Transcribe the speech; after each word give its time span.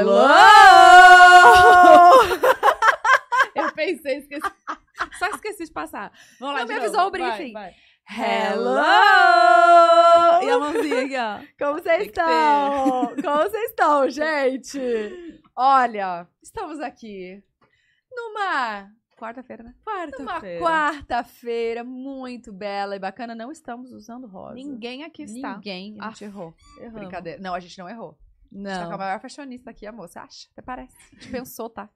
Hello! 0.00 0.20
Eu 3.54 3.72
pensei, 3.72 4.18
esqueci. 4.18 4.52
Só 5.18 5.26
esqueci 5.28 5.64
de 5.64 5.72
passar. 5.72 6.12
Vamos 6.38 6.54
lá, 6.54 6.60
Não 6.60 6.68
me 6.68 6.74
novo. 6.74 6.86
avisou 6.86 7.08
o 7.08 7.10
Vai, 7.10 7.20
briefing. 7.36 7.52
vai. 7.52 7.74
Hello! 8.08 8.80
E 10.42 10.50
a 10.50 10.58
mãozinha 10.58 11.00
aqui, 11.04 11.16
ó. 11.16 11.38
Como 11.66 11.80
vocês 11.82 12.06
estão? 12.06 13.14
Como 13.22 13.36
vocês 13.50 13.70
estão, 13.70 14.10
gente? 14.10 15.42
Olha, 15.54 16.26
estamos 16.42 16.80
aqui 16.80 17.42
numa 18.10 18.88
quarta-feira, 19.16 19.62
né? 19.62 19.74
Numa 20.18 20.32
Quarta-feira. 20.32 20.60
quarta-feira 20.64 21.84
muito 21.84 22.52
bela 22.52 22.96
e 22.96 22.98
bacana. 22.98 23.34
Não 23.34 23.52
estamos 23.52 23.92
usando 23.92 24.26
rosa. 24.26 24.54
Ninguém 24.54 25.04
aqui 25.04 25.22
está. 25.24 25.54
Ninguém. 25.54 25.96
A 26.00 26.08
gente 26.08 26.24
Ah, 26.24 26.26
errou. 26.28 26.54
Erramos. 26.78 27.00
Brincadeira. 27.00 27.38
Não, 27.40 27.54
a 27.54 27.60
gente 27.60 27.78
não 27.78 27.88
errou. 27.88 28.18
A 28.52 28.56
gente 28.56 28.66
tá 28.66 28.78
com 28.80 28.86
a 28.86 28.90
Não. 28.90 28.98
maior 28.98 29.20
fashionista 29.20 29.70
aqui, 29.70 29.86
amor. 29.86 30.08
Você 30.08 30.18
acha? 30.18 30.48
Até 30.52 30.62
parece. 30.62 30.96
A 31.12 31.14
gente 31.14 31.30
pensou, 31.30 31.70
tá? 31.70 31.88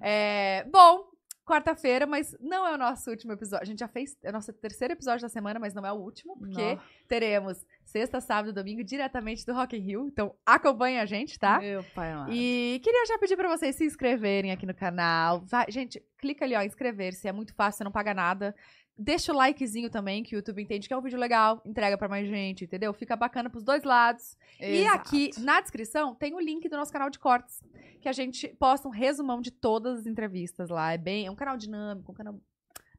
É, 0.00 0.64
bom, 0.70 1.04
quarta-feira, 1.44 2.06
mas 2.06 2.36
não 2.40 2.66
é 2.66 2.74
o 2.74 2.78
nosso 2.78 3.10
último 3.10 3.32
episódio. 3.32 3.62
A 3.62 3.66
gente 3.66 3.78
já 3.80 3.88
fez 3.88 4.16
é 4.22 4.28
o 4.28 4.32
nosso 4.32 4.52
terceiro 4.52 4.92
episódio 4.92 5.22
da 5.22 5.28
semana, 5.28 5.58
mas 5.58 5.74
não 5.74 5.84
é 5.84 5.92
o 5.92 5.96
último, 5.96 6.36
porque 6.38 6.74
Não. 6.74 6.82
teremos 7.08 7.64
sexta, 7.84 8.20
sábado 8.20 8.50
e 8.50 8.52
domingo 8.52 8.84
diretamente 8.84 9.46
do 9.46 9.54
Rock 9.54 9.76
in 9.76 9.80
Rio. 9.80 10.08
Então 10.08 10.34
acompanha 10.44 11.02
a 11.02 11.06
gente, 11.06 11.38
tá? 11.38 11.58
Meu 11.58 11.82
pai 11.94 12.12
amado. 12.12 12.32
E 12.32 12.80
queria 12.84 13.06
já 13.06 13.18
pedir 13.18 13.36
pra 13.36 13.48
vocês 13.48 13.76
se 13.76 13.84
inscreverem 13.84 14.52
aqui 14.52 14.66
no 14.66 14.74
canal. 14.74 15.40
Vai, 15.46 15.66
gente, 15.70 16.02
clica 16.18 16.44
ali, 16.44 16.54
ó, 16.54 16.62
inscrever-se. 16.62 17.26
É 17.26 17.32
muito 17.32 17.54
fácil, 17.54 17.78
você 17.78 17.84
não 17.84 17.92
paga 17.92 18.12
nada. 18.12 18.54
Deixa 19.00 19.32
o 19.32 19.36
likezinho 19.36 19.88
também, 19.88 20.24
que 20.24 20.34
o 20.34 20.38
YouTube 20.38 20.60
entende 20.60 20.88
que 20.88 20.92
é 20.92 20.96
um 20.96 21.00
vídeo 21.00 21.18
legal, 21.18 21.62
entrega 21.64 21.96
pra 21.96 22.08
mais 22.08 22.26
gente, 22.28 22.64
entendeu? 22.64 22.92
Fica 22.92 23.14
bacana 23.14 23.48
pros 23.48 23.62
dois 23.62 23.84
lados. 23.84 24.36
E 24.60 24.78
Exato. 24.82 24.96
aqui 24.96 25.30
na 25.38 25.60
descrição 25.60 26.14
tem 26.16 26.34
o 26.34 26.40
link 26.40 26.68
do 26.68 26.76
nosso 26.76 26.92
canal 26.92 27.08
de 27.08 27.18
cortes, 27.18 27.62
que 28.00 28.08
a 28.08 28.12
gente 28.12 28.48
posta 28.58 28.88
um 28.88 28.90
resumão 28.90 29.40
de 29.40 29.52
todas 29.52 30.00
as 30.00 30.06
entrevistas 30.06 30.68
lá. 30.68 30.92
É 30.92 30.98
bem, 30.98 31.26
é 31.26 31.30
um 31.30 31.36
canal 31.36 31.56
dinâmico, 31.56 32.10
um 32.10 32.14
canal 32.14 32.34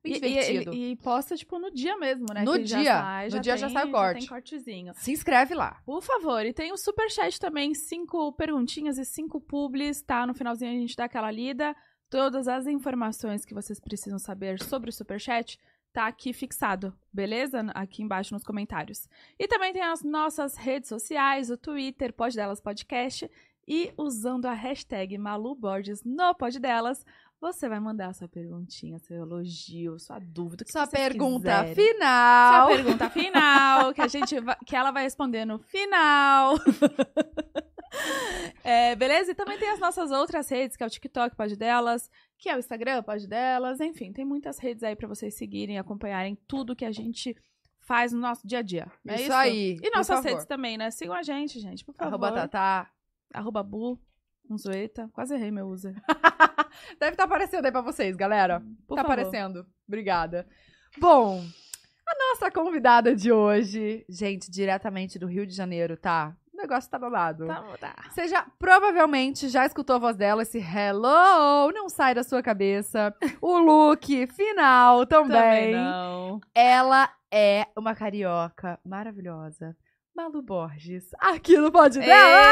bem 0.02 0.14
E- 0.14 0.16
e- 0.16 0.20
divertido. 0.22 0.74
E, 0.74 0.92
e 0.92 0.96
posta, 0.96 1.36
tipo, 1.36 1.60
no 1.60 1.70
dia 1.70 1.98
mesmo, 1.98 2.26
né? 2.34 2.44
No 2.46 2.54
Que 2.54 2.66
já 2.66 2.80
dia. 2.82 2.94
sai, 2.94 3.30
No 3.30 3.40
dia 3.42 3.58
já 3.58 3.68
tem- 3.68 3.76
sai 3.76 3.86
o 3.86 3.92
corte. 3.92 4.20
tem 4.20 4.28
cortezinho. 4.30 4.94
Se 4.96 5.12
inscreve 5.12 5.54
lá. 5.54 5.82
Por 5.86 6.02
favor, 6.02 6.46
e 6.46 6.54
tem 6.54 6.72
o 6.72 6.78
superchat 6.78 7.38
também, 7.38 7.74
cinco 7.74 8.32
perguntinhas 8.32 8.98
e 8.98 9.04
cinco 9.04 9.42
publis, 9.42 10.02
tá? 10.02 10.26
No 10.26 10.34
finalzinho 10.34 10.72
a 10.72 10.80
gente 10.80 10.96
dá 10.96 11.04
aquela 11.04 11.30
lida. 11.30 11.76
Todas 12.10 12.48
as 12.48 12.66
informações 12.66 13.44
que 13.46 13.54
vocês 13.54 13.80
precisam 13.82 14.18
saber 14.18 14.60
sobre 14.64 14.90
o 14.90 14.94
superchat 14.94 15.60
tá 15.94 16.08
aqui 16.08 16.32
fixado, 16.34 16.94
beleza? 17.12 17.62
Aqui 17.74 18.02
embaixo 18.04 18.34
nos 18.34 18.44
comentários. 18.44 19.08
E 19.38 19.48
também 19.48 19.74
tem 19.74 19.82
as 19.82 20.04
nossas 20.04 20.56
redes 20.56 20.88
sociais, 20.90 21.50
o 21.50 21.58
Twitter, 21.58 22.14
Pod 22.14 22.36
Delas 22.36 22.62
Podcast, 22.62 23.30
e 23.68 23.92
usando 23.98 24.46
a 24.46 24.54
hashtag 24.54 25.18
Malu 25.18 25.56
Borges 25.56 26.04
no 26.04 26.34
Pod 26.36 26.60
Delas, 26.60 27.06
você 27.42 27.70
vai 27.70 27.80
mandar 27.80 28.14
sua 28.14 28.28
perguntinha, 28.28 29.00
seu 29.00 29.18
elogio, 29.18 29.98
sua 29.98 30.20
dúvida, 30.20 30.66
Sua 30.68 30.86
pergunta 30.88 31.64
quiserem. 31.64 31.76
final. 31.94 32.68
Sua 32.68 32.76
pergunta 32.76 33.10
final, 33.10 33.94
que 33.94 34.02
a 34.02 34.08
gente 34.08 34.40
vai- 34.42 34.58
que 34.66 34.76
ela 34.76 34.92
vai 34.92 35.04
responder 35.04 35.46
no 35.46 35.58
final. 35.60 36.56
É, 38.64 38.96
beleza? 38.96 39.32
E 39.32 39.36
também 39.36 39.58
tem 39.58 39.70
as 39.70 39.80
nossas 39.80 40.12
outras 40.12 40.50
redes, 40.50 40.76
que 40.76 40.84
é 40.84 40.86
o 40.86 40.90
TikTok, 40.90 41.36
pode 41.36 41.56
delas, 41.56 42.10
que 42.38 42.50
é 42.50 42.56
o 42.56 42.60
Instagram, 42.60 43.02
pode 43.04 43.28
delas, 43.28 43.80
enfim, 43.80 44.12
tem 44.12 44.26
muitas 44.26 44.60
redes 44.60 44.84
aí 44.84 44.96
pra 44.96 45.08
vocês 45.08 45.34
seguirem 45.36 45.76
e 45.76 45.80
acompanharem 45.80 46.38
tudo 46.48 46.76
que 46.76 46.86
a 46.86 46.92
gente 46.92 47.36
faz 47.80 48.14
no 48.14 48.20
nosso 48.20 48.46
dia 48.46 48.60
a 48.60 48.62
dia. 48.62 48.92
É 49.08 49.16
Isso 49.16 49.24
isso, 49.24 49.34
aí, 49.34 49.80
E 49.82 49.90
nossas 49.90 50.24
redes 50.24 50.46
também, 50.46 50.78
né? 50.78 50.92
Sigam 50.92 51.16
a 51.16 51.24
gente, 51.24 51.60
gente, 51.60 51.84
por 51.84 51.96
favor. 51.96 52.10
Arroba 52.10 52.32
Tatá. 52.32 52.92
Arroba 53.34 53.64
Bu, 53.64 54.00
um 54.50 54.58
zoeta. 54.58 55.10
Quase 55.14 55.34
errei 55.34 55.50
meu 55.50 55.68
user. 55.68 55.96
Deve 57.00 57.14
estar 57.14 57.24
aparecendo 57.24 57.66
aí 57.66 57.72
pra 57.72 57.82
vocês, 57.82 58.16
galera. 58.16 58.60
Por 58.88 58.96
tá 58.96 59.02
favor. 59.02 59.14
aparecendo. 59.14 59.66
Obrigada. 59.88 60.48
Bom, 61.00 61.44
a 62.08 62.34
nossa 62.34 62.52
convidada 62.52 63.16
de 63.16 63.32
hoje, 63.32 64.06
gente, 64.08 64.52
diretamente 64.52 65.18
do 65.18 65.28
Rio 65.28 65.46
de 65.46 65.56
Janeiro, 65.56 65.98
tá? 65.98 66.36
O 66.60 66.62
negócio 66.62 66.92
tá 66.92 67.00
babado. 67.00 67.48
Tá, 67.48 67.64
tá. 67.80 67.96
Você 68.10 68.28
já 68.28 68.46
provavelmente 68.60 69.48
já 69.48 69.66
escutou 69.66 69.96
a 69.96 70.00
voz 70.00 70.18
dela, 70.18 70.42
esse 70.42 70.58
hello, 70.58 71.72
não 71.72 71.88
sai 71.88 72.14
da 72.14 72.22
sua 72.22 72.44
cabeça. 72.44 73.16
O 73.42 73.58
look 73.58 74.28
final 74.28 75.06
também. 75.06 75.32
Também 75.32 75.74
não. 75.74 76.42
Ela 76.54 77.10
é 77.32 77.66
uma 77.78 77.96
carioca 77.96 78.78
maravilhosa. 78.84 79.74
Malu 80.20 80.42
Borges, 80.42 81.06
aqui 81.18 81.58
no 81.58 81.72
Pod 81.72 81.98
Ê, 81.98 82.02
dela. 82.06 82.44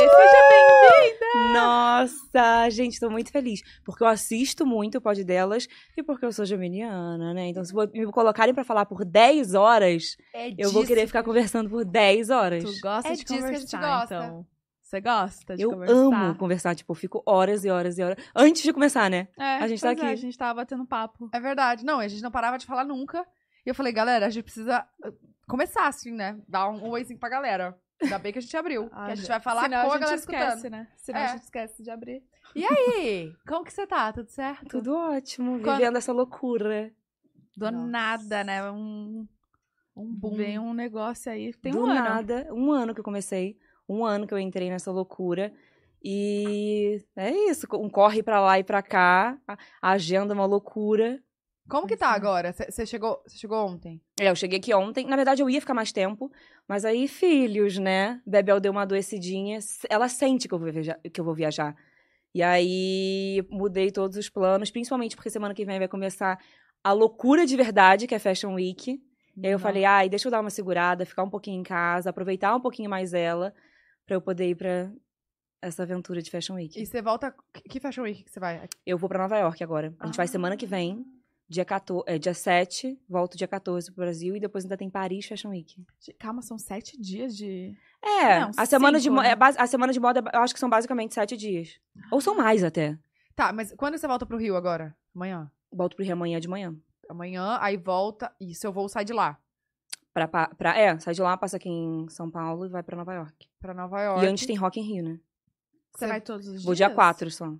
Seja 0.00 0.48
bem-vinda! 0.48 1.52
Nossa, 1.60 2.70
gente, 2.70 2.98
tô 2.98 3.10
muito 3.10 3.30
feliz. 3.30 3.60
Porque 3.84 4.02
eu 4.02 4.06
assisto 4.06 4.64
muito 4.64 4.96
o 4.96 5.00
pod 5.02 5.22
delas 5.24 5.68
e 5.94 6.02
porque 6.02 6.24
eu 6.24 6.32
sou 6.32 6.46
geminiana, 6.46 7.34
né? 7.34 7.48
Então, 7.48 7.62
se 7.62 7.74
me 7.74 8.06
colocarem 8.10 8.54
pra 8.54 8.64
falar 8.64 8.86
por 8.86 9.04
10 9.04 9.52
horas, 9.52 10.16
É 10.32 10.48
eu 10.56 10.72
vou 10.72 10.86
querer 10.86 11.06
ficar 11.06 11.22
conversando 11.22 11.68
por 11.68 11.84
10 11.84 12.30
horas. 12.30 12.64
Tu 12.64 12.80
gosta 12.80 13.08
É 13.10 13.12
de 13.12 13.24
disso 13.24 13.26
que 13.26 13.34
a 13.34 13.52
gente 13.52 13.70
conversar, 13.70 14.00
gosta. 14.00 14.14
então. 14.14 14.46
Você 14.80 15.00
gosta 15.02 15.54
de 15.54 15.62
Eu 15.64 15.70
conversar? 15.72 15.94
amo 15.96 16.34
conversar, 16.36 16.74
tipo, 16.74 16.90
eu 16.92 16.96
fico 16.96 17.22
horas 17.26 17.62
e 17.62 17.68
horas 17.68 17.98
e 17.98 18.02
horas. 18.02 18.16
Antes 18.34 18.62
de 18.62 18.72
começar, 18.72 19.10
né? 19.10 19.28
É, 19.38 19.58
A 19.58 19.68
gente 19.68 19.82
tá 19.82 19.90
é, 19.90 19.92
aqui. 19.92 20.06
a 20.06 20.16
gente 20.16 20.38
tava 20.38 20.54
batendo 20.54 20.86
papo. 20.86 21.28
É 21.30 21.38
verdade. 21.38 21.84
Não, 21.84 22.00
a 22.00 22.08
gente 22.08 22.22
não 22.22 22.30
parava 22.30 22.56
de 22.56 22.64
falar 22.64 22.84
nunca. 22.86 23.22
E 23.68 23.70
eu 23.70 23.74
falei, 23.74 23.92
galera, 23.92 24.24
a 24.24 24.30
gente 24.30 24.44
precisa 24.44 24.80
uh, 25.04 25.12
começar 25.46 25.86
assim, 25.88 26.10
né? 26.10 26.40
Dar 26.48 26.70
um 26.70 26.88
oizinho 26.88 27.20
pra 27.20 27.28
galera. 27.28 27.78
Ainda 28.00 28.18
bem 28.18 28.32
que 28.32 28.38
a 28.38 28.40
gente 28.40 28.56
abriu. 28.56 28.88
Ah, 28.90 29.04
que 29.04 29.12
a 29.12 29.14
gente 29.14 29.28
vai 29.28 29.40
falar 29.40 29.64
Senão 29.64 29.84
com 29.84 29.92
a, 29.92 29.94
a 29.94 29.98
gente 29.98 30.00
galera 30.00 30.16
esquece, 30.20 30.46
escutando. 30.56 30.70
né? 30.72 30.88
Senão 30.96 31.20
É. 31.20 31.24
a 31.24 31.26
gente 31.32 31.42
esquece 31.42 31.82
de 31.82 31.90
abrir. 31.90 32.22
E 32.56 32.64
aí? 32.64 33.30
Como 33.46 33.62
que 33.66 33.70
você 33.74 33.86
tá? 33.86 34.10
Tudo 34.10 34.30
certo? 34.30 34.68
Tudo 34.68 34.96
ótimo, 34.96 35.60
Quando- 35.60 35.76
vivendo 35.76 35.98
essa 35.98 36.14
loucura. 36.14 36.90
Do 37.54 37.70
Nossa. 37.70 37.86
nada, 37.86 38.42
né? 38.42 38.70
Um, 38.70 39.28
Um 39.94 40.14
boom. 40.14 40.34
vem 40.36 40.58
um 40.58 40.72
negócio 40.72 41.30
aí. 41.30 41.52
Tem 41.52 41.72
Do 41.72 41.80
um 41.82 41.90
ano. 41.90 41.94
nada, 41.94 42.48
um 42.50 42.72
ano 42.72 42.94
que 42.94 43.00
eu 43.00 43.04
comecei, 43.04 43.58
um 43.86 44.02
ano 44.06 44.26
que 44.26 44.32
eu 44.32 44.38
entrei 44.38 44.70
nessa 44.70 44.90
loucura. 44.90 45.52
E 46.02 47.04
é 47.16 47.30
isso, 47.50 47.66
um 47.74 47.90
corre 47.90 48.22
pra 48.22 48.40
lá 48.40 48.58
e 48.58 48.64
pra 48.64 48.80
cá, 48.80 49.36
a 49.82 49.90
agenda 49.90 50.32
é 50.32 50.36
uma 50.36 50.46
loucura. 50.46 51.22
Como 51.68 51.86
que 51.86 51.96
tá 51.96 52.12
é. 52.12 52.14
agora? 52.16 52.52
Você 52.52 52.86
chegou, 52.86 53.22
chegou 53.28 53.66
ontem? 53.66 54.00
É, 54.18 54.30
eu 54.30 54.36
cheguei 54.36 54.58
aqui 54.58 54.72
ontem. 54.74 55.06
Na 55.06 55.16
verdade, 55.16 55.42
eu 55.42 55.50
ia 55.50 55.60
ficar 55.60 55.74
mais 55.74 55.92
tempo. 55.92 56.30
Mas 56.66 56.84
aí, 56.84 57.06
filhos, 57.08 57.78
né? 57.78 58.20
Bebel 58.26 58.60
deu 58.60 58.72
uma 58.72 58.82
adoecidinha. 58.82 59.58
Ela 59.88 60.08
sente 60.08 60.48
que 60.48 60.54
eu 60.54 60.58
vou 60.58 60.70
viajar. 60.72 60.98
Que 61.12 61.20
eu 61.20 61.24
vou 61.24 61.34
viajar. 61.34 61.76
E 62.34 62.42
aí, 62.42 63.46
mudei 63.50 63.90
todos 63.90 64.16
os 64.16 64.28
planos. 64.28 64.70
Principalmente 64.70 65.16
porque 65.16 65.30
semana 65.30 65.54
que 65.54 65.64
vem 65.64 65.78
vai 65.78 65.88
começar 65.88 66.38
a 66.82 66.92
loucura 66.92 67.44
de 67.46 67.56
verdade, 67.56 68.06
que 68.06 68.14
é 68.14 68.18
Fashion 68.18 68.54
Week. 68.54 69.00
E 69.36 69.46
aí 69.46 69.52
eu 69.52 69.58
falei, 69.58 69.84
ai, 69.84 70.08
deixa 70.08 70.26
eu 70.26 70.32
dar 70.32 70.40
uma 70.40 70.50
segurada, 70.50 71.06
ficar 71.06 71.22
um 71.22 71.30
pouquinho 71.30 71.60
em 71.60 71.62
casa, 71.62 72.10
aproveitar 72.10 72.54
um 72.56 72.60
pouquinho 72.60 72.90
mais 72.90 73.14
ela. 73.14 73.54
Pra 74.04 74.16
eu 74.16 74.20
poder 74.20 74.48
ir 74.48 74.54
pra 74.56 74.90
essa 75.62 75.82
aventura 75.82 76.20
de 76.22 76.30
Fashion 76.30 76.54
Week. 76.54 76.80
E 76.80 76.84
você 76.86 77.00
volta. 77.02 77.34
que- 77.68 77.78
Fashion 77.80 78.02
Week 78.02 78.24
que 78.24 78.30
você 78.30 78.40
vai? 78.40 78.68
Eu 78.86 78.98
vou 78.98 79.08
pra 79.08 79.18
Nova 79.18 79.36
York 79.38 79.62
agora. 79.62 79.94
A 80.00 80.06
gente 80.06 80.16
vai 80.16 80.26
semana 80.26 80.56
que 80.56 80.66
vem. 80.66 81.04
Dia, 81.48 81.64
14, 81.64 82.04
é, 82.06 82.18
dia 82.18 82.34
7, 82.34 83.00
volto 83.08 83.36
dia 83.36 83.48
14 83.48 83.90
pro 83.90 84.04
Brasil 84.04 84.36
e 84.36 84.40
depois 84.40 84.64
ainda 84.64 84.76
tem 84.76 84.90
Paris 84.90 85.26
Fashion 85.26 85.48
Week. 85.48 85.82
Calma, 86.18 86.42
são 86.42 86.58
sete 86.58 87.00
dias 87.00 87.34
de. 87.34 87.74
É, 88.02 88.40
Não, 88.40 88.50
a, 88.54 88.66
semana 88.66 88.98
de, 88.98 89.04
cinco, 89.04 89.22
né? 89.22 89.30
é 89.30 89.36
a 89.40 89.66
semana 89.66 89.92
de 89.92 89.98
moda 89.98 90.22
eu 90.32 90.40
acho 90.40 90.52
que 90.52 90.60
são 90.60 90.68
basicamente 90.68 91.14
sete 91.14 91.36
dias. 91.38 91.80
Ou 92.12 92.20
são 92.20 92.36
mais 92.36 92.62
até. 92.62 92.98
Tá, 93.34 93.50
mas 93.52 93.72
quando 93.76 93.96
você 93.96 94.06
volta 94.06 94.26
pro 94.26 94.36
Rio 94.36 94.56
agora? 94.56 94.94
Amanhã? 95.14 95.50
Volto 95.72 95.96
pro 95.96 96.04
Rio 96.04 96.12
amanhã 96.12 96.38
de 96.38 96.48
manhã. 96.48 96.76
Amanhã, 97.08 97.56
aí 97.62 97.78
volta. 97.78 98.30
E 98.38 98.54
seu 98.54 98.70
voo 98.70 98.88
sai 98.88 99.04
de 99.06 99.14
lá, 99.14 99.38
Pra, 100.12 100.26
pra, 100.28 100.76
é, 100.78 100.98
sai 100.98 101.14
de 101.14 101.22
lá, 101.22 101.36
passa 101.36 101.56
aqui 101.56 101.68
em 101.68 102.08
São 102.08 102.30
Paulo 102.30 102.66
e 102.66 102.68
vai 102.68 102.82
pra 102.82 102.96
Nova 102.96 103.14
York. 103.14 103.48
pra 103.60 103.72
Nova 103.72 104.02
York. 104.02 104.24
E 104.24 104.28
antes 104.28 104.46
tem 104.46 104.56
Rock 104.56 104.80
in 104.80 104.82
Rio, 104.82 105.04
né? 105.04 105.20
Você 105.94 106.06
vai 106.06 106.20
todos 106.20 106.46
os 106.46 106.52
dias? 106.54 106.64
Vou 106.64 106.74
dia 106.74 106.90
4 106.90 107.30
só. 107.30 107.54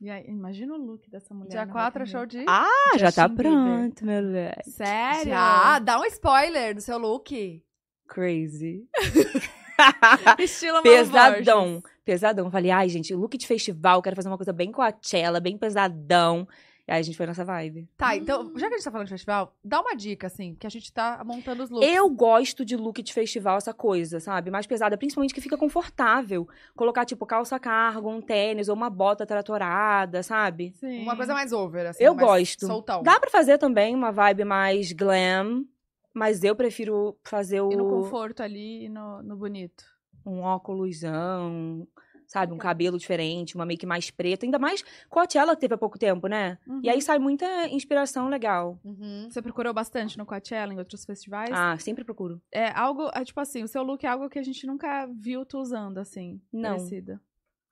E 0.00 0.08
aí, 0.08 0.24
imagina 0.28 0.72
o 0.74 0.78
look 0.78 1.10
dessa 1.10 1.34
mulher. 1.34 1.50
Dia 1.50 1.66
no 1.66 1.72
4 1.72 2.02
é 2.02 2.06
show 2.06 2.24
de. 2.24 2.42
Ah, 2.48 2.96
já 2.96 3.12
tá 3.12 3.28
pronto, 3.28 4.02
moleque. 4.02 4.70
Sério? 4.70 5.30
Já! 5.30 5.78
Dá 5.78 6.00
um 6.00 6.04
spoiler 6.06 6.74
do 6.74 6.80
seu 6.80 6.96
look. 6.96 7.62
Crazy. 8.08 8.88
Estilo 10.38 10.82
Pesadão. 10.82 11.82
Pesadão. 12.02 12.50
Falei, 12.50 12.70
ai, 12.70 12.88
gente, 12.88 13.14
look 13.14 13.36
de 13.36 13.46
festival, 13.46 14.00
quero 14.00 14.16
fazer 14.16 14.28
uma 14.28 14.38
coisa 14.38 14.54
bem 14.54 14.72
Coachella, 14.72 15.38
bem 15.38 15.58
pesadão. 15.58 16.48
Aí 16.90 16.98
a 16.98 17.02
gente 17.02 17.16
foi 17.16 17.24
nessa 17.24 17.44
vibe. 17.44 17.88
Tá, 17.96 18.16
então, 18.16 18.52
já 18.56 18.66
que 18.66 18.74
a 18.74 18.76
gente 18.76 18.84
tá 18.84 18.90
falando 18.90 19.06
de 19.06 19.12
festival, 19.12 19.54
dá 19.64 19.80
uma 19.80 19.94
dica, 19.94 20.26
assim, 20.26 20.56
que 20.56 20.66
a 20.66 20.70
gente 20.70 20.92
tá 20.92 21.22
montando 21.24 21.62
os 21.62 21.70
looks. 21.70 21.88
Eu 21.88 22.10
gosto 22.10 22.64
de 22.64 22.76
look 22.76 23.00
de 23.00 23.12
festival, 23.12 23.58
essa 23.58 23.72
coisa, 23.72 24.18
sabe? 24.18 24.50
Mais 24.50 24.66
pesada, 24.66 24.98
principalmente 24.98 25.32
que 25.32 25.40
fica 25.40 25.56
confortável. 25.56 26.48
Colocar, 26.74 27.04
tipo, 27.04 27.24
calça 27.24 27.60
cargo, 27.60 28.10
um 28.10 28.20
tênis 28.20 28.68
ou 28.68 28.74
uma 28.74 28.90
bota 28.90 29.24
tratorada, 29.24 30.22
sabe? 30.22 30.72
Sim. 30.80 31.02
Uma 31.02 31.14
coisa 31.14 31.32
mais 31.32 31.52
over, 31.52 31.86
assim. 31.86 32.02
Eu 32.02 32.14
mais 32.14 32.26
gosto. 32.26 32.66
Soltão. 32.66 33.02
Dá 33.04 33.20
pra 33.20 33.30
fazer 33.30 33.56
também 33.56 33.94
uma 33.94 34.10
vibe 34.10 34.44
mais 34.44 34.90
glam, 34.92 35.64
mas 36.12 36.42
eu 36.42 36.56
prefiro 36.56 37.16
fazer 37.22 37.60
o. 37.60 37.70
E 37.72 37.76
no 37.76 37.88
conforto 37.88 38.42
ali 38.42 38.86
e 38.86 38.88
no, 38.88 39.22
no 39.22 39.36
bonito. 39.36 39.84
um 40.26 40.40
óculosão, 40.40 41.86
sabe? 42.30 42.52
Um 42.52 42.58
cabelo 42.58 42.96
diferente, 42.96 43.56
uma 43.56 43.66
make 43.66 43.84
mais 43.84 44.08
preta. 44.08 44.46
Ainda 44.46 44.58
mais 44.58 44.84
Coachella 45.08 45.56
que 45.56 45.62
teve 45.62 45.74
há 45.74 45.78
pouco 45.78 45.98
tempo, 45.98 46.28
né? 46.28 46.58
Uhum. 46.64 46.80
E 46.82 46.88
aí 46.88 47.02
sai 47.02 47.18
muita 47.18 47.66
inspiração 47.66 48.28
legal. 48.28 48.78
Uhum. 48.84 49.26
Você 49.28 49.42
procurou 49.42 49.74
bastante 49.74 50.16
no 50.16 50.24
Coachella, 50.24 50.72
em 50.72 50.78
outros 50.78 51.04
festivais? 51.04 51.50
Ah, 51.52 51.76
sempre 51.78 52.04
procuro. 52.04 52.40
É 52.52 52.68
algo, 52.68 53.10
é, 53.12 53.24
tipo 53.24 53.40
assim, 53.40 53.64
o 53.64 53.68
seu 53.68 53.82
look 53.82 54.04
é 54.04 54.08
algo 54.08 54.30
que 54.30 54.38
a 54.38 54.44
gente 54.44 54.64
nunca 54.64 55.06
viu 55.06 55.44
tu 55.44 55.58
usando, 55.58 55.98
assim, 55.98 56.40
Não. 56.52 56.76
parecida. 56.76 57.20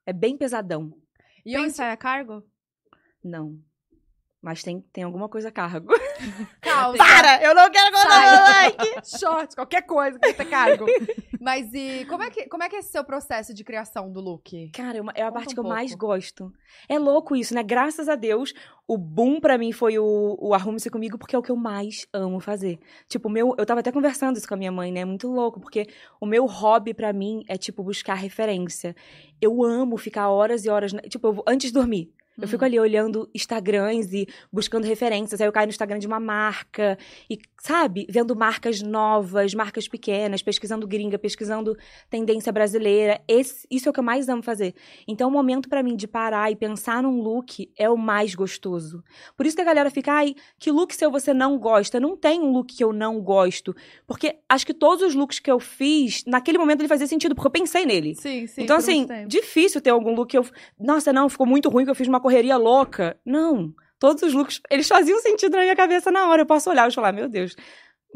É 0.05 0.13
bem 0.13 0.37
pesadão. 0.37 0.93
E 1.47 1.57
onde... 1.57 1.71
saia 1.71 1.97
cargo? 1.97 2.43
Não. 3.23 3.61
Mas 4.41 4.63
tem, 4.63 4.81
tem 4.93 5.05
alguma 5.05 5.29
coisa 5.29 5.49
a 5.49 5.53
cargo. 5.53 5.93
Calça, 6.61 6.99
Eu 7.43 7.55
não 7.55 7.71
quero 7.71 7.97
Saia. 7.97 8.41
like! 8.41 9.07
short, 9.19 9.55
qualquer 9.55 9.83
coisa 9.83 10.19
que 10.19 10.33
tenha 10.33 10.49
cargo. 10.49 10.87
Mas 11.41 11.73
e 11.73 12.05
como 12.07 12.23
é, 12.23 12.31
que, 12.31 12.47
como 12.49 12.63
é 12.63 12.69
que 12.69 12.77
é 12.77 12.79
esse 12.81 12.91
seu 12.91 13.05
processo 13.05 13.55
de 13.55 13.63
criação 13.65 14.11
do 14.11 14.21
look? 14.21 14.71
Cara, 14.73 14.99
é 14.99 15.21
é 15.21 15.23
a 15.23 15.31
parte 15.33 15.51
um 15.53 15.55
que 15.55 15.61
eu 15.61 15.65
mais 15.65 15.95
gosto. 15.95 16.53
É 16.89 16.99
louco 16.99 17.37
isso, 17.37 17.55
né? 17.55 17.63
Graças 17.63 18.09
a 18.09 18.15
Deus, 18.15 18.53
o 18.87 18.97
boom 18.99 19.41
pra 19.41 19.57
mim 19.59 19.71
foi 19.73 19.99
o, 19.99 20.37
o 20.41 20.53
Arrume-se 20.55 20.91
Comigo, 20.91 21.17
porque 21.19 21.37
é 21.37 21.39
o 21.39 21.43
que 21.43 21.51
eu 21.51 21.57
mais 21.57 22.07
amo 22.13 22.41
fazer. 22.41 22.79
Tipo, 23.09 23.29
meu, 23.29 23.55
eu 23.59 23.65
tava 23.67 23.81
até 23.81 23.93
conversando 23.93 24.37
isso 24.37 24.49
com 24.49 24.55
a 24.55 24.57
minha 24.57 24.73
mãe, 24.73 24.91
né? 24.91 25.01
É 25.01 25.05
muito 25.05 25.29
louco, 25.29 25.61
porque 25.61 25.87
o 26.21 26.27
meu 26.27 26.47
hobby 26.47 26.93
pra 26.93 27.13
mim 27.13 27.45
é, 27.49 27.57
tipo, 27.57 27.83
buscar 27.83 28.15
referência. 28.15 28.95
Eu 29.41 29.63
amo 29.63 29.97
ficar 29.97 30.29
horas 30.31 30.65
e 30.65 30.69
horas, 30.69 30.93
na- 30.93 31.03
tipo, 31.03 31.27
eu 31.29 31.33
vou- 31.35 31.45
antes 31.47 31.69
de 31.69 31.75
dormir. 31.75 32.13
Eu 32.39 32.45
Hum. 32.45 32.49
fico 32.49 32.65
ali 32.65 32.79
olhando 32.79 33.29
Instagrams 33.35 34.13
e 34.13 34.27
buscando 34.53 34.85
referências. 34.85 35.41
Aí 35.41 35.47
eu 35.47 35.53
caio 35.53 35.67
no 35.67 35.71
Instagram 35.71 35.99
de 35.99 36.07
uma 36.07 36.21
marca 36.21 36.97
e, 37.29 37.39
sabe, 37.61 38.07
vendo 38.09 38.37
marcas 38.37 38.81
novas, 38.81 39.53
marcas 39.55 39.89
pequenas, 39.89 40.41
pesquisando 40.43 40.87
gringa, 40.87 41.19
pesquisando 41.19 41.77
tendência 42.09 42.53
brasileira. 42.53 43.21
Esse, 43.27 43.67
isso 43.71 43.89
é 43.89 43.91
o 43.91 43.93
que 43.93 43.99
eu 44.01 44.05
mais 44.05 44.29
amo 44.29 44.43
fazer. 44.43 44.75
Então, 45.07 45.29
o 45.29 45.33
momento 45.33 45.69
pra 45.69 45.83
mim 45.83 45.97
de 45.97 46.07
parar 46.07 46.51
e 46.53 46.57
pensar 46.57 47.03
num 47.03 47.21
look 47.21 47.69
é 47.77 47.91
o 47.91 47.97
mais 47.97 48.35
gostoso. 48.35 49.03
Por 49.37 49.45
isso 49.45 49.57
que 49.57 49.63
a 49.63 49.65
galera 49.65 49.91
fica, 49.91 50.13
ai, 50.13 50.35
que 50.59 50.71
look 50.71 50.95
seu 50.95 51.11
você 51.11 51.35
não 51.35 51.59
gosta? 51.59 51.99
Não 51.99 52.17
tem 52.17 52.41
um 52.41 52.53
look 52.53 52.75
que 52.75 52.85
eu 52.85 52.93
não 52.93 53.21
gosto. 53.21 53.75
Porque 54.07 54.37
acho 54.49 54.65
que 54.65 54.73
todos 54.75 55.03
os 55.03 55.15
looks 55.15 55.41
que 55.41 55.51
eu 55.51 55.59
fiz, 55.59 56.23
naquele 56.25 56.59
momento 56.59 56.81
ele 56.83 56.89
fazia 56.89 57.07
sentido, 57.07 57.35
porque 57.35 57.49
eu 57.49 57.51
pensei 57.51 57.85
nele. 57.85 58.15
Sim, 58.15 58.47
sim. 58.47 58.63
então, 58.63 58.77
assim, 58.77 59.07
difícil 59.27 59.81
ter 59.81 59.91
algum 59.91 60.15
look 60.15 60.29
que 60.31 60.39
eu. 60.39 60.47
Nossa, 60.79 61.13
não, 61.13 61.29
ficou 61.29 61.47
muito 61.47 61.69
ruim 61.69 61.85
que 61.85 61.91
eu 61.91 61.95
fiz 61.95 62.07
uma 62.07 62.21
correria 62.29 62.59
louca. 62.59 63.19
Não. 63.25 63.73
Todos 63.99 64.23
os 64.23 64.35
looks, 64.35 64.61
eles 64.71 64.87
faziam 64.87 65.19
sentido 65.21 65.57
na 65.57 65.63
minha 65.63 65.75
cabeça 65.75 66.11
na 66.11 66.29
hora. 66.29 66.43
Eu 66.43 66.47
posso 66.47 66.69
olhar 66.69 66.89
e 66.89 66.95
falar, 66.95 67.11
meu 67.11 67.27
Deus, 67.27 67.57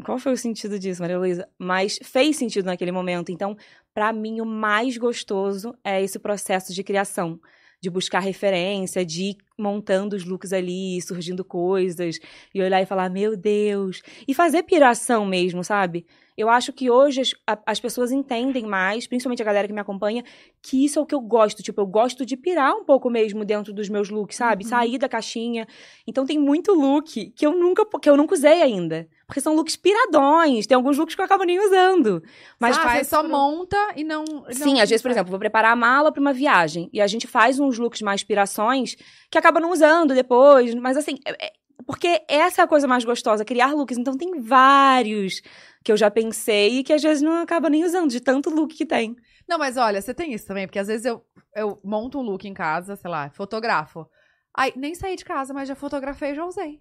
qual 0.05 0.19
foi 0.19 0.33
o 0.33 0.37
sentido 0.37 0.77
disso, 0.77 1.01
Maria 1.01 1.17
Luísa? 1.17 1.49
Mas 1.57 1.97
fez 2.03 2.37
sentido 2.37 2.65
naquele 2.65 2.91
momento. 2.91 3.31
Então, 3.31 3.57
pra 3.91 4.13
mim, 4.13 4.39
o 4.39 4.45
mais 4.45 4.97
gostoso 4.97 5.75
é 5.83 6.01
esse 6.01 6.19
processo 6.19 6.73
de 6.73 6.83
criação. 6.83 7.39
De 7.81 7.89
buscar 7.89 8.19
referência, 8.19 9.03
de 9.03 9.23
ir 9.23 9.37
montando 9.57 10.15
os 10.15 10.23
looks 10.23 10.53
ali, 10.53 11.01
surgindo 11.01 11.43
coisas, 11.43 12.17
e 12.53 12.61
olhar 12.61 12.81
e 12.81 12.85
falar, 12.85 13.09
meu 13.09 13.35
Deus. 13.35 14.01
E 14.27 14.33
fazer 14.33 14.63
piração 14.63 15.25
mesmo, 15.25 15.63
sabe? 15.63 16.05
Eu 16.37 16.49
acho 16.49 16.73
que 16.73 16.89
hoje 16.89 17.21
as, 17.21 17.31
a- 17.47 17.59
as 17.65 17.79
pessoas 17.79 18.11
entendem 18.11 18.65
mais, 18.65 19.05
principalmente 19.07 19.41
a 19.41 19.45
galera 19.45 19.67
que 19.67 19.73
me 19.73 19.79
acompanha, 19.79 20.23
que 20.61 20.83
isso 20.85 20.97
é 20.99 21.01
o 21.01 21.05
que 21.05 21.13
eu 21.15 21.21
gosto. 21.21 21.61
Tipo, 21.61 21.81
eu 21.81 21.85
gosto 21.85 22.25
de 22.25 22.35
pirar 22.35 22.73
um 22.75 22.83
pouco 22.83 23.09
mesmo 23.09 23.45
dentro 23.45 23.71
dos 23.73 23.89
meus 23.89 24.09
looks, 24.09 24.35
sabe? 24.37 24.63
Uhum. 24.63 24.69
Sair 24.69 24.97
da 24.97 25.07
caixinha. 25.09 25.67
Então 26.07 26.25
tem 26.25 26.39
muito 26.39 26.73
look 26.73 27.31
que 27.35 27.45
eu 27.45 27.51
nunca 27.57 27.85
que 27.99 28.09
eu 28.09 28.17
nunca 28.17 28.33
usei 28.33 28.61
ainda. 28.61 29.07
Porque 29.25 29.39
são 29.41 29.55
looks 29.55 29.75
piradões. 29.75 30.67
Tem 30.67 30.75
alguns 30.75 30.97
looks 30.97 31.15
que 31.15 31.21
eu 31.21 31.25
acabo 31.25 31.43
nem 31.43 31.59
usando. 31.59 32.21
Mas 32.59 32.77
ah, 32.77 32.81
você 32.81 32.87
faz 32.87 33.07
só 33.07 33.19
pro- 33.21 33.29
monta 33.31 33.77
e 33.95 34.03
não... 34.03 34.23
e 34.49 34.53
Sim, 34.53 34.73
não- 34.75 34.81
às 34.81 34.89
vezes, 34.89 35.01
por 35.01 35.09
exemplo, 35.09 35.29
vou 35.31 35.39
preparar 35.39 35.71
a 35.71 35.75
mala 35.75 36.11
pra 36.11 36.21
uma 36.21 36.33
viagem. 36.33 36.89
E 36.93 36.99
a 37.01 37.07
gente 37.07 37.25
faz 37.25 37.59
uns 37.59 37.79
looks 37.79 38.01
mais 38.01 38.23
pirações 38.23 38.95
que 39.31 39.37
acaba 39.37 39.59
não 39.59 39.71
usando 39.71 40.13
depois. 40.13 40.75
Mas 40.75 40.97
assim, 40.97 41.17
é- 41.25 41.47
é- 41.47 41.53
porque 41.85 42.21
essa 42.27 42.61
é 42.61 42.65
a 42.65 42.67
coisa 42.67 42.87
mais 42.87 43.03
gostosa, 43.03 43.43
criar 43.45 43.73
looks. 43.73 43.97
Então 43.97 44.15
tem 44.17 44.39
vários 44.41 45.41
que 45.83 45.91
eu 45.91 45.97
já 45.97 46.09
pensei 46.09 46.79
e 46.79 46.83
que 46.83 46.93
às 46.93 47.01
vezes 47.01 47.21
não 47.21 47.41
acaba 47.41 47.69
nem 47.69 47.83
usando, 47.83 48.09
de 48.09 48.19
tanto 48.19 48.49
look 48.49 48.73
que 48.75 48.85
tem. 48.85 49.15
Não, 49.47 49.57
mas 49.57 49.75
olha, 49.77 50.01
você 50.01 50.13
tem 50.13 50.33
isso 50.33 50.45
também, 50.47 50.65
porque 50.65 50.79
às 50.79 50.87
vezes 50.87 51.05
eu, 51.05 51.23
eu 51.55 51.79
monto 51.83 52.17
um 52.19 52.21
look 52.21 52.47
em 52.47 52.53
casa, 52.53 52.95
sei 52.95 53.09
lá, 53.11 53.29
fotografo. 53.31 54.07
Aí, 54.55 54.71
nem 54.75 54.95
saí 54.95 55.15
de 55.15 55.25
casa, 55.25 55.53
mas 55.53 55.67
já 55.67 55.75
fotografei 55.75 56.31
e 56.31 56.35
já 56.35 56.45
usei. 56.45 56.79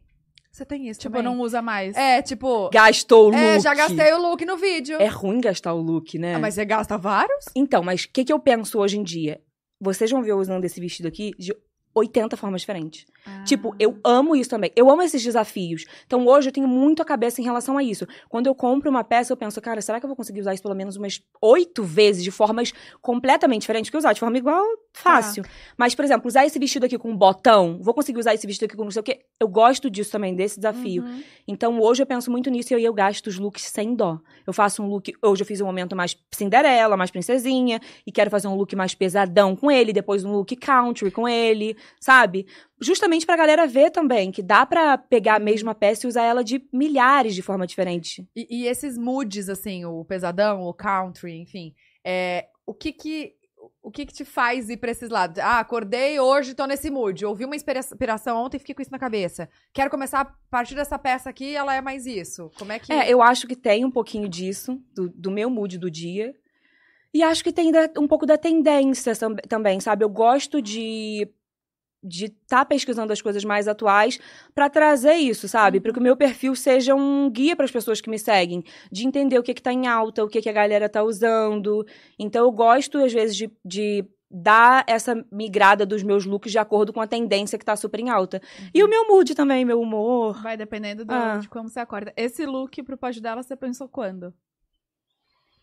Você 0.52 0.66
tem 0.66 0.86
isso 0.88 1.00
Tipo, 1.00 1.16
também? 1.16 1.32
não 1.32 1.40
usa 1.40 1.62
mais. 1.62 1.96
É, 1.96 2.20
tipo... 2.20 2.68
Gastou 2.70 3.24
o 3.24 3.30
look. 3.30 3.38
É, 3.38 3.58
já 3.58 3.74
gastei 3.74 4.12
o 4.12 4.20
look 4.20 4.44
no 4.44 4.58
vídeo. 4.58 5.00
É 5.00 5.06
ruim 5.06 5.40
gastar 5.40 5.72
o 5.72 5.80
look, 5.80 6.18
né? 6.18 6.34
Ah, 6.34 6.38
mas 6.38 6.54
você 6.54 6.64
gasta 6.66 6.98
vários? 6.98 7.46
Então, 7.56 7.82
mas 7.82 8.04
o 8.04 8.10
que, 8.10 8.22
que 8.24 8.32
eu 8.32 8.38
penso 8.38 8.78
hoje 8.78 8.98
em 8.98 9.02
dia? 9.02 9.40
Vocês 9.80 10.10
vão 10.10 10.22
ver 10.22 10.32
eu 10.32 10.38
usando 10.38 10.64
esse 10.66 10.78
vestido 10.78 11.08
aqui 11.08 11.30
de 11.38 11.56
80 11.94 12.36
formas 12.36 12.60
diferentes. 12.60 13.06
Ah. 13.24 13.44
Tipo, 13.44 13.74
eu 13.78 13.98
amo 14.04 14.34
isso 14.34 14.50
também. 14.50 14.72
Eu 14.74 14.90
amo 14.90 15.02
esses 15.02 15.22
desafios. 15.22 15.84
Então, 16.06 16.26
hoje 16.26 16.48
eu 16.48 16.52
tenho 16.52 16.68
muito 16.68 17.02
a 17.02 17.04
cabeça 17.04 17.40
em 17.40 17.44
relação 17.44 17.78
a 17.78 17.82
isso. 17.82 18.06
Quando 18.28 18.46
eu 18.46 18.54
compro 18.54 18.90
uma 18.90 19.04
peça, 19.04 19.32
eu 19.32 19.36
penso, 19.36 19.60
cara, 19.60 19.80
será 19.80 20.00
que 20.00 20.06
eu 20.06 20.08
vou 20.08 20.16
conseguir 20.16 20.40
usar 20.40 20.54
isso 20.54 20.62
pelo 20.62 20.74
menos 20.74 20.96
umas 20.96 21.22
oito 21.40 21.82
vezes 21.82 22.22
de 22.22 22.30
formas 22.30 22.72
completamente 23.00 23.62
diferentes? 23.62 23.90
Porque 23.90 23.98
usar 23.98 24.12
de 24.12 24.20
forma 24.20 24.38
igual, 24.38 24.64
fácil. 24.92 25.44
Mas, 25.76 25.94
por 25.94 26.04
exemplo, 26.04 26.28
usar 26.28 26.46
esse 26.46 26.58
vestido 26.58 26.86
aqui 26.86 26.98
com 26.98 27.10
um 27.10 27.16
botão, 27.16 27.78
vou 27.80 27.94
conseguir 27.94 28.18
usar 28.18 28.34
esse 28.34 28.46
vestido 28.46 28.66
aqui 28.66 28.76
com 28.76 28.84
não 28.84 28.90
sei 28.90 29.00
o 29.00 29.04
quê. 29.04 29.20
Eu 29.40 29.48
gosto 29.48 29.90
disso 29.90 30.10
também, 30.10 30.34
desse 30.34 30.56
desafio. 30.56 31.02
Uhum. 31.02 31.22
Então, 31.46 31.80
hoje 31.80 32.02
eu 32.02 32.06
penso 32.06 32.30
muito 32.30 32.50
nisso 32.50 32.72
e 32.72 32.74
eu, 32.74 32.78
eu 32.78 32.92
gasto 32.92 33.26
os 33.26 33.38
looks 33.38 33.62
sem 33.64 33.94
dó. 33.94 34.18
Eu 34.46 34.52
faço 34.52 34.82
um 34.82 34.86
look. 34.86 35.12
Hoje 35.22 35.42
eu 35.42 35.46
fiz 35.46 35.60
um 35.60 35.66
momento 35.66 35.96
mais 35.96 36.16
Cinderela, 36.30 36.96
mais 36.96 37.10
princesinha, 37.10 37.80
e 38.06 38.12
quero 38.12 38.30
fazer 38.30 38.48
um 38.48 38.54
look 38.54 38.74
mais 38.74 38.94
pesadão 38.94 39.54
com 39.54 39.70
ele, 39.70 39.92
depois 39.92 40.24
um 40.24 40.32
look 40.32 40.54
country 40.56 41.10
com 41.10 41.28
ele, 41.28 41.76
sabe? 42.00 42.46
Justamente 42.82 43.24
pra 43.24 43.36
galera 43.36 43.66
ver 43.66 43.90
também 43.90 44.30
que 44.32 44.42
dá 44.42 44.66
pra 44.66 44.98
pegar 44.98 45.36
a 45.36 45.40
mesma 45.40 45.74
peça 45.74 46.06
e 46.06 46.08
usar 46.08 46.24
ela 46.24 46.42
de 46.42 46.66
milhares 46.72 47.34
de 47.34 47.42
forma 47.42 47.66
diferente. 47.66 48.26
E, 48.34 48.46
e 48.62 48.66
esses 48.66 48.98
moods, 48.98 49.48
assim, 49.48 49.84
o 49.84 50.04
pesadão, 50.04 50.62
o 50.62 50.74
country, 50.74 51.36
enfim, 51.40 51.74
é, 52.04 52.48
o 52.66 52.74
que 52.74 52.92
que... 52.92 53.34
O 53.80 53.90
que 53.90 54.06
que 54.06 54.12
te 54.12 54.24
faz 54.24 54.68
ir 54.68 54.76
pra 54.76 54.90
esses 54.92 55.08
lados? 55.08 55.38
Ah, 55.38 55.58
acordei 55.58 56.18
hoje, 56.18 56.54
tô 56.54 56.66
nesse 56.66 56.88
mood. 56.88 57.24
Ouvi 57.24 57.44
uma 57.44 57.54
inspira- 57.56 57.80
inspiração 57.80 58.36
ontem 58.36 58.56
e 58.56 58.60
fiquei 58.60 58.74
com 58.76 58.82
isso 58.82 58.90
na 58.92 58.98
cabeça. 58.98 59.48
Quero 59.72 59.90
começar 59.90 60.20
a 60.20 60.24
partir 60.24 60.76
dessa 60.76 60.96
peça 60.98 61.28
aqui, 61.30 61.54
ela 61.54 61.74
é 61.74 61.80
mais 61.80 62.06
isso. 62.06 62.48
Como 62.58 62.70
é 62.72 62.78
que... 62.78 62.92
É, 62.92 63.08
eu 63.12 63.20
acho 63.20 63.46
que 63.48 63.56
tem 63.56 63.84
um 63.84 63.90
pouquinho 63.90 64.28
disso, 64.28 64.80
do, 64.94 65.08
do 65.08 65.30
meu 65.32 65.50
mood 65.50 65.78
do 65.78 65.90
dia. 65.90 66.32
E 67.12 67.22
acho 67.24 67.42
que 67.42 67.52
tem 67.52 67.72
um 67.98 68.06
pouco 68.06 68.24
da 68.24 68.38
tendência 68.38 69.14
tam- 69.16 69.34
também, 69.48 69.80
sabe? 69.80 70.04
Eu 70.04 70.08
gosto 70.08 70.62
de 70.62 71.28
de 72.02 72.24
estar 72.26 72.64
pesquisando 72.64 73.12
as 73.12 73.22
coisas 73.22 73.44
mais 73.44 73.68
atuais 73.68 74.18
pra 74.54 74.68
trazer 74.68 75.14
isso, 75.14 75.46
sabe? 75.46 75.80
Para 75.80 75.92
que 75.92 75.98
o 75.98 76.02
meu 76.02 76.16
perfil 76.16 76.54
seja 76.56 76.94
um 76.94 77.30
guia 77.30 77.54
para 77.54 77.64
as 77.64 77.70
pessoas 77.70 78.00
que 78.00 78.10
me 78.10 78.18
seguem, 78.18 78.64
de 78.90 79.06
entender 79.06 79.38
o 79.38 79.42
que 79.42 79.54
que 79.54 79.62
tá 79.62 79.72
em 79.72 79.86
alta, 79.86 80.24
o 80.24 80.28
que 80.28 80.42
que 80.42 80.48
a 80.48 80.52
galera 80.52 80.88
tá 80.88 81.02
usando. 81.02 81.86
Então 82.18 82.44
eu 82.44 82.50
gosto 82.50 82.98
às 82.98 83.12
vezes 83.12 83.36
de, 83.36 83.50
de 83.64 84.04
dar 84.34 84.82
essa 84.88 85.14
migrada 85.30 85.84
dos 85.84 86.02
meus 86.02 86.24
looks 86.24 86.50
de 86.50 86.58
acordo 86.58 86.92
com 86.92 87.00
a 87.00 87.06
tendência 87.06 87.58
que 87.58 87.64
tá 87.64 87.76
super 87.76 88.00
em 88.00 88.08
alta. 88.08 88.40
E 88.74 88.82
o 88.82 88.88
meu 88.88 89.06
mood 89.06 89.34
também, 89.34 89.64
meu 89.64 89.80
humor. 89.80 90.42
Vai 90.42 90.56
dependendo 90.56 91.04
do- 91.04 91.12
Ah. 91.12 91.36
de 91.36 91.48
como 91.48 91.68
você 91.68 91.80
acorda. 91.80 92.12
Esse 92.16 92.44
look 92.46 92.82
pro 92.82 92.96
pódio 92.96 93.20
dela, 93.22 93.42
você 93.42 93.54
pensou 93.54 93.86
quando? 93.88 94.32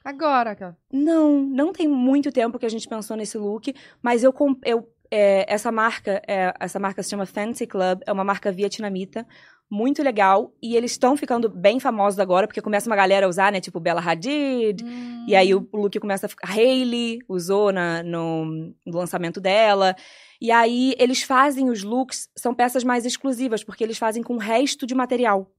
Agora, 0.03 0.55
cara. 0.55 0.77
Não, 0.91 1.39
não 1.41 1.73
tem 1.73 1.87
muito 1.87 2.31
tempo 2.31 2.57
que 2.57 2.65
a 2.65 2.69
gente 2.69 2.87
pensou 2.87 3.17
nesse 3.17 3.37
look, 3.37 3.75
mas 4.01 4.23
eu, 4.23 4.33
eu 4.65 4.87
é, 5.11 5.45
essa 5.51 5.71
marca, 5.71 6.21
é, 6.27 6.53
essa 6.59 6.79
marca 6.79 7.01
se 7.01 7.09
chama 7.09 7.25
Fancy 7.25 7.65
Club, 7.65 8.01
é 8.05 8.11
uma 8.11 8.23
marca 8.23 8.51
vietnamita, 8.51 9.25
muito 9.69 10.01
legal, 10.01 10.51
e 10.61 10.75
eles 10.75 10.91
estão 10.91 11.15
ficando 11.15 11.47
bem 11.47 11.79
famosos 11.79 12.19
agora, 12.19 12.47
porque 12.47 12.61
começa 12.61 12.89
uma 12.89 12.95
galera 12.95 13.27
a 13.27 13.29
usar, 13.29 13.51
né, 13.51 13.61
tipo 13.61 13.79
Bella 13.79 14.01
Hadid, 14.01 14.83
e 15.27 15.35
aí 15.35 15.53
o 15.53 15.67
look 15.71 15.99
começa 15.99 16.25
a 16.25 16.29
ficar, 16.29 16.49
Hailey 16.51 17.19
usou 17.29 17.71
na, 17.71 18.01
no, 18.01 18.45
no 18.85 18.97
lançamento 18.97 19.39
dela, 19.39 19.95
e 20.41 20.51
aí 20.51 20.95
eles 20.97 21.21
fazem 21.21 21.69
os 21.69 21.83
looks, 21.83 22.29
são 22.35 22.55
peças 22.55 22.83
mais 22.83 23.05
exclusivas, 23.05 23.63
porque 23.63 23.83
eles 23.83 23.97
fazem 23.97 24.23
com 24.23 24.37
resto 24.37 24.87
de 24.87 24.95
material. 24.95 25.51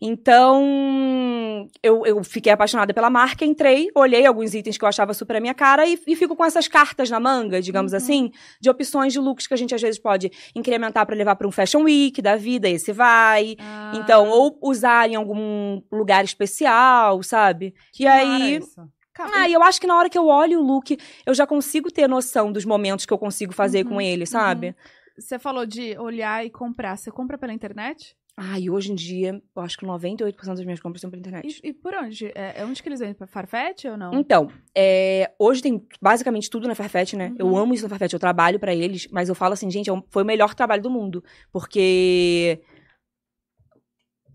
Então, 0.00 1.68
eu, 1.82 2.04
eu 2.06 2.22
fiquei 2.24 2.52
apaixonada 2.52 2.92
pela 2.94 3.10
marca, 3.10 3.44
entrei, 3.44 3.88
olhei 3.94 4.26
alguns 4.26 4.54
itens 4.54 4.76
que 4.78 4.84
eu 4.84 4.88
achava 4.88 5.12
super 5.14 5.36
a 5.36 5.40
minha 5.40 5.54
cara 5.54 5.86
e, 5.86 5.98
e 6.06 6.16
fico 6.16 6.36
com 6.36 6.44
essas 6.44 6.68
cartas 6.68 7.10
na 7.10 7.18
manga, 7.20 7.60
digamos 7.60 7.92
Uhum. 7.92 7.96
assim, 7.98 8.30
de 8.60 8.68
opções 8.70 9.12
de 9.12 9.18
looks 9.18 9.46
que 9.46 9.54
a 9.54 9.56
gente 9.56 9.74
às 9.74 9.80
vezes 9.82 9.98
pode 9.98 10.30
incrementar 10.54 11.06
pra 11.06 11.14
levar 11.16 11.36
pra 11.36 11.46
um 11.48 11.52
Fashion 11.52 11.82
Week 11.82 12.20
da 12.20 12.36
vida, 12.36 12.68
esse 12.68 12.92
vai. 12.92 13.56
Ah, 13.60 13.92
Então, 13.94 14.28
ou 14.28 14.58
usar 14.62 15.08
em 15.08 15.14
algum 15.14 15.82
lugar 15.90 16.24
especial, 16.24 17.22
sabe? 17.22 17.74
e 17.94 17.98
Que 17.98 18.04
mara 18.04 18.22
aí, 18.22 18.56
isso. 18.58 18.80
ah, 19.18 19.48
e 19.48 19.52
eu 19.52 19.62
acho 19.62 19.80
que 19.80 19.86
na 19.86 19.96
hora 19.96 20.10
que 20.10 20.18
eu 20.18 20.26
olho 20.26 20.60
o 20.60 20.62
look, 20.62 20.96
eu 21.24 21.34
já 21.34 21.46
consigo 21.46 21.90
ter 21.90 22.08
noção 22.08 22.52
dos 22.52 22.64
momentos 22.64 23.06
que 23.06 23.12
eu 23.12 23.18
consigo 23.18 23.52
fazer 23.52 23.84
Uhum, 23.84 23.90
com 23.94 24.00
ele, 24.00 24.26
sabe? 24.26 24.74
Você 25.18 25.38
falou 25.38 25.64
de 25.64 25.96
olhar 25.98 26.44
e 26.44 26.50
comprar. 26.50 26.96
Você 26.96 27.10
compra 27.10 27.38
pela 27.38 27.52
internet? 27.52 28.14
Ai, 28.38 28.68
hoje 28.68 28.92
em 28.92 28.94
dia, 28.94 29.40
eu 29.56 29.62
acho 29.62 29.78
que 29.78 29.86
98% 29.86 30.34
das 30.56 30.64
minhas 30.64 30.78
compras 30.78 31.00
são 31.00 31.08
pela 31.10 31.20
internet. 31.20 31.58
E, 31.64 31.68
e 31.68 31.72
por 31.72 31.94
onde? 31.94 32.26
É, 32.34 32.60
é 32.60 32.64
onde 32.66 32.82
que 32.82 32.88
eles 32.88 33.00
vendem? 33.00 33.14
Pra 33.14 33.26
Farfetch 33.26 33.86
ou 33.86 33.96
não? 33.96 34.12
Então, 34.12 34.48
é, 34.76 35.32
hoje 35.38 35.62
tem 35.62 35.82
basicamente 36.02 36.50
tudo 36.50 36.68
na 36.68 36.74
Farfetch, 36.74 37.14
né? 37.14 37.32
Eu 37.38 37.46
Uhum. 37.46 37.56
amo 37.56 37.72
isso 37.72 37.84
na 37.84 37.88
Farfetch, 37.88 38.12
eu 38.12 38.18
trabalho 38.18 38.60
pra 38.60 38.74
eles, 38.74 39.08
mas 39.10 39.30
eu 39.30 39.34
falo 39.34 39.54
assim, 39.54 39.70
gente, 39.70 39.88
é 39.88 40.02
foi 40.10 40.22
o 40.22 40.26
melhor 40.26 40.54
trabalho 40.54 40.82
do 40.82 40.90
mundo. 40.90 41.24
Porque 41.50 42.60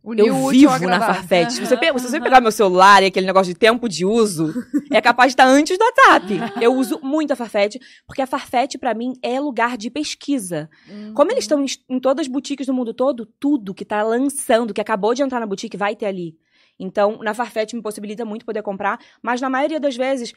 Unir 0.03 0.25
eu 0.25 0.47
vivo 0.47 0.69
na 0.71 0.75
agradável. 0.75 1.13
Farfetch. 1.15 1.51
Se 1.51 1.59
você, 1.65 1.77
pe- 1.77 1.99
se 1.99 2.09
você 2.09 2.19
pegar 2.19 2.41
meu 2.41 2.51
celular 2.51 3.03
e 3.03 3.05
aquele 3.05 3.27
negócio 3.27 3.53
de 3.53 3.59
tempo 3.59 3.87
de 3.87 4.03
uso, 4.05 4.51
é 4.91 4.99
capaz 4.99 5.29
de 5.29 5.33
estar 5.33 5.45
antes 5.45 5.77
do 5.77 5.83
WhatsApp. 5.83 6.39
Eu 6.59 6.73
uso 6.73 6.99
muito 7.03 7.31
a 7.31 7.35
Farfetch, 7.35 7.75
porque 8.07 8.21
a 8.21 8.25
Farfetch, 8.27 8.77
pra 8.79 8.93
mim, 8.95 9.13
é 9.21 9.39
lugar 9.39 9.77
de 9.77 9.91
pesquisa. 9.91 10.69
Uhum. 10.89 11.13
Como 11.13 11.31
eles 11.31 11.43
estão 11.43 11.63
em, 11.63 11.67
em 11.89 11.99
todas 11.99 12.25
as 12.25 12.27
boutiques 12.31 12.65
do 12.65 12.73
mundo 12.73 12.93
todo, 12.95 13.27
tudo 13.39 13.73
que 13.75 13.85
tá 13.85 14.01
lançando, 14.01 14.73
que 14.73 14.81
acabou 14.81 15.13
de 15.13 15.21
entrar 15.21 15.39
na 15.39 15.45
boutique, 15.45 15.77
vai 15.77 15.95
ter 15.95 16.07
ali. 16.07 16.35
Então, 16.79 17.19
na 17.21 17.33
Farfetch 17.35 17.73
me 17.73 17.81
possibilita 17.81 18.25
muito 18.25 18.43
poder 18.45 18.63
comprar, 18.63 18.97
mas 19.21 19.39
na 19.39 19.51
maioria 19.51 19.79
das 19.79 19.95
vezes, 19.95 20.33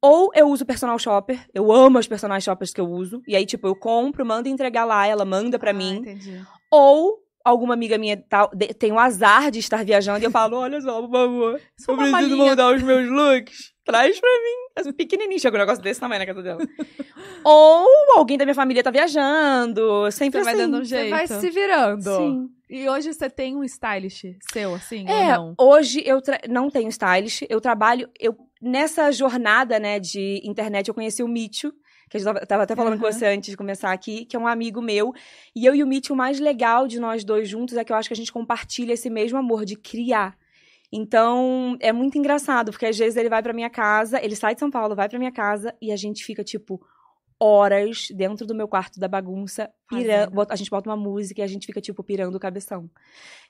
ou 0.00 0.30
eu 0.34 0.48
uso 0.48 0.64
personal 0.64 0.98
shopper, 0.98 1.46
eu 1.52 1.70
amo 1.70 1.98
as 1.98 2.06
personal 2.06 2.40
shoppers 2.40 2.72
que 2.72 2.80
eu 2.80 2.86
uso, 2.88 3.20
e 3.28 3.36
aí, 3.36 3.44
tipo, 3.44 3.66
eu 3.66 3.74
compro, 3.76 4.24
mando 4.24 4.48
entregar 4.48 4.84
lá, 4.86 5.06
ela 5.06 5.26
manda 5.26 5.58
pra 5.58 5.72
Ah, 5.72 5.74
mim, 5.74 5.96
entendi. 5.96 6.40
ou 6.70 7.18
alguma 7.44 7.74
amiga 7.74 7.98
minha 7.98 8.16
tá- 8.16 8.48
de- 8.54 8.72
tem 8.74 8.90
o 8.90 8.98
azar 8.98 9.50
de 9.50 9.58
estar 9.58 9.84
viajando 9.84 10.20
e 10.20 10.24
eu 10.24 10.30
falo, 10.30 10.56
olha 10.56 10.80
só, 10.80 11.00
por 11.02 11.10
favor, 11.10 11.60
Só 11.78 11.92
eu 11.92 11.96
preciso 11.96 12.12
malinha. 12.12 12.36
mudar 12.50 12.74
os 12.74 12.82
meus 12.82 13.08
looks. 13.10 13.74
Traz 13.84 14.18
pra 14.18 14.30
mim. 14.30 14.88
É 14.88 14.92
pequenininho, 14.92 15.38
chega 15.38 15.56
um 15.56 15.60
negócio 15.60 15.82
desse 15.82 16.00
tamanho 16.00 16.20
na 16.20 16.26
casa 16.26 16.42
dela. 16.42 16.58
Ou 17.44 17.86
alguém 18.16 18.38
da 18.38 18.44
minha 18.46 18.54
família 18.54 18.82
tá 18.82 18.90
viajando. 18.90 20.10
Sempre 20.10 20.40
Você 20.40 20.44
vai 20.44 20.54
assim. 20.54 20.62
dando 20.62 20.78
um 20.80 20.84
Você 20.84 20.96
jeito. 20.96 21.10
vai 21.10 21.26
se 21.26 21.50
virando. 21.50 22.02
Sim. 22.16 22.48
E 22.70 22.88
hoje 22.88 23.12
você 23.12 23.28
tem 23.28 23.54
um 23.54 23.62
stylish 23.62 24.36
seu, 24.50 24.74
assim, 24.74 25.04
É, 25.06 25.38
ou 25.38 25.46
não? 25.48 25.54
hoje 25.60 26.02
eu 26.04 26.20
tra- 26.22 26.40
não 26.48 26.70
tenho 26.70 26.88
stylist, 26.88 27.42
eu 27.48 27.60
trabalho, 27.60 28.08
eu 28.18 28.34
nessa 28.60 29.12
jornada, 29.12 29.78
né, 29.78 30.00
de 30.00 30.40
internet 30.42 30.88
eu 30.88 30.94
conheci 30.94 31.22
o 31.22 31.28
Mitchell, 31.28 31.70
que 32.08 32.16
a 32.16 32.20
gente 32.20 32.26
tava, 32.26 32.46
tava 32.46 32.62
até 32.64 32.74
falando 32.76 32.98
com 32.98 33.04
Aham. 33.06 33.12
você 33.12 33.26
antes 33.26 33.50
de 33.50 33.56
começar 33.56 33.92
aqui, 33.92 34.24
que 34.24 34.36
é 34.36 34.38
um 34.38 34.46
amigo 34.46 34.80
meu, 34.82 35.12
e 35.54 35.64
eu 35.66 35.74
e 35.74 35.82
o 35.82 35.86
Mitchell, 35.86 36.14
o 36.14 36.18
mais 36.18 36.38
legal 36.40 36.86
de 36.86 37.00
nós 37.00 37.24
dois 37.24 37.48
juntos 37.48 37.76
é 37.76 37.84
que 37.84 37.92
eu 37.92 37.96
acho 37.96 38.08
que 38.08 38.12
a 38.14 38.16
gente 38.16 38.32
compartilha 38.32 38.92
esse 38.92 39.08
mesmo 39.10 39.38
amor 39.38 39.64
de 39.64 39.76
criar. 39.76 40.36
Então, 40.92 41.76
é 41.80 41.92
muito 41.92 42.16
engraçado, 42.16 42.70
porque 42.70 42.86
às 42.86 42.96
vezes 42.96 43.16
ele 43.16 43.28
vai 43.28 43.42
pra 43.42 43.52
minha 43.52 43.70
casa, 43.70 44.22
ele 44.22 44.36
sai 44.36 44.54
de 44.54 44.60
São 44.60 44.70
Paulo, 44.70 44.94
vai 44.94 45.08
pra 45.08 45.18
minha 45.18 45.32
casa 45.32 45.74
e 45.82 45.90
a 45.90 45.96
gente 45.96 46.24
fica 46.24 46.44
tipo 46.44 46.80
horas 47.40 48.08
dentro 48.14 48.46
do 48.46 48.54
meu 48.54 48.68
quarto 48.68 49.00
da 49.00 49.08
bagunça, 49.08 49.68
pira, 49.88 50.18
Fazendo. 50.18 50.30
bota- 50.30 50.54
a 50.54 50.56
gente 50.56 50.70
bota 50.70 50.88
uma 50.88 50.96
música 50.96 51.40
e 51.40 51.44
a 51.44 51.46
gente 51.48 51.66
fica 51.66 51.80
tipo 51.80 52.02
pirando 52.04 52.36
o 52.36 52.40
cabeção. 52.40 52.88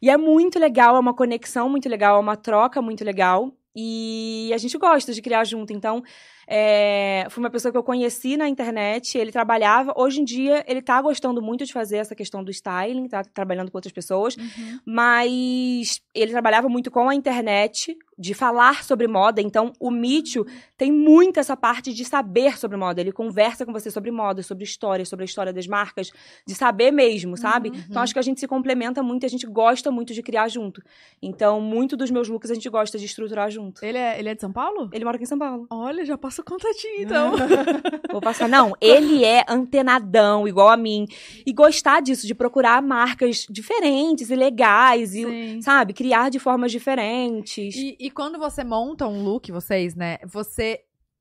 E 0.01 0.09
é 0.09 0.17
muito 0.17 0.59
legal, 0.59 0.97
é 0.97 0.99
uma 0.99 1.15
conexão 1.15 1.69
muito 1.69 1.89
legal, 1.89 2.17
é 2.17 2.21
uma 2.21 2.37
troca 2.37 2.81
muito 2.81 3.05
legal. 3.05 3.53
E 3.77 4.51
a 4.55 4.57
gente 4.59 4.79
gosta 4.79 5.13
de 5.13 5.21
criar 5.21 5.45
junto. 5.45 5.73
Então, 5.73 6.03
é, 6.47 7.27
foi 7.31 7.43
uma 7.43 7.51
pessoa 7.51 7.71
que 7.73 7.79
eu 7.79 7.83
conheci 7.83 8.37
na 8.37 8.49
internet, 8.49 9.17
ele 9.19 9.33
trabalhava. 9.33 9.93
Hoje 9.97 10.21
em 10.21 10.25
dia, 10.25 10.65
ele 10.67 10.83
tá 10.83 11.01
gostando 11.01 11.41
muito 11.43 11.65
de 11.65 11.73
fazer 11.73 11.99
essa 11.99 12.15
questão 12.15 12.43
do 12.43 12.51
styling, 12.51 13.09
tá 13.09 13.23
trabalhando 13.23 13.71
com 13.71 13.79
outras 13.79 13.93
pessoas. 13.93 14.37
Uhum. 14.37 14.81
Mas 14.85 16.01
ele 16.15 16.31
trabalhava 16.31 16.69
muito 16.69 16.91
com 16.91 17.09
a 17.09 17.15
internet, 17.15 17.97
de 18.19 18.33
falar 18.33 18.85
sobre 18.85 19.07
moda. 19.07 19.41
Então, 19.41 19.73
o 19.81 19.91
Mitchell 19.91 20.47
tem 20.77 20.93
muito 20.93 21.41
essa 21.41 21.57
parte 21.57 21.93
de 21.93 22.05
saber 22.05 22.57
sobre 22.57 22.77
moda. 22.77 23.01
Ele 23.01 23.13
conversa 23.13 23.67
com 23.67 23.73
você 23.73 23.91
sobre 23.91 24.11
moda, 24.11 24.43
sobre 24.43 24.65
história, 24.65 25.05
sobre 25.05 25.25
a 25.25 25.27
história 25.27 25.53
das 25.53 25.67
marcas, 25.67 26.13
de 26.47 26.55
saber 26.55 26.91
mesmo, 26.91 27.37
sabe? 27.37 27.71
Uhum. 27.71 27.85
Então, 27.91 28.03
acho 28.03 28.13
que 28.13 28.19
a 28.19 28.23
gente 28.23 28.41
se 28.41 28.47
complementa 28.47 29.03
muito 29.03 29.25
a 29.25 29.29
gente 29.29 29.47
gosta 29.47 29.91
muito 29.91 30.13
de 30.13 30.23
criar 30.23 30.49
junto. 30.49 30.83
Então, 31.23 31.61
muito 31.61 31.97
dos 31.97 32.11
meus 32.11 32.29
looks 32.29 32.51
a 32.51 32.55
gente 32.55 32.69
gosta 32.69 32.99
de 32.99 33.07
estruturar 33.07 33.51
junto. 33.51 33.85
Ele 33.85 33.97
é, 33.97 34.19
ele 34.19 34.29
é 34.29 34.35
de 34.35 34.41
São 34.41 34.53
Paulo? 34.53 34.91
Ele 34.93 35.05
mora 35.05 35.17
aqui 35.17 35.25
em 35.25 35.27
São 35.27 35.39
Paulo. 35.39 35.67
Olha, 35.71 36.05
já 36.05 36.19
passa 36.35 36.43
o 36.43 36.45
contatinho, 36.45 37.03
então. 37.03 37.33
Vou 38.11 38.21
passar. 38.21 38.49
Não, 38.49 38.73
ele 38.81 39.25
é 39.25 39.45
antenadão, 39.49 40.49
igual 40.49 40.69
a 40.69 40.77
mim. 40.77 41.07
E 41.47 41.53
gostar 41.53 42.01
disso, 42.01 42.27
de 42.27 42.35
procurar 42.35 42.83
marcas 42.83 43.47
diferentes 43.49 44.31
e 44.31 44.35
legais. 44.35 45.15
E, 45.15 45.25
Sim. 45.25 45.63
sabe, 45.63 45.93
criar 45.93 46.31
de 46.31 46.39
formas 46.39 46.73
diferentes. 46.73 47.75
E, 47.77 47.97
e 47.99 48.11
quando 48.11 48.39
você 48.39 48.65
monta 48.65 49.07
um 49.07 49.23
look, 49.23 49.51
vocês, 49.53 49.95
né? 49.95 50.19
Você 50.27 50.81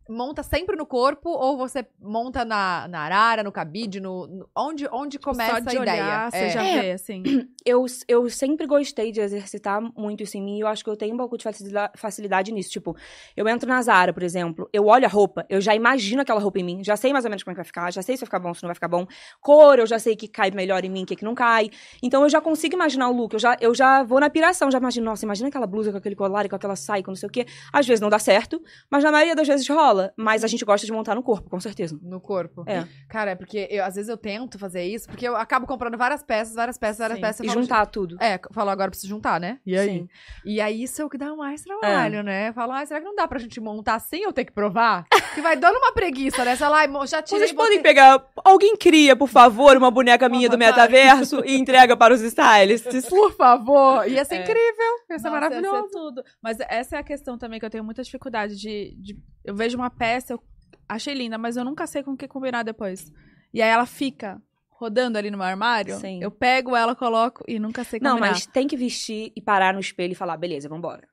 monta 0.09 0.43
sempre 0.43 0.75
no 0.75 0.85
corpo 0.85 1.29
ou 1.29 1.57
você 1.57 1.85
monta 2.01 2.43
na, 2.43 2.87
na 2.87 2.99
arara, 3.01 3.43
no 3.43 3.51
cabide, 3.51 3.99
no, 3.99 4.27
no- 4.27 4.49
onde, 4.55 4.87
onde 4.91 5.17
começa 5.19 5.55
Tipo, 5.55 5.63
Só 5.63 5.69
de 5.71 5.77
a 5.77 5.81
ideia? 5.81 6.03
olhar, 6.03 6.31
você 6.31 6.37
É. 6.37 6.49
já 6.49 6.63
É. 6.63 6.81
vê, 6.81 6.91
assim. 6.91 7.23
eu, 7.65 7.85
eu 8.07 8.29
sempre 8.29 8.65
gostei 8.67 9.11
de 9.11 9.21
exercitar 9.21 9.81
muito 9.97 10.23
isso 10.23 10.37
em 10.37 10.41
mim 10.41 10.57
e 10.57 10.61
eu 10.61 10.67
acho 10.67 10.83
que 10.83 10.89
eu 10.89 10.97
tenho 10.97 11.13
um 11.13 11.17
pouco 11.17 11.37
de 11.37 11.43
facilida- 11.43 11.91
facilidade 11.95 12.51
nisso. 12.51 12.69
Tipo, 12.71 12.95
eu 13.35 13.47
entro 13.47 13.67
na 13.69 13.81
Zara, 13.81 14.11
por 14.13 14.23
exemplo, 14.23 14.69
eu 14.73 14.85
olho 14.87 15.05
a 15.05 15.09
roupa, 15.09 15.45
eu 15.49 15.61
já 15.61 15.73
imagino 15.75 16.21
aquela 16.21 16.39
roupa 16.39 16.59
em 16.59 16.63
mim, 16.63 16.83
já 16.83 16.95
sei 16.97 17.13
mais 17.13 17.23
ou 17.25 17.29
menos 17.29 17.43
como 17.43 17.51
é 17.51 17.55
que 17.55 17.59
vai 17.59 17.65
ficar, 17.65 17.91
já 17.91 18.01
sei 18.01 18.17
se 18.17 18.21
vai 18.21 18.27
ficar 18.27 18.39
bom, 18.39 18.53
se 18.53 18.63
não 18.63 18.67
vai 18.67 18.75
ficar 18.75 18.87
bom. 18.87 19.05
Cor, 19.39 19.79
eu 19.79 19.85
já 19.87 19.99
sei 19.99 20.15
que 20.15 20.27
cai 20.27 20.51
melhor 20.51 20.83
em 20.83 20.89
mim, 20.89 21.05
que 21.05 21.15
que 21.15 21.23
não 21.23 21.35
cai. 21.35 21.69
Então 22.01 22.23
eu 22.23 22.29
já 22.29 22.41
consigo 22.41 22.75
imaginar 22.75 23.09
o 23.09 23.13
look, 23.13 23.33
eu 23.33 23.39
já, 23.39 23.55
eu 23.61 23.73
já 23.73 24.03
vou 24.03 24.19
na 24.19 24.29
piração, 24.29 24.69
já 24.71 24.77
imagino, 24.79 25.05
nossa, 25.05 25.23
imagina 25.25 25.49
aquela 25.49 25.67
blusa 25.67 25.91
com 25.91 25.97
aquele 25.97 26.15
colar 26.15 26.45
e 26.45 26.49
com 26.49 26.55
aquela 26.55 26.75
saia, 26.75 27.01
com 27.03 27.11
não 27.11 27.15
sei 27.15 27.27
o 27.29 27.31
quê. 27.31 27.45
Às 27.71 27.85
vezes 27.87 28.01
não 28.01 28.09
dá 28.09 28.19
certo, 28.19 28.61
mas 28.89 29.03
na 29.03 29.11
maioria 29.11 29.35
das 29.35 29.47
vezes 29.47 29.67
rola. 29.69 29.92
Mas 30.17 30.43
a 30.43 30.47
gente 30.47 30.63
gosta 30.65 30.85
de 30.85 30.91
montar 30.91 31.15
no 31.15 31.23
corpo, 31.23 31.49
com 31.49 31.59
certeza. 31.59 31.97
No 32.01 32.19
corpo. 32.19 32.63
É. 32.67 32.85
Cara, 33.09 33.31
é 33.31 33.35
porque 33.35 33.67
eu, 33.69 33.83
às 33.83 33.95
vezes 33.95 34.09
eu 34.09 34.17
tento 34.17 34.57
fazer 34.59 34.83
isso, 34.83 35.07
porque 35.07 35.27
eu 35.27 35.35
acabo 35.35 35.65
comprando 35.67 35.97
várias 35.97 36.23
peças, 36.23 36.55
várias 36.55 36.77
peças, 36.77 36.97
várias 36.97 37.17
Sim. 37.17 37.21
peças. 37.21 37.39
E 37.45 37.47
falo, 37.49 37.61
juntar 37.61 37.85
tudo. 37.87 38.17
É, 38.21 38.39
falou 38.51 38.71
agora 38.71 38.89
preciso 38.89 39.09
juntar, 39.09 39.39
né? 39.39 39.59
E 39.65 39.77
aí? 39.77 39.89
Sim. 39.89 40.07
E 40.45 40.61
aí 40.61 40.83
isso 40.83 41.01
é 41.01 41.05
o 41.05 41.09
que 41.09 41.17
dá 41.17 41.35
mais 41.35 41.61
trabalho, 41.61 42.23
né? 42.23 42.51
Fala, 42.53 42.79
ah, 42.81 42.85
será 42.85 42.99
que 42.99 43.05
não 43.05 43.15
dá 43.15 43.27
pra 43.27 43.39
gente 43.39 43.59
montar 43.61 43.99
sem 43.99 44.23
eu 44.23 44.33
ter 44.33 44.45
que 44.45 44.51
provar? 44.51 45.05
que 45.33 45.41
vai 45.41 45.55
dando 45.55 45.77
uma 45.77 45.91
preguiça, 45.93 46.43
né? 46.45 46.55
Sei 46.55 46.67
lá, 46.67 46.85
já 47.05 47.21
tirei 47.21 47.39
Vocês 47.39 47.51
podem 47.53 47.77
botei- 47.77 47.81
pegar. 47.81 48.23
Alguém 48.43 48.75
cria, 48.75 49.15
por 49.15 49.27
favor, 49.27 49.75
uma 49.77 49.89
boneca 49.89 50.29
minha 50.29 50.47
do 50.49 50.57
metaverso 50.57 51.43
e 51.45 51.55
entrega 51.57 51.97
para 51.97 52.13
os 52.13 52.21
stylists. 52.21 53.05
Por 53.09 53.31
favor! 53.35 54.07
Ia 54.07 54.23
ser 54.25 54.35
É. 54.35 54.41
incrível, 54.41 54.93
ia 55.09 55.17
ser 55.19 55.29
Nossa, 55.29 55.29
maravilhoso. 55.31 55.75
Ia 55.75 55.81
ser 55.83 55.89
tudo. 55.89 56.23
Mas 56.41 56.57
essa 56.61 56.97
é 56.97 56.99
a 56.99 57.03
questão 57.03 57.37
também 57.37 57.59
que 57.59 57.65
eu 57.65 57.69
tenho 57.69 57.83
muita 57.83 58.03
dificuldade 58.03 58.55
de, 58.55 58.95
de- 58.99 59.17
Eu 59.43 59.55
vejo 59.55 59.77
uma 59.77 59.89
peça, 59.89 60.33
eu 60.33 60.43
achei 60.87 61.13
linda, 61.13 61.37
mas 61.37 61.57
eu 61.57 61.65
nunca 61.65 61.85
sei 61.87 62.03
com 62.03 62.11
o 62.11 62.17
que 62.17 62.27
combinar 62.27 62.63
depois. 62.63 63.11
E 63.53 63.61
aí 63.61 63.69
ela 63.69 63.85
fica 63.85 64.41
rodando 64.69 65.17
ali 65.17 65.29
no 65.31 65.37
meu 65.37 65.45
armário. 65.45 65.97
Sim. 65.97 66.21
Eu 66.21 66.31
pego 66.31 66.75
ela, 66.75 66.95
coloco 66.95 67.43
e 67.47 67.59
nunca 67.59 67.83
sei 67.83 67.99
combinar. 67.99 68.13
Não, 68.15 68.19
mas 68.19 68.45
tem 68.45 68.67
que 68.67 68.75
vestir 68.75 69.31
e 69.35 69.41
parar 69.41 69.73
no 69.73 69.79
espelho 69.79 70.11
e 70.11 70.15
falar, 70.15 70.37
beleza, 70.37 70.67
vambora. 70.67 71.07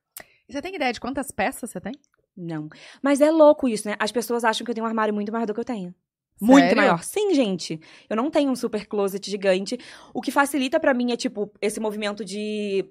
E 0.49 0.53
Você 0.53 0.61
tem 0.61 0.75
ideia 0.75 0.93
de 0.93 1.01
quantas 1.01 1.31
peças 1.31 1.71
você 1.71 1.81
tem? 1.81 1.93
Não. 2.37 2.69
Mas 3.03 3.21
é 3.21 3.31
louco 3.31 3.69
isso, 3.69 3.89
né? 3.89 3.97
As 3.99 4.11
pessoas 4.11 4.45
acham 4.45 4.65
que 4.65 4.71
eu 4.71 4.75
tenho 4.75 4.85
um 4.85 4.89
armário 4.89 5.15
muito 5.15 5.31
maior 5.31 5.47
do 5.47 5.55
que 5.55 5.61
eu 5.61 5.65
tenho. 5.65 5.95
Muito 6.41 6.65
Sério? 6.65 6.77
maior. 6.79 7.03
Sim, 7.03 7.35
gente. 7.35 7.79
Eu 8.09 8.17
não 8.17 8.31
tenho 8.31 8.51
um 8.51 8.57
super 8.57 8.87
closet 8.87 9.31
gigante. 9.31 9.79
O 10.15 10.23
que 10.23 10.31
facilita 10.31 10.81
pra 10.81 10.95
mim 10.95 11.13
é, 11.13 11.17
tipo, 11.17 11.53
esse 11.61 11.79
movimento 11.79 12.25
de 12.25 12.85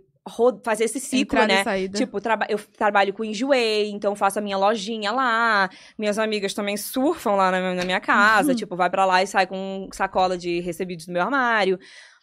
fazer 0.64 0.86
esse 0.86 1.00
ciclo, 1.00 1.38
Entrada 1.40 1.54
e 1.54 1.56
né? 1.58 1.64
saída. 1.64 1.98
Tipo, 1.98 2.22
traba- 2.22 2.46
eu 2.50 2.60
trabalho 2.78 3.14
com 3.14 3.24
enjoei, 3.24 3.90
então 3.90 4.16
faço 4.16 4.40
a 4.40 4.42
minha 4.42 4.58
lojinha 4.58 5.12
lá. 5.12 5.70
Minhas 5.98 6.18
amigas 6.18 6.54
também 6.54 6.78
surfam 6.78 7.32
lá 7.36 7.52
na, 7.52 7.74
na 7.76 7.84
minha 7.86 8.00
casa. 8.00 8.54
tipo, 8.56 8.76
vai 8.76 8.90
pra 8.90 9.06
lá 9.06 9.22
e 9.24 9.28
sai 9.28 9.46
com 9.48 9.88
sacola 9.94 10.38
de 10.38 10.60
recebidos 10.62 11.06
do 11.06 11.14
meu 11.14 11.22
armário. 11.22 11.80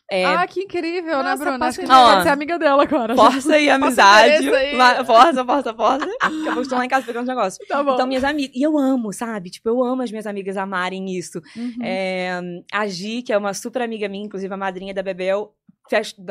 É, 0.08 0.24
Ah, 0.24 0.46
que 0.46 0.60
incrível, 0.60 1.16
né, 1.20 1.30
Nossa, 1.30 1.36
Bruna? 1.42 1.58
posso 1.58 1.80
Acho 1.80 1.80
que 1.80 1.92
a 1.92 2.14
gente 2.14 2.22
ser 2.22 2.28
amiga 2.28 2.56
dela 2.60 2.80
agora. 2.84 3.16
força 3.16 3.58
e 3.58 3.68
amizade. 3.70 4.48
aí. 4.54 4.76
Força, 5.04 5.44
força, 5.44 5.74
força. 5.74 6.08
A 6.22 6.30
pouco 6.30 6.60
estou 6.60 6.78
lá 6.78 6.84
em 6.84 6.88
casa 6.88 7.04
pegando 7.04 7.26
negócio. 7.26 7.58
Tá 7.66 7.82
bom. 7.82 7.94
Então, 7.94 8.06
minhas 8.06 8.22
amigas. 8.22 8.54
E 8.54 8.62
eu 8.62 8.78
amo, 8.78 9.12
sabe? 9.12 9.50
Tipo, 9.50 9.68
eu 9.68 9.82
amo 9.82 10.02
as 10.02 10.10
minhas 10.12 10.28
amigas 10.28 10.56
amarem 10.56 11.10
isso. 11.18 11.42
Uhum. 11.56 11.74
É, 11.82 12.38
a 12.72 12.86
Gi, 12.86 13.20
que 13.22 13.32
é 13.32 13.36
uma 13.36 13.52
super 13.52 13.82
amiga 13.82 14.08
minha, 14.08 14.24
inclusive 14.26 14.54
a 14.54 14.56
madrinha 14.56 14.94
da 14.94 15.02
Bebel, 15.02 15.52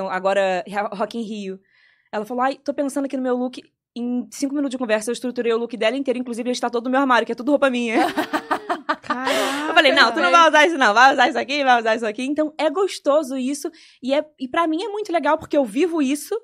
agora 0.10 0.63
Rock 0.94 1.17
in 1.17 1.24
Rio. 1.24 1.60
Ela 2.15 2.25
falou: 2.25 2.43
ai, 2.43 2.55
tô 2.55 2.74
pensando 2.74 3.05
aqui 3.05 3.17
no 3.17 3.24
meu 3.24 3.36
look. 3.36 3.62
Em 3.98 4.27
cinco 4.29 4.53
minutos 4.53 4.72
de 4.72 4.77
conversa, 4.77 5.10
eu 5.10 5.13
estruturei 5.13 5.53
o 5.53 5.57
look 5.57 5.75
dela 5.77 5.95
inteiro, 5.95 6.19
inclusive 6.19 6.48
ele 6.48 6.53
está 6.53 6.69
todo 6.69 6.86
no 6.86 6.91
meu 6.91 7.00
armário, 7.00 7.25
que 7.25 7.31
é 7.31 7.36
tudo 7.36 7.51
roupa 7.51 7.69
minha. 7.69 8.07
Caraca, 9.01 9.67
Eu 9.69 9.74
falei, 9.74 9.93
não, 9.93 10.12
tu 10.12 10.19
não 10.19 10.31
vai 10.31 10.50
usar 10.50 10.65
isso, 10.65 10.77
não. 10.77 10.93
Vai 10.93 11.13
usar 11.13 11.29
isso 11.29 11.39
aqui, 11.39 11.63
vai 11.63 11.79
usar 11.79 11.95
isso 11.95 12.05
aqui. 12.05 12.24
Então, 12.24 12.53
é 12.57 12.69
gostoso 12.69 13.38
isso. 13.38 13.72
E, 14.01 14.13
é, 14.13 14.25
e 14.39 14.48
para 14.48 14.67
mim 14.67 14.84
é 14.84 14.89
muito 14.89 15.13
legal, 15.13 15.38
porque 15.38 15.57
eu 15.57 15.63
vivo 15.63 16.01
isso. 16.01 16.36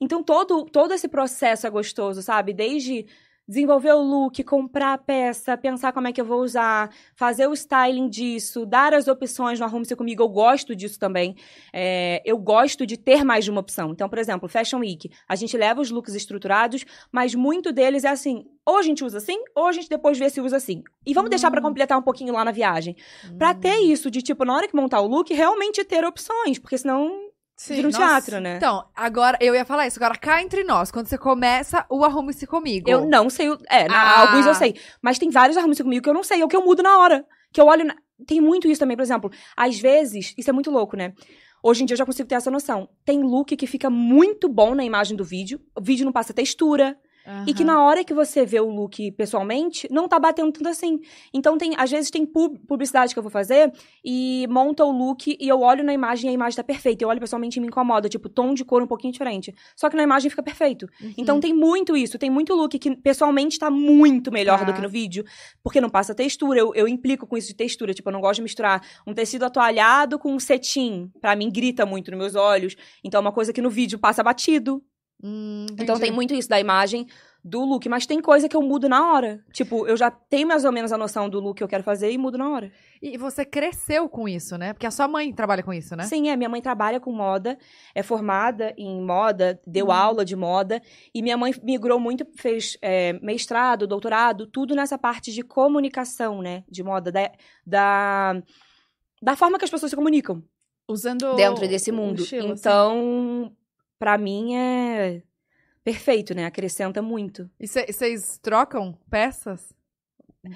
Então, 0.00 0.22
todo, 0.22 0.64
todo 0.64 0.94
esse 0.94 1.08
processo 1.08 1.66
é 1.66 1.70
gostoso, 1.70 2.22
sabe? 2.22 2.52
Desde 2.52 3.06
desenvolver 3.46 3.92
o 3.92 4.02
look, 4.02 4.42
comprar 4.44 4.94
a 4.94 4.98
peça, 4.98 5.56
pensar 5.56 5.92
como 5.92 6.08
é 6.08 6.12
que 6.12 6.20
eu 6.20 6.24
vou 6.24 6.42
usar, 6.42 6.90
fazer 7.14 7.46
o 7.46 7.52
styling 7.52 8.08
disso, 8.08 8.64
dar 8.64 8.94
as 8.94 9.06
opções 9.08 9.60
no 9.60 9.66
Arrume-se 9.66 9.94
Comigo. 9.94 10.22
Eu 10.22 10.28
gosto 10.28 10.74
disso 10.74 10.98
também. 10.98 11.36
É, 11.72 12.22
eu 12.24 12.38
gosto 12.38 12.86
de 12.86 12.96
ter 12.96 13.24
mais 13.24 13.44
de 13.44 13.50
uma 13.50 13.60
opção. 13.60 13.90
Então, 13.90 14.08
por 14.08 14.18
exemplo, 14.18 14.48
Fashion 14.48 14.78
Week. 14.78 15.10
A 15.28 15.36
gente 15.36 15.56
leva 15.56 15.80
os 15.80 15.90
looks 15.90 16.14
estruturados, 16.14 16.84
mas 17.12 17.34
muito 17.34 17.72
deles 17.72 18.04
é 18.04 18.08
assim, 18.08 18.44
ou 18.64 18.78
a 18.78 18.82
gente 18.82 19.04
usa 19.04 19.18
assim, 19.18 19.38
ou 19.54 19.66
a 19.66 19.72
gente 19.72 19.88
depois 19.88 20.18
vê 20.18 20.30
se 20.30 20.40
usa 20.40 20.56
assim. 20.56 20.82
E 21.06 21.12
vamos 21.12 21.30
deixar 21.30 21.50
pra 21.50 21.60
completar 21.60 21.98
um 21.98 22.02
pouquinho 22.02 22.32
lá 22.32 22.44
na 22.44 22.50
viagem. 22.50 22.96
Pra 23.36 23.52
ter 23.54 23.78
isso 23.80 24.10
de, 24.10 24.22
tipo, 24.22 24.44
na 24.44 24.54
hora 24.54 24.68
que 24.68 24.74
montar 24.74 25.00
o 25.00 25.06
look, 25.06 25.32
realmente 25.34 25.84
ter 25.84 26.04
opções, 26.04 26.58
porque 26.58 26.78
senão 26.78 27.23
Sim. 27.56 27.74
vira 27.76 27.88
um 27.88 27.90
nossa. 27.90 28.04
teatro, 28.06 28.40
né? 28.40 28.56
Então, 28.56 28.84
agora, 28.94 29.38
eu 29.40 29.54
ia 29.54 29.64
falar 29.64 29.86
isso. 29.86 29.98
Agora, 30.02 30.18
cá 30.18 30.42
entre 30.42 30.64
nós, 30.64 30.90
quando 30.90 31.06
você 31.06 31.16
começa 31.16 31.86
o 31.88 32.04
Arrume-se 32.04 32.46
Comigo. 32.46 32.90
Eu 32.90 33.06
não 33.06 33.30
sei. 33.30 33.48
o- 33.50 33.58
É, 33.70 33.86
na- 33.88 33.96
Ah. 34.02 34.20
alguns 34.22 34.46
eu 34.46 34.54
sei. 34.54 34.74
Mas 35.00 35.18
tem 35.18 35.30
vários 35.30 35.56
arrumos 35.56 35.80
comigo 35.80 36.02
que 36.02 36.08
eu 36.10 36.14
não 36.14 36.24
sei. 36.24 36.40
É 36.40 36.44
o 36.44 36.48
que 36.48 36.56
eu 36.56 36.64
mudo 36.64 36.82
na 36.82 36.98
hora. 36.98 37.24
Que 37.52 37.60
eu 37.60 37.66
olho. 37.66 37.84
na- 37.84 37.96
Tem 38.26 38.40
muito 38.40 38.68
isso 38.68 38.78
também, 38.80 38.96
por 38.96 39.02
exemplo. 39.02 39.30
Às 39.56 39.78
vezes, 39.78 40.34
isso 40.38 40.48
é 40.48 40.52
muito 40.52 40.70
louco, 40.70 40.96
né? 40.96 41.12
Hoje 41.62 41.82
em 41.82 41.86
dia 41.86 41.94
eu 41.94 41.98
já 41.98 42.06
consigo 42.06 42.28
ter 42.28 42.34
essa 42.36 42.50
noção. 42.50 42.88
Tem 43.04 43.22
look 43.22 43.56
que 43.56 43.66
fica 43.66 43.88
muito 43.90 44.48
bom 44.48 44.74
na 44.74 44.84
imagem 44.84 45.16
do 45.16 45.24
vídeo. 45.24 45.60
O 45.76 45.82
vídeo 45.82 46.04
não 46.04 46.12
passa 46.12 46.32
textura. 46.34 46.96
E 47.46 47.54
que 47.54 47.64
na 47.64 47.82
hora 47.82 48.04
que 48.04 48.12
você 48.12 48.44
vê 48.44 48.60
o 48.60 48.68
look 48.68 49.10
pessoalmente, 49.12 49.88
não 49.90 50.06
tá 50.08 50.18
batendo 50.18 50.52
tudo 50.52 50.68
assim. 50.68 51.00
Então, 51.32 51.56
tem, 51.56 51.74
às 51.76 51.90
vezes 51.90 52.10
tem 52.10 52.26
pub- 52.26 52.58
publicidade 52.68 53.12
que 53.14 53.18
eu 53.18 53.22
vou 53.22 53.30
fazer 53.30 53.72
e 54.04 54.46
monta 54.50 54.84
o 54.84 54.90
look 54.92 55.36
e 55.40 55.48
eu 55.48 55.60
olho 55.60 55.82
na 55.82 55.92
imagem 55.94 56.28
e 56.28 56.30
a 56.30 56.34
imagem 56.34 56.56
tá 56.56 56.62
perfeita. 56.64 57.02
Eu 57.04 57.08
olho 57.08 57.20
pessoalmente 57.20 57.58
e 57.58 57.60
me 57.60 57.68
incomoda. 57.68 58.08
Tipo, 58.08 58.28
tom 58.28 58.52
de 58.54 58.64
cor 58.64 58.82
um 58.82 58.86
pouquinho 58.86 59.12
diferente. 59.12 59.54
Só 59.76 59.88
que 59.88 59.96
na 59.96 60.02
imagem 60.02 60.30
fica 60.30 60.42
perfeito. 60.42 60.86
Uhum. 61.00 61.14
Então 61.16 61.40
tem 61.40 61.54
muito 61.54 61.96
isso, 61.96 62.18
tem 62.18 62.30
muito 62.30 62.54
look 62.54 62.78
que 62.78 62.94
pessoalmente 62.96 63.58
tá 63.58 63.70
muito 63.70 64.30
melhor 64.30 64.58
Tá. 64.58 64.64
do 64.66 64.74
que 64.74 64.80
no 64.82 64.88
vídeo, 64.88 65.24
porque 65.62 65.80
não 65.80 65.88
passa 65.90 66.14
textura. 66.14 66.58
Eu, 66.60 66.74
eu 66.74 66.86
implico 66.86 67.26
com 67.26 67.36
isso 67.36 67.48
de 67.48 67.54
textura, 67.54 67.94
tipo, 67.94 68.08
eu 68.08 68.12
não 68.12 68.20
gosto 68.20 68.36
de 68.36 68.42
misturar 68.42 68.82
um 69.06 69.14
tecido 69.14 69.44
atoalhado 69.44 70.18
com 70.18 70.32
um 70.32 70.38
cetim. 70.38 71.10
Pra 71.20 71.34
mim 71.34 71.50
grita 71.50 71.84
muito 71.86 72.10
nos 72.10 72.20
meus 72.20 72.34
olhos. 72.34 72.76
Então 73.02 73.18
é 73.18 73.22
uma 73.22 73.32
coisa 73.32 73.52
que 73.52 73.62
no 73.62 73.70
vídeo 73.70 73.98
passa 73.98 74.22
batido. 74.22 74.82
Hum, 75.26 75.64
Então 75.80 75.98
tem 75.98 76.12
muito 76.12 76.34
isso 76.34 76.48
da 76.50 76.60
imagem 76.60 77.06
do 77.42 77.64
look, 77.64 77.88
mas 77.88 78.04
tem 78.06 78.20
coisa 78.20 78.46
que 78.48 78.54
eu 78.56 78.60
mudo 78.62 78.88
na 78.90 79.10
hora. 79.12 79.42
Tipo, 79.52 79.86
eu 79.86 79.96
já 79.96 80.10
tenho 80.10 80.46
mais 80.48 80.64
ou 80.66 80.72
menos 80.72 80.92
a 80.92 80.98
noção 80.98 81.28
do 81.30 81.40
look 81.40 81.56
que 81.56 81.64
eu 81.64 81.68
quero 81.68 81.82
fazer 81.82 82.10
e 82.10 82.18
mudo 82.18 82.36
na 82.36 82.48
hora. 82.50 82.70
E 83.02 83.16
você 83.16 83.44
cresceu 83.44 84.06
com 84.08 84.28
isso, 84.28 84.56
né? 84.58 84.74
Porque 84.74 84.86
a 84.86 84.90
sua 84.90 85.08
mãe 85.08 85.32
trabalha 85.32 85.62
com 85.62 85.72
isso, 85.72 85.94
né? 85.96 86.04
Sim, 86.04 86.28
é. 86.28 86.36
Minha 86.36 86.48
mãe 86.48 86.60
trabalha 86.60 87.00
com 87.00 87.10
moda, 87.12 87.58
é 87.94 88.02
formada 88.02 88.74
em 88.76 89.00
moda, 89.02 89.58
deu 89.66 89.88
Hum. 89.88 89.92
aula 89.92 90.24
de 90.26 90.36
moda. 90.36 90.80
E 91.14 91.22
minha 91.22 91.36
mãe 91.38 91.54
migrou 91.62 91.98
muito, 91.98 92.26
fez 92.36 92.76
é, 92.82 93.14
mestrado, 93.14 93.86
doutorado, 93.86 94.46
tudo 94.46 94.74
nessa 94.74 94.98
parte 94.98 95.32
de 95.32 95.42
comunicação, 95.42 96.42
né? 96.42 96.64
De 96.70 96.82
moda, 96.82 97.10
da, 97.12 97.30
da, 97.66 98.42
da 99.22 99.36
forma 99.36 99.58
que 99.58 99.64
as 99.64 99.70
pessoas 99.70 99.90
se 99.90 99.96
comunicam 99.96 100.42
Usando 100.88 101.34
dentro 101.36 101.66
desse 101.66 101.90
mundo. 101.92 102.22
estilo, 102.22 102.52
assim. 102.52 102.68
Pra 104.04 104.18
mim 104.18 104.54
é 104.54 105.22
perfeito, 105.82 106.34
né? 106.34 106.44
Acrescenta 106.44 107.00
muito. 107.00 107.50
E 107.58 107.66
vocês 107.66 108.38
trocam 108.42 108.92
peças? 109.08 109.72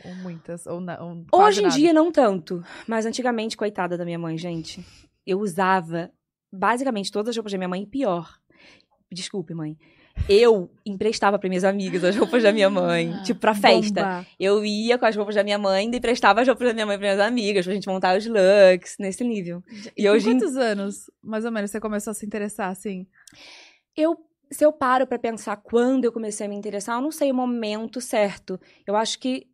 Ou 0.04 0.14
muitas? 0.16 0.66
Ou 0.66 0.82
não? 0.82 1.24
Hoje 1.32 1.64
em 1.64 1.68
dia, 1.68 1.94
não 1.94 2.12
tanto. 2.12 2.62
Mas 2.86 3.06
antigamente, 3.06 3.56
coitada 3.56 3.96
da 3.96 4.04
minha 4.04 4.18
mãe, 4.18 4.36
gente. 4.36 4.84
Eu 5.26 5.40
usava 5.40 6.12
basicamente 6.52 7.10
todas 7.10 7.30
as 7.30 7.36
roupas 7.36 7.52
da 7.52 7.56
minha 7.56 7.70
mãe 7.70 7.84
e 7.84 7.86
pior. 7.86 8.38
Desculpe, 9.10 9.54
mãe. 9.54 9.78
Eu 10.28 10.70
emprestava 10.84 11.38
para 11.38 11.48
minhas 11.48 11.64
amigas 11.64 12.04
as 12.04 12.16
roupas 12.16 12.42
da 12.42 12.52
minha 12.52 12.68
mãe, 12.70 13.12
Ah, 13.14 13.22
tipo, 13.22 13.40
pra 13.40 13.54
festa. 13.54 14.02
Bomba. 14.02 14.26
Eu 14.38 14.64
ia 14.64 14.98
com 14.98 15.06
as 15.06 15.16
roupas 15.16 15.34
da 15.34 15.42
minha 15.42 15.58
mãe 15.58 15.90
e 15.90 15.96
emprestava 15.96 16.40
as 16.42 16.48
roupas 16.48 16.68
da 16.68 16.74
minha 16.74 16.86
mãe 16.86 16.96
para 16.98 17.06
minhas 17.06 17.20
amigas, 17.20 17.64
pra 17.64 17.74
gente 17.74 17.88
montar 17.88 18.16
os 18.16 18.26
looks, 18.26 18.96
nesse 18.98 19.24
nível. 19.24 19.62
E, 19.96 20.04
E 20.04 20.10
hoje 20.10 20.26
quantos 20.26 20.56
anos, 20.56 21.10
mais 21.22 21.44
ou 21.44 21.50
menos, 21.50 21.70
você 21.70 21.80
começou 21.80 22.10
a 22.10 22.14
se 22.14 22.26
interessar, 22.26 22.70
assim? 22.70 23.06
Eu, 23.96 24.16
se 24.50 24.64
eu 24.64 24.72
paro 24.72 25.06
pra 25.06 25.18
pensar 25.18 25.56
quando 25.56 26.04
eu 26.04 26.12
comecei 26.12 26.46
a 26.46 26.48
me 26.48 26.56
interessar, 26.56 26.96
eu 26.96 27.02
não 27.02 27.10
sei 27.10 27.30
o 27.32 27.34
momento 27.34 28.00
certo. 28.00 28.60
Eu 28.86 28.94
acho 28.96 29.18
que 29.18 29.46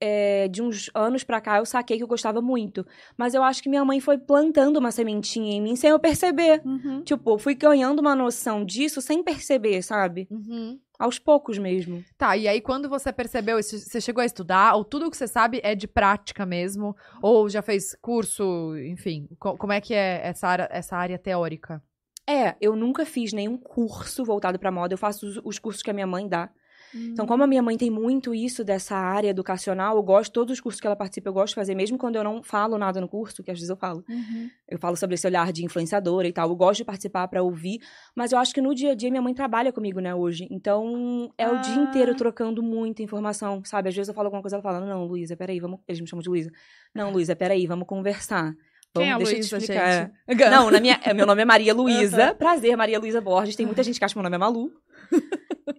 é, 0.00 0.48
de 0.48 0.62
uns 0.62 0.90
anos 0.94 1.22
pra 1.22 1.40
cá 1.40 1.58
eu 1.58 1.66
saquei 1.66 1.96
que 1.98 2.02
eu 2.02 2.08
gostava 2.08 2.40
muito. 2.40 2.86
Mas 3.16 3.34
eu 3.34 3.42
acho 3.42 3.62
que 3.62 3.68
minha 3.68 3.84
mãe 3.84 4.00
foi 4.00 4.16
plantando 4.18 4.78
uma 4.78 4.90
sementinha 4.90 5.52
em 5.54 5.60
mim 5.60 5.76
sem 5.76 5.90
eu 5.90 5.98
perceber. 5.98 6.62
Uhum. 6.64 7.02
Tipo, 7.02 7.38
fui 7.38 7.54
ganhando 7.54 8.00
uma 8.00 8.14
noção 8.16 8.64
disso 8.64 9.00
sem 9.00 9.22
perceber, 9.22 9.82
sabe? 9.82 10.26
Uhum. 10.30 10.78
Aos 10.98 11.18
poucos 11.18 11.56
mesmo. 11.58 12.04
Tá, 12.18 12.36
e 12.36 12.46
aí 12.46 12.60
quando 12.60 12.88
você 12.88 13.10
percebeu 13.12 13.58
isso, 13.58 13.78
você 13.78 14.00
chegou 14.00 14.20
a 14.20 14.26
estudar, 14.26 14.74
ou 14.74 14.84
tudo 14.84 15.10
que 15.10 15.16
você 15.16 15.26
sabe 15.26 15.60
é 15.62 15.74
de 15.74 15.86
prática 15.88 16.44
mesmo, 16.44 16.94
ou 17.22 17.48
já 17.48 17.62
fez 17.62 17.96
curso, 18.02 18.76
enfim, 18.76 19.26
co- 19.38 19.56
como 19.56 19.72
é 19.72 19.80
que 19.80 19.94
é 19.94 20.20
essa 20.22 20.46
área, 20.46 20.68
essa 20.70 20.96
área 20.96 21.18
teórica? 21.18 21.82
É, 22.28 22.54
eu 22.60 22.76
nunca 22.76 23.04
fiz 23.06 23.32
nenhum 23.32 23.56
curso 23.56 24.24
voltado 24.24 24.58
pra 24.58 24.70
moda. 24.70 24.92
Eu 24.94 24.98
faço 24.98 25.26
os, 25.26 25.40
os 25.42 25.58
cursos 25.58 25.82
que 25.82 25.90
a 25.90 25.94
minha 25.94 26.06
mãe 26.06 26.28
dá. 26.28 26.50
Hum. 26.94 27.10
Então, 27.12 27.26
como 27.26 27.42
a 27.42 27.46
minha 27.46 27.62
mãe 27.62 27.76
tem 27.76 27.90
muito 27.90 28.34
isso 28.34 28.64
dessa 28.64 28.96
área 28.96 29.28
educacional, 29.28 29.96
eu 29.96 30.02
gosto, 30.02 30.32
todos 30.32 30.54
os 30.54 30.60
cursos 30.60 30.80
que 30.80 30.86
ela 30.86 30.96
participa, 30.96 31.28
eu 31.28 31.32
gosto 31.32 31.50
de 31.50 31.54
fazer, 31.54 31.74
mesmo 31.74 31.96
quando 31.96 32.16
eu 32.16 32.24
não 32.24 32.42
falo 32.42 32.76
nada 32.78 33.00
no 33.00 33.08
curso, 33.08 33.42
que 33.42 33.50
às 33.50 33.56
vezes 33.58 33.70
eu 33.70 33.76
falo. 33.76 34.04
Uhum. 34.08 34.50
Eu 34.68 34.78
falo 34.78 34.96
sobre 34.96 35.14
esse 35.14 35.26
olhar 35.26 35.52
de 35.52 35.64
influenciadora 35.64 36.26
e 36.26 36.32
tal. 36.32 36.48
Eu 36.48 36.56
gosto 36.56 36.78
de 36.78 36.84
participar 36.84 37.28
pra 37.28 37.42
ouvir, 37.42 37.78
mas 38.14 38.32
eu 38.32 38.38
acho 38.38 38.52
que 38.54 38.60
no 38.60 38.74
dia 38.74 38.92
a 38.92 38.94
dia 38.94 39.10
minha 39.10 39.22
mãe 39.22 39.32
trabalha 39.34 39.72
comigo, 39.72 40.00
né, 40.00 40.14
hoje. 40.14 40.46
Então, 40.50 41.30
é 41.38 41.48
o 41.48 41.60
dia 41.60 41.74
Ah. 41.80 41.84
inteiro 41.84 42.14
trocando 42.14 42.62
muita 42.62 43.02
informação, 43.02 43.62
sabe? 43.64 43.88
Às 43.88 43.94
vezes 43.94 44.08
eu 44.08 44.14
falo 44.14 44.26
alguma 44.26 44.42
coisa, 44.42 44.56
ela 44.56 44.62
fala: 44.62 44.80
"Não, 44.80 45.04
Luísa, 45.04 45.36
peraí, 45.36 45.60
vamos". 45.60 45.80
Eles 45.86 46.00
me 46.00 46.06
chamam 46.06 46.22
de 46.22 46.28
Luísa. 46.28 46.50
"Não, 46.94 47.10
Luísa, 47.12 47.34
peraí, 47.36 47.66
vamos 47.66 47.86
conversar". 47.86 48.52
Quem 48.92 49.04
é 49.04 49.10
a 49.10 49.14
Vamos, 49.14 49.28
deixa 49.28 49.54
eu 49.54 49.58
Luísa, 49.58 49.58
te 49.58 49.62
explicar. 49.62 50.12
gente? 50.28 50.50
Não, 50.50 50.68
na 50.68 50.80
minha, 50.80 50.98
é, 51.04 51.14
meu 51.14 51.24
nome 51.24 51.42
é 51.42 51.44
Maria 51.44 51.72
Luísa. 51.74 52.34
Prazer, 52.34 52.76
Maria 52.76 52.98
Luísa 52.98 53.20
Borges. 53.20 53.54
Tem 53.54 53.64
muita 53.64 53.84
gente 53.84 53.98
que 54.00 54.04
acha 54.04 54.14
que 54.14 54.18
meu 54.18 54.24
nome 54.24 54.34
é 54.34 54.38
Malu. 54.38 54.72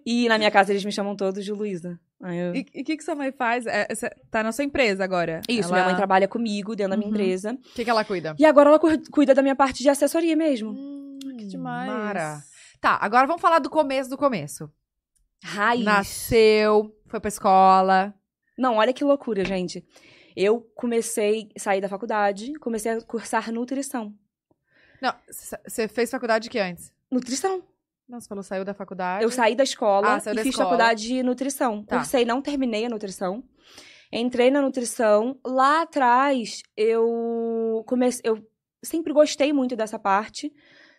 E 0.04 0.28
na 0.28 0.38
minha 0.38 0.50
casa 0.50 0.72
eles 0.72 0.84
me 0.84 0.92
chamam 0.92 1.14
todos 1.16 1.44
de 1.44 1.52
Luísa. 1.52 1.98
Eu- 2.22 2.54
E 2.54 2.60
o 2.60 2.84
que, 2.84 2.96
que 2.96 3.02
sua 3.02 3.14
mãe 3.14 3.32
faz? 3.32 3.66
É, 3.66 3.86
você 3.92 4.08
tá 4.30 4.42
na 4.42 4.52
sua 4.52 4.64
empresa 4.64 5.02
agora? 5.02 5.40
Isso, 5.48 5.68
Ela- 5.68 5.72
minha 5.76 5.86
mãe 5.86 5.96
trabalha 5.96 6.28
comigo 6.28 6.74
dentro 6.76 6.90
da 6.90 6.96
minha 6.96 7.08
Uhum. 7.08 7.14
empresa. 7.14 7.52
O 7.52 7.74
que, 7.74 7.84
que 7.84 7.90
ela 7.90 8.04
cuida? 8.04 8.34
E 8.38 8.44
agora 8.44 8.68
ela 8.70 8.78
cu- 8.78 9.10
cuida 9.10 9.34
da 9.34 9.42
minha 9.42 9.56
parte 9.56 9.82
de 9.82 9.88
assessoria 9.88 10.36
mesmo. 10.36 10.70
Hum, 10.70 11.18
Que 11.38 11.46
demais. 11.46 11.90
Mara. 11.90 12.40
Tá, 12.80 12.98
agora 13.00 13.26
vamos 13.26 13.42
falar 13.42 13.58
do 13.58 13.68
começo 13.70 14.08
do 14.10 14.16
começo. 14.16 14.70
Raiz. 15.42 15.84
Nasceu, 15.84 16.94
foi 17.08 17.18
pra 17.20 17.28
escola. 17.28 18.14
Não, 18.56 18.76
olha 18.76 18.92
que 18.92 19.02
loucura, 19.04 19.44
gente. 19.44 19.84
Eu 20.36 20.60
comecei, 20.74 21.48
saí 21.58 21.80
da 21.80 21.88
faculdade, 21.88 22.52
comecei 22.60 22.92
a 22.92 23.00
cursar 23.02 23.50
nutrição. 23.52 24.14
Não, 25.00 25.12
você 25.66 25.88
fez 25.88 26.10
faculdade 26.10 26.44
de 26.44 26.50
que 26.50 26.58
antes? 26.60 26.92
Nutrição. 27.10 27.62
Você 28.20 28.28
falou 28.28 28.42
saiu 28.42 28.64
da 28.64 28.74
faculdade. 28.74 29.24
Eu 29.24 29.30
saí 29.30 29.54
da 29.54 29.64
escola 29.64 30.14
Ah, 30.16 30.20
saiu 30.20 30.34
e 30.34 30.36
da 30.36 30.42
fiz 30.42 30.50
escola. 30.50 30.68
faculdade 30.70 31.02
de 31.06 31.22
nutrição. 31.22 31.82
Tá. 31.84 31.98
Cursei, 31.98 32.24
não 32.24 32.40
terminei 32.42 32.84
a 32.86 32.88
nutrição. 32.88 33.42
Entrei 34.12 34.50
na 34.50 34.60
nutrição. 34.60 35.38
Lá 35.44 35.82
atrás, 35.82 36.62
eu 36.76 37.82
comecei. 37.86 38.20
Eu 38.24 38.38
sempre 38.82 39.12
gostei 39.12 39.52
muito 39.52 39.74
dessa 39.74 39.98
parte 39.98 40.52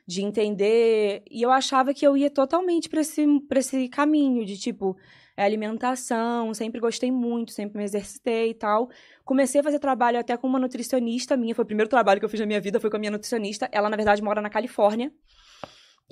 de 0.08 0.22
entender. 0.24 1.24
E 1.30 1.42
eu 1.42 1.52
achava 1.52 1.94
que 1.94 2.06
eu 2.06 2.18
ia 2.18 2.30
totalmente 2.30 2.90
pra 2.90 3.02
esse, 3.02 3.26
pra 3.48 3.60
esse 3.60 3.88
caminho 3.90 4.44
de 4.46 4.58
tipo. 4.58 4.98
é, 5.38 5.44
alimentação, 5.44 6.54
sempre 6.54 6.80
gostei 6.80 7.12
muito, 7.12 7.52
sempre 7.52 7.78
me 7.78 7.84
exercitei 7.84 8.52
e 8.52 8.54
tal. 8.54 8.90
Comecei 9.26 9.62
a 9.62 9.64
fazer 9.64 9.80
trabalho 9.80 10.20
até 10.20 10.36
com 10.38 10.46
uma 10.48 10.60
nutricionista 10.60 11.36
minha, 11.36 11.56
foi 11.56 11.64
o 11.64 11.66
primeiro 11.66 11.90
trabalho 11.90 12.20
que 12.20 12.26
eu 12.26 12.30
fiz 12.30 12.40
na 12.40 12.46
minha 12.46 12.62
vida, 12.62 12.80
foi 12.80 12.90
com 12.90 12.98
a 12.98 13.00
minha 13.00 13.12
nutricionista. 13.12 13.68
Ela, 13.72 13.90
na 13.90 13.96
verdade, 13.96 14.22
mora 14.22 14.42
na 14.42 14.50
Califórnia. 14.50 15.12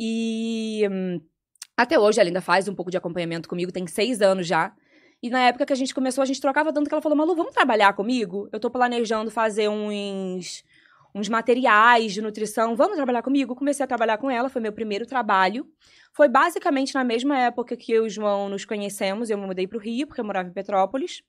E 0.03 0.81
hum, 0.89 1.21
até 1.77 1.99
hoje 1.99 2.19
ela 2.19 2.27
ainda 2.27 2.41
faz 2.41 2.67
um 2.67 2.73
pouco 2.73 2.89
de 2.89 2.97
acompanhamento 2.97 3.47
comigo, 3.47 3.71
tem 3.71 3.85
seis 3.85 4.19
anos 4.19 4.47
já. 4.47 4.73
E 5.21 5.29
na 5.29 5.41
época 5.41 5.63
que 5.63 5.73
a 5.73 5.75
gente 5.75 5.93
começou, 5.93 6.23
a 6.23 6.25
gente 6.25 6.41
trocava 6.41 6.73
tanto 6.73 6.87
que 6.89 6.93
ela 6.95 7.03
falou, 7.03 7.15
Malu, 7.15 7.35
vamos 7.35 7.53
trabalhar 7.53 7.93
comigo? 7.93 8.49
Eu 8.51 8.59
tô 8.59 8.71
planejando 8.71 9.29
fazer 9.29 9.69
uns, 9.69 10.63
uns 11.13 11.29
materiais 11.29 12.13
de 12.13 12.19
nutrição, 12.19 12.75
vamos 12.75 12.95
trabalhar 12.95 13.21
comigo? 13.21 13.55
Comecei 13.55 13.83
a 13.83 13.87
trabalhar 13.87 14.17
com 14.17 14.31
ela, 14.31 14.49
foi 14.49 14.59
meu 14.59 14.73
primeiro 14.73 15.05
trabalho. 15.05 15.67
Foi 16.13 16.27
basicamente 16.27 16.95
na 16.95 17.03
mesma 17.03 17.37
época 17.37 17.77
que 17.77 17.91
eu 17.91 18.05
e 18.05 18.07
o 18.07 18.09
João 18.09 18.49
nos 18.49 18.65
conhecemos, 18.65 19.29
eu 19.29 19.37
me 19.37 19.45
mudei 19.45 19.67
pro 19.67 19.77
Rio, 19.77 20.07
porque 20.07 20.19
eu 20.19 20.25
morava 20.25 20.49
em 20.49 20.53
Petrópolis. 20.53 21.21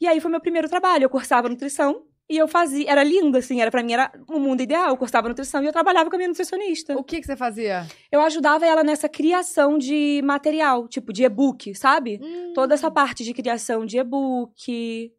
E 0.00 0.08
aí 0.08 0.20
foi 0.20 0.28
meu 0.28 0.40
primeiro 0.40 0.68
trabalho, 0.68 1.04
eu 1.04 1.10
cursava 1.10 1.48
nutrição. 1.48 2.04
E 2.30 2.38
eu 2.38 2.48
fazia, 2.48 2.90
era 2.90 3.02
lindo, 3.02 3.36
assim, 3.36 3.60
era 3.60 3.70
para 3.70 3.82
mim 3.82 3.92
era 3.92 4.10
o 4.28 4.38
mundo 4.38 4.62
ideal. 4.62 4.88
Eu 4.88 4.96
cursava 4.96 5.28
nutrição 5.28 5.62
e 5.62 5.66
eu 5.66 5.72
trabalhava 5.72 6.08
com 6.08 6.16
a 6.16 6.18
minha 6.18 6.28
nutricionista. 6.28 6.96
O 6.96 7.04
que 7.04 7.20
que 7.20 7.26
você 7.26 7.36
fazia? 7.36 7.86
Eu 8.10 8.20
ajudava 8.22 8.64
ela 8.64 8.82
nessa 8.82 9.08
criação 9.08 9.76
de 9.76 10.22
material, 10.24 10.88
tipo 10.88 11.12
de 11.12 11.24
e-book, 11.24 11.74
sabe? 11.74 12.18
Hum. 12.22 12.52
Toda 12.54 12.74
essa 12.74 12.90
parte 12.90 13.22
de 13.24 13.34
criação 13.34 13.84
de 13.84 13.98
e-book. 13.98 15.12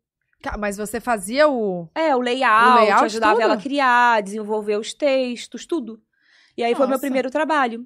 Mas 0.57 0.75
você 0.77 0.99
fazia 0.99 1.47
o. 1.47 1.87
É, 1.93 2.15
o 2.15 2.19
layout, 2.19 2.71
O 2.71 2.75
layout, 2.75 3.05
ajudava 3.05 3.33
tudo? 3.33 3.43
ela 3.43 3.53
a 3.53 3.61
criar, 3.61 4.21
desenvolver 4.21 4.77
os 4.77 4.93
textos, 4.93 5.65
tudo. 5.65 6.01
E 6.57 6.63
aí 6.63 6.73
foi 6.73 6.85
meu 6.85 6.91
Nossa. 6.91 7.01
primeiro 7.01 7.29
trabalho. 7.29 7.85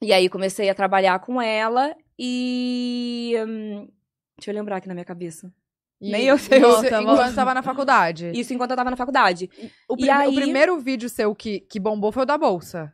E 0.00 0.12
aí 0.12 0.28
comecei 0.28 0.68
a 0.68 0.74
trabalhar 0.74 1.18
com 1.20 1.40
ela 1.40 1.94
e. 2.18 3.34
hum, 3.46 3.88
deixa 4.36 4.50
eu 4.50 4.54
lembrar 4.54 4.76
aqui 4.76 4.88
na 4.88 4.94
minha 4.94 5.04
cabeça. 5.04 5.52
E- 6.00 6.10
Nem 6.12 6.24
eu 6.26 6.36
sei. 6.38 6.58
Isso, 6.58 6.86
enquanto 6.86 7.16
vamos- 7.16 7.34
tava 7.34 7.54
na 7.54 7.62
faculdade. 7.62 8.30
Isso 8.34 8.52
enquanto 8.52 8.70
eu 8.72 8.76
tava 8.76 8.90
na 8.90 8.96
faculdade. 8.96 9.48
O, 9.88 9.96
prime- 9.96 10.10
aí- 10.10 10.28
o 10.28 10.34
primeiro 10.34 10.78
vídeo 10.78 11.08
seu 11.08 11.34
que, 11.34 11.60
que 11.60 11.78
bombou 11.80 12.12
foi 12.12 12.22
o 12.24 12.26
da 12.26 12.36
bolsa. 12.38 12.92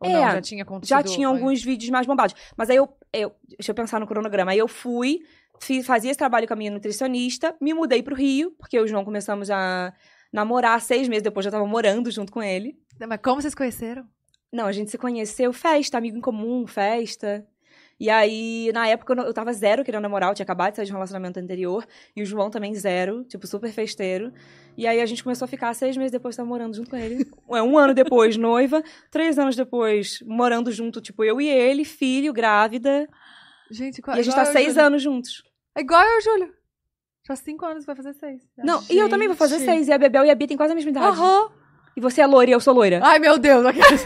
Ou 0.00 0.08
É, 0.08 0.12
não, 0.12 0.30
já 0.32 0.40
tinha 0.40 0.62
acontecido? 0.62 0.88
Já 0.96 1.02
tinha 1.02 1.26
alguns 1.26 1.62
vídeos 1.62 1.90
mais 1.90 2.06
bombados. 2.06 2.34
Mas 2.56 2.70
aí 2.70 2.76
eu, 2.76 2.88
eu. 3.12 3.32
Deixa 3.48 3.72
eu 3.72 3.74
pensar 3.74 3.98
no 3.98 4.06
cronograma. 4.06 4.52
Aí 4.52 4.58
eu 4.58 4.68
fui, 4.68 5.20
fi- 5.60 5.82
fazia 5.82 6.10
esse 6.10 6.18
trabalho 6.18 6.46
com 6.46 6.52
a 6.54 6.56
minha 6.56 6.70
nutricionista, 6.70 7.54
me 7.60 7.74
mudei 7.74 8.02
pro 8.02 8.14
Rio, 8.14 8.52
porque 8.58 8.78
eu 8.78 8.82
e 8.82 8.84
o 8.84 8.88
João 8.88 9.04
começamos 9.04 9.50
a 9.50 9.92
namorar 10.32 10.80
seis 10.80 11.08
meses 11.08 11.24
depois, 11.24 11.42
já 11.44 11.50
tava 11.50 11.66
morando 11.66 12.10
junto 12.10 12.30
com 12.32 12.42
ele. 12.42 12.78
Mas 13.08 13.18
como 13.22 13.40
vocês 13.42 13.54
conheceram? 13.54 14.04
Não, 14.52 14.66
a 14.66 14.72
gente 14.72 14.90
se 14.90 14.96
conheceu, 14.98 15.52
festa, 15.52 15.98
amigo 15.98 16.16
em 16.16 16.20
comum, 16.20 16.66
festa. 16.66 17.44
E 18.00 18.08
aí, 18.08 18.70
na 18.72 18.86
época, 18.86 19.12
eu 19.14 19.34
tava 19.34 19.52
zero 19.52 19.84
querendo 19.84 20.02
namorar, 20.02 20.30
eu 20.30 20.34
tinha 20.34 20.44
acabado 20.44 20.70
de 20.70 20.76
sair 20.76 20.86
de 20.86 20.92
um 20.92 20.94
relacionamento 20.94 21.40
anterior. 21.40 21.84
E 22.14 22.22
o 22.22 22.26
João 22.26 22.48
também 22.48 22.72
zero, 22.74 23.24
tipo, 23.24 23.46
super 23.46 23.72
festeiro. 23.72 24.32
E 24.76 24.86
aí 24.86 25.00
a 25.00 25.06
gente 25.06 25.24
começou 25.24 25.46
a 25.46 25.48
ficar 25.48 25.74
seis 25.74 25.96
meses 25.96 26.12
depois, 26.12 26.36
tava 26.36 26.48
morando 26.48 26.76
junto 26.76 26.90
com 26.90 26.96
ele. 26.96 27.26
É, 27.50 27.62
um 27.62 27.76
ano 27.76 27.94
depois, 27.94 28.36
noiva. 28.36 28.82
Três 29.10 29.38
anos 29.38 29.56
depois, 29.56 30.20
morando 30.24 30.70
junto, 30.70 31.00
tipo, 31.00 31.24
eu 31.24 31.40
e 31.40 31.48
ele, 31.48 31.84
filho, 31.84 32.32
grávida. 32.32 33.08
Gente, 33.70 34.00
qual, 34.00 34.16
E 34.16 34.20
a 34.20 34.22
gente 34.22 34.34
tá 34.34 34.44
seis 34.44 34.68
Júlio. 34.68 34.86
anos 34.86 35.02
juntos. 35.02 35.42
É 35.76 35.80
igual 35.80 36.02
eu, 36.04 36.14
e 36.14 36.18
o 36.18 36.20
Júlio. 36.20 36.54
Já 37.26 37.36
cinco 37.36 37.66
anos 37.66 37.84
vai 37.84 37.96
fazer 37.96 38.14
seis. 38.14 38.42
Não, 38.56 38.82
e 38.88 38.96
eu 38.96 39.08
também 39.08 39.26
vou 39.28 39.36
fazer 39.36 39.58
Gente. 39.58 39.66
seis. 39.66 39.88
E 39.88 39.92
a 39.92 39.98
Bebel 39.98 40.24
e 40.24 40.30
a 40.30 40.34
Bia 40.34 40.46
têm 40.46 40.56
quase 40.56 40.72
a 40.72 40.76
mesma 40.76 40.90
idade. 40.90 41.06
Aham. 41.06 41.50
E 41.96 42.00
você 42.00 42.20
é 42.20 42.26
loira 42.26 42.50
e 42.50 42.54
eu 42.54 42.60
sou 42.60 42.72
loira. 42.72 43.00
Ai, 43.02 43.18
meu 43.18 43.38
Deus. 43.38 43.64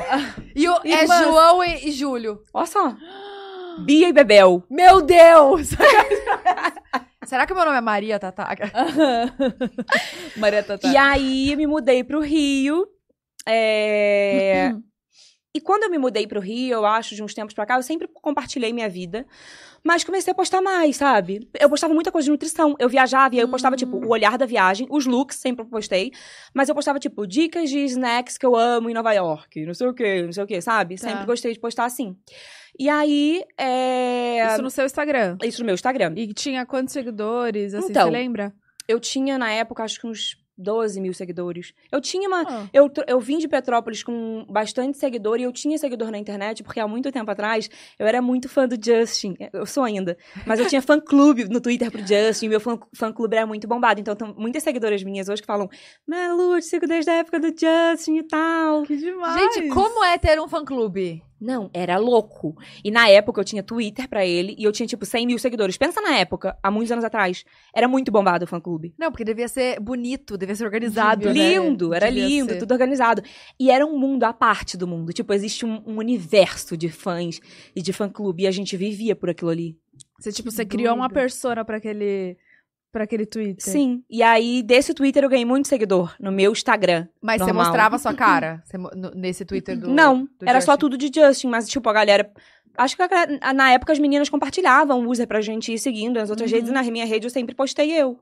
e 0.56 0.66
o, 0.66 0.80
é. 0.82 1.06
João 1.06 1.62
e, 1.62 1.88
e 1.88 1.92
Júlio. 1.92 2.42
Olha 2.54 2.66
só. 2.66 2.96
Bia 3.80 4.08
e 4.08 4.12
Bebel. 4.12 4.62
Meu 4.70 5.00
Deus! 5.00 5.70
Será 7.24 7.46
que 7.46 7.52
o 7.52 7.56
meu 7.56 7.64
nome 7.64 7.78
é 7.78 7.80
Maria 7.80 8.18
Tatá? 8.18 8.54
Maria 10.36 10.62
Tatá. 10.62 10.88
E 10.88 10.96
aí, 10.96 11.56
me 11.56 11.66
mudei 11.66 12.04
pro 12.04 12.20
Rio. 12.20 12.86
É... 13.48 14.72
E 15.54 15.60
quando 15.60 15.84
eu 15.84 15.90
me 15.90 15.98
mudei 15.98 16.26
pro 16.26 16.40
Rio, 16.40 16.74
eu 16.74 16.86
acho, 16.86 17.14
de 17.14 17.22
uns 17.22 17.34
tempos 17.34 17.54
pra 17.54 17.66
cá, 17.66 17.76
eu 17.76 17.82
sempre 17.82 18.08
compartilhei 18.08 18.72
minha 18.72 18.88
vida. 18.88 19.26
Mas 19.84 20.04
comecei 20.04 20.30
a 20.30 20.34
postar 20.34 20.62
mais, 20.62 20.96
sabe? 20.96 21.48
Eu 21.58 21.68
postava 21.68 21.92
muita 21.92 22.12
coisa 22.12 22.26
de 22.26 22.30
nutrição. 22.30 22.76
Eu 22.78 22.88
viajava 22.88 23.34
e 23.34 23.38
aí 23.38 23.44
eu 23.44 23.48
postava, 23.48 23.74
tipo, 23.76 23.96
o 23.96 24.10
olhar 24.10 24.38
da 24.38 24.46
viagem, 24.46 24.86
os 24.90 25.06
looks, 25.06 25.36
sempre 25.36 25.64
postei. 25.64 26.12
Mas 26.54 26.68
eu 26.68 26.74
postava, 26.74 27.00
tipo, 27.00 27.26
dicas 27.26 27.68
de 27.68 27.78
snacks 27.86 28.38
que 28.38 28.46
eu 28.46 28.54
amo 28.54 28.88
em 28.88 28.94
Nova 28.94 29.12
York. 29.12 29.64
Não 29.66 29.74
sei 29.74 29.88
o 29.88 29.94
quê, 29.94 30.22
não 30.22 30.32
sei 30.32 30.44
o 30.44 30.46
quê, 30.46 30.60
sabe? 30.60 30.96
Tá. 30.96 31.08
Sempre 31.08 31.26
gostei 31.26 31.52
de 31.52 31.58
postar 31.58 31.84
assim. 31.84 32.16
E 32.78 32.88
aí, 32.88 33.42
é... 33.58 34.46
Isso 34.52 34.62
no 34.62 34.70
seu 34.70 34.86
Instagram. 34.86 35.36
Isso 35.42 35.60
no 35.60 35.66
meu 35.66 35.74
Instagram. 35.74 36.14
E 36.16 36.32
tinha 36.32 36.64
quantos 36.64 36.92
seguidores, 36.92 37.74
assim, 37.74 37.90
Então. 37.90 38.06
você 38.06 38.10
lembra? 38.10 38.54
Eu 38.88 38.98
tinha, 38.98 39.36
na 39.36 39.50
época, 39.50 39.82
acho 39.84 40.00
que 40.00 40.06
uns 40.06 40.36
12 40.62 41.00
mil 41.00 41.12
seguidores. 41.12 41.72
Eu 41.90 42.00
tinha 42.00 42.28
uma... 42.28 42.42
Ah. 42.48 42.66
Eu, 42.72 42.90
eu 43.06 43.20
vim 43.20 43.38
de 43.38 43.48
Petrópolis 43.48 44.02
com 44.02 44.46
bastante 44.48 44.96
seguidor 44.96 45.38
e 45.38 45.42
eu 45.42 45.52
tinha 45.52 45.76
seguidor 45.76 46.10
na 46.10 46.18
internet, 46.18 46.62
porque 46.62 46.80
há 46.80 46.86
muito 46.88 47.10
tempo 47.12 47.30
atrás 47.30 47.68
eu 47.98 48.06
era 48.06 48.22
muito 48.22 48.48
fã 48.48 48.66
do 48.68 48.76
Justin. 48.82 49.34
Eu 49.52 49.66
sou 49.66 49.82
ainda. 49.84 50.16
Mas 50.46 50.60
eu 50.60 50.66
tinha 50.66 50.80
fã-clube 50.82 51.44
no 51.48 51.60
Twitter 51.60 51.90
pro 51.90 52.00
Justin, 52.00 52.46
e 52.46 52.48
meu 52.48 52.60
fã- 52.60 52.78
fã-clube 52.94 53.36
era 53.36 53.46
muito 53.46 53.66
bombado. 53.66 54.00
Então, 54.00 54.14
tem 54.14 54.32
muitas 54.36 54.62
seguidoras 54.62 55.02
minhas 55.02 55.28
hoje 55.28 55.42
que 55.42 55.46
falam: 55.46 55.68
Malu, 56.06 56.54
eu 56.54 56.60
te 56.60 56.66
sigo 56.66 56.86
desde 56.86 57.10
a 57.10 57.14
época 57.14 57.40
do 57.40 57.48
Justin 57.48 58.18
e 58.18 58.22
tal. 58.22 58.82
Que 58.84 58.96
demais. 58.96 59.40
Gente, 59.54 59.68
como 59.68 60.04
é 60.04 60.16
ter 60.18 60.40
um 60.40 60.48
fã-clube? 60.48 61.22
Não, 61.42 61.68
era 61.74 61.98
louco. 61.98 62.56
E 62.84 62.90
na 62.90 63.08
época 63.08 63.40
eu 63.40 63.44
tinha 63.44 63.62
Twitter 63.64 64.08
pra 64.08 64.24
ele 64.24 64.54
e 64.56 64.62
eu 64.62 64.70
tinha, 64.70 64.86
tipo, 64.86 65.04
100 65.04 65.26
mil 65.26 65.38
seguidores. 65.38 65.76
Pensa 65.76 66.00
na 66.00 66.16
época, 66.16 66.56
há 66.62 66.70
muitos 66.70 66.92
anos 66.92 67.04
atrás. 67.04 67.44
Era 67.74 67.88
muito 67.88 68.12
bombado 68.12 68.44
o 68.44 68.48
fã-clube. 68.48 68.94
Não, 68.96 69.10
porque 69.10 69.24
devia 69.24 69.48
ser 69.48 69.80
bonito, 69.80 70.38
devia 70.38 70.54
ser 70.54 70.64
organizado. 70.64 71.22
Devia. 71.26 71.60
né? 71.60 71.66
Lindo, 71.68 71.92
era 71.92 72.06
Devia 72.06 72.26
lindo, 72.28 72.52
ser. 72.52 72.58
tudo 72.60 72.70
organizado. 72.72 73.22
E 73.58 73.70
era 73.70 73.84
um 73.84 73.98
mundo 73.98 74.22
à 74.22 74.32
parte 74.32 74.76
do 74.76 74.86
mundo. 74.86 75.12
Tipo, 75.12 75.32
existe 75.32 75.66
um, 75.66 75.82
um 75.84 75.98
universo 75.98 76.76
de 76.76 76.88
fãs 76.88 77.40
e 77.74 77.82
de 77.82 77.92
fã-clube. 77.92 78.44
E 78.44 78.46
a 78.46 78.50
gente 78.52 78.76
vivia 78.76 79.16
por 79.16 79.28
aquilo 79.28 79.50
ali. 79.50 79.76
Você, 80.20 80.30
tipo, 80.30 80.50
você 80.50 80.64
criou 80.64 80.94
uma 80.94 81.10
persona 81.10 81.64
pra 81.64 81.78
aquele, 81.78 82.36
pra 82.92 83.04
aquele 83.04 83.24
Twitter. 83.26 83.64
Sim. 83.72 84.04
E 84.10 84.22
aí, 84.22 84.62
desse 84.62 84.92
Twitter, 84.94 85.24
eu 85.24 85.28
ganhei 85.30 85.44
muito 85.46 85.66
seguidor 85.66 86.14
no 86.20 86.30
meu 86.30 86.52
Instagram. 86.52 87.08
Mas 87.22 87.40
você 87.40 87.46
Normal. 87.46 87.64
mostrava 87.64 87.96
a 87.96 87.98
sua 87.98 88.14
cara 88.14 88.62
Você 88.64 88.76
mo- 88.78 88.90
no- 88.94 89.10
nesse 89.12 89.44
Twitter 89.44 89.78
do. 89.78 89.88
Não, 89.88 90.24
do 90.24 90.30
era 90.46 90.60
só 90.60 90.72
Justin? 90.72 90.80
tudo 90.80 90.98
de 90.98 91.10
Justin, 91.20 91.48
mas, 91.48 91.66
tipo, 91.68 91.88
a 91.88 91.92
galera. 91.92 92.30
Acho 92.76 92.96
que 92.96 93.02
a 93.02 93.52
na 93.52 93.72
época 93.72 93.92
as 93.92 93.98
meninas 93.98 94.28
compartilhavam 94.28 95.00
o 95.04 95.10
user 95.10 95.26
pra 95.26 95.40
gente 95.40 95.72
ir 95.72 95.78
seguindo. 95.78 96.18
Nas 96.20 96.30
outras 96.30 96.50
Uhum. 96.50 96.56
redes, 96.58 96.70
na 96.72 96.82
minha 96.84 97.04
rede 97.06 97.26
eu 97.26 97.30
sempre 97.30 97.54
postei 97.54 97.90
eu. 97.92 98.18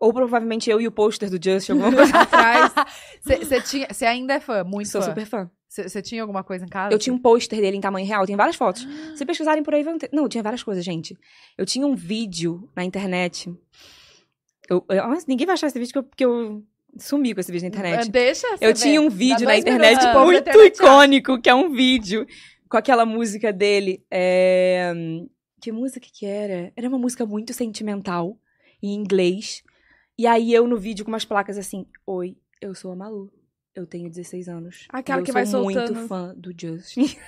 Ou 0.00 0.12
provavelmente 0.12 0.68
eu 0.70 0.80
e 0.80 0.86
o 0.88 0.92
pôster 0.92 1.30
do 1.30 1.38
Justin, 1.42 1.72
alguma 1.72 1.92
coisa. 1.92 2.12
Atrás. 2.18 2.72
Você 3.22 3.86
você 3.90 4.04
ainda 4.06 4.34
é 4.34 4.40
fã, 4.40 4.64
muito 4.64 4.88
Sou 4.88 5.00
fã. 5.00 5.08
super 5.08 5.24
fã. 5.26 5.50
Você 5.82 6.00
tinha 6.00 6.22
alguma 6.22 6.44
coisa 6.44 6.64
em 6.64 6.68
casa? 6.68 6.94
Eu 6.94 6.98
tinha 6.98 7.12
um 7.12 7.18
pôster 7.18 7.60
dele 7.60 7.76
em 7.76 7.80
tamanho 7.80 8.06
real, 8.06 8.24
tem 8.26 8.36
várias 8.36 8.56
fotos. 8.56 8.86
Se 9.16 9.24
pesquisarem 9.26 9.62
por 9.62 9.74
aí, 9.74 9.82
vão 9.82 9.98
ter. 9.98 10.08
Não, 10.12 10.28
tinha 10.28 10.42
várias 10.42 10.62
coisas, 10.62 10.84
gente. 10.84 11.16
Eu 11.58 11.66
tinha 11.66 11.86
um 11.86 11.94
vídeo 11.96 12.68
na 12.76 12.84
internet. 12.84 13.52
Eu, 14.68 14.84
eu- 14.88 15.08
nossa, 15.08 15.24
ninguém 15.28 15.46
vai 15.46 15.54
achar 15.54 15.66
esse 15.66 15.78
vídeo 15.78 16.04
que 16.16 16.24
eu, 16.24 16.62
sumi 16.98 17.34
com 17.34 17.40
esse 17.40 17.50
vídeo 17.52 17.64
na 17.64 17.68
internet. 17.68 18.10
Deixa 18.10 18.46
Eu 18.60 18.72
tinha 18.72 19.00
um 19.00 19.10
vídeo 19.10 19.44
na 19.46 19.56
internet 19.56 19.98
minutos, 19.98 20.22
muito 20.24 20.38
internet 20.40 20.76
icônico, 20.76 21.40
que 21.40 21.50
é 21.50 21.54
um 21.54 21.70
vídeo 21.70 22.26
com 22.68 22.76
aquela 22.76 23.04
música 23.04 23.52
dele. 23.52 24.04
é, 24.10 24.92
Que 25.60 25.72
música 25.72 26.06
que 26.12 26.24
era? 26.24 26.72
Era 26.76 26.88
uma 26.88 26.98
música 26.98 27.26
muito 27.26 27.52
sentimental, 27.52 28.38
em 28.82 28.94
inglês. 28.94 29.62
E 30.16 30.26
aí 30.26 30.52
eu 30.54 30.66
no 30.68 30.78
vídeo 30.78 31.04
com 31.04 31.10
umas 31.10 31.24
placas 31.24 31.58
assim: 31.58 31.84
Oi, 32.06 32.36
eu 32.60 32.74
sou 32.74 32.92
a 32.92 32.96
Malu. 32.96 33.30
Eu 33.74 33.86
tenho 33.86 34.08
16 34.08 34.48
anos. 34.48 34.86
Aquela 34.88 35.20
eu 35.20 35.24
que 35.24 35.32
vai 35.32 35.44
sou 35.46 35.62
soltando. 35.64 35.94
muito 35.94 36.08
fã 36.08 36.32
do 36.36 36.52
Justin. 36.58 37.16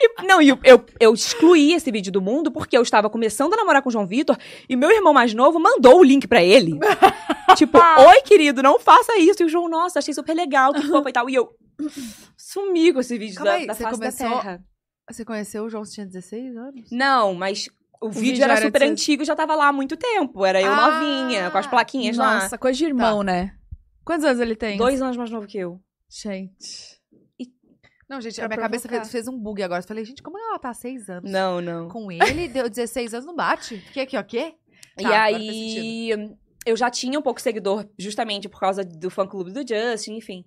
E- 0.00 0.22
não, 0.26 0.40
e 0.42 0.48
eu, 0.48 0.58
eu, 0.64 0.84
eu 0.98 1.14
excluí 1.14 1.72
esse 1.72 1.90
vídeo 1.90 2.10
do 2.10 2.20
mundo 2.20 2.50
porque 2.50 2.76
eu 2.76 2.82
estava 2.82 3.08
começando 3.08 3.52
a 3.52 3.56
namorar 3.56 3.80
com 3.82 3.88
o 3.88 3.92
João 3.92 4.06
Vitor 4.06 4.36
e 4.68 4.74
meu 4.76 4.90
irmão 4.90 5.12
mais 5.12 5.32
novo 5.34 5.60
mandou 5.60 5.98
o 6.00 6.04
link 6.04 6.26
pra 6.26 6.42
ele. 6.42 6.72
tipo, 7.56 7.78
oi, 7.78 8.22
querido, 8.22 8.62
não 8.62 8.78
faça 8.80 9.16
isso. 9.18 9.42
E 9.42 9.46
o 9.46 9.48
João, 9.48 9.68
nossa, 9.68 9.98
achei 10.00 10.12
super 10.12 10.34
legal, 10.34 10.72
que 10.72 10.82
fofo 10.82 11.08
e 11.08 11.12
tal. 11.12 11.28
E 11.30 11.34
eu 11.34 11.50
sumi 12.36 12.92
com 12.92 13.00
esse 13.00 13.16
vídeo 13.18 13.36
Calma 13.36 13.50
da, 13.52 13.56
aí, 13.58 13.66
da 13.66 13.74
você 13.74 13.82
face 13.84 13.98
começou- 13.98 14.28
da 14.30 14.36
terra. 14.40 14.64
Você 15.10 15.24
conheceu 15.24 15.64
o 15.64 15.68
João, 15.70 15.84
você 15.84 15.94
tinha 15.94 16.06
16 16.06 16.56
anos? 16.56 16.90
Não, 16.90 17.34
mas 17.34 17.68
o, 18.00 18.08
vídeo, 18.08 18.22
vídeo 18.32 18.44
era 18.44 18.54
era 18.54 18.62
super 18.66 18.80
de- 18.80 18.86
antigo 18.86 19.22
e 19.22 19.26
já 19.26 19.36
tava 19.36 19.54
lá 19.54 19.68
há 19.68 19.72
muito 19.72 19.96
tempo. 19.96 20.44
Era 20.46 20.60
eu 20.62 20.72
Ah, 20.72 20.90
novinha, 21.00 21.50
com 21.50 21.58
as 21.58 21.66
plaquinhas 21.66 22.16
lá. 22.16 22.40
Nossa, 22.40 22.56
coisa 22.58 22.76
de 22.78 22.86
irmão, 22.86 23.22
né? 23.22 23.54
Quantos 24.04 24.24
anos 24.24 24.40
ele 24.40 24.54
tem? 24.56 24.76
Dois 24.76 25.00
anos 25.00 25.16
mais 25.16 25.30
novo 25.30 25.46
que 25.46 25.58
eu. 25.58 25.80
Gente. 26.08 27.02
Não, 28.08 28.20
gente, 28.20 28.36
Pra 28.36 28.44
a 28.44 28.48
minha 28.48 28.60
cabeça 28.60 28.86
provocar. 28.86 29.10
fez, 29.10 29.24
fez 29.24 29.28
um 29.28 29.38
bug 29.38 29.62
agora. 29.62 29.82
Eu 29.82 29.86
falei, 29.88 30.04
gente, 30.04 30.22
como 30.22 30.38
ela 30.38 30.58
tá 30.58 30.68
há 30.68 30.74
6 30.74 31.08
anos? 31.08 31.30
Não, 31.30 31.60
não. 31.60 31.88
Com 31.88 32.12
ele, 32.12 32.48
deu 32.48 32.68
16 32.68 33.14
anos, 33.14 33.26
não 33.26 33.34
bate. 33.34 33.78
Que 33.92 34.00
aqui, 34.00 34.16
ó, 34.16 34.22
quê? 34.22 34.54
e 34.98 35.02
Tá, 35.02 35.08
fez 35.08 35.14
aí, 35.14 36.36
eu 36.66 36.76
já 36.76 36.90
tinha 36.90 37.18
um 37.18 37.22
pouco 37.22 37.38
de 37.38 37.42
seguidor, 37.44 37.88
justamente 37.98 38.48
por 38.48 38.60
causa 38.60 38.84
do 38.84 39.10
fã-clube 39.10 39.52
do 39.52 39.60
Justin, 39.66 40.16
enfim. 40.16 40.44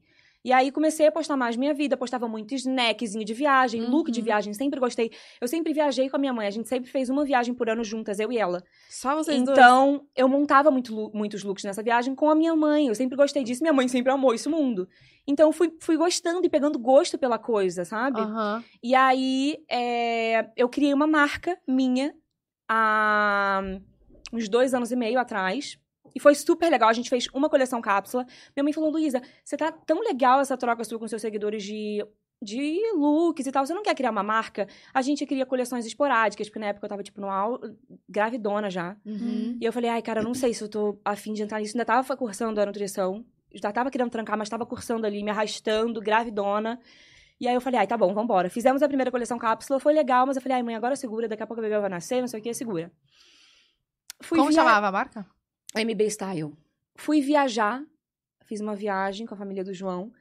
E 0.48 0.54
aí 0.54 0.72
comecei 0.72 1.06
a 1.06 1.12
postar 1.12 1.36
mais 1.36 1.58
minha 1.58 1.74
vida, 1.74 1.98
postava 1.98 2.26
muito 2.26 2.56
snackzinho 2.56 3.26
de 3.26 3.34
viagem, 3.34 3.82
look 3.82 4.10
de 4.10 4.22
Uhum. 4.22 4.26
viagem, 4.28 4.54
sempre 4.54 4.80
gostei. 4.80 5.12
Eu 5.42 5.48
sempre 5.50 5.74
viajei 5.74 6.10
com 6.10 6.16
a 6.16 6.20
minha 6.20 6.32
mãe, 6.32 6.48
a 6.48 6.50
gente 6.50 6.70
sempre 6.70 6.90
fez 6.90 7.10
uma 7.10 7.26
viagem 7.26 7.54
por 7.54 7.70
ano 7.70 7.84
juntas, 7.84 8.18
eu 8.18 8.32
e 8.32 8.38
ela. 8.38 8.64
Só 8.88 9.14
vocês 9.14 9.44
dois. 9.44 9.58
Então, 9.58 10.08
eu 10.16 10.30
montava 10.30 10.72
muito 10.72 11.12
muitos 11.14 11.44
looks 11.44 11.66
nessa 11.66 11.84
viagem 11.84 12.16
com 12.16 12.30
a 12.30 12.34
minha 12.34 12.56
mãe. 12.56 12.88
Eu 12.88 12.96
sempre 12.96 13.18
gostei 13.18 13.44
disso, 13.44 13.62
minha 13.62 13.74
mãe 13.74 13.90
sempre 13.90 14.10
amou 14.10 14.34
esse 14.34 14.48
mundo. 14.48 14.88
Então, 15.28 15.52
fui, 15.52 15.70
fui 15.82 15.98
gostando 15.98 16.46
e 16.48 16.50
pegando 16.50 16.80
gosto 16.80 17.18
pela 17.18 17.38
coisa, 17.38 17.84
sabe? 17.84 18.22
Aham. 18.22 18.64
E 18.82 18.96
aí, 18.96 19.58
é, 19.70 20.48
eu 20.56 20.70
criei 20.70 20.94
uma 20.94 21.08
marca 21.08 21.60
minha 21.68 22.16
há 22.70 23.62
uns 24.32 24.48
dois 24.48 24.74
anos 24.74 24.94
e 24.94 24.96
meio 24.96 25.20
atrás. 25.20 25.78
E 26.18 26.20
foi 26.20 26.34
super 26.34 26.70
legal. 26.72 26.90
A 26.90 26.94
gente 26.94 27.10
fez 27.10 27.28
uma 27.34 27.48
coleção 27.48 27.80
cápsula. 27.80 28.26
Minha 28.56 28.64
mãe 28.64 28.74
falou, 28.74 28.90
Luísa, 28.90 29.22
você 29.44 29.56
tá 29.56 29.72
tão 29.72 30.00
legal 30.02 30.40
essa 30.40 30.58
troca 30.58 30.84
sua 30.84 30.98
com 30.98 31.08
seus 31.08 31.22
seguidores 31.22 31.64
de, 31.64 32.04
de 32.42 32.80
looks 32.96 33.46
e 33.46 33.52
tal. 33.52 33.64
Você 33.66 33.74
não 33.74 33.84
quer 33.84 33.94
criar 33.94 34.10
uma 34.10 34.24
marca? 34.24 34.68
A 34.92 35.02
gente 35.04 35.26
cria 35.28 35.46
coleções 35.46 35.86
esporádicas, 35.86 36.48
porque 36.48 36.58
na 36.60 36.68
época 36.68 36.86
eu 36.86 36.90
tava, 36.90 37.04
tipo, 37.04 37.22
no 37.22 37.30
au- 37.30 37.60
gravidona 38.10 38.70
já. 38.70 38.98
Uhum. 39.06 39.58
E 39.62 39.64
eu 39.66 39.72
falei, 39.72 39.90
ai, 39.92 40.02
cara, 40.02 40.24
não 40.24 40.34
sei 40.34 40.54
se 40.56 40.64
eu 40.64 40.70
tô 40.70 41.00
afim 41.06 41.34
de 41.34 41.44
entrar 41.44 41.60
nisso. 41.60 41.78
Ainda 41.78 41.86
tava 41.86 42.18
cursando 42.18 42.60
a 42.60 42.66
nutrição. 42.66 43.24
Já 43.54 43.72
tava 43.72 43.92
querendo 43.92 44.10
trancar, 44.10 44.38
mas 44.38 44.50
tava 44.50 44.66
cursando 44.66 45.06
ali, 45.06 45.22
me 45.24 45.30
arrastando, 45.30 46.02
gravidona. 46.02 46.80
E 47.40 47.48
aí 47.48 47.54
eu 47.54 47.62
falei, 47.62 47.80
ai, 47.82 47.86
tá 47.88 47.96
bom, 47.96 48.12
vambora. 48.14 48.50
Fizemos 48.50 48.82
a 48.82 48.88
primeira 48.88 49.12
coleção 49.12 49.38
cápsula, 49.38 49.80
foi 49.80 49.94
legal, 49.94 50.26
mas 50.26 50.36
eu 50.36 50.42
falei, 50.42 50.56
ai, 50.58 50.64
mãe, 50.64 50.76
agora 50.76 50.96
segura, 50.96 51.28
daqui 51.28 51.44
a 51.44 51.48
pouco 51.48 51.62
a 51.62 51.64
bebê 51.64 51.80
vai 51.80 51.90
nascer, 51.90 52.20
não 52.22 52.28
sei 52.28 52.40
o 52.40 52.44
que, 52.44 52.52
segura. 52.54 52.92
Fui 54.22 54.38
Como 54.40 54.50
via- 54.50 54.60
chamava 54.60 54.88
a 54.88 54.92
marca? 54.92 55.26
MB 55.78 56.10
Style. 56.10 56.54
Fui 56.96 57.22
viajar, 57.22 57.84
fiz 58.46 58.62
uma 58.62 58.76
viagem 58.76 59.26
com 59.26 59.34
a 59.34 59.38
família 59.38 59.63
do 59.63 59.74
João. 59.74 60.12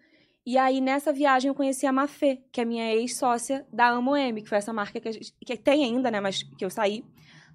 E 0.45 0.57
aí, 0.57 0.81
nessa 0.81 1.13
viagem, 1.13 1.49
eu 1.49 1.55
conheci 1.55 1.87
a 1.87 1.93
Mafê, 1.93 2.41
que 2.53 2.61
é 2.61 2.65
minha 2.65 2.95
ex-sócia 2.95 3.67
da 3.73 3.89
Amo 3.89 4.17
M, 4.17 4.43
que 4.43 4.49
foi 4.49 4.59
essa 4.59 4.73
marca 4.73 5.01
que, 5.01 5.11
gente, 5.11 5.35
que 5.45 5.57
tem 5.57 5.85
ainda, 5.85 6.11
né? 6.11 6.21
Mas 6.21 6.43
que 6.43 6.65
eu 6.65 6.71
saí 6.71 7.05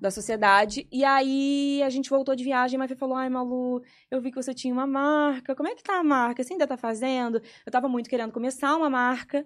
da 0.02 0.12
sociedade. 0.12 0.88
E 0.92 1.06
aí, 1.06 1.82
a 1.84 1.90
gente 1.90 2.10
voltou 2.10 2.36
de 2.36 2.44
viagem 2.44 2.76
a 2.76 2.80
Mafê 2.80 2.96
falou: 2.96 3.16
Ai, 3.16 3.30
Malu, 3.30 3.82
eu 4.10 4.20
vi 4.20 4.32
que 4.32 4.36
você 4.36 4.54
tinha 4.54 4.74
uma 4.74 4.88
marca. 4.88 5.56
Como 5.56 5.70
é 5.70 5.76
que 5.76 5.84
tá 5.84 6.00
a 6.00 6.04
marca? 6.04 6.44
Você 6.44 6.54
ainda 6.54 6.68
tá 6.68 6.76
fazendo? 6.76 7.42
Eu 7.66 7.72
tava 7.72 7.88
muito 7.88 8.10
querendo 8.10 8.34
começar 8.34 8.76
uma 8.76 8.90
marca. 8.90 9.46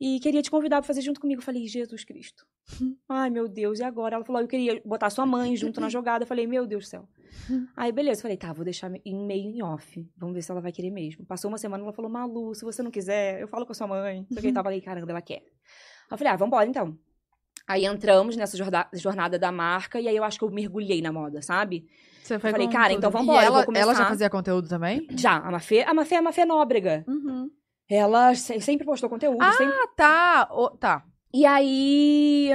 E 0.00 0.18
queria 0.20 0.42
te 0.42 0.50
convidar 0.50 0.78
pra 0.78 0.86
fazer 0.86 1.00
junto 1.02 1.20
comigo. 1.20 1.40
Eu 1.40 1.44
falei, 1.44 1.66
Jesus 1.68 2.04
Cristo. 2.04 2.44
Ai, 3.08 3.30
meu 3.30 3.48
Deus, 3.48 3.78
e 3.78 3.82
agora? 3.84 4.16
Ela 4.16 4.24
falou, 4.24 4.42
eu 4.42 4.48
queria 4.48 4.82
botar 4.84 5.08
sua 5.10 5.24
mãe 5.24 5.56
junto 5.56 5.80
na 5.80 5.88
jogada. 5.88 6.24
Eu 6.24 6.26
falei, 6.28 6.46
meu 6.46 6.66
Deus 6.66 6.84
do 6.84 6.88
céu. 6.88 7.08
Aí, 7.76 7.92
beleza, 7.92 8.22
falei, 8.22 8.36
tá, 8.36 8.52
vou 8.52 8.64
deixar 8.64 8.90
em 9.04 9.26
meio 9.26 9.50
em 9.50 9.62
off. 9.62 10.04
Vamos 10.16 10.34
ver 10.34 10.42
se 10.42 10.50
ela 10.50 10.60
vai 10.60 10.72
querer 10.72 10.90
mesmo. 10.90 11.24
Passou 11.24 11.48
uma 11.48 11.58
semana, 11.58 11.82
ela 11.84 11.92
falou, 11.92 12.10
Malu, 12.10 12.54
se 12.54 12.64
você 12.64 12.82
não 12.82 12.90
quiser, 12.90 13.40
eu 13.40 13.48
falo 13.48 13.64
com 13.64 13.72
a 13.72 13.74
sua 13.74 13.86
mãe. 13.86 14.26
Só 14.32 14.40
que 14.40 14.48
eu 14.48 14.52
falei, 14.54 14.80
caramba, 14.80 15.10
ela 15.12 15.22
quer. 15.22 15.42
Eu 16.10 16.18
falei, 16.18 16.32
ah, 16.32 16.36
vambora 16.36 16.66
então. 16.68 16.98
Aí 17.66 17.86
entramos 17.86 18.36
nessa 18.36 18.58
jornada 18.92 19.38
da 19.38 19.50
marca 19.50 19.98
e 19.98 20.06
aí 20.06 20.14
eu 20.16 20.22
acho 20.24 20.38
que 20.38 20.44
eu 20.44 20.50
mergulhei 20.50 21.00
na 21.00 21.10
moda, 21.12 21.40
sabe? 21.40 21.86
Você 22.22 22.34
Eu 22.34 22.40
foi 22.40 22.50
falei, 22.50 22.66
com 22.66 22.72
cara, 22.72 22.88
tudo. 22.90 22.98
então 22.98 23.10
E 23.10 23.12
vambora, 23.12 23.38
eu 23.42 23.46
ela, 23.46 23.56
vou 23.56 23.64
começar. 23.66 23.82
ela 23.84 23.94
já 23.94 24.06
fazia 24.06 24.28
conteúdo 24.28 24.68
também? 24.68 25.06
Já, 25.16 25.38
a 25.38 25.50
Mafê, 25.50 25.80
a 25.82 25.94
Mafê 25.94 26.14
é 26.16 26.18
a 26.18 26.22
Mafê 26.22 26.44
Nóbrega. 26.44 27.04
Uhum. 27.08 27.50
Ela 27.88 28.34
se- 28.34 28.60
sempre 28.60 28.86
postou 28.86 29.10
conteúdo, 29.10 29.42
Ah, 29.42 29.52
sempre 29.52 29.74
tá. 29.96 30.48
Ô, 30.50 30.70
tá. 30.70 31.04
E 31.32 31.44
aí. 31.44 32.50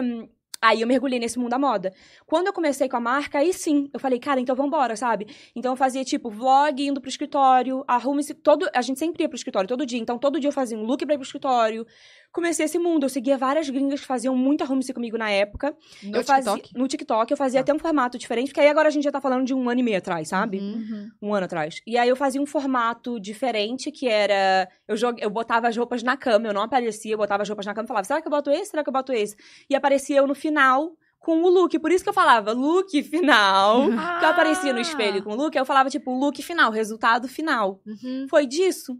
Aí 0.61 0.81
eu 0.81 0.87
mergulhei 0.87 1.19
nesse 1.19 1.39
mundo 1.39 1.51
da 1.51 1.59
moda. 1.59 1.93
Quando 2.25 2.47
eu 2.47 2.53
comecei 2.53 2.89
com 2.89 2.97
a 2.97 2.99
marca, 2.99 3.39
aí 3.39 3.53
sim, 3.53 3.89
eu 3.93 3.99
falei, 3.99 4.19
cara, 4.19 4.41
então 4.41 4.53
vambora, 4.53 4.93
sabe? 4.97 5.27
Então 5.55 5.71
eu 5.71 5.75
fazia, 5.77 6.03
tipo, 6.03 6.29
vlog 6.29 6.85
indo 6.85 6.99
pro 6.99 7.09
escritório, 7.09 7.81
arrume-se. 7.87 8.33
Todo... 8.33 8.69
A 8.75 8.81
gente 8.81 8.99
sempre 8.99 9.23
ia 9.23 9.29
pro 9.29 9.37
escritório, 9.37 9.69
todo 9.69 9.85
dia. 9.85 9.99
Então 9.99 10.17
todo 10.19 10.37
dia 10.37 10.49
eu 10.49 10.53
fazia 10.53 10.77
um 10.77 10.83
look 10.83 11.05
pra 11.05 11.15
ir 11.15 11.17
pro 11.17 11.25
escritório. 11.25 11.87
Comecei 12.31 12.65
esse 12.65 12.77
mundo. 12.77 13.05
Eu 13.05 13.09
seguia 13.09 13.37
várias 13.37 13.69
gringas 13.69 13.99
que 14.01 14.05
faziam 14.05 14.35
muito 14.35 14.63
arrume-se 14.63 14.93
comigo 14.93 15.17
na 15.17 15.29
época. 15.31 15.75
No 16.03 16.17
eu 16.17 16.23
fazia... 16.23 16.53
TikTok? 16.53 16.77
No 16.77 16.87
TikTok, 16.87 17.31
eu 17.31 17.37
fazia 17.37 17.59
Tá. 17.59 17.61
até 17.63 17.73
um 17.73 17.79
formato 17.79 18.17
diferente, 18.17 18.47
porque 18.49 18.59
aí 18.61 18.67
agora 18.67 18.87
a 18.87 18.91
gente 18.91 19.03
já 19.03 19.11
tá 19.11 19.19
falando 19.19 19.45
de 19.45 19.53
um 19.53 19.67
ano 19.69 19.79
e 19.79 19.83
meio 19.83 19.97
atrás, 19.97 20.27
sabe? 20.29 20.59
Uhum. 20.59 20.73
Uhum. 20.73 21.09
um 21.21 21.33
ano 21.33 21.45
atrás. 21.45 21.81
E 21.87 21.97
aí 21.97 22.07
eu 22.07 22.15
fazia 22.15 22.41
um 22.41 22.45
formato 22.45 23.19
diferente, 23.19 23.91
que 23.91 24.07
era. 24.07 24.69
Eu, 24.87 24.95
jogue, 24.95 25.21
eu 25.21 25.29
botava 25.29 25.67
as 25.67 25.75
roupas 25.75 26.03
na 26.03 26.15
cama, 26.15 26.47
eu 26.47 26.53
não 26.53 26.61
aparecia, 26.61 27.13
eu 27.13 27.17
botava 27.17 27.41
as 27.43 27.49
roupas 27.49 27.65
na 27.65 27.73
cama 27.73 27.85
e 27.85 27.87
falava: 27.87 28.03
será 28.05 28.21
que 28.21 28.27
eu 28.27 28.31
boto 28.31 28.51
esse? 28.51 28.71
Será 28.71 28.83
que 28.83 28.89
eu 28.89 28.93
boto 28.93 29.11
esse? 29.11 29.35
E 29.69 29.75
aparecia 29.75 30.17
eu 30.17 30.27
no 30.27 30.35
final 30.35 30.91
com 31.17 31.41
o 31.43 31.49
look. 31.49 31.77
Por 31.79 31.91
isso 31.91 32.03
que 32.03 32.09
eu 32.09 32.13
falava 32.13 32.53
look 32.53 33.01
final. 33.03 33.87
Que 34.19 34.25
eu 34.25 34.29
aparecia 34.29 34.71
no 34.71 34.79
espelho 34.79 35.23
com 35.23 35.31
o 35.31 35.35
look, 35.35 35.55
eu 35.55 35.65
falava, 35.65 35.89
tipo, 35.89 36.11
look 36.17 36.41
final, 36.41 36.71
resultado 36.71 37.27
final. 37.27 37.81
Uhum. 37.85 38.27
Foi 38.29 38.45
disso. 38.45 38.95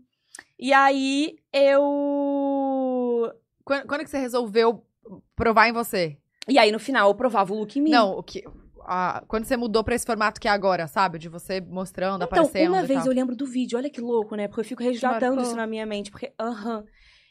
E 0.58 0.74
aí 0.74 1.36
eu. 1.54 1.84
Quando, 3.70 3.86
quando 3.86 4.04
que 4.04 4.10
você 4.10 4.18
resolveu 4.18 4.84
provar 5.36 5.68
em 5.70 5.72
você? 5.72 6.18
E 6.48 6.58
aí 6.58 6.72
no 6.72 6.80
final 6.80 7.08
eu 7.08 7.14
provava 7.14 7.54
o 7.54 7.60
look 7.60 7.78
em 7.78 7.84
mim. 7.84 7.92
Não, 7.92 8.14
o 8.18 8.24
que. 8.24 8.44
a- 8.84 9.24
quando 9.28 9.46
você 9.46 9.56
mudou 9.56 9.84
pra 9.84 9.94
esse 9.94 10.08
formato 10.08 10.42
que 10.42 10.48
é 10.48 10.52
agora, 10.52 10.88
sabe? 10.88 11.20
De 11.20 11.30
você 11.30 11.62
mostrando, 11.62 12.24
Então, 12.24 12.26
aparecendo. 12.26 12.70
uma 12.72 12.82
e 12.82 12.88
vez 12.88 13.06
eu 13.06 13.14
lembro 13.14 13.36
do 13.36 13.46
vídeo, 13.46 13.78
olha 13.78 13.88
que 13.88 14.02
louco, 14.02 14.34
né? 14.36 14.48
Porque 14.48 14.62
eu 14.62 14.66
fico 14.66 14.82
resgatando 14.82 15.40
isso 15.44 15.56
na 15.56 15.68
minha 15.68 15.86
mente. 15.86 16.10
Porque, 16.10 16.34
aham. 16.40 16.84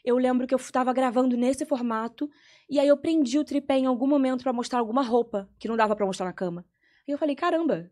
Eu 0.05 0.17
lembro 0.17 0.47
que 0.47 0.55
eu 0.55 0.59
tava 0.71 0.93
gravando 0.93 1.35
nesse 1.35 1.65
formato, 1.65 2.29
e 2.69 2.79
aí 2.79 2.87
eu 2.87 2.95
prendi 2.95 3.37
o 3.37 3.43
tripé 3.43 3.77
em 3.77 3.85
algum 3.85 4.07
momento 4.07 4.43
pra 4.43 4.53
mostrar 4.53 4.79
alguma 4.79 5.03
roupa 5.03 5.49
que 5.59 5.67
não 5.67 5.75
dava 5.75 5.93
pra 5.93 6.05
mostrar 6.05 6.25
na 6.25 6.31
cama. 6.31 6.63
E 7.05 7.11
eu 7.11 7.17
falei, 7.17 7.35
caramba, 7.35 7.91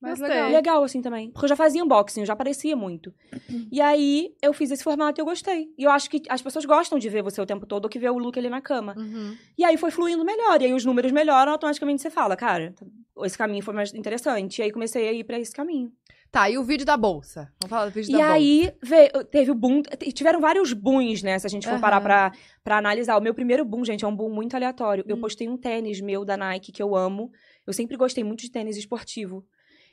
Mas 0.00 0.18
Gostei. 0.20 0.36
legal. 0.36 0.50
legal 0.52 0.84
assim 0.84 1.00
também. 1.00 1.30
Porque 1.30 1.46
eu 1.46 1.48
já 1.48 1.56
fazia 1.56 1.82
unboxing, 1.82 2.20
eu 2.20 2.26
já 2.26 2.34
aparecia 2.34 2.76
muito. 2.76 3.14
E 3.72 3.80
aí 3.80 4.34
eu 4.42 4.52
fiz 4.52 4.70
esse 4.70 4.84
formato 4.84 5.18
e 5.18 5.22
eu 5.22 5.24
gostei. 5.24 5.72
E 5.78 5.84
eu 5.84 5.90
acho 5.90 6.10
que 6.10 6.22
as 6.28 6.42
pessoas 6.42 6.64
gostam 6.66 6.98
de 6.98 7.08
ver 7.08 7.22
você 7.22 7.40
o 7.40 7.46
tempo 7.46 7.64
todo 7.66 7.82
do 7.84 7.88
que 7.88 7.98
ver 7.98 8.10
o 8.10 8.18
look 8.18 8.38
ali 8.38 8.50
na 8.50 8.60
cama. 8.60 8.94
Uhum. 8.96 9.34
E 9.56 9.64
aí 9.64 9.76
foi 9.78 9.90
fluindo 9.90 10.24
melhor. 10.24 10.60
E 10.60 10.66
aí 10.66 10.74
os 10.74 10.84
números 10.84 11.12
melhoram, 11.12 11.52
automaticamente 11.52 12.02
você 12.02 12.10
fala, 12.10 12.36
cara, 12.36 12.74
esse 13.24 13.38
caminho 13.38 13.62
foi 13.62 13.72
mais 13.74 13.92
interessante. 13.94 14.58
E 14.58 14.62
aí 14.64 14.70
comecei 14.70 15.08
a 15.08 15.12
ir 15.12 15.24
pra 15.24 15.38
esse 15.38 15.52
caminho. 15.52 15.90
Tá, 16.30 16.50
e 16.50 16.58
o 16.58 16.64
vídeo 16.64 16.84
da 16.84 16.96
bolsa? 16.96 17.50
Vamos 17.62 17.70
falar 17.70 17.86
do 17.86 17.92
vídeo 17.92 18.10
E 18.10 18.18
da 18.18 18.32
aí, 18.32 18.70
veio, 18.82 19.08
teve 19.30 19.50
o 19.50 19.54
boom. 19.54 19.80
Tiveram 20.12 20.40
vários 20.40 20.72
booms, 20.74 21.22
né? 21.22 21.38
Se 21.38 21.46
a 21.46 21.50
gente 21.50 21.64
for 21.66 21.74
Aham. 21.74 21.80
parar 21.80 22.00
pra, 22.02 22.32
pra 22.62 22.76
analisar. 22.78 23.16
O 23.16 23.22
meu 23.22 23.32
primeiro 23.32 23.64
boom, 23.64 23.84
gente, 23.84 24.04
é 24.04 24.08
um 24.08 24.14
boom 24.14 24.28
muito 24.28 24.54
aleatório. 24.54 25.04
Eu 25.08 25.16
Hum. 25.16 25.20
postei 25.20 25.48
um 25.48 25.56
tênis 25.56 26.00
meu 26.00 26.24
da 26.24 26.36
Nike 26.36 26.72
que 26.72 26.82
eu 26.82 26.94
amo. 26.94 27.30
Eu 27.66 27.72
sempre 27.72 27.96
gostei 27.96 28.22
muito 28.22 28.40
de 28.40 28.50
tênis 28.50 28.76
esportivo. 28.76 29.46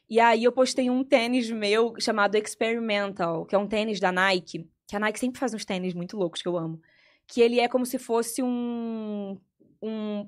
E 0.10 0.20
aí 0.20 0.44
eu 0.44 0.52
postei 0.52 0.89
um 0.89 1.04
tênis 1.04 1.50
meu 1.50 1.94
chamado 2.00 2.36
Experimental, 2.36 3.46
que 3.46 3.56
é 3.56 3.58
um 3.58 3.68
tênis 3.68 4.00
da 4.00 4.12
Nike. 4.12 4.68
Que 4.88 4.96
a 4.96 5.00
Nike 5.00 5.20
sempre 5.20 5.39
faz 5.39 5.54
uns 5.54 5.66
tênis 5.66 5.94
muito 5.94 6.18
loucos 6.18 6.42
que 6.42 6.48
eu 6.48 6.58
amo. 6.58 6.80
Que 7.28 7.42
ele 7.42 7.60
é 7.60 7.68
como 7.68 7.86
se 7.86 7.98
fosse 7.98 8.44
um. 8.44 9.38
um 9.82 10.28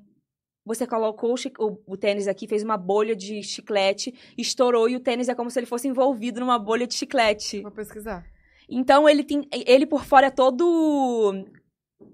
você 0.66 0.88
colocou 0.88 1.36
o, 1.36 1.64
o- 1.64 1.82
o 1.86 1.98
tênis 1.98 2.28
aqui, 2.28 2.48
fez 2.48 2.64
uma 2.64 2.76
bolha 2.78 3.16
de 3.16 3.44
chiclete, 3.44 4.12
estourou 4.36 4.90
e 4.90 4.96
o 4.96 5.00
tênis 5.00 5.30
é 5.30 5.36
como 5.36 5.52
se 5.52 5.60
ele 5.60 5.68
fosse 5.68 5.88
envolvido 5.88 6.40
numa 6.40 6.58
bolha 6.58 6.88
de 6.88 6.96
chiclete. 6.96 7.62
Vou 7.62 7.70
pesquisar. 7.72 8.26
Então 8.68 9.08
ele 9.08 9.24
tem. 9.24 9.48
Ele 9.52 9.86
por 9.86 10.04
fora 10.06 10.28
é 10.28 10.32
todo. 10.32 11.32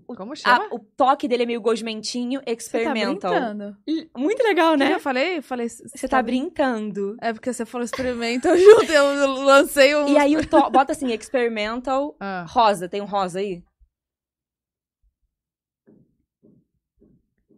Como 0.08 0.34
a- 0.34 0.36
chama? 0.36 0.68
o 0.72 0.80
toque 0.80 1.28
dele 1.28 1.44
é 1.44 1.46
meio 1.46 1.62
gosmentinho, 1.62 2.40
Você 2.42 2.46
tá 2.46 2.52
experimental. 2.52 3.32
brincando. 3.32 3.78
Muito 4.16 4.44
legal, 4.44 4.70
O 4.74 4.78
que 4.78 4.84
né? 4.84 4.94
eu 4.94 5.00
falei? 5.00 5.38
Eu 5.38 5.44
falei. 5.44 5.68
Você 5.70 6.08
tá 6.08 6.22
brincando. 6.22 7.16
É 7.22 7.32
porque 7.34 7.52
você 7.52 7.66
falou 7.66 7.86
experimental 7.86 8.56
junto, 8.58 8.92
eu 8.92 9.44
lancei 9.44 9.96
um. 9.96 10.08
E 10.10 10.18
aí 10.18 10.36
o 10.38 10.48
to... 10.48 10.70
bota 10.70 10.92
assim, 10.92 11.08
experimental 11.12 12.16
Ah. 12.22 12.46
rosa. 12.48 12.88
Tem 12.90 13.02
um 13.02 13.06
rosa 13.06 13.40
aí? 13.40 13.64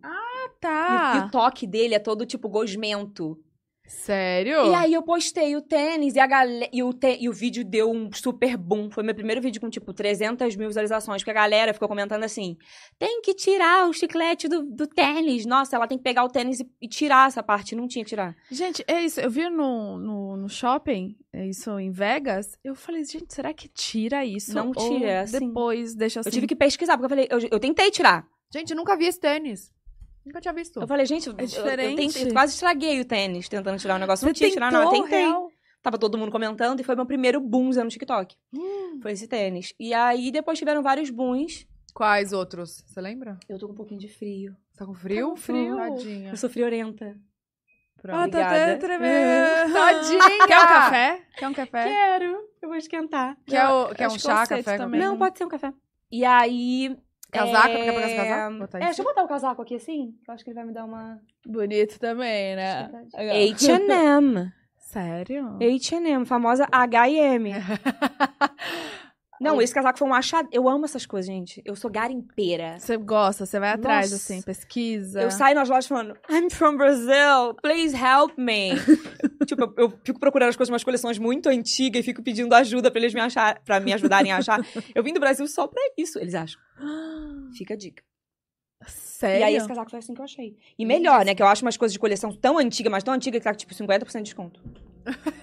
E, 0.03 0.05
o- 0.05 0.45
e 0.45 0.49
tá. 0.59 1.25
o 1.27 1.31
toque 1.31 1.65
dele 1.67 1.93
é 1.95 1.99
todo 1.99 2.25
tipo 2.25 2.47
gosmento. 2.49 3.37
Sério? 3.85 4.71
E 4.71 4.75
aí 4.75 4.93
eu 4.93 5.03
postei 5.03 5.55
o 5.55 5.61
tênis 5.61 6.15
e, 6.15 6.19
a 6.19 6.25
gale... 6.25 6.69
e, 6.71 6.81
o 6.81 6.93
te- 6.93 7.17
e 7.19 7.27
o 7.27 7.33
vídeo 7.33 7.63
deu 7.65 7.91
um 7.91 8.09
super 8.13 8.57
boom. 8.57 8.89
Foi 8.89 9.03
meu 9.03 9.13
primeiro 9.13 9.41
vídeo 9.41 9.59
com, 9.59 9.69
tipo, 9.69 9.93
300 9.93 10.55
mil 10.55 10.67
visualizações. 10.67 11.21
Porque 11.21 11.31
a 11.31 11.33
galera 11.33 11.73
ficou 11.73 11.87
comentando 11.87 12.23
assim, 12.23 12.57
tem 12.97 13.21
que 13.21 13.33
tirar 13.33 13.87
o 13.87 13.93
chiclete 13.93 14.47
do, 14.47 14.63
do 14.63 14.87
tênis. 14.87 15.45
Nossa, 15.45 15.75
ela 15.75 15.87
tem 15.87 15.97
que 15.97 16.03
pegar 16.03 16.23
o 16.23 16.29
tênis 16.29 16.59
e, 16.61 16.69
e 16.81 16.87
tirar 16.87 17.27
essa 17.27 17.43
parte. 17.43 17.75
Não 17.75 17.87
tinha 17.87 18.03
que 18.03 18.09
tirar. 18.09 18.35
Gente, 18.49 18.83
é 18.87 19.01
isso. 19.01 19.19
Eu 19.19 19.29
vi 19.29 19.49
no, 19.49 19.97
no, 19.97 20.37
no 20.37 20.49
shopping, 20.49 21.15
é 21.31 21.47
isso 21.47 21.77
em 21.77 21.91
Vegas. 21.91 22.57
Eu 22.63 22.75
falei, 22.75 23.03
gente, 23.03 23.33
será 23.33 23.53
que 23.53 23.67
tira 23.67 24.25
isso? 24.25 24.53
Não 24.53 24.67
Ou 24.67 24.73
tira, 24.73 25.09
é 25.09 25.19
assim. 25.19 25.47
Depois 25.47 25.93
deixa 25.93 26.21
assim. 26.21 26.29
Eu 26.29 26.33
tive 26.33 26.47
que 26.47 26.55
pesquisar, 26.55 26.97
porque 26.97 27.05
eu 27.05 27.09
falei, 27.09 27.27
eu, 27.29 27.39
eu 27.51 27.59
tentei 27.59 27.91
tirar. 27.91 28.25
Gente, 28.51 28.71
eu 28.71 28.77
nunca 28.77 28.95
vi 28.95 29.05
esse 29.05 29.19
tênis. 29.19 29.71
Nunca 30.25 30.39
tinha 30.39 30.53
visto. 30.53 30.79
Eu 30.79 30.87
falei, 30.87 31.05
gente, 31.05 31.27
eu, 31.27 31.35
eu, 31.37 31.45
diferente. 31.45 31.95
tentei- 31.95 32.29
eu 32.29 32.33
quase 32.33 32.53
estraguei 32.53 32.99
o 33.01 33.05
tênis 33.05 33.49
tentando 33.49 33.77
tirar 33.77 33.95
o 33.95 33.99
negócio. 33.99 34.25
Não 34.25 34.33
tinha 34.33 34.49
tirar, 34.49 34.71
não. 34.71 34.83
Eu 34.83 34.89
tentei. 34.89 35.19
real? 35.25 35.51
Tava 35.81 35.97
todo 35.97 36.17
mundo 36.17 36.31
comentando 36.31 36.79
e 36.79 36.83
foi 36.83 36.95
meu 36.95 37.05
primeiro 37.05 37.41
boom 37.41 37.67
usando 37.67 37.89
TikTok. 37.89 38.35
Hum. 38.53 38.99
Foi 39.01 39.11
esse 39.11 39.27
tênis. 39.27 39.73
E 39.77 39.93
aí 39.93 40.31
depois 40.31 40.57
tiveram 40.57 40.81
vários 40.81 41.09
booms. 41.09 41.67
Quais 41.93 42.31
outros? 42.31 42.83
Você 42.87 43.01
lembra? 43.01 43.37
Eu 43.49 43.59
tô 43.59 43.67
com 43.67 43.73
um 43.73 43.75
pouquinho 43.75 43.99
de 43.99 44.07
frio. 44.07 44.55
Você 44.71 44.79
tá 44.79 44.85
com 44.85 44.93
frio? 44.93 45.25
Tá 45.27 45.31
com 45.31 45.37
frio. 45.37 45.75
Tadinha. 45.75 46.29
Eu 46.31 46.37
sou 46.37 46.49
friorenta. 46.49 47.17
Pronto. 48.01 48.17
Ah, 48.17 48.29
tá 48.29 48.47
até 48.47 48.75
tremendo. 48.77 49.71
Tadinha! 49.73 50.47
Quer 50.47 50.57
um 50.57 50.67
café? 50.67 51.21
Quer 51.37 51.47
um 51.47 51.53
café? 51.53 51.83
Quero. 51.83 52.49
Eu 52.61 52.69
vou 52.69 52.75
esquentar. 52.77 53.37
Quer, 53.45 53.67
o, 53.69 53.93
quer 53.93 54.07
um 54.07 54.17
chá, 54.17 54.47
café? 54.47 54.77
também. 54.77 54.99
Não, 54.99 55.17
pode 55.17 55.37
ser 55.37 55.45
um 55.45 55.49
café. 55.49 55.73
E 56.11 56.23
aí. 56.25 56.97
Casaco? 57.33 57.67
é... 57.67 57.83
Quer 57.83 57.93
pegar 57.93 58.07
esse 58.07 58.15
casaco? 58.15 58.57
Botar 58.59 58.77
É, 58.77 58.85
deixa 58.85 59.01
eu 59.01 59.05
botar 59.05 59.23
o 59.23 59.27
casaco 59.27 59.61
aqui 59.61 59.75
assim. 59.75 60.15
que 60.23 60.29
Eu 60.29 60.33
acho 60.33 60.43
que 60.43 60.49
ele 60.49 60.55
vai 60.55 60.65
me 60.65 60.73
dar 60.73 60.85
uma. 60.85 61.19
Bonito 61.45 61.99
também, 61.99 62.55
né? 62.55 62.89
HM. 63.13 64.51
Sério? 64.77 65.57
HM, 65.59 66.25
famosa 66.25 66.67
H&M. 66.71 67.51
Não, 69.41 69.61
esse 69.61 69.73
casaco 69.73 69.99
foi 69.99 70.07
um 70.07 70.13
achado. 70.13 70.47
Eu 70.51 70.69
amo 70.69 70.85
essas 70.85 71.05
coisas, 71.05 71.27
gente. 71.27 71.61
Eu 71.65 71.75
sou 71.75 71.91
garimpeira. 71.91 72.79
Você 72.79 72.97
gosta, 72.97 73.45
você 73.45 73.59
vai 73.59 73.71
atrás, 73.71 74.11
Nossa. 74.11 74.33
assim, 74.33 74.41
pesquisa. 74.41 75.21
Eu 75.21 75.31
saio 75.31 75.55
nas 75.55 75.67
lojas 75.67 75.87
falando, 75.87 76.17
I'm 76.29 76.49
from 76.49 76.77
Brazil, 76.77 77.53
please 77.61 77.95
help 77.95 78.37
me. 78.37 78.71
tipo, 79.45 79.61
eu, 79.61 79.73
eu 79.77 79.99
fico 80.03 80.19
procurando 80.19 80.49
as 80.49 80.55
coisas, 80.55 80.71
umas 80.71 80.83
coleções 80.83 81.17
muito 81.17 81.49
antigas 81.49 82.01
e 82.01 82.03
fico 82.03 82.23
pedindo 82.23 82.53
ajuda 82.53 82.89
pra 82.89 82.99
eles 82.99 83.13
me 83.13 83.21
achar, 83.21 83.59
para 83.63 83.79
me 83.79 83.91
ajudarem 83.93 84.31
a 84.31 84.37
achar. 84.37 84.65
Eu 84.95 85.03
vim 85.03 85.13
do 85.13 85.19
Brasil 85.19 85.45
só 85.47 85.67
pra 85.67 85.81
isso, 85.97 86.19
eles 86.19 86.35
acham. 86.35 86.59
Fica 87.57 87.73
a 87.73 87.77
dica. 87.77 88.03
Sério? 88.87 89.39
E 89.39 89.43
aí 89.43 89.55
esse 89.55 89.67
casaco 89.67 89.89
foi 89.89 89.99
assim 89.99 90.13
que 90.13 90.19
eu 90.19 90.25
achei. 90.25 90.57
E 90.77 90.85
melhor, 90.85 91.23
né, 91.23 91.33
que 91.33 91.41
eu 91.41 91.47
acho 91.47 91.63
umas 91.63 91.77
coisas 91.77 91.93
de 91.93 91.99
coleção 91.99 92.33
tão 92.35 92.57
antiga, 92.57 92.89
mas 92.89 93.03
tão 93.03 93.13
antiga 93.13 93.37
que 93.39 93.43
tá 93.43 93.53
tipo 93.53 93.73
50% 93.73 94.17
de 94.17 94.23
desconto. 94.23 94.61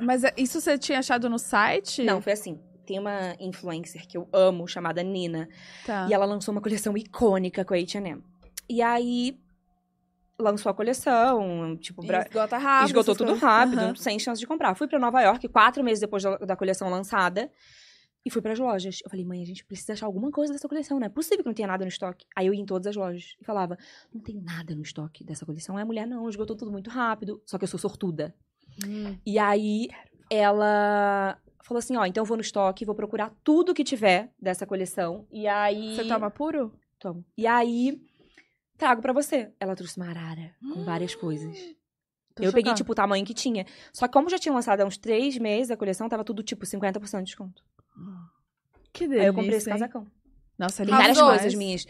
Mas 0.00 0.24
é- 0.24 0.34
isso 0.36 0.60
você 0.60 0.78
tinha 0.78 0.98
achado 0.98 1.28
no 1.28 1.38
site? 1.38 2.02
Não, 2.02 2.20
foi 2.20 2.32
assim. 2.32 2.60
Tem 2.86 2.98
uma 2.98 3.36
influencer 3.38 4.06
que 4.06 4.16
eu 4.16 4.28
amo, 4.32 4.66
chamada 4.66 5.02
Nina. 5.02 5.48
Tá. 5.86 6.06
E 6.08 6.14
ela 6.14 6.24
lançou 6.24 6.52
uma 6.52 6.60
coleção 6.60 6.96
icônica 6.96 7.64
com 7.64 7.74
a 7.74 7.76
H&M. 7.76 8.22
E 8.68 8.82
aí, 8.82 9.38
lançou 10.38 10.70
a 10.70 10.74
coleção, 10.74 11.76
tipo... 11.76 12.04
Bra... 12.04 12.22
Esgota 12.22 12.58
rápido. 12.58 12.86
Esgotou 12.88 13.14
tudo 13.14 13.26
coisas. 13.28 13.42
rápido, 13.42 13.78
Aham. 13.80 13.94
sem 13.94 14.18
chance 14.18 14.40
de 14.40 14.46
comprar. 14.46 14.74
Fui 14.74 14.88
pra 14.88 14.98
Nova 14.98 15.20
York, 15.20 15.46
quatro 15.48 15.84
meses 15.84 16.00
depois 16.00 16.22
da, 16.22 16.36
da 16.38 16.56
coleção 16.56 16.88
lançada. 16.90 17.50
E 18.24 18.30
fui 18.30 18.42
pras 18.42 18.58
lojas. 18.58 18.98
Eu 19.02 19.08
falei, 19.10 19.24
mãe, 19.24 19.42
a 19.42 19.46
gente 19.46 19.64
precisa 19.64 19.92
achar 19.94 20.06
alguma 20.06 20.30
coisa 20.30 20.52
dessa 20.52 20.68
coleção. 20.68 20.98
Não 20.98 21.06
é 21.06 21.10
possível 21.10 21.38
que 21.38 21.48
não 21.48 21.54
tenha 21.54 21.68
nada 21.68 21.84
no 21.84 21.88
estoque. 21.88 22.26
Aí 22.36 22.46
eu 22.46 22.54
ia 22.54 22.60
em 22.60 22.66
todas 22.66 22.86
as 22.88 22.96
lojas 22.96 23.34
e 23.40 23.44
falava, 23.44 23.78
não 24.12 24.20
tem 24.20 24.36
nada 24.40 24.74
no 24.74 24.82
estoque 24.82 25.24
dessa 25.24 25.46
coleção. 25.46 25.76
Aí 25.76 25.82
a 25.82 25.86
mulher, 25.86 26.06
não, 26.06 26.28
esgotou 26.28 26.54
tudo 26.56 26.70
muito 26.70 26.90
rápido. 26.90 27.40
Só 27.46 27.56
que 27.56 27.64
eu 27.64 27.68
sou 27.68 27.78
sortuda. 27.80 28.34
Hum. 28.86 29.16
E 29.24 29.38
aí 29.38 29.88
ela 30.30 31.38
falou 31.62 31.78
assim, 31.78 31.96
ó, 31.96 32.04
então 32.04 32.22
eu 32.22 32.26
vou 32.26 32.36
no 32.36 32.42
estoque, 32.42 32.84
vou 32.84 32.94
procurar 32.94 33.32
tudo 33.44 33.74
que 33.74 33.84
tiver 33.84 34.32
dessa 34.40 34.66
coleção. 34.66 35.26
E 35.30 35.46
aí... 35.46 35.96
Você 35.96 36.04
toma 36.06 36.30
puro? 36.30 36.72
Tomo. 36.98 37.24
E 37.36 37.46
aí, 37.46 38.00
trago 38.76 39.00
pra 39.00 39.12
você. 39.12 39.52
Ela 39.58 39.76
trouxe 39.76 39.96
uma 39.96 40.08
arara 40.08 40.54
com 40.60 40.84
várias 40.84 41.14
coisas. 41.14 41.56
Tô 42.34 42.42
eu 42.42 42.52
peguei, 42.52 42.70
chocada. 42.70 42.76
tipo, 42.76 42.92
o 42.92 42.94
tamanho 42.94 43.24
que 43.24 43.34
tinha. 43.34 43.66
Só 43.92 44.06
que 44.06 44.12
como 44.12 44.28
já 44.28 44.38
tinha 44.38 44.54
lançado 44.54 44.80
há 44.80 44.84
uns 44.84 44.98
três 44.98 45.38
meses 45.38 45.70
a 45.70 45.76
coleção, 45.76 46.08
tava 46.08 46.24
tudo, 46.24 46.42
tipo, 46.42 46.64
50% 46.64 47.18
de 47.18 47.24
desconto. 47.24 47.62
Que 48.92 49.06
delícia. 49.06 49.22
Aí 49.22 49.28
eu 49.28 49.34
comprei 49.34 49.56
esse 49.56 49.68
hein? 49.68 49.74
casacão. 49.74 50.06
Nossa, 50.58 50.84
Tem 50.84 50.94
várias 50.94 51.20
coisas 51.20 51.54
minhas 51.54 51.86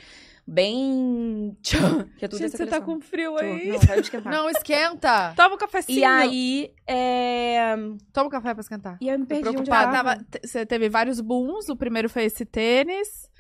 bem... 0.51 1.57
tchan, 1.63 2.09
que 2.19 2.25
é 2.25 2.29
tudo 2.29 2.41
Gente, 2.41 2.57
você 2.57 2.67
tá 2.67 2.81
com 2.81 3.01
frio 3.01 3.35
Tô- 3.35 3.39
aí. 3.39 3.69
Não, 3.69 3.79
vai 3.79 4.01
esquentar. 4.01 4.33
Não, 4.33 4.51
esquenta. 4.51 5.33
Toma 5.37 5.55
um 5.55 5.59
cafezinho. 5.59 5.99
E 5.99 6.05
aí, 6.05 6.75
é... 6.87 7.75
Toma 8.13 8.27
um 8.27 8.31
café 8.31 8.53
pra 8.53 8.61
esquentar. 8.61 8.99
E 9.01 9.09
aí 9.09 9.15
eu 9.15 9.19
me 9.21 9.27
perdi 9.27 9.43
preocupada. 9.51 9.93
tava. 9.93 10.27
Você 10.43 10.67
teve 10.67 10.89
vários 10.89 11.21
booms. 11.21 11.69
O 11.69 11.77
primeiro 11.77 12.09
foi 12.09 12.25
esse 12.25 12.45
tênis. 12.45 13.31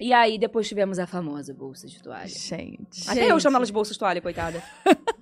E 0.00 0.12
aí 0.12 0.38
depois 0.38 0.66
tivemos 0.66 0.98
a 0.98 1.06
famosa 1.06 1.54
bolsa 1.54 1.86
de 1.86 2.02
toalha. 2.02 2.26
Gente. 2.26 3.08
Até 3.08 3.30
eu 3.30 3.38
chamo 3.38 3.56
ela 3.56 3.66
de 3.66 3.72
bolsa 3.72 3.92
de 3.92 3.98
toalha, 3.98 4.20
coitada. 4.20 4.62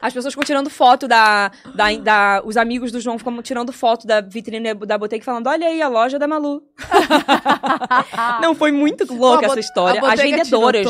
As 0.00 0.12
pessoas 0.14 0.32
ficam 0.34 0.44
tirando 0.46 0.70
foto 0.70 1.06
da, 1.08 1.50
da, 1.74 1.92
da- 1.96 2.42
Os 2.44 2.56
amigos 2.56 2.92
do 2.92 3.00
João 3.00 3.18
ficam 3.18 3.40
tirando 3.42 3.72
foto 3.72 4.06
da 4.06 4.20
vitrine 4.20 4.74
da 4.74 4.96
Bottega 4.98 5.24
falando: 5.24 5.46
olha 5.48 5.66
aí, 5.66 5.80
a 5.82 5.88
loja 5.88 6.18
da 6.18 6.26
Malu. 6.28 6.62
Não, 8.40 8.54
foi 8.54 8.72
muito 8.72 9.04
louca 9.12 9.46
essa 9.46 9.60
história. 9.60 10.00
a 10.00 10.12
As 10.12 10.20
vendedoras. 10.44 10.86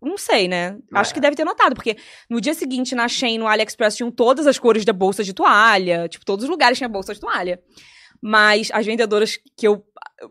Não 0.00 0.16
sei, 0.16 0.48
né? 0.48 0.78
Acho 0.94 1.12
que 1.12 1.20
deve 1.20 1.36
ter 1.36 1.44
notado, 1.44 1.74
porque 1.74 1.96
no 2.30 2.40
dia 2.40 2.54
seguinte, 2.54 2.94
na 2.94 3.06
Shein, 3.06 3.36
no 3.38 3.46
AliExpress, 3.46 3.96
tinham 3.96 4.10
todas 4.10 4.46
as 4.46 4.58
cores 4.58 4.84
da 4.84 4.92
bolsa 4.94 5.22
de 5.22 5.34
toalha. 5.34 6.08
Tipo, 6.08 6.24
todos 6.24 6.44
os 6.44 6.50
lugares 6.50 6.78
tinham 6.78 6.90
bolsa 6.90 7.12
de 7.12 7.20
toalha. 7.20 7.60
Mas 8.20 8.70
as 8.72 8.86
vendedoras 8.86 9.36
que 9.56 9.66
eu 9.66 9.84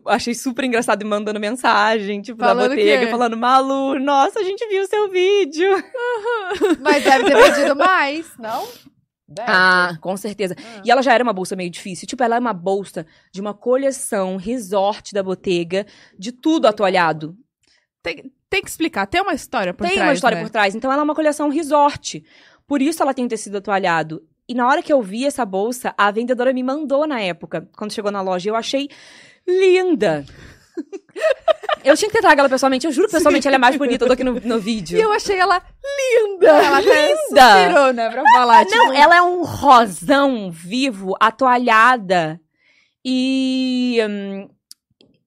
achei 0.06 0.34
super 0.34 0.64
engraçado 0.64 1.02
me 1.02 1.10
mandando 1.10 1.38
mensagem, 1.40 2.20
tipo, 2.22 2.38
Falando 2.38 2.70
da 2.70 2.76
Bottega, 2.76 3.04
quê? 3.06 3.10
falando, 3.10 3.36
Malu, 3.36 3.98
nossa, 3.98 4.40
a 4.40 4.42
gente 4.42 4.66
viu 4.68 4.82
o 4.82 4.86
seu 4.86 5.10
vídeo. 5.10 5.70
Mas 6.80 7.04
deve 7.04 7.24
ter 7.24 7.36
vendido 7.36 7.76
mais, 7.76 8.26
não? 8.38 8.66
Deve. 9.28 9.50
Ah, 9.50 9.96
com 10.00 10.16
certeza. 10.16 10.54
Ah. 10.58 10.82
E 10.84 10.90
ela 10.90 11.02
já 11.02 11.14
era 11.14 11.24
uma 11.24 11.32
bolsa 11.32 11.56
meio 11.56 11.70
difícil. 11.70 12.06
Tipo, 12.06 12.22
ela 12.22 12.36
é 12.36 12.38
uma 12.38 12.52
bolsa 12.52 13.06
de 13.32 13.40
uma 13.40 13.54
coleção 13.54 14.36
resort 14.36 15.12
da 15.12 15.22
Bottega, 15.22 15.86
de 16.18 16.32
tudo 16.32 16.66
atoalhado. 16.66 17.34
Tem, 18.02 18.30
tem 18.50 18.62
que 18.62 18.68
explicar. 18.68 19.06
Tem 19.06 19.22
uma 19.22 19.32
história 19.32 19.72
por 19.72 19.86
tem 19.86 19.94
trás, 19.94 20.08
uma 20.08 20.14
história 20.14 20.36
né? 20.36 20.42
por 20.42 20.50
trás. 20.50 20.74
Então, 20.74 20.92
ela 20.92 21.00
é 21.00 21.04
uma 21.04 21.14
coleção 21.14 21.48
resort. 21.48 22.22
Por 22.66 22.82
isso, 22.82 23.02
ela 23.02 23.14
tem 23.14 23.26
tecido 23.26 23.56
atoalhado. 23.56 24.22
E 24.48 24.54
na 24.54 24.66
hora 24.68 24.82
que 24.82 24.92
eu 24.92 25.00
vi 25.00 25.24
essa 25.24 25.44
bolsa, 25.46 25.94
a 25.96 26.10
vendedora 26.10 26.52
me 26.52 26.62
mandou 26.62 27.06
na 27.06 27.20
época, 27.20 27.68
quando 27.76 27.92
chegou 27.92 28.10
na 28.10 28.20
loja. 28.20 28.48
e 28.48 28.50
Eu 28.50 28.56
achei 28.56 28.88
linda. 29.46 30.24
eu 31.84 31.96
tinha 31.96 32.08
que 32.08 32.14
ter 32.16 32.20
trago 32.22 32.40
ela 32.40 32.48
pessoalmente. 32.48 32.86
Eu 32.86 32.92
juro 32.92 33.06
que 33.08 33.12
pessoalmente 33.14 33.46
ela 33.46 33.56
é 33.56 33.58
mais 33.58 33.76
bonita 33.76 34.06
do 34.06 34.16
que 34.16 34.24
no, 34.24 34.40
no 34.40 34.58
vídeo. 34.58 34.98
E 34.98 35.00
eu 35.00 35.12
achei 35.12 35.36
ela 35.38 35.62
linda. 35.98 36.46
Ela 36.48 36.80
Linda. 36.80 37.16
suspirou, 37.66 37.92
né, 37.92 38.10
pra 38.10 38.22
falar. 38.32 38.64
tipo, 38.64 38.76
Não, 38.78 38.92
ela 38.94 39.16
é 39.16 39.22
um 39.22 39.42
rosão 39.44 40.50
vivo, 40.50 41.14
atoalhada. 41.20 42.40
E, 43.04 43.98
hum, 44.08 44.48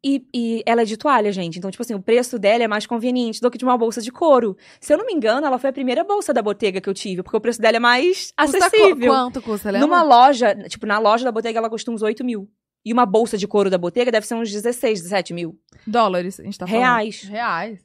e. 0.03 0.25
e 0.33 0.63
ela 0.65 0.81
é 0.81 0.85
de 0.85 0.95
toalha, 0.97 1.31
gente. 1.31 1.57
Então, 1.57 1.69
tipo 1.69 1.83
assim, 1.83 1.93
o 1.93 2.01
preço 2.01 2.39
dela 2.39 2.63
é 2.63 2.67
mais 2.67 2.85
conveniente 2.87 3.41
do 3.41 3.51
que 3.51 3.57
de 3.57 3.65
uma 3.65 3.77
bolsa 3.77 4.01
de 4.01 4.11
couro. 4.11 4.55
Se 4.79 4.93
eu 4.93 4.97
não 4.97 5.05
me 5.05 5.13
engano, 5.13 5.45
ela 5.45 5.59
foi 5.59 5.69
a 5.69 5.73
primeira 5.73 6.03
bolsa 6.03 6.33
da 6.33 6.41
Bottega 6.41 6.79
que 6.79 6.89
eu 6.89 6.93
tive, 6.93 7.21
porque 7.21 7.35
o 7.37 7.41
preço 7.41 7.61
dela 7.61 7.75
é 7.77 7.79
mais 7.79 8.31
custa 8.37 8.57
qu- 8.59 8.65
acessível. 8.65 9.11
Quanto 9.11 9.41
custa, 9.41 9.69
lembra? 9.71 9.85
Numa 9.87 10.03
loja, 10.03 10.55
tipo, 10.69 10.85
na 10.85 10.97
loja 10.99 11.25
da 11.25 11.31
Bottega 11.31 11.59
ela 11.59 11.69
custa 11.69 11.91
uns 11.91 12.01
8 12.01 12.23
mil. 12.23 12.49
E 12.85 12.93
uma 12.93 13.05
bolsa 13.05 13.37
de 13.37 13.47
couro 13.47 13.69
da 13.69 13.77
Bottega 13.77 14.11
deve 14.11 14.27
ser 14.27 14.35
uns 14.35 14.51
16, 14.51 15.01
17 15.01 15.33
mil. 15.33 15.59
Dólares, 15.87 16.39
a 16.39 16.43
gente 16.43 16.57
tá 16.57 16.67
falando. 16.67 16.83
reais. 16.83 17.23
Reais. 17.23 17.79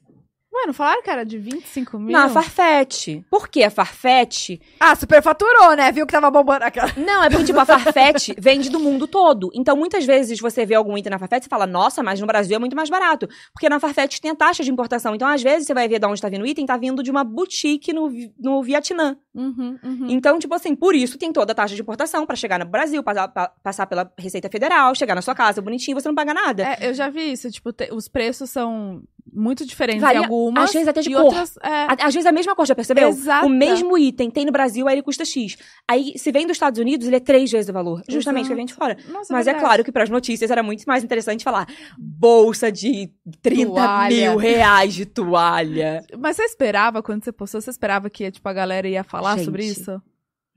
Ué, 0.53 0.67
não 0.67 0.73
falaram 0.73 1.01
que 1.01 1.09
era 1.09 1.23
de 1.25 1.37
25 1.37 1.97
mil? 1.97 2.11
Na 2.11 2.27
Farfetch. 2.27 3.23
Por 3.29 3.47
que 3.47 3.63
a 3.63 3.69
Farfetch 3.69 4.59
Ah, 4.79 4.93
superfaturou, 4.95 5.75
né? 5.77 5.91
Viu 5.93 6.05
que 6.05 6.11
tava 6.11 6.29
bombando 6.29 6.65
aquela. 6.65 6.91
Não, 6.99 7.23
é 7.23 7.29
porque, 7.29 7.45
tipo, 7.45 7.59
a 7.59 7.65
Farfetch 7.65 8.31
vende 8.37 8.69
do 8.69 8.77
mundo 8.79 9.07
todo. 9.07 9.49
Então, 9.53 9.77
muitas 9.77 10.05
vezes 10.05 10.39
você 10.39 10.65
vê 10.65 10.75
algum 10.75 10.97
item 10.97 11.09
na 11.09 11.17
Farfetch 11.17 11.45
e 11.45 11.49
fala, 11.49 11.65
nossa, 11.65 12.03
mas 12.03 12.19
no 12.19 12.27
Brasil 12.27 12.55
é 12.57 12.59
muito 12.59 12.75
mais 12.75 12.89
barato. 12.89 13.29
Porque 13.53 13.69
na 13.69 13.79
Farfetch 13.79 14.19
tem 14.19 14.31
a 14.31 14.35
taxa 14.35 14.61
de 14.61 14.69
importação. 14.69 15.15
Então, 15.15 15.27
às 15.27 15.41
vezes, 15.41 15.67
você 15.67 15.73
vai 15.73 15.87
ver 15.87 15.99
de 15.99 16.05
onde 16.05 16.21
tá 16.21 16.27
vindo 16.27 16.41
o 16.43 16.45
item, 16.47 16.65
tá 16.65 16.75
vindo 16.75 17.01
de 17.01 17.09
uma 17.09 17.23
boutique 17.23 17.93
no, 17.93 18.11
no 18.37 18.61
Vietnã. 18.61 19.15
Uhum, 19.33 19.79
uhum. 19.81 20.07
Então, 20.09 20.37
tipo 20.37 20.53
assim, 20.53 20.75
por 20.75 20.93
isso 20.93 21.17
tem 21.17 21.31
toda 21.31 21.53
a 21.53 21.55
taxa 21.55 21.75
de 21.75 21.81
importação 21.81 22.25
pra 22.25 22.35
chegar 22.35 22.59
no 22.59 22.65
Brasil, 22.65 23.01
passar, 23.01 23.29
pa- 23.29 23.53
passar 23.63 23.85
pela 23.87 24.11
Receita 24.19 24.49
Federal, 24.49 24.93
chegar 24.95 25.15
na 25.15 25.21
sua 25.21 25.33
casa 25.33 25.61
bonitinho, 25.61 25.97
você 25.97 26.09
não 26.09 26.15
paga 26.15 26.33
nada. 26.33 26.63
É, 26.77 26.89
eu 26.89 26.93
já 26.93 27.07
vi 27.09 27.31
isso. 27.31 27.49
Tipo, 27.49 27.71
te- 27.71 27.89
os 27.93 28.09
preços 28.09 28.49
são 28.49 29.01
muito 29.33 29.65
diferentes 29.65 30.01
Varia- 30.01 30.19
em 30.21 30.23
algumas. 30.23 30.65
às 30.65 30.73
vezes 30.73 30.87
até 30.87 31.01
de 31.01 31.09
cor. 31.11 31.23
outras. 31.25 31.55
É, 31.63 31.87
Às 32.03 32.13
vezes 32.13 32.25
é 32.25 32.29
a 32.29 32.31
mesma 32.31 32.55
cor, 32.55 32.65
já 32.65 32.75
percebeu? 32.75 33.09
Exato. 33.09 33.45
O 33.45 33.49
mesmo 33.49 33.97
item 33.97 34.29
tem 34.29 34.45
no 34.45 34.51
Brasil, 34.51 34.87
aí 34.87 34.95
ele 34.95 35.01
custa 35.01 35.23
X. 35.25 35.57
Aí, 35.87 36.13
se 36.17 36.31
vem 36.31 36.45
dos 36.45 36.55
Estados 36.55 36.79
Unidos, 36.79 37.07
ele 37.07 37.15
é 37.15 37.19
três 37.19 37.51
vezes 37.51 37.69
o 37.69 37.73
valor. 37.73 38.01
Justamente 38.09 38.47
que 38.49 38.55
vem 38.55 38.65
de 38.65 38.73
fora. 38.73 38.97
Nossa, 39.09 39.33
Mas 39.33 39.47
é 39.47 39.51
verdade. 39.51 39.59
claro 39.65 39.83
que 39.83 39.91
para 39.91 40.03
as 40.03 40.09
notícias 40.09 40.51
era 40.51 40.61
muito 40.63 40.83
mais 40.85 41.03
interessante 41.03 41.43
falar 41.43 41.67
bolsa 41.97 42.71
de 42.71 43.09
30 43.41 43.71
Toalha. 43.73 44.15
mil 44.31 44.37
reais 44.37 44.93
de 44.93 45.05
toalha. 45.05 46.03
Mas 46.17 46.35
você 46.35 46.43
esperava, 46.43 47.01
quando 47.01 47.23
você 47.23 47.31
postou, 47.31 47.61
você 47.61 47.69
esperava 47.69 48.09
que 48.09 48.29
tipo, 48.31 48.47
a 48.47 48.53
galera 48.53 48.87
ia 48.87 49.03
falar 49.03 49.35
Gente, 49.37 49.45
sobre 49.45 49.65
isso? 49.65 50.01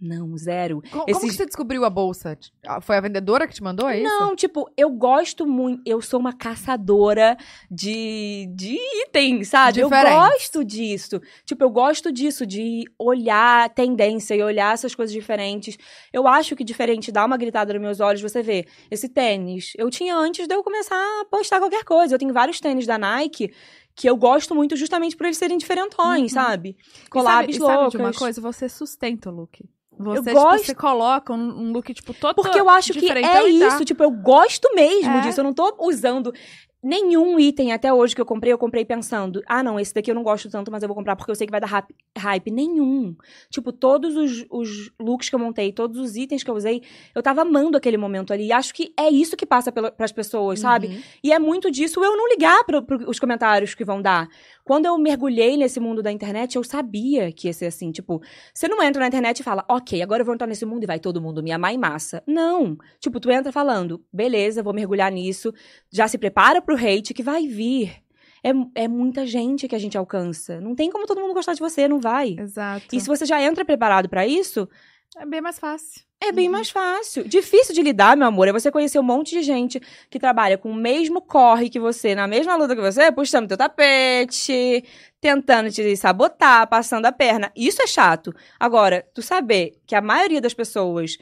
Não, 0.06 0.36
zero. 0.36 0.82
Como, 0.90 1.04
Esses- 1.08 1.20
como 1.20 1.30
que 1.32 1.36
você 1.38 1.46
descobriu 1.46 1.84
a 1.84 1.88
bolsa? 1.90 2.38
Foi 2.82 2.96
a 2.96 3.00
vendedora 3.00 3.46
que 3.48 3.54
te 3.54 3.62
mandou, 3.62 3.88
é 3.88 4.00
isso? 4.00 4.08
Não, 4.20 4.36
tipo, 4.36 4.70
eu 4.76 4.90
gosto 4.90 5.46
muito. 5.46 5.82
Eu 5.86 6.02
sou 6.02 6.20
uma 6.20 6.32
caçadora 6.34 7.36
de, 7.70 8.46
de 8.54 8.76
itens, 9.06 9.48
sabe? 9.48 9.80
Eu 9.80 9.88
Diferentes. 9.88 10.18
gosto 10.18 10.64
disso. 10.64 11.20
Tipo, 11.44 11.64
eu 11.64 11.70
gosto 11.70 12.12
disso, 12.12 12.46
de 12.46 12.84
olhar 12.98 13.68
tendência 13.70 14.34
e 14.34 14.42
olhar 14.42 14.74
essas 14.74 14.94
coisas 14.94 15.12
diferentes. 15.12 15.76
Eu 16.12 16.26
acho 16.28 16.54
que 16.54 16.64
diferente 16.64 17.10
dá 17.10 17.24
uma 17.24 17.36
gritada 17.36 17.72
nos 17.72 17.80
meus 17.82 18.00
olhos, 18.00 18.20
você 18.20 18.42
vê. 18.42 18.66
Esse 18.90 19.08
tênis, 19.08 19.72
eu 19.78 19.88
tinha 19.90 20.14
antes 20.16 20.46
de 20.46 20.54
eu 20.54 20.62
começar 20.62 20.96
a 20.96 21.24
postar 21.30 21.58
qualquer 21.58 21.84
coisa. 21.84 22.14
Eu 22.14 22.18
tenho 22.18 22.32
vários 22.34 22.60
tênis 22.60 22.86
da 22.86 22.98
Nike 22.98 23.52
que 23.96 24.10
eu 24.10 24.16
gosto 24.16 24.56
muito 24.56 24.74
justamente 24.74 25.16
por 25.16 25.24
eles 25.24 25.36
serem 25.38 25.56
diferentões, 25.56 26.32
Uhum. 26.32 26.40
sabe? 26.42 26.76
E 27.06 27.08
Collabs 27.08 27.56
sabe, 27.56 27.86
e 27.86 27.90
de 27.90 27.96
uma 27.96 28.12
coisa? 28.12 28.40
Você 28.40 28.68
sustenta 28.68 29.30
o 29.30 29.32
look. 29.32 29.64
Você, 29.98 30.18
Eu 30.18 30.22
tipo, 30.24 30.34
gosto- 30.34 30.66
você 30.66 30.74
coloca 30.74 31.32
um, 31.32 31.36
um 31.68 31.72
look, 31.72 31.92
tipo, 31.94 32.12
todo 32.14 32.34
Porque 32.34 32.58
eu 32.58 32.68
acho 32.68 32.92
que 32.92 33.10
é 33.10 33.48
isso, 33.48 33.84
tipo, 33.84 34.02
eu 34.02 34.10
gosto 34.10 34.68
mesmo 34.74 35.18
É. 35.18 35.20
disso. 35.20 35.40
Eu 35.40 35.44
não 35.44 35.52
tô 35.54 35.74
usando 35.80 36.32
nenhum 36.84 37.40
item 37.40 37.72
até 37.72 37.92
hoje 37.92 38.14
que 38.14 38.20
eu 38.20 38.26
comprei, 38.26 38.52
eu 38.52 38.58
comprei 38.58 38.84
pensando, 38.84 39.42
ah, 39.46 39.62
não, 39.62 39.80
esse 39.80 39.94
daqui 39.94 40.10
eu 40.10 40.14
não 40.14 40.22
gosto 40.22 40.50
tanto, 40.50 40.70
mas 40.70 40.82
eu 40.82 40.88
vou 40.88 40.94
comprar 40.94 41.16
porque 41.16 41.30
eu 41.30 41.34
sei 41.34 41.46
que 41.46 41.50
vai 41.50 41.60
dar 41.60 41.86
hype. 42.18 42.50
Nenhum. 42.50 43.16
Tipo, 43.50 43.72
todos 43.72 44.16
os, 44.16 44.44
os 44.50 44.92
looks 45.00 45.28
que 45.28 45.34
eu 45.34 45.38
montei, 45.38 45.72
todos 45.72 45.98
os 45.98 46.14
itens 46.16 46.42
que 46.42 46.50
eu 46.50 46.54
usei, 46.54 46.82
eu 47.14 47.22
tava 47.22 47.42
amando 47.42 47.76
aquele 47.76 47.96
momento 47.96 48.32
ali. 48.32 48.46
E 48.46 48.52
acho 48.52 48.74
que 48.74 48.92
é 48.98 49.08
isso 49.08 49.36
que 49.36 49.46
passa 49.46 49.72
pela, 49.72 49.90
pras 49.90 50.12
pessoas, 50.12 50.60
sabe? 50.60 50.88
Uhum. 50.88 51.02
E 51.22 51.32
é 51.32 51.38
muito 51.38 51.70
disso 51.70 52.04
eu 52.04 52.16
não 52.16 52.28
ligar 52.28 52.62
para 52.64 52.84
os 53.08 53.18
comentários 53.18 53.74
que 53.74 53.84
vão 53.84 54.02
dar. 54.02 54.28
Quando 54.62 54.86
eu 54.86 54.96
mergulhei 54.98 55.56
nesse 55.56 55.80
mundo 55.80 56.02
da 56.02 56.12
internet, 56.12 56.56
eu 56.56 56.64
sabia 56.64 57.32
que 57.32 57.48
ia 57.48 57.52
ser 57.52 57.66
assim. 57.66 57.90
Tipo, 57.90 58.20
você 58.52 58.68
não 58.68 58.82
entra 58.82 59.00
na 59.00 59.08
internet 59.08 59.40
e 59.40 59.42
fala, 59.42 59.64
ok, 59.68 60.02
agora 60.02 60.22
eu 60.22 60.26
vou 60.26 60.34
entrar 60.34 60.46
nesse 60.46 60.66
mundo 60.66 60.84
e 60.84 60.86
vai 60.86 60.98
todo 60.98 61.20
mundo 61.20 61.42
me 61.42 61.52
amar 61.52 61.72
em 61.72 61.78
massa. 61.78 62.22
Não. 62.26 62.76
Tipo, 63.00 63.20
tu 63.20 63.30
entra 63.30 63.50
falando, 63.50 64.04
beleza, 64.12 64.62
vou 64.62 64.74
mergulhar 64.74 65.10
nisso. 65.10 65.52
Já 65.90 66.06
se 66.08 66.18
prepara 66.18 66.60
pro 66.60 66.73
hate 66.74 67.14
que 67.14 67.22
vai 67.22 67.46
vir. 67.46 68.02
É, 68.42 68.82
é 68.84 68.88
muita 68.88 69.26
gente 69.26 69.66
que 69.66 69.74
a 69.74 69.78
gente 69.78 69.96
alcança. 69.96 70.60
Não 70.60 70.74
tem 70.74 70.90
como 70.90 71.06
todo 71.06 71.20
mundo 71.20 71.32
gostar 71.34 71.54
de 71.54 71.60
você, 71.60 71.88
não 71.88 71.98
vai. 71.98 72.36
Exato. 72.38 72.94
E 72.94 73.00
se 73.00 73.06
você 73.06 73.24
já 73.24 73.42
entra 73.42 73.64
preparado 73.64 74.08
pra 74.08 74.26
isso, 74.26 74.68
É 75.16 75.24
bem 75.24 75.40
mais 75.40 75.58
fácil. 75.58 76.02
é 76.20 76.30
bem 76.30 76.48
mais 76.50 76.68
fácil. 76.68 77.24
Difícil 77.26 77.74
de 77.74 77.80
lidar, 77.82 78.16
meu 78.16 78.26
amor, 78.26 78.46
é 78.48 78.52
você 78.52 78.70
conhecer 78.70 78.98
um 78.98 79.02
monte 79.02 79.30
de 79.30 79.42
gente 79.42 79.80
que 80.10 80.18
trabalha 80.18 80.58
com 80.58 80.70
o 80.70 80.74
mesmo 80.74 81.22
corre 81.22 81.70
que 81.70 81.80
você, 81.80 82.14
na 82.14 82.26
mesma 82.26 82.54
luta 82.56 82.74
que 82.76 82.82
você, 82.82 83.10
puxando 83.10 83.48
teu 83.48 83.56
tapete, 83.56 84.84
tentando 85.20 85.70
te 85.70 85.96
sabotar, 85.96 86.66
passando 86.68 87.06
a 87.06 87.12
perna. 87.12 87.50
Isso 87.56 87.80
é 87.82 87.86
chato. 87.86 88.34
Agora, 88.60 89.06
tu 89.14 89.22
saber 89.22 89.80
que 89.86 89.94
a 89.94 90.02
maioria 90.02 90.40
das 90.40 90.52
pessoas, 90.52 91.16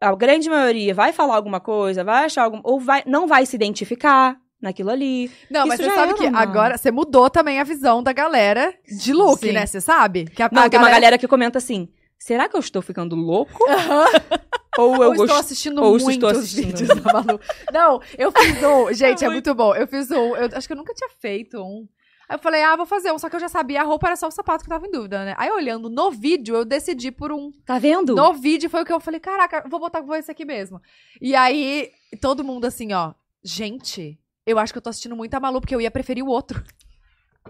a 0.00 0.14
grande 0.14 0.48
maioria, 0.48 0.94
vai 0.94 1.12
falar 1.12 1.36
alguma 1.36 1.60
coisa, 1.60 2.02
vai 2.04 2.24
achar 2.24 2.44
algum. 2.44 2.60
ou 2.64 2.80
vai, 2.80 3.02
não 3.06 3.26
vai 3.26 3.44
se 3.44 3.56
identificar 3.56 4.38
naquilo 4.64 4.90
ali. 4.90 5.30
Não, 5.48 5.66
mas 5.66 5.78
você 5.78 5.88
sabe 5.90 6.08
era 6.10 6.14
que 6.14 6.26
uma- 6.26 6.40
agora 6.40 6.76
você 6.76 6.90
mudou 6.90 7.30
também 7.30 7.60
a 7.60 7.64
visão 7.64 8.02
da 8.02 8.12
galera 8.12 8.74
de 8.88 9.12
look, 9.12 9.38
Sim. 9.46 9.52
né? 9.52 9.64
Você 9.66 9.80
sabe? 9.80 10.24
Que 10.24 10.42
a, 10.42 10.48
Não, 10.50 10.62
a 10.62 10.68
tem 10.68 10.80
uma 10.80 10.90
galera 10.90 11.16
que 11.16 11.28
comenta 11.28 11.58
assim: 11.58 11.88
será 12.18 12.48
que 12.48 12.56
eu 12.56 12.60
estou 12.60 12.82
ficando 12.82 13.14
louco? 13.14 13.62
ou 14.76 14.94
eu 14.96 15.00
Ou 15.02 15.10
estou 15.12 15.26
gosto. 15.28 15.40
assistindo 15.40 15.80
ou 15.82 15.90
muitos 15.92 16.08
estou 16.14 16.28
assistindo. 16.30 16.66
vídeos 16.76 16.88
da 17.00 17.12
Malu. 17.12 17.40
Não, 17.72 18.00
eu 18.18 18.32
fiz 18.32 18.62
um. 18.62 18.90
Gente, 18.94 19.24
é 19.24 19.28
muito 19.28 19.34
muito 19.46 19.54
bom. 19.54 19.74
Eu 19.74 19.86
fiz 19.86 20.10
um. 20.10 20.34
Eu 20.36 20.48
acho 20.52 20.66
que 20.66 20.72
eu 20.72 20.76
nunca 20.76 20.92
tinha 20.94 21.08
feito 21.20 21.58
um. 21.62 21.86
Aí 22.26 22.36
eu 22.36 22.38
falei, 22.40 22.62
ah, 22.62 22.74
vou 22.74 22.86
fazer 22.86 23.12
um. 23.12 23.18
Só 23.18 23.28
que 23.28 23.36
eu 23.36 23.40
já 23.40 23.48
sabia, 23.50 23.82
a 23.82 23.84
roupa 23.84 24.06
era 24.06 24.16
só 24.16 24.26
o 24.26 24.30
sapato 24.30 24.64
que 24.64 24.70
eu 24.70 24.74
tava 24.74 24.86
em 24.86 24.90
dúvida, 24.90 25.24
né? 25.26 25.34
Aí 25.36 25.50
olhando 25.50 25.90
no 25.90 26.10
vídeo, 26.10 26.56
eu 26.56 26.64
decidi 26.64 27.12
por 27.12 27.30
um. 27.30 27.50
Tá 27.66 27.78
vendo? 27.78 28.14
No 28.16 28.32
vídeo 28.32 28.70
foi 28.70 28.80
o 28.82 28.84
que 28.86 28.92
eu 28.92 28.98
falei, 28.98 29.20
caraca, 29.20 29.62
vou 29.68 29.78
botar 29.78 30.00
vou 30.00 30.16
esse 30.16 30.30
aqui 30.30 30.42
mesmo. 30.44 30.80
E 31.20 31.34
aí, 31.36 31.90
todo 32.22 32.42
mundo 32.42 32.64
assim, 32.64 32.94
ó. 32.94 33.12
Gente, 33.44 34.18
eu 34.46 34.58
acho 34.58 34.72
que 34.72 34.78
eu 34.78 34.82
tô 34.82 34.90
assistindo 34.90 35.16
muito 35.16 35.34
a 35.34 35.40
Malu, 35.40 35.60
porque 35.60 35.74
eu 35.74 35.80
ia 35.80 35.90
preferir 35.90 36.24
o 36.24 36.28
outro. 36.28 36.62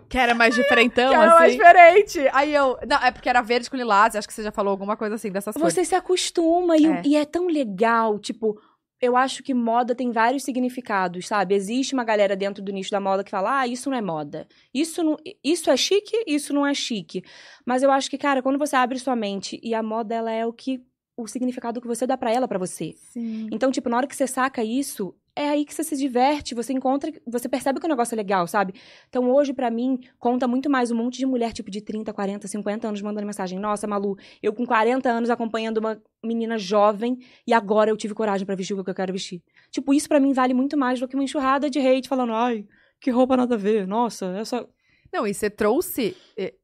Que 0.08 0.18
era 0.18 0.34
mais 0.34 0.56
diferentão, 0.56 1.08
que 1.10 1.14
era 1.14 1.26
mais 1.36 1.52
assim. 1.54 1.56
diferente. 1.56 2.30
Aí 2.32 2.52
eu. 2.52 2.76
Não, 2.86 2.96
é 2.96 3.12
porque 3.12 3.28
era 3.28 3.40
verde 3.40 3.70
com 3.70 3.76
lilás. 3.76 4.16
Acho 4.16 4.26
que 4.26 4.34
você 4.34 4.42
já 4.42 4.50
falou 4.50 4.72
alguma 4.72 4.96
coisa 4.96 5.14
assim 5.14 5.30
dessas 5.30 5.54
coisas. 5.54 5.72
Você 5.72 5.84
se 5.84 5.94
acostuma 5.94 6.76
e 6.76 6.84
É. 6.84 7.02
e 7.04 7.16
é 7.16 7.24
tão 7.24 7.46
legal, 7.46 8.18
tipo, 8.18 8.60
eu 9.00 9.16
acho 9.16 9.40
que 9.42 9.54
moda 9.54 9.94
tem 9.94 10.10
vários 10.10 10.42
significados, 10.42 11.28
sabe? 11.28 11.54
Existe 11.54 11.94
uma 11.94 12.02
galera 12.02 12.34
dentro 12.34 12.60
do 12.62 12.72
nicho 12.72 12.90
da 12.90 12.98
moda 13.00 13.22
que 13.22 13.30
fala: 13.30 13.60
"Ah, 13.60 13.66
isso 13.68 13.88
não 13.88 13.96
é 13.96 14.02
moda. 14.02 14.48
Isso 14.74 15.00
não, 15.02 15.16
isso 15.44 15.70
é 15.70 15.76
chique, 15.76 16.24
isso 16.26 16.52
não 16.52 16.66
é 16.66 16.74
chique". 16.74 17.22
Mas 17.64 17.84
eu 17.84 17.90
acho 17.92 18.10
que, 18.10 18.18
cara, 18.18 18.42
quando 18.42 18.58
você 18.58 18.74
abre 18.74 18.98
sua 18.98 19.14
mente 19.14 19.60
e 19.62 19.74
a 19.74 19.82
moda 19.82 20.12
ela 20.12 20.32
é 20.32 20.44
o 20.44 20.52
que 20.52 20.82
o 21.16 21.28
significado 21.28 21.80
que 21.80 21.86
você 21.86 22.04
dá 22.04 22.16
pra 22.16 22.32
ela 22.32 22.48
pra 22.48 22.58
você. 22.58 22.94
Sim. 23.12 23.48
Então, 23.52 23.70
tipo, 23.70 23.88
na 23.88 23.96
hora 23.98 24.06
que 24.08 24.16
você 24.16 24.26
saca 24.26 24.64
isso, 24.64 25.14
é 25.36 25.48
aí 25.48 25.64
que 25.64 25.74
você 25.74 25.82
se 25.82 25.96
diverte, 25.96 26.54
você 26.54 26.72
encontra, 26.72 27.12
você 27.26 27.48
percebe 27.48 27.80
que 27.80 27.86
o 27.86 27.88
negócio 27.88 28.14
é 28.14 28.16
legal, 28.16 28.46
sabe? 28.46 28.74
Então, 29.08 29.28
hoje, 29.30 29.52
pra 29.52 29.70
mim, 29.70 29.98
conta 30.18 30.46
muito 30.46 30.70
mais 30.70 30.90
um 30.90 30.96
monte 30.96 31.18
de 31.18 31.26
mulher, 31.26 31.52
tipo, 31.52 31.70
de 31.70 31.80
30, 31.80 32.12
40, 32.12 32.46
50 32.46 32.88
anos 32.88 33.02
mandando 33.02 33.26
mensagem. 33.26 33.58
Nossa, 33.58 33.86
Malu, 33.86 34.16
eu 34.42 34.52
com 34.52 34.64
40 34.64 35.10
anos 35.10 35.30
acompanhando 35.30 35.78
uma 35.78 36.00
menina 36.22 36.56
jovem 36.56 37.18
e 37.46 37.52
agora 37.52 37.90
eu 37.90 37.96
tive 37.96 38.14
coragem 38.14 38.46
pra 38.46 38.54
vestir 38.54 38.74
o 38.74 38.84
que 38.84 38.90
eu 38.90 38.94
quero 38.94 39.12
vestir. 39.12 39.42
Tipo, 39.70 39.92
isso 39.92 40.08
pra 40.08 40.20
mim 40.20 40.32
vale 40.32 40.54
muito 40.54 40.76
mais 40.76 41.00
do 41.00 41.08
que 41.08 41.16
uma 41.16 41.24
enxurrada 41.24 41.68
de 41.68 41.80
hate 41.80 42.08
falando, 42.08 42.32
ai, 42.32 42.66
que 43.00 43.10
roupa 43.10 43.36
nada 43.36 43.56
a 43.56 43.58
ver. 43.58 43.86
Nossa, 43.86 44.26
essa. 44.36 44.68
Não, 45.12 45.26
e 45.26 45.34
você 45.34 45.50
trouxe, 45.50 46.16
eh, 46.36 46.54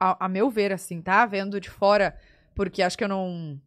a, 0.00 0.24
a 0.24 0.28
meu 0.28 0.48
ver, 0.50 0.72
assim, 0.72 1.02
tá? 1.02 1.26
Vendo 1.26 1.60
de 1.60 1.68
fora, 1.68 2.16
porque 2.54 2.82
acho 2.82 2.96
que 2.96 3.04
eu 3.04 3.08
não. 3.08 3.60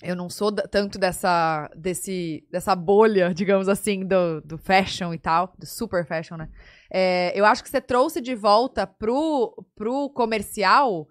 Eu 0.00 0.14
não 0.14 0.30
sou 0.30 0.52
tanto 0.52 0.98
dessa, 0.98 1.68
desse, 1.76 2.46
dessa 2.50 2.74
bolha, 2.76 3.32
digamos 3.34 3.68
assim, 3.68 4.06
do, 4.06 4.40
do 4.42 4.56
fashion 4.56 5.12
e 5.12 5.18
tal, 5.18 5.52
do 5.58 5.66
super 5.66 6.06
fashion, 6.06 6.36
né? 6.36 6.48
É, 6.90 7.32
eu 7.34 7.44
acho 7.44 7.62
que 7.62 7.68
você 7.68 7.80
trouxe 7.80 8.20
de 8.20 8.34
volta 8.34 8.86
pro, 8.86 9.54
pro 9.74 10.08
comercial 10.10 11.06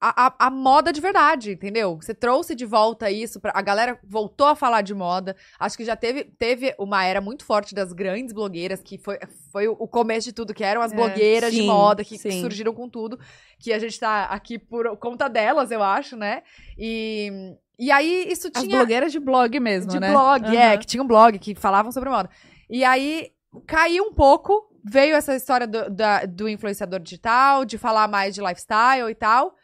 a, 0.00 0.28
a, 0.28 0.46
a 0.46 0.50
moda 0.50 0.92
de 0.92 1.00
verdade, 1.00 1.52
entendeu? 1.52 1.96
Você 2.00 2.14
trouxe 2.14 2.54
de 2.54 2.64
volta 2.64 3.10
isso, 3.10 3.38
pra, 3.38 3.52
a 3.54 3.60
galera 3.60 3.98
voltou 4.02 4.46
a 4.46 4.56
falar 4.56 4.80
de 4.80 4.94
moda. 4.94 5.36
Acho 5.58 5.76
que 5.76 5.84
já 5.84 5.94
teve, 5.94 6.24
teve 6.24 6.74
uma 6.78 7.04
era 7.04 7.20
muito 7.20 7.44
forte 7.44 7.74
das 7.74 7.92
grandes 7.92 8.32
blogueiras, 8.32 8.82
que 8.82 8.96
foi, 8.96 9.18
foi 9.52 9.68
o 9.68 9.86
começo 9.86 10.28
de 10.28 10.32
tudo, 10.32 10.54
que 10.54 10.64
eram 10.64 10.80
as 10.80 10.92
É, 10.92 10.96
blogueiras 10.96 11.52
de 11.52 11.58
sim, 11.58 11.66
moda, 11.66 12.02
que, 12.02 12.18
que 12.18 12.32
surgiram 12.40 12.72
com 12.72 12.88
tudo. 12.88 13.20
Que 13.58 13.74
a 13.74 13.78
gente 13.78 14.00
tá 14.00 14.24
aqui 14.24 14.58
por 14.58 14.96
conta 14.96 15.28
delas, 15.28 15.70
eu 15.70 15.82
acho, 15.82 16.16
né? 16.16 16.44
E, 16.78 17.54
e 17.80 17.90
aí 17.90 18.26
isso 18.30 18.48
As 18.54 18.62
tinha 18.62 18.76
blogueiras 18.76 19.10
de 19.10 19.18
blog 19.18 19.58
mesmo, 19.58 19.90
de 19.90 19.98
né? 19.98 20.10
blog, 20.10 20.54
é, 20.56 20.68
Aham. 20.68 20.78
que 20.78 20.86
tinha 20.86 21.02
um 21.02 21.06
blog 21.06 21.38
que 21.38 21.54
falavam 21.54 21.90
sobre 21.90 22.10
moda. 22.10 22.28
E 22.68 22.84
aí 22.84 23.30
caiu 23.66 24.04
um 24.04 24.12
pouco, 24.12 24.68
veio 24.84 25.16
essa 25.16 25.34
história 25.34 25.66
do, 25.66 25.90
da- 25.90 26.24
do 26.26 26.48
influenciador 26.48 27.00
digital, 27.00 27.64
de 27.64 27.76
falar 27.78 28.06
mais 28.06 28.34
de 28.34 28.40
lifestyle 28.40 29.10
e 29.10 29.14
tal. 29.14 29.54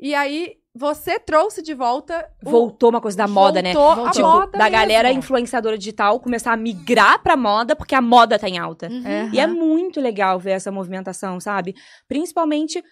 E 0.00 0.14
aí 0.14 0.54
você 0.76 1.20
trouxe 1.20 1.62
de 1.62 1.72
volta. 1.74 2.28
o- 2.44 2.50
Voltou 2.50 2.90
uma 2.90 3.00
coisa 3.00 3.16
da 3.16 3.28
moda, 3.28 3.62
né? 3.62 3.72
voltou 3.72 4.06
a 4.06 4.10
Tipo, 4.10 4.26
moda 4.26 4.46
da 4.52 4.58
mesmo. 4.64 4.72
galera 4.72 5.12
influenciadora 5.12 5.78
digital 5.78 6.18
começar 6.18 6.52
a 6.52 6.56
migrar 6.56 7.22
pra 7.22 7.36
moda 7.36 7.76
porque 7.76 7.94
a 7.94 8.00
moda 8.00 8.38
tá 8.38 8.48
em 8.48 8.58
alta. 8.58 8.88
Uhum. 8.88 9.06
É. 9.06 9.28
E 9.32 9.38
é 9.38 9.46
muito 9.46 10.00
legal 10.00 10.38
ver 10.40 10.52
essa 10.52 10.72
movimentação, 10.72 11.38
sabe? 11.38 11.74
Principalmente 12.08 12.82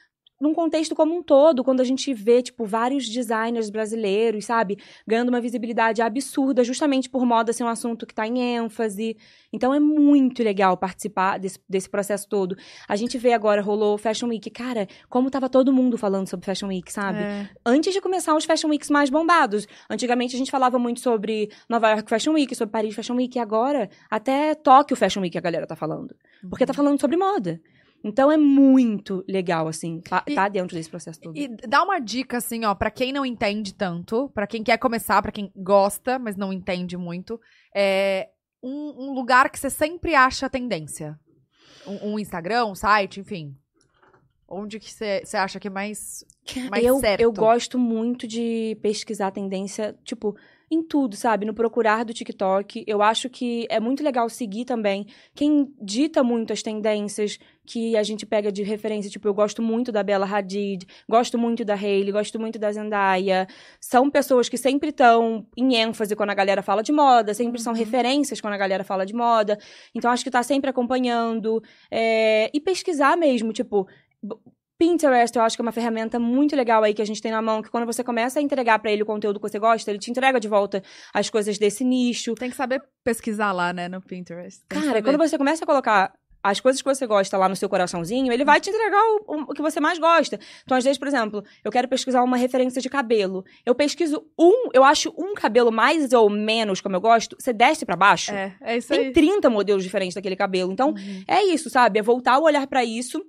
num 0.43 0.53
contexto 0.53 0.93
como 0.97 1.16
um 1.16 1.22
todo, 1.22 1.62
quando 1.62 1.80
a 1.80 1.84
gente 1.84 2.12
vê, 2.12 2.43
tipo, 2.43 2.64
vários 2.64 3.09
designers 3.09 3.70
brasileiros, 3.70 4.45
sabe? 4.45 4.76
Ganhando 5.07 5.28
uma 5.28 5.40
visibilidade 5.40 6.03
absurda, 6.03 6.64
justamente 6.64 7.09
por 7.09 7.24
moda 7.24 7.53
ser 7.53 7.62
um 7.62 7.68
assunto 7.68 8.05
que 8.05 8.12
tá 8.12 8.26
em 8.26 8.57
ênfase. 8.57 9.16
Então 9.53 9.72
é 9.72 9.78
muito 9.78 10.43
legal 10.43 10.76
participar 10.76 11.38
desse, 11.38 11.61
desse 11.68 11.88
processo 11.88 12.28
todo. 12.28 12.57
A 12.88 12.97
gente 12.97 13.16
vê 13.18 13.32
agora, 13.32 13.62
rolou 13.62 13.95
o 13.95 13.99
Fashion 13.99 14.26
Week. 14.26 14.51
Cara, 14.51 14.88
como 15.09 15.30
tava 15.30 15.49
todo 15.49 15.72
mundo 15.72 15.97
falando 15.97 16.26
sobre 16.26 16.45
Fashion 16.45 16.66
Week, 16.66 16.93
sabe? 16.93 17.20
É. 17.20 17.49
antes 17.64 17.95
de 17.95 18.01
começar 18.01 18.34
os 18.34 18.45
Fashion 18.45 18.68
Weeks 18.68 18.90
mais 18.90 19.11
bombados. 19.11 19.68
Antigamente 19.88 20.34
a 20.34 20.38
gente 20.38 20.51
falava 20.51 20.76
muito 20.76 20.99
sobre 20.99 21.51
Nova 21.68 21.88
York 21.90 22.11
Fashion 22.11 22.32
Week, 22.32 22.53
sobre 22.57 22.72
Paris 22.72 22.97
Fashion 22.97 23.14
Week, 23.14 23.38
e 23.38 23.40
agora 23.40 23.88
até 24.11 24.57
Tóquio 24.57 24.97
Fashion 24.97 25.20
Week 25.20 25.38
a 25.38 25.40
galera 25.40 25.68
tá 25.68 25.76
falando. 25.76 26.16
Porque 26.51 26.66
tá 26.66 26.74
falando 26.74 27.01
sobre 27.01 27.16
moda. 27.16 27.61
Então 28.05 28.30
é 28.32 28.36
muito 28.36 29.24
legal, 29.28 29.68
assim, 29.68 30.00
tá, 30.00 30.24
E- 30.26 30.34
tá 30.34 30.48
dentro 30.48 30.76
desse 30.76 30.90
processo 30.90 31.20
todo. 31.20 31.36
E 31.36 31.48
dá 31.48 31.82
uma 31.82 31.98
dica, 32.00 32.38
assim, 32.38 32.64
ó, 32.64 32.74
pra 32.74 32.90
quem 32.90 33.12
não 33.12 33.24
entende 33.24 33.74
tanto, 33.74 34.28
pra 34.34 34.46
quem 34.46 34.62
quer 34.62 34.76
começar, 34.78 35.22
pra 35.22 35.30
quem 35.32 35.53
gosta, 35.57 36.18
mas 36.18 36.36
não 36.36 36.53
entende 36.53 36.96
muito, 36.96 37.40
é 37.74 38.28
um, 38.62 39.09
um 39.11 39.12
lugar 39.14 39.50
que 39.50 39.59
você 39.59 39.70
sempre 39.70 40.14
acha 40.14 40.50
tendência. 40.50 41.18
Um, 41.86 42.12
um 42.12 42.18
Instagram, 42.18 42.66
um 42.66 42.74
site, 42.74 43.20
enfim. 43.20 43.55
Onde 44.48 44.78
que 44.78 44.92
você 44.92 45.22
você 45.24 45.36
acha 45.36 45.59
que 45.59 45.68
é 45.68 45.70
mais, 45.70 46.24
mais 46.70 46.84
eu, 46.84 46.98
certo? 47.00 47.20
eu 47.20 47.32
gosto 47.32 47.78
muito 47.78 48.26
de 48.28 48.76
pesquisar 48.82 49.30
tendência, 49.30 49.96
tipo, 50.05 50.36
em 50.70 50.82
tudo, 50.82 51.16
sabe? 51.16 51.46
No 51.46 51.55
procurar 51.55 52.05
do 52.05 52.12
TikTok. 52.12 52.84
Eu 52.86 53.00
acho 53.03 53.30
que 53.30 53.66
é 53.70 53.80
muito 53.80 54.03
legal 54.05 54.28
seguir 54.28 54.64
também 54.66 55.07
quem 55.34 55.74
dita 55.80 56.22
muito 56.22 56.53
as 56.53 56.62
tendências 56.62 57.38
que 57.67 57.97
a 57.97 58.03
gente 58.03 58.27
pega 58.27 58.51
de 58.51 58.63
referência. 58.63 59.11
Tipo, 59.11 59.29
eu 59.29 59.35
gosto 59.35 59.63
muito 59.63 59.93
da 59.93 60.03
Bella 60.03 60.27
Hadid, 60.27 60.87
gosto 61.09 61.39
muito 61.39 61.65
da 61.65 61.75
Hailey, 61.75 62.11
gosto 62.13 62.39
muito 62.41 62.59
da 62.59 62.73
Zendaya. 62.73 63.47
São 63.81 64.11
pessoas 64.11 64.49
que 64.49 64.57
sempre 64.57 64.89
estão 64.91 65.47
em 65.57 65.77
ênfase 65.77 66.17
quando 66.17 66.31
a 66.31 66.35
galera 66.35 66.63
fala 66.63 66.83
de 66.83 66.93
moda, 66.93 67.33
sempre 67.35 67.61
são 67.61 67.73
Uhum. 67.73 67.79
referências 67.79 68.41
quando 68.41 68.55
a 68.55 68.59
galera 68.59 68.85
fala 68.85 69.07
de 69.07 69.15
moda. 69.15 69.59
Então, 69.95 70.11
acho 70.11 70.25
que 70.25 70.31
tá 70.31 70.43
sempre 70.43 70.69
acompanhando. 70.71 71.63
é, 71.91 72.51
E 72.53 72.61
pesquisar 72.61 73.17
mesmo, 73.17 73.53
tipo. 73.53 73.87
Pinterest, 74.79 75.37
eu 75.37 75.43
acho 75.45 75.57
que 75.57 75.63
é 75.63 75.65
uma 75.65 75.71
ferramenta 75.71 76.19
muito 76.19 76.57
legal 76.57 76.83
aí 76.83 76.93
que 76.93 77.01
a 77.03 77.05
gente 77.05 77.23
tem 77.23 77.31
na 77.31 77.41
mão, 77.41 77.63
que 77.63 77.71
quando 77.71 77.87
você 77.87 78.03
começa 78.03 78.41
a 78.41 78.43
entregar 78.43 78.81
pra 78.81 78.91
ele 78.91 79.05
o 79.05 79.07
conteúdo 79.07 79.39
que 79.39 79.49
você 79.49 79.57
gosta, 79.59 79.89
ele 79.91 79.99
te 80.01 80.11
entrega 80.11 80.41
de 80.41 80.49
volta 80.49 80.83
as 81.15 81.31
coisas 81.31 81.57
desse 81.57 81.85
nicho. 81.85 82.35
Tem 82.35 82.51
que 82.51 82.57
saber 82.57 82.83
pesquisar 83.05 83.53
lá, 83.53 83.73
né, 83.73 83.89
no 83.89 84.01
Pinterest. 84.01 84.63
Tem 84.69 84.81
Cara, 84.83 85.01
quando 85.01 85.19
você 85.19 85.39
começa 85.39 85.63
a 85.63 85.67
colocar 85.67 86.13
as 86.43 86.59
coisas 86.61 86.82
que 86.82 86.88
você 86.88 87.07
gosta 87.07 87.36
lá 87.38 87.49
no 87.49 87.55
seu 87.55 87.68
coraçãozinho, 87.68 88.32
ele 88.32 88.45
vai 88.45 88.61
te 88.61 88.68
entregar 88.70 89.01
o, 89.01 89.43
o- 89.43 89.55
que 89.55 89.62
você 89.62 89.78
mais 89.78 89.99
gosta. 89.99 90.40
Então, 90.64 90.76
às 90.76 90.82
vezes, 90.82 90.99
por 90.99 91.07
exemplo, 91.07 91.45
eu 91.64 91.70
quero 91.70 91.86
pesquisar 91.86 92.22
uma 92.22 92.36
referência 92.36 92.82
de 92.82 92.88
cabelo. 92.88 93.45
Eu 93.64 93.74
pesquiso 93.74 94.24
um, 94.38 94.68
eu 94.72 94.82
acho 94.82 95.12
um 95.16 95.34
cabelo 95.34 95.70
mais 95.70 96.12
ou 96.12 96.28
menos 96.28 96.80
como 96.80 96.97
eu 96.97 97.01
gosto, 97.01 97.36
você 97.38 97.53
desce 97.53 97.86
pra 97.86 97.95
baixo. 97.95 98.32
É, 98.32 98.57
é 98.61 98.76
isso 98.76 98.88
Tem 98.88 99.07
aí. 99.07 99.12
30 99.12 99.49
modelos 99.49 99.84
diferentes 99.84 100.14
daquele 100.14 100.34
cabelo. 100.36 100.72
Então, 100.72 100.90
Uhum. 100.90 101.24
é 101.28 101.45
isso, 101.45 101.70
sabe? 101.70 101.99
É 101.99 102.03
voltar 102.03 102.38
o 102.38 102.43
olhar 102.45 102.66
pra 102.66 102.84
isso. 102.84 103.22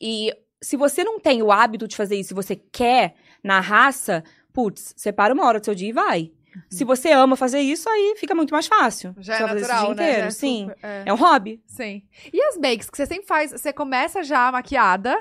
E 0.00 0.32
se 0.62 0.76
você 0.76 1.02
não 1.04 1.18
tem 1.18 1.42
o 1.42 1.50
hábito 1.50 1.88
de 1.88 1.96
fazer 1.96 2.16
isso, 2.16 2.28
se 2.28 2.34
você 2.34 2.54
quer 2.56 3.14
na 3.42 3.60
raça, 3.60 4.22
putz, 4.52 4.94
separa 4.96 5.32
uma 5.34 5.44
hora 5.46 5.58
do 5.60 5.64
seu 5.64 5.74
dia 5.74 5.88
e 5.88 5.92
vai. 5.92 6.30
Se 6.68 6.84
você 6.84 7.10
ama 7.12 7.36
fazer 7.36 7.60
isso, 7.60 7.88
aí 7.88 8.14
fica 8.16 8.34
muito 8.34 8.52
mais 8.52 8.66
fácil. 8.66 9.14
Já 9.18 9.36
Você 9.36 9.42
é 9.42 9.46
natural, 9.54 9.90
o 9.90 9.94
dia 9.94 10.04
né? 10.04 10.10
inteiro, 10.10 10.26
é 10.26 10.30
sim. 10.30 10.68
super- 10.68 10.78
é. 10.82 11.02
É 11.06 11.12
um 11.12 11.16
hobby. 11.16 11.62
Sim. 11.66 12.02
E 12.32 12.42
as 12.42 12.56
makes 12.56 12.90
que 12.90 12.96
você 12.96 13.06
sempre 13.06 13.26
faz? 13.26 13.52
Você 13.52 13.72
começa 13.72 14.22
já 14.22 14.50
maquiada. 14.50 15.16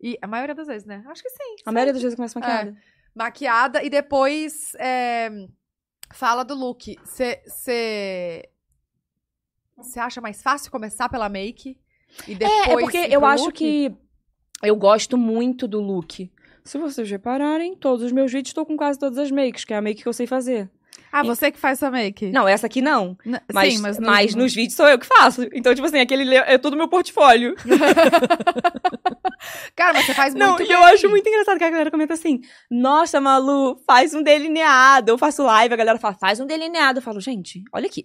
E 0.00 0.18
a 0.20 0.26
maioria 0.26 0.54
das 0.54 0.66
vezes, 0.66 0.86
né? 0.86 1.02
Acho 1.08 1.22
que 1.22 1.30
sim. 1.30 1.56
A 1.64 1.72
maioria 1.72 1.92
das 1.92 2.02
vezes 2.02 2.14
começa 2.16 2.38
maquiada. 2.38 2.76
Maquiada 3.14 3.82
e 3.82 3.88
depois 3.88 4.74
é, 4.78 5.30
fala 6.12 6.44
do 6.44 6.54
look. 6.54 6.96
Você. 7.02 7.42
Acha 9.96 10.20
mais 10.20 10.42
fácil 10.42 10.70
começar 10.70 11.08
pela 11.08 11.28
make? 11.28 11.78
E 12.26 12.34
depois. 12.34 12.66
É, 12.68 12.72
é 12.72 12.76
porque 12.78 12.98
eu 13.10 13.20
pro 13.20 13.28
acho 13.28 13.44
look? 13.44 13.54
que 13.58 13.94
eu 14.62 14.76
gosto 14.76 15.16
muito 15.18 15.66
do 15.68 15.80
look. 15.80 16.30
Se 16.66 16.76
vocês 16.78 17.08
repararem, 17.10 17.74
todos 17.76 18.04
os 18.04 18.12
meus 18.12 18.30
vídeos 18.32 18.50
estou 18.50 18.66
com 18.66 18.76
quase 18.76 18.98
todas 18.98 19.16
as 19.18 19.30
makes, 19.30 19.64
que 19.64 19.72
é 19.72 19.76
a 19.76 19.80
make 19.82 20.02
que 20.02 20.08
eu 20.08 20.12
sei 20.12 20.26
fazer. 20.26 20.68
Ah, 21.12 21.22
você 21.22 21.50
que 21.50 21.58
faz 21.58 21.78
sua 21.78 21.90
make? 21.90 22.30
Não, 22.30 22.46
essa 22.46 22.66
aqui 22.66 22.82
não. 22.82 23.16
N- 23.24 23.40
Mas, 23.52 23.74
Sim, 23.74 23.80
mas, 23.80 23.98
no- 23.98 24.06
mas 24.06 24.34
nos 24.34 24.54
vídeos 24.54 24.74
sou 24.76 24.86
eu 24.88 24.98
que 24.98 25.06
faço. 25.06 25.42
Então, 25.52 25.74
tipo 25.74 25.86
assim, 25.86 25.98
aquele 26.00 26.24
le- 26.24 26.36
é 26.36 26.58
todo 26.58 26.76
meu 26.76 26.88
portfólio. 26.88 27.54
Cara, 29.74 29.92
mas 29.94 30.06
você 30.06 30.14
faz 30.14 30.34
Não, 30.34 30.56
muito 30.56 30.68
e 30.68 30.72
eu 30.72 30.82
acho 30.84 31.08
muito 31.08 31.28
engraçado 31.28 31.58
que 31.58 31.64
a 31.64 31.70
galera 31.70 31.90
comenta 31.90 32.14
assim: 32.14 32.40
Nossa, 32.70 33.20
Malu, 33.20 33.80
faz 33.86 34.14
um 34.14 34.22
delineado. 34.22 35.12
Eu 35.12 35.18
faço 35.18 35.42
live, 35.44 35.72
a 35.74 35.76
galera 35.76 35.98
fala, 35.98 36.14
faz 36.14 36.40
um 36.40 36.46
delineado. 36.46 36.98
Eu 36.98 37.02
falo, 37.02 37.20
gente, 37.20 37.62
olha 37.72 37.86
aqui. 37.86 38.04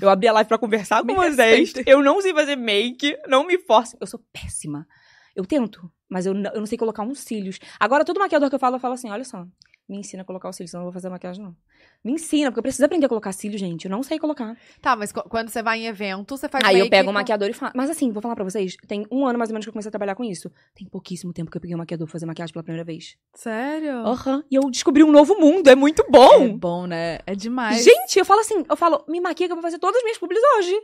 Eu 0.00 0.08
abri 0.10 0.28
a 0.28 0.32
live 0.32 0.48
pra 0.48 0.58
conversar 0.58 1.00
com 1.00 1.06
Me 1.06 1.14
vocês. 1.14 1.36
respeite. 1.72 1.82
Eu 1.88 2.02
não 2.02 2.20
sei 2.20 2.34
fazer 2.34 2.56
make, 2.56 3.16
não 3.28 3.44
me 3.46 3.58
force. 3.58 3.96
Eu 4.00 4.06
sou 4.06 4.20
péssima. 4.32 4.86
Eu 5.34 5.44
tento, 5.46 5.90
mas 6.08 6.26
eu 6.26 6.34
não, 6.34 6.50
eu 6.52 6.60
não 6.60 6.66
sei 6.66 6.76
colocar 6.78 7.02
uns 7.02 7.20
cílios. 7.20 7.58
Agora, 7.80 8.04
todo 8.04 8.18
maquiador 8.20 8.48
que 8.48 8.54
eu 8.54 8.58
falo, 8.60 8.76
eu 8.76 8.80
falo 8.80 8.94
assim: 8.94 9.10
olha 9.10 9.24
só, 9.24 9.46
me 9.88 9.96
ensina 9.98 10.22
a 10.22 10.24
colocar 10.26 10.48
os 10.48 10.56
cílios, 10.56 10.70
senão 10.70 10.82
eu 10.82 10.84
não 10.86 10.92
vou 10.92 10.94
fazer 10.94 11.08
maquiagem, 11.08 11.42
não. 11.44 11.56
Me 12.04 12.12
ensina, 12.12 12.50
porque 12.50 12.58
eu 12.60 12.62
preciso 12.62 12.84
aprender 12.84 13.06
a 13.06 13.08
colocar 13.08 13.32
cílios, 13.32 13.60
gente. 13.60 13.84
Eu 13.86 13.90
não 13.90 14.02
sei 14.02 14.18
colocar. 14.18 14.56
Tá, 14.80 14.94
mas 14.96 15.12
quando 15.12 15.48
você 15.48 15.62
vai 15.62 15.80
em 15.80 15.86
evento, 15.86 16.36
você 16.36 16.48
faz 16.48 16.64
Aí 16.64 16.78
eu 16.78 16.88
pego 16.90 17.04
um 17.04 17.12
com- 17.12 17.18
maquiador 17.18 17.48
e 17.48 17.52
faço. 17.52 17.72
Mas 17.76 17.88
assim, 17.90 18.10
vou 18.12 18.20
falar 18.22 18.34
pra 18.34 18.44
vocês: 18.44 18.76
tem 18.86 19.06
um 19.10 19.26
ano 19.26 19.38
mais 19.38 19.50
ou 19.50 19.54
menos 19.54 19.64
que 19.64 19.68
eu 19.70 19.72
comecei 19.72 19.88
a 19.88 19.92
trabalhar 19.92 20.14
com 20.14 20.24
isso. 20.24 20.50
Tem 20.74 20.86
pouquíssimo 20.86 21.32
tempo 21.32 21.50
que 21.50 21.56
eu 21.56 21.60
peguei 21.60 21.74
um 21.74 21.78
maquiador 21.78 22.06
pra 22.06 22.12
fazer 22.12 22.26
maquiagem 22.26 22.52
pela 22.52 22.62
primeira 22.62 22.84
vez. 22.84 23.16
Sério? 23.34 23.98
Aham. 24.06 24.44
E 24.50 24.54
eu 24.54 24.70
descobri 24.70 25.02
um 25.02 25.10
novo 25.10 25.34
mundo, 25.38 25.68
é 25.68 25.74
muito 25.74 26.02
É 26.02 26.10
bom. 26.10 26.56
bom, 26.58 26.86
né? 26.86 27.18
É 27.26 27.34
demais. 27.34 27.82
Gente, 27.82 28.18
eu 28.18 28.24
falo 28.24 28.40
assim, 28.40 28.64
eu 28.68 28.76
falo, 28.76 29.04
me 29.08 29.20
maquia 29.20 29.46
que 29.46 29.52
eu 29.52 29.56
vou 29.56 29.62
fazer 29.62 29.78
todas 29.78 29.96
as 29.96 30.02
minhas 30.04 30.18
publis 30.18 30.40
hoje. 30.58 30.74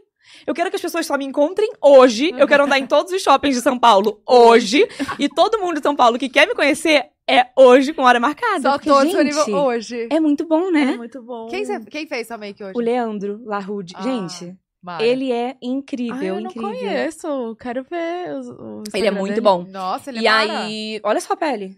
Eu 0.46 0.54
quero 0.54 0.70
que 0.70 0.76
as 0.76 0.82
pessoas 0.82 1.06
só 1.06 1.16
me 1.16 1.24
encontrem 1.24 1.70
hoje. 1.82 2.32
Eu 2.36 2.46
quero 2.46 2.64
andar 2.64 2.78
em 2.78 2.86
todos 2.88 3.12
os 3.12 3.22
shoppings 3.22 3.56
de 3.56 3.62
São 3.62 3.78
Paulo 3.78 4.20
hoje. 4.26 4.86
e 5.18 5.28
todo 5.28 5.58
mundo 5.58 5.76
de 5.76 5.82
São 5.82 5.96
Paulo 5.96 6.18
que 6.18 6.28
quer 6.28 6.46
me 6.46 6.54
conhecer 6.54 7.06
é 7.28 7.46
hoje 7.56 7.92
com 7.92 8.02
hora 8.02 8.18
marcada. 8.20 8.60
Só 8.62 8.72
porque, 8.72 8.88
todos 8.88 9.12
gente, 9.12 9.24
nível 9.24 9.54
hoje. 9.56 10.08
É 10.10 10.18
muito 10.20 10.46
bom, 10.46 10.68
É 10.68 10.70
né? 10.70 10.96
muito 10.96 11.22
bom. 11.22 11.46
Quem, 11.48 11.64
cê- 11.64 11.80
quem 11.86 12.06
fez 12.06 12.26
sua 12.26 12.38
make 12.38 12.62
hoje? 12.62 12.72
O 12.76 12.80
Leandro 12.80 13.40
Larude. 13.44 13.92
Ah, 13.96 14.02
Gente, 14.02 14.56
Mara. 14.82 15.04
ele 15.04 15.30
é 15.32 15.50
Ah, 15.50 15.56
incrível, 15.62 16.36
eu 16.36 16.40
não 16.40 16.50
incrível. 16.50 16.70
conheço. 16.70 17.56
Quero 17.60 17.84
ver 17.84 18.30
os, 18.34 18.48
o 18.48 18.82
Ele 18.94 19.06
é 19.06 19.10
muito 19.10 19.28
dele. 19.34 19.40
bom. 19.42 19.64
Nossa, 19.68 20.10
ele 20.10 20.18
é 20.18 20.22
E 20.22 20.24
Mara. 20.24 20.60
aí, 20.64 21.00
olha 21.04 21.20
só 21.20 21.34
a 21.34 21.36
pele. 21.36 21.76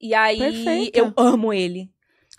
E 0.00 0.14
aí, 0.14 0.38
Perfeita. 0.38 0.98
eu 0.98 1.12
amo 1.16 1.52
ele. 1.52 1.90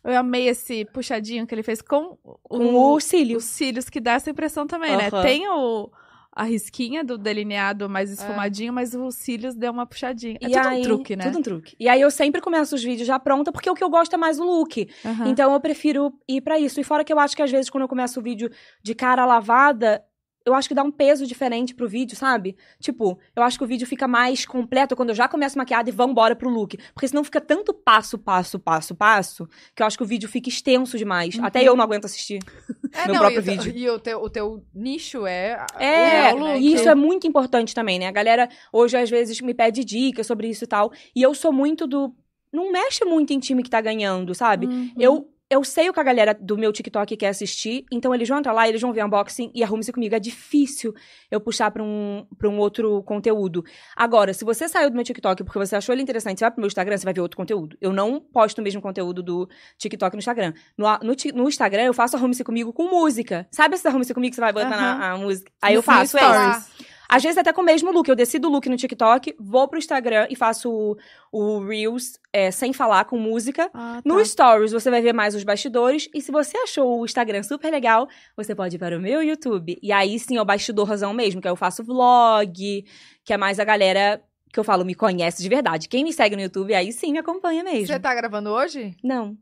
Eu 0.04 0.18
amei 0.18 0.48
esse 0.48 0.86
puxadinho 0.86 1.46
que 1.46 1.54
ele 1.54 1.64
fez 1.64 1.82
com, 1.82 2.18
Com 2.44 2.76
o 2.94 3.00
cílio. 3.00 3.38
os 3.38 3.44
cílios, 3.44 3.90
que 3.90 4.00
dá 4.00 4.14
essa 4.14 4.30
impressão 4.30 4.66
também, 4.66 4.96
né? 4.96 5.08
Aham. 5.12 5.22
Tem 5.22 5.50
o, 5.50 5.90
a 6.32 6.44
risquinha 6.44 7.04
do 7.04 7.18
delineado 7.18 7.90
mais 7.90 8.10
esfumadinho, 8.12 8.72
mas 8.72 8.94
os 8.94 9.16
cílios 9.16 9.54
deu 9.56 9.72
uma 9.72 9.86
puxadinha. 9.86 10.38
É 10.42 10.46
E 10.48 10.52
tudo 10.52 10.68
aí- 10.68 10.80
um 10.80 10.84
truque, 10.84 11.16
né? 11.16 11.24
Tudo 11.26 11.40
um 11.40 11.42
truque. 11.42 11.76
E 11.80 11.90
aí 11.90 12.00
eu 12.00 12.12
sempre 12.12 12.40
começo 12.40 12.76
os 12.76 12.84
vídeos 12.84 13.08
já 13.08 13.20
pronta, 13.20 13.52
porque 13.52 13.70
o 13.70 13.74
que 13.74 13.84
eu 13.84 13.90
gosto 13.90 14.14
é 14.14 14.18
mais 14.18 14.40
o 14.40 14.44
look. 14.46 14.88
Aham. 15.04 15.28
Então 15.28 15.52
eu 15.52 15.60
prefiro 15.60 16.14
ir 16.28 16.42
pra 16.42 16.58
isso. 16.60 16.80
E 16.80 16.84
fora 16.84 17.04
que 17.04 17.12
eu 17.12 17.20
acho 17.20 17.36
que 17.36 17.42
às 17.42 17.52
vezes 17.52 17.70
quando 17.70 17.82
eu 17.84 17.88
começo 17.90 18.20
o 18.20 18.24
vídeo 18.24 18.50
de 18.82 18.96
cara 18.96 19.26
lavada, 19.26 20.04
eu 20.48 20.56
acho 20.56 20.68
que 20.68 20.74
dá 20.74 20.84
um 20.84 20.92
peso 20.92 21.28
diferente 21.28 21.76
pro 21.76 21.88
vídeo, 21.88 22.16
sabe? 22.16 22.56
Tipo, 22.80 23.20
eu 23.36 23.44
acho 23.44 23.58
que 23.58 23.64
o 23.64 23.68
vídeo 23.68 23.86
fica 23.86 24.08
mais 24.08 24.46
completo 24.46 24.96
quando 24.96 25.10
eu 25.10 25.16
já 25.16 25.28
começo 25.28 25.58
maquiada 25.58 25.90
e 25.90 25.92
vambora 25.92 26.36
pro 26.36 26.50
look. 26.50 26.78
Porque 26.94 27.08
senão 27.08 27.24
fica 27.24 27.42
tanto 27.42 27.74
passo, 27.74 28.18
passo, 28.18 28.58
passo, 28.58 28.96
passo, 28.96 29.50
que 29.76 29.84
eu 29.84 29.88
acho 29.88 29.98
que 29.98 30.04
o 30.04 30.08
vídeo 30.08 30.30
fica 30.30 30.48
extenso 30.48 30.98
demais. 30.98 31.36
Uhum. 31.36 31.46
Até 31.46 31.64
eu 31.64 31.76
não 31.76 31.84
aguento 31.84 32.06
assistir. 32.06 32.40
É, 32.94 33.06
meu 33.06 33.16
não, 33.16 33.20
próprio 33.20 33.40
e 33.40 33.42
vídeo. 33.42 33.74
E 33.76 33.90
o 33.90 34.00
teu, 34.00 34.24
o 34.24 34.30
teu 34.30 34.66
nicho 34.74 35.28
é... 35.28 35.64
É, 35.78 36.34
o 36.34 36.38
look, 36.38 36.58
e 36.60 36.74
isso 36.74 36.88
é 36.88 36.96
muito 36.96 37.28
importante 37.28 37.76
também, 37.76 38.00
né? 38.00 38.08
A 38.08 38.12
galera 38.12 38.50
hoje 38.72 38.98
às 38.98 39.10
vezes 39.10 39.40
me 39.42 39.54
pede 39.54 39.84
dicas 39.84 40.26
sobre 40.26 40.48
isso 40.48 40.64
e 40.64 40.68
tal. 40.68 40.92
E 41.16 41.22
eu 41.22 41.36
sou 41.36 41.52
muito 41.52 41.86
do. 41.86 42.16
Não 42.52 42.72
mexe 42.72 43.04
muito 43.06 43.34
em 43.34 43.40
time 43.40 43.62
que 43.62 43.70
tá 43.70 43.82
ganhando, 43.82 44.34
sabe? 44.34 44.68
Uhum. 44.68 44.92
Eu, 44.98 45.30
eu 45.50 45.64
sei 45.64 45.90
o 45.90 45.94
que 45.94 46.00
a 46.00 46.04
galera 46.04 46.34
do 46.34 46.58
meu 46.58 46.74
TikTok 46.74 47.16
quer 47.16 47.30
assistir, 47.30 47.86
então 47.92 48.14
eles 48.14 48.28
vão 48.28 48.38
entrar 48.38 48.52
lá, 48.52 48.68
eles 48.68 48.82
vão 48.82 48.92
ver 48.92 49.04
unboxing 49.06 49.52
e 49.56 49.64
arrume-se 49.64 49.92
comigo. 49.94 50.14
É 50.14 50.20
difícil 50.20 50.94
eu 51.32 51.40
puxar 51.40 51.72
pra 51.72 51.82
um, 51.82 52.26
pra 52.38 52.50
um 52.50 52.58
outro 52.58 53.02
conteúdo. 53.04 53.64
Agora, 53.96 54.34
se 54.34 54.44
você 54.44 54.68
saiu 54.68 54.90
do 54.90 54.96
meu 54.96 55.04
TikTok 55.06 55.44
porque 55.44 55.58
você 55.58 55.76
achou 55.76 55.94
ele 55.94 56.02
interessante, 56.02 56.40
você 56.40 56.46
vai 56.46 56.52
pro 56.52 56.62
meu 56.62 56.68
Instagram, 56.68 56.98
você 56.98 57.06
vai 57.06 57.14
ver 57.14 57.22
outro 57.22 57.38
conteúdo. 57.38 57.78
Eu 57.80 57.94
não 57.94 58.20
posto 58.20 58.60
o 58.60 58.62
mesmo 58.62 58.82
conteúdo 58.82 59.24
do 59.24 59.48
TikTok 59.78 60.16
no 60.16 60.20
Instagram. 60.20 60.54
No, 60.78 60.88
no, 61.02 61.14
no 61.34 61.48
Instagram, 61.48 61.84
eu 61.84 61.94
faço 61.94 62.18
arrume-se 62.18 62.44
comigo 62.44 62.74
com 62.74 62.90
música. 62.90 63.48
Sabe 63.52 63.76
esse 63.76 63.88
arrume-se 63.88 64.14
comigo 64.14 64.32
que 64.32 64.36
você 64.36 64.42
vai 64.42 64.52
botar 64.54 64.70
na 64.98 65.18
música? 65.18 65.52
Aí 65.62 65.76
eu 65.76 65.80
No 65.80 65.84
faço 65.84 66.18
Stories. 66.18 66.58
esse. 66.58 66.97
Às 67.10 67.24
vezes 67.24 67.38
até 67.38 67.54
com 67.54 67.62
o 67.62 67.66
mesmo 67.66 67.92
look. 67.92 68.08
Eu 68.08 68.16
decido 68.16 68.48
o 68.48 68.52
look 68.52 68.68
no 68.68 68.76
TikTok, 68.76 69.36
vou 69.40 69.68
pro 69.68 69.80
Instagram 69.80 70.28
e 70.30 70.36
faço 70.36 70.70
o, 70.70 70.98
o 71.32 71.66
Reels 71.66 72.20
é, 72.34 72.52
sem 72.52 72.74
falar, 72.74 73.06
com 73.06 73.18
música. 73.18 73.70
Ah, 73.74 74.02
No 74.04 74.18
tá. 74.18 74.26
Stories 74.26 74.72
você 74.72 74.90
vai 74.90 75.02
ver 75.02 75.14
mais 75.14 75.36
os 75.36 75.44
bastidores. 75.44 76.10
E 76.14 76.22
se 76.22 76.32
você 76.32 76.58
achou 76.58 77.00
o 77.00 77.06
Instagram 77.06 77.44
super 77.44 77.72
legal, 77.72 78.08
você 78.36 78.54
pode 78.54 78.76
ir 78.76 78.80
para 78.80 78.98
o 78.98 79.02
meu 79.02 79.24
YouTube. 79.24 79.78
E 79.82 79.92
aí 79.92 80.20
sim 80.20 80.38
é 80.38 80.42
o 80.42 80.46
bastidorzão 80.46 81.14
mesmo, 81.14 81.42
que 81.42 81.48
aí 81.48 81.52
eu 81.52 81.56
faço 81.56 81.84
vlog, 81.84 82.86
que 83.24 83.34
é 83.34 83.38
mais 83.38 83.60
a 83.60 83.64
galera 83.64 84.22
que 84.52 84.60
eu 84.60 84.64
falo 84.64 84.86
me 84.86 84.96
conhece 84.96 85.44
de 85.44 85.50
verdade. 85.50 85.88
Quem 85.90 86.04
me 86.04 86.14
segue 86.14 86.36
no 86.36 86.42
YouTube, 86.42 86.74
aí 86.74 86.92
sim 86.92 87.12
me 87.12 87.20
acompanha 87.20 87.64
mesmo. 87.64 87.88
Você 87.88 88.00
tá 88.00 88.14
gravando 88.16 88.50
hoje? 88.50 88.96
Não. 89.04 89.38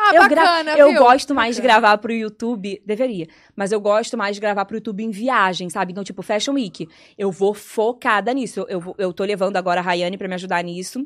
Ah, 0.00 0.14
Eu 0.14 0.28
gra- 0.28 0.42
bacana, 0.42 0.78
Eu 0.78 0.90
viu? 0.92 1.02
gosto 1.02 1.34
mais 1.34 1.56
de 1.56 1.62
Bacana. 1.62 1.80
gravar 1.80 1.98
pro 1.98 2.12
YouTube, 2.12 2.80
deveria, 2.86 3.26
mas 3.56 3.72
eu 3.72 3.80
gosto 3.80 4.16
mais 4.16 4.36
de 4.36 4.40
gravar 4.40 4.64
pro 4.64 4.76
YouTube 4.76 5.02
em 5.02 5.10
viagem, 5.10 5.68
sabe? 5.68 5.92
Então, 5.92 6.04
tipo, 6.04 6.22
Fashion 6.22 6.54
Week, 6.54 6.86
eu 7.16 7.30
vou 7.32 7.52
focada 7.54 8.32
nisso. 8.32 8.64
Eu, 8.68 8.94
eu 8.96 9.12
tô 9.12 9.24
levando 9.24 9.56
agora 9.56 9.80
a 9.80 9.82
Rayane 9.82 10.16
pra 10.16 10.28
me 10.28 10.34
ajudar 10.34 10.62
nisso. 10.62 11.04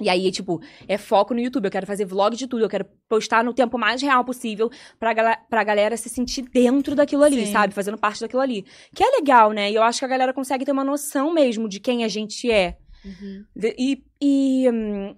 E 0.00 0.08
aí, 0.08 0.32
tipo, 0.32 0.58
é 0.88 0.96
foco 0.98 1.34
no 1.34 1.40
YouTube. 1.40 1.66
Eu 1.66 1.70
quero 1.70 1.86
fazer 1.86 2.04
vlog 2.06 2.34
de 2.34 2.48
tudo. 2.48 2.64
Eu 2.64 2.68
quero 2.68 2.86
postar 3.08 3.44
no 3.44 3.52
tempo 3.52 3.78
mais 3.78 4.00
real 4.02 4.24
possível 4.24 4.68
pra, 4.98 5.12
gala 5.12 5.36
pra 5.48 5.62
galera 5.62 5.96
se 5.96 6.08
sentir 6.08 6.42
dentro 6.50 6.96
daquilo 6.96 7.22
ali, 7.22 7.46
Sim. 7.46 7.52
sabe? 7.52 7.74
Fazendo 7.74 7.98
parte 7.98 8.20
daquilo 8.20 8.40
ali. 8.42 8.64
Que 8.94 9.04
é 9.04 9.10
legal, 9.10 9.52
né? 9.52 9.70
E 9.70 9.74
eu 9.76 9.82
acho 9.82 9.98
que 10.00 10.04
a 10.04 10.08
galera 10.08 10.32
consegue 10.32 10.64
ter 10.64 10.72
uma 10.72 10.82
noção 10.82 11.32
mesmo 11.32 11.68
de 11.68 11.78
quem 11.78 12.02
a 12.02 12.08
gente 12.08 12.50
é. 12.50 12.78
Uhum. 13.04 13.44
De- 13.54 13.76
E, 13.78 14.02
e, 14.20 14.70
hum, 14.70 15.14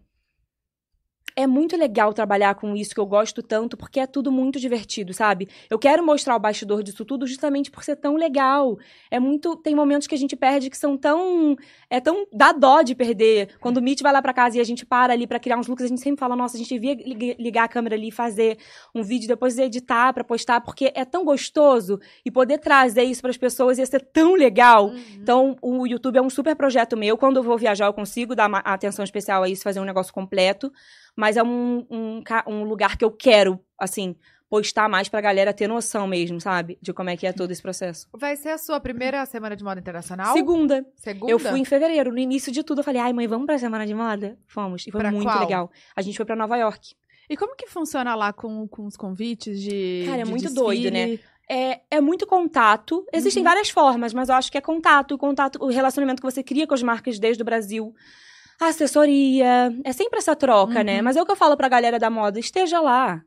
é 1.37 1.47
muito 1.47 1.77
legal 1.77 2.13
trabalhar 2.13 2.55
com 2.55 2.77
isso 2.77 2.95
que 2.95 3.01
eu 3.01 3.07
gosto 3.07 3.43
tanto, 3.43 3.77
porque 3.77 3.99
é 3.99 4.07
tudo 4.07 4.31
muito 4.31 4.61
divertido, 4.61 5.13
sabe? 5.13 5.49
Eu 5.69 5.79
quero 5.79 6.05
mostrar 6.05 6.37
o 6.37 6.39
bastidor 6.39 6.83
disso 6.83 7.05
tudo 7.05 7.27
justamente 7.27 7.71
por 7.71 7.83
ser 7.83 7.97
tão 7.97 8.17
legal. 8.17 8.79
É 9.11 9.19
muito. 9.19 9.57
Tem 9.57 9.75
momentos 9.75 10.07
que 10.07 10.15
a 10.15 10.19
gente 10.19 10.37
perde 10.37 10.71
que 10.71 10.79
são 10.79 10.97
tão. 10.97 11.57
É 11.91 12.01
tão. 12.01 12.27
dá 12.33 12.53
dó 12.53 12.83
de 12.83 12.95
perder. 12.95 13.57
Quando 13.61 13.79
o 13.79 13.83
Mitch 13.83 14.01
vai 14.03 14.13
lá 14.13 14.23
pra 14.23 14.33
casa 14.33 14.59
e 14.59 14.61
a 14.61 14.65
gente 14.65 14.87
para 14.87 15.13
ali 15.13 15.27
pra 15.27 15.41
criar 15.41 15.59
uns 15.59 15.67
looks, 15.67 15.85
a 15.85 15.89
gente 15.89 16.01
sempre 16.01 16.21
fala, 16.21 16.37
nossa, 16.37 16.57
a 16.57 16.59
gente 16.59 16.69
devia 16.73 16.95
lig- 16.95 17.37
ligar 17.39 17.65
a 17.65 17.69
câmera 17.69 17.97
ali 17.97 18.09
e 18.09 18.13
fazer 18.13 18.57
um 18.95 19.03
vídeo, 19.03 19.27
depois 19.27 19.59
editar 19.59 20.13
pra 20.13 20.23
postar, 20.23 20.61
porque 20.61 20.93
é 20.95 21.05
tão 21.05 21.25
gostoso 21.25 21.99
e 22.25 22.31
poder 22.31 22.59
trazer 22.59 23.03
isso 23.03 23.23
pras 23.23 23.37
pessoas 23.37 23.79
ia 23.79 23.87
ser 23.87 24.01
tão 24.03 24.35
legal. 24.35 24.87
Uhum. 24.89 25.05
Então, 25.17 25.57
o 25.61 25.87
YouTube 25.87 26.17
é 26.17 26.23
um 26.23 26.31
super 26.31 26.55
projeto 26.55 26.97
meu. 26.97 27.17
Quando 27.19 27.39
eu 27.39 27.43
vou 27.43 27.59
viajar, 27.59 27.87
eu 27.87 27.93
consigo 27.93 28.35
dar 28.35 28.49
atenção 28.65 29.05
especial 29.05 29.43
a 29.43 29.49
isso, 29.49 29.63
fazer 29.63 29.81
um 29.81 29.85
negócio 29.85 30.13
completo. 30.13 30.73
Mas 31.17 31.37
é 31.37 31.43
um, 31.43 31.87
um, 31.91 32.23
um 32.47 32.65
lugar 32.65 32.97
que 32.97 33.05
eu 33.05 33.11
quero, 33.11 33.61
assim, 33.79 34.17
postar 34.49 34.89
mais 34.89 35.09
pra 35.09 35.21
galera 35.21 35.53
ter 35.53 35.69
noção 35.69 36.07
mesmo, 36.07 36.41
sabe? 36.41 36.79
De 36.81 36.93
como 36.93 37.11
é 37.11 37.17
que 37.17 37.27
é 37.27 37.33
todo 37.33 37.51
esse 37.51 37.63
processo. 37.63 38.09
Vai 38.13 38.37
ser 38.37 38.51
a 38.51 38.59
sua 38.59 38.79
primeira 38.81 39.25
semana 39.27 39.57
de 39.57 39.63
moda 39.65 39.81
internacional? 39.81 40.33
Segunda. 40.33 40.85
Segunda? 40.97 41.33
Eu 41.33 41.39
fui 41.39 41.59
em 41.61 41.65
fevereiro. 41.65 42.13
No 42.13 42.19
início 42.19 42.53
de 42.53 42.63
tudo, 42.63 42.81
eu 42.81 42.85
falei, 42.85 43.01
ai, 43.01 43.13
mãe, 43.13 43.27
vamos 43.27 43.47
pra 43.47 43.59
semana 43.59 43.87
de 43.87 43.95
moda? 43.95 44.39
Fomos. 44.47 44.87
E 44.87 44.91
foi 44.91 45.01
Pra 45.01 45.11
muito 45.11 45.25
qual? 45.29 45.41
legal. 45.41 45.71
A 45.97 46.03
gente 46.03 46.17
foi 46.17 46.27
pra 46.27 46.37
Nova 46.37 46.57
York. 46.57 46.95
E 47.29 47.37
como 47.37 47.57
que 47.57 47.67
funciona 47.67 48.15
lá 48.15 48.33
com, 48.33 48.69
com 48.69 48.85
os 48.87 48.97
convites 48.97 49.59
de. 49.61 50.05
Cara, 50.07 50.21
é 50.21 50.25
de 50.25 50.31
muito 50.31 50.43
desfile? 50.43 50.61
doido, 50.63 50.91
né? 50.91 51.19
É, 51.51 51.81
é 51.91 52.01
muito 52.01 52.27
contato. 52.27 53.05
Existem 53.13 53.43
Uhum. 53.43 53.49
várias 53.49 53.71
formas, 53.71 54.13
mas 54.15 54.29
eu 54.29 54.35
acho 54.35 54.51
que 54.53 54.59
é 54.59 54.61
contato, 54.61 55.17
contato, 55.19 55.59
o 55.63 55.69
relacionamento 55.69 56.21
que 56.23 56.31
você 56.31 56.43
cria 56.43 56.67
com 56.67 56.75
as 56.75 56.83
marcas 56.83 57.19
desde 57.19 57.43
o 57.43 57.45
Brasil. 57.45 57.95
Assessoria, 58.61 59.73
é 59.85 59.93
sempre 59.93 60.19
essa 60.19 60.35
troca, 60.37 60.83
né? 60.85 60.99
Uhum. 60.99 61.05
Mas 61.05 61.17
é 61.17 61.23
o 61.23 61.27
que 61.27 61.33
eu 61.33 61.37
falo 61.37 61.57
pra 61.57 61.69
galera 61.69 61.99
da 61.99 62.11
moda, 62.11 62.39
esteja 62.39 62.81
lá. 62.81 63.23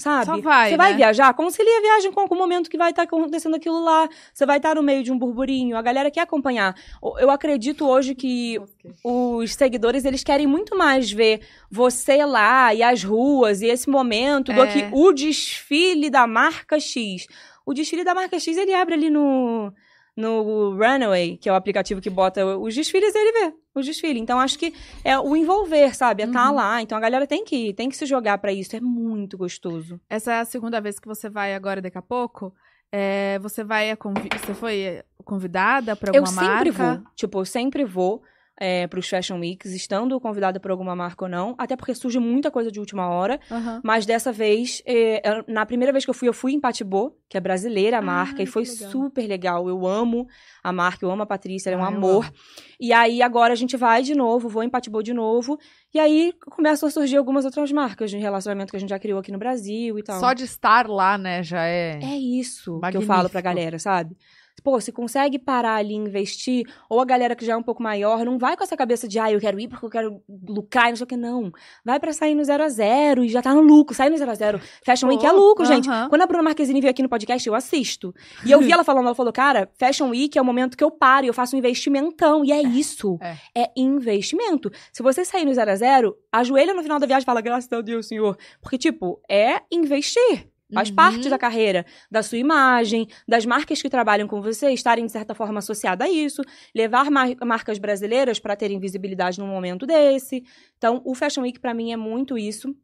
Sabe? 0.00 0.26
Só 0.26 0.40
vai, 0.40 0.70
Você 0.70 0.76
vai 0.76 0.92
né? 0.92 0.96
viajar, 0.96 1.34
concilia 1.34 1.76
a 1.78 1.80
viagem 1.80 2.12
com, 2.12 2.24
o 2.24 2.38
momento 2.38 2.70
que 2.70 2.78
vai 2.78 2.90
estar 2.90 3.02
acontecendo 3.02 3.56
aquilo 3.56 3.82
lá. 3.82 4.08
Você 4.32 4.46
vai 4.46 4.58
estar 4.58 4.76
no 4.76 4.82
meio 4.82 5.02
de 5.02 5.10
um 5.10 5.18
burburinho, 5.18 5.76
a 5.76 5.82
galera 5.82 6.08
quer 6.08 6.20
acompanhar. 6.20 6.72
Eu 7.18 7.28
acredito 7.30 7.84
hoje 7.84 8.14
que 8.14 8.60
os 9.02 9.54
seguidores, 9.54 10.04
eles 10.04 10.22
querem 10.22 10.46
muito 10.46 10.78
mais 10.78 11.10
ver 11.10 11.40
você 11.68 12.24
lá 12.24 12.72
e 12.72 12.80
as 12.80 13.02
ruas 13.02 13.60
e 13.60 13.66
esse 13.66 13.90
momento 13.90 14.52
do 14.52 14.62
É. 14.62 14.66
que 14.68 14.88
o 14.92 15.12
desfile 15.12 16.08
da 16.10 16.28
marca 16.28 16.78
X. 16.78 17.26
O 17.66 17.74
desfile 17.74 18.04
da 18.04 18.14
marca 18.14 18.38
X, 18.38 18.56
ele 18.56 18.72
abre 18.72 18.94
ali 18.94 19.10
no, 19.10 19.72
no 20.20 20.70
Runaway, 20.76 21.36
que 21.36 21.48
é 21.48 21.52
o 21.52 21.54
aplicativo 21.54 22.00
que 22.00 22.10
bota 22.10 22.44
os 22.58 22.74
desfiles 22.74 23.14
e 23.14 23.18
ele 23.18 23.32
vê 23.32 23.54
os 23.74 23.86
desfiles. 23.86 24.20
Então, 24.20 24.40
acho 24.40 24.58
que 24.58 24.74
é 25.04 25.16
o 25.18 25.36
envolver, 25.36 25.94
sabe? 25.94 26.24
É 26.24 26.26
estar 26.26 26.48
Uhum. 26.50 26.56
lá. 26.56 26.82
Então, 26.82 26.98
a 26.98 27.00
galera 27.00 27.24
tem 27.26 27.44
que, 27.44 27.72
tem 27.74 27.88
que 27.88 27.96
se 27.96 28.04
jogar 28.04 28.36
pra 28.38 28.52
isso. 28.52 28.74
É 28.74 28.80
muito 28.80 29.38
gostoso. 29.38 30.00
Essa 30.10 30.32
é 30.32 30.40
a 30.40 30.44
segunda 30.44 30.80
vez 30.80 30.98
que 30.98 31.06
você 31.06 31.30
vai 31.30 31.54
agora, 31.54 31.80
daqui 31.80 31.96
a 31.96 32.02
pouco. 32.02 32.52
É, 32.90 33.38
você 33.40 33.62
vai. 33.62 33.96
Você 33.96 34.54
foi 34.54 34.80
eh, 34.80 35.04
convidada 35.24 35.94
pra 35.94 36.10
Eu 36.12 36.24
alguma 36.24 36.42
sempre 36.42 36.72
marca? 36.72 36.94
vou. 37.02 37.12
Tipo, 37.14 37.40
eu 37.40 37.44
sempre 37.44 37.84
vou 37.84 38.22
é, 38.60 38.86
pros 38.88 39.08
Fashion 39.08 39.38
Weeks, 39.38 39.72
estando 39.72 40.18
convidada 40.20 40.58
por 40.58 40.70
alguma 40.70 40.96
marca 40.96 41.24
ou 41.24 41.28
não. 41.30 41.54
Até 41.56 41.76
porque 41.76 41.94
surge 41.94 42.18
muita 42.18 42.50
coisa 42.50 42.70
de 42.72 42.80
última 42.80 43.08
hora. 43.08 43.38
Aham. 43.50 43.80
Mas 43.84 44.04
dessa 44.04 44.32
vez, 44.32 44.82
é, 44.84 45.22
eu- 45.28 45.44
na 45.46 45.64
primeira 45.64 45.92
vez 45.92 46.04
que 46.04 46.10
eu 46.10 46.14
fui, 46.14 46.28
eu 46.28 46.32
fui 46.32 46.52
em 46.52 46.60
Patibô, 46.60 47.16
que 47.28 47.36
é 47.36 47.40
brasileira 47.40 47.96
a 47.96 48.00
Ah, 48.00 48.02
marca, 48.02 48.42
e 48.42 48.46
foi 48.46 48.64
legal. 48.64 48.90
super 48.90 49.26
legal. 49.26 49.68
Eu 49.68 49.86
amo 49.86 50.26
a 50.62 50.72
marca, 50.72 51.04
eu 51.04 51.10
amo 51.10 51.22
a 51.22 51.26
Patrícia, 51.26 51.70
ela 51.70 51.78
é 51.78 51.82
um 51.82 51.84
Ah, 51.84 51.88
amor. 51.88 52.24
amo. 52.26 52.34
E 52.80 52.92
aí 52.92 53.22
agora 53.22 53.52
a 53.52 53.56
gente 53.56 53.76
vai 53.76 54.02
de 54.02 54.14
novo, 54.14 54.48
vou 54.48 54.62
em 54.62 54.68
Patibô 54.70 55.02
de 55.02 55.12
novo. 55.14 55.58
E 55.94 55.98
aí 55.98 56.32
começam 56.50 56.88
a 56.88 56.92
surgir 56.92 57.16
algumas 57.16 57.44
outras 57.44 57.70
marcas 57.72 58.10
de 58.10 58.16
relacionamento 58.18 58.70
que 58.70 58.76
a 58.76 58.80
gente 58.80 58.90
já 58.90 58.98
criou 58.98 59.18
aqui 59.20 59.32
no 59.32 59.38
Brasil 59.38 59.98
e 59.98 60.02
tal. 60.02 60.20
Só 60.20 60.32
de 60.32 60.44
estar 60.44 60.86
lá, 60.88 61.16
né, 61.16 61.42
já 61.42 61.64
é... 61.64 61.98
É 62.02 62.16
isso 62.16 62.64
que 62.64 62.70
eu 62.70 62.80
Magnífico. 62.80 63.06
falo 63.06 63.28
pra 63.30 63.40
galera, 63.40 63.78
sabe? 63.78 64.16
Pô, 64.62 64.80
se 64.80 64.92
consegue 64.92 65.38
parar 65.38 65.76
ali 65.76 65.94
e 65.94 65.96
investir, 65.96 66.66
ou 66.88 67.00
a 67.00 67.04
galera 67.04 67.34
que 67.34 67.44
já 67.44 67.54
é 67.54 67.56
um 67.56 67.62
pouco 67.62 67.82
maior, 67.82 68.24
não 68.24 68.38
vai 68.38 68.56
com 68.56 68.64
essa 68.64 68.76
cabeça 68.76 69.06
de, 69.06 69.18
ah, 69.18 69.30
eu 69.30 69.40
quero 69.40 69.58
ir 69.60 69.68
porque 69.68 69.86
eu 69.86 69.90
quero 69.90 70.22
lucrar 70.48 70.86
e 70.86 70.90
não 70.90 70.96
sei 70.96 71.04
o 71.04 71.06
que, 71.06 71.16
não. 71.16 71.52
Vai 71.84 71.98
pra 72.00 72.12
sair 72.12 72.34
no 72.34 72.44
zero 72.44 72.62
a 72.62 72.68
zero 72.68 73.24
e 73.24 73.28
já 73.28 73.40
tá 73.42 73.54
no 73.54 73.60
lucro, 73.60 73.94
sai 73.94 74.10
no 74.10 74.16
zero 74.16 74.30
a 74.30 74.34
zero. 74.34 74.60
Fashion 74.84 75.08
Week 75.08 75.24
é 75.24 75.30
Pô, 75.30 75.36
lucro, 75.36 75.64
gente. 75.64 75.88
aham. 75.88 76.08
Quando 76.08 76.22
a 76.22 76.26
Bruna 76.26 76.42
Marquezine 76.42 76.80
veio 76.80 76.90
aqui 76.90 77.02
no 77.02 77.08
podcast, 77.08 77.46
eu 77.46 77.54
assisto. 77.54 78.14
E 78.44 78.50
eu 78.50 78.60
vi 78.60 78.72
ela 78.72 78.84
falando, 78.84 79.06
ela 79.06 79.14
falou, 79.14 79.32
cara, 79.32 79.70
Fashion 79.78 80.10
Week 80.10 80.36
é 80.36 80.42
o 80.42 80.44
momento 80.44 80.76
que 80.76 80.84
eu 80.84 80.90
paro 80.90 81.26
e 81.26 81.28
eu 81.28 81.34
faço 81.34 81.54
um 81.54 81.58
investimentão. 81.58 82.44
E 82.44 82.52
é 82.52 82.60
isso. 82.62 83.18
É. 83.20 83.62
É 83.62 83.70
investimento. 83.76 84.70
Se 84.92 85.02
você 85.02 85.24
sair 85.24 85.44
no 85.44 85.54
zero 85.54 85.70
a 85.70 85.76
zero, 85.76 86.16
ajoelha 86.32 86.74
no 86.74 86.82
final 86.82 86.98
da 86.98 87.06
viagem 87.06 87.22
e 87.22 87.26
fala, 87.26 87.40
graças 87.40 87.72
a 87.72 87.80
Deus, 87.80 88.08
senhor. 88.08 88.36
Porque, 88.60 88.78
tipo, 88.78 89.20
é 89.28 89.62
investir. 89.70 90.47
Faz 90.72 90.90
Uhum. 90.90 90.96
parte 90.96 91.28
da 91.30 91.38
carreira, 91.38 91.86
da 92.10 92.22
sua 92.22 92.38
imagem, 92.38 93.06
das 93.26 93.46
marcas 93.46 93.80
que 93.80 93.88
trabalham 93.88 94.28
com 94.28 94.42
você 94.42 94.70
estarem, 94.70 95.06
de 95.06 95.12
certa 95.12 95.34
forma, 95.34 95.58
associadas 95.60 96.06
a 96.06 96.10
isso. 96.10 96.42
Levar 96.74 97.10
mar- 97.10 97.34
marcas 97.44 97.78
brasileiras 97.78 98.38
para 98.38 98.54
terem 98.54 98.78
visibilidade 98.78 99.38
num 99.38 99.46
momento 99.46 99.86
desse. 99.86 100.44
Então, 100.76 101.00
o 101.04 101.14
Fashion 101.14 101.42
Week, 101.42 101.58
para 101.58 101.72
mim, 101.72 101.92
é 101.92 101.96
muito 101.96 102.36
isso. 102.36 102.74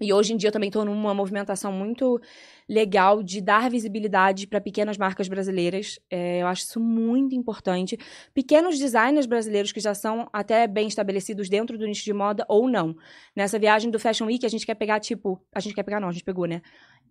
E 0.00 0.12
hoje 0.12 0.32
em 0.32 0.36
dia 0.36 0.48
eu 0.48 0.52
também 0.52 0.70
estou 0.70 0.84
numa 0.84 1.14
movimentação 1.14 1.70
muito 1.70 2.20
legal 2.68 3.22
de 3.22 3.40
dar 3.40 3.70
visibilidade 3.70 4.44
para 4.48 4.60
pequenas 4.60 4.98
marcas 4.98 5.28
brasileiras. 5.28 6.00
É, 6.10 6.42
eu 6.42 6.48
acho 6.48 6.64
isso 6.64 6.80
muito 6.80 7.32
importante. 7.36 7.96
Pequenos 8.34 8.76
designers 8.76 9.24
brasileiros 9.24 9.70
que 9.70 9.78
já 9.78 9.94
são 9.94 10.28
até 10.32 10.66
bem 10.66 10.88
estabelecidos 10.88 11.48
dentro 11.48 11.78
do 11.78 11.86
nicho 11.86 12.04
de 12.04 12.12
moda 12.12 12.44
ou 12.48 12.68
não. 12.68 12.96
Nessa 13.36 13.56
viagem 13.56 13.88
do 13.88 14.00
Fashion 14.00 14.26
Week, 14.26 14.44
a 14.44 14.48
gente 14.48 14.66
quer 14.66 14.74
pegar, 14.74 14.98
tipo. 14.98 15.40
A 15.54 15.60
gente 15.60 15.74
quer 15.76 15.84
pegar, 15.84 16.00
não, 16.00 16.08
a 16.08 16.12
gente 16.12 16.24
pegou, 16.24 16.46
né? 16.46 16.60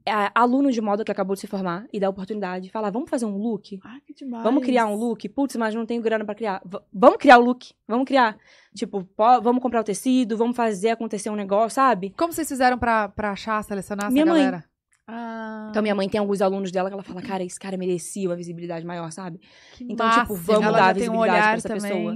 É, 0.06 0.30
aluno 0.36 0.70
de 0.72 0.82
moda 0.82 1.04
que 1.06 1.12
acabou 1.12 1.34
de 1.34 1.40
se 1.40 1.48
formar 1.48 1.86
e 1.94 2.00
dar 2.00 2.10
oportunidade. 2.10 2.70
Falar, 2.70 2.90
vamos 2.90 3.10
fazer 3.10 3.26
um 3.26 3.38
look? 3.38 3.80
Ai, 3.84 4.02
que 4.06 4.14
demais. 4.14 4.44
Vamos 4.44 4.64
criar 4.64 4.86
um 4.86 4.96
look? 4.96 5.30
Putz, 5.30 5.56
mas 5.56 5.74
não 5.74 5.86
tenho 5.86 6.02
grana 6.02 6.26
pra 6.26 6.36
criar. 6.36 6.62
V- 6.66 6.82
vamos 6.94 7.18
criar 7.18 7.38
o 7.38 7.42
look. 7.42 7.72
Vamos 7.88 8.06
criar. 8.06 8.38
Tipo, 8.76 9.04
pó- 9.16 9.40
vamos 9.40 9.62
comprar 9.62 9.80
o 9.80 9.84
tecido, 9.84 10.36
vamos 10.38 10.58
fazer 10.58 10.90
acontecer 10.90 11.30
um 11.30 11.36
negócio, 11.36 11.76
sabe? 11.76 12.14
Como 12.18 12.34
vocês 12.34 12.48
fizeram 12.50 12.78
pra, 12.78 13.08
pra 13.08 13.32
achar, 13.32 13.64
selecionar 13.64 14.12
Minha 14.12 14.24
essa 14.26 14.32
mãe. 14.34 14.44
galera? 14.44 14.66
Ah, 15.08 15.68
Então, 15.70 15.82
minha 15.82 15.94
mãe 15.96 16.08
tem 16.08 16.20
alguns 16.20 16.42
alunos 16.42 16.72
dela 16.72 16.90
que 16.90 16.94
ela 16.94 17.04
fala, 17.04 17.22
cara, 17.22 17.44
esse 17.44 17.60
cara 17.60 17.76
merecia 17.78 18.28
uma 18.30 18.36
visibilidade 18.38 18.86
maior, 18.86 19.12
sabe? 19.12 19.40
Que 19.76 19.84
Então, 19.84 20.08
tipo, 20.10 20.20
máximo. 20.20 20.38
vamos 20.38 20.64
ela 20.68 20.78
dar 20.78 20.94
tem 20.96 21.10
um 21.10 21.12
visibilidade 21.12 21.42
pra 21.44 21.54
essa 21.56 21.68
também. 21.68 21.92
pessoa. 21.92 22.16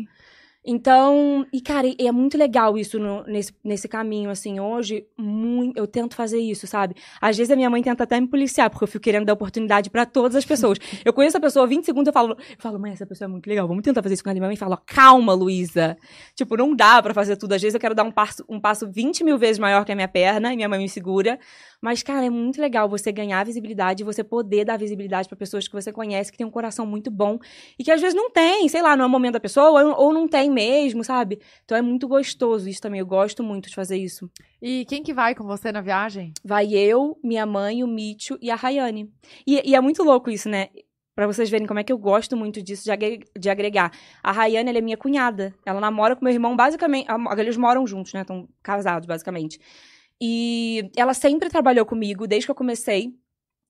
Então, 0.66 1.46
e 1.54 1.62
cara, 1.62 1.88
é 1.98 2.12
muito 2.12 2.38
legal 2.38 2.78
isso 2.78 3.00
no- 3.00 3.24
nesse, 3.24 3.54
nesse 3.64 3.88
caminho, 3.88 4.30
assim, 4.30 4.60
hoje, 4.60 5.06
muito, 5.18 5.78
eu 5.78 5.88
tento 5.88 6.14
fazer 6.14 6.40
isso, 6.40 6.68
sabe? 6.68 6.94
Às 7.22 7.38
vezes 7.38 7.50
a 7.52 7.56
minha 7.56 7.70
mãe 7.70 7.82
tenta 7.82 8.04
até 8.04 8.20
me 8.20 8.28
policiar, 8.28 8.70
porque 8.70 8.84
eu 8.84 8.88
fico 8.88 9.02
querendo 9.04 9.26
dar 9.26 9.32
oportunidade 9.34 9.90
pra 9.90 10.06
todas 10.06 10.36
as 10.36 10.44
pessoas. 10.46 10.78
Eu 11.06 11.14
conheço 11.14 11.38
a 11.38 11.40
pessoa 11.40 11.66
20 11.66 11.86
segundos, 11.86 12.08
eu 12.08 12.14
falo, 12.14 12.32
eu 12.34 12.56
falo, 12.60 12.78
mãe, 12.80 12.92
essa 12.92 13.06
pessoa 13.06 13.28
é 13.28 13.32
muito 13.32 13.48
legal, 13.48 13.66
vamos 13.66 13.82
tentar 13.82 14.04
fazer 14.04 14.16
isso 14.16 14.24
com 14.24 14.30
ela. 14.30 14.38
E 14.38 14.42
minha 14.42 14.50
mãe 14.50 14.58
fala, 14.58 14.76
calma, 14.86 15.34
Luísa. 15.34 15.96
Tipo, 16.36 16.58
não 16.58 16.76
dá 16.76 17.02
pra 17.02 17.14
fazer 17.14 17.38
tudo. 17.38 17.54
Às 17.54 17.62
vezes 17.62 17.74
eu 17.76 17.80
quero 17.80 17.96
dar 17.96 18.04
um 18.04 18.12
passo, 18.12 18.44
um 18.50 18.60
passo 18.60 18.90
20 18.92 19.24
mil 19.24 19.38
vezes 19.38 19.58
maior 19.60 19.86
que 19.86 19.92
a 19.92 19.96
minha 19.96 20.08
perna, 20.08 20.52
e 20.52 20.56
minha 20.58 20.68
mãe 20.68 20.80
me 20.80 20.90
segura. 20.90 21.40
Mas, 21.82 22.02
cara, 22.02 22.26
é 22.26 22.30
muito 22.30 22.60
legal 22.60 22.90
você 22.90 23.12
ganhar 23.12 23.46
visibilidade 23.46 24.02
e 24.02 24.06
você 24.06 24.24
poder 24.24 24.66
dar 24.66 24.78
visibilidade 24.78 25.28
pra 25.28 25.38
pessoas 25.38 25.68
que 25.68 25.74
você 25.74 25.92
conhece, 25.92 26.32
que 26.32 26.38
tem 26.38 26.46
um 26.48 26.52
coração 26.52 26.86
muito 26.86 27.12
bom 27.12 27.38
e 27.78 27.84
que 27.84 27.92
às 27.92 28.02
vezes 28.02 28.16
não 28.16 28.32
tem, 28.32 28.68
sei 28.68 28.82
lá, 28.82 28.96
não 28.96 29.04
é 29.04 29.08
o 29.08 29.12
momento 29.12 29.34
da 29.34 29.40
pessoa, 29.40 29.70
ou, 29.84 30.06
ou 30.08 30.14
não 30.14 30.28
tem 30.28 30.50
mesmo, 30.50 31.04
sabe? 31.04 31.40
Então 31.64 31.78
é 31.78 31.82
muito 31.82 32.08
gostoso 32.08 32.68
isso 32.68 32.82
também. 32.82 33.00
Eu 33.00 33.06
gosto 33.06 33.44
muito 33.44 33.70
de 33.70 33.76
fazer 33.76 33.98
isso. 33.98 34.30
E 34.62 34.86
quem 34.86 35.04
que 35.04 35.14
vai 35.14 35.36
com 35.36 35.44
você 35.46 35.72
na 35.72 35.82
viagem? 35.82 36.34
Vai 36.44 36.74
eu, 36.74 37.18
minha 37.24 37.46
mãe, 37.46 37.84
o 37.84 37.88
Mitcho 37.88 38.38
e 38.42 38.50
a 38.50 38.56
Rayane. 38.56 39.12
E, 39.46 39.70
e 39.70 39.76
é 39.76 39.80
muito 39.82 40.04
louco 40.04 40.30
isso, 40.32 40.50
né? 40.50 40.70
Pra 41.16 41.26
vocês 41.26 41.50
verem 41.50 41.66
como 41.66 41.80
é 41.80 41.84
que 41.84 41.92
eu 41.92 41.98
gosto 41.98 42.38
muito 42.38 42.62
disso, 42.62 42.84
de, 42.84 42.92
agre- 42.92 43.24
de 43.38 43.50
agregar. 43.50 43.92
A 44.22 44.32
Rayane, 44.32 44.70
ela 44.70 44.78
é 44.78 44.82
minha 44.82 44.98
cunhada. 44.98 45.54
Ela 45.66 45.80
namora 45.80 46.16
com 46.16 46.24
meu 46.24 46.34
irmão, 46.34 46.56
basicamente. 46.56 47.08
Eles 47.38 47.58
moram 47.58 47.88
juntos, 47.88 48.14
né? 48.14 48.22
Estão 48.22 48.48
casados, 48.62 49.08
basicamente. 49.08 49.60
E 50.22 50.90
ela 50.96 51.14
sempre 51.14 51.50
trabalhou 51.50 51.86
comigo, 51.86 52.28
desde 52.28 52.48
que 52.48 52.52
eu 52.52 52.56
comecei. 52.56 53.14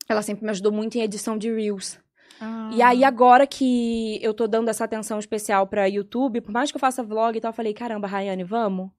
Ela 0.08 0.22
sempre 0.22 0.46
me 0.46 0.52
ajudou 0.52 0.72
muito 0.72 0.98
em 0.98 1.02
edição 1.02 1.38
de 1.38 1.54
Reels. 1.54 2.00
Ah. 2.40 2.70
E 2.74 2.82
aí, 2.82 3.04
agora 3.04 3.46
que 3.46 4.20
eu 4.24 4.34
tô 4.34 4.48
dando 4.48 4.70
essa 4.70 4.84
atenção 4.84 5.20
especial 5.20 5.68
pra 5.68 5.86
YouTube, 5.86 6.42
por 6.42 6.52
mais 6.52 6.72
que 6.72 6.78
eu 6.78 6.82
faça 6.82 7.04
vlog 7.04 7.38
e 7.38 7.42
tal, 7.42 7.50
eu 7.50 7.56
falei, 7.56 7.74
caramba, 7.74 8.08
Rayane, 8.08 8.44
vamos? 8.44 8.90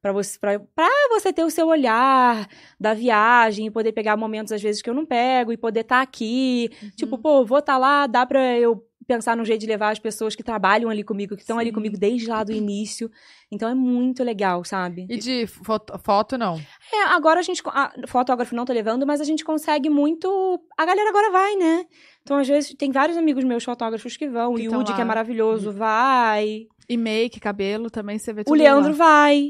Pra 0.00 0.12
você, 0.12 0.38
pra, 0.38 0.58
pra 0.60 0.88
você 1.10 1.32
ter 1.32 1.44
o 1.44 1.50
seu 1.50 1.66
olhar 1.66 2.48
da 2.78 2.94
viagem 2.94 3.66
e 3.66 3.70
poder 3.70 3.92
pegar 3.92 4.16
momentos, 4.16 4.52
às 4.52 4.62
vezes, 4.62 4.80
que 4.82 4.88
eu 4.88 4.94
não 4.94 5.04
pego 5.06 5.52
e 5.52 5.56
poder 5.56 5.80
estar 5.80 6.02
aqui. 6.02 6.70
Tipo, 6.96 7.18
pô, 7.18 7.44
vou 7.44 7.58
estar 7.58 7.78
lá, 7.78 8.06
dá 8.06 8.24
pra 8.24 8.56
eu 8.56 8.87
pensar 9.08 9.34
num 9.34 9.44
jeito 9.44 9.62
de 9.62 9.66
levar 9.66 9.90
as 9.90 9.98
pessoas 9.98 10.36
que 10.36 10.42
trabalham 10.42 10.90
ali 10.90 11.02
comigo, 11.02 11.34
que 11.34 11.40
estão 11.40 11.58
ali 11.58 11.72
comigo 11.72 11.96
desde 11.96 12.28
lá 12.28 12.44
do 12.44 12.52
início. 12.52 13.10
Então 13.50 13.66
é 13.66 13.74
muito 13.74 14.22
legal, 14.22 14.62
sabe? 14.64 15.06
E 15.08 15.16
de 15.16 15.46
foto, 15.46 15.98
foto 15.98 16.36
não. 16.36 16.60
É, 16.92 17.04
agora 17.06 17.40
a 17.40 17.42
gente. 17.42 17.62
A, 17.66 17.90
fotógrafo 18.06 18.54
não 18.54 18.66
tô 18.66 18.72
levando, 18.74 19.06
mas 19.06 19.22
a 19.22 19.24
gente 19.24 19.42
consegue 19.42 19.88
muito. 19.88 20.62
A 20.76 20.84
galera 20.84 21.08
agora 21.08 21.30
vai, 21.30 21.56
né? 21.56 21.86
Então, 22.22 22.36
às 22.36 22.46
vezes, 22.46 22.74
tem 22.74 22.92
vários 22.92 23.16
amigos 23.16 23.42
meus 23.42 23.64
fotógrafos 23.64 24.14
que 24.14 24.28
vão. 24.28 24.54
Que 24.54 24.68
o 24.68 24.74
Yudi, 24.74 24.94
que 24.94 25.00
é 25.00 25.04
maravilhoso, 25.04 25.72
vai. 25.72 26.66
E 26.86 26.96
make, 26.98 27.40
cabelo, 27.40 27.90
também 27.90 28.18
você 28.18 28.32
vê 28.34 28.44
tudo 28.44 28.52
O 28.52 28.56
Leandro 28.56 28.90
lá. 28.90 28.96
vai. 28.96 29.48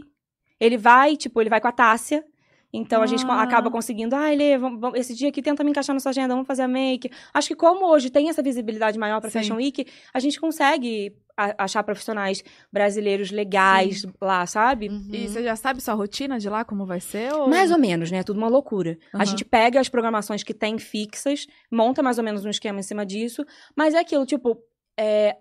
Ele 0.61 0.79
vai, 0.79 1.17
tipo, 1.17 1.41
ele 1.41 1.51
vai 1.51 1.61
com 1.61 1.69
a 1.69 1.73
Tássia. 1.73 2.25
Então 2.73 3.03
a 3.03 3.07
gente 3.07 3.25
co- 3.25 3.33
Ah. 3.33 3.43
acaba 3.43 3.71
conseguindo, 3.71 4.15
ai, 4.15 4.37
Lê, 4.37 4.59
vamos- 4.59 4.81
vamos- 4.81 4.99
esse 4.99 5.15
dia 5.15 5.29
aqui 5.31 5.41
tenta 5.41 5.65
me 5.65 5.71
encaixar 5.71 5.95
na 5.95 6.01
sua 6.01 6.11
agenda, 6.11 6.35
vamos 6.35 6.47
fazer 6.47 6.63
a 6.63 6.69
make. 6.69 7.11
Acho 7.33 7.49
que 7.49 7.55
como 7.57 7.87
hoje 7.87 8.11
tem 8.11 8.29
essa 8.29 8.43
visibilidade 8.43 8.99
maior 8.99 9.21
pra 9.21 9.31
Sim. 9.31 9.39
Fashion 9.39 9.57
Week, 9.57 9.87
a 10.13 10.21
gente 10.21 10.39
consegue 10.41 11.17
a- 11.41 11.65
achar 11.65 11.83
profissionais 11.85 12.43
brasileiros 12.73 13.31
legais 13.31 14.05
lá, 14.21 14.45
sabe? 14.45 14.89
Uhum. 14.89 15.09
E 15.13 15.29
você 15.29 15.43
já 15.43 15.55
sabe 15.57 15.81
sua 15.81 15.95
rotina 15.95 16.37
de 16.39 16.49
lá, 16.49 16.65
como 16.65 16.85
vai 16.85 17.01
ser? 17.01 17.33
Ou... 17.33 17.49
Mais 17.49 17.71
ou 17.71 17.79
menos, 17.79 18.11
né? 18.11 18.23
Tudo 18.25 18.39
uma 18.39 18.49
loucura. 18.49 18.99
Aham. 19.15 19.23
A 19.23 19.25
gente 19.25 19.45
pega 19.45 19.79
as 19.81 19.89
programações 19.89 20.43
que 20.43 20.53
tem 20.53 20.79
fixas, 20.79 21.47
monta 21.71 22.03
mais 22.03 22.19
ou 22.19 22.25
menos 22.25 22.45
um 22.45 22.51
esquema 22.51 22.81
em 22.81 22.83
cima 22.83 23.07
disso, 23.07 23.45
mas 23.77 23.95
é 23.95 24.01
aquilo, 24.01 24.27
tipo, 24.27 24.59
é, 24.99 25.37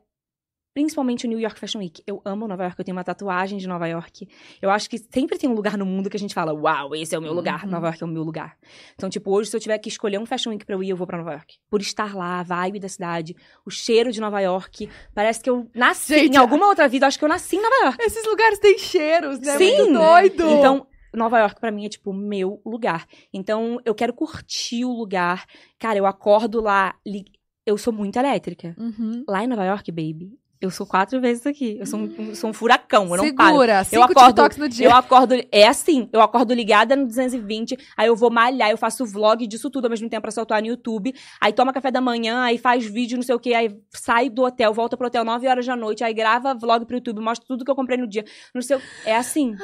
principalmente 0.78 1.26
o 1.26 1.28
New 1.30 1.40
York 1.40 1.60
Fashion 1.60 1.80
Week. 1.80 2.04
Eu 2.06 2.22
amo 2.24 2.48
Nova 2.48 2.62
York, 2.62 2.80
eu 2.80 2.86
tenho 2.86 2.96
uma 2.96 3.04
tatuagem 3.04 3.58
de 3.58 3.68
Nova 3.68 3.88
York. 3.88 4.28
Eu 4.62 4.70
acho 4.70 4.88
que 4.88 5.00
sempre 5.00 5.36
tem 5.40 5.50
um 5.50 5.56
lugar 5.56 5.76
no 5.76 5.88
mundo 5.88 6.08
que 6.08 6.16
a 6.16 6.20
gente 6.20 6.36
fala, 6.36 6.54
uau, 6.54 6.94
esse 6.94 7.16
é 7.16 7.18
o 7.18 7.22
meu 7.22 7.34
lugar, 7.34 7.64
Uhum. 7.66 7.72
Nova 7.72 7.88
York 7.88 8.04
é 8.04 8.06
o 8.06 8.10
meu 8.10 8.22
lugar. 8.22 8.56
Então, 8.94 9.10
tipo, 9.10 9.32
hoje, 9.32 9.50
se 9.50 9.58
eu 9.58 9.60
tiver 9.60 9.80
que 9.80 9.90
escolher 9.90 10.20
um 10.20 10.26
Fashion 10.28 10.52
Week 10.52 10.64
pra 10.64 10.76
eu 10.76 10.84
ir, 10.84 10.90
eu 10.90 10.96
vou 10.96 11.08
pra 11.08 11.18
Nova 11.18 11.32
York. 11.32 11.56
Por 11.68 11.82
estar 11.82 12.14
lá, 12.16 12.42
a 12.42 12.44
vibe 12.44 12.80
da 12.80 12.88
cidade, 12.88 13.36
o 13.66 13.72
cheiro 13.72 14.12
de 14.12 14.22
Nova 14.22 14.40
York. 14.40 14.88
Parece 15.16 15.42
que 15.42 15.50
eu 15.50 15.68
nasci, 15.74 16.14
Gente, 16.14 16.36
em 16.36 16.38
alguma 16.38 16.68
outra 16.68 16.88
vida, 16.88 17.08
acho 17.08 17.18
que 17.18 17.26
eu 17.26 17.30
nasci 17.30 17.56
em 17.56 17.62
Nova 17.64 17.76
York. 17.86 18.04
Esses 18.04 18.24
lugares 18.28 18.60
têm 18.60 18.78
cheiros, 18.78 19.40
né? 19.40 19.58
Sim. 19.58 19.78
Muito 19.78 19.94
doido. 19.94 20.48
Então, 20.60 20.86
Nova 21.12 21.40
York 21.40 21.60
pra 21.60 21.72
mim 21.72 21.88
é 21.88 21.90
tipo 21.90 22.12
o 22.12 22.14
meu 22.14 22.62
lugar. 22.64 23.08
Então, 23.34 23.80
eu 23.84 23.96
quero 23.96 24.14
curtir 24.14 24.86
o 24.86 24.94
lugar. 24.94 25.48
Cara, 25.80 25.98
eu 25.98 26.06
acordo 26.06 26.62
lá, 26.62 26.94
li- 27.04 27.26
eu 27.66 27.78
sou 27.80 27.92
muito 27.92 28.18
elétrica. 28.18 28.74
Uhum. 28.78 29.26
Lá 29.28 29.44
em 29.44 29.48
Nova 29.48 29.66
York, 29.66 29.92
baby, 29.92 30.38
eu 30.62 30.70
sou 30.72 30.86
quatro 30.86 31.20
vezes 31.22 31.46
aqui. 31.46 31.78
Eu 31.80 31.86
sou 31.86 32.00
um, 32.00 32.36
sou 32.36 32.50
um 32.50 32.54
furacão, 32.54 33.04
eu 33.10 33.18
não 33.18 33.36
paro. 33.36 33.50
Segura, 33.52 33.84
cinco 33.84 34.04
acordo- 34.04 34.28
TikToks 34.28 34.58
no 34.58 34.70
dia. 34.70 34.88
Eu 34.88 34.92
acordo, 34.96 35.36
é 35.52 35.68
assim, 35.68 36.10
eu 36.12 36.22
acordo 36.22 36.54
ligada 36.54 36.96
no 36.96 37.06
220, 37.08 37.78
aí 37.96 38.08
eu 38.08 38.16
vou 38.16 38.30
malhar, 38.32 38.70
eu 38.70 38.78
faço 38.78 39.06
vlog 39.06 39.46
disso 39.48 39.70
tudo 39.70 39.86
ao 39.86 39.90
mesmo 39.92 40.10
tempo 40.10 40.22
pra 40.24 40.32
soltar 40.32 40.62
no 40.62 40.68
YouTube, 40.68 41.14
aí 41.42 41.54
toma 41.54 41.72
café 41.74 41.92
da 41.92 42.02
manhã, 42.02 42.42
aí 42.44 42.58
faz 42.58 42.86
vídeo, 42.86 43.16
não 43.18 43.24
sei 43.24 43.36
o 43.36 43.40
que, 43.40 43.54
aí 43.54 43.76
sai 43.92 44.30
do 44.30 44.44
hotel, 44.44 44.74
volta 44.74 44.98
pro 44.98 45.08
hotel 45.08 45.24
9 45.24 45.48
horas 45.48 45.66
da 45.66 45.76
noite, 45.76 46.04
aí 46.04 46.14
grava 46.14 46.54
vlog 46.54 46.86
pro 46.86 46.98
YouTube, 46.98 47.20
mostra 47.22 47.46
tudo 47.48 47.64
que 47.64 47.72
eu 47.72 47.76
comprei 47.76 47.98
no 47.98 48.08
dia. 48.08 48.26
Não 48.54 48.62
sei, 48.62 48.78
o- 48.78 48.82
é 49.06 49.16
assim. 49.16 49.56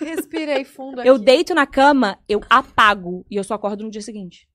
Respirei 0.00 0.64
fundo 0.64 1.00
aqui. 1.00 1.08
Eu 1.08 1.18
deito 1.18 1.54
na 1.54 1.66
cama, 1.66 2.18
eu 2.28 2.40
apago 2.48 3.24
e 3.30 3.36
eu 3.36 3.44
só 3.44 3.54
acordo 3.54 3.84
no 3.84 3.90
dia 3.90 4.02
seguinte. 4.02 4.48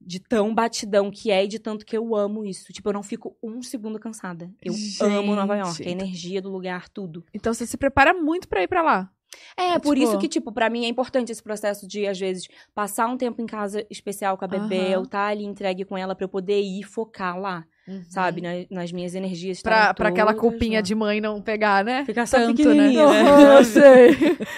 De 0.00 0.20
tão 0.20 0.54
batidão 0.54 1.10
que 1.10 1.30
é 1.30 1.44
e 1.44 1.48
de 1.48 1.58
tanto 1.58 1.84
que 1.84 1.96
eu 1.96 2.14
amo 2.14 2.44
isso. 2.44 2.72
Tipo, 2.72 2.88
eu 2.88 2.92
não 2.92 3.02
fico 3.02 3.36
um 3.42 3.62
segundo 3.62 3.98
cansada. 3.98 4.50
Eu 4.62 4.72
amo 5.00 5.34
Nova 5.34 5.56
York, 5.56 5.78
Gente. 5.78 5.88
a 5.88 5.90
energia 5.90 6.40
do 6.40 6.48
lugar, 6.50 6.88
tudo. 6.88 7.24
Então 7.34 7.52
você 7.52 7.66
se 7.66 7.76
prepara 7.76 8.14
muito 8.14 8.48
pra 8.48 8.62
ir 8.62 8.68
pra 8.68 8.80
lá. 8.82 9.10
É, 9.56 9.78
por 9.78 9.94
Tipo- 9.96 10.08
isso 10.08 10.18
que, 10.18 10.28
tipo, 10.28 10.50
pra 10.52 10.70
mim 10.70 10.84
é 10.84 10.88
importante 10.88 11.30
esse 11.30 11.42
processo 11.42 11.86
de, 11.86 12.06
às 12.06 12.18
vezes, 12.18 12.48
passar 12.74 13.06
um 13.08 13.16
tempo 13.16 13.42
em 13.42 13.46
casa 13.46 13.84
especial 13.90 14.38
com 14.38 14.44
a 14.44 14.48
bebê, 14.48 14.78
Aham. 14.78 14.88
eu 14.90 15.02
estar 15.02 15.26
ali 15.26 15.44
entregue 15.44 15.84
com 15.84 15.98
ela 15.98 16.14
pra 16.14 16.24
eu 16.24 16.28
poder 16.28 16.60
ir 16.62 16.82
focar 16.84 17.38
lá, 17.38 17.66
Uhum. 17.88 18.02
sabe? 18.08 18.40
Na- 18.42 18.66
nas 18.70 18.92
minhas 18.92 19.14
energias. 19.14 19.62
Pra, 19.62 19.94
pra 19.94 20.10
aquela 20.10 20.34
culpinha 20.34 20.78
lá. 20.78 20.82
de 20.82 20.94
mãe 20.94 21.20
não 21.20 21.40
pegar, 21.40 21.82
né? 21.84 22.04
Ficar 22.04 22.26
só 22.26 22.36
tanto, 22.36 22.68
né? 22.74 22.88
né? 22.88 22.92
Eu 23.58 23.64
sei. 23.64 24.10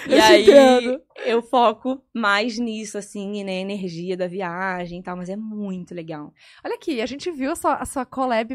E 0.07 0.13
Eu 0.13 0.23
aí, 0.23 0.41
entendo. 0.43 1.01
eu 1.25 1.41
foco 1.41 2.01
mais 2.13 2.59
nisso, 2.59 2.97
assim, 2.97 3.43
na 3.43 3.51
energia 3.51 4.17
da 4.17 4.27
viagem 4.27 4.99
e 4.99 5.03
tal, 5.03 5.15
mas 5.15 5.29
é 5.29 5.35
muito 5.37 5.93
legal. 5.95 6.33
Olha 6.63 6.75
aqui, 6.75 7.01
a 7.01 7.05
gente 7.05 7.31
viu 7.31 7.51
a 7.51 7.55
sua, 7.55 7.75
a 7.75 7.85
sua 7.85 8.05
collab 8.05 8.53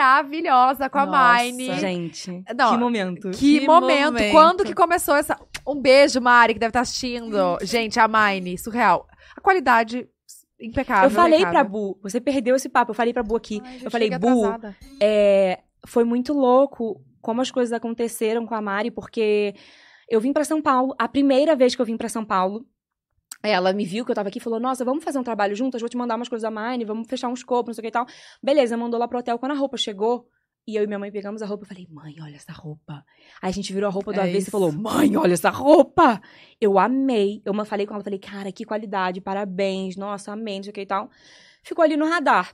maravilhosa 0.00 0.88
com 0.88 0.98
a 0.98 1.06
Nossa. 1.06 1.42
Mine. 1.44 1.74
Gente, 1.78 2.44
Não, 2.56 2.72
que 2.72 2.78
momento. 2.78 3.30
Que, 3.30 3.60
Que 3.60 3.66
momento. 3.66 4.12
momento. 4.14 4.32
Quando 4.32 4.64
que 4.64 4.74
começou 4.74 5.14
essa. 5.16 5.36
Um 5.66 5.80
beijo, 5.80 6.20
Mari, 6.20 6.54
que 6.54 6.60
deve 6.60 6.70
estar 6.70 6.80
assistindo. 6.80 7.58
Gente, 7.62 7.98
a 7.98 8.06
Mine, 8.08 8.56
surreal. 8.56 9.06
A 9.36 9.40
qualidade 9.40 10.06
impecável. 10.60 11.04
Eu 11.04 11.10
falei 11.10 11.40
pra 11.40 11.48
impecável. 11.50 11.70
Bu, 11.70 11.98
você 12.02 12.20
perdeu 12.20 12.56
esse 12.56 12.68
papo, 12.68 12.90
eu 12.90 12.94
falei 12.94 13.12
pra 13.12 13.22
Bu 13.22 13.36
aqui. 13.36 13.60
Ai, 13.64 13.80
eu 13.84 13.90
falei, 13.90 14.10
Bu, 14.18 14.44
é, 15.00 15.60
foi 15.86 16.04
muito 16.04 16.32
louco 16.32 17.02
como 17.20 17.40
as 17.40 17.50
coisas 17.50 17.72
aconteceram 17.72 18.46
com 18.46 18.54
a 18.54 18.60
Mari, 18.60 18.90
porque 18.90 19.54
eu 20.08 20.20
vim 20.20 20.32
pra 20.32 20.44
São 20.44 20.62
Paulo, 20.62 20.94
a 20.98 21.08
primeira 21.08 21.56
vez 21.56 21.74
que 21.74 21.82
eu 21.82 21.86
vim 21.86 21.96
pra 21.96 22.08
São 22.08 22.24
Paulo, 22.24 22.64
ela 23.42 23.72
me 23.72 23.84
viu 23.84 24.04
que 24.04 24.10
eu 24.10 24.14
tava 24.14 24.28
aqui 24.28 24.38
e 24.38 24.42
falou: 24.42 24.60
Nossa, 24.60 24.84
vamos 24.84 25.04
fazer 25.04 25.18
um 25.18 25.22
trabalho 25.22 25.54
juntas, 25.54 25.80
vou 25.80 25.88
te 25.88 25.96
mandar 25.96 26.16
umas 26.16 26.28
coisas 26.28 26.44
a 26.44 26.50
Mine, 26.50 26.84
vamos 26.84 27.08
fechar 27.08 27.28
um 27.28 27.34
escopo, 27.34 27.68
não 27.68 27.74
sei 27.74 27.82
o 27.82 27.84
que 27.84 27.88
e 27.88 27.92
tal. 27.92 28.06
Beleza, 28.42 28.76
mandou 28.76 28.98
lá 28.98 29.08
pro 29.08 29.18
hotel. 29.18 29.38
Quando 29.38 29.52
a 29.52 29.56
roupa 29.56 29.76
chegou, 29.76 30.28
E 30.66 30.74
eu 30.74 30.82
e 30.82 30.86
minha 30.86 30.98
mãe 30.98 31.12
pegamos 31.12 31.42
a 31.42 31.46
roupa 31.46 31.64
e 31.64 31.68
falei, 31.68 31.86
mãe, 31.90 32.16
olha 32.20 32.34
essa 32.34 32.52
roupa. 32.52 33.04
Aí 33.40 33.50
a 33.50 33.52
gente 33.52 33.72
virou 33.72 33.88
a 33.88 33.92
roupa 33.92 34.12
do 34.12 34.20
É 34.20 34.24
avesso 34.24 34.48
e 34.48 34.50
falou, 34.50 34.72
mãe, 34.72 35.16
olha 35.16 35.34
essa 35.34 35.48
roupa. 35.48 36.20
Eu 36.60 36.78
amei. 36.78 37.40
Eu 37.44 37.54
falei 37.64 37.86
com 37.86 37.94
ela, 37.94 38.02
falei, 38.02 38.18
cara, 38.18 38.50
que 38.50 38.64
qualidade, 38.64 39.20
parabéns, 39.20 39.96
nossa, 39.96 40.32
amei, 40.32 40.56
não 40.56 40.64
sei 40.64 40.70
o 40.70 40.74
que 40.74 40.80
e 40.80 40.86
tal. 40.86 41.08
Ficou 41.62 41.84
ali 41.84 41.96
no 41.96 42.08
radar. 42.08 42.52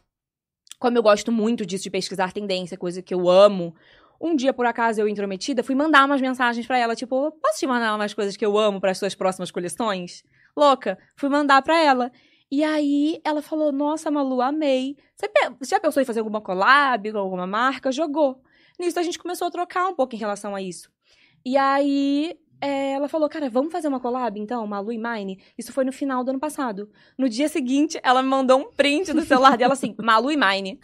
Como 0.79 0.99
eu 0.99 1.03
gosto 1.03 1.33
muito 1.33 1.65
disso, 1.65 1.85
de 1.85 1.91
pesquisar 1.91 2.33
tendência, 2.33 2.77
coisa 2.77 3.01
que 3.01 3.15
eu 3.15 3.31
amo, 3.31 3.75
um 4.21 4.37
dia, 4.37 4.53
por 4.53 4.67
acaso, 4.67 5.01
eu 5.01 5.09
intrometida, 5.09 5.65
fui 5.65 5.75
mandar 5.75 6.05
umas 6.05 6.21
mensagens 6.21 6.65
pra 6.65 6.79
ela, 6.79 6.95
tipo, 6.95 7.33
posso 7.43 7.59
te 7.59 7.67
mandar 7.67 7.95
umas 7.95 8.15
coisas 8.15 8.37
que 8.37 8.45
eu 8.45 8.57
amo 8.57 8.81
para 8.81 8.93
as 8.93 8.99
suas 8.99 9.15
próximas 9.17 9.51
coleções? 9.51 10.23
Louca. 10.57 10.97
Fui 11.17 11.29
mandar 11.29 11.61
pra 11.63 11.81
ela. 11.83 12.13
E 12.53 12.63
aí 12.63 13.19
ela 13.25 13.41
falou: 13.41 13.73
Nossa, 13.73 14.11
Malu, 14.11 14.43
amei. 14.43 14.99
Você, 15.17 15.27
já 15.63 15.81
pensou 15.81 16.03
em 16.03 16.05
fazer 16.05 16.21
alguma 16.21 16.39
collab 16.39 17.11
com 17.11 17.17
alguma 17.17 17.47
marca? 17.47 17.91
Jogou. 17.91 18.43
Nisso 18.79 19.01
a 19.01 19.03
gente 19.03 19.19
começou 19.19 19.49
a 19.49 19.51
trocar 19.51 19.89
um 19.89 19.95
pouco 19.95 20.15
em 20.15 20.19
relação 20.19 20.55
a 20.55 20.61
isso. 20.61 20.91
E 21.47 21.57
aí 21.57 22.39
é, 22.63 22.93
ela 22.93 23.09
falou: 23.09 23.29
Cara, 23.29 23.51
vamos 23.51 23.73
fazer 23.73 23.89
uma 23.89 23.99
collab 24.01 24.39
então, 24.39 24.65
Malu 24.67 24.93
e 24.93 24.99
Mine? 24.99 25.43
Isso 25.59 25.73
foi 25.73 25.85
no 25.85 25.93
final 25.93 26.23
do 26.23 26.31
ano 26.31 26.39
passado. 26.39 26.89
No 27.19 27.29
dia 27.29 27.49
seguinte, 27.49 27.99
ela 28.03 28.23
me 28.23 28.29
mandou 28.29 28.61
um 28.61 28.71
print 28.73 29.13
do 29.13 29.23
celular 29.23 29.57
dela 29.59 29.73
assim: 29.73 29.95
Malu 30.01 30.31
e 30.31 30.37
Mine. 30.37 30.79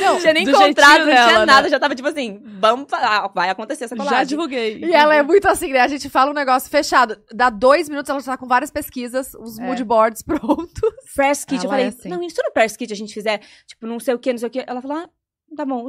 Não, 0.00 0.14
Não 0.14 0.20
tinha 0.20 0.32
nem 0.32 0.44
do 0.44 0.52
contrato, 0.52 0.88
jeitinho 0.88 1.06
não 1.06 1.12
tinha 1.12 1.26
dela, 1.26 1.38
né? 1.40 1.52
nada, 1.52 1.68
já 1.68 1.78
tava 1.80 1.94
tipo 1.94 2.08
assim: 2.08 2.40
Vamos, 2.60 2.86
fa- 2.88 2.98
ah, 3.24 3.28
vai 3.34 3.50
acontecer 3.50 3.84
essa 3.84 3.96
collab. 3.96 4.14
Já 4.16 4.24
divulguei. 4.24 4.78
E 4.84 4.92
ela 4.94 5.14
é 5.14 5.22
muito 5.22 5.46
assim, 5.48 5.72
né? 5.72 5.80
A 5.80 5.88
gente 5.88 6.08
fala 6.08 6.30
um 6.30 6.34
negócio 6.34 6.70
fechado. 6.70 7.20
Dá 7.32 7.50
dois 7.50 7.88
minutos, 7.88 8.08
ela 8.08 8.20
já 8.20 8.32
tá 8.32 8.38
com 8.38 8.46
várias 8.46 8.70
pesquisas, 8.70 9.34
os 9.34 9.58
É. 9.58 9.62
mood 9.66 9.82
boards 9.84 10.22
prontos. 10.24 10.80
press 11.14 11.44
kit. 11.44 11.56
eu 11.64 11.64
Ela 11.64 11.70
falei, 11.70 11.84
é 11.86 11.88
assim. 11.88 12.08
não, 12.08 12.28
se 12.28 12.42
no 12.42 12.52
press 12.52 12.76
kit 12.76 12.92
a 12.92 12.96
gente 12.96 13.12
fizer, 13.12 13.40
tipo, 13.66 13.86
não 13.86 13.98
sei 13.98 14.14
o 14.14 14.18
que, 14.18 14.30
não 14.32 14.38
sei 14.38 14.48
o 14.48 14.50
que. 14.50 14.64
Ela 14.66 14.80
falou, 14.80 14.98
ah, 14.98 15.08
tá 15.54 15.64
bom. 15.64 15.88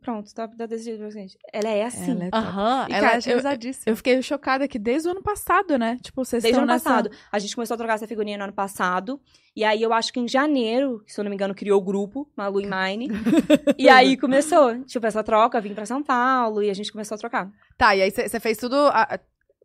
Pronto, 0.00 0.32
tá, 0.32 0.46
tá 0.48 0.66
decidido 0.66 0.98
pra 0.98 1.10
gente. 1.10 1.36
Ela 1.52 1.68
é 1.70 1.84
assim. 1.84 2.12
Ela 2.12 2.24
é 2.26 2.30
top. 2.30 2.46
Aham, 2.46 2.86
E, 2.88 2.92
ela 2.92 3.00
cara, 3.00 3.06
é 3.06 3.14
eu- 3.14 3.18
agilizadíssima. 3.18 3.84
Eu 3.92 3.96
fiquei 3.96 4.22
chocada 4.22 4.68
que 4.68 4.78
desde 4.78 5.08
o 5.08 5.10
ano 5.10 5.22
passado, 5.22 5.76
né? 5.78 5.98
Tipo, 6.02 6.24
vocês 6.24 6.42
Desde 6.42 6.58
o 6.58 6.62
ano 6.62 6.72
nessa... 6.72 6.84
passado. 6.88 7.10
A 7.32 7.38
gente 7.38 7.54
começou 7.54 7.74
a 7.74 7.78
trocar 7.78 7.94
essa 7.94 8.06
figurinha 8.06 8.38
no 8.38 8.44
ano 8.44 8.52
passado. 8.52 9.20
E 9.56 9.64
aí, 9.64 9.82
eu 9.82 9.92
acho 9.92 10.12
que 10.12 10.20
em 10.20 10.28
janeiro, 10.28 11.02
se 11.06 11.18
eu 11.20 11.24
não 11.24 11.30
me 11.30 11.34
engano, 11.34 11.54
criou 11.54 11.80
o 11.80 11.84
grupo, 11.84 12.30
Malu 12.36 12.60
e 12.60 12.66
Mine. 12.66 13.08
e 13.76 13.88
aí 13.88 14.16
começou, 14.16 14.82
tipo, 14.84 15.04
essa 15.06 15.22
troca, 15.24 15.60
vim 15.60 15.74
pra 15.74 15.84
São 15.84 16.02
Paulo 16.02 16.62
e 16.62 16.70
a 16.70 16.74
gente 16.74 16.92
começou 16.92 17.16
a 17.16 17.18
trocar. 17.18 17.50
Tá, 17.76 17.94
e 17.96 18.02
aí 18.02 18.10
você 18.10 18.38
fez 18.40 18.56
tudo. 18.56 18.76
a- 18.76 19.18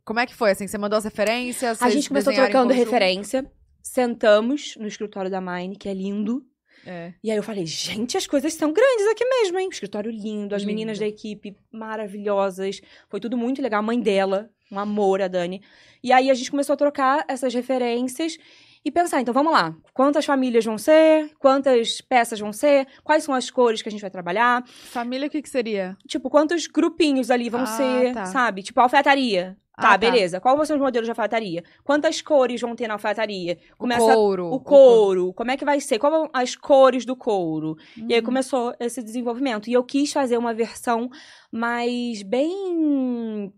como 0.03 0.19
é 0.19 0.25
que 0.25 0.35
foi? 0.35 0.51
Assim, 0.51 0.67
você 0.67 0.77
mandou 0.77 0.97
as 0.97 1.03
referências? 1.05 1.81
a 1.81 1.89
gente 1.89 2.09
começou 2.09 2.33
trocando 2.33 2.73
referência. 2.73 3.49
Sentamos 3.81 4.75
no 4.79 4.87
escritório 4.87 5.29
da 5.29 5.39
Mine, 5.39 5.75
que 5.77 5.87
é 5.87 5.93
lindo. 5.93 6.43
É. 6.85 7.13
E 7.23 7.31
aí 7.31 7.37
eu 7.37 7.43
falei, 7.43 7.65
gente, 7.65 8.17
as 8.17 8.27
coisas 8.27 8.53
são 8.53 8.73
grandes 8.73 9.07
aqui 9.07 9.25
mesmo, 9.25 9.59
hein? 9.59 9.69
Escritório 9.71 10.11
lindo, 10.11 10.53
as 10.53 10.61
Lindo. 10.61 10.73
meninas 10.73 10.99
da 10.99 11.07
equipe 11.07 11.55
maravilhosas. 11.71 12.81
Foi 13.09 13.19
tudo 13.19 13.37
muito 13.37 13.61
legal. 13.61 13.79
A 13.79 13.83
mãe 13.83 13.99
dela, 13.99 14.49
um 14.71 14.79
amor, 14.79 15.21
a 15.21 15.27
Dani. 15.27 15.61
E 16.03 16.11
aí 16.11 16.29
a 16.29 16.33
gente 16.33 16.51
começou 16.51 16.73
a 16.73 16.77
trocar 16.77 17.25
essas 17.27 17.53
referências 17.53 18.37
e 18.85 18.91
pensar, 18.91 19.21
então 19.21 19.33
vamos 19.33 19.53
lá. 19.53 19.75
Quantas 19.93 20.25
famílias 20.25 20.65
vão 20.65 20.77
ser? 20.77 21.31
Quantas 21.39 22.01
peças 22.01 22.39
vão 22.39 22.51
ser? 22.51 22.87
Quais 23.03 23.23
são 23.23 23.33
as 23.33 23.49
cores 23.49 23.81
que 23.81 23.89
a 23.89 23.91
gente 23.91 24.01
vai 24.01 24.09
trabalhar? 24.11 24.63
Família, 24.67 25.27
o 25.27 25.29
que 25.31 25.41
que 25.41 25.49
seria? 25.49 25.97
Tipo, 26.07 26.29
quantos 26.29 26.67
grupinhos 26.67 27.31
ali 27.31 27.49
vão 27.49 27.61
Ah, 27.61 27.65
ser, 27.65 28.13
tá. 28.13 28.25
sabe? 28.25 28.61
Tipo, 28.63 28.79
alfaiataria. 28.81 29.57
Ah, 29.75 29.81
Tá, 29.81 29.89
tá. 29.89 29.97
beleza. 29.97 30.39
Qual 30.39 30.55
vão 30.55 30.63
ser 30.65 30.73
os 30.73 30.79
modelos 30.79 31.07
de 31.07 31.11
alfaiataria? 31.11 31.63
Quantas 31.83 32.21
cores 32.21 32.61
vão 32.61 32.75
ter 32.75 32.87
na 32.87 32.93
alfaiataria? 32.93 33.57
o 33.79 33.87
couro. 33.87 34.45
o 34.53 34.59
couro, 34.59 35.33
como 35.33 35.49
é 35.49 35.57
que 35.57 35.65
vai 35.65 35.79
ser? 35.79 35.97
Quais 35.97 36.29
as 36.31 36.55
cores 36.55 37.05
do 37.05 37.15
couro? 37.15 37.75
E 37.97 38.13
aí 38.13 38.19
Uhum. 38.19 38.25
começou 38.25 38.75
esse 38.79 39.01
desenvolvimento. 39.01 39.67
E 39.69 39.73
eu 39.73 39.83
quis 39.83 40.13
fazer 40.13 40.37
uma 40.37 40.53
versão 40.53 41.09
mais 41.51 42.21
bem. 42.21 43.51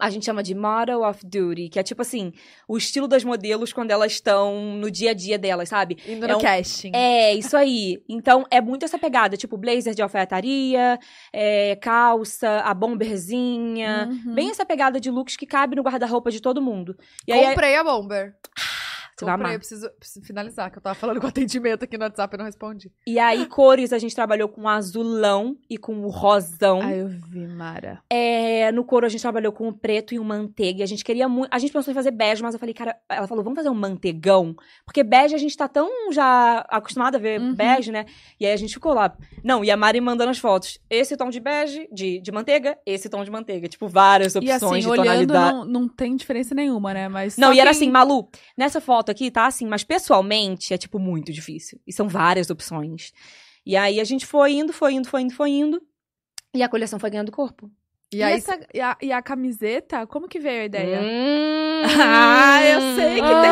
A 0.00 0.10
gente 0.10 0.26
chama 0.26 0.42
de 0.42 0.56
Model 0.56 1.02
of 1.02 1.24
Duty, 1.24 1.68
que 1.68 1.78
é 1.78 1.84
tipo 1.84 2.02
assim, 2.02 2.32
o 2.66 2.76
estilo 2.76 3.06
das 3.06 3.22
modelos 3.22 3.72
quando 3.72 3.92
elas 3.92 4.10
estão 4.12 4.74
no 4.74 4.90
dia 4.90 5.12
a 5.12 5.14
dia 5.14 5.38
delas, 5.38 5.68
sabe? 5.68 5.96
Indo 6.06 6.24
é 6.24 6.28
no 6.32 6.38
um- 6.38 6.40
casting. 6.40 6.90
É, 6.92 7.32
isso 7.34 7.56
aí. 7.56 8.02
Então, 8.08 8.44
é 8.50 8.60
muito 8.60 8.84
essa 8.84 8.98
pegada, 8.98 9.36
tipo, 9.36 9.56
blazer 9.56 9.94
de 9.94 10.02
alfaiataria, 10.02 10.98
é, 11.32 11.76
calça, 11.76 12.60
a 12.64 12.74
bomberzinha. 12.74 14.08
Uhum. 14.10 14.34
Bem 14.34 14.50
essa 14.50 14.66
pegada 14.66 15.00
de 15.00 15.10
looks 15.10 15.36
que 15.36 15.46
cabe 15.46 15.76
no 15.76 15.82
guarda-roupa 15.82 16.30
de 16.30 16.40
todo 16.42 16.60
mundo. 16.60 16.96
E 17.26 17.32
aí, 17.32 17.46
Comprei 17.46 17.76
a 17.76 17.84
Bomber. 17.84 18.34
Você 19.18 19.24
vai 19.24 19.34
Comprei, 19.34 19.46
amar. 19.46 19.54
eu 19.54 19.58
preciso, 19.58 19.90
preciso 19.98 20.24
finalizar, 20.26 20.70
que 20.70 20.78
eu 20.78 20.82
tava 20.82 20.94
falando 20.94 21.20
com 21.20 21.26
atendimento 21.26 21.82
aqui 21.84 21.98
no 21.98 22.04
WhatsApp 22.04 22.34
e 22.34 22.38
não 22.38 22.44
respondi. 22.44 22.90
E 23.06 23.18
aí, 23.18 23.46
cores, 23.46 23.92
a 23.92 23.98
gente 23.98 24.14
trabalhou 24.14 24.48
com 24.48 24.68
azulão 24.68 25.56
e 25.68 25.76
com 25.76 26.04
o 26.04 26.08
rosão. 26.08 26.80
Ai, 26.82 27.00
eu 27.00 27.08
vi, 27.08 27.46
Mara. 27.46 28.00
É, 28.10 28.70
no 28.72 28.84
couro 28.84 29.06
a 29.06 29.08
gente 29.08 29.20
trabalhou 29.20 29.52
com 29.52 29.68
o 29.68 29.72
preto 29.72 30.14
e 30.14 30.18
o 30.18 30.24
manteiga. 30.24 30.80
E 30.80 30.82
a 30.82 30.86
gente 30.86 31.04
queria 31.04 31.28
muito. 31.28 31.48
A 31.52 31.58
gente 31.58 31.72
pensou 31.72 31.90
em 31.90 31.94
fazer 31.94 32.10
bege, 32.10 32.42
mas 32.42 32.54
eu 32.54 32.60
falei, 32.60 32.74
cara, 32.74 32.96
ela 33.08 33.26
falou, 33.26 33.42
vamos 33.42 33.56
fazer 33.56 33.68
um 33.70 33.74
manteigão? 33.74 34.54
Porque 34.84 35.02
bege 35.02 35.34
a 35.34 35.38
gente 35.38 35.56
tá 35.56 35.66
tão 35.68 36.12
já 36.12 36.64
acostumado 36.68 37.16
a 37.16 37.18
ver 37.18 37.40
Uhum. 37.40 37.54
bege, 37.54 37.90
né? 37.92 38.06
E 38.40 38.46
aí 38.46 38.52
a 38.52 38.56
gente 38.56 38.74
ficou 38.74 38.92
lá. 38.94 39.16
Não, 39.44 39.64
e 39.64 39.70
a 39.70 39.76
Mari 39.76 40.00
mandando 40.00 40.30
as 40.30 40.38
fotos. 40.38 40.78
Esse 40.88 41.16
tom 41.16 41.30
de 41.30 41.40
bege, 41.40 41.88
de, 41.92 42.20
de 42.20 42.32
manteiga, 42.32 42.78
esse 42.86 43.08
tom 43.08 43.22
de 43.24 43.30
manteiga. 43.30 43.68
Tipo, 43.68 43.88
várias 43.88 44.34
E 44.34 44.38
opções 44.38 44.62
assim, 44.62 44.80
de 44.80 44.88
olhando, 44.88 45.04
tonalidade. 45.26 45.52
não, 45.56 45.64
não 45.64 45.88
tem 45.88 46.16
diferença 46.16 46.54
nenhuma, 46.54 46.92
né? 46.94 47.08
Mas 47.08 47.36
Não, 47.36 47.52
e 47.52 47.60
era 47.60 47.70
quem- 47.70 47.78
assim, 47.78 47.90
Malu, 47.90 48.28
nessa 48.56 48.80
foto 48.80 49.07
aqui 49.10 49.30
tá 49.30 49.46
assim, 49.46 49.66
mas 49.66 49.84
pessoalmente 49.84 50.72
é, 50.74 50.78
tipo, 50.78 50.98
muito 50.98 51.32
difícil. 51.32 51.80
E 51.86 51.92
são 51.92 52.08
várias 52.08 52.50
opções. 52.50 53.12
E 53.66 53.76
aí 53.76 54.00
a 54.00 54.04
gente 54.04 54.24
foi 54.26 54.52
indo, 54.52 54.72
foi 54.72 54.92
indo, 54.94 55.08
foi 55.08 55.22
indo, 55.22 55.34
foi 55.34 55.50
indo. 55.50 55.80
E 56.54 56.62
a 56.62 56.68
coleção 56.68 56.98
foi 56.98 57.10
ganhando 57.10 57.30
corpo. 57.32 57.70
E, 58.12 58.16
E, 58.18 58.22
aí, 58.22 58.34
essa- 58.38 58.58
e 58.72 58.80
a, 58.80 58.96
e 59.02 59.12
a 59.12 59.20
camiseta, 59.20 60.06
como 60.06 60.26
que 60.28 60.38
veio 60.38 60.62
a 60.62 60.64
ideia? 60.64 61.00
Hum. 61.00 61.82
Ah, 62.00 62.60
eu 62.64 62.80
sei 62.96 63.14
que 63.16 63.20
tem 63.20 63.50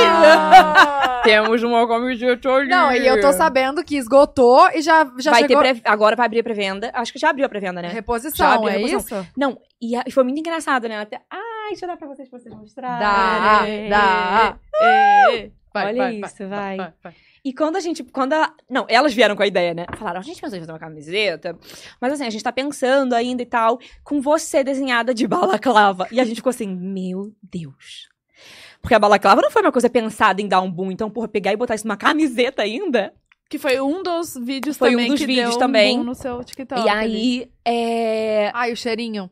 Ah! 0.00 1.20
Temos 1.22 1.62
uma 1.62 1.86
camiseta 1.86 2.48
ali. 2.50 2.68
Não, 2.68 2.90
e 2.92 3.06
eu 3.06 3.20
tô 3.20 3.32
sabendo 3.32 3.84
que 3.84 3.96
esgotou 3.96 4.66
e 4.74 4.80
já, 4.80 5.04
já 5.18 5.30
vai 5.32 5.42
chegou... 5.42 5.62
ter 5.62 5.74
pré- 5.80 5.90
Agora 5.90 6.16
vai 6.16 6.24
abrir 6.26 6.40
a 6.40 6.42
pré-venda. 6.44 6.90
Acho 6.94 7.12
que 7.12 7.18
já 7.18 7.28
abriu 7.30 7.44
a 7.44 7.48
pré-venda, 7.48 7.82
né? 7.82 7.88
Já 7.88 7.94
Reposição, 7.94 8.46
abriu 8.52 8.68
a 8.68 8.72
é 8.72 8.76
reposição. 8.78 9.20
isso? 9.22 9.30
Não, 9.36 9.58
e, 9.82 9.94
a- 9.96 10.04
e 10.06 10.10
foi 10.10 10.24
muito 10.24 10.38
engraçado, 10.38 10.88
né? 10.88 11.00
Até... 11.00 11.20
Ai, 11.68 11.72
deixa 11.72 11.84
eu 11.84 11.88
dar 11.88 11.98
pra 11.98 12.08
vocês, 12.08 12.28
pra 12.30 12.38
vocês 12.38 12.54
mostrarem. 12.54 13.90
Dá, 13.90 13.90
dá. 13.90 14.58
É. 14.80 15.50
Vai, 15.72 15.86
Olha 15.88 15.96
vai, 15.98 16.14
isso, 16.16 16.48
vai. 16.48 16.76
vai. 16.78 17.14
E 17.44 17.52
quando 17.52 17.76
a 17.76 17.80
gente. 17.80 18.02
Quando 18.04 18.32
ela, 18.32 18.54
não, 18.70 18.86
elas 18.88 19.12
vieram 19.12 19.36
com 19.36 19.42
a 19.42 19.46
ideia, 19.46 19.74
né? 19.74 19.84
Falaram, 19.98 20.18
a 20.18 20.22
gente 20.22 20.40
pensou 20.40 20.56
em 20.56 20.60
fazer 20.60 20.72
uma 20.72 20.78
camiseta. 20.78 21.58
Mas 22.00 22.14
assim, 22.14 22.24
a 22.24 22.30
gente 22.30 22.42
tá 22.42 22.50
pensando 22.50 23.12
ainda 23.12 23.42
e 23.42 23.46
tal, 23.46 23.78
com 24.02 24.18
você 24.18 24.64
desenhada 24.64 25.12
de 25.12 25.26
balaclava. 25.28 26.08
E 26.10 26.18
a 26.20 26.24
gente 26.24 26.36
ficou 26.36 26.48
assim, 26.48 26.74
meu 26.74 27.34
Deus. 27.42 28.08
Porque 28.80 28.94
a 28.94 28.98
balaclava 28.98 29.42
não 29.42 29.50
foi 29.50 29.60
uma 29.60 29.72
coisa 29.72 29.90
pensada 29.90 30.40
em 30.40 30.48
dar 30.48 30.62
um 30.62 30.70
boom. 30.70 30.90
Então, 30.90 31.10
porra, 31.10 31.28
pegar 31.28 31.52
e 31.52 31.56
botar 31.56 31.74
isso 31.74 31.86
numa 31.86 31.98
camiseta 31.98 32.62
ainda. 32.62 33.12
Que 33.48 33.58
foi 33.58 33.80
um 33.80 34.02
dos 34.02 34.34
vídeos 34.36 34.76
Foi 34.76 34.90
um 34.90 34.92
também 34.92 35.08
dos 35.10 35.20
que 35.20 35.26
vídeos 35.26 35.46
deu 35.48 35.56
um 35.56 35.58
também. 35.58 35.96
boom 35.96 36.04
no 36.04 36.14
seu 36.14 36.44
TikTok. 36.44 36.82
e 36.84 36.88
aí, 36.88 37.50
é. 37.64 38.50
Ai, 38.52 38.72
o 38.72 38.76
cheirinho. 38.76 39.30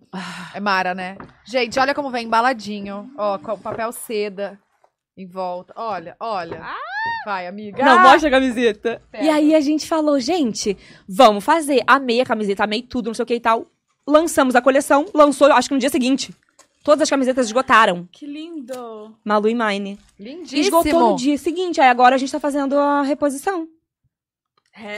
É 0.54 0.60
Mara, 0.60 0.94
né? 0.94 1.18
Gente, 1.46 1.78
olha 1.78 1.94
como 1.94 2.10
vem 2.10 2.24
embaladinho. 2.26 3.10
Ó, 3.18 3.36
com 3.38 3.52
o 3.52 3.58
papel 3.58 3.92
seda 3.92 4.58
em 5.16 5.26
volta. 5.26 5.74
Olha, 5.76 6.16
olha. 6.18 6.64
Vai, 7.26 7.46
amiga. 7.46 7.84
Não, 7.84 7.98
Ah! 7.98 8.02
mostra 8.10 8.28
a 8.28 8.32
camiseta. 8.32 9.02
Pega. 9.10 9.24
E 9.24 9.28
aí 9.28 9.54
a 9.54 9.60
gente 9.60 9.86
falou, 9.86 10.18
gente, 10.18 10.78
vamos 11.06 11.44
fazer. 11.44 11.82
Amei 11.86 12.20
a 12.20 12.24
camiseta, 12.24 12.64
amei 12.64 12.80
tudo, 12.82 13.08
não 13.08 13.14
sei 13.14 13.22
o 13.22 13.26
que 13.26 13.34
e 13.34 13.40
tal. 13.40 13.66
Lançamos 14.06 14.54
a 14.54 14.62
coleção, 14.62 15.04
lançou, 15.12 15.52
acho 15.52 15.68
que 15.68 15.74
no 15.74 15.80
dia 15.80 15.90
seguinte. 15.90 16.32
Todas 16.84 17.02
as 17.02 17.10
camisetas 17.10 17.46
esgotaram. 17.46 18.08
Que 18.12 18.24
lindo! 18.24 19.14
Malu 19.24 19.48
e 19.48 19.54
Mine. 19.54 19.98
Lindíssimo. 20.18 20.60
Esgotou 20.62 21.10
no 21.10 21.16
dia 21.16 21.36
seguinte. 21.36 21.80
Aí 21.80 21.88
agora 21.88 22.14
a 22.14 22.18
gente 22.18 22.30
tá 22.32 22.38
fazendo 22.40 22.78
a 22.78 23.02
reposição. 23.02 23.66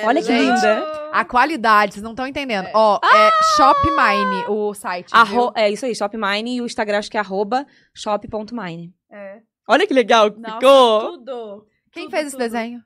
Olha 0.05 0.23
que 0.23 0.33
linda. 0.33 1.11
A 1.13 1.25
qualidade, 1.25 1.95
vocês 1.95 2.03
não 2.03 2.11
estão 2.11 2.27
entendendo. 2.27 2.69
Ó, 2.75 2.99
é 3.05 3.31
Shopmine, 3.57 4.45
o 4.49 4.75
site. 4.75 5.11
Arro- 5.13 5.53
viu? 5.53 5.53
é 5.55 5.71
isso 5.71 5.87
aí, 5.87 5.95
Shopmine 5.95 6.57
e 6.57 6.61
o 6.61 6.67
Instagram 6.67 6.99
acho 6.99 7.11
que 7.11 7.17
é 7.17 7.21
arroba 7.21 7.65
shop.mine. 7.95 8.93
É. 9.11 9.39
Olha 9.69 9.87
que 9.87 9.95
legal 9.95 10.31
que 10.31 10.41
Nossa, 10.41 10.55
ficou. 10.57 11.01
tudo. 11.19 11.67
Quem 11.93 12.05
Tudo, 12.05 12.11
fez 12.11 12.27
esse 12.29 12.37
tudo. 12.37 12.41
desenho? 12.41 12.83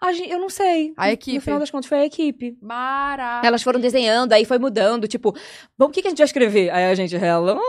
A 0.00 0.12
gente, 0.12 0.30
eu 0.30 0.38
não 0.40 0.48
sei. 0.50 0.92
A 0.96 1.12
equipe. 1.12 1.36
No 1.36 1.40
final 1.42 1.60
das 1.60 1.70
contas 1.70 1.86
foi 1.88 1.98
a 2.00 2.04
equipe. 2.04 2.56
Mara. 2.60 3.40
Elas 3.44 3.62
foram 3.62 3.78
desenhando, 3.80 4.32
aí 4.32 4.44
foi 4.44 4.58
mudando, 4.58 5.06
tipo, 5.06 5.32
bom, 5.78 5.86
o 5.86 5.90
que, 5.90 6.02
que 6.02 6.08
a 6.08 6.10
gente 6.10 6.18
vai 6.18 6.24
escrever? 6.26 6.70
Aí 6.70 6.86
a 6.86 6.94
gente, 6.94 7.14
hello. 7.14 7.54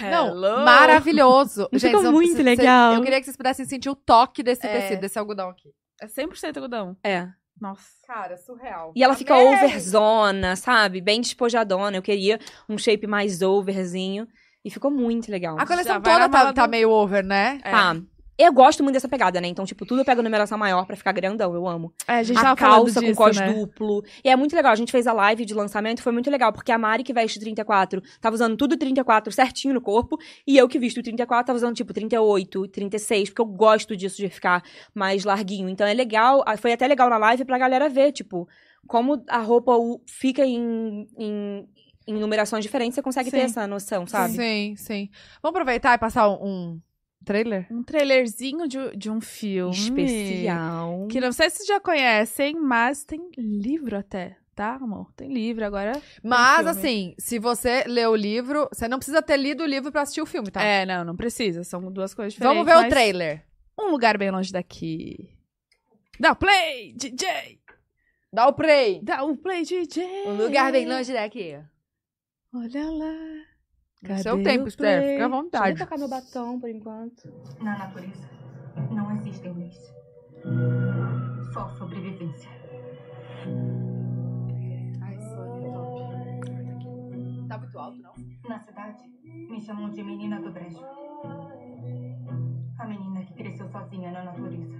Não, 0.00 0.28
Hello. 0.28 0.64
maravilhoso. 0.64 1.68
Não 1.72 1.78
Gente, 1.78 1.96
ficou 1.96 2.12
muito 2.12 2.32
vocês- 2.34 2.44
legal. 2.44 2.94
Eu 2.94 3.02
queria 3.02 3.18
que 3.18 3.24
vocês 3.24 3.36
pudessem 3.36 3.64
sentir 3.66 3.90
o 3.90 3.96
toque 3.96 4.44
desse 4.44 4.64
É. 4.64 4.70
tecido, 4.80 5.00
desse 5.00 5.18
algodão 5.18 5.48
aqui. 5.50 5.70
É 6.00 6.06
100% 6.06 6.56
algodão. 6.56 6.96
É. 7.02 7.28
Nossa. 7.60 7.88
Cara, 8.06 8.36
surreal. 8.36 8.92
E 8.94 9.02
ela 9.02 9.14
fica 9.14 9.34
Amei! 9.34 9.46
overzona, 9.48 10.54
sabe? 10.56 11.00
Bem 11.00 11.20
despojadona. 11.20 11.96
Eu 11.96 12.02
queria 12.02 12.38
um 12.68 12.78
shape 12.78 13.06
mais 13.06 13.42
overzinho. 13.42 14.28
E 14.64 14.70
ficou 14.70 14.90
muito 14.90 15.30
legal. 15.30 15.58
A 15.58 15.66
coleção 15.66 16.00
toda 16.00 16.28
tá, 16.28 16.52
tá 16.52 16.68
meio 16.68 16.90
over, 16.90 17.24
né? 17.24 17.60
É. 17.64 17.70
Tá. 17.70 17.96
Eu 18.38 18.52
gosto 18.52 18.84
muito 18.84 18.94
dessa 18.94 19.08
pegada, 19.08 19.40
né? 19.40 19.48
Então, 19.48 19.64
tipo, 19.64 19.84
tudo 19.84 20.02
eu 20.02 20.04
pego 20.04 20.22
numeração 20.22 20.56
maior 20.56 20.86
pra 20.86 20.94
ficar 20.94 21.10
grandão, 21.10 21.52
eu 21.52 21.66
amo. 21.66 21.92
É, 22.06 22.18
a 22.18 22.22
gente 22.22 22.38
a 22.38 22.42
tava 22.42 22.56
calça 22.56 23.00
disso, 23.00 23.14
com 23.16 23.24
cos 23.24 23.36
né? 23.36 23.52
duplo. 23.52 24.04
E 24.24 24.30
é 24.30 24.36
muito 24.36 24.54
legal. 24.54 24.70
A 24.70 24.76
gente 24.76 24.92
fez 24.92 25.08
a 25.08 25.12
live 25.12 25.44
de 25.44 25.54
lançamento, 25.54 26.00
foi 26.00 26.12
muito 26.12 26.30
legal, 26.30 26.52
porque 26.52 26.70
a 26.70 26.78
Mari, 26.78 27.02
que 27.02 27.12
veste 27.12 27.40
34, 27.40 28.00
tava 28.20 28.34
usando 28.34 28.56
tudo 28.56 28.76
34 28.76 29.32
certinho 29.32 29.74
no 29.74 29.80
corpo, 29.80 30.16
e 30.46 30.56
eu 30.56 30.68
que 30.68 30.78
visto 30.78 31.02
34 31.02 31.46
tava 31.46 31.56
usando, 31.56 31.74
tipo, 31.74 31.92
38, 31.92 32.68
36, 32.68 33.30
porque 33.30 33.42
eu 33.42 33.46
gosto 33.46 33.96
disso 33.96 34.18
de 34.18 34.28
ficar 34.28 34.62
mais 34.94 35.24
larguinho. 35.24 35.68
Então 35.68 35.84
é 35.84 35.92
legal, 35.92 36.44
foi 36.58 36.72
até 36.72 36.86
legal 36.86 37.10
na 37.10 37.18
live 37.18 37.44
pra 37.44 37.58
galera 37.58 37.88
ver, 37.88 38.12
tipo, 38.12 38.48
como 38.86 39.20
a 39.28 39.38
roupa 39.38 39.72
fica 40.06 40.46
em, 40.46 41.08
em, 41.18 41.68
em 42.06 42.14
numerações 42.14 42.62
diferentes, 42.62 42.94
você 42.94 43.02
consegue 43.02 43.32
ter 43.32 43.38
Sim. 43.38 43.44
essa 43.44 43.66
noção, 43.66 44.06
sabe? 44.06 44.34
Sim, 44.34 44.74
sim. 44.76 45.10
Vamos 45.42 45.56
aproveitar 45.56 45.94
e 45.94 45.98
passar 45.98 46.28
um 46.28 46.80
trailer? 47.24 47.66
Um 47.70 47.82
trailerzinho 47.82 48.66
de, 48.66 48.96
de 48.96 49.10
um 49.10 49.20
filme. 49.20 49.74
Especial. 49.74 51.06
Que 51.08 51.20
não 51.20 51.32
sei 51.32 51.50
se 51.50 51.58
vocês 51.58 51.68
já 51.68 51.80
conhecem, 51.80 52.54
mas 52.54 53.04
tem 53.04 53.30
livro 53.36 53.96
até, 53.96 54.36
tá, 54.54 54.74
amor? 54.74 55.12
Tem 55.14 55.32
livro 55.32 55.64
agora. 55.64 56.00
Mas, 56.22 56.66
assim, 56.66 57.14
se 57.18 57.38
você 57.38 57.84
lê 57.86 58.06
o 58.06 58.16
livro, 58.16 58.68
você 58.72 58.88
não 58.88 58.98
precisa 58.98 59.22
ter 59.22 59.36
lido 59.36 59.62
o 59.62 59.66
livro 59.66 59.92
pra 59.92 60.02
assistir 60.02 60.22
o 60.22 60.26
filme, 60.26 60.50
tá? 60.50 60.62
É, 60.62 60.84
não, 60.86 61.04
não 61.04 61.16
precisa. 61.16 61.64
São 61.64 61.80
duas 61.92 62.14
coisas 62.14 62.32
diferentes. 62.32 62.56
Vamos 62.56 62.70
ver 62.70 62.78
o 62.78 62.82
mas 62.82 62.90
trailer. 62.90 63.44
Um 63.78 63.90
lugar 63.90 64.18
bem 64.18 64.30
longe 64.30 64.52
daqui. 64.52 65.30
Dá 66.18 66.32
o 66.32 66.36
play, 66.36 66.92
DJ! 66.94 67.60
Dá 68.32 68.48
o 68.48 68.52
play. 68.52 69.00
Dá 69.02 69.22
o 69.22 69.36
play, 69.36 69.62
DJ! 69.62 70.04
Um 70.26 70.36
lugar 70.36 70.72
bem 70.72 70.86
longe 70.86 71.12
daqui. 71.12 71.58
Olha 72.52 72.90
lá. 72.90 73.14
No 74.02 74.08
Cadê 74.08 74.22
seu 74.22 74.42
tempo, 74.42 74.76
play? 74.76 74.76
Fica 74.76 74.90
à 74.92 75.00
Deixa 75.00 75.22
eu 75.24 75.30
vontade. 75.30 75.78
tocar 75.78 75.98
meu 75.98 76.08
batom 76.08 76.60
por 76.60 76.70
enquanto. 76.70 77.28
Na 77.60 77.78
natureza, 77.78 78.28
não 78.92 79.10
existem 79.16 79.52
leis. 79.54 79.92
Só 81.52 81.68
sobrevivência. 81.70 82.48
Ai, 85.02 85.18
Sônia, 85.20 85.72
Tá 87.48 87.58
muito 87.58 87.78
alto, 87.78 87.98
não? 88.00 88.14
Na 88.48 88.60
cidade, 88.60 89.02
me 89.24 89.60
chamam 89.60 89.90
de 89.90 90.02
menina 90.04 90.40
do 90.40 90.52
brejo. 90.52 90.80
A 92.78 92.86
menina 92.86 93.24
que 93.24 93.34
cresceu 93.34 93.68
sozinha 93.68 94.12
na 94.12 94.22
natureza. 94.24 94.78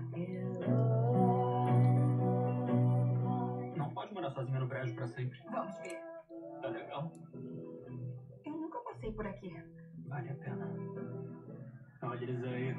Não 3.77 3.91
pode 3.91 4.15
morar 4.15 4.31
sozinha 4.31 4.61
no 4.61 4.69
brejo 4.69 4.95
pra 4.95 5.09
sempre. 5.09 5.41
Vamos 5.51 5.77
ver. 5.81 5.99
Tá 6.63 6.69
legal. 6.69 7.11
Passei 9.09 9.13
por 9.13 9.27
aqui. 9.27 9.51
Vale 10.07 10.29
a 10.29 10.35
pena. 10.35 10.67
Olha 12.03 12.23
eles 12.23 12.45
aí. 12.45 12.75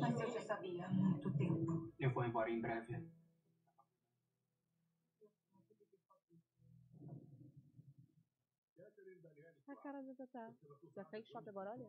Mas 0.00 0.20
eu 0.20 0.30
já 0.30 0.40
sabia 0.40 0.86
há 0.86 0.92
muito 0.92 1.30
tempo. 1.36 1.92
Eu 1.98 2.10
vou 2.10 2.24
embora 2.24 2.50
em 2.50 2.60
breve. 2.60 3.06
A 9.68 9.76
cara 9.76 10.02
da 10.02 10.14
Tatá. 10.14 10.52
Já 10.94 11.04
fez 11.04 11.26
shopping 11.28 11.50
agora, 11.50 11.70
olha? 11.70 11.88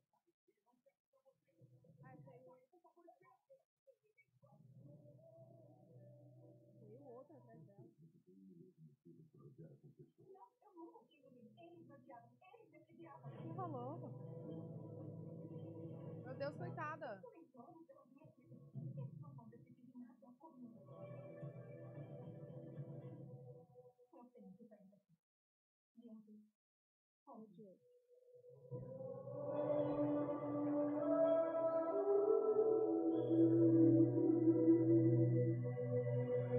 Meu 16.25 16.35
Deus, 16.35 16.55
coitada. 16.55 17.21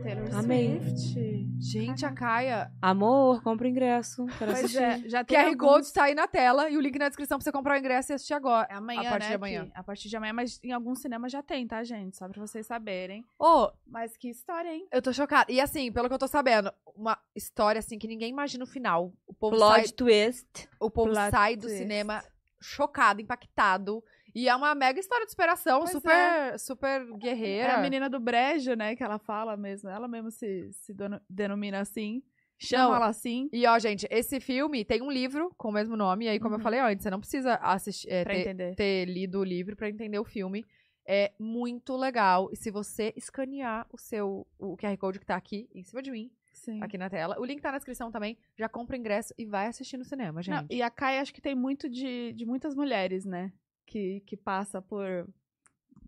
Taylor 0.03 0.35
Amei. 0.35 0.81
Swift. 0.81 1.42
Gente, 1.63 2.05
a 2.05 2.13
Caia. 2.13 2.73
Amor, 2.83 3.41
compra 3.43 3.67
o 3.67 3.71
ingresso. 3.71 4.27
Quero 4.39 4.53
Pois 4.53 4.65
assistir. 4.65 4.83
é, 4.83 5.09
já 5.09 5.23
tem 5.25 5.37
QR 5.39 5.47
alguns- 5.51 5.61
Code 5.69 5.93
tá 5.93 6.05
aí 6.05 6.15
na 6.15 6.27
tela 6.27 6.69
e 6.69 6.77
o 6.77 6.81
link 6.81 6.99
na 6.99 7.09
descrição 7.09 7.39
pra 7.39 7.45
você 7.45 7.53
comprar 7.53 7.75
o 7.77 7.79
ingresso 7.79 8.13
e 8.13 8.15
assistir 8.15 8.35
agora. 8.35 8.67
É 8.71 8.75
amanhã, 8.75 9.01
A 9.09 9.11
partir 9.11 9.21
né, 9.25 9.29
de 9.29 9.35
amanhã. 9.37 9.65
que- 9.67 9.73
a 9.75 9.83
partir 9.85 10.09
de 10.09 10.17
amanhã, 10.17 10.33
mas 10.33 10.59
em 10.63 10.73
alguns 10.73 11.01
cinemas 11.01 11.31
já 11.31 11.43
tem, 11.43 11.67
tá, 11.67 11.83
gente? 11.85 12.17
Só 12.17 12.29
pra 12.29 12.41
vocês 12.41 12.67
saberem. 12.67 13.25
Ô, 13.39 13.71
Mas 13.87 14.17
que 14.17 14.29
história, 14.29 14.69
hein? 14.75 14.87
eu 14.91 15.01
tô 15.01 15.13
chocada. 15.13 15.53
E 15.53 15.61
assim, 15.61 15.93
pelo 15.93 16.09
que 16.09 16.15
eu 16.15 16.19
tô 16.19 16.27
sabendo, 16.27 16.73
uma 16.97 17.17
história 17.35 17.79
assim 17.79 17.99
que 17.99 18.09
ninguém 18.09 18.31
imagina 18.31 18.65
o 18.65 18.67
final. 18.67 19.13
O 19.27 19.33
povo 19.33 19.57
sai, 19.59 19.83
Plot 19.83 19.95
twist. 19.95 20.69
o 20.81 20.91
povo 20.91 21.13
Plot 21.13 21.31
sai 21.31 21.55
do 21.57 21.63
twist. 21.63 21.79
cinema 21.79 22.25
chocado, 22.61 23.21
impactado. 23.21 24.03
E 24.35 24.49
é 24.49 24.55
uma 24.57 24.75
mega 24.75 24.99
história 24.99 25.25
de 25.27 25.31
superação, 25.33 25.81
Pois 25.81 25.91
super, 25.93 26.59
super 26.59 27.01
É 27.03 27.17
guerreira. 27.19 27.75
a 27.75 27.81
menina 27.81 28.09
do 28.09 28.19
brejo, 28.19 28.75
né, 28.75 28.97
que 28.97 29.03
ela 29.03 29.19
fala 29.19 29.57
mesmo. 29.57 29.89
Ela 29.91 30.09
mesmo 30.09 30.31
se, 30.31 30.73
se 30.73 30.95
denomina 31.29 31.81
assim. 31.81 32.23
Chama 32.59 32.85
Não. 32.91 32.95
ela 32.97 33.07
assim. 33.09 33.49
E 33.53 33.67
ó, 33.67 33.77
gente, 33.79 34.07
esse 34.11 34.39
filme 34.39 34.85
tem 34.85 35.03
um 35.03 35.11
livro 35.11 35.53
com 35.59 35.69
o 35.69 35.73
mesmo 35.73 35.97
nome. 35.97 36.27
E 36.27 36.29
aí, 36.29 36.39
como 36.39 36.55
eu 36.55 36.59
Uhum. 36.59 36.63
falei 36.63 36.81
antes, 36.81 37.03
você 37.03 37.11
não 37.11 37.19
precisa 37.19 37.55
assistir, 37.57 38.09
é, 38.09 38.25
ter, 38.25 38.75
ter 38.77 39.05
lido 39.07 39.41
o 39.41 39.45
livro 39.45 39.75
pra 39.77 39.89
entender 39.89 40.19
o 40.19 40.25
filme. 40.25 40.65
É 41.05 41.33
muito 41.41 41.97
legal. 41.97 42.49
E 42.53 42.57
se 42.57 42.71
você 42.71 43.13
escanear 43.17 43.87
o 43.93 43.99
seu 43.99 44.47
o 44.59 44.77
QR 44.77 44.97
Code 44.97 45.19
que 45.19 45.27
tá 45.27 45.35
aqui 45.35 45.69
em 45.75 45.83
cima 45.83 46.01
de 46.01 46.13
mim, 46.13 46.31
Sim. 46.53 46.81
aqui 46.81 46.97
na 46.97 47.11
tela, 47.11 47.35
o 47.41 47.45
link 47.45 47.61
tá 47.61 47.73
na 47.73 47.79
descrição 47.79 48.13
também, 48.13 48.39
já 48.57 48.69
compra 48.69 48.95
o 48.97 48.99
ingresso 49.01 49.35
e 49.37 49.45
vai 49.45 49.67
assistir 49.67 49.97
no 49.97 50.05
cinema, 50.05 50.41
gente. 50.41 50.55
Não, 50.55 50.67
e 50.71 50.81
a 50.81 50.89
Kai 50.91 51.19
acho 51.19 51.35
que 51.35 51.41
tem 51.41 51.57
muito 51.57 51.89
de, 51.91 52.33
de 52.35 52.47
muitas 52.47 52.77
mulheres, 52.77 53.25
né? 53.25 53.53
Que, 53.93 54.21
que 54.21 54.39
passa 54.39 54.81
por. 54.81 55.29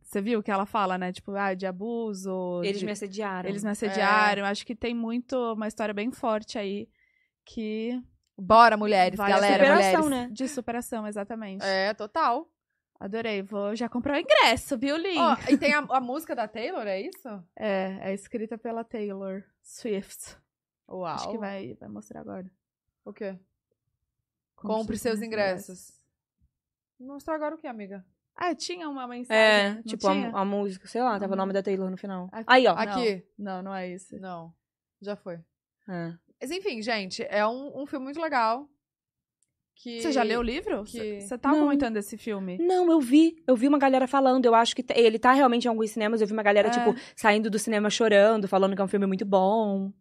Você 0.03 0.23
viu 0.23 0.43
que 0.43 0.51
ela 0.51 0.65
fala, 0.65 0.97
né? 0.97 1.13
Tipo, 1.13 1.33
ah, 1.33 1.53
de 1.53 1.67
abuso. 1.67 2.63
Eles 2.65 2.81
de- 2.81 2.87
me 2.87 2.93
assediaram. 2.93 3.47
eles 3.47 3.63
me 3.63 3.69
assediaram. 3.69 4.47
Acho 4.47 4.65
que 4.65 4.75
tem 4.75 4.95
muito 4.95 5.37
uma 5.53 5.69
história 5.69 5.93
bem 5.93 6.11
forte 6.11 6.59
aí 6.59 6.89
que. 7.45 8.01
Bora, 8.39 8.75
mulheres, 8.77 9.19
Vale 9.19 9.35
galera, 9.35 9.65
superação, 9.65 10.05
mulheres. 10.05 10.29
né? 10.29 10.35
De 10.35 10.49
superação, 10.49 11.07
exatamente. 11.07 11.63
É, 11.63 11.93
total. 11.93 12.51
Adorei. 12.99 13.43
Vou 13.43 13.77
já 13.77 13.87
comprar 13.87 14.17
o 14.17 14.21
ingresso, 14.21 14.79
viu, 14.79 14.97
Lin? 14.97 15.19
Ó, 15.19 15.37
e 15.51 15.59
tem 15.59 15.75
a, 15.75 15.81
a 15.81 16.01
música 16.01 16.35
da 16.35 16.49
Taylor, 16.49 16.87
é 16.87 17.03
isso? 17.03 17.29
É, 17.55 17.99
é 18.01 18.15
escrita 18.15 18.57
pela 18.57 18.83
Taylor 18.83 19.45
Swift. 19.63 20.39
Uau. 20.89 21.05
Acho 21.07 21.31
que 21.31 21.37
vai, 21.39 21.75
vai 21.75 21.89
mostrar 21.91 22.21
agora. 22.21 22.51
O 23.05 23.13
quê? 23.13 23.39
Compre 24.57 24.77
Compre 24.77 24.99
seus 24.99 25.21
ingressos. 25.21 25.93
Mostrar 27.01 27.35
agora 27.35 27.55
o 27.55 27.59
que, 27.59 27.67
amiga? 27.67 28.05
Ah, 28.37 28.55
tinha 28.55 28.89
uma 28.89 29.07
mensagem. 29.07 29.41
É, 29.43 29.75
não 29.75 29.83
tipo, 29.83 30.07
a, 30.09 30.41
a 30.41 30.45
música, 30.45 30.89
sei 30.89 31.03
lá, 31.03 31.13
tava 31.21 31.27
o 31.27 31.31
Uhum. 31.35 31.37
nome 31.39 31.53
da 31.53 31.63
Taylor 31.63 31.91
no 31.91 31.97
final. 31.97 32.29
Aqui. 32.33 32.45
Aí, 32.49 32.67
ó. 32.67 32.75
Não. 32.75 32.81
Aqui. 32.83 33.25
Não, 33.39 33.63
não 33.63 33.75
é 33.75 33.89
isso. 33.91 34.19
Não. 34.19 34.53
Já 35.01 35.15
foi. 35.15 35.39
É. 35.89 36.13
Mas 36.41 36.51
enfim, 36.51 36.83
gente, 36.83 37.23
é 37.29 37.47
um, 37.47 37.83
um 37.83 37.87
filme 37.87 38.05
muito 38.05 38.21
legal. 38.21 38.69
Que... 39.77 40.01
Você 40.01 40.13
já 40.13 40.23
leu 40.23 40.41
o 40.41 40.43
livro? 40.43 40.85
que- 40.85 41.21
Você 41.21 41.37
tava 41.37 41.57
Não. 41.57 41.65
comentando 41.65 41.95
desse 41.95 42.17
filme? 42.17 42.59
Não, 42.59 42.91
eu 42.91 43.01
vi. 43.01 43.43
Eu 43.47 43.57
vi 43.57 43.67
uma 43.69 43.79
galera 43.79 44.07
falando. 44.07 44.47
Eu 44.47 44.55
acho 44.55 44.75
que 44.75 44.85
ele 44.95 45.19
tá 45.19 45.33
realmente 45.33 45.65
em 45.65 45.69
alguns 45.69 45.91
cinemas. 45.91 46.21
Eu 46.21 46.27
vi 46.27 46.33
uma 46.33 46.43
galera, 46.45 46.69
É. 46.69 46.71
tipo, 46.71 46.95
saindo 47.17 47.51
do 47.51 47.59
cinema 47.59 47.91
chorando, 47.91 48.47
falando 48.49 48.75
que 48.75 48.81
é 48.81 48.85
um 48.85 48.89
filme 48.89 49.07
muito 49.07 49.25
bom. 49.25 49.93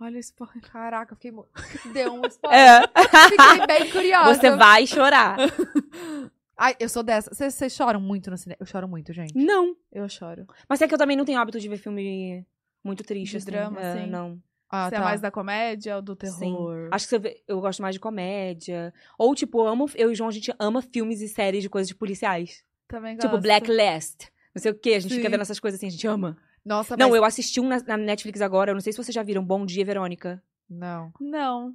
Olha 0.00 0.16
o 0.16 0.20
spoiler. 0.20 0.60
Caraca, 0.72 1.12
eu 1.12 1.16
fiquei. 1.16 1.30
mo- 1.30 1.48
Deu 1.92 2.12
um 2.14 2.26
spoiler. 2.26 2.58
É. 2.58 2.80
Fiquei 3.28 3.66
bem 3.66 3.90
curiosa. 3.90 4.34
Você 4.34 4.50
vai 4.56 4.86
chorar. 4.86 5.36
Ai, 6.56 6.76
eu 6.78 6.88
sou 6.88 7.02
dessa. 7.02 7.32
Vocês 7.34 7.72
choram 7.72 8.00
muito 8.00 8.30
no 8.30 8.36
cinema? 8.36 8.56
Eu 8.60 8.66
choro 8.66 8.86
muito, 8.86 9.12
gente. 9.12 9.34
Não. 9.36 9.74
Eu 9.90 10.08
choro. 10.08 10.46
Mas 10.68 10.80
é 10.80 10.86
que 10.88 10.94
eu 10.94 10.98
também 10.98 11.16
não 11.16 11.24
tenho 11.24 11.38
hábito 11.40 11.58
de 11.58 11.68
ver 11.68 11.78
filme 11.78 12.46
muito 12.84 13.02
triste, 13.02 13.32
De 13.32 13.36
assim. 13.38 13.46
drama, 13.46 13.80
É, 13.80 13.92
assim? 13.92 14.06
Não. 14.10 14.40
Ah, 14.68 14.88
você 14.88 14.94
é 14.94 14.98
tá. 14.98 15.04
mais 15.04 15.20
da 15.20 15.30
comédia 15.30 15.96
ou 15.96 16.02
do 16.02 16.12
Sim. 16.24 16.38
terror? 16.38 16.88
Acho 16.92 17.04
que 17.06 17.10
você 17.10 17.18
vê- 17.18 17.42
eu 17.48 17.60
gosto 17.60 17.82
mais 17.82 17.94
de 17.94 18.00
comédia. 18.00 18.92
Ou, 19.18 19.34
tipo, 19.34 19.60
eu 19.60 19.66
amo. 19.68 19.86
Eu 19.94 20.08
e 20.10 20.12
o 20.12 20.14
João, 20.14 20.28
a 20.28 20.32
gente 20.32 20.52
ama 20.58 20.80
filmes 20.82 21.20
e 21.20 21.28
séries 21.28 21.62
de 21.62 21.68
coisas 21.68 21.88
de 21.88 21.94
policiais. 21.94 22.64
Também 22.88 23.16
Tipo, 23.16 23.30
gosto. 23.32 23.42
Blacklist. 23.42 24.28
Não 24.54 24.62
sei 24.62 24.70
o 24.72 24.74
quê. 24.78 24.94
A 24.94 25.00
gente 25.00 25.10
Sim. 25.12 25.16
fica 25.18 25.30
vendo 25.30 25.40
essas 25.42 25.58
coisas 25.60 25.78
assim, 25.78 25.88
a 25.88 25.90
gente 25.90 26.06
ama. 26.06 26.36
Nossa, 26.64 26.96
Não, 26.96 27.08
mas... 27.10 27.16
eu 27.16 27.24
assisti 27.24 27.60
um 27.60 27.68
na, 27.68 27.80
na 27.82 27.96
Netflix 27.96 28.40
agora, 28.40 28.70
eu 28.70 28.74
não 28.74 28.80
sei 28.80 28.92
se 28.92 29.02
vocês 29.02 29.14
já 29.14 29.22
viram. 29.22 29.44
Bom 29.44 29.64
Dia, 29.66 29.84
Verônica. 29.84 30.42
Não. 30.68 31.12
Não. 31.20 31.74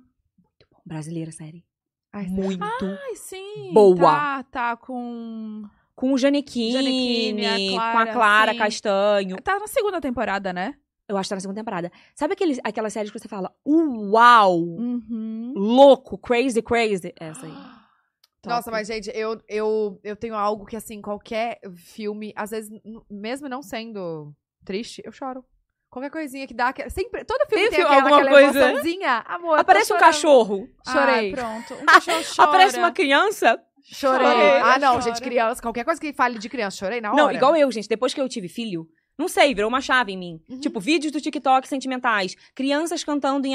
Brasileira, 0.85 1.31
série. 1.31 1.65
Ai, 2.13 2.25
Muito. 2.27 2.63
Ai, 2.63 3.15
sim. 3.15 3.71
Boa. 3.73 3.95
Tá, 3.97 4.43
tá 4.43 4.77
com. 4.77 5.63
Com 5.93 6.13
o 6.13 6.17
Janequine, 6.17 6.73
Janequine, 6.73 7.77
a 7.77 7.91
com 7.91 7.97
a 7.97 8.05
Clara, 8.07 8.51
sim. 8.53 8.57
Castanho. 8.59 9.35
Tá 9.41 9.57
na 9.59 9.67
segunda 9.67 9.99
temporada, 9.99 10.53
né? 10.53 10.75
Eu 11.07 11.17
acho 11.17 11.27
que 11.27 11.29
tá 11.29 11.35
na 11.35 11.41
segunda 11.41 11.59
temporada. 11.59 11.91
Sabe 12.13 12.33
aquele, 12.33 12.59
aquelas 12.63 12.93
séries 12.93 13.11
que 13.11 13.17
você 13.17 13.27
fala, 13.27 13.51
uau, 13.67 14.59
Uhum. 14.59 15.53
louco, 15.55 16.17
crazy, 16.17 16.61
crazy? 16.61 17.13
Essa 17.19 17.45
aí. 17.47 17.51
Nossa, 18.45 18.65
Top. 18.65 18.71
mas, 18.71 18.87
gente, 18.87 19.09
eu, 19.13 19.41
eu, 19.49 19.99
eu 20.03 20.15
tenho 20.15 20.35
algo 20.35 20.65
que, 20.65 20.75
assim, 20.75 21.01
qualquer 21.01 21.59
filme, 21.75 22.31
às 22.35 22.51
vezes, 22.51 22.71
mesmo 23.09 23.49
não 23.49 23.61
sendo 23.63 24.33
triste, 24.67 25.01
eu 25.05 25.11
choro. 25.11 25.43
Qualquer 25.89 26.11
coisinha 26.11 26.45
que 26.45 26.53
dá. 26.53 26.67
aquela- 26.67 26.89
Sempre, 26.89 27.23
todo 27.23 27.47
filme 27.47 27.69
Tem 27.69 27.71
tem, 27.77 27.81
aquela, 27.81 27.95
alguma 28.01 28.17
aquela 28.17 28.31
coisa? 28.31 28.59
emoçãozinha. 28.69 29.23
Amor, 29.25 29.57
Aparece 29.59 29.93
um 29.93 29.97
cachorro. 29.97 30.67
Chorei. 30.85 31.13
Ai, 31.15 31.31
pronto. 31.31 31.73
Um 31.81 31.85
cachorro 31.87 32.23
chora. 32.35 32.49
Aparece 32.49 32.77
uma 32.77 32.91
criança. 32.91 33.59
Chorei. 33.83 34.27
Chora, 34.27 34.63
ah, 34.65 34.77
não, 34.79 34.91
chora. 34.95 35.01
gente, 35.03 35.21
criança. 35.21 35.61
Qualquer 35.61 35.85
coisa 35.85 35.99
que 36.01 36.11
fale 36.11 36.37
de 36.37 36.49
criança, 36.49 36.75
chorei 36.77 36.99
na 36.99 37.13
hora. 37.13 37.23
Não, 37.23 37.31
igual 37.31 37.55
eu, 37.55 37.71
gente. 37.71 37.87
Depois 37.87 38.13
que 38.13 38.19
eu 38.19 38.27
tive 38.27 38.49
filho, 38.49 38.85
não 39.17 39.29
sei, 39.29 39.55
virou 39.55 39.69
uma 39.69 39.79
chave 39.79 40.11
em 40.11 40.17
mim. 40.17 40.41
Uhum. 40.49 40.59
Tipo, 40.59 40.79
vídeos 40.81 41.11
do 41.13 41.21
TikTok 41.21 41.65
sentimentais. 41.67 42.35
Crianças 42.53 43.03
cantando 43.05 43.47
em, 43.47 43.53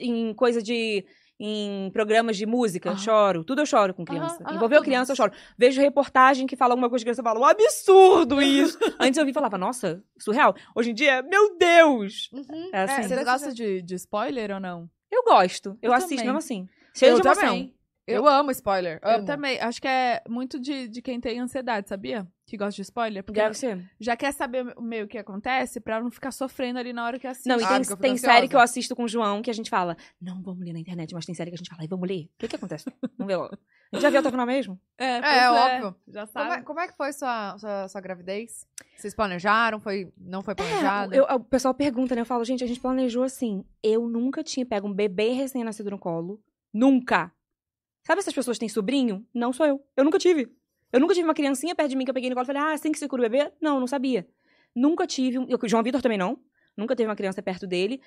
em 0.00 0.32
coisa 0.34 0.62
de. 0.62 1.04
Em 1.44 1.90
programas 1.90 2.36
de 2.36 2.46
música, 2.46 2.90
Aham. 2.90 2.98
choro. 2.98 3.42
Tudo 3.44 3.62
eu 3.62 3.66
choro 3.66 3.92
com 3.92 4.04
criança. 4.04 4.44
Aham, 4.44 4.54
Envolveu 4.54 4.80
criança, 4.80 5.10
eu 5.10 5.16
choro. 5.16 5.32
Vejo 5.58 5.80
reportagem 5.80 6.46
que 6.46 6.54
fala 6.54 6.72
alguma 6.74 6.88
coisa 6.88 7.00
de 7.00 7.06
criança, 7.06 7.20
eu 7.20 7.24
falo, 7.24 7.40
um 7.40 7.44
absurdo 7.44 8.38
isso. 8.42 8.78
Antes 9.00 9.18
eu 9.18 9.24
vi 9.24 9.32
e 9.32 9.34
falava, 9.34 9.58
nossa, 9.58 10.04
surreal. 10.20 10.54
Hoje 10.76 10.90
em 10.92 10.94
dia, 10.94 11.20
meu 11.22 11.56
Deus. 11.58 12.30
Uhum. 12.32 12.70
É 12.72 12.82
assim. 12.82 13.00
É, 13.00 13.08
Você 13.08 13.24
gosta 13.24 13.52
de, 13.52 13.82
de 13.82 13.94
spoiler 13.96 14.52
ou 14.52 14.60
não? 14.60 14.88
Eu 15.10 15.24
gosto. 15.24 15.70
Eu, 15.82 15.90
Eu 15.90 15.92
assisto 15.92 16.10
também. 16.10 16.26
mesmo 16.26 16.38
assim. 16.38 16.68
Cheio 16.94 17.10
Eu 17.16 17.20
de 17.20 17.26
emoção. 17.26 17.42
também. 17.44 17.74
Eu 18.06 18.26
amo 18.28 18.50
spoiler. 18.50 19.00
Eu 19.02 19.10
amo. 19.16 19.24
também. 19.24 19.60
Acho 19.60 19.80
que 19.80 19.88
é 19.88 20.22
muito 20.28 20.60
de, 20.60 20.86
de 20.88 21.02
quem 21.02 21.20
tem 21.20 21.40
ansiedade, 21.40 21.88
sabia? 21.88 22.26
Que 22.52 22.58
gosta 22.58 22.76
de 22.76 22.82
spoiler. 22.82 23.24
Porque 23.24 23.40
Deve 23.40 23.54
ser. 23.54 23.82
já 23.98 24.14
quer 24.14 24.30
saber 24.30 24.74
o 24.76 24.82
meio 24.82 25.08
que 25.08 25.16
acontece 25.16 25.80
pra 25.80 25.98
não 26.02 26.10
ficar 26.10 26.30
sofrendo 26.30 26.78
ali 26.78 26.92
na 26.92 27.02
hora 27.06 27.18
que 27.18 27.26
assiste. 27.26 27.48
Não, 27.48 27.58
e 27.58 27.64
Ah, 27.64 27.68
tem, 27.68 27.84
fico 27.84 27.96
tem 27.96 28.14
série 28.18 28.46
que 28.46 28.54
eu 28.54 28.60
assisto 28.60 28.94
com 28.94 29.04
o 29.04 29.08
João 29.08 29.40
que 29.40 29.48
a 29.48 29.54
gente 29.54 29.70
fala, 29.70 29.96
não 30.20 30.42
vamos 30.42 30.62
ler 30.62 30.74
na 30.74 30.78
internet, 30.78 31.14
mas 31.14 31.24
tem 31.24 31.34
série 31.34 31.50
que 31.50 31.54
a 31.54 31.56
gente 31.56 31.70
fala, 31.70 31.80
"Ai, 31.80 31.88
vamos 31.88 32.06
ler. 32.06 32.24
O 32.26 32.28
que 32.38 32.48
que 32.48 32.56
acontece? 32.56 32.84
Vamos 33.16 33.26
ver 33.32 33.36
logo. 33.36 33.54
A 33.90 33.96
gente 33.96 34.02
já 34.02 34.10
viu 34.10 34.18
até 34.20 34.28
o 34.28 34.30
final 34.30 34.46
mesmo? 34.46 34.78
É, 34.98 35.16
É, 35.16 35.20
pois 35.22 35.60
óbvio. 35.60 35.96
Já 36.08 36.26
Como 36.26 36.32
sabe. 36.32 36.54
é, 36.54 36.62
como 36.62 36.80
é 36.80 36.88
que 36.88 36.96
foi 36.96 37.12
sua, 37.14 37.56
sua, 37.58 37.88
sua 37.88 38.00
gravidez? 38.02 38.66
Vocês 38.96 39.14
planejaram? 39.14 39.80
Foi, 39.80 40.12
não 40.18 40.42
foi 40.42 40.52
É, 40.52 40.54
planejado? 40.54 41.14
eu- 41.14 41.24
o 41.24 41.40
pessoal 41.40 41.72
pergunta, 41.72 42.14
né? 42.14 42.20
Eu 42.20 42.26
falo, 42.26 42.44
gente, 42.44 42.62
a 42.62 42.66
gente 42.66 42.80
planejou 42.80 43.22
assim. 43.22 43.64
Eu 43.82 44.06
nunca 44.08 44.42
tinha 44.44 44.66
pego 44.66 44.86
um 44.88 44.92
bebê 44.92 45.30
recém-nascido 45.30 45.90
no 45.90 45.98
colo. 45.98 46.38
Nunca. 46.72 47.32
Sabe 48.04 48.18
essas 48.18 48.34
pessoas 48.34 48.56
que 48.56 48.60
têm 48.60 48.68
sobrinho? 48.68 49.24
Não 49.32 49.52
sou 49.52 49.64
eu. 49.64 49.80
Eu 49.96 50.02
nunca 50.04 50.18
tive. 50.18 50.50
Eu 50.92 51.00
nunca 51.00 51.14
tive 51.14 51.26
uma 51.26 51.34
criancinha 51.34 51.74
perto 51.74 51.90
de 51.90 51.96
mim 51.96 52.04
que 52.04 52.10
eu 52.10 52.14
peguei 52.14 52.28
no 52.28 52.36
colo 52.36 52.44
e 52.44 52.46
falei, 52.46 52.62
ah, 52.62 52.72
assim 52.72 52.92
que 52.92 52.98
se 52.98 53.08
cura 53.08 53.26
o 53.26 53.28
bebê? 53.28 53.50
Não, 53.60 53.80
não 53.80 53.86
sabia. 53.86 54.28
Nunca 54.74 55.06
tive. 55.06 55.38
Um... 55.38 55.46
eu- 55.48 55.58
João 55.64 55.82
Vitor 55.82 56.02
também 56.02 56.18
não. 56.18 56.38
Nunca 56.76 56.94
teve 56.94 57.08
uma 57.08 57.16
criança 57.16 57.42
perto 57.42 57.66
dele. 57.66 58.00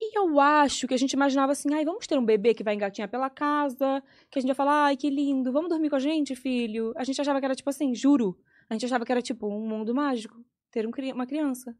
E 0.00 0.16
eu 0.16 0.38
acho 0.38 0.86
que 0.86 0.94
a 0.94 0.96
gente 0.96 1.12
imaginava 1.12 1.52
assim, 1.52 1.74
ai, 1.74 1.84
vamos 1.84 2.06
ter 2.06 2.16
um 2.16 2.24
bebê 2.24 2.54
que 2.54 2.62
vai 2.62 2.74
engatinhar 2.74 3.08
pela 3.08 3.28
casa, 3.28 4.02
que 4.30 4.38
a 4.38 4.40
gente 4.40 4.48
vai 4.48 4.54
falar, 4.54 4.84
ai, 4.86 4.96
que 4.96 5.10
lindo, 5.10 5.50
vamos 5.50 5.68
dormir 5.68 5.90
com 5.90 5.96
a 5.96 5.98
gente, 5.98 6.36
filho. 6.36 6.92
A 6.96 7.02
gente 7.02 7.20
achava 7.20 7.40
que 7.40 7.44
era 7.44 7.54
tipo 7.54 7.68
assim, 7.68 7.94
juro. 7.94 8.38
A 8.70 8.74
gente 8.74 8.86
achava 8.86 9.04
que 9.04 9.10
era 9.10 9.20
tipo 9.20 9.48
um 9.48 9.66
mundo 9.66 9.94
mágico, 9.94 10.36
ter 10.70 10.86
um 10.86 10.92
uma 11.14 11.26
criança. 11.26 11.74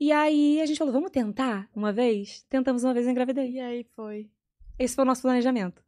E 0.00 0.10
aí 0.10 0.60
a 0.60 0.66
gente 0.66 0.78
falou, 0.78 0.92
vamos 0.92 1.10
tentar 1.10 1.68
uma 1.74 1.92
vez? 1.92 2.42
Tentamos 2.48 2.84
uma 2.84 2.94
vez 2.94 3.06
e 3.06 3.10
engravidei. 3.10 3.50
E 3.52 3.60
aí 3.60 3.84
foi. 3.94 4.30
Esse 4.78 4.94
foi 4.94 5.04
o 5.04 5.06
nosso 5.06 5.22
planejamento. 5.22 5.82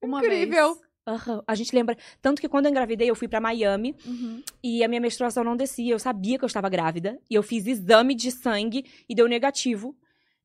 Uma 0.00 0.20
Incrível. 0.20 0.74
vez. 0.74 0.89
Aham. 1.10 1.42
A 1.46 1.54
gente 1.54 1.74
lembra. 1.74 1.96
Tanto 2.22 2.40
que 2.40 2.48
quando 2.48 2.66
eu 2.66 2.70
engravidei, 2.70 3.10
eu 3.10 3.14
fui 3.14 3.26
pra 3.28 3.40
Miami 3.40 3.94
Uhum. 4.06 4.42
e 4.62 4.84
a 4.84 4.88
minha 4.88 5.00
menstruação 5.00 5.42
não 5.44 5.56
descia. 5.56 5.92
Eu 5.92 5.98
sabia 5.98 6.38
que 6.38 6.44
eu 6.44 6.46
estava 6.46 6.68
grávida. 6.68 7.18
E 7.30 7.34
eu 7.34 7.42
fiz 7.42 7.66
exame 7.66 8.14
de 8.14 8.30
sangue 8.30 8.84
e 9.08 9.14
deu 9.14 9.26
negativo. 9.26 9.96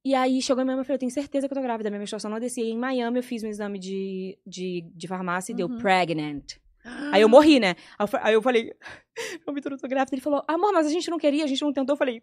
E 0.04 0.14
aí 0.14 0.42
chegou 0.42 0.62
em 0.62 0.66
Miami 0.66 0.82
e 0.82 0.84
eu 0.84 0.86
falei, 0.86 0.96
eu 0.96 1.00
tenho 1.00 1.12
certeza 1.12 1.48
que 1.48 1.54
eu 1.54 1.56
tô 1.58 1.62
grávida. 1.64 1.90
Minha 1.90 2.00
menstruação 2.00 2.30
não 2.30 2.40
descia. 2.40 2.64
E 2.64 2.70
em 2.72 2.78
Miami 2.78 3.20
eu 3.20 3.24
fiz 3.24 3.44
um 3.44 3.48
exame 3.48 3.80
de, 3.80 4.38
de, 4.46 4.82
de 4.96 5.08
farmácia 5.08 5.52
e 5.52 5.56
deu 5.56 5.68
Uhum. 5.68 5.78
pregnant. 5.78 6.54
Aí 7.12 7.22
eu 7.22 7.30
morri, 7.30 7.60
né? 7.60 7.76
Aí 7.98 8.34
eu, 8.34 8.38
eu 8.38 8.42
falei, 8.42 8.72
João 9.44 9.56
Vitor, 9.56 9.72
eu 9.72 9.78
tô 9.80 9.88
grávida. 9.88 10.14
Ele 10.16 10.22
falou, 10.22 10.44
amor, 10.48 10.72
mas 10.74 10.86
a 10.86 10.90
gente 10.92 11.10
não 11.10 11.18
queria, 11.18 11.44
a 11.44 11.48
gente 11.48 11.62
não 11.64 11.74
tentou. 11.74 11.94
Eu 11.94 11.98
falei, 11.98 12.22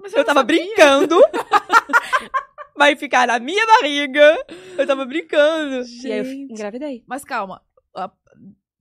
Mas 0.00 0.12
eu 0.12 0.18
não 0.18 0.24
tava 0.24 0.40
sabia. 0.40 0.56
brincando. 0.64 1.16
Vai 2.76 2.96
ficar 2.96 3.26
na 3.26 3.38
minha 3.38 3.64
barriga. 3.66 4.36
Eu 4.76 4.86
tava 4.86 5.04
brincando. 5.04 5.84
E 6.04 6.12
aí 6.12 6.18
eu 6.18 6.24
Gente. 6.24 6.52
engravidei. 6.52 7.04
Mas 7.06 7.24
calma. 7.24 7.62
A- 7.94 8.12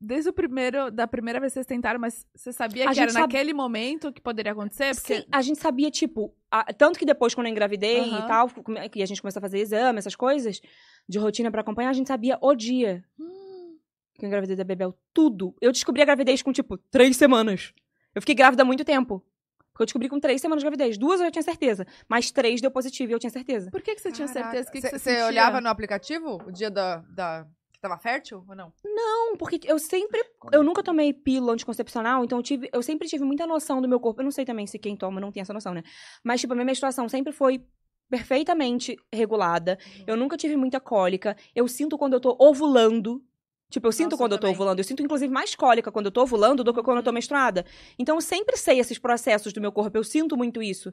Desde 0.03 0.29
o 0.31 0.33
primeiro, 0.33 0.89
da 0.89 1.05
primeira 1.07 1.39
vez 1.39 1.51
que 1.51 1.55
vocês 1.55 1.65
tentaram, 1.67 1.99
mas 1.99 2.25
você 2.35 2.51
sabia 2.51 2.89
A 2.89 2.91
que 2.91 2.99
era 2.99 3.11
sabe- 3.11 3.21
naquele 3.21 3.53
momento 3.53 4.11
que 4.11 4.19
poderia 4.19 4.51
acontecer? 4.51 4.95
Porque 4.95 5.17
Sim, 5.17 5.25
a 5.31 5.43
gente 5.43 5.59
sabia, 5.59 5.91
tipo, 5.91 6.35
a- 6.49 6.73
tanto 6.73 6.97
que 6.97 7.05
depois, 7.05 7.35
quando 7.35 7.45
eu 7.45 7.51
engravidei 7.51 7.99
Aham. 7.99 8.17
e 8.17 8.27
tal, 8.27 8.49
que 8.89 9.03
a 9.03 9.05
gente 9.05 9.21
começou 9.21 9.39
a 9.39 9.41
fazer 9.41 9.59
exame, 9.59 9.99
essas 9.99 10.15
coisas, 10.15 10.59
de 11.07 11.19
rotina 11.19 11.51
pra 11.51 11.61
acompanhar, 11.61 11.91
a 11.91 11.93
gente 11.93 12.07
sabia 12.07 12.35
o 12.41 12.55
dia 12.55 13.05
Hum, 13.19 13.77
que 14.15 14.25
eu 14.25 14.27
engravidei 14.27 14.55
da 14.55 14.63
Bebel. 14.63 14.97
Tudo. 15.13 15.55
Eu 15.61 15.71
descobri 15.71 16.01
a 16.01 16.05
gravidez 16.05 16.41
com, 16.41 16.51
tipo, 16.51 16.79
três 16.89 17.15
semanas. 17.15 17.71
Eu 18.15 18.23
fiquei 18.23 18.33
grávida 18.33 18.63
há 18.63 18.65
muito 18.65 18.83
tempo. 18.83 19.23
Porque 19.71 19.83
eu 19.83 19.85
descobri 19.85 20.09
com 20.09 20.19
três 20.19 20.41
semanas 20.41 20.63
de 20.63 20.65
gravidez. 20.65 20.97
Duas 20.97 21.19
eu 21.19 21.27
já 21.27 21.31
tinha 21.31 21.43
certeza. 21.43 21.85
Mas 22.09 22.31
três 22.31 22.59
deu 22.59 22.71
positivo 22.71 23.11
e 23.11 23.13
eu 23.13 23.19
tinha 23.19 23.29
certeza. 23.29 23.69
Por 23.69 23.83
que, 23.83 23.93
que 23.93 24.01
você 24.01 24.11
tinha 24.11 24.27
certeza? 24.27 24.67
O 24.67 24.71
que, 24.71 24.81
que 24.81 24.97
você 24.97 25.21
olhava 25.21 25.61
no 25.61 25.69
aplicativo 25.69 26.41
o 26.43 26.51
dia 26.51 26.71
da, 26.71 26.97
da... 27.07 27.47
tava 27.81 27.97
fértil 27.97 28.45
ou 28.47 28.55
não? 28.55 28.71
Não, 28.85 29.35
porque 29.35 29.59
eu 29.63 29.79
sempre. 29.79 30.23
Eu 30.51 30.63
nunca 30.63 30.83
tomei 30.83 31.11
pílula 31.11 31.53
anticoncepcional, 31.53 32.23
então 32.23 32.37
eu, 32.39 32.43
tive, 32.43 32.69
eu 32.71 32.83
sempre 32.83 33.07
tive 33.07 33.23
muita 33.23 33.47
noção 33.47 33.81
do 33.81 33.87
meu 33.87 33.99
corpo. 33.99 34.21
Eu 34.21 34.25
não 34.25 34.31
sei 34.31 34.45
também 34.45 34.67
se 34.67 34.77
quem 34.77 34.95
toma 34.95 35.19
não 35.19 35.31
tem 35.31 35.41
essa 35.41 35.53
noção, 35.53 35.73
né? 35.73 35.83
Mas, 36.23 36.39
tipo, 36.39 36.53
a 36.53 36.55
minha 36.55 36.65
menstruação 36.65 37.09
sempre 37.09 37.33
foi 37.33 37.65
perfeitamente 38.09 38.97
regulada. 39.11 39.79
Eu 40.05 40.15
nunca 40.15 40.37
tive 40.37 40.55
muita 40.55 40.79
cólica. 40.79 41.35
Eu 41.55 41.67
sinto 41.67 41.97
quando 41.97 42.13
eu 42.13 42.19
tô 42.19 42.35
ovulando. 42.39 43.23
Tipo, 43.69 43.87
eu 43.87 43.91
sinto 43.93 44.11
Nossa, 44.11 44.23
quando 44.23 44.33
eu 44.33 44.35
eu 44.35 44.41
tô 44.41 44.49
ovulando. 44.49 44.79
Eu 44.79 44.83
sinto, 44.83 45.01
inclusive, 45.01 45.33
mais 45.33 45.55
cólica 45.55 45.91
quando 45.91 46.07
eu 46.07 46.11
tô 46.11 46.21
ovulando 46.21 46.61
do 46.61 46.73
que 46.73 46.83
quando 46.83 46.97
eu 46.97 47.03
tô 47.03 47.11
menstruada. 47.13 47.65
Então, 47.97 48.15
eu 48.15 48.21
sempre 48.21 48.57
sei 48.57 48.79
esses 48.79 48.99
processos 48.99 49.53
do 49.53 49.61
meu 49.61 49.71
corpo. 49.71 49.97
Eu 49.97 50.03
sinto 50.03 50.35
muito 50.35 50.61
isso. 50.61 50.91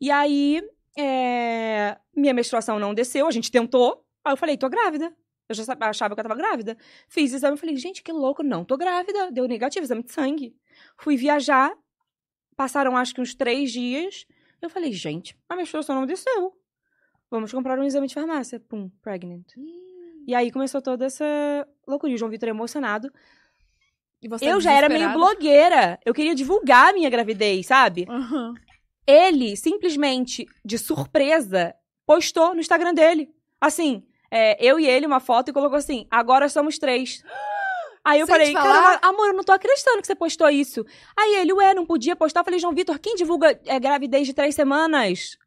E 0.00 0.10
aí, 0.10 0.62
é, 0.96 1.98
minha 2.16 2.32
menstruação 2.32 2.78
não 2.78 2.94
desceu. 2.94 3.26
A 3.26 3.30
gente 3.30 3.50
tentou. 3.50 4.02
Aí 4.24 4.32
eu 4.32 4.36
falei, 4.38 4.56
tô 4.56 4.70
grávida. 4.70 5.14
Eu 5.62 5.66
já 5.66 5.76
achava 5.80 6.14
que 6.14 6.20
eu 6.20 6.24
tava 6.24 6.34
grávida. 6.34 6.76
Fiz 7.08 7.32
o 7.32 7.36
exame 7.36 7.56
e 7.56 7.60
falei, 7.60 7.76
gente, 7.76 8.02
que 8.02 8.12
louco. 8.12 8.42
Não, 8.42 8.64
tô 8.64 8.76
grávida. 8.76 9.30
Deu 9.30 9.46
negativo, 9.46 9.84
exame 9.84 10.02
de 10.02 10.12
sangue. 10.12 10.56
Fui 10.98 11.16
viajar. 11.16 11.72
Passaram, 12.56 12.96
acho 12.96 13.14
que 13.14 13.20
uns 13.20 13.34
três 13.34 13.72
dias. 13.72 14.26
Eu 14.60 14.70
falei, 14.70 14.92
gente, 14.92 15.36
a 15.48 15.56
menstruação 15.56 15.94
não 15.94 16.06
desceu. 16.06 16.52
Vamos 17.30 17.52
comprar 17.52 17.78
um 17.78 17.84
exame 17.84 18.06
de 18.06 18.14
farmácia. 18.14 18.60
Pum, 18.60 18.90
pregnant. 19.02 19.46
E 20.26 20.34
aí 20.34 20.50
começou 20.50 20.80
toda 20.80 21.06
essa 21.06 21.24
loucura. 21.86 22.12
E 22.12 22.14
o 22.14 22.18
João 22.18 22.30
Vitor 22.30 22.48
emocionado. 22.48 23.12
E 24.22 24.28
você 24.28 24.46
eu 24.46 24.60
já 24.60 24.72
era 24.72 24.88
meio 24.88 25.12
blogueira. 25.12 25.98
Eu 26.04 26.14
queria 26.14 26.34
divulgar 26.34 26.90
a 26.90 26.92
minha 26.92 27.10
gravidez, 27.10 27.66
sabe? 27.66 28.06
Aham. 28.08 28.54
Ele, 29.06 29.54
simplesmente, 29.54 30.46
de 30.64 30.78
surpresa, 30.78 31.74
postou 32.06 32.54
no 32.54 32.60
Instagram 32.60 32.94
dele. 32.94 33.28
Assim, 33.60 34.02
é, 34.30 34.56
eu 34.64 34.78
e 34.78 34.86
ele, 34.86 35.06
uma 35.06 35.20
foto, 35.20 35.50
e 35.50 35.52
colocou 35.52 35.78
assim: 35.78 36.06
agora 36.10 36.48
somos 36.48 36.78
três. 36.78 37.22
Aí 38.04 38.20
eu 38.20 38.26
Sem 38.26 38.34
falei, 38.34 38.52
cara, 38.52 38.98
amor, 39.00 39.28
eu 39.28 39.32
não 39.32 39.42
tô 39.42 39.50
acreditando 39.50 40.02
que 40.02 40.06
você 40.06 40.14
postou 40.14 40.50
isso. 40.50 40.84
Aí 41.16 41.36
ele, 41.36 41.54
ué, 41.54 41.72
não 41.72 41.86
podia 41.86 42.14
postar. 42.14 42.40
Eu 42.40 42.44
falei, 42.44 42.60
João 42.60 42.74
Vitor, 42.74 42.98
quem 42.98 43.14
divulga 43.14 43.58
é, 43.64 43.80
gravidez 43.80 44.26
de 44.26 44.34
três 44.34 44.54
semanas? 44.54 45.38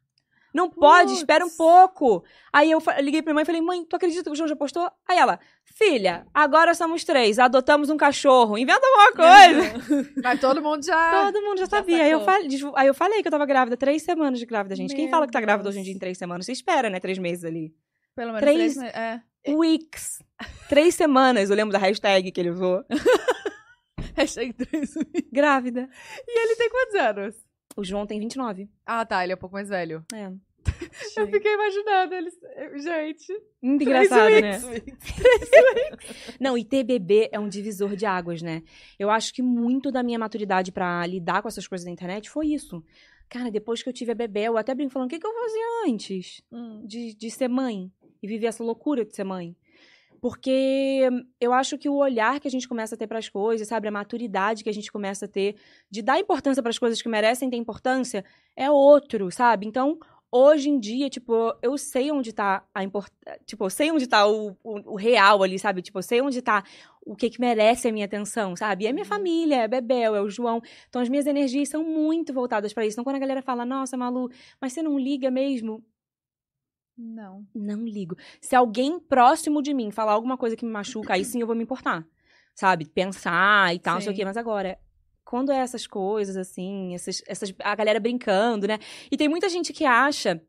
Não 0.52 0.68
pode, 0.68 1.12
espera 1.12 1.44
um 1.44 1.50
pouco. 1.50 2.24
Aí 2.52 2.70
eu 2.70 2.82
liguei 3.00 3.22
pra 3.22 3.32
minha 3.32 3.34
mãe 3.34 3.42
e 3.42 3.46
falei, 3.46 3.60
mãe, 3.60 3.84
tu 3.84 3.94
acredita 3.94 4.24
que 4.24 4.30
o 4.30 4.34
João 4.34 4.48
já 4.48 4.56
postou? 4.56 4.90
Aí 5.06 5.18
ela, 5.18 5.38
filha, 5.64 6.26
agora 6.32 6.74
somos 6.74 7.04
três, 7.04 7.38
adotamos 7.38 7.90
um 7.90 7.96
cachorro, 7.96 8.58
inventa 8.58 8.80
alguma 8.84 9.12
coisa. 9.12 10.12
Mas 10.20 10.40
todo 10.40 10.60
mundo 10.62 10.84
já... 10.84 11.22
Todo 11.30 11.42
mundo 11.42 11.58
já, 11.58 11.64
já 11.64 11.70
sabia. 11.70 12.02
Aí 12.02 12.10
eu, 12.10 12.24
falei, 12.24 12.48
aí 12.74 12.86
eu 12.86 12.94
falei 12.94 13.22
que 13.22 13.28
eu 13.28 13.32
tava 13.32 13.46
grávida, 13.46 13.76
três 13.76 14.02
semanas 14.02 14.38
de 14.38 14.46
grávida, 14.46 14.74
gente. 14.74 14.94
Quem 14.94 15.04
Meu 15.04 15.10
fala 15.10 15.26
que 15.26 15.32
tá 15.32 15.40
grávida 15.40 15.68
hoje 15.68 15.78
em 15.78 15.82
dia 15.82 15.92
em 15.92 15.98
três 15.98 16.18
semanas? 16.18 16.46
Você 16.46 16.52
espera, 16.52 16.88
né? 16.90 16.98
Três 16.98 17.18
meses 17.18 17.44
ali. 17.44 17.72
Pelo 18.18 18.32
menos 18.32 18.40
Três- 18.40 18.74
três, 18.74 18.94
é. 18.96 19.22
Weeks. 19.48 20.20
Três 20.68 20.92
semanas, 20.96 21.50
eu 21.50 21.54
lembro 21.56 21.72
da 21.72 21.78
hashtag 21.78 22.32
que 22.32 22.40
ele 22.40 22.50
usou. 22.50 22.84
Hashtag 24.16 24.52
três. 24.54 24.92
Grávida. 25.32 25.88
E 26.26 26.40
ele 26.44 26.56
tem 26.56 26.68
quantos 26.68 26.94
anos? 26.96 27.34
O 27.76 27.84
João 27.84 28.04
tem 28.08 28.18
29. 28.18 28.68
Ah, 28.84 29.06
tá, 29.06 29.22
ele 29.22 29.32
é 29.32 29.36
um 29.36 29.38
pouco 29.38 29.54
mais 29.54 29.68
velho. 29.68 30.04
É. 30.12 30.32
Eu 31.16 31.28
fiquei 31.28 31.54
imaginando 31.54 32.14
eles. 32.14 32.34
Gente. 32.82 33.32
Muito 33.62 33.82
engraçado, 33.84 34.28
né? 34.30 34.58
weeks. 34.66 34.80
Não, 36.40 36.58
e 36.58 36.64
ter 36.64 36.82
bebê 36.82 37.28
é 37.32 37.38
um 37.38 37.48
divisor 37.48 37.94
de 37.94 38.04
águas, 38.04 38.42
né? 38.42 38.62
Eu 38.98 39.08
acho 39.10 39.32
que 39.32 39.40
muito 39.42 39.92
da 39.92 40.02
minha 40.02 40.18
maturidade 40.18 40.72
pra 40.72 41.06
lidar 41.06 41.40
com 41.40 41.48
essas 41.48 41.68
coisas 41.68 41.84
da 41.84 41.90
internet 41.92 42.28
foi 42.28 42.48
isso. 42.48 42.82
Cara, 43.28 43.50
depois 43.50 43.82
que 43.82 43.88
eu 43.88 43.92
tive 43.92 44.10
a 44.12 44.14
bebê, 44.14 44.44
eu 44.48 44.56
até 44.56 44.74
brinco 44.74 44.90
falando, 44.92 45.06
o 45.08 45.10
que, 45.10 45.18
que 45.20 45.26
eu 45.26 45.34
fazia 45.34 45.92
antes 45.92 46.42
Hum. 46.50 46.82
de, 46.86 47.14
de 47.14 47.30
ser 47.30 47.46
mãe? 47.48 47.92
E 48.22 48.26
viver 48.26 48.46
essa 48.46 48.64
loucura 48.64 49.04
de 49.04 49.14
ser 49.14 49.24
mãe. 49.24 49.54
Porque 50.20 51.08
eu 51.40 51.52
acho 51.52 51.78
que 51.78 51.88
o 51.88 51.94
olhar 51.94 52.40
que 52.40 52.48
a 52.48 52.50
gente 52.50 52.68
começa 52.68 52.94
a 52.94 52.98
ter 52.98 53.06
para 53.06 53.18
as 53.18 53.28
coisas, 53.28 53.68
sabe? 53.68 53.88
A 53.88 53.92
maturidade 53.92 54.64
que 54.64 54.70
a 54.70 54.74
gente 54.74 54.90
começa 54.90 55.26
a 55.26 55.28
ter 55.28 55.56
de 55.90 56.02
dar 56.02 56.18
importância 56.18 56.62
para 56.62 56.70
as 56.70 56.78
coisas 56.78 57.00
que 57.00 57.08
merecem 57.08 57.48
ter 57.48 57.56
importância 57.56 58.24
é 58.56 58.70
outro, 58.70 59.30
sabe? 59.30 59.66
Então, 59.66 59.98
hoje 60.30 60.68
em 60.70 60.78
dia, 60.78 61.08
tipo, 61.08 61.54
eu 61.62 61.78
sei 61.78 62.10
onde 62.10 62.32
tá 62.32 62.64
a 62.74 62.82
importância. 62.82 63.40
Tipo, 63.46 63.64
eu 63.66 63.70
sei 63.70 63.90
onde 63.92 64.06
tá 64.06 64.26
o, 64.26 64.56
o, 64.62 64.92
o 64.92 64.96
real 64.96 65.42
ali, 65.42 65.58
sabe? 65.58 65.82
Tipo, 65.82 65.98
eu 65.98 66.02
sei 66.02 66.20
onde 66.20 66.42
tá 66.42 66.64
o 67.06 67.16
que, 67.16 67.30
que 67.30 67.40
merece 67.40 67.88
a 67.88 67.92
minha 67.92 68.04
atenção, 68.04 68.56
sabe? 68.56 68.86
É 68.86 68.92
minha 68.92 69.06
família, 69.06 69.62
é 69.62 69.68
Bebel, 69.68 70.14
é 70.14 70.20
o 70.20 70.28
João. 70.28 70.60
Então, 70.88 71.00
as 71.00 71.08
minhas 71.08 71.26
energias 71.26 71.68
são 71.68 71.84
muito 71.84 72.32
voltadas 72.34 72.72
para 72.72 72.84
isso. 72.84 72.94
Então, 72.94 73.04
quando 73.04 73.16
a 73.16 73.20
galera 73.20 73.40
fala, 73.40 73.64
nossa, 73.64 73.96
Malu, 73.96 74.28
mas 74.60 74.72
você 74.72 74.82
não 74.82 74.98
liga 74.98 75.30
mesmo? 75.30 75.82
Não. 76.98 77.46
Não 77.54 77.84
ligo. 77.84 78.16
Se 78.40 78.56
alguém 78.56 78.98
próximo 78.98 79.62
de 79.62 79.72
mim 79.72 79.92
falar 79.92 80.12
alguma 80.12 80.36
coisa 80.36 80.56
que 80.56 80.64
me 80.64 80.72
machuca, 80.72 81.14
aí 81.14 81.24
sim 81.24 81.40
eu 81.40 81.46
vou 81.46 81.54
me 81.54 81.62
importar. 81.62 82.04
Sabe? 82.54 82.86
Pensar 82.86 83.72
e 83.72 83.78
tal, 83.78 83.94
não 83.94 84.00
sei 84.00 84.12
o 84.12 84.16
quê. 84.16 84.24
Mas 84.24 84.36
agora, 84.36 84.76
quando 85.24 85.52
é 85.52 85.58
essas 85.58 85.86
coisas, 85.86 86.36
assim, 86.36 86.94
essas, 86.94 87.22
essas, 87.28 87.54
a 87.60 87.74
galera 87.76 88.00
brincando, 88.00 88.66
né? 88.66 88.78
E 89.10 89.16
tem 89.16 89.28
muita 89.28 89.48
gente 89.48 89.72
que 89.72 89.84
acha 89.84 90.42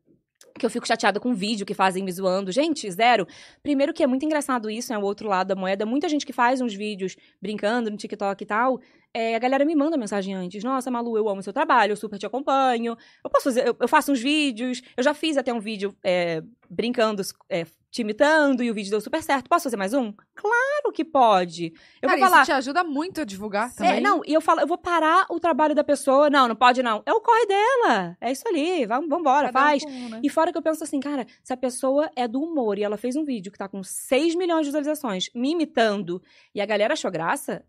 que 0.58 0.66
eu 0.66 0.70
fico 0.70 0.86
chateada 0.86 1.20
com 1.20 1.32
vídeo 1.32 1.64
que 1.64 1.74
fazem 1.74 2.02
me 2.02 2.10
zoando. 2.10 2.50
Gente, 2.50 2.90
zero. 2.90 3.26
Primeiro 3.62 3.94
que 3.94 4.02
é 4.02 4.06
muito 4.06 4.24
engraçado 4.24 4.68
isso, 4.68 4.92
né? 4.92 4.98
O 4.98 5.02
outro 5.02 5.28
lado 5.28 5.48
da 5.48 5.54
moeda. 5.54 5.86
Muita 5.86 6.08
gente 6.08 6.26
que 6.26 6.32
faz 6.32 6.60
uns 6.60 6.74
vídeos 6.74 7.16
brincando 7.40 7.90
no 7.90 7.96
TikTok 7.96 8.42
e 8.42 8.46
tal. 8.46 8.80
É, 9.12 9.34
a 9.34 9.38
galera 9.38 9.64
me 9.64 9.74
manda 9.74 9.96
mensagem 9.96 10.34
antes. 10.34 10.62
Nossa, 10.62 10.90
Malu, 10.90 11.16
eu 11.16 11.28
amo 11.28 11.42
seu 11.42 11.52
trabalho, 11.52 11.92
eu 11.92 11.96
super 11.96 12.18
te 12.18 12.26
acompanho. 12.26 12.96
Eu 13.24 13.30
posso 13.30 13.44
fazer, 13.44 13.66
eu, 13.66 13.76
eu 13.78 13.88
faço 13.88 14.12
uns 14.12 14.20
vídeos. 14.20 14.82
Eu 14.96 15.02
já 15.02 15.12
fiz 15.12 15.36
até 15.36 15.52
um 15.52 15.58
vídeo 15.58 15.96
é, 16.04 16.42
brincando, 16.68 17.20
é, 17.48 17.66
te 17.90 18.02
imitando, 18.02 18.62
e 18.62 18.70
o 18.70 18.74
vídeo 18.74 18.90
deu 18.90 19.00
super 19.00 19.20
certo. 19.20 19.48
Posso 19.48 19.64
fazer 19.64 19.76
mais 19.76 19.92
um? 19.92 20.12
Claro 20.34 20.92
que 20.94 21.04
pode. 21.04 21.72
Eu 22.00 22.08
Cara, 22.08 22.20
vou 22.20 22.28
falar. 22.28 22.42
isso 22.42 22.52
te 22.52 22.54
ajuda 22.54 22.84
muito 22.84 23.20
a 23.20 23.24
divulgar 23.24 23.74
também. 23.74 23.96
É, 23.96 24.00
não, 24.00 24.22
e 24.24 24.32
eu 24.32 24.40
falo, 24.40 24.60
eu 24.60 24.66
vou 24.66 24.78
parar 24.78 25.26
o 25.28 25.40
trabalho 25.40 25.74
da 25.74 25.82
pessoa. 25.82 26.30
Não, 26.30 26.46
não 26.46 26.54
pode 26.54 26.80
não. 26.80 27.02
É 27.04 27.12
o 27.12 27.20
corre 27.20 27.46
dela. 27.46 28.16
É 28.20 28.30
isso 28.30 28.46
ali. 28.46 28.86
Vamos, 28.86 29.10
um 29.10 29.52
faz. 29.52 29.82
um, 29.84 30.08
né? 30.08 30.20
E 30.22 30.28
fora 30.28 30.52
que 30.52 30.58
eu 30.58 30.62
penso 30.62 30.84
assim, 30.84 31.00
cara, 31.00 31.26
se 31.42 31.52
a 31.52 31.56
pessoa 31.56 32.08
é 32.14 32.28
do 32.28 32.40
humor 32.40 32.78
e 32.78 32.84
ela 32.84 32.96
fez 32.96 33.16
um 33.16 33.24
vídeo 33.24 33.50
que 33.50 33.58
tá 33.58 33.68
com 33.68 33.82
6 33.82 34.36
milhões 34.36 34.60
de 34.60 34.66
visualizações, 34.66 35.28
me 35.34 35.50
imitando, 35.50 36.22
e 36.54 36.60
a 36.60 36.66
galera 36.66 36.92
achou 36.92 37.10
graça, 37.10 37.64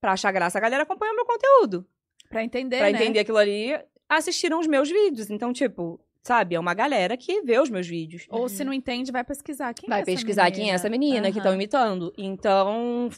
pra 0.00 0.12
achar 0.12 0.32
graça, 0.32 0.58
a 0.58 0.60
galera 0.60 0.82
acompanha 0.84 1.12
o 1.12 1.16
meu 1.16 1.24
conteúdo. 1.26 1.86
Pra 2.28 2.42
entender, 2.44 2.78
pra 2.78 2.90
né? 2.90 2.98
entender 2.98 3.18
aquilo 3.20 3.38
ali, 3.38 3.78
assistiram 4.08 4.58
os 4.60 4.66
meus 4.66 4.88
vídeos. 4.88 5.30
Então, 5.30 5.52
tipo, 5.52 6.00
sabe, 6.22 6.54
é 6.54 6.60
uma 6.60 6.74
galera 6.74 7.16
que 7.16 7.42
vê 7.42 7.58
os 7.58 7.68
meus 7.70 7.86
vídeos. 7.88 8.26
Ou 8.30 8.48
se 8.48 8.62
não 8.64 8.72
entende, 8.72 9.10
vai 9.12 9.24
pesquisar. 9.24 9.74
Quem 9.74 9.86
é 9.86 9.90
Vai 9.90 10.00
essa 10.02 10.10
pesquisar 10.12 10.44
menina? 10.44 10.56
quem 10.56 10.70
é 10.70 10.74
essa 10.74 10.88
menina 10.88 11.22
que 11.30 11.38
Aham. 11.38 11.38
estão 11.38 11.54
imitando. 11.54 12.12
Então, 12.16 13.08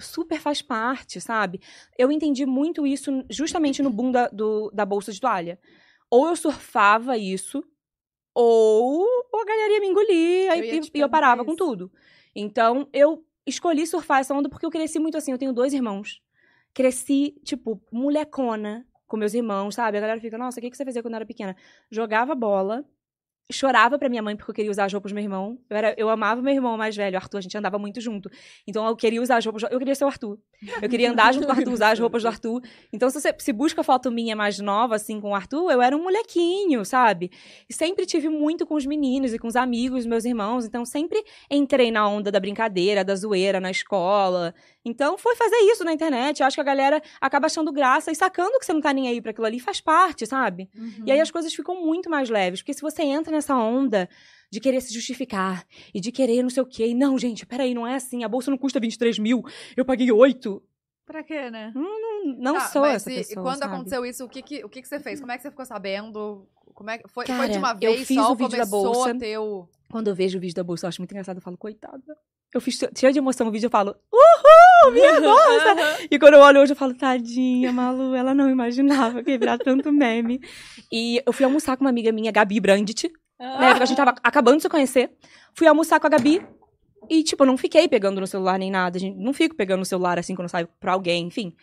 super 0.00 0.40
faz 0.40 0.60
parte, 0.62 1.20
sabe? 1.20 1.60
Eu 1.98 2.10
entendi 2.10 2.44
muito 2.44 2.86
isso 2.86 3.24
justamente 3.30 3.82
no 3.82 3.90
boom 3.90 4.10
da, 4.10 4.28
do- 4.28 4.70
da 4.74 4.84
bolsa 4.84 5.12
de 5.12 5.20
toalha. 5.20 5.58
Ou 6.10 6.26
eu 6.28 6.34
surfava 6.34 7.16
isso, 7.16 7.62
ou 8.34 9.06
a 9.34 9.44
galera 9.44 9.72
ia 9.74 9.80
me 9.80 9.86
engolir 9.86 10.50
Eu 10.52 10.64
e, 10.64 10.80
e- 10.94 11.00
eu 11.00 11.08
parava 11.08 11.44
perguntar 11.44 11.44
com 11.44 11.50
isso. 11.70 11.76
tudo. 11.78 11.92
Então, 12.34 12.88
eu 12.92 13.24
escolhi 13.50 13.86
surfar 13.86 14.20
essa 14.20 14.34
onda 14.34 14.48
porque 14.48 14.64
eu 14.64 14.70
cresci 14.70 14.98
muito 14.98 15.16
assim. 15.16 15.32
Eu 15.32 15.38
tenho 15.38 15.52
dois 15.52 15.72
irmãos. 15.72 16.22
Cresci, 16.72 17.34
tipo, 17.44 17.80
molecona 17.92 18.86
com 19.06 19.16
meus 19.16 19.34
irmãos, 19.34 19.74
sabe? 19.74 19.98
A 19.98 20.00
galera 20.00 20.20
fica, 20.20 20.38
nossa, 20.38 20.60
o 20.60 20.62
que 20.62 20.74
você 20.74 20.84
fazia 20.84 21.02
quando 21.02 21.14
era 21.14 21.26
pequena? 21.26 21.56
Jogava 21.90 22.34
bola, 22.34 22.84
chorava 23.50 23.98
pra 23.98 24.08
minha 24.08 24.22
mãe 24.22 24.36
porque 24.36 24.50
eu 24.50 24.54
queria 24.54 24.70
usar 24.70 24.84
as 24.84 24.92
roupas 24.92 25.12
do 25.12 25.14
meu 25.14 25.24
irmão. 25.24 25.58
Eu, 25.68 25.76
era, 25.76 25.94
eu 25.96 26.08
amava 26.08 26.40
meu 26.40 26.54
irmão 26.54 26.76
mais 26.76 26.96
velho, 26.96 27.16
Arthur, 27.16 27.38
a 27.38 27.40
gente 27.40 27.56
andava 27.56 27.78
muito 27.78 28.00
junto. 28.00 28.30
Então 28.66 28.86
eu 28.86 28.96
queria 28.96 29.20
usar 29.20 29.36
as 29.36 29.44
roupas. 29.44 29.62
Eu 29.70 29.78
queria 29.78 29.94
ser 29.94 30.04
o 30.04 30.08
Arthur. 30.08 30.38
Eu 30.82 30.88
queria 30.88 31.10
andar 31.10 31.32
junto 31.32 31.46
com 31.46 31.52
o 31.52 31.56
Arthur, 31.56 31.72
usar 31.72 31.90
as 31.90 31.98
roupas 31.98 32.22
do 32.22 32.28
Arthur. 32.28 32.62
Então, 32.92 33.08
se 33.08 33.18
você 33.18 33.34
se 33.38 33.52
busca 33.52 33.82
foto 33.82 34.10
minha 34.10 34.36
mais 34.36 34.58
nova, 34.58 34.96
assim, 34.96 35.20
com 35.20 35.30
o 35.30 35.34
Arthur, 35.34 35.70
eu 35.70 35.80
era 35.80 35.96
um 35.96 36.02
molequinho, 36.02 36.84
sabe? 36.84 37.30
E 37.68 37.72
sempre 37.72 38.04
tive 38.04 38.28
muito 38.28 38.66
com 38.66 38.74
os 38.74 38.84
meninos 38.84 39.32
e 39.32 39.38
com 39.38 39.48
os 39.48 39.56
amigos, 39.56 40.04
meus 40.04 40.24
irmãos. 40.24 40.66
Então, 40.66 40.84
sempre 40.84 41.22
entrei 41.50 41.90
na 41.90 42.06
onda 42.06 42.30
da 42.30 42.38
brincadeira, 42.38 43.04
da 43.04 43.14
zoeira 43.14 43.58
na 43.58 43.70
escola. 43.70 44.54
Então, 44.84 45.18
foi 45.18 45.36
fazer 45.36 45.56
isso 45.56 45.84
na 45.84 45.92
internet. 45.92 46.40
Eu 46.40 46.46
acho 46.46 46.54
que 46.56 46.60
a 46.60 46.64
galera 46.64 47.02
acaba 47.20 47.46
achando 47.46 47.70
graça 47.70 48.10
e 48.10 48.14
sacando 48.14 48.58
que 48.58 48.64
você 48.64 48.72
não 48.72 48.80
tá 48.80 48.92
nem 48.92 49.08
aí 49.08 49.20
pra 49.20 49.30
aquilo 49.30 49.46
ali, 49.46 49.60
faz 49.60 49.80
parte, 49.80 50.26
sabe? 50.26 50.70
Uhum. 50.74 51.04
E 51.06 51.12
aí 51.12 51.20
as 51.20 51.30
coisas 51.30 51.52
ficam 51.52 51.74
muito 51.84 52.08
mais 52.08 52.30
leves. 52.30 52.60
Porque 52.60 52.72
se 52.72 52.80
você 52.80 53.02
entra 53.02 53.30
nessa 53.32 53.54
onda 53.54 54.08
de 54.50 54.58
querer 54.58 54.80
se 54.80 54.92
justificar 54.92 55.64
e 55.94 56.00
de 56.00 56.10
querer 56.10 56.42
não 56.42 56.50
sei 56.50 56.62
o 56.62 56.66
quê. 56.66 56.88
E 56.88 56.94
não, 56.94 57.18
gente, 57.18 57.46
peraí, 57.46 57.72
não 57.74 57.86
é 57.86 57.94
assim. 57.94 58.24
A 58.24 58.28
bolsa 58.28 58.50
não 58.50 58.58
custa 58.58 58.80
23 58.80 59.18
mil, 59.18 59.42
eu 59.76 59.84
paguei 59.84 60.10
8. 60.10 60.62
Pra 61.06 61.22
quê, 61.22 61.50
né? 61.50 61.72
Não, 61.74 62.24
não 62.38 62.54
Tá, 62.54 62.68
sou 62.68 62.84
essa 62.84 63.10
e, 63.12 63.16
pessoa. 63.16 63.40
E 63.40 63.44
quando 63.44 63.58
sabe? 63.58 63.74
aconteceu 63.74 64.04
isso, 64.06 64.24
o 64.24 64.28
que 64.28 64.42
que, 64.42 64.64
o 64.64 64.68
que 64.68 64.80
que 64.82 64.88
você 64.88 64.98
fez? 65.00 65.20
Como 65.20 65.30
é 65.32 65.36
que 65.36 65.42
você 65.42 65.50
ficou 65.50 65.64
sabendo? 65.64 66.48
Como 66.74 66.88
é 66.88 67.00
foi, 67.08 67.26
Cara, 67.26 67.38
foi 67.38 67.48
de 67.48 67.58
uma 67.58 67.72
eu 67.80 67.92
vez 67.92 68.06
fiz 68.08 68.16
só 68.16 68.32
o 68.32 68.34
vídeo 68.34 68.56
da 68.56 68.66
bolsa. 68.66 69.12
o... 69.40 69.68
Quando 69.90 70.08
eu 70.08 70.14
vejo 70.14 70.38
o 70.38 70.40
vídeo 70.40 70.54
da 70.54 70.62
bolsa, 70.64 70.86
eu 70.86 70.88
acho 70.88 71.00
muito 71.00 71.10
engraçado. 71.12 71.36
Eu 71.38 71.42
falo, 71.42 71.56
coitada. 71.58 72.16
Eu 72.54 72.60
fiz 72.60 72.78
cheia 72.96 73.12
de 73.12 73.18
emoção 73.18 73.46
o 73.46 73.50
vídeo, 73.50 73.66
eu 73.66 73.70
falo, 73.70 73.90
uhul, 74.12 74.69
minha 74.92 75.20
bolsa! 75.20 76.06
e 76.10 76.18
quando 76.18 76.34
eu 76.34 76.40
olho 76.40 76.60
hoje, 76.60 76.72
eu 76.72 76.76
falo, 76.76 76.94
tadinha, 76.94 77.72
Malu, 77.72 78.14
ela 78.14 78.34
não 78.34 78.48
imaginava 78.50 79.22
que 79.22 79.30
ia 79.30 79.38
virar 79.38 79.58
tanto 79.58 79.92
meme. 79.92 80.40
E 80.92 81.22
eu 81.26 81.32
fui 81.32 81.44
almoçar 81.44 81.76
com 81.76 81.84
uma 81.84 81.90
amiga 81.90 82.12
minha, 82.12 82.32
Gabi 82.32 82.60
Brandt. 82.60 83.10
Na 83.38 83.70
época 83.70 83.84
a 83.84 83.86
gente 83.86 83.96
tava 83.96 84.14
acabando 84.22 84.56
de 84.56 84.62
se 84.62 84.68
conhecer. 84.68 85.10
Fui 85.54 85.66
almoçar 85.66 85.98
com 85.98 86.06
a 86.06 86.10
Gabi. 86.10 86.42
E, 87.08 87.24
tipo, 87.24 87.42
eu 87.42 87.46
não 87.46 87.56
fiquei 87.56 87.88
pegando 87.88 88.20
no 88.20 88.26
celular 88.26 88.58
nem 88.58 88.70
nada. 88.70 88.96
A 88.96 89.00
gente 89.00 89.16
não 89.16 89.32
fico 89.32 89.56
pegando 89.56 89.80
no 89.80 89.84
celular 89.84 90.18
assim 90.18 90.34
quando 90.34 90.44
eu 90.44 90.50
saio 90.50 90.68
pra 90.78 90.92
alguém, 90.92 91.26
enfim. 91.26 91.54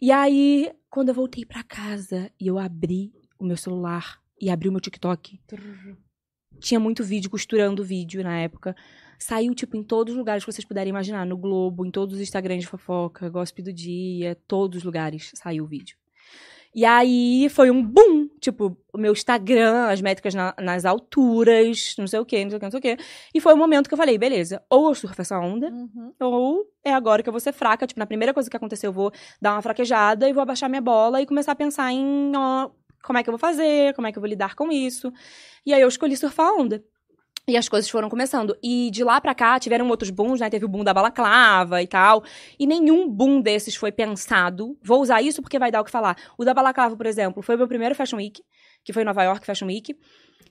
E 0.00 0.10
aí, 0.10 0.72
quando 0.90 1.10
eu 1.10 1.14
voltei 1.14 1.44
pra 1.44 1.62
casa 1.62 2.30
e 2.40 2.46
eu 2.46 2.58
abri 2.58 3.12
o 3.38 3.44
meu 3.44 3.56
celular 3.56 4.18
e 4.40 4.50
abri 4.50 4.68
o 4.68 4.72
meu 4.72 4.80
TikTok, 4.80 5.38
tinha 6.58 6.80
muito 6.80 7.04
vídeo 7.04 7.30
costurando 7.30 7.84
vídeo 7.84 8.22
na 8.22 8.38
época. 8.38 8.74
Saiu, 9.18 9.54
tipo, 9.54 9.76
em 9.76 9.82
todos 9.82 10.12
os 10.12 10.18
lugares 10.18 10.44
que 10.44 10.52
vocês 10.52 10.64
puderem 10.66 10.90
imaginar. 10.90 11.24
No 11.26 11.36
Globo, 11.36 11.84
em 11.86 11.90
todos 11.90 12.16
os 12.16 12.20
Instagrams 12.20 12.62
de 12.64 12.68
fofoca, 12.70 13.28
Gossip 13.28 13.62
do 13.62 13.72
Dia, 13.72 14.36
todos 14.46 14.78
os 14.78 14.84
lugares 14.84 15.30
saiu 15.34 15.64
o 15.64 15.66
vídeo. 15.66 15.96
E 16.74 16.84
aí 16.84 17.48
foi 17.48 17.70
um 17.70 17.82
boom. 17.82 18.28
Tipo, 18.38 18.76
o 18.92 18.98
meu 18.98 19.12
Instagram, 19.12 19.86
as 19.86 20.02
métricas 20.02 20.34
na- 20.34 20.54
nas 20.60 20.84
alturas, 20.84 21.94
não 21.98 22.06
sei 22.06 22.20
o 22.20 22.24
quê, 22.26 22.44
não 22.44 22.50
sei 22.50 22.56
o 22.58 22.60
quê, 22.60 22.66
não 22.66 22.70
sei 22.70 22.78
o 22.78 22.82
quê. 22.82 22.96
E 23.34 23.40
foi 23.40 23.54
o 23.54 23.56
momento 23.56 23.88
que 23.88 23.94
eu 23.94 23.98
falei, 23.98 24.18
beleza, 24.18 24.62
ou 24.68 24.88
eu 24.88 24.94
surfo 24.94 25.20
essa 25.22 25.38
onda, 25.38 25.70
Uhum. 25.70 26.12
ou 26.20 26.66
é 26.84 26.92
agora 26.92 27.22
que 27.22 27.28
eu 27.28 27.32
vou 27.32 27.40
ser 27.40 27.52
fraca. 27.52 27.86
Tipo, 27.86 27.98
na 27.98 28.06
primeira 28.06 28.34
coisa 28.34 28.50
que 28.50 28.56
acontecer, 28.56 28.86
eu 28.86 28.92
vou 28.92 29.10
dar 29.40 29.54
uma 29.54 29.62
fraquejada 29.62 30.28
e 30.28 30.34
vou 30.34 30.42
abaixar 30.42 30.68
minha 30.68 30.82
bola 30.82 31.22
e 31.22 31.26
começar 31.26 31.52
a 31.52 31.56
pensar 31.56 31.90
em 31.92 32.30
ó, 32.36 32.68
como 33.02 33.18
é 33.18 33.22
que 33.22 33.30
eu 33.30 33.32
vou 33.32 33.38
fazer, 33.38 33.94
como 33.94 34.06
é 34.06 34.12
que 34.12 34.18
eu 34.18 34.20
vou 34.20 34.28
lidar 34.28 34.54
com 34.54 34.70
isso. 34.70 35.10
E 35.64 35.72
aí 35.72 35.80
eu 35.80 35.88
escolhi 35.88 36.14
surfar 36.16 36.48
a 36.48 36.56
onda. 36.56 36.84
E 37.48 37.56
as 37.56 37.68
coisas 37.68 37.88
foram 37.88 38.08
começando. 38.08 38.56
E 38.60 38.90
de 38.90 39.04
lá 39.04 39.20
pra 39.20 39.32
cá 39.32 39.56
tiveram 39.60 39.88
outros 39.88 40.10
booms, 40.10 40.40
né? 40.40 40.50
Teve 40.50 40.64
o 40.64 40.68
boom 40.68 40.82
da 40.82 40.92
balaclava 40.92 41.80
e 41.80 41.86
tal. 41.86 42.24
E 42.58 42.66
nenhum 42.66 43.08
boom 43.08 43.40
desses 43.40 43.76
foi 43.76 43.92
pensado. 43.92 44.76
Vou 44.82 45.00
usar 45.00 45.22
isso 45.22 45.40
porque 45.40 45.56
vai 45.56 45.70
dar 45.70 45.80
o 45.80 45.84
que 45.84 45.90
falar. 45.92 46.16
O 46.36 46.44
da 46.44 46.52
balaclava, 46.52 46.96
por 46.96 47.06
exemplo, 47.06 47.44
foi 47.44 47.54
o 47.54 47.58
meu 47.58 47.68
primeiro 47.68 47.94
Fashion 47.94 48.16
Week, 48.16 48.42
que 48.82 48.92
foi 48.92 49.02
em 49.02 49.04
Nova 49.04 49.22
York 49.22 49.46
Fashion 49.46 49.66
Week. 49.66 49.96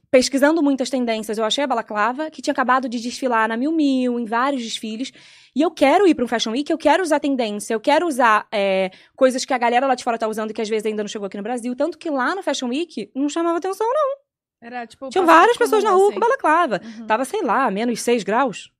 Pesquisando 0.09 0.63
muitas 0.63 0.89
tendências, 0.89 1.37
eu 1.37 1.43
achei 1.43 1.65
a 1.65 1.67
balaclava, 1.67 2.31
que 2.31 2.41
tinha 2.41 2.53
acabado 2.53 2.87
de 2.87 3.01
desfilar 3.01 3.49
na 3.49 3.57
Mil 3.57 3.73
Mil, 3.73 4.17
em 4.17 4.23
vários 4.23 4.63
desfiles. 4.63 5.11
E 5.53 5.61
eu 5.61 5.71
quero 5.71 6.07
ir 6.07 6.15
para 6.15 6.23
um 6.23 6.27
Fashion 6.29 6.51
Week, 6.51 6.71
eu 6.71 6.77
quero 6.77 7.03
usar 7.03 7.19
tendência, 7.19 7.73
eu 7.73 7.79
quero 7.81 8.07
usar 8.07 8.47
é, 8.49 8.89
coisas 9.17 9.43
que 9.43 9.53
a 9.53 9.57
galera 9.57 9.85
lá 9.85 9.95
de 9.95 10.03
fora 10.05 10.17
tá 10.17 10.29
usando 10.29 10.53
que 10.53 10.61
às 10.61 10.69
vezes 10.69 10.85
ainda 10.85 11.03
não 11.03 11.09
chegou 11.09 11.25
aqui 11.25 11.35
no 11.35 11.43
Brasil. 11.43 11.75
Tanto 11.75 11.97
que 11.97 12.09
lá 12.09 12.33
no 12.33 12.41
Fashion 12.41 12.69
Week 12.69 13.11
não 13.13 13.27
chamava 13.27 13.57
atenção, 13.57 13.85
não. 13.85 14.24
Era, 14.65 14.87
tipo, 14.87 15.09
Tinham 15.09 15.27
várias 15.27 15.57
pessoas 15.57 15.83
na 15.83 15.91
rua 15.91 16.05
assim. 16.05 16.15
com 16.15 16.19
balaclava. 16.19 16.81
Uhum. 16.83 17.05
Tava, 17.05 17.23
sei 17.23 17.43
lá, 17.43 17.69
menos 17.69 18.01
6 18.01 18.23
graus. 18.23 18.71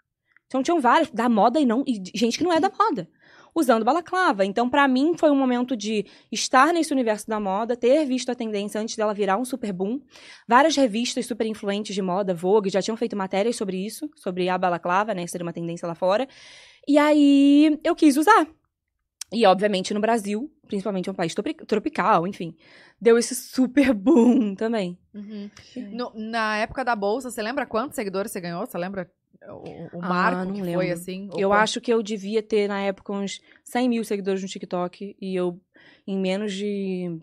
Então 0.47 0.63
tinham 0.63 0.79
várias, 0.79 1.11
da 1.11 1.29
moda 1.29 1.59
e 1.59 1.65
não, 1.65 1.83
e 1.85 2.01
gente 2.15 2.39
que 2.39 2.43
não 2.43 2.51
é 2.51 2.59
da 2.59 2.71
moda, 2.71 3.07
usando 3.53 3.85
balaclava. 3.85 4.43
Então, 4.43 4.67
pra 4.67 4.87
mim, 4.87 5.13
foi 5.15 5.29
um 5.29 5.35
momento 5.35 5.77
de 5.77 6.03
estar 6.31 6.73
nesse 6.73 6.91
universo 6.91 7.27
da 7.27 7.39
moda, 7.39 7.77
ter 7.77 8.03
visto 8.03 8.31
a 8.31 8.35
tendência 8.35 8.81
antes 8.81 8.95
dela 8.95 9.13
virar 9.13 9.37
um 9.37 9.45
super 9.45 9.71
boom. 9.71 10.01
Várias 10.47 10.75
revistas 10.75 11.27
super 11.27 11.45
influentes 11.45 11.93
de 11.93 12.01
moda, 12.01 12.33
Vogue, 12.33 12.71
já 12.71 12.81
tinham 12.81 12.97
feito 12.97 13.15
matérias 13.15 13.55
sobre 13.55 13.77
isso, 13.77 14.09
sobre 14.15 14.49
a 14.49 14.57
balaclava, 14.57 15.13
né, 15.13 15.27
seria 15.27 15.45
uma 15.45 15.53
tendência 15.53 15.87
lá 15.87 15.93
fora. 15.93 16.27
E 16.87 16.97
aí, 16.97 17.79
eu 17.83 17.95
quis 17.95 18.17
usar. 18.17 18.47
E, 19.35 19.45
obviamente, 19.45 19.93
no 19.93 19.99
Brasil, 19.99 20.49
principalmente 20.67 21.09
um 21.09 21.13
país 21.13 21.33
tropi- 21.33 21.53
tropical, 21.65 22.25
enfim, 22.25 22.55
deu 23.01 23.17
esse 23.17 23.35
super 23.35 23.93
boom 23.93 24.55
também. 24.55 24.97
Uhum. 25.13 25.49
No- 25.91 26.13
na 26.15 26.57
época 26.57 26.83
da 26.85 26.95
bolsa, 26.95 27.29
você 27.29 27.41
lembra 27.41 27.65
quantos 27.65 27.95
seguidores 27.95 28.31
você 28.31 28.39
ganhou? 28.39 28.65
Você 28.65 28.77
lembra 28.77 29.11
o, 29.49 29.97
o 29.97 30.01
Ah, 30.01 30.07
marco 30.09 30.45
não 30.45 30.53
que 30.53 30.61
foi 30.61 30.67
lembro. 30.87 30.93
assim? 30.93 31.29
Ou 31.31 31.39
Eu 31.39 31.49
quanto? 31.49 31.59
acho 31.59 31.81
que 31.81 31.91
eu 31.93 32.01
devia 32.01 32.41
ter, 32.41 32.67
na 32.67 32.79
época, 32.81 33.11
uns 33.13 33.41
100 33.63 33.89
mil 33.89 34.03
seguidores 34.03 34.41
no 34.41 34.47
TikTok. 34.47 35.15
E 35.21 35.35
eu, 35.35 35.59
em 36.07 36.17
menos 36.17 36.53
de 36.53 37.19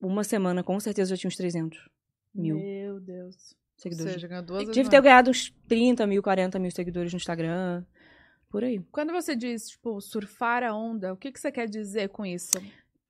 uma 0.00 0.24
semana, 0.24 0.62
com 0.62 0.78
certeza 0.80 1.10
já 1.10 1.20
tinha 1.20 1.28
uns 1.28 1.36
300 1.36 1.78
mil 2.34 2.56
Meu 2.56 3.00
Deus. 3.00 3.54
Ou 3.54 3.82
seguidores. 3.82 4.12
seja, 4.12 4.28
ganhou 4.28 4.44
duas 4.44 4.68
Tive 4.70 4.88
ter 4.88 5.00
ganhado 5.02 5.30
uns 5.30 5.52
30 5.66 6.06
mil, 6.06 6.22
40 6.22 6.58
mil 6.58 6.70
seguidores 6.70 7.12
no 7.12 7.16
Instagram. 7.16 7.84
Por 8.50 8.64
aí. 8.64 8.80
Quando 8.90 9.12
você 9.12 9.36
diz, 9.36 9.68
tipo, 9.70 10.00
surfar 10.00 10.64
a 10.64 10.74
onda, 10.74 11.12
o 11.12 11.16
que, 11.16 11.30
que 11.30 11.38
você 11.38 11.52
quer 11.52 11.68
dizer 11.68 12.08
com 12.08 12.26
isso? 12.26 12.60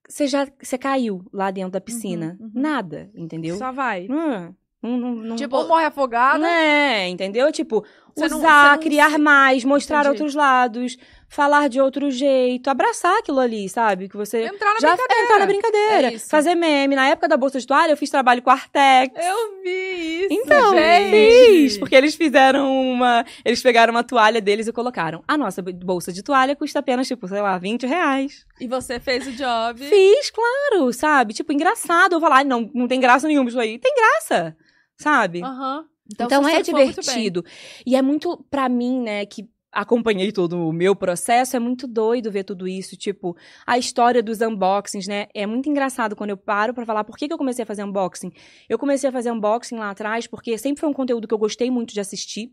Você 0.07 0.27
já 0.27 0.47
você 0.61 0.77
caiu 0.77 1.25
lá 1.33 1.51
dentro 1.51 1.71
da 1.71 1.81
piscina. 1.81 2.37
Uhum, 2.39 2.47
uhum. 2.47 2.53
Nada, 2.55 3.11
entendeu? 3.15 3.57
Só 3.57 3.73
vai. 3.73 4.07
Hum, 4.11 4.55
não, 4.83 4.97
não, 4.99 5.15
não, 5.15 5.37
Tipo, 5.37 5.57
ou 5.57 5.69
morre 5.69 5.87
afogada. 5.87 6.47
É, 6.47 7.09
entendeu? 7.09 7.51
Tipo, 7.51 7.85
Você 8.15 8.27
usar, 8.27 8.79
criar 8.79 9.19
mais, 9.19 9.65
mostrar 9.65 10.01
Entendi. 10.01 10.11
outros 10.11 10.35
lados, 10.35 10.97
falar 11.33 11.69
de 11.69 11.81
outro 11.81 12.11
jeito, 12.11 12.69
abraçar 12.69 13.17
aquilo 13.21 13.39
ali, 13.39 13.69
sabe? 13.69 14.09
Que 14.09 14.17
você 14.17 14.43
Entrar 14.47 14.75
na 14.75 14.81
já 14.81 14.89
brincadeira. 14.97 15.23
entrar 15.25 15.39
na 15.39 15.47
brincadeira, 15.47 16.15
É 16.15 16.19
fazer 16.19 16.55
meme. 16.57 16.97
Na 16.97 17.07
época 17.09 17.29
da 17.29 17.37
bolsa 17.37 17.61
de 17.61 17.67
toalha, 17.67 17.93
eu 17.93 17.97
fiz 17.97 18.11
trabalho 18.11 18.43
com 18.43 18.51
Artex. 18.51 19.15
Eu 19.17 19.63
vi 19.63 20.25
isso, 20.25 20.35
Então, 20.35 20.75
gente. 20.75 21.11
fiz, 21.11 21.79
porque 21.79 21.95
eles 21.95 22.17
fizeram 22.17 22.69
uma. 22.93 23.25
Eles 23.45 23.63
pegaram 23.63 23.93
uma 23.93 24.03
toalha 24.03 24.41
deles 24.41 24.67
e 24.67 24.73
colocaram. 24.73 25.23
A 25.29 25.39
nossa 25.39 25.63
bolsa 25.63 26.13
de 26.13 26.23
toalha 26.23 26.57
custa 26.57 26.81
apenas, 26.81 27.07
tipo, 27.07 27.29
sei 27.29 27.41
lá, 27.41 27.57
20 27.59 27.87
reais. 27.87 28.45
E 28.61 28.67
você 28.67 28.99
fez 28.99 29.27
o 29.29 29.33
job. 29.33 29.85
Fiz, 29.87 30.31
claro, 30.31 30.93
sabe? 30.93 31.33
Tipo, 31.33 31.53
engraçado. 31.53 32.15
Eu 32.17 32.21
falar, 32.21 32.39
"Ai, 32.39 32.45
não, 32.45 32.69
não 32.75 32.89
tem 32.89 32.99
graça 32.99 33.29
nenhuma 33.29 33.49
isso 33.49 33.61
aí. 33.61 33.79
Tem 33.79 33.95
graça, 33.95 34.57
sabe? 34.99 35.43
Aham. 35.45 35.85
Então, 36.13 36.43
você 36.43 36.57
é 36.57 36.63
divertido. 36.63 37.45
E 37.87 37.95
é 37.95 38.03
muito, 38.03 38.45
pra 38.51 38.69
mim, 38.69 39.01
né, 39.01 39.25
que 39.27 39.49
acompanhei 39.73 40.33
todo 40.33 40.69
o 40.69 40.73
meu 40.73 40.97
processo, 40.97 41.57
é 41.57 41.59
muito 41.59 41.87
doido 41.87 42.31
ver 42.31 42.45
tudo 42.45 42.67
isso. 42.67 42.97
Tipo, 42.97 43.37
a 43.67 43.79
história 43.79 44.23
dos 44.23 44.41
unboxings, 44.41 45.07
né? 45.07 45.27
É 45.35 45.47
muito 45.47 45.69
engraçado 45.69 46.17
quando 46.17 46.31
eu 46.31 46.37
paro 46.37 46.75
pra 46.75 46.85
falar 46.85 47.05
por 47.05 47.17
que, 47.17 47.29
que 47.29 47.33
eu 47.33 47.39
comecei 47.39 47.63
a 47.63 47.67
fazer 47.67 47.85
unboxing. 47.85 48.33
Eu 48.69 48.79
comecei 48.79 49.09
a 49.09 49.13
fazer 49.13 49.31
unboxing 49.31 49.77
lá 49.77 49.91
atrás 49.91 50.27
porque 50.27 50.57
sempre 50.59 50.81
foi 50.81 50.89
um 50.89 50.93
conteúdo 50.93 51.29
que 51.29 51.35
eu 51.35 51.39
gostei 51.39 51.71
muito 51.71 51.95
de 51.95 52.01
assistir. 52.01 52.53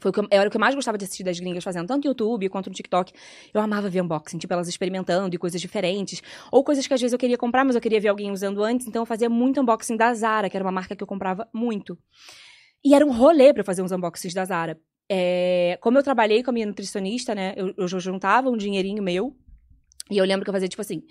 Foi 0.00 0.10
o 0.10 0.12
que 0.12 0.20
eu, 0.20 0.28
era 0.30 0.48
o 0.48 0.50
que 0.50 0.56
eu 0.56 0.60
mais 0.60 0.74
gostava 0.74 0.96
de 0.96 1.04
assistir 1.04 1.22
das 1.22 1.38
gringas 1.38 1.62
fazendo, 1.62 1.86
tanto 1.86 2.04
no 2.04 2.10
YouTube 2.10 2.48
quanto 2.48 2.70
no 2.70 2.74
TikTok. 2.74 3.12
Eu 3.52 3.60
amava 3.60 3.90
ver 3.90 4.02
unboxing, 4.02 4.38
tipo, 4.38 4.52
elas 4.52 4.66
experimentando 4.66 5.34
e 5.34 5.38
coisas 5.38 5.60
diferentes. 5.60 6.22
Ou 6.50 6.64
coisas 6.64 6.86
que 6.86 6.94
às 6.94 7.00
vezes 7.00 7.12
eu 7.12 7.18
queria 7.18 7.36
comprar, 7.36 7.62
mas 7.62 7.74
eu 7.74 7.80
queria 7.80 8.00
ver 8.00 8.08
alguém 8.08 8.30
usando 8.30 8.62
antes, 8.64 8.86
então 8.86 9.02
eu 9.02 9.06
fazia 9.06 9.28
muito 9.28 9.60
unboxing 9.60 9.96
da 9.96 10.14
Zara, 10.14 10.48
que 10.48 10.56
era 10.56 10.64
uma 10.64 10.72
marca 10.72 10.96
que 10.96 11.02
eu 11.02 11.06
comprava 11.06 11.46
muito. 11.52 11.98
E 12.82 12.94
era 12.94 13.04
um 13.04 13.12
rolê 13.12 13.52
eu 13.54 13.64
fazer 13.64 13.82
uns 13.82 13.92
unboxings 13.92 14.32
da 14.34 14.44
Zara. 14.46 14.80
É, 15.14 15.76
como 15.82 15.98
eu 15.98 16.02
trabalhei 16.02 16.42
com 16.42 16.48
a 16.50 16.54
minha 16.54 16.64
nutricionista, 16.66 17.34
né? 17.34 17.52
Eu, 17.54 17.74
eu 17.76 17.86
juntava 17.86 18.48
um 18.48 18.56
dinheirinho 18.56 19.02
meu. 19.02 19.36
E 20.10 20.16
eu 20.16 20.24
lembro 20.24 20.42
que 20.44 20.48
eu 20.48 20.54
fazia, 20.54 20.68
tipo 20.68 20.80
assim, 20.80 21.02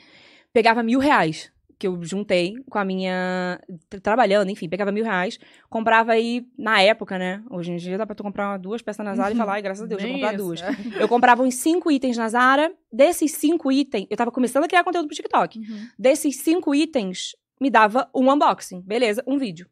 pegava 0.51 0.81
mil 0.81 0.99
reais 0.99 1.51
que 1.77 1.87
eu 1.87 2.01
juntei 2.03 2.55
com 2.69 2.77
a 2.79 2.85
minha. 2.85 3.59
tra- 3.89 3.99
Trabalhando, 3.99 4.49
enfim, 4.49 4.67
pegava 4.69 4.91
mil 4.91 5.03
reais, 5.03 5.39
comprava 5.69 6.11
aí, 6.13 6.45
na 6.57 6.81
época, 6.81 7.17
né? 7.17 7.43
Hoje 7.49 7.71
em 7.71 7.75
dia 7.77 7.97
dá 7.97 8.05
pra 8.05 8.15
tu 8.15 8.21
comprar 8.23 8.57
duas 8.57 8.81
peças 8.81 9.03
na 9.05 9.15
Zara 9.15 9.33
e 9.33 9.37
falar, 9.37 9.53
ai, 9.53 9.61
graças 9.61 9.83
a 9.83 9.87
Deus, 9.87 10.01
vou 10.01 10.11
comprar 10.11 10.33
isso, 10.35 10.43
duas. 10.43 10.61
é. 10.61 10.69
Eu 10.99 11.07
comprava 11.07 11.41
uns 11.43 11.55
cinco 11.55 11.89
itens 11.91 12.17
na 12.17 12.27
Zara. 12.29 12.71
Desses 12.91 13.31
cinco 13.33 13.71
itens, 13.71 14.05
eu 14.09 14.17
tava 14.17 14.31
começando 14.31 14.63
a 14.63 14.67
criar 14.67 14.83
conteúdo 14.83 15.07
pro 15.07 15.15
TikTok. 15.15 15.57
Uhum. 15.59 15.87
Desses 15.97 16.37
cinco 16.37 16.73
itens, 16.75 17.35
me 17.59 17.69
dava 17.69 18.07
um 18.15 18.31
unboxing. 18.31 18.81
Beleza, 18.81 19.23
um 19.27 19.37
vídeo. 19.39 19.67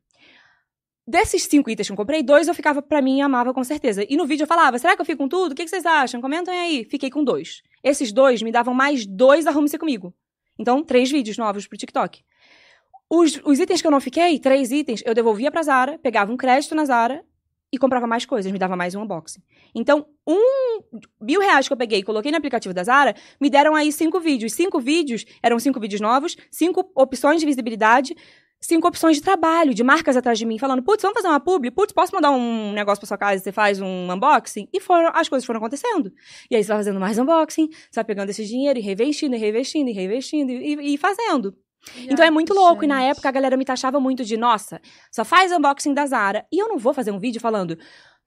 Desses 1.09 1.41
cinco 1.45 1.71
itens 1.71 1.87
que 1.87 1.91
eu 1.91 1.97
comprei, 1.97 2.21
dois 2.21 2.47
eu 2.47 2.53
ficava 2.53 2.83
pra 2.83 3.01
mim 3.01 3.17
e 3.17 3.21
amava 3.21 3.51
com 3.51 3.63
certeza. 3.63 4.05
E 4.07 4.15
no 4.15 4.27
vídeo 4.27 4.43
eu 4.43 4.47
falava, 4.47 4.77
será 4.77 4.95
que 4.95 5.01
eu 5.01 5.05
fico 5.05 5.17
com 5.17 5.27
tudo? 5.27 5.53
O 5.53 5.55
que, 5.55 5.63
que 5.63 5.69
vocês 5.69 5.83
acham? 5.83 6.21
Comentem 6.21 6.53
aí. 6.53 6.85
Fiquei 6.85 7.09
com 7.09 7.23
dois. 7.23 7.63
Esses 7.83 8.11
dois 8.11 8.43
me 8.43 8.51
davam 8.51 8.75
mais 8.75 9.07
dois 9.07 9.47
arrume-se 9.47 9.75
comigo. 9.79 10.13
Então, 10.59 10.83
três 10.83 11.09
vídeos 11.09 11.35
novos 11.35 11.65
pro 11.65 11.75
TikTok. 11.75 12.21
Os, 13.09 13.41
os 13.43 13.59
itens 13.59 13.81
que 13.81 13.87
eu 13.87 13.91
não 13.91 13.99
fiquei, 13.99 14.37
três 14.37 14.71
itens, 14.71 15.01
eu 15.03 15.15
devolvia 15.15 15.49
pra 15.49 15.63
Zara, 15.63 15.97
pegava 15.97 16.31
um 16.31 16.37
crédito 16.37 16.75
na 16.75 16.85
Zara 16.85 17.25
e 17.73 17.79
comprava 17.79 18.05
mais 18.05 18.23
coisas, 18.23 18.51
me 18.51 18.59
dava 18.59 18.75
mais 18.75 18.93
um 18.93 19.01
unboxing. 19.01 19.41
Então, 19.73 20.05
um 20.27 20.83
mil 21.19 21.41
reais 21.41 21.67
que 21.67 21.73
eu 21.73 21.77
peguei 21.77 21.99
e 21.99 22.03
coloquei 22.03 22.29
no 22.31 22.37
aplicativo 22.37 22.71
da 22.71 22.83
Zara, 22.83 23.15
me 23.41 23.49
deram 23.49 23.73
aí 23.73 23.91
cinco 23.91 24.19
vídeos. 24.19 24.53
Cinco 24.53 24.79
vídeos, 24.79 25.25
eram 25.41 25.57
cinco 25.57 25.79
vídeos 25.79 26.01
novos, 26.01 26.37
cinco 26.51 26.87
opções 26.93 27.39
de 27.39 27.47
visibilidade, 27.47 28.15
cinco 28.59 28.87
opções 28.87 29.17
de 29.17 29.23
trabalho, 29.23 29.73
de 29.73 29.83
marcas 29.83 30.17
atrás 30.17 30.37
de 30.37 30.45
mim, 30.45 30.57
falando, 30.57 30.83
putz, 30.83 31.01
vamos 31.01 31.15
fazer 31.15 31.27
uma 31.27 31.39
publi? 31.39 31.71
Putz, 31.71 31.93
posso 31.93 32.13
mandar 32.13 32.31
um 32.31 32.71
negócio 32.73 32.99
pra 32.99 33.07
sua 33.07 33.17
casa 33.17 33.35
e 33.35 33.39
você 33.39 33.51
faz 33.51 33.79
um 33.79 34.11
unboxing? 34.11 34.67
E 34.73 34.79
foram, 34.79 35.11
as 35.13 35.29
coisas 35.29 35.45
foram 35.45 35.57
acontecendo. 35.57 36.11
E 36.49 36.55
aí 36.55 36.63
você 36.63 36.67
vai 36.67 36.77
fazendo 36.77 36.99
mais 36.99 37.17
unboxing, 37.17 37.69
você 37.69 37.95
vai 37.95 38.03
pegando 38.03 38.29
esse 38.29 38.45
dinheiro 38.45 38.77
e 38.79 38.81
reinvestindo, 38.81 39.35
e 39.35 39.39
reinvestindo, 39.39 39.89
e 39.89 39.93
reinvestindo, 39.93 40.51
e, 40.51 40.93
e 40.93 40.97
fazendo. 40.97 41.55
Então 42.09 42.25
é 42.25 42.29
muito 42.29 42.53
louco. 42.53 42.83
E 42.83 42.87
na 42.87 42.99
gente. 42.99 43.11
época 43.11 43.29
a 43.29 43.31
galera 43.31 43.55
me 43.55 43.65
taxava 43.65 43.99
muito 43.99 44.23
de, 44.25 44.35
nossa, 44.37 44.81
só 45.11 45.23
faz 45.23 45.51
unboxing 45.51 45.93
da 45.93 46.05
Zara. 46.05 46.45
E 46.51 46.59
eu 46.59 46.67
não 46.67 46.77
vou 46.77 46.93
fazer 46.93 47.11
um 47.11 47.19
vídeo 47.19 47.39
falando, 47.39 47.77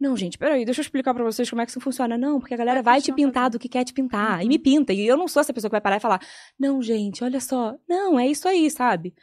não, 0.00 0.16
gente, 0.16 0.36
peraí, 0.36 0.64
deixa 0.64 0.80
eu 0.80 0.82
explicar 0.82 1.14
pra 1.14 1.22
vocês 1.22 1.48
como 1.48 1.62
é 1.62 1.64
que 1.64 1.70
isso 1.70 1.80
funciona. 1.80 2.18
Não, 2.18 2.40
porque 2.40 2.54
a 2.54 2.56
galera 2.56 2.82
Vai 2.82 2.94
vai 2.94 3.00
te 3.00 3.12
pintar 3.12 3.50
do 3.50 3.58
que 3.58 3.68
quer 3.68 3.84
te 3.84 3.92
pintar. 3.92 4.38
Uhum. 4.38 4.42
E 4.42 4.48
me 4.48 4.58
pinta. 4.58 4.92
E 4.92 5.06
eu 5.06 5.16
não 5.16 5.28
sou 5.28 5.40
essa 5.40 5.52
pessoa 5.52 5.68
que 5.68 5.74
vai 5.74 5.80
parar 5.80 5.96
e 5.96 6.00
falar, 6.00 6.20
não, 6.58 6.82
gente, 6.82 7.22
olha 7.22 7.40
só. 7.40 7.76
Não, 7.88 8.18
é 8.18 8.26
isso 8.26 8.48
aí, 8.48 8.68
sabe? 8.70 9.14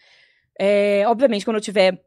É, 0.59 1.03
obviamente, 1.07 1.45
quando 1.45 1.55
eu 1.55 1.61
tiver 1.61 2.03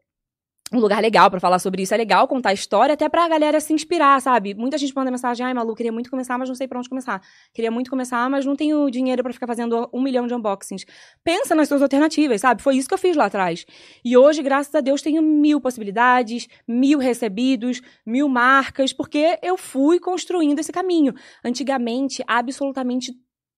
um 0.71 0.79
lugar 0.79 1.01
legal 1.01 1.29
pra 1.29 1.39
falar 1.39 1.59
sobre 1.59 1.83
isso, 1.83 1.93
é 1.93 1.97
legal 1.97 2.27
contar 2.27 2.49
a 2.49 2.53
história, 2.53 2.93
até 2.93 3.07
pra 3.07 3.27
galera 3.27 3.59
se 3.59 3.73
inspirar, 3.73 4.19
sabe? 4.21 4.55
Muita 4.55 4.77
gente 4.77 4.93
manda 4.95 5.11
mensagem, 5.11 5.45
ai, 5.45 5.53
Malu, 5.53 5.75
queria 5.75 5.91
muito 5.91 6.09
começar, 6.09 6.37
mas 6.37 6.49
não 6.49 6.55
sei 6.55 6.67
pra 6.67 6.79
onde 6.79 6.89
começar. 6.89 7.21
Queria 7.53 7.69
muito 7.69 7.91
começar, 7.91 8.27
mas 8.29 8.45
não 8.45 8.55
tenho 8.55 8.89
dinheiro 8.89 9.21
pra 9.21 9.31
ficar 9.31 9.45
fazendo 9.45 9.87
um 9.93 10.01
milhão 10.01 10.25
de 10.25 10.33
unboxings. 10.33 10.85
Pensa 11.23 11.53
nas 11.53 11.67
suas 11.67 11.81
alternativas, 11.81 12.41
sabe? 12.41 12.61
Foi 12.61 12.75
isso 12.75 12.87
que 12.87 12.93
eu 12.93 12.97
fiz 12.97 13.15
lá 13.15 13.25
atrás. 13.25 13.65
E 14.03 14.17
hoje, 14.17 14.41
graças 14.41 14.73
a 14.73 14.81
Deus, 14.81 15.01
tenho 15.01 15.21
mil 15.21 15.61
possibilidades, 15.61 16.47
mil 16.67 16.97
recebidos, 16.97 17.81
mil 18.05 18.27
marcas, 18.27 18.91
porque 18.91 19.37
eu 19.43 19.57
fui 19.57 19.99
construindo 19.99 20.59
esse 20.59 20.71
caminho. 20.71 21.13
Antigamente, 21.43 22.23
absolutamente 22.25 23.13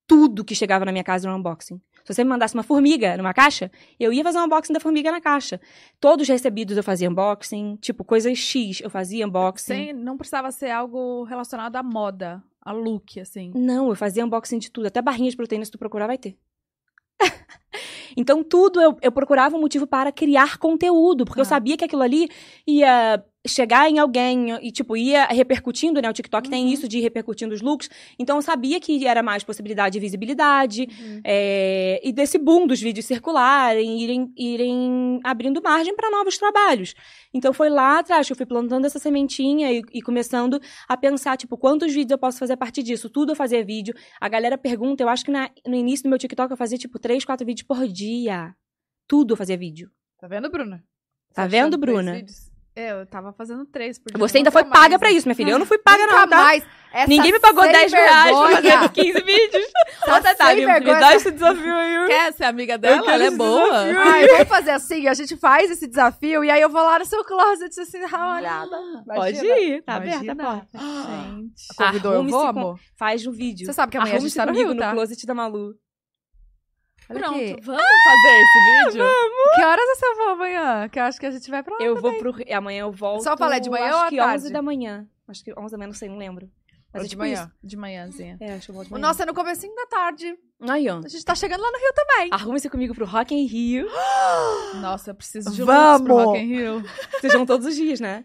tudo 0.07 0.43
que 0.43 0.53
chegava 0.53 0.85
na 0.85 0.91
minha 0.91 1.03
casa 1.03 1.27
era 1.27 1.35
um 1.35 1.39
unboxing. 1.39 1.79
Se 2.05 2.13
você 2.13 2.23
me 2.23 2.29
mandasse 2.29 2.53
uma 2.53 2.61
formiga 2.61 3.17
numa 3.17 3.33
caixa, 3.33 3.71
eu 3.99 4.13
ia 4.13 4.23
fazer 4.23 4.37
um 4.37 4.43
unboxing 4.43 4.71
da 4.71 4.79
formiga 4.79 5.11
na 5.11 5.19
caixa. 5.19 5.59
Todos 5.99 6.23
os 6.23 6.29
recebidos 6.29 6.77
eu 6.77 6.83
fazia 6.83 7.09
unboxing, 7.09 7.77
tipo, 7.81 8.03
coisas 8.03 8.37
X 8.37 8.79
eu 8.79 8.91
fazia 8.91 9.25
unboxing. 9.25 9.73
Sem, 9.73 9.93
não 9.93 10.15
precisava 10.15 10.51
ser 10.51 10.69
algo 10.69 11.23
relacionado 11.23 11.75
à 11.75 11.81
moda, 11.81 12.43
a 12.61 12.71
look, 12.71 13.19
assim. 13.19 13.51
Não, 13.55 13.89
eu 13.89 13.95
fazia 13.95 14.23
unboxing 14.23 14.59
de 14.59 14.69
tudo. 14.69 14.85
Até 14.85 15.01
barrinha 15.01 15.31
de 15.31 15.35
proteína, 15.35 15.65
se 15.65 15.71
tu 15.71 15.79
procurar, 15.79 16.05
vai 16.05 16.19
ter. 16.19 16.37
então, 18.15 18.43
tudo 18.43 18.81
eu, 18.81 18.97
eu 19.01 19.11
procurava 19.11 19.55
um 19.55 19.61
motivo 19.61 19.85
para 19.87 20.11
criar 20.11 20.57
conteúdo, 20.57 21.25
porque 21.25 21.39
eu 21.39 21.43
Ah. 21.43 21.45
sabia 21.45 21.77
que 21.77 21.85
aquilo 21.85 22.01
ali 22.01 22.27
ia 22.67 23.23
chegar 23.47 23.87
em 23.87 23.99
alguém 23.99 24.55
e, 24.65 24.71
tipo, 24.71 24.97
ia 24.97 25.25
repercutindo, 25.25 26.01
né? 26.01 26.09
O 26.09 26.13
TikTok 26.13 26.49
tem 26.49 26.65
Uhum. 26.65 26.71
isso 26.73 26.87
de 26.87 26.97
ir 26.97 27.01
repercutindo 27.01 27.53
os 27.53 27.61
looks. 27.61 27.87
Então, 28.17 28.37
eu 28.37 28.41
sabia 28.41 28.79
que 28.79 29.05
era 29.05 29.21
mais 29.21 29.43
possibilidade 29.43 29.93
de 29.93 29.99
visibilidade 29.99 30.87
Uhum. 30.99 31.21
é, 31.23 32.01
e 32.03 32.11
desse 32.11 32.39
boom 32.39 32.65
dos 32.65 32.81
vídeos 32.81 33.05
circularem, 33.05 33.99
irem, 34.01 34.33
irem 34.35 35.19
abrindo 35.23 35.61
margem 35.61 35.95
para 35.95 36.09
novos 36.09 36.39
trabalhos. 36.39 36.95
Então, 37.31 37.53
foi 37.53 37.69
lá 37.69 37.99
atrás 37.99 38.25
que 38.25 38.33
eu 38.33 38.37
fui 38.37 38.47
plantando 38.47 38.85
essa 38.85 38.97
sementinha 38.97 39.71
e, 39.71 39.83
e 39.93 40.01
começando 40.01 40.59
a 40.87 40.97
pensar, 40.97 41.37
tipo, 41.37 41.55
quantos 41.55 41.93
vídeos 41.93 42.11
eu 42.13 42.17
posso 42.17 42.39
fazer 42.39 42.53
a 42.53 42.57
partir 42.57 42.81
disso? 42.81 43.11
Tudo 43.11 43.33
eu 43.33 43.35
fazia 43.35 43.63
vídeo. 43.63 43.93
A 44.19 44.27
galera 44.27 44.57
pergunta, 44.57 45.03
eu 45.03 45.09
acho 45.09 45.23
que 45.23 45.29
na- 45.31 45.51
no 45.67 45.75
início 45.75 46.03
do 46.03 46.09
meu 46.09 46.17
TikTok 46.17 46.49
eu 46.49 46.57
fazia, 46.57 46.79
tipo, 46.79 46.97
três, 46.97 47.23
quatro 47.23 47.45
vídeos 47.45 47.64
por 47.67 47.87
dia. 47.87 48.55
Tudo 49.07 49.33
eu 49.33 49.37
fazia 49.37 49.57
vídeo. 49.57 49.89
Tá 50.19 50.27
vendo, 50.27 50.49
Bruna? 50.49 50.83
Tá 51.33 51.45
vendo, 51.47 51.77
Bruna? 51.77 52.23
É, 52.77 52.91
eu 52.91 53.05
tava 53.05 53.31
fazendo 53.31 53.65
três 53.65 53.97
por 53.97 54.11
dia. 54.11 54.19
Você 54.19 54.37
ainda 54.37 54.51
foi 54.51 54.65
paga 54.65 54.89
mais, 54.89 54.97
pra 54.97 55.09
né? 55.09 55.15
isso, 55.15 55.25
minha 55.25 55.35
filha. 55.35 55.51
Eu 55.51 55.59
não 55.59 55.65
fui 55.65 55.77
paga, 55.77 56.03
Nunca 56.03 56.15
não, 56.17 56.27
tá? 56.27 56.35
mais. 56.43 56.65
Essa 56.91 57.07
Ninguém 57.07 57.31
me 57.31 57.39
pagou 57.39 57.63
sem 57.63 57.71
10 57.71 57.91
reais 57.93 58.37
pra 58.37 58.47
vergonha. 58.47 58.79
fazer 58.79 58.89
15 58.89 59.23
vídeos. 59.23 59.65
Tá, 60.05 60.21
sem 60.35 60.55
me, 60.55 60.61
me 60.61 60.65
vergonha, 60.67 60.99
dá 60.99 61.15
esse 61.15 61.31
desafio 61.31 61.73
aí. 61.73 62.07
Quer 62.07 62.33
ser 62.33 62.43
amiga 62.43 62.77
dela? 62.77 63.11
Ela 63.11 63.23
é 63.23 63.31
boa. 63.31 63.75
Ai, 63.75 64.27
vamos 64.27 64.47
fazer 64.47 64.71
assim, 64.71 65.07
a 65.07 65.15
gente 65.15 65.35
faz 65.35 65.71
esse 65.71 65.87
desafio 65.87 66.43
e 66.43 66.51
aí 66.51 66.61
eu 66.61 66.69
vou 66.69 66.83
lá 66.83 66.99
no 66.99 67.05
seu 67.05 67.23
closet 67.23 67.79
assim, 67.79 67.99
dá 68.01 68.07
uma 68.07 68.37
olhada. 68.37 68.77
Pode 69.03 69.39
Imagina. 69.39 69.59
ir, 69.59 69.81
tá 69.81 69.95
aberta 69.95 70.19
a 70.19 70.23
Imagina. 70.23 70.43
porta. 70.43 70.77
Gente. 70.77 71.63
Convidou, 71.75 72.13
eu 72.13 72.27
vou, 72.27 72.41
amor? 72.41 72.79
Faz 72.95 73.25
um 73.25 73.31
vídeo. 73.31 73.65
Você 73.65 73.73
sabe 73.73 73.91
que 73.91 73.97
amanhã 73.97 74.17
a 74.17 74.19
gente 74.19 74.35
tá 74.35 74.45
no 74.45 74.53
Rio, 74.53 74.77
tá? 74.77 74.89
no 74.89 74.93
closet 74.93 75.25
da 75.25 75.33
Malu. 75.33 75.73
Olha 77.09 77.19
Pronto, 77.19 77.35
aqui. 77.35 77.55
vamos 77.61 77.81
fazer 78.03 78.41
esse 78.41 78.93
vídeo? 78.99 79.05
Que 79.55 79.63
horas 79.63 79.85
você 79.97 80.15
vai 80.15 80.27
amanhã? 80.27 80.89
Que 80.89 80.99
eu 80.99 81.03
acho 81.03 81.19
que 81.19 81.25
a 81.25 81.31
gente 81.31 81.49
vai 81.51 81.61
pra 81.63 81.75
lá. 81.77 81.83
Eu 81.83 81.95
vou 82.01 82.17
pro... 82.17 82.33
Amanhã 82.53 82.81
eu 82.81 82.91
volto... 82.91 83.23
Só 83.23 83.37
falar, 83.37 83.59
de 83.59 83.69
manhã 83.69 83.85
acho 83.89 83.97
ou 83.97 84.03
à 84.03 84.09
que 84.09 84.17
tarde? 84.17 84.43
11 84.45 84.53
da 84.53 84.61
manhã. 84.61 85.07
Acho 85.27 85.43
que 85.43 85.53
11 85.57 85.71
da 85.71 85.77
manhã, 85.77 85.87
não 85.87 85.93
sei, 85.93 86.09
não 86.09 86.17
lembro. 86.17 86.49
Mas 86.93 87.01
é 87.01 87.03
de 87.03 87.09
tipo 87.09 87.21
manhã. 87.21 87.51
De 87.61 87.75
manhãzinha. 87.77 88.37
É, 88.39 88.53
acho 88.53 88.65
que 88.67 88.71
eu 88.71 88.75
vou 88.75 88.83
de 88.85 88.89
O 88.89 88.93
manhã. 88.93 89.07
nosso 89.07 89.21
é 89.21 89.25
no 89.25 89.33
comecinho 89.33 89.75
da 89.75 89.85
tarde. 89.85 90.33
Aí, 90.61 90.87
ó. 90.89 90.99
A 91.03 91.07
gente 91.09 91.25
tá 91.25 91.35
chegando 91.35 91.61
lá 91.61 91.69
no 91.69 91.77
Rio 91.77 91.93
também. 91.93 92.29
Arrume-se 92.31 92.69
comigo 92.69 92.95
pro 92.95 93.05
Rock 93.05 93.35
in 93.35 93.45
Rio. 93.45 93.87
Nossa, 94.81 95.11
eu 95.11 95.15
preciso 95.15 95.51
de 95.51 95.61
Vamos! 95.63 95.99
looks 95.99 96.05
pro 96.05 96.15
Rock 96.15 96.39
in 96.39 96.45
Rio. 96.47 96.83
Vocês 97.19 97.33
vão 97.33 97.45
todos 97.45 97.67
os 97.67 97.75
dias, 97.75 97.99
né? 97.99 98.23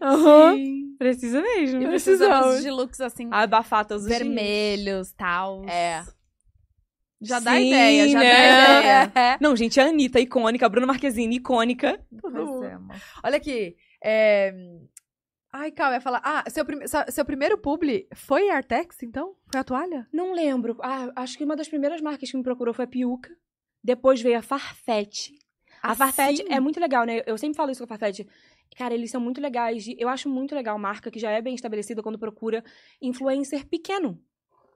Sim. 0.55 0.95
Precisa 0.97 1.41
mesmo. 1.41 1.81
E 1.81 1.87
precisamos 1.87 2.61
de 2.63 2.69
looks 2.71 3.01
assim, 3.01 3.27
Abafar 3.31 3.85
todos 3.85 4.03
os 4.03 4.07
dias. 4.09 4.19
vermelhos, 4.21 5.11
tal. 5.13 5.65
É. 5.67 6.03
Já 7.21 7.39
dá 7.39 7.55
Sim, 7.55 7.67
ideia, 7.67 8.09
já 8.09 8.19
né? 8.19 8.31
dá 8.33 8.79
ideia. 8.79 9.11
É. 9.33 9.37
Não, 9.39 9.55
gente, 9.55 9.79
a 9.79 9.85
Anitta, 9.85 10.19
icônica. 10.19 10.65
A 10.65 10.69
Bruna 10.69 10.87
Marquezine, 10.87 11.35
icônica. 11.35 12.03
É, 12.11 12.73
amor. 12.73 12.95
Olha 13.23 13.37
aqui. 13.37 13.75
é, 14.03 14.51
Ai, 15.53 15.69
calma, 15.71 15.91
eu 15.93 15.97
ia 15.97 16.01
falar. 16.01 16.21
Ah, 16.23 16.43
seu, 16.49 16.63
prim- 16.65 16.79
seu 17.09 17.25
primeiro 17.25 17.57
publi 17.57 18.07
foi 18.15 18.49
Artex, 18.49 19.03
então? 19.03 19.35
Foi 19.51 19.59
a 19.59 19.63
toalha? 19.63 20.07
Não 20.11 20.33
lembro. 20.33 20.77
Ah, 20.81 21.11
acho 21.17 21.37
que 21.37 21.43
uma 21.43 21.55
das 21.55 21.67
primeiras 21.67 22.01
marcas 22.01 22.31
que 22.31 22.37
me 22.37 22.43
procurou 22.43 22.73
foi 22.73 22.85
a 22.85 22.87
Piuca. 22.87 23.29
Depois 23.83 24.21
veio 24.21 24.37
a 24.39 24.41
Farfetch. 24.41 25.29
A 25.83 25.93
Farfetch 25.93 26.39
Assim? 26.41 26.53
é 26.53 26.59
muito 26.59 26.79
legal, 26.79 27.05
né? 27.05 27.21
Eu 27.25 27.37
sempre 27.37 27.57
falo 27.57 27.69
isso 27.71 27.79
com 27.85 27.93
a 27.93 27.97
Farfetch. 27.97 28.25
Cara, 28.77 28.93
eles 28.93 29.11
são 29.11 29.19
muito 29.19 29.41
legais. 29.41 29.85
Eu 29.97 30.07
acho 30.07 30.29
muito 30.29 30.55
legal 30.55 30.79
marca 30.79 31.11
que 31.11 31.19
já 31.19 31.31
é 31.31 31.41
bem 31.41 31.53
estabelecida 31.53 32.01
quando 32.01 32.17
procura 32.17 32.63
influencer 33.01 33.67
pequeno. 33.67 34.17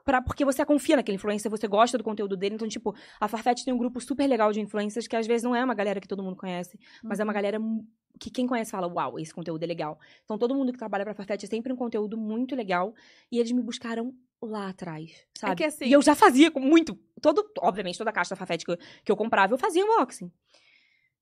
Pra, 0.05 0.21
porque 0.21 0.45
você 0.45 0.63
confia 0.63 0.95
naquele 0.95 1.15
influencer, 1.15 1.49
você 1.49 1.67
gosta 1.67 1.97
do 1.97 2.03
conteúdo 2.03 2.37
dele. 2.37 2.53
Então, 2.55 2.67
tipo, 2.67 2.95
a 3.19 3.27
Farfetch 3.27 3.63
tem 3.65 3.73
um 3.73 3.77
grupo 3.77 3.99
super 3.99 4.27
legal 4.27 4.53
de 4.53 4.61
influencers 4.61 5.07
que 5.07 5.15
às 5.15 5.25
vezes 5.25 5.43
não 5.43 5.55
é 5.55 5.63
uma 5.63 5.73
galera 5.73 5.99
que 5.99 6.07
todo 6.07 6.21
mundo 6.21 6.35
conhece, 6.37 6.79
mas 7.03 7.19
é 7.19 7.23
uma 7.23 7.33
galera 7.33 7.59
mu- 7.59 7.85
que 8.19 8.29
quem 8.29 8.45
conhece 8.47 8.69
fala, 8.71 8.87
uau, 8.87 9.19
esse 9.19 9.33
conteúdo 9.33 9.63
é 9.63 9.65
legal. 9.65 9.99
Então, 10.23 10.37
todo 10.37 10.53
mundo 10.55 10.71
que 10.71 10.77
trabalha 10.77 11.03
pra 11.03 11.13
Farfetch 11.15 11.43
é 11.43 11.47
sempre 11.47 11.73
um 11.73 11.75
conteúdo 11.75 12.15
muito 12.17 12.55
legal. 12.55 12.93
E 13.31 13.39
eles 13.39 13.51
me 13.51 13.61
buscaram 13.63 14.13
lá 14.41 14.69
atrás, 14.69 15.11
sabe? 15.35 15.55
que 15.55 15.63
assim- 15.63 15.85
E 15.85 15.91
eu 15.93 16.01
já 16.03 16.13
fazia 16.13 16.51
muito. 16.55 16.97
Todo, 17.19 17.43
obviamente, 17.59 17.97
toda 17.97 18.11
a 18.11 18.13
caixa 18.13 18.29
da 18.29 18.35
Farfetch 18.35 18.63
que 18.63 18.71
eu, 18.71 18.77
que 19.03 19.11
eu 19.11 19.15
comprava, 19.17 19.53
eu 19.53 19.57
fazia 19.57 19.83
unboxing. 19.83 20.31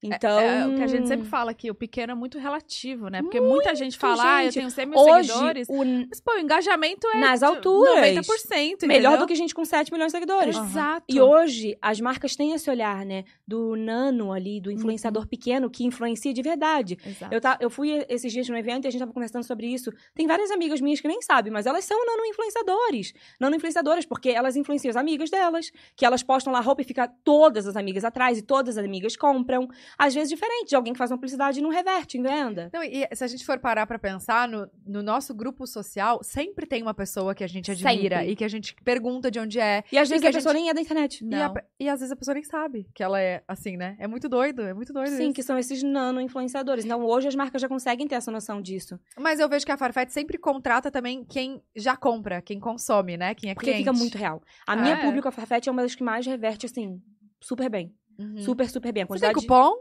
Então. 0.04 0.38
É, 0.38 0.66
o 0.66 0.74
que 0.76 0.82
a 0.82 0.86
gente 0.86 1.08
sempre 1.08 1.26
fala 1.26 1.50
aqui, 1.50 1.70
o 1.70 1.74
pequeno 1.74 2.12
é 2.12 2.14
muito 2.14 2.38
relativo, 2.38 3.08
né? 3.08 3.22
Porque 3.22 3.40
muita 3.40 3.74
gente 3.74 3.96
fala, 3.96 4.36
ah, 4.36 4.44
eu 4.44 4.50
gente. 4.50 4.54
tenho 4.60 4.70
100 4.70 4.86
mil 4.86 4.98
Hoje, 4.98 5.28
seguidores. 5.28 5.68
o, 5.68 5.84
Mas, 6.08 6.20
pô, 6.20 6.32
o 6.34 6.38
engajamento 6.38 7.06
é 7.08 7.18
Nas 7.18 7.42
alturas. 7.42 7.94
90%, 7.96 8.86
melhor 8.86 9.12
entendeu? 9.12 9.18
do 9.18 9.26
que 9.26 9.34
gente 9.34 9.54
com 9.54 9.64
7 9.64 9.90
milhões 9.90 10.12
de 10.12 10.18
seguidores. 10.18 10.56
Exato. 10.56 11.06
E 11.08 11.20
hoje, 11.20 11.76
as 11.80 12.00
marcas 12.00 12.36
têm 12.36 12.52
esse 12.52 12.68
olhar, 12.68 13.04
né? 13.06 13.24
Do 13.46 13.74
nano 13.76 14.32
ali, 14.32 14.60
do 14.60 14.70
influenciador 14.70 15.26
pequeno, 15.26 15.70
que 15.70 15.84
influencia 15.84 16.32
de 16.32 16.42
verdade. 16.42 16.98
Exato. 17.04 17.34
Eu, 17.34 17.40
tá, 17.40 17.58
eu 17.60 17.70
fui 17.70 18.04
esses 18.08 18.30
dias 18.32 18.48
num 18.48 18.56
evento 18.56 18.84
e 18.84 18.88
a 18.88 18.90
gente 18.90 19.00
tava 19.00 19.12
conversando 19.12 19.44
sobre 19.44 19.66
isso. 19.66 19.90
Tem 20.14 20.26
várias 20.26 20.50
amigas 20.50 20.80
minhas 20.80 21.00
que 21.00 21.08
nem 21.08 21.22
sabem, 21.22 21.50
mas 21.52 21.64
elas 21.64 21.84
são 21.84 21.98
nano-influenciadores. 22.04 23.14
Nano-influenciadoras, 23.40 24.04
porque 24.04 24.28
elas 24.28 24.56
influenciam 24.56 24.90
as 24.90 24.96
amigas 24.96 25.30
delas, 25.30 25.70
que 25.96 26.04
elas 26.04 26.22
postam 26.22 26.52
lá 26.52 26.60
roupa 26.60 26.82
e 26.82 26.84
fica 26.84 27.08
todas 27.24 27.66
as 27.66 27.76
amigas 27.76 28.04
atrás 28.04 28.38
e 28.38 28.42
todas 28.42 28.76
as 28.76 28.84
amigas 28.84 29.16
compram. 29.16 29.68
Às 29.98 30.14
vezes 30.14 30.28
diferente, 30.30 30.68
de 30.70 30.76
alguém 30.76 30.92
que 30.92 30.98
faz 30.98 31.10
uma 31.10 31.16
publicidade 31.16 31.58
e 31.58 31.62
não 31.62 31.70
reverte 31.70 32.18
em 32.18 32.22
venda. 32.22 32.70
Não, 32.72 32.82
e 32.82 33.06
se 33.12 33.22
a 33.24 33.26
gente 33.26 33.44
for 33.44 33.58
parar 33.58 33.86
pra 33.86 33.98
pensar, 33.98 34.48
no, 34.48 34.68
no 34.86 35.02
nosso 35.02 35.34
grupo 35.34 35.66
social, 35.66 36.20
sempre 36.22 36.66
tem 36.66 36.82
uma 36.82 36.94
pessoa 36.94 37.34
que 37.34 37.44
a 37.44 37.46
gente 37.46 37.70
admira 37.70 38.16
Sempre. 38.18 38.32
e 38.32 38.36
que 38.36 38.44
a 38.44 38.48
gente 38.48 38.74
pergunta 38.84 39.30
de 39.30 39.38
onde 39.38 39.58
é. 39.60 39.84
E 39.92 39.98
às 39.98 40.08
vezes 40.08 40.24
a, 40.24 40.28
a 40.28 40.32
pessoa 40.32 40.52
gente- 40.52 40.62
nem 40.62 40.70
é 40.70 40.74
da 40.74 40.80
internet. 40.80 41.24
E, 41.24 41.34
a 41.34 41.48
Não. 41.48 41.54
e 41.78 41.88
às 41.88 42.00
vezes 42.00 42.12
a 42.12 42.16
pessoa 42.16 42.34
nem 42.34 42.44
sabe 42.44 42.86
que 42.94 43.02
ela 43.02 43.20
é 43.20 43.42
assim, 43.46 43.76
né? 43.76 43.96
É 43.98 44.06
muito 44.06 44.28
doido, 44.28 44.62
é 44.62 44.74
muito 44.74 44.92
doido 44.92 45.10
Sim, 45.16 45.24
isso. 45.26 45.32
que 45.34 45.42
são 45.42 45.58
esses 45.58 45.82
nano-influenciadores. 45.82 46.84
Então, 46.84 47.04
hoje 47.04 47.28
as 47.28 47.34
marcas 47.34 47.60
já 47.62 47.68
conseguem 47.68 48.06
ter 48.06 48.14
essa 48.16 48.30
noção 48.30 48.60
disso. 48.60 48.98
Mas 49.18 49.40
eu 49.40 49.48
vejo 49.48 49.64
que 49.66 49.72
a 49.72 49.76
Farfetch 49.76 50.10
sempre 50.10 50.38
contrata 50.38 50.90
também 50.90 51.24
quem 51.24 51.62
já 51.74 51.96
compra, 51.96 52.40
quem 52.42 52.58
consome, 52.60 53.16
né? 53.16 53.34
Quem 53.34 53.50
é 53.50 53.54
Porque 53.54 53.70
cliente. 53.70 53.84
fica 53.88 53.92
muito 53.92 54.16
real. 54.18 54.42
A 54.66 54.76
minha 54.76 54.94
É. 54.94 55.02
público, 55.02 55.28
a 55.28 55.32
Farfetch, 55.32 55.66
é 55.66 55.70
uma 55.70 55.82
das 55.82 55.94
que 55.94 56.02
mais 56.04 56.26
reverte, 56.26 56.66
assim, 56.66 57.00
super 57.40 57.68
bem. 57.68 57.92
Uhum. 58.18 58.38
Super, 58.38 58.68
super 58.68 58.92
bem. 58.92 59.02
A 59.02 59.06
Você 59.06 59.20
tem 59.20 59.32
quantidade 59.32 59.46
cupom? 59.46 59.80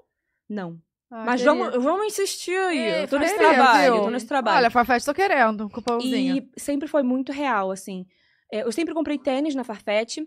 Não. 0.50 0.82
Ah, 1.12 1.26
Mas 1.26 1.42
queria. 1.42 1.54
vamos, 1.54 1.84
vamos 1.84 2.06
insistir 2.08 2.56
aí. 2.58 2.78
É, 2.80 3.04
eu 3.04 3.08
tô 3.08 3.18
nesse 3.18 3.36
queria, 3.36 3.50
trabalho, 3.54 3.94
viu? 3.94 4.04
tô 4.04 4.10
nesse 4.10 4.28
trabalho. 4.28 4.58
Olha, 4.58 4.72
Farfetch, 4.72 5.06
tô 5.06 5.14
querendo 5.14 5.66
um 5.66 5.70
cupomzinho. 5.70 6.38
E 6.38 6.60
sempre 6.60 6.88
foi 6.88 7.04
muito 7.04 7.32
real, 7.32 7.70
assim. 7.72 8.06
É, 8.52 8.64
Eu 8.64 8.72
sempre 8.72 8.94
comprei 8.94 9.18
tênis 9.18 9.54
na 9.56 9.64
Farfetch. 9.64 10.18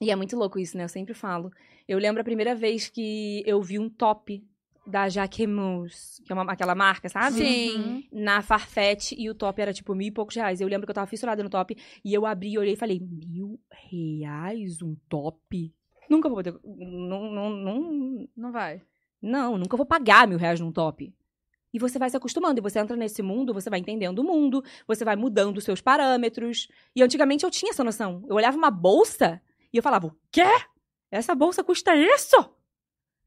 E 0.00 0.10
é 0.10 0.16
muito 0.16 0.36
louco 0.36 0.58
isso, 0.58 0.76
né? 0.76 0.84
Eu 0.84 0.88
sempre 0.88 1.14
falo. 1.14 1.50
Eu 1.88 1.98
lembro 1.98 2.20
a 2.20 2.24
primeira 2.24 2.54
vez 2.54 2.88
que 2.88 3.42
eu 3.46 3.60
vi 3.62 3.78
um 3.78 3.88
top 3.88 4.42
da 4.86 5.08
Jacquemus, 5.08 6.20
que 6.24 6.30
é 6.32 6.34
uma- 6.34 6.50
aquela 6.52 6.74
marca, 6.74 7.08
sabe? 7.08 7.38
Sim. 7.38 8.04
Na 8.12 8.40
Farfetch, 8.40 9.12
e 9.12 9.28
o 9.28 9.34
top 9.34 9.60
era 9.60 9.72
tipo 9.72 9.94
mil 9.94 10.06
e 10.08 10.10
poucos 10.12 10.36
reais. 10.36 10.60
Eu 10.60 10.68
lembro 10.68 10.86
que 10.86 10.90
eu 10.90 10.94
tava 10.94 11.06
fissurada 11.06 11.42
no 11.42 11.50
top, 11.50 11.76
e 12.04 12.14
eu 12.14 12.24
abri, 12.24 12.56
olhei 12.58 12.74
e 12.74 12.76
falei, 12.76 13.00
mil 13.00 13.58
reais 13.90 14.80
um 14.82 14.94
top? 15.08 15.74
Nunca 16.08 16.28
vou 16.28 16.36
poder... 16.36 16.58
Não, 16.64 17.30
não, 17.30 17.50
não, 17.50 18.28
Não 18.36 18.52
vai. 18.52 18.82
não, 19.20 19.58
nunca 19.58 19.76
vou 19.76 19.86
pagar 19.86 20.26
mil 20.26 20.38
reais 20.38 20.60
num 20.60 20.72
top. 20.72 21.12
E 21.72 21.78
você 21.78 21.98
vai 21.98 22.08
se 22.08 22.16
acostumando, 22.16 22.58
e 22.58 22.62
você 22.62 22.78
entra 22.78 22.96
nesse 22.96 23.22
mundo, 23.22 23.52
você 23.52 23.68
vai 23.68 23.78
entendendo 23.78 24.20
o 24.20 24.24
mundo, 24.24 24.64
você 24.86 25.04
vai 25.04 25.14
mudando 25.16 25.58
os 25.58 25.64
seus 25.64 25.80
parâmetros. 25.80 26.68
E 26.94 27.02
antigamente 27.02 27.44
eu 27.44 27.50
tinha 27.50 27.70
essa 27.70 27.84
noção. 27.84 28.24
Eu 28.28 28.36
olhava 28.36 28.56
uma 28.56 28.70
bolsa 28.70 29.42
e 29.72 29.76
eu 29.76 29.82
falava, 29.82 30.06
o 30.06 30.16
quê? 30.30 30.46
Essa 31.10 31.34
bolsa 31.34 31.62
custa 31.62 31.94
isso? 31.94 32.36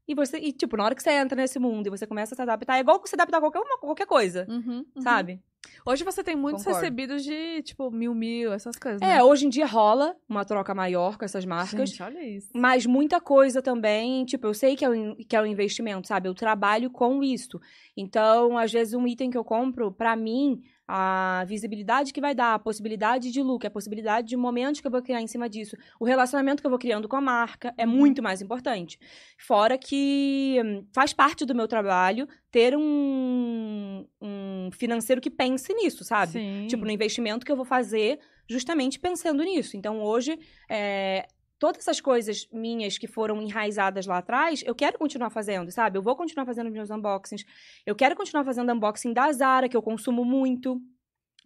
E 0.08 0.14
você, 0.14 0.38
e 0.38 0.52
tipo, 0.52 0.76
na 0.76 0.84
hora 0.84 0.94
que 0.94 1.02
você 1.02 1.10
entra 1.12 1.40
nesse 1.40 1.58
mundo 1.60 1.86
e 1.86 1.90
você 1.90 2.06
começa 2.06 2.34
a 2.34 2.36
se 2.36 2.42
adaptar, 2.42 2.78
é 2.78 2.80
igual 2.80 2.98
você 3.00 3.14
adaptar 3.14 3.36
a 3.36 3.40
qualquer, 3.40 3.60
uma, 3.60 3.78
qualquer 3.78 4.06
coisa, 4.06 4.46
Uhum, 4.48 4.84
uhum. 4.96 5.02
sabe? 5.02 5.40
Hoje 5.86 6.04
você 6.04 6.22
tem 6.22 6.36
muitos 6.36 6.62
Concordo. 6.64 6.80
recebidos 6.84 7.24
de, 7.24 7.62
tipo, 7.62 7.90
mil, 7.90 8.14
mil, 8.14 8.52
essas 8.52 8.76
coisas, 8.76 9.00
É, 9.02 9.16
né? 9.16 9.22
hoje 9.22 9.46
em 9.46 9.48
dia 9.48 9.66
rola 9.66 10.14
uma 10.28 10.44
troca 10.44 10.74
maior 10.74 11.16
com 11.16 11.24
essas 11.24 11.44
marcas. 11.44 11.90
Gente, 11.90 12.02
olha 12.02 12.22
isso. 12.22 12.48
Mas 12.54 12.86
muita 12.86 13.20
coisa 13.20 13.60
também, 13.62 14.24
tipo, 14.24 14.46
eu 14.46 14.54
sei 14.54 14.76
que 14.76 14.84
é, 14.84 14.90
um, 14.90 15.14
que 15.16 15.34
é 15.36 15.40
um 15.40 15.46
investimento, 15.46 16.06
sabe? 16.08 16.28
Eu 16.28 16.34
trabalho 16.34 16.90
com 16.90 17.22
isso. 17.22 17.60
Então, 17.96 18.56
às 18.58 18.72
vezes, 18.72 18.94
um 18.94 19.06
item 19.06 19.30
que 19.30 19.38
eu 19.38 19.44
compro, 19.44 19.90
pra 19.92 20.14
mim, 20.16 20.62
a 20.92 21.44
visibilidade 21.44 22.12
que 22.12 22.20
vai 22.20 22.34
dar, 22.34 22.54
a 22.54 22.58
possibilidade 22.58 23.30
de 23.30 23.40
lucro, 23.40 23.68
a 23.68 23.70
possibilidade 23.70 24.26
de 24.26 24.36
momentos 24.36 24.80
que 24.80 24.86
eu 24.88 24.90
vou 24.90 25.00
criar 25.00 25.20
em 25.20 25.26
cima 25.28 25.48
disso, 25.48 25.76
o 26.00 26.04
relacionamento 26.04 26.60
que 26.60 26.66
eu 26.66 26.70
vou 26.70 26.80
criando 26.80 27.06
com 27.06 27.14
a 27.14 27.20
marca 27.20 27.72
é 27.78 27.86
muito 27.86 28.20
mais 28.20 28.42
importante. 28.42 28.98
Fora 29.38 29.78
que 29.78 30.60
hum, 30.64 30.84
faz 30.92 31.12
parte 31.12 31.46
do 31.46 31.54
meu 31.54 31.68
trabalho 31.68 32.26
ter 32.50 32.76
um, 32.76 34.04
um 34.20 34.70
financeiro 34.72 35.20
que 35.20 35.30
pense 35.30 35.72
nisso, 35.72 36.02
sabe? 36.02 36.32
Sim. 36.32 36.66
Tipo, 36.66 36.84
no 36.84 36.90
investimento 36.90 37.46
que 37.46 37.52
eu 37.52 37.56
vou 37.56 37.64
fazer 37.64 38.18
justamente 38.48 38.98
pensando 38.98 39.44
nisso. 39.44 39.76
Então, 39.76 40.02
hoje, 40.02 40.36
é, 40.68 41.24
todas 41.60 41.80
essas 41.82 42.00
coisas 42.00 42.48
minhas 42.52 42.98
que 42.98 43.06
foram 43.06 43.40
enraizadas 43.42 44.06
lá 44.06 44.18
atrás, 44.18 44.64
eu 44.66 44.74
quero 44.74 44.98
continuar 44.98 45.30
fazendo, 45.30 45.70
sabe? 45.70 45.98
Eu 45.98 46.02
vou 46.02 46.16
continuar 46.16 46.46
fazendo 46.46 46.70
meus 46.72 46.90
unboxings. 46.90 47.44
Eu 47.86 47.94
quero 47.94 48.16
continuar 48.16 48.44
fazendo 48.44 48.72
unboxing 48.72 49.12
da 49.12 49.30
Zara, 49.32 49.68
que 49.68 49.76
eu 49.76 49.82
consumo 49.82 50.24
muito. 50.24 50.80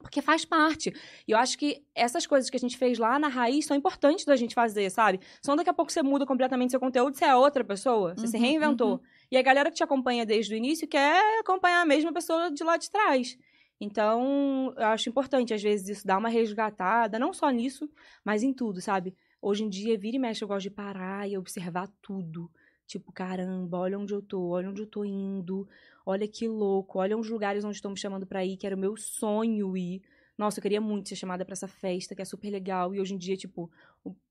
Porque 0.00 0.20
faz 0.22 0.44
parte. 0.44 0.92
E 1.26 1.32
eu 1.32 1.38
acho 1.38 1.56
que 1.58 1.82
essas 1.94 2.26
coisas 2.26 2.50
que 2.50 2.56
a 2.56 2.60
gente 2.60 2.76
fez 2.76 2.98
lá 2.98 3.18
na 3.18 3.28
raiz 3.28 3.66
são 3.66 3.76
importantes 3.76 4.24
da 4.26 4.36
gente 4.36 4.54
fazer, 4.54 4.90
sabe? 4.90 5.20
Só 5.42 5.56
daqui 5.56 5.70
a 5.70 5.74
pouco 5.74 5.90
você 5.92 6.02
muda 6.02 6.26
completamente 6.26 6.72
seu 6.72 6.80
conteúdo, 6.80 7.16
você 7.16 7.24
é 7.24 7.34
outra 7.36 7.64
pessoa, 7.64 8.14
você 8.16 8.26
se 8.26 8.36
Uhum, 8.36 8.42
reinventou. 8.42 8.92
uhum. 8.94 9.00
E 9.30 9.36
a 9.36 9.42
galera 9.42 9.70
que 9.70 9.76
te 9.76 9.84
acompanha 9.84 10.26
desde 10.26 10.54
o 10.54 10.56
início 10.56 10.86
quer 10.88 11.40
acompanhar 11.40 11.82
a 11.82 11.86
mesma 11.86 12.12
pessoa 12.12 12.50
de 12.50 12.62
lá 12.64 12.76
de 12.76 12.90
trás. 12.90 13.36
Então, 13.80 14.74
eu 14.76 14.86
acho 14.86 15.08
importante, 15.08 15.52
às 15.54 15.62
vezes, 15.62 15.88
isso 15.88 16.06
dar 16.06 16.18
uma 16.18 16.28
resgatada, 16.28 17.18
não 17.18 17.32
só 17.32 17.50
nisso, 17.50 17.88
mas 18.24 18.42
em 18.42 18.52
tudo, 18.52 18.80
sabe? 18.80 19.14
Hoje 19.46 19.62
em 19.62 19.68
dia, 19.68 19.98
vira 19.98 20.16
e 20.16 20.18
mexe, 20.18 20.42
eu 20.42 20.48
gosto 20.48 20.62
de 20.62 20.70
parar 20.70 21.28
e 21.28 21.36
observar 21.36 21.86
tudo. 22.00 22.50
Tipo, 22.86 23.12
caramba, 23.12 23.76
olha 23.76 23.98
onde 23.98 24.14
eu 24.14 24.22
tô, 24.22 24.40
olha 24.48 24.70
onde 24.70 24.80
eu 24.80 24.86
tô 24.86 25.04
indo, 25.04 25.68
olha 26.06 26.26
que 26.26 26.48
louco, 26.48 26.98
olha 26.98 27.14
os 27.14 27.28
lugares 27.28 27.62
onde 27.62 27.76
estão 27.76 27.90
me 27.90 27.98
chamando 27.98 28.26
pra 28.26 28.42
ir, 28.42 28.56
que 28.56 28.66
era 28.66 28.74
o 28.74 28.78
meu 28.78 28.96
sonho 28.96 29.76
ir. 29.76 30.00
Nossa, 30.38 30.60
eu 30.60 30.62
queria 30.62 30.80
muito 30.80 31.10
ser 31.10 31.16
chamada 31.16 31.44
pra 31.44 31.52
essa 31.52 31.68
festa, 31.68 32.14
que 32.14 32.22
é 32.22 32.24
super 32.24 32.50
legal. 32.50 32.94
E 32.94 33.00
hoje 33.00 33.12
em 33.12 33.18
dia, 33.18 33.36
tipo, 33.36 33.70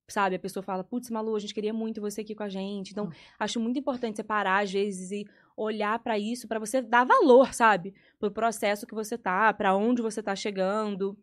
sabe, 0.07 0.35
a 0.35 0.39
pessoa 0.39 0.63
fala, 0.63 0.83
putz, 0.83 1.11
Malu, 1.11 1.35
a 1.35 1.39
gente 1.39 1.53
queria 1.53 1.71
muito 1.71 2.01
você 2.01 2.21
aqui 2.21 2.33
com 2.33 2.41
a 2.41 2.49
gente. 2.49 2.89
Então, 2.89 3.11
acho 3.37 3.59
muito 3.59 3.77
importante 3.77 4.15
você 4.15 4.23
parar, 4.23 4.63
às 4.63 4.71
vezes, 4.71 5.11
e 5.11 5.27
olhar 5.55 5.99
pra 5.99 6.17
isso, 6.17 6.47
pra 6.47 6.57
você 6.57 6.81
dar 6.81 7.05
valor, 7.05 7.53
sabe? 7.53 7.93
Pro 8.19 8.31
processo 8.31 8.87
que 8.87 8.95
você 8.95 9.15
tá, 9.15 9.53
pra 9.53 9.75
onde 9.75 10.01
você 10.01 10.23
tá 10.23 10.35
chegando. 10.35 11.15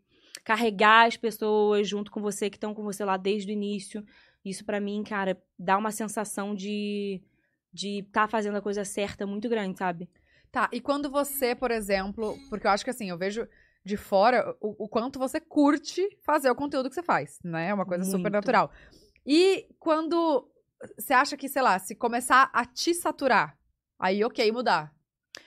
Carregar 0.51 1.07
as 1.07 1.17
pessoas 1.17 1.89
junto 1.89 2.11
com 2.11 2.21
você, 2.21 2.51
que 2.51 2.57
estão 2.57 2.75
com 2.75 2.83
você 2.83 3.05
lá 3.05 3.17
desde 3.17 3.53
o 3.53 3.55
início. 3.55 4.05
Isso, 4.45 4.65
pra 4.65 4.81
mim, 4.81 5.05
cara, 5.05 5.41
dá 5.57 5.79
uma 5.79 5.93
sensação 5.93 6.57
de 6.57 7.23
de 7.73 8.01
estar 8.01 8.29
fazendo 8.29 8.57
a 8.57 8.61
coisa 8.61 8.85
certa 8.85 9.25
muito 9.25 9.49
grande, 9.49 9.79
sabe? 9.79 10.11
Tá, 10.51 10.69
e 10.73 10.81
quando 10.81 11.09
você, 11.09 11.55
por 11.55 11.71
exemplo, 11.71 12.37
porque 12.49 12.67
eu 12.67 12.71
acho 12.73 12.83
que 12.83 12.91
assim, 12.91 13.09
eu 13.09 13.17
vejo 13.17 13.47
de 13.85 13.97
fora 13.97 14.57
o, 14.61 14.87
o 14.87 14.89
quanto 14.89 15.21
você 15.21 15.39
curte 15.39 16.05
fazer 16.25 16.51
o 16.51 16.55
conteúdo 16.57 16.89
que 16.89 16.97
você 16.97 17.03
faz, 17.05 17.39
né? 17.45 17.69
É 17.69 17.75
uma 17.75 17.87
coisa 17.87 18.03
super 18.03 18.23
Muito. 18.23 18.33
natural. 18.33 18.73
E 19.25 19.69
quando 19.79 20.51
você 20.99 21.13
acha 21.13 21.37
que, 21.37 21.49
sei 21.49 21.63
lá, 21.63 21.79
se 21.79 21.95
começar 21.95 22.51
a 22.53 22.65
te 22.65 22.93
saturar, 22.93 23.57
aí 24.01 24.25
ok, 24.25 24.51
mudar. 24.51 24.93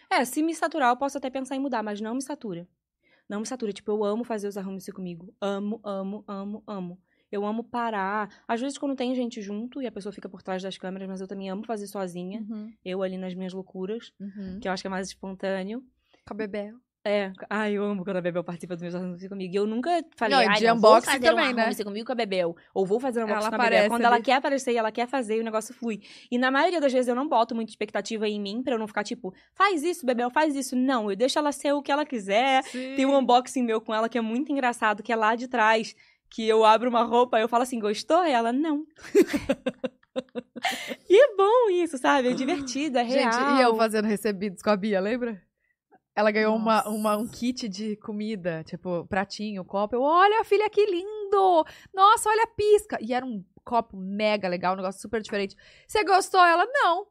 É, 0.09 0.23
se 0.23 0.41
me 0.41 0.55
saturar, 0.55 0.91
eu 0.91 0.97
posso 0.97 1.17
até 1.17 1.29
pensar 1.29 1.57
em 1.57 1.59
mudar, 1.59 1.83
mas 1.83 1.99
não 1.99 2.15
me 2.15 2.21
satura. 2.21 2.65
Não 3.27 3.39
me 3.39 3.45
satura. 3.45 3.71
Tipo, 3.73 3.91
eu 3.91 4.03
amo 4.03 4.23
fazer 4.23 4.47
os 4.47 4.57
arrumos 4.57 4.85
comigo. 4.87 5.33
Amo, 5.39 5.79
amo, 5.83 6.23
amo, 6.27 6.63
amo. 6.67 7.01
Eu 7.31 7.45
amo 7.45 7.63
parar. 7.63 8.29
Às 8.47 8.61
vezes, 8.61 8.77
quando 8.77 8.95
tem 8.95 9.15
gente 9.15 9.41
junto 9.41 9.81
e 9.81 9.87
a 9.87 9.91
pessoa 9.91 10.13
fica 10.13 10.29
por 10.29 10.43
trás 10.43 10.61
das 10.61 10.77
câmeras, 10.77 11.07
mas 11.09 11.19
eu 11.19 11.27
também 11.27 11.49
amo 11.49 11.65
fazer 11.65 11.87
sozinha. 11.87 12.45
Uhum, 12.47 12.71
Eu 12.85 13.01
ali 13.01 13.17
nas 13.17 13.33
minhas 13.33 13.53
loucuras, 13.53 14.13
uhum. 14.19 14.59
que 14.61 14.67
eu 14.67 14.71
acho 14.71 14.83
que 14.83 14.87
é 14.87 14.89
mais 14.89 15.07
espontâneo. 15.07 15.83
Com 16.27 16.33
a 16.33 16.37
Bebel. 16.37 16.75
É, 17.05 17.33
ai, 17.49 17.73
eu 17.73 17.83
amo 17.83 18.05
quando 18.05 18.15
a 18.15 18.21
Bebel 18.21 18.45
participa 18.45 18.75
dos 18.75 18.81
meus 18.81 18.95
arrumos 18.95 19.27
comigo. 19.27 19.53
E 19.53 19.57
eu 19.57 19.67
nunca 19.67 19.89
falei, 20.15 20.37
Não, 20.37 20.51
ai, 20.51 20.57
de 20.57 20.65
não, 20.65 20.79
vou 20.79 20.91
unboxing 20.91 21.11
fazer 21.11 21.19
também, 21.19 21.49
um 21.49 21.53
né? 21.53 21.63
arrumo 21.63 21.83
comigo 21.83 22.05
com 22.05 22.11
a 22.13 22.15
Bebel. 22.15 22.55
Ou 22.73 22.85
vou 22.85 22.97
fazer 22.97 23.19
um 23.19 23.23
unboxing 23.23 23.41
Ela 23.41 23.49
com 23.49 23.55
a 23.55 23.63
Bebel. 23.65 23.89
Quando 23.89 24.05
ela 24.05 24.21
quer 24.21 24.35
aparecer 24.35 24.71
e 24.71 24.77
ela 24.77 24.89
quer 24.89 25.05
fazer, 25.05 25.41
o 25.41 25.43
negócio 25.43 25.73
flui. 25.73 25.99
E 26.31 26.37
na 26.37 26.49
maioria 26.49 26.79
das 26.79 26.93
vezes 26.93 27.09
eu 27.09 27.15
não 27.15 27.27
boto 27.27 27.53
muita 27.53 27.71
expectativa 27.71 28.25
em 28.25 28.39
mim 28.39 28.63
pra 28.63 28.75
eu 28.75 28.79
não 28.79 28.87
ficar 28.87 29.03
tipo, 29.03 29.33
faz 29.53 29.83
isso, 29.83 30.05
Bebel, 30.05 30.29
faz 30.29 30.55
isso. 30.55 30.77
Não, 30.77 31.11
eu 31.11 31.17
deixo 31.17 31.37
ela 31.37 31.51
ser 31.51 31.73
o 31.73 31.81
que 31.81 31.91
ela 31.91 32.05
quiser. 32.05 32.63
Tem 32.71 33.05
um 33.05 33.17
unboxing 33.17 33.63
meu 33.63 33.81
com 33.81 33.93
ela 33.93 34.07
que 34.07 34.17
é 34.17 34.21
muito 34.21 34.53
engraçado, 34.53 35.03
que 35.03 35.11
é 35.11 35.15
lá 35.15 35.35
de 35.35 35.49
trás. 35.49 35.93
Que 36.29 36.47
eu 36.47 36.63
abro 36.63 36.89
uma 36.89 37.03
roupa 37.03 37.37
e 37.37 37.41
eu 37.41 37.49
falo 37.49 37.63
assim, 37.63 37.79
gostou? 37.79 38.25
E 38.25 38.31
ela, 38.31 38.53
não. 38.53 38.85
e 41.09 41.21
é 41.21 41.35
bom 41.35 41.69
isso, 41.69 41.97
sabe? 41.97 42.29
É 42.29 42.31
divertido, 42.33 42.97
é 42.97 43.03
real. 43.03 43.31
Gente, 43.31 43.59
e 43.59 43.61
eu 43.61 43.75
fazendo 43.75 44.05
recebidos 44.05 44.61
com 44.61 44.69
a 44.69 44.77
Bia, 44.77 45.01
lembra? 45.01 45.41
Ela 46.15 46.29
ganhou 46.31 46.55
uma, 46.55 46.87
uma- 46.87 47.17
um 47.17 47.27
kit 47.27 47.67
de 47.67 47.95
comida, 47.97 48.63
tipo, 48.65 49.05
pratinho, 49.07 49.65
copo. 49.65 49.95
Eu, 49.95 50.01
olha, 50.01 50.43
filha, 50.43 50.69
que 50.69 50.85
lindo! 50.85 51.65
Nossa, 51.93 52.29
olha 52.29 52.43
a 52.43 52.47
pisca! 52.47 52.97
E 53.01 53.13
era 53.13 53.25
um 53.25 53.43
copo 53.63 53.97
mega 53.97 54.47
legal, 54.47 54.73
um 54.73 54.77
negócio 54.77 55.01
super 55.01 55.21
diferente. 55.21 55.55
Você 55.87 56.03
gostou? 56.03 56.39
Ela, 56.39 56.65
não. 56.67 57.07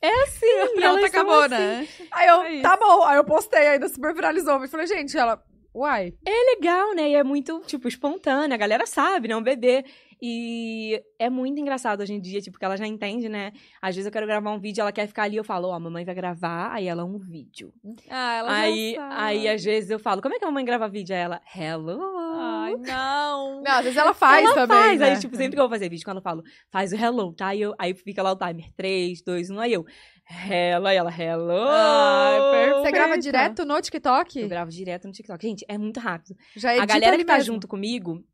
É 0.00 0.22
assim, 0.22 0.46
Pronto, 0.76 1.04
acabou, 1.04 1.40
assim. 1.40 1.48
né? 1.50 1.88
Aí 2.10 2.28
eu, 2.28 2.40
É 2.42 2.60
tá 2.62 2.76
bom. 2.76 3.02
Aí 3.02 3.16
eu 3.18 3.24
postei, 3.24 3.66
ainda 3.68 3.88
super 3.88 4.14
viralizou. 4.14 4.54
Eu 4.62 4.68
falei, 4.68 4.86
gente, 4.86 5.16
ela, 5.18 5.42
uai. 5.74 6.14
É 6.24 6.54
legal, 6.54 6.94
né? 6.94 7.10
E 7.10 7.14
é 7.14 7.22
muito, 7.24 7.60
tipo, 7.66 7.88
espontânea. 7.88 8.54
A 8.54 8.58
galera 8.58 8.86
sabe, 8.86 9.28
né? 9.28 9.36
Um 9.36 9.42
bebê. 9.42 9.84
E 10.20 11.02
é 11.18 11.28
muito 11.28 11.60
engraçado 11.60 12.00
hoje 12.00 12.14
em 12.14 12.20
dia, 12.20 12.40
tipo, 12.40 12.58
que 12.58 12.64
ela 12.64 12.76
já 12.76 12.86
entende, 12.86 13.28
né? 13.28 13.52
Às 13.82 13.94
vezes 13.94 14.06
eu 14.06 14.12
quero 14.12 14.26
gravar 14.26 14.50
um 14.50 14.58
vídeo, 14.58 14.80
ela 14.80 14.92
quer 14.92 15.06
ficar 15.06 15.24
ali, 15.24 15.36
eu 15.36 15.44
falo, 15.44 15.68
ó, 15.68 15.74
a 15.74 15.80
mamãe 15.80 16.04
vai 16.04 16.14
gravar, 16.14 16.72
aí 16.72 16.86
ela 16.86 17.04
um 17.04 17.18
vídeo. 17.18 17.72
Ah, 18.08 18.34
ela 18.38 18.56
Aí, 18.56 18.94
já 18.94 19.00
sabe. 19.02 19.14
aí, 19.22 19.48
às 19.48 19.62
vezes 19.64 19.90
eu 19.90 19.98
falo, 19.98 20.22
como 20.22 20.34
é 20.34 20.38
que 20.38 20.44
a 20.44 20.48
mamãe 20.48 20.64
grava 20.64 20.88
vídeo? 20.88 21.14
Aí 21.14 21.20
ela, 21.22 21.40
hello. 21.54 22.00
Ai, 22.38 22.74
não. 22.76 23.62
Não, 23.62 23.72
às 23.72 23.82
vezes 23.84 23.96
ela 23.96 24.14
faz 24.14 24.44
ela 24.44 24.54
também, 24.54 24.78
faz. 24.78 25.00
né? 25.00 25.10
Aí, 25.12 25.18
tipo, 25.20 25.36
sempre 25.36 25.52
que 25.54 25.60
eu 25.60 25.64
vou 25.64 25.70
fazer 25.70 25.88
vídeo, 25.88 26.04
quando 26.04 26.18
eu 26.18 26.22
falo, 26.22 26.42
faz 26.70 26.92
o 26.92 26.96
hello, 26.96 27.32
tá? 27.34 27.48
Aí, 27.48 27.60
eu, 27.60 27.74
aí 27.78 27.94
fica 27.94 28.22
lá 28.22 28.32
o 28.32 28.36
timer, 28.36 28.70
3, 28.76 29.22
2, 29.22 29.50
1, 29.50 29.60
aí 29.60 29.72
eu, 29.74 29.84
hello, 30.48 30.86
aí 30.86 30.96
ela, 30.96 31.10
hello. 31.10 31.66
Ai, 31.68 32.40
perfeito. 32.50 32.80
Você 32.82 32.92
grava 32.92 33.18
direto 33.18 33.64
no 33.64 33.80
TikTok? 33.80 34.40
Eu 34.40 34.48
gravo 34.48 34.70
direto 34.70 35.06
no 35.06 35.12
TikTok. 35.12 35.46
Gente, 35.46 35.64
é 35.68 35.76
muito 35.78 36.00
rápido. 36.00 36.34
Já 36.56 36.72
a 36.82 36.86
galera 36.86 37.16
que 37.16 37.24
tá 37.24 37.34
mesmo. 37.34 37.54
junto 37.54 37.68
comigo, 37.68 38.24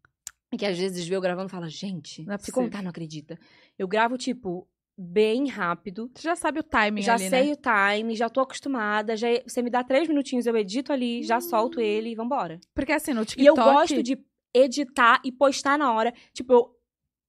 que 0.58 0.66
às 0.66 0.78
vezes 0.78 1.06
vê 1.06 1.16
eu 1.16 1.20
gravando, 1.20 1.48
fala, 1.48 1.68
gente, 1.68 2.24
Não 2.24 2.34
é 2.34 2.38
se 2.38 2.52
contar, 2.52 2.82
não 2.82 2.90
acredita. 2.90 3.38
Eu 3.78 3.88
gravo, 3.88 4.18
tipo, 4.18 4.68
bem 4.96 5.48
rápido. 5.48 6.10
Você 6.14 6.22
já 6.22 6.36
sabe 6.36 6.60
o 6.60 6.62
timing 6.62 7.02
Já 7.02 7.14
ali, 7.14 7.28
sei 7.28 7.46
né? 7.46 7.52
o 7.52 7.56
time, 7.56 8.14
já 8.16 8.28
tô 8.28 8.40
acostumada. 8.40 9.16
Já, 9.16 9.28
você 9.46 9.62
me 9.62 9.70
dá 9.70 9.82
três 9.82 10.08
minutinhos, 10.08 10.46
eu 10.46 10.56
edito 10.56 10.92
ali, 10.92 11.22
já 11.22 11.40
solto 11.40 11.80
ele 11.80 12.10
e 12.10 12.14
vambora. 12.14 12.60
Porque 12.74 12.92
assim, 12.92 13.12
no 13.12 13.22
E 13.22 13.26
TikTok... 13.26 13.46
eu 13.46 13.54
gosto 13.54 14.02
de 14.02 14.18
editar 14.54 15.20
e 15.24 15.32
postar 15.32 15.78
na 15.78 15.92
hora. 15.92 16.12
Tipo, 16.32 16.52
eu, 16.52 16.76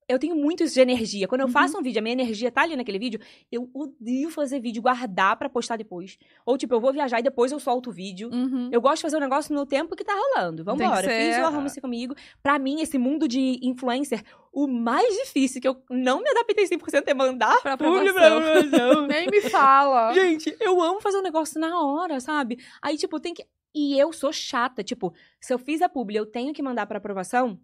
eu 0.08 0.18
tenho 0.18 0.36
muito 0.36 0.62
isso 0.62 0.74
de 0.74 0.80
energia. 0.80 1.26
Quando 1.28 1.40
eu 1.42 1.46
Uhum. 1.46 1.52
faço 1.52 1.78
um 1.78 1.82
vídeo, 1.82 1.98
a 1.98 2.02
minha 2.02 2.12
energia 2.12 2.50
tá 2.50 2.62
ali 2.62 2.76
naquele 2.76 2.98
vídeo, 2.98 3.20
eu 3.50 3.70
odeio 3.74 4.30
fazer 4.30 4.60
vídeo, 4.60 4.82
guardar 4.82 5.36
pra 5.36 5.48
postar 5.48 5.76
depois. 5.76 6.18
Ou, 6.44 6.56
tipo, 6.58 6.74
eu 6.74 6.80
vou 6.80 6.92
viajar 6.92 7.20
e 7.20 7.22
depois 7.22 7.52
eu 7.52 7.58
solto 7.58 7.90
o 7.90 7.92
vídeo. 7.92 8.28
Uhum. 8.32 8.68
Eu 8.72 8.80
gosto 8.80 8.96
de 8.96 9.02
fazer 9.02 9.16
o 9.16 9.20
negócio 9.20 9.54
no 9.54 9.64
tempo 9.66 9.94
que 9.96 10.04
tá 10.04 10.12
rolando. 10.14 10.62
Vambora. 10.64 11.02
ser- 11.08 11.32
Fiz 11.34 11.38
o 11.42 11.46
arrume-se 11.46 11.80
comigo. 11.80 12.14
Pra 12.42 12.58
mim, 12.58 12.80
esse 12.80 12.98
mundo 12.98 13.26
de 13.28 13.58
influencer, 13.62 14.22
o 14.52 14.66
mais 14.66 15.14
difícil 15.16 15.60
que 15.60 15.68
eu 15.68 15.76
não 15.90 16.22
me 16.22 16.28
adaptei 16.30 16.66
100% 16.66 17.08
é 17.08 17.14
mandar 17.14 17.60
Pra 17.62 17.72
aprovação. 17.74 18.40
Nem 19.08 19.26
me 19.28 19.40
fala. 19.42 20.12
Gente, 20.12 20.54
eu 20.60 20.80
amo 20.82 21.00
fazer 21.00 21.18
um 21.18 21.22
negócio 21.22 21.60
na 21.60 21.80
hora, 21.80 22.20
sabe? 22.20 22.58
Aí, 22.82 22.96
tipo, 22.96 23.18
tem 23.20 23.34
que. 23.34 23.44
E 23.74 23.98
eu 23.98 24.12
sou 24.12 24.32
chata. 24.32 24.84
Tipo, 24.84 25.12
se 25.40 25.52
eu 25.52 25.58
fiz 25.58 25.82
a 25.82 25.88
publi, 25.88 26.14
eu 26.16 26.24
tenho 26.26 26.52
que 26.52 26.62
mandar 26.62 26.86
pra 26.86 26.98
aprovação. 26.98 27.58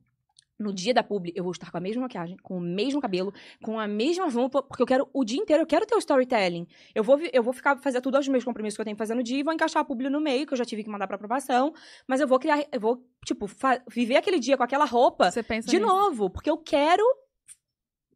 No 0.61 0.73
dia 0.73 0.93
da 0.93 1.03
publi, 1.03 1.33
eu 1.35 1.43
vou 1.43 1.53
estar 1.53 1.71
com 1.71 1.77
a 1.79 1.81
mesma 1.81 2.03
maquiagem, 2.03 2.37
com 2.43 2.59
o 2.59 2.61
mesmo 2.61 3.01
cabelo, 3.01 3.33
com 3.63 3.81
a 3.81 3.89
mesma 3.89 4.29
roupa, 4.29 4.63
porque 4.63 4.83
eu 4.83 4.87
quero 4.87 5.09
o 5.13 5.25
dia 5.25 5.39
inteiro, 5.39 5.63
eu 5.63 5.67
quero 5.67 5.87
ter 5.87 5.95
o 5.95 5.99
storytelling. 5.99 6.67
Eu 6.95 7.03
vou, 7.03 7.19
eu 7.33 7.43
vou 7.43 7.53
ficar 7.53 7.77
fazer 7.79 8.01
tudo 8.01 8.17
aos 8.17 8.29
meus 8.29 8.45
compromissos 8.45 8.77
que 8.77 8.81
eu 8.83 8.85
tenho 8.85 8.95
que 8.95 8.99
fazer 8.99 9.15
no 9.15 9.23
dia 9.23 9.39
e 9.39 9.43
vou 9.43 9.55
encaixar 9.55 9.81
a 9.81 9.85
publi 9.85 10.11
no 10.11 10.21
meio, 10.21 10.47
que 10.47 10.53
eu 10.53 10.59
já 10.59 10.65
tive 10.65 10.85
que 10.85 10.91
mandar 10.91 11.07
pra 11.07 11.17
aprovação. 11.17 11.73
Mas 12.07 12.21
eu 12.21 12.29
vou 12.29 12.39
criar, 12.39 12.63
eu 12.71 12.81
vou, 12.81 13.03
tipo, 13.25 13.47
viver 13.89 14.17
aquele 14.17 14.39
dia 14.39 14.57
com 14.57 14.63
aquela 14.63 14.85
roupa 14.85 15.31
de 15.71 15.79
nisso. 15.79 15.89
novo, 15.89 16.29
porque 16.29 16.51
eu 16.51 16.59
quero. 16.59 17.03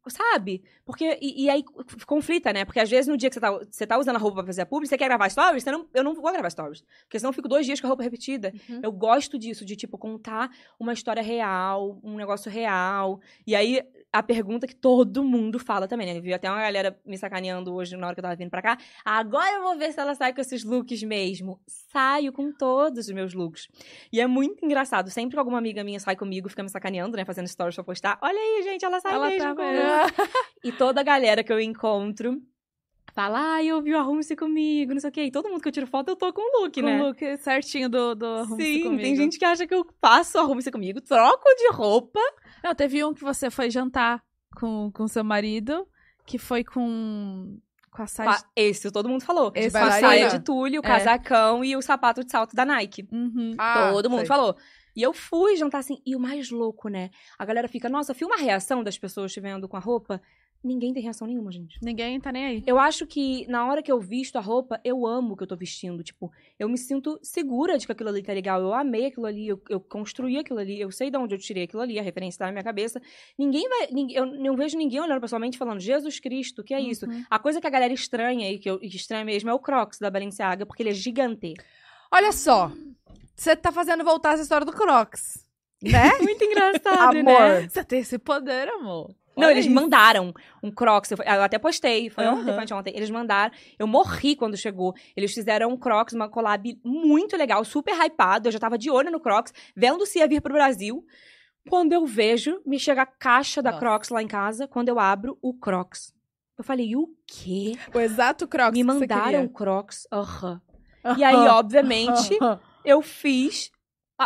Sabe? 0.07 0.63
Porque. 0.85 1.17
E, 1.21 1.45
e 1.45 1.49
aí 1.49 1.63
conflita, 2.05 2.53
né? 2.53 2.65
Porque 2.65 2.79
às 2.79 2.89
vezes 2.89 3.07
no 3.07 3.17
dia 3.17 3.29
que 3.29 3.33
você 3.33 3.39
tá, 3.39 3.51
você 3.51 3.87
tá 3.87 3.97
usando 3.97 4.15
a 4.15 4.19
roupa 4.19 4.37
pra 4.37 4.45
fazer 4.45 4.61
a 4.61 4.65
publi, 4.65 4.87
você 4.87 4.97
quer 4.97 5.07
gravar 5.07 5.29
stories, 5.29 5.65
não, 5.65 5.87
eu 5.93 6.03
não 6.03 6.13
vou 6.13 6.31
gravar 6.31 6.49
stories. 6.49 6.83
Porque 7.03 7.19
senão 7.19 7.29
eu 7.29 7.33
fico 7.33 7.47
dois 7.47 7.65
dias 7.65 7.79
com 7.79 7.87
a 7.87 7.89
roupa 7.89 8.03
repetida. 8.03 8.53
Uhum. 8.69 8.81
Eu 8.83 8.91
gosto 8.91 9.37
disso, 9.37 9.65
de, 9.65 9.75
tipo, 9.75 9.97
contar 9.97 10.49
uma 10.79 10.93
história 10.93 11.21
real, 11.21 11.99
um 12.03 12.15
negócio 12.15 12.51
real. 12.51 13.19
E 13.45 13.55
aí, 13.55 13.81
a 14.17 14.23
pergunta 14.23 14.65
que 14.65 14.75
todo 14.75 15.23
mundo 15.23 15.59
fala 15.59 15.87
também, 15.87 16.07
né? 16.07 16.17
Eu 16.17 16.21
vi 16.21 16.33
até 16.33 16.49
uma 16.49 16.61
galera 16.61 16.97
me 17.05 17.17
sacaneando 17.17 17.73
hoje 17.73 17.97
na 17.97 18.07
hora 18.07 18.15
que 18.15 18.19
eu 18.19 18.23
tava 18.23 18.35
vindo 18.35 18.49
pra 18.49 18.61
cá. 18.61 18.77
Agora 19.03 19.51
eu 19.55 19.63
vou 19.63 19.77
ver 19.77 19.91
se 19.91 19.99
ela 19.99 20.15
sai 20.15 20.33
com 20.33 20.39
esses 20.41 20.63
looks 20.63 21.03
mesmo. 21.03 21.59
Saio 21.67 22.31
com 22.31 22.51
todos 22.51 23.07
os 23.07 23.13
meus 23.13 23.33
looks. 23.33 23.67
E 24.11 24.21
é 24.21 24.27
muito 24.27 24.65
engraçado. 24.65 25.09
Sempre 25.09 25.33
que 25.35 25.39
alguma 25.39 25.57
amiga 25.57 25.83
minha 25.83 25.99
sai 25.99 26.15
comigo, 26.15 26.49
fica 26.49 26.63
me 26.63 26.69
sacaneando, 26.69 27.17
né? 27.17 27.25
Fazendo 27.25 27.47
stories 27.47 27.75
pra 27.75 27.83
postar. 27.83 28.17
Olha 28.21 28.39
aí, 28.39 28.63
gente, 28.63 28.85
ela 28.85 28.99
sai 29.01 29.13
Ela 29.13 29.27
mesmo. 29.27 29.43
tá 29.43 29.55
com 29.55 29.61
mesmo. 29.63 29.89
look." 29.89 30.29
E 30.63 30.71
toda 30.71 31.01
a 31.01 31.03
galera 31.03 31.43
que 31.43 31.51
eu 31.51 31.59
encontro 31.59 32.41
fala, 33.13 33.39
ai, 33.55 33.67
eu 33.67 33.81
vi 33.81 33.93
o 33.93 33.97
arrume-se 33.97 34.35
comigo, 34.35 34.93
não 34.93 34.99
sei 34.99 35.09
o 35.09 35.13
quê. 35.13 35.23
E 35.25 35.31
todo 35.31 35.49
mundo 35.49 35.61
que 35.61 35.67
eu 35.67 35.71
tiro 35.71 35.87
foto, 35.87 36.09
eu 36.09 36.15
tô 36.15 36.31
com 36.33 36.41
o 36.41 36.61
look, 36.63 36.79
Com 36.81 36.85
né? 36.85 37.01
o 37.01 37.07
look 37.07 37.37
certinho 37.37 37.87
do, 37.89 38.15
do 38.15 38.25
Arrume-se 38.25 38.73
Sim, 38.73 38.83
comigo. 38.83 39.01
tem 39.01 39.15
gente 39.15 39.37
que 39.39 39.45
acha 39.45 39.65
que 39.67 39.73
eu 39.73 39.85
faço 40.01 40.37
arrume-se 40.37 40.71
comigo, 40.71 40.99
troco 41.01 41.43
de 41.57 41.69
roupa. 41.71 42.19
Não, 42.63 42.73
teve 42.75 43.03
um 43.03 43.13
que 43.13 43.21
você 43.23 43.49
foi 43.49 43.69
jantar 43.69 44.21
com, 44.59 44.91
com 44.91 45.07
seu 45.07 45.23
marido, 45.23 45.87
que 46.25 46.37
foi 46.37 46.63
com... 46.63 47.57
Com 47.91 48.01
a 48.03 48.07
saia... 48.07 48.29
com 48.29 48.35
a- 48.35 48.43
Esse 48.55 48.91
todo 48.91 49.07
mundo 49.07 49.23
falou. 49.23 49.53
Esse 49.55 49.71
com 49.71 49.85
a 49.85 49.91
saia 49.91 50.27
de 50.27 50.39
tulho, 50.43 50.81
o 50.81 50.85
É. 50.85 50.87
casacão 50.87 51.63
e 51.63 51.77
o 51.77 51.81
sapato 51.81 52.25
de 52.25 52.29
salto 52.31 52.53
da 52.53 52.65
Nike. 52.65 53.07
Uhum. 53.11 53.53
Ah, 53.57 53.91
todo 53.93 54.09
mundo 54.09 54.19
sei. 54.19 54.27
falou. 54.27 54.57
E 54.93 55.01
eu 55.01 55.13
fui 55.13 55.55
jantar 55.55 55.77
assim. 55.79 56.01
E 56.05 56.13
o 56.15 56.19
mais 56.19 56.49
louco, 56.51 56.89
né? 56.89 57.09
A 57.39 57.45
galera 57.45 57.67
fica, 57.69 57.87
nossa, 57.87 58.13
filma 58.13 58.35
a 58.35 58.39
reação 58.39 58.83
das 58.83 58.97
pessoas 58.97 59.31
te 59.31 59.39
vendo 59.39 59.67
com 59.69 59.77
a 59.77 59.79
roupa. 59.79 60.21
Ninguém 60.65 60.91
tem 60.93 61.03
reação 61.03 61.27
nenhuma, 61.27 61.51
gente. 61.51 61.77
Ninguém 61.81 62.19
tá 62.19 62.31
nem 62.31 62.45
aí. 62.45 62.63
Eu 62.65 62.79
acho 62.79 63.05
que 63.05 63.45
na 63.47 63.67
hora 63.67 63.83
que 63.83 63.91
eu 63.91 63.99
visto 63.99 64.35
a 64.35 64.41
roupa, 64.41 64.81
eu 64.83 65.05
amo 65.05 65.33
o 65.33 65.37
que 65.37 65.43
eu 65.43 65.47
tô 65.47 65.55
vestindo. 65.55 66.03
Tipo, 66.03 66.31
eu 66.57 66.67
me 66.67 66.77
sinto 66.77 67.19
segura 67.21 67.77
de 67.77 67.85
que 67.85 67.91
aquilo 67.91 68.09
ali 68.09 68.23
tá 68.23 68.33
legal. 68.33 68.59
Eu 68.61 68.73
amei 68.73 69.05
aquilo 69.05 69.27
ali, 69.27 69.47
eu, 69.47 69.61
eu 69.69 69.79
construí 69.79 70.37
aquilo 70.39 70.57
ali, 70.59 70.79
eu 70.81 70.91
sei 70.91 71.11
de 71.11 71.17
onde 71.17 71.35
eu 71.35 71.39
tirei 71.39 71.63
aquilo 71.65 71.81
ali, 71.83 71.99
a 71.99 72.01
referência 72.01 72.39
tá 72.39 72.45
na 72.47 72.51
minha 72.51 72.63
cabeça. 72.63 72.99
Ninguém 73.37 73.69
vai. 73.69 73.87
ninguém- 73.91 74.17
eu 74.17 74.25
não 74.25 74.55
vejo 74.55 74.75
ninguém 74.77 74.99
olhando 74.99 75.21
pessoalmente 75.21 75.57
falando, 75.57 75.79
Jesus 75.79 76.19
Cristo, 76.19 76.63
que 76.63 76.73
é 76.73 76.79
isso? 76.81 77.05
Uhum. 77.05 77.23
A 77.29 77.37
coisa 77.37 77.61
que 77.61 77.67
a 77.67 77.69
galera 77.69 77.93
estranha 77.93 78.51
e 78.51 78.57
que 78.57 78.69
eu 78.69 78.79
que 78.79 78.87
estranha 78.87 79.23
mesmo 79.23 79.49
é 79.49 79.53
o 79.53 79.59
Crocs 79.59 79.99
da 79.99 80.09
Balenciaga, 80.09 80.65
porque 80.65 80.81
ele 80.81 80.89
é 80.89 80.93
gigante. 80.93 81.53
Olha 82.11 82.31
só. 82.31 82.71
Você 83.35 83.55
tá 83.55 83.71
fazendo 83.71 84.03
voltar 84.03 84.33
essa 84.33 84.43
história 84.43 84.65
do 84.65 84.71
Crocs. 84.71 85.45
Né? 85.83 86.09
Muito 86.23 86.43
engraçado, 86.43 87.13
né? 87.21 87.35
Amor. 87.35 87.69
Você 87.69 87.83
tem 87.83 87.99
esse 87.99 88.17
poder, 88.17 88.67
amor. 88.69 89.13
Não, 89.37 89.47
Olha 89.47 89.53
eles 89.53 89.65
isso. 89.65 89.73
mandaram 89.73 90.33
um 90.63 90.71
Crocs. 90.71 91.11
Eu, 91.11 91.17
eu 91.17 91.43
até 91.43 91.57
postei. 91.59 92.09
Foi 92.09 92.25
ontem, 92.25 92.49
Aham. 92.51 92.67
foi 92.67 92.77
ontem. 92.77 92.93
Eles 92.95 93.09
mandaram. 93.09 93.53
Eu 93.77 93.85
morri 93.87 94.35
quando 94.35 94.55
chegou. 94.55 94.93
Eles 95.15 95.33
fizeram 95.33 95.69
um 95.69 95.77
Crocs, 95.77 96.13
uma 96.13 96.29
collab 96.29 96.79
muito 96.83 97.35
legal, 97.35 97.63
super 97.65 97.93
hypado. 97.93 98.47
Eu 98.47 98.51
já 98.51 98.59
tava 98.59 98.77
de 98.77 98.89
olho 98.89 99.11
no 99.11 99.19
Crocs, 99.19 99.53
vendo 99.75 100.05
se 100.05 100.19
ia 100.19 100.27
vir 100.27 100.41
pro 100.41 100.53
Brasil. 100.53 101.05
Quando 101.67 101.93
eu 101.93 102.05
vejo, 102.05 102.61
me 102.65 102.79
chega 102.79 103.01
a 103.01 103.05
caixa 103.05 103.61
da 103.61 103.71
Nossa. 103.71 103.79
Crocs 103.81 104.09
lá 104.09 104.21
em 104.21 104.27
casa. 104.27 104.67
Quando 104.67 104.89
eu 104.89 104.99
abro, 104.99 105.37
o 105.41 105.53
Crocs. 105.53 106.13
Eu 106.57 106.63
falei, 106.63 106.95
o 106.95 107.09
quê? 107.27 107.73
O 107.93 107.99
exato 107.99 108.47
Crocs 108.47 108.71
me 108.77 108.83
que 108.83 108.85
você 108.85 108.99
mandaram. 108.99 109.47
Crocs. 109.47 110.07
Aham. 110.11 110.61
E 111.17 111.23
aí, 111.23 111.35
obviamente, 111.35 112.37
eu 112.83 113.01
fiz 113.01 113.69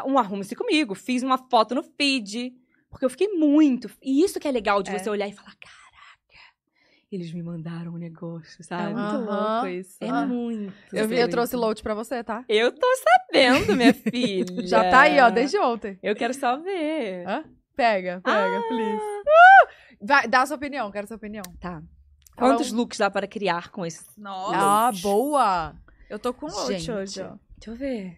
um 0.05 0.19
arrume-se 0.19 0.55
comigo, 0.55 0.93
fiz 0.93 1.23
uma 1.23 1.37
foto 1.37 1.73
no 1.73 1.81
feed, 1.83 2.53
porque 2.89 3.05
eu 3.05 3.09
fiquei 3.09 3.27
muito. 3.29 3.89
E 4.01 4.23
isso 4.23 4.39
que 4.39 4.47
é 4.47 4.51
legal 4.51 4.81
de 4.83 4.91
É. 4.91 4.97
você 4.99 5.09
olhar 5.09 5.27
e 5.27 5.31
falar: 5.33 5.53
caraca, 5.55 6.53
eles 7.11 7.31
me 7.33 7.41
mandaram 7.41 7.93
um 7.93 7.97
negócio, 7.97 8.61
É 8.61 8.63
sabe? 8.63 8.93
muito 8.93 8.99
Aham. 9.29 9.53
louco 9.53 9.67
isso. 9.67 9.97
É 10.01 10.09
Ah. 10.09 10.25
muito. 10.25 10.73
Eu, 10.93 11.07
vi, 11.07 11.17
eu 11.19 11.29
trouxe 11.29 11.55
load 11.55 11.81
pra 11.81 11.93
você, 11.93 12.23
tá? 12.23 12.43
Eu 12.47 12.71
tô 12.71 12.87
sabendo, 12.97 13.75
minha 13.75 13.93
filha. 13.93 14.67
Já 14.67 14.89
tá 14.89 15.01
aí, 15.01 15.19
ó, 15.19 15.29
desde 15.29 15.57
ontem. 15.59 15.97
Eu 16.03 16.15
quero 16.15 16.33
só 16.33 16.57
ver. 16.57 17.27
Hã? 17.27 17.43
Pega, 17.75 18.21
pega, 18.23 18.59
Ah. 18.59 18.63
please. 18.67 19.01
Uh! 19.01 20.05
Vai, 20.05 20.27
dá 20.27 20.41
a 20.41 20.45
sua 20.45 20.55
opinião, 20.57 20.91
quero 20.91 21.05
a 21.05 21.07
sua 21.07 21.17
opinião. 21.17 21.43
Tá. 21.59 21.81
Quantos 22.35 22.71
um- 22.71 22.75
looks 22.77 22.97
dá 22.97 23.09
para 23.09 23.27
criar 23.27 23.69
com 23.69 23.85
esse? 23.85 24.05
Nossa. 24.17 24.55
Ah, 24.57 24.91
boa! 25.01 25.75
Eu 26.09 26.17
tô 26.19 26.33
com 26.33 26.45
load 26.47 26.91
hoje, 26.91 27.21
ó. 27.21 27.35
Deixa 27.57 27.71
eu 27.71 27.75
ver. 27.75 28.17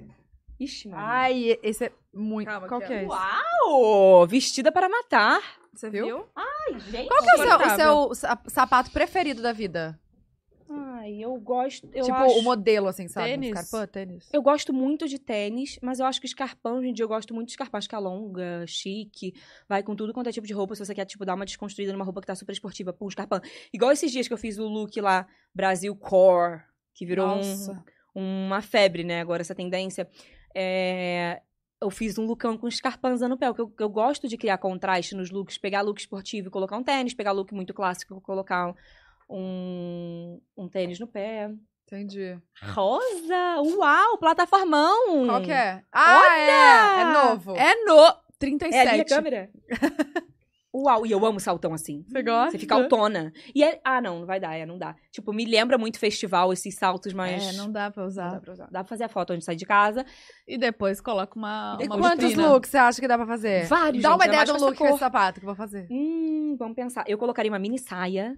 Ixi, 0.63 0.89
mano. 0.89 1.01
Ai, 1.03 1.57
esse 1.63 1.85
é 1.85 1.91
muito. 2.13 2.47
Calma, 2.47 2.67
Qual 2.67 2.79
que 2.81 2.93
é 2.93 2.97
ó. 2.97 2.99
esse? 2.99 3.07
Uau! 3.07 4.27
Vestida 4.27 4.71
para 4.71 4.87
matar. 4.87 5.41
Você 5.73 5.89
Viu? 5.89 6.05
viu? 6.05 6.25
Ai, 6.35 6.79
gente. 6.79 7.07
Qual 7.07 7.23
que 7.23 7.29
é 7.29 7.33
o 7.35 7.37
seu, 7.37 7.55
o 7.55 7.75
seu 7.75 8.15
sa- 8.15 8.41
sapato 8.47 8.91
preferido 8.91 9.41
da 9.41 9.51
vida? 9.53 9.99
Ai, 10.69 11.17
eu 11.19 11.33
gosto. 11.39 11.89
Eu 11.93 12.05
tipo, 12.05 12.15
acho... 12.15 12.39
o 12.39 12.43
modelo, 12.43 12.87
assim, 12.87 13.07
sabe? 13.07 13.29
Tênis? 13.31 13.59
Scarpa, 13.59 13.87
tênis. 13.87 14.29
Eu 14.31 14.41
gosto 14.41 14.71
muito 14.71 15.07
de 15.07 15.17
tênis, 15.19 15.79
mas 15.81 15.99
eu 15.99 16.05
acho 16.05 16.21
que 16.21 16.27
escarpão, 16.27 16.77
hoje 16.77 16.87
em 16.89 16.93
dia, 16.93 17.03
eu 17.03 17.09
gosto 17.09 17.33
muito 17.33 17.47
de 17.47 17.53
escarpão. 17.53 17.77
Acho 17.77 17.89
que 17.89 17.95
é 17.95 17.99
longa, 17.99 18.63
chique, 18.67 19.33
vai 19.67 19.81
com 19.83 19.95
tudo 19.95 20.13
quanto 20.13 20.29
é 20.29 20.31
tipo 20.31 20.47
de 20.47 20.53
roupa. 20.53 20.75
Se 20.75 20.85
você 20.85 20.93
quer, 20.93 21.05
tipo, 21.05 21.25
dar 21.25 21.33
uma 21.33 21.45
desconstruída 21.45 21.91
numa 21.91 22.05
roupa 22.05 22.21
que 22.21 22.27
tá 22.27 22.35
super 22.35 22.53
esportiva, 22.53 22.93
pô, 22.93 23.07
escarpão. 23.07 23.41
Igual 23.73 23.91
esses 23.91 24.11
dias 24.11 24.27
que 24.27 24.33
eu 24.33 24.37
fiz 24.37 24.57
o 24.59 24.67
look 24.67 24.95
lá, 25.01 25.27
Brasil 25.53 25.93
Core, 25.95 26.61
que 26.93 27.05
virou 27.05 27.27
um, 28.15 28.47
uma 28.47 28.61
febre, 28.61 29.03
né, 29.03 29.19
agora, 29.19 29.41
essa 29.41 29.55
tendência. 29.55 30.07
É, 30.55 31.41
Eu 31.79 31.89
fiz 31.89 32.17
um 32.17 32.25
lookão 32.25 32.57
com 32.57 32.67
escarpãs 32.67 33.21
no 33.21 33.37
pé, 33.37 33.47
porque 33.47 33.61
eu, 33.61 33.73
eu 33.79 33.89
gosto 33.89 34.27
de 34.27 34.37
criar 34.37 34.57
contraste 34.57 35.15
nos 35.15 35.31
looks, 35.31 35.57
pegar 35.57 35.81
look 35.81 35.99
esportivo 35.99 36.47
e 36.47 36.51
colocar 36.51 36.77
um 36.77 36.83
tênis, 36.83 37.13
pegar 37.13 37.31
look 37.31 37.53
muito 37.53 37.73
clássico 37.73 38.17
e 38.17 38.21
colocar 38.21 38.73
um, 39.29 40.39
um 40.55 40.67
tênis 40.69 40.99
no 40.99 41.07
pé. 41.07 41.49
Entendi. 41.87 42.39
Rosa! 42.61 43.61
Uau! 43.77 44.17
Plataformão! 44.17 45.25
Qual 45.25 45.41
que 45.41 45.51
é? 45.51 45.83
Ah, 45.91 46.37
é! 46.37 47.01
É 47.01 47.05
novo. 47.13 47.55
É 47.55 47.75
no 47.83 48.15
37. 48.39 48.87
É 48.87 49.01
a 49.01 49.05
câmera? 49.05 49.49
Uau! 50.73 51.05
E 51.05 51.11
eu 51.11 51.25
amo 51.25 51.37
saltão 51.39 51.73
assim. 51.73 52.05
Você 52.07 52.23
gosta? 52.23 52.51
Você 52.51 52.59
fica 52.59 52.75
autona. 52.75 53.33
E 53.53 53.61
é... 53.63 53.81
Ah, 53.83 53.99
não, 54.01 54.19
não 54.21 54.25
vai 54.25 54.39
dar, 54.39 54.55
é, 54.55 54.65
não 54.65 54.77
dá. 54.77 54.95
Tipo, 55.11 55.33
me 55.33 55.43
lembra 55.43 55.77
muito 55.77 55.99
festival, 55.99 56.53
esses 56.53 56.75
saltos, 56.75 57.11
mas... 57.11 57.43
É, 57.43 57.57
não 57.57 57.69
dá 57.69 57.91
pra 57.91 58.03
Não 58.03 58.07
usar. 58.07 58.31
dá 58.31 58.39
pra 58.39 58.53
usar. 58.53 58.65
Dá 58.71 58.79
pra 58.83 58.87
fazer 58.87 59.03
a 59.03 59.09
foto 59.09 59.33
onde 59.33 59.43
sai 59.43 59.55
de 59.57 59.65
casa. 59.65 60.05
E 60.47 60.57
depois 60.57 61.01
coloca 61.01 61.37
uma, 61.37 61.77
E 61.81 61.85
uma 61.87 61.97
quantos 61.97 62.25
vitrina. 62.29 62.49
looks 62.53 62.69
você 62.71 62.77
acha 62.77 63.01
que 63.01 63.07
dá 63.07 63.17
pra 63.17 63.27
fazer? 63.27 63.65
Vários, 63.67 64.01
Dá 64.01 64.15
uma 64.15 64.23
gente, 64.23 64.29
é 64.29 64.33
ideia 64.33 64.45
de 64.45 64.51
um 64.51 64.55
essa 64.55 64.65
look 64.65 64.77
com 64.77 64.87
esse 64.87 64.97
sapato 64.99 65.39
que 65.41 65.45
eu 65.45 65.47
vou 65.47 65.55
fazer. 65.55 65.87
Hum, 65.91 66.55
vamos 66.57 66.75
pensar. 66.75 67.03
Eu 67.05 67.17
colocaria 67.17 67.51
uma 67.51 67.59
mini 67.59 67.77
saia, 67.77 68.37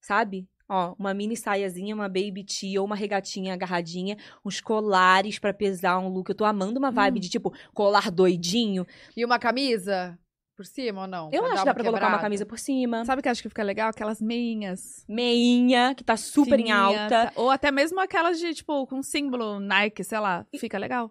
sabe? 0.00 0.48
Ó, 0.68 0.94
uma 0.98 1.12
mini 1.12 1.36
saiazinha, 1.36 1.94
uma 1.94 2.08
baby 2.08 2.44
tee 2.44 2.78
ou 2.78 2.86
uma 2.86 2.96
regatinha 2.96 3.52
agarradinha, 3.52 4.16
uns 4.42 4.58
colares 4.60 5.38
pra 5.38 5.52
pesar 5.52 5.98
um 5.98 6.08
look. 6.08 6.30
Eu 6.30 6.34
tô 6.34 6.44
amando 6.46 6.78
uma 6.78 6.90
vibe 6.90 7.18
Hum. 7.18 7.20
de, 7.20 7.28
tipo, 7.28 7.52
colar 7.74 8.10
doidinho. 8.10 8.86
E 9.14 9.22
uma 9.22 9.38
camisa 9.38 10.18
por 10.62 10.66
cima 10.66 11.00
ou 11.02 11.06
não? 11.06 11.28
Eu 11.32 11.42
dar 11.42 11.48
acho 11.52 11.58
que 11.62 11.64
dá 11.66 11.74
pra 11.74 11.82
colocar 11.84 11.98
uma 12.06 12.10
quebrada? 12.10 12.22
camisa 12.22 12.46
por 12.46 12.58
cima. 12.58 13.04
Sabe 13.04 13.18
o 13.18 13.22
que 13.22 13.28
eu 13.28 13.32
acho 13.32 13.42
que 13.42 13.48
fica 13.48 13.62
legal? 13.62 13.90
Aquelas 13.90 14.20
meinhas. 14.20 15.04
Meinha, 15.08 15.94
que 15.94 16.04
tá 16.04 16.16
super 16.16 16.58
em 16.60 16.70
alta. 16.70 17.08
tá- 17.08 17.32
Ou 17.36 17.50
até 17.50 17.70
mesmo 17.70 17.98
aquelas 18.00 18.38
de, 18.38 18.54
tipo, 18.54 18.86
com 18.86 19.02
símbolo 19.02 19.58
Nike, 19.58 20.04
sei 20.04 20.18
lá. 20.20 20.46
Fica 20.58 20.78
legal. 20.78 21.10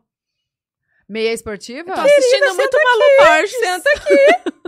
Meia 1.09 1.33
esportiva? 1.33 1.93
Tô 1.93 1.99
assistindo 1.99 2.55
muito 2.55 2.77
Malu 2.83 3.29
Borges. 3.35 3.51
Senta 3.59 3.89
aqui. 3.89 4.51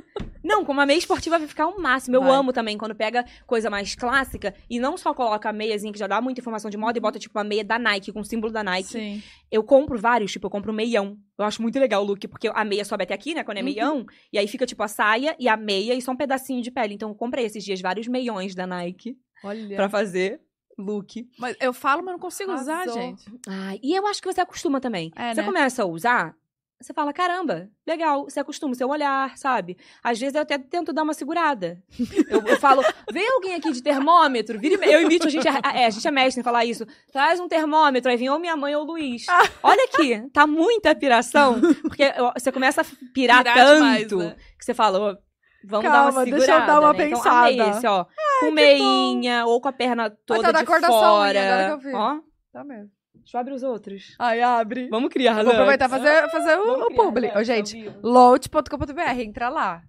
Não, 0.44 0.66
com 0.66 0.72
uma 0.74 0.86
meia 0.86 0.98
esportiva 0.98 1.40
vai 1.40 1.48
ficar 1.48 1.68
o 1.68 1.80
máximo. 1.82 2.16
Eu 2.18 2.22
Vai. 2.24 2.32
amo 2.32 2.52
também 2.52 2.78
quando 2.78 2.94
pega 2.94 3.24
coisa 3.48 3.70
mais 3.70 3.96
clássica 3.96 4.54
e 4.70 4.80
não 4.80 4.98
só 4.98 5.14
coloca 5.14 5.50
a 5.50 5.54
meiazinha 5.54 5.94
que 5.94 6.00
já 6.00 6.08
dá 6.08 6.20
muita 6.20 6.42
informação 6.42 6.70
de 6.70 6.78
moda 6.78 6.98
e 6.98 7.02
bota 7.02 7.18
tipo 7.18 7.38
uma 7.38 7.44
meia 7.44 7.64
da 7.64 7.80
Nike 7.80 8.12
com 8.12 8.20
o 8.20 8.26
símbolo 8.26 8.52
da 8.52 8.64
Nike. 8.64 8.90
Sim. 8.90 9.24
Eu 9.52 9.64
compro 9.64 9.98
vários, 9.98 10.32
tipo, 10.32 10.46
eu 10.48 10.52
compro 10.52 10.74
meião. 10.74 11.18
Eu 11.38 11.46
acho 11.46 11.62
muito 11.62 11.80
legal 11.80 12.04
o 12.04 12.06
look, 12.06 12.28
porque 12.28 12.50
a 12.54 12.66
meia 12.66 12.84
sobe 12.84 13.04
até 13.04 13.14
aqui, 13.14 13.34
né, 13.34 13.44
quando 13.44 13.58
é 13.58 13.62
Uhum. 13.62 13.66
meião, 13.66 14.06
e 14.32 14.38
aí 14.38 14.48
fica 14.48 14.66
tipo 14.66 14.84
a 14.84 14.88
saia 14.88 15.36
e 15.40 15.48
a 15.48 15.56
meia 15.56 15.94
e 15.96 16.02
só 16.02 16.12
um 16.12 16.16
pedacinho 16.18 16.62
de 16.62 16.70
pele. 16.72 16.94
Então 16.94 17.10
eu 17.10 17.16
comprei 17.16 17.46
esses 17.46 17.64
dias 17.64 17.80
vários 17.82 18.08
meiões 18.08 18.54
da 18.54 18.68
Nike 18.68 19.16
Olha. 19.44 19.76
pra 19.76 19.88
fazer 19.90 20.42
look. 20.78 21.26
Mas 21.38 21.56
eu 21.62 21.72
falo, 21.72 22.04
mas 22.04 22.14
não 22.14 22.20
consigo 22.20 22.52
usar, 22.52 22.82
Arrasou. 22.82 22.94
gente. 23.02 23.26
Ai, 23.48 23.80
e 23.84 23.96
eu 23.96 24.06
acho 24.08 24.22
que 24.22 24.32
você 24.32 24.42
acostuma 24.42 24.82
também. 24.82 25.12
É, 25.16 25.34
você 25.34 25.42
né? 25.42 25.48
começa 25.48 25.84
a 25.84 25.86
usar, 25.86 26.36
você 26.80 26.94
fala, 26.94 27.14
caramba, 27.14 27.70
legal, 27.88 28.26
você 28.26 28.42
acostuma 28.42 28.74
o 28.74 28.76
seu 28.76 28.90
olhar, 28.90 29.38
sabe? 29.38 29.78
Às 30.04 30.20
vezes 30.20 30.36
eu 30.36 30.42
até 30.42 30.58
tento 30.58 30.92
dar 30.92 31.04
uma 31.04 31.14
segurada. 31.14 31.82
Eu, 32.30 32.42
eu 32.46 32.60
falo, 32.60 32.82
vem 33.12 33.28
alguém 33.30 33.56
aqui 33.56 33.72
de 33.72 33.82
termômetro, 33.82 34.60
vira 34.60 34.84
e 34.86 34.92
eu 34.92 35.02
imito, 35.02 35.28
a 35.28 35.30
gente 35.30 35.48
é, 35.48 35.82
é, 35.82 35.86
a 35.86 35.90
gente 35.90 36.08
é 36.08 36.12
mestre 36.12 36.42
em 36.42 36.44
falar 36.44 36.66
isso. 36.66 36.86
Traz 37.12 37.40
um 37.40 37.48
termômetro, 37.48 38.10
aí 38.12 38.18
vem 38.18 38.30
ou 38.30 38.40
minha 38.40 38.56
mãe 38.58 38.76
ou 38.76 38.84
o 38.84 38.86
Luiz. 38.86 39.26
Olha 39.62 39.86
aqui, 39.86 40.28
tá 40.34 40.46
muita 40.48 40.94
piração, 40.96 41.62
porque 41.84 42.12
você 42.34 42.52
começa 42.52 42.82
a 42.82 42.86
pirar 43.14 43.44
Pirar 43.44 43.56
tanto, 43.56 43.76
demais, 43.76 44.12
né? 44.12 44.36
que 44.58 44.66
você 44.66 44.74
fala, 44.74 45.00
ô, 45.00 45.18
vamos 45.64 45.86
dar 45.86 45.92
Calma, 45.92 46.12
uma 46.12 46.24
deixa 46.26 46.38
eu 46.38 46.42
segurada. 46.42 46.66
dar 46.66 46.80
uma 46.80 46.94
né? 46.94 47.08
Então, 47.08 47.18
pensada. 47.20 47.40
amei 47.48 47.70
esse, 47.70 47.88
ó, 47.88 48.06
com 48.40 48.52
meinha, 48.52 49.46
ou 49.46 49.62
com 49.62 49.68
a 49.70 49.74
perna 49.74 50.10
toda 50.26 50.42
tá 50.42 50.52
da 50.52 50.60
de 50.64 50.82
da 50.82 50.88
fora. 50.88 51.40
unha, 51.40 51.54
agora 51.54 51.66
que 51.68 51.72
eu 51.88 51.92
vi. 51.92 51.96
Ó, 51.96 52.20
Tá 52.52 52.64
mesmo. 52.64 52.90
Deixa 53.24 53.38
eu 53.38 53.42
abrir 53.42 53.54
os 53.54 53.64
outros. 53.64 54.16
Ai, 54.20 54.42
abre. 54.42 54.88
Vamos 54.90 55.10
criar, 55.10 55.42
Vou 55.44 55.52
aproveitar 55.54 55.88
e 55.88 55.90
fazer, 55.90 56.30
fazer 56.30 56.58
o, 56.58 56.88
o 56.88 56.94
publi. 56.96 57.28
né? 57.28 57.38
Ô, 57.38 57.44
gente, 57.44 57.74
vivo. 57.74 58.00
load.com.br, 58.04 59.20
entra 59.20 59.50
lá. 59.50 59.82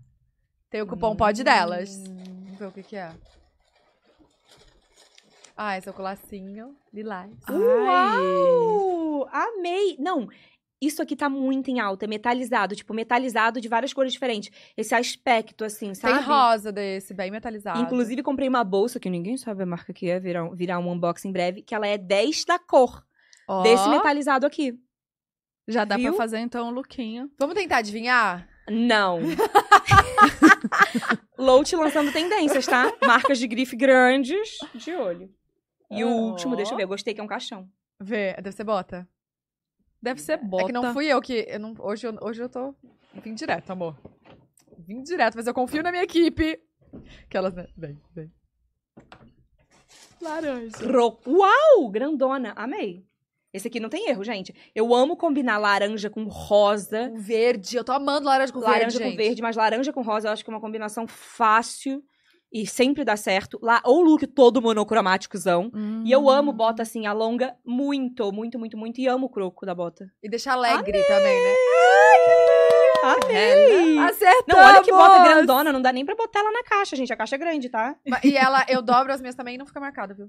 Tem 0.71 0.81
o 0.83 0.87
cupom 0.87 1.15
pode 1.15 1.45
delas. 1.45 1.97
Hum. 1.97 2.17
Vamos 2.45 2.59
ver 2.59 2.67
o 2.67 2.73
que 2.73 2.83
que 2.83 2.97
é. 2.97 3.11
Ah, 5.57 5.79
esse 5.79 5.87
é 5.89 5.91
o 5.91 5.95
colacinho 5.95 6.75
lilás. 6.93 7.31
Uau! 7.49 9.29
Amei! 9.31 9.97
Não, 10.01 10.27
isso 10.81 11.01
aqui 11.01 11.15
tá 11.15 11.29
muito 11.29 11.71
em 11.71 11.79
alta, 11.79 12.05
é 12.05 12.09
metalizado, 12.09 12.75
tipo, 12.75 12.93
metalizado 12.93 13.61
de 13.61 13.69
várias 13.69 13.93
cores 13.93 14.13
diferentes. 14.13 14.51
Esse 14.77 14.95
aspecto, 14.95 15.65
assim, 15.65 15.95
sabe? 15.95 16.15
Tem 16.15 16.23
rosa 16.25 16.73
desse, 16.73 17.15
bem 17.15 17.31
metalizado. 17.31 17.81
Inclusive, 17.81 18.23
comprei 18.23 18.49
uma 18.49 18.65
bolsa, 18.65 18.99
que 18.99 19.09
ninguém 19.09 19.37
sabe 19.37 19.63
a 19.63 19.67
marca 19.67 19.93
que 19.93 20.11
é, 20.11 20.19
virar, 20.19 20.45
um- 20.45 20.55
virar 20.55 20.79
um 20.81 20.91
unboxing 20.91 21.29
em 21.29 21.33
breve, 21.33 21.63
que 21.63 21.75
ela 21.75 21.87
é 21.87 21.97
10 21.97 22.45
da 22.45 22.59
cor 22.59 23.05
Ó, 23.49 23.63
desse 23.63 23.89
metalizado 23.89 24.47
aqui. 24.47 24.79
Já 25.67 25.85
dá 25.85 25.97
Viu? 25.97 26.11
pra 26.13 26.19
fazer, 26.19 26.39
então, 26.39 26.69
um 26.69 26.71
lookinho. 26.71 27.31
Vamos 27.39 27.55
tentar 27.55 27.79
adivinhar? 27.79 28.49
Não. 28.69 29.21
Lout 31.39 31.75
lançando 31.77 32.13
tendências, 32.13 32.67
tá? 32.67 32.93
Marcas 33.05 33.39
de 33.39 33.47
grife 33.47 33.77
grandes, 33.77 34.57
de 34.75 34.95
olho. 34.95 35.31
E 35.91 36.03
o 36.05 36.09
Ó. 36.09 36.31
último, 36.31 36.57
deixa 36.57 36.73
eu 36.73 36.77
ver, 36.77 36.85
eu 36.85 36.89
gostei 36.89 37.15
que 37.15 37.21
é 37.21 37.25
um 37.25 37.27
caixão. 37.27 37.69
Vê, 38.01 38.35
deve 38.35 38.53
ser 38.53 38.65
bota. 38.65 39.09
Deve 40.03 40.21
ser 40.21 40.39
bota. 40.39 40.65
É 40.65 40.67
que 40.67 40.73
não 40.73 40.93
fui 40.93 41.07
eu 41.07 41.21
que. 41.21 41.47
Eu 41.49 41.61
não, 41.61 41.75
hoje, 41.79 42.07
eu, 42.07 42.17
hoje 42.21 42.43
eu 42.43 42.49
tô. 42.49 42.75
Vim 43.23 43.35
direto, 43.35 43.71
amor. 43.71 43.97
Vim 44.79 45.03
direto, 45.03 45.35
mas 45.37 45.47
eu 45.47 45.55
confio 45.55 45.83
na 45.83 45.91
minha 45.91 46.03
equipe. 46.05 46.61
Que 47.29 47.37
elas. 47.37 47.55
né, 47.55 47.67
Vem, 47.77 48.01
vem. 48.15 48.33
Laranja. 50.21 50.77
Ro- 50.91 51.21
Uau! 51.27 51.89
Grandona. 51.91 52.53
Amei. 52.57 53.07
Esse 53.55 53.69
aqui 53.69 53.79
não 53.79 53.89
tem 53.89 54.09
erro, 54.11 54.25
gente. 54.25 54.53
Eu 54.75 54.93
amo 54.93 55.17
combinar 55.17 55.59
laranja 55.59 56.11
com 56.11 56.25
rosa. 56.25 57.09
Com 57.09 57.21
verde. 57.21 57.77
Eu 57.77 57.85
tô 57.85 57.93
amando 57.93 58.27
laranja 58.27 58.53
com 58.53 58.59
laranja 58.59 58.99
verde. 58.99 58.99
com 58.99 59.05
gente. 59.11 59.17
verde, 59.17 59.43
mas 59.43 59.55
laranja 59.55 59.93
com 59.93 60.03
rosa 60.03 60.27
eu 60.27 60.33
acho 60.33 60.45
que 60.45 60.51
é 60.51 60.53
uma 60.55 60.61
combinação 60.61 61.07
fácil 61.07 62.03
e 62.53 62.67
sempre 62.67 63.05
dá 63.05 63.17
certo. 63.17 63.57
Lá, 63.63 63.81
ou 63.85 64.03
look 64.03 64.27
todo 64.27 64.61
monocromáticozão. 64.61 65.71
E 66.05 66.11
eu 66.11 66.29
amo 66.29 66.51
Hum. 66.51 66.57
bota 66.57 66.83
assim, 66.83 67.07
alonga 67.07 67.55
muito, 67.65 68.33
muito, 68.33 68.59
muito, 68.59 68.77
muito. 68.77 69.01
E 69.01 69.07
amo 69.07 69.27
o 69.27 69.31
croco 69.31 69.65
da 69.65 69.73
bota. 69.75 70.05
E 70.21 70.29
deixa 70.29 70.53
alegre 70.53 71.01
também, 71.05 71.43
né? 71.45 71.55
Amei! 73.05 73.99
Acertamos! 73.99 74.45
Não, 74.49 74.59
olha 74.59 74.83
que 74.83 74.91
bota 74.91 75.23
grandona, 75.23 75.73
não 75.73 75.81
dá 75.83 75.93
nem 75.93 76.05
pra 76.05 76.17
botar 76.17 76.41
ela 76.41 76.51
na 76.51 76.63
caixa, 76.65 76.97
gente. 76.97 77.13
A 77.13 77.17
caixa 77.17 77.37
é 77.37 77.39
grande, 77.39 77.69
tá? 77.69 77.95
E 78.25 78.37
ela, 78.37 78.65
eu 78.69 78.83
dobro 78.83 79.13
as 79.13 79.21
minhas 79.21 79.35
também 79.37 79.55
e 79.55 79.59
não 79.59 79.67
fica 79.67 79.79
marcada, 79.79 80.15
viu? 80.15 80.29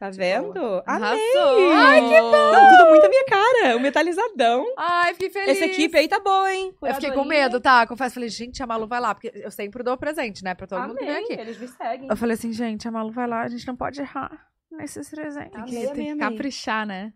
Tá 0.00 0.08
vendo? 0.08 0.58
Amei! 0.58 0.82
Arrasou! 0.86 1.72
Ai, 1.74 2.00
que 2.00 2.20
bom! 2.22 2.52
Não, 2.52 2.78
tudo 2.78 2.88
muito 2.88 3.04
a 3.04 3.08
minha 3.10 3.24
cara. 3.26 3.76
O 3.76 3.80
metalizadão. 3.80 4.64
Ai, 4.78 5.12
fiquei 5.12 5.28
feliz. 5.28 5.48
Essa 5.58 5.66
equipe 5.66 5.94
aí 5.98 6.08
tá 6.08 6.18
boa, 6.18 6.50
hein? 6.52 6.74
Eu 6.82 6.94
fiquei 6.94 7.10
com 7.10 7.22
medo, 7.22 7.60
tá? 7.60 7.86
Confesso, 7.86 8.14
falei, 8.14 8.30
gente, 8.30 8.62
a 8.62 8.66
Malu 8.66 8.86
vai 8.86 8.98
lá. 8.98 9.14
Porque 9.14 9.30
eu 9.34 9.50
sempre 9.50 9.82
dou 9.82 9.98
presente, 9.98 10.42
né? 10.42 10.54
Pra 10.54 10.66
todo 10.66 10.80
mundo 10.80 10.96
que 10.96 11.04
vem 11.04 11.16
aqui. 11.24 11.34
Eles 11.34 11.60
me 11.60 11.68
seguem. 11.68 12.08
Eu 12.08 12.16
falei 12.16 12.32
assim, 12.32 12.50
gente, 12.50 12.88
a 12.88 12.90
Malu 12.90 13.10
vai 13.12 13.26
lá, 13.28 13.42
a 13.42 13.48
gente 13.48 13.66
não 13.66 13.76
pode 13.76 14.00
errar 14.00 14.30
nesses 14.72 15.10
presentes. 15.10 15.54
Amei, 15.54 15.64
Tem 15.64 15.64
que- 15.66 15.76
amei, 15.76 15.94
tem 15.94 16.04
que 16.06 16.10
amei. 16.22 16.30
caprichar, 16.30 16.86
né? 16.86 17.12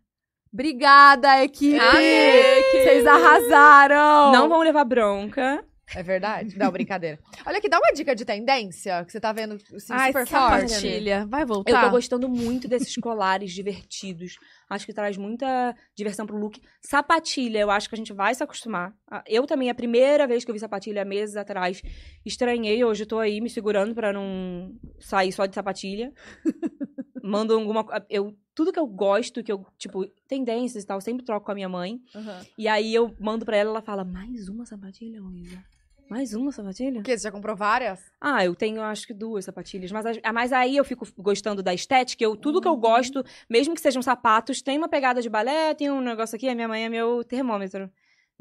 Obrigada, 0.53 1.43
equipe! 1.43 1.81
Amei, 1.81 2.63
Vocês 2.71 3.07
arrasaram! 3.07 4.31
Não 4.31 4.49
vão 4.49 4.61
levar 4.61 4.85
bronca. 4.85 5.65
É 5.95 6.03
verdade? 6.03 6.57
Não, 6.59 6.71
brincadeira. 6.71 7.19
Olha 7.47 7.59
aqui, 7.59 7.69
dá 7.69 7.79
uma 7.79 7.93
dica 7.93 8.15
de 8.15 8.25
tendência 8.25 9.05
que 9.05 9.13
você 9.13 9.21
tá 9.21 9.33
vendo 9.33 9.55
assim, 9.75 9.93
Ai, 9.93 10.13
super 10.13 10.27
forte. 10.27 10.69
sapatilha. 10.71 11.27
Vai 11.27 11.43
Eu 11.43 11.47
voltar? 11.47 11.85
tô 11.85 11.91
gostando 11.91 12.29
muito 12.29 12.67
desses 12.67 12.95
colares 12.97 13.53
divertidos. 13.53 14.37
Acho 14.71 14.87
que 14.87 14.95
traz 14.95 15.17
muita 15.17 15.75
diversão 15.95 16.27
pro 16.27 16.39
look. 16.39 16.61
Sapatilha, 16.81 17.59
eu 17.59 17.71
acho 17.71 17.89
que 17.89 17.95
a 17.95 17.99
gente 17.99 18.13
vai 18.13 18.35
se 18.35 18.43
acostumar. 18.43 18.95
Ah, 19.11 19.23
Eu 19.29 19.47
também, 19.47 19.69
a 19.69 19.75
primeira 19.75 20.27
vez 20.27 20.45
que 20.45 20.51
eu 20.51 20.55
vi 20.55 20.61
sapatilha, 20.61 21.05
meses 21.05 21.37
atrás, 21.37 21.83
estranhei. 22.25 22.83
Hoje 22.83 23.03
eu 23.03 23.09
tô 23.09 23.19
aí 23.19 23.41
me 23.41 23.51
segurando 23.51 23.95
pra 23.95 24.13
não 24.13 24.73
sair 24.99 25.33
só 25.33 25.45
de 25.47 25.55
sapatilha. 25.55 26.13
Mando 27.23 27.55
alguma... 27.55 27.85
Eu, 28.11 28.35
tudo 28.55 28.73
que 28.73 28.79
eu 28.79 28.87
gosto, 28.87 29.43
que 29.43 29.51
eu, 29.53 29.67
tipo, 29.79 30.07
tendências 30.29 30.85
e 30.85 30.87
tal, 30.87 30.97
eu 30.99 31.01
sempre 31.03 31.25
troco 31.25 31.47
com 31.47 31.53
a 31.53 31.55
minha 31.55 31.69
mãe. 31.69 32.01
Uhum. 32.15 32.47
E 32.57 32.69
aí 32.69 32.95
eu 32.95 33.15
mando 33.19 33.45
pra 33.45 33.57
ela, 33.57 33.71
ela 33.71 33.83
fala, 33.83 34.05
mais 34.05 34.49
uma 34.49 34.65
sapatilha, 34.65 35.21
Luísa? 35.21 35.63
Mais 36.09 36.35
uma 36.35 36.53
sapatilha? 36.53 37.01
O 37.01 37.03
quê? 37.03 37.17
Você 37.17 37.25
já 37.25 37.33
comprou 37.33 37.57
várias? 37.57 37.99
Ah, 38.21 38.45
eu 38.45 38.55
tenho 38.55 38.83
acho 38.83 39.07
que 39.07 39.15
duas 39.15 39.47
sapatilhas. 39.47 39.91
Mas, 39.91 40.05
as- 40.05 40.19
ah, 40.23 40.33
mas 40.35 40.53
aí 40.53 40.77
eu 40.77 40.85
fico 40.85 41.07
gostando 41.17 41.63
da 41.63 41.73
estética. 41.73 42.23
Eu, 42.23 42.37
tudo 42.37 42.61
que 42.61 42.69
eu 42.69 42.77
gosto, 42.77 43.25
mesmo 43.49 43.75
que 43.75 43.81
sejam 43.81 44.03
sapatos, 44.03 44.61
tem 44.61 44.77
uma 44.77 44.89
pegada 44.89 45.23
de 45.23 45.31
balé, 45.31 45.73
tem 45.75 45.91
um 45.91 46.03
negócio 46.03 46.37
aqui. 46.37 46.47
A 46.47 46.55
minha 46.55 46.69
mãe 46.69 46.85
é 46.85 46.89
meu 46.91 47.25
termômetro. 47.25 47.91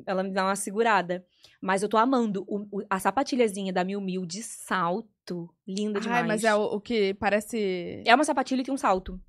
Ela 0.06 0.24
me 0.24 0.32
dá 0.32 0.44
uma 0.44 0.58
segurada. 0.58 1.26
Mas 1.62 1.82
eu 1.82 1.88
tô 1.88 1.96
amando 1.96 2.44
o- 2.50 2.68
o- 2.80 2.86
a 2.90 3.00
sapatilhazinha 3.00 3.72
da 3.72 3.84
Miu 3.86 4.02
Miu 4.02 4.26
de 4.26 4.44
salto. 4.44 5.50
Linda 5.66 6.02
demais. 6.02 6.22
Ai, 6.22 6.28
mas 6.28 6.44
é 6.44 6.54
o, 6.54 6.64
o 6.64 6.82
que 6.82 7.14
parece. 7.14 8.04
É 8.06 8.14
uma 8.14 8.26
sapatilha 8.26 8.60
e 8.62 8.66
tem 8.66 8.74
um 8.74 8.78
salto. 8.78 9.20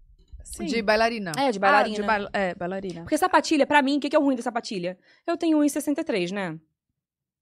Sim. 0.44 0.66
De 0.66 0.80
bailarina. 0.82 1.32
É, 1.36 1.50
de 1.50 1.58
Ah, 1.58 1.60
bailarina. 1.60 1.96
de 1.96 2.02
bail- 2.02 2.28
É, 2.32 2.54
bailarina. 2.54 3.00
Porque 3.02 3.16
sapatilha, 3.18 3.66
pra 3.66 3.82
mim, 3.82 3.96
o 3.96 4.00
que, 4.00 4.08
que 4.10 4.14
é 4.14 4.18
o 4.18 4.22
ruim 4.22 4.36
da 4.36 4.42
sapatilha? 4.42 4.96
Eu 5.26 5.36
tenho 5.36 5.58
1,63, 5.58 6.30
né? 6.32 6.58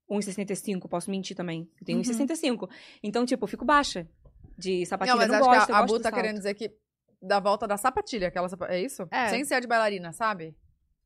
1,65, 0.09 0.87
posso 0.87 1.09
mentir 1.09 1.35
também. 1.35 1.69
Eu 1.79 1.85
tenho 1.85 1.97
Uhum. 1.97 2.03
1,65. 2.03 2.69
Então, 3.01 3.25
tipo, 3.25 3.43
eu 3.43 3.47
fico 3.47 3.65
baixa 3.65 4.07
de 4.57 4.85
sapatilha. 4.85 5.13
Não, 5.15 5.19
mas 5.21 5.27
não 5.29 5.37
acho 5.37 5.45
gosto, 5.49 5.65
que 5.67 5.71
a, 5.73 5.77
a 5.79 5.85
Bu 5.85 5.99
tá 5.99 6.11
querendo 6.11 6.37
dizer 6.37 6.53
que 6.53 6.71
da 7.21 7.39
volta 7.39 7.65
da 7.67 7.77
sapatilha, 7.77 8.27
aquela 8.27 8.49
sapa... 8.49 8.67
É 8.67 8.81
isso? 8.81 9.07
É. 9.11 9.29
Sem 9.29 9.43
ser 9.45 9.55
a 9.55 9.59
de 9.59 9.67
bailarina, 9.67 10.11
sabe? 10.11 10.55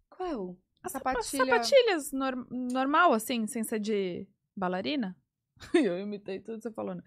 Qual? 0.09 0.57
As 0.83 0.91
sapatilha- 0.91 1.45
Sapatilhas 1.45 2.11
nor- 2.11 2.47
normal, 2.49 3.13
assim, 3.13 3.45
sem 3.47 3.63
ser 3.63 3.79
de 3.79 4.27
bailarina? 4.55 5.15
eu 5.73 5.99
imitei 5.99 6.39
tudo 6.39 6.57
que 6.57 6.63
você 6.63 6.71
falou, 6.71 6.95
né? 6.95 7.01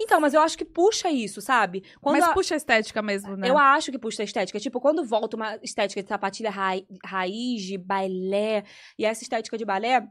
Então, 0.00 0.20
mas 0.20 0.34
eu 0.34 0.40
acho 0.40 0.58
que 0.58 0.64
puxa 0.64 1.10
isso, 1.10 1.40
sabe? 1.40 1.82
Quando 2.00 2.16
Mas 2.16 2.24
a- 2.24 2.32
puxa 2.34 2.54
a 2.54 2.56
estética 2.56 3.00
mesmo, 3.00 3.36
né? 3.36 3.48
Eu 3.48 3.56
acho 3.56 3.90
que 3.90 3.98
puxa 3.98 4.22
a 4.22 4.24
estética. 4.24 4.60
Tipo, 4.60 4.80
quando 4.80 5.04
volta 5.04 5.36
uma 5.36 5.56
estética 5.62 6.02
de 6.02 6.08
sapatilha 6.08 6.50
rai- 6.50 6.86
raiz, 7.04 7.62
de 7.62 7.78
balé, 7.78 8.64
e 8.98 9.04
essa 9.06 9.22
estética 9.22 9.56
de 9.56 9.64
balé 9.64 10.06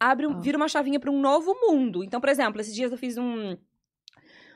abre 0.00 0.26
um- 0.26 0.32
Ah. 0.32 0.40
vira 0.40 0.56
uma 0.56 0.68
chavinha 0.68 0.98
pra 0.98 1.10
um 1.10 1.20
novo 1.20 1.54
mundo. 1.60 2.02
Então, 2.02 2.20
por 2.20 2.28
exemplo, 2.28 2.60
esses 2.60 2.74
dias 2.74 2.90
eu 2.90 2.98
fiz 2.98 3.16
um 3.18 3.56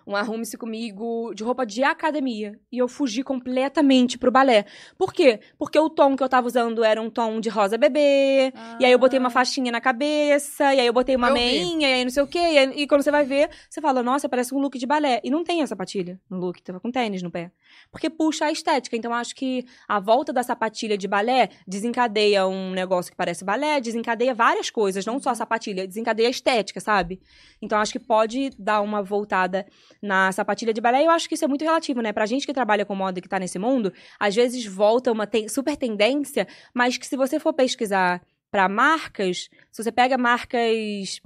um 0.06 0.14
arrume-se 0.14 0.56
comigo 0.56 1.34
de 1.34 1.42
roupa 1.42 1.66
de 1.66 1.82
academia. 1.82 2.58
E 2.70 2.78
eu 2.78 2.86
fugi 2.86 3.22
completamente 3.22 4.16
pro 4.18 4.30
balé. 4.30 4.64
Por 4.96 5.12
quê? 5.12 5.40
Porque 5.58 5.78
o 5.78 5.90
tom 5.90 6.14
que 6.14 6.22
eu 6.22 6.28
tava 6.28 6.46
usando 6.46 6.84
era 6.84 7.02
um 7.02 7.10
tom 7.10 7.40
de 7.40 7.48
rosa 7.48 7.76
bebê. 7.76 8.52
E 8.78 8.84
aí 8.84 8.92
eu 8.92 8.98
botei 8.98 9.18
uma 9.18 9.30
faixinha 9.30 9.72
na 9.72 9.80
cabeça, 9.80 10.74
e 10.74 10.80
aí 10.80 10.86
eu 10.86 10.92
botei 10.92 11.16
uma 11.16 11.28
Eu 11.28 11.34
vi. 11.34 11.40
meinha, 11.40 11.88
e 11.88 11.92
aí 11.94 12.04
não 12.04 12.10
sei 12.10 12.22
o 12.22 12.26
quê. 12.26 12.38
E, 12.38 12.58
aí- 12.58 12.72
e 12.82 12.86
quando 12.86 13.02
você 13.02 13.10
vai 13.10 13.24
ver, 13.24 13.50
você 13.68 13.80
fala, 13.80 14.02
nossa, 14.02 14.28
parece 14.28 14.54
um 14.54 14.58
look 14.58 14.78
de 14.78 14.86
balé. 14.86 15.20
E 15.24 15.30
não 15.30 15.42
tem 15.42 15.62
a 15.62 15.66
sapatilha 15.66 16.20
no 16.30 16.38
look, 16.38 16.62
tava 16.62 16.78
com 16.78 16.90
tênis 16.90 17.22
no 17.22 17.30
pé. 17.30 17.50
Porque 17.90 18.08
puxa 18.10 18.46
a 18.46 18.52
estética. 18.52 18.96
Então 18.96 19.12
acho 19.12 19.34
que 19.34 19.64
a 19.88 19.98
volta 20.00 20.32
da 20.32 20.42
sapatilha 20.42 20.96
de 20.98 21.06
balé 21.08 21.48
desencadeia 21.66 22.46
um 22.46 22.70
negócio 22.72 23.10
que 23.10 23.16
parece 23.16 23.44
balé, 23.44 23.80
desencadeia 23.80 24.34
várias 24.34 24.70
coisas, 24.70 25.04
não 25.06 25.18
só 25.20 25.30
a 25.30 25.34
sapatilha, 25.34 25.86
desencadeia 25.86 26.28
a 26.28 26.30
estética, 26.30 26.80
sabe? 26.80 27.20
Então 27.62 27.78
acho 27.78 27.92
que 27.92 27.98
pode 27.98 28.50
dar 28.58 28.80
uma 28.80 29.02
voltada 29.02 29.66
na 30.02 30.30
sapatilha 30.32 30.72
de 30.72 30.80
balé. 30.80 31.02
E 31.02 31.06
eu 31.06 31.10
acho 31.10 31.28
que 31.28 31.34
isso 31.34 31.44
é 31.44 31.48
muito 31.48 31.64
relativo, 31.64 32.00
né? 32.00 32.12
Pra 32.12 32.26
gente 32.26 32.46
que 32.46 32.52
trabalha 32.52 32.84
com 32.84 32.94
moda 32.94 33.18
e 33.18 33.22
que 33.22 33.28
tá 33.28 33.38
nesse 33.38 33.58
mundo, 33.58 33.92
às 34.18 34.34
vezes 34.34 34.64
volta 34.66 35.10
uma 35.12 35.26
ten- 35.26 35.48
super 35.48 35.76
tendência, 35.76 36.46
mas 36.74 36.96
que 36.98 37.06
se 37.06 37.16
você 37.16 37.38
for 37.38 37.52
pesquisar 37.52 38.22
pra 38.50 38.68
marcas, 38.68 39.48
se 39.70 39.82
você 39.82 39.92
pega 39.92 40.16
marcas 40.18 41.20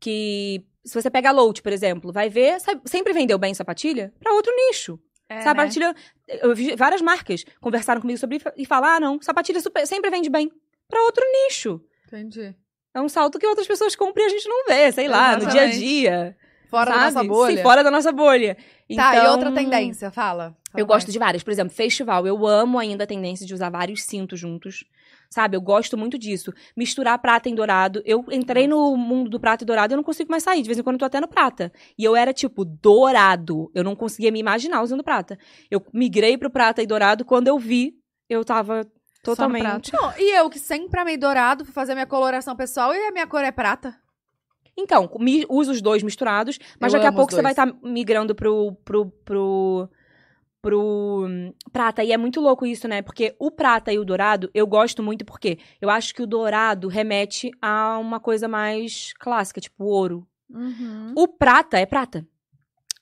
que. 0.00 0.64
Se 0.84 1.00
você 1.00 1.08
pega 1.08 1.28
a 1.28 1.32
Lout, 1.32 1.62
por 1.62 1.72
exemplo, 1.72 2.12
vai 2.12 2.28
ver, 2.28 2.58
sabe, 2.60 2.80
sempre 2.86 3.12
vendeu 3.12 3.38
bem 3.38 3.54
sapatilha 3.54 4.12
pra 4.18 4.32
outro 4.34 4.52
nicho. 4.56 4.98
É, 5.32 5.36
né? 5.36 5.42
sapatilha. 5.42 5.94
Eu 6.28 6.54
vi 6.54 6.74
várias 6.76 7.00
marcas 7.02 7.44
conversaram 7.60 8.00
comigo 8.00 8.18
sobre 8.18 8.40
e 8.56 8.64
falaram: 8.66 8.96
ah, 8.96 9.00
não, 9.00 9.22
sapatilha 9.22 9.60
super- 9.60 9.86
sempre 9.86 10.10
vende 10.10 10.28
bem 10.30 10.50
pra 10.88 11.00
outro 11.02 11.24
nicho. 11.46 11.80
Entendi. 12.06 12.54
É 12.94 13.00
um 13.00 13.08
salto 13.08 13.38
que 13.38 13.46
outras 13.46 13.66
pessoas 13.66 13.96
compram 13.96 14.22
e 14.24 14.26
a 14.26 14.30
gente 14.30 14.46
não 14.48 14.66
vê, 14.66 14.92
sei 14.92 15.08
lá, 15.08 15.32
no 15.36 15.46
dia 15.46 15.62
a 15.62 15.64
Exatamente. 15.64 15.78
dia. 15.78 16.36
Fora 16.68 16.90
da 16.90 16.92
sabe? 16.98 17.14
nossa 17.14 17.24
bolha. 17.24 17.56
Sim, 17.56 17.62
fora 17.62 17.84
da 17.84 17.90
nossa 17.90 18.12
bolha. 18.12 18.54
Tá, 18.54 18.62
e 18.88 18.94
Então, 19.18 19.32
outra 19.32 19.52
tendência, 19.52 20.10
fala. 20.10 20.56
Eu 20.74 20.86
gosto 20.86 21.10
de 21.12 21.18
várias. 21.18 21.42
Por 21.42 21.50
exemplo, 21.50 21.72
festival. 21.74 22.26
Eu 22.26 22.46
amo 22.46 22.78
ainda 22.78 23.04
a 23.04 23.06
tendência 23.06 23.46
de 23.46 23.52
usar 23.52 23.68
vários 23.70 24.04
cintos 24.04 24.40
juntos. 24.40 24.84
Sabe? 25.32 25.56
Eu 25.56 25.62
gosto 25.62 25.96
muito 25.96 26.18
disso. 26.18 26.52
Misturar 26.76 27.18
prata 27.18 27.48
em 27.48 27.54
dourado. 27.54 28.02
Eu 28.04 28.22
entrei 28.30 28.68
no 28.68 28.94
mundo 28.98 29.30
do 29.30 29.40
prata 29.40 29.64
e 29.64 29.66
dourado 29.66 29.90
e 29.90 29.94
eu 29.94 29.96
não 29.96 30.04
consigo 30.04 30.30
mais 30.30 30.42
sair. 30.42 30.60
De 30.60 30.68
vez 30.68 30.78
em 30.78 30.82
quando 30.82 30.96
eu 30.96 30.98
tô 31.00 31.04
até 31.06 31.22
no 31.22 31.26
prata. 31.26 31.72
E 31.98 32.04
eu 32.04 32.14
era, 32.14 32.34
tipo, 32.34 32.66
dourado. 32.66 33.70
Eu 33.74 33.82
não 33.82 33.96
conseguia 33.96 34.30
me 34.30 34.38
imaginar 34.38 34.82
usando 34.82 35.02
prata. 35.02 35.38
Eu 35.70 35.82
migrei 35.90 36.36
pro 36.36 36.50
prata 36.50 36.82
e 36.82 36.86
dourado. 36.86 37.24
Quando 37.24 37.48
eu 37.48 37.58
vi, 37.58 37.94
eu 38.28 38.44
tava 38.44 38.86
totalmente. 39.24 39.90
Não, 39.90 40.12
e 40.18 40.36
eu 40.36 40.50
que 40.50 40.58
sempre 40.58 41.00
amei 41.00 41.16
dourado, 41.16 41.64
fui 41.64 41.72
fazer 41.72 41.94
minha 41.94 42.06
coloração 42.06 42.54
pessoal 42.54 42.94
e 42.94 42.98
a 42.98 43.10
minha 43.10 43.26
cor 43.26 43.42
é 43.42 43.50
prata. 43.50 43.96
Então, 44.76 45.08
usa 45.48 45.72
os 45.72 45.80
dois 45.80 46.02
misturados, 46.02 46.58
mas 46.78 46.92
Eu 46.92 46.98
daqui 46.98 47.08
a 47.08 47.16
pouco 47.16 47.32
você 47.32 47.40
vai 47.40 47.52
estar 47.52 47.66
migrando 47.82 48.34
pro, 48.34 48.74
pro, 48.84 49.10
pro, 49.24 49.88
pro 50.62 51.26
prata. 51.72 52.04
E 52.04 52.12
é 52.12 52.16
muito 52.16 52.40
louco 52.40 52.64
isso, 52.64 52.86
né? 52.86 53.02
Porque 53.02 53.34
o 53.38 53.50
prata 53.50 53.92
e 53.92 53.98
o 53.98 54.04
dourado, 54.04 54.48
eu 54.54 54.66
gosto 54.66 55.02
muito 55.02 55.24
porque 55.24 55.58
eu 55.80 55.90
acho 55.90 56.14
que 56.14 56.22
o 56.22 56.26
dourado 56.26 56.86
remete 56.86 57.50
a 57.60 57.98
uma 57.98 58.20
coisa 58.20 58.46
mais 58.46 59.12
clássica, 59.18 59.60
tipo 59.60 59.84
ouro. 59.84 60.26
Uhum. 60.48 61.12
O 61.16 61.26
prata 61.26 61.78
é 61.78 61.84
prata. 61.84 62.26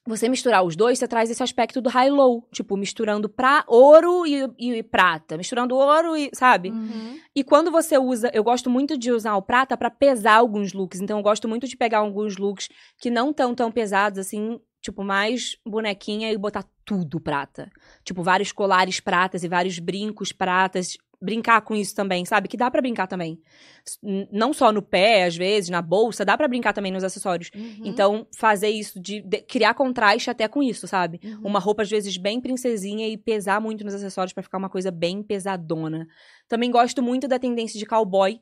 Você 0.07 0.31
misturar 0.31 0.65
os 0.65 0.75
dois, 0.75 0.99
você 0.99 1.07
traz 1.07 1.31
esse 1.31 1.43
aspecto 1.43 1.81
do 1.81 1.91
high-low. 1.91 2.49
Tipo, 2.51 2.77
misturando 2.77 3.29
pra 3.29 3.63
ouro 3.69 4.27
e, 4.27 4.49
e 4.59 4.83
prata. 4.83 5.37
Misturando 5.37 5.77
ouro 5.77 6.17
e, 6.17 6.31
sabe? 6.33 6.71
Uhum. 6.71 7.19
E 7.37 7.45
quando 7.45 7.71
você 7.71 7.99
usa, 7.99 8.31
eu 8.33 8.43
gosto 8.43 8.71
muito 8.71 8.97
de 8.97 9.13
usar 9.13 9.37
o 9.37 9.43
prata 9.43 9.77
pra 9.77 9.91
pesar 9.91 10.37
alguns 10.37 10.73
looks. 10.73 11.01
Então 11.01 11.19
eu 11.19 11.23
gosto 11.23 11.47
muito 11.47 11.69
de 11.69 11.77
pegar 11.77 11.99
alguns 11.99 12.39
looks 12.39 12.69
que 12.99 13.11
não 13.11 13.33
tão 13.33 13.55
tão 13.55 13.71
pesados 13.71 14.19
assim, 14.19 14.59
tipo 14.81 15.03
mais 15.05 15.57
bonequinha 15.67 16.33
e 16.33 16.37
botar 16.39 16.65
tudo 16.85 17.21
prata. 17.21 17.71
Tipo 18.05 18.23
vários 18.23 18.53
colares 18.53 19.01
pratas 19.01 19.43
e 19.45 19.49
vários 19.49 19.79
brincos 19.79 20.33
pratas. 20.33 20.97
Brincar 21.23 21.61
com 21.61 21.75
isso 21.75 21.95
também, 21.95 22.25
sabe? 22.25 22.49
Que 22.49 22.57
dá 22.57 22.71
pra 22.71 22.81
brincar 22.81 23.07
também. 23.07 23.39
Não 24.33 24.55
só 24.55 24.73
no 24.73 24.81
pé, 24.81 25.25
às 25.25 25.37
vezes, 25.37 25.69
na 25.69 25.83
bolsa, 25.83 26.25
dá 26.25 26.35
pra 26.35 26.49
brincar 26.49 26.73
também 26.73 26.91
nos 26.91 27.05
acessórios. 27.05 27.51
Uhum. 27.55 27.83
Então, 27.85 28.27
fazer 28.39 28.71
isso, 28.71 28.99
de, 28.99 29.21
de- 29.21 29.43
criar 29.43 29.75
contraste 29.75 30.31
até 30.31 30.49
com 30.49 30.63
isso, 30.63 30.89
sabe? 30.89 31.21
Uhum. 31.23 31.41
Uma 31.45 31.59
roupa, 31.59 31.83
às 31.83 31.91
vezes, 31.91 32.17
bem 32.17 32.41
princesinha 32.41 33.07
e 33.07 33.19
pesar 33.19 33.61
muito 33.61 33.85
nos 33.85 33.93
acessórios 33.95 34.33
pra 34.33 34.43
ficar 34.43 34.57
uma 34.57 34.71
coisa 34.71 34.91
bem 34.91 35.23
pesadona. 35.23 36.07
Também 36.49 36.71
gosto 36.71 37.03
muito 37.03 37.29
da 37.29 37.39
tendência 37.39 37.79
de 37.79 37.85
cowboy. 37.85 38.41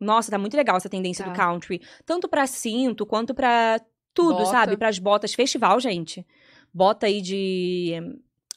Nossa, 0.00 0.30
tá 0.30 0.38
muito 0.38 0.56
legal 0.56 0.76
essa 0.76 0.88
tendência 0.88 1.24
Tá. 1.24 1.32
do 1.32 1.36
country. 1.36 1.80
Tanto 2.06 2.28
pra 2.28 2.46
cinto, 2.46 3.04
quanto 3.04 3.34
pra 3.34 3.80
tudo, 4.14 4.38
Bota. 4.38 4.50
sabe? 4.50 4.76
Pras 4.76 4.98
botas. 4.98 5.34
Festival, 5.34 5.78
gente. 5.80 6.26
Bota 6.72 7.06
aí 7.06 7.20
de, 7.20 7.94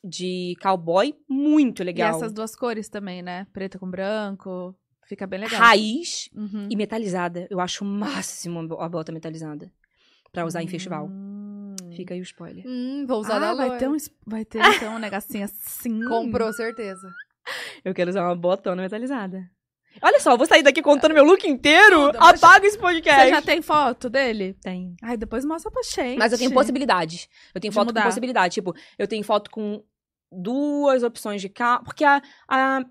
de 0.04 0.56
cowboy, 0.62 1.16
muito 1.28 1.82
E 1.82 1.86
legal. 1.86 2.16
essas 2.16 2.32
duas 2.32 2.56
cores 2.56 2.90
também, 2.90 3.22
né? 3.22 3.48
Preto 3.54 3.80
com 3.80 3.90
branco. 3.90 4.76
Fica 5.06 5.28
bem 5.28 5.40
legal. 5.42 5.60
Raiz 5.60 6.30
Uhum. 6.36 6.68
e 6.72 6.76
metalizada. 6.76 7.48
Eu 7.50 7.60
acho 7.60 7.84
o 7.84 7.88
máximo 7.88 8.60
a 8.60 8.64
bo- 8.68 8.80
a 8.82 8.90
bota 8.90 9.12
metalizada. 9.12 9.72
Pra 10.32 10.46
usar 10.46 10.64
em 10.64 10.68
festival. 10.68 11.08
Hum. 11.12 11.76
Fica 11.96 12.14
aí 12.16 12.20
o 12.20 12.24
spoiler. 12.24 12.64
Hum, 12.66 13.06
vou 13.08 13.20
usar 13.20 13.38
da 13.38 13.52
Ah, 13.52 13.54
vai 13.56 13.68
loira. 13.68 13.80
ter, 13.80 13.90
um, 13.90 13.98
vai 14.26 14.44
ter 14.46 14.60
então 14.90 14.96
um 14.96 15.00
negocinho 15.00 15.46
assim. 15.46 16.04
Comprou, 16.08 16.52
certeza. 16.54 17.08
Eu 17.86 17.94
quero 17.94 18.10
usar 18.10 18.24
uma 18.26 18.36
botona 18.36 18.82
metalizada. 18.82 19.48
Olha 20.02 20.20
só, 20.20 20.32
eu 20.32 20.38
vou 20.38 20.46
sair 20.48 20.64
daqui 20.64 20.82
contando 20.82 21.14
meu 21.14 21.24
look 21.24 21.48
inteiro. 21.48 22.12
Tudo, 22.12 22.18
Apaga 22.24 22.66
esse 22.68 22.78
podcast. 22.78 23.24
Você 23.24 23.30
já 23.30 23.42
tem 23.42 23.62
foto 23.62 24.10
dele? 24.10 24.56
Tem. 24.62 24.96
Ai, 25.02 25.16
depois 25.18 25.46
mostra 25.46 25.72
pra 25.72 25.82
gente. 25.84 26.18
Mas 26.18 26.32
eu 26.32 26.38
tenho 26.38 26.52
possibilidades. 26.52 27.28
Eu 27.54 27.62
tenho 27.62 27.72
De 27.72 27.76
foto 27.76 27.88
mudar. 27.88 28.02
com 28.02 28.08
possibilidade. 28.10 28.54
Tipo, 28.56 28.76
eu 28.98 29.08
tenho 29.08 29.24
foto 29.24 29.50
com 29.52 29.84
duas 30.32 31.04
opções 31.04 31.42
de 31.42 31.50
carro. 31.50 31.84
Porque 31.84 32.04
a, 32.04 32.22
a- 32.48 32.84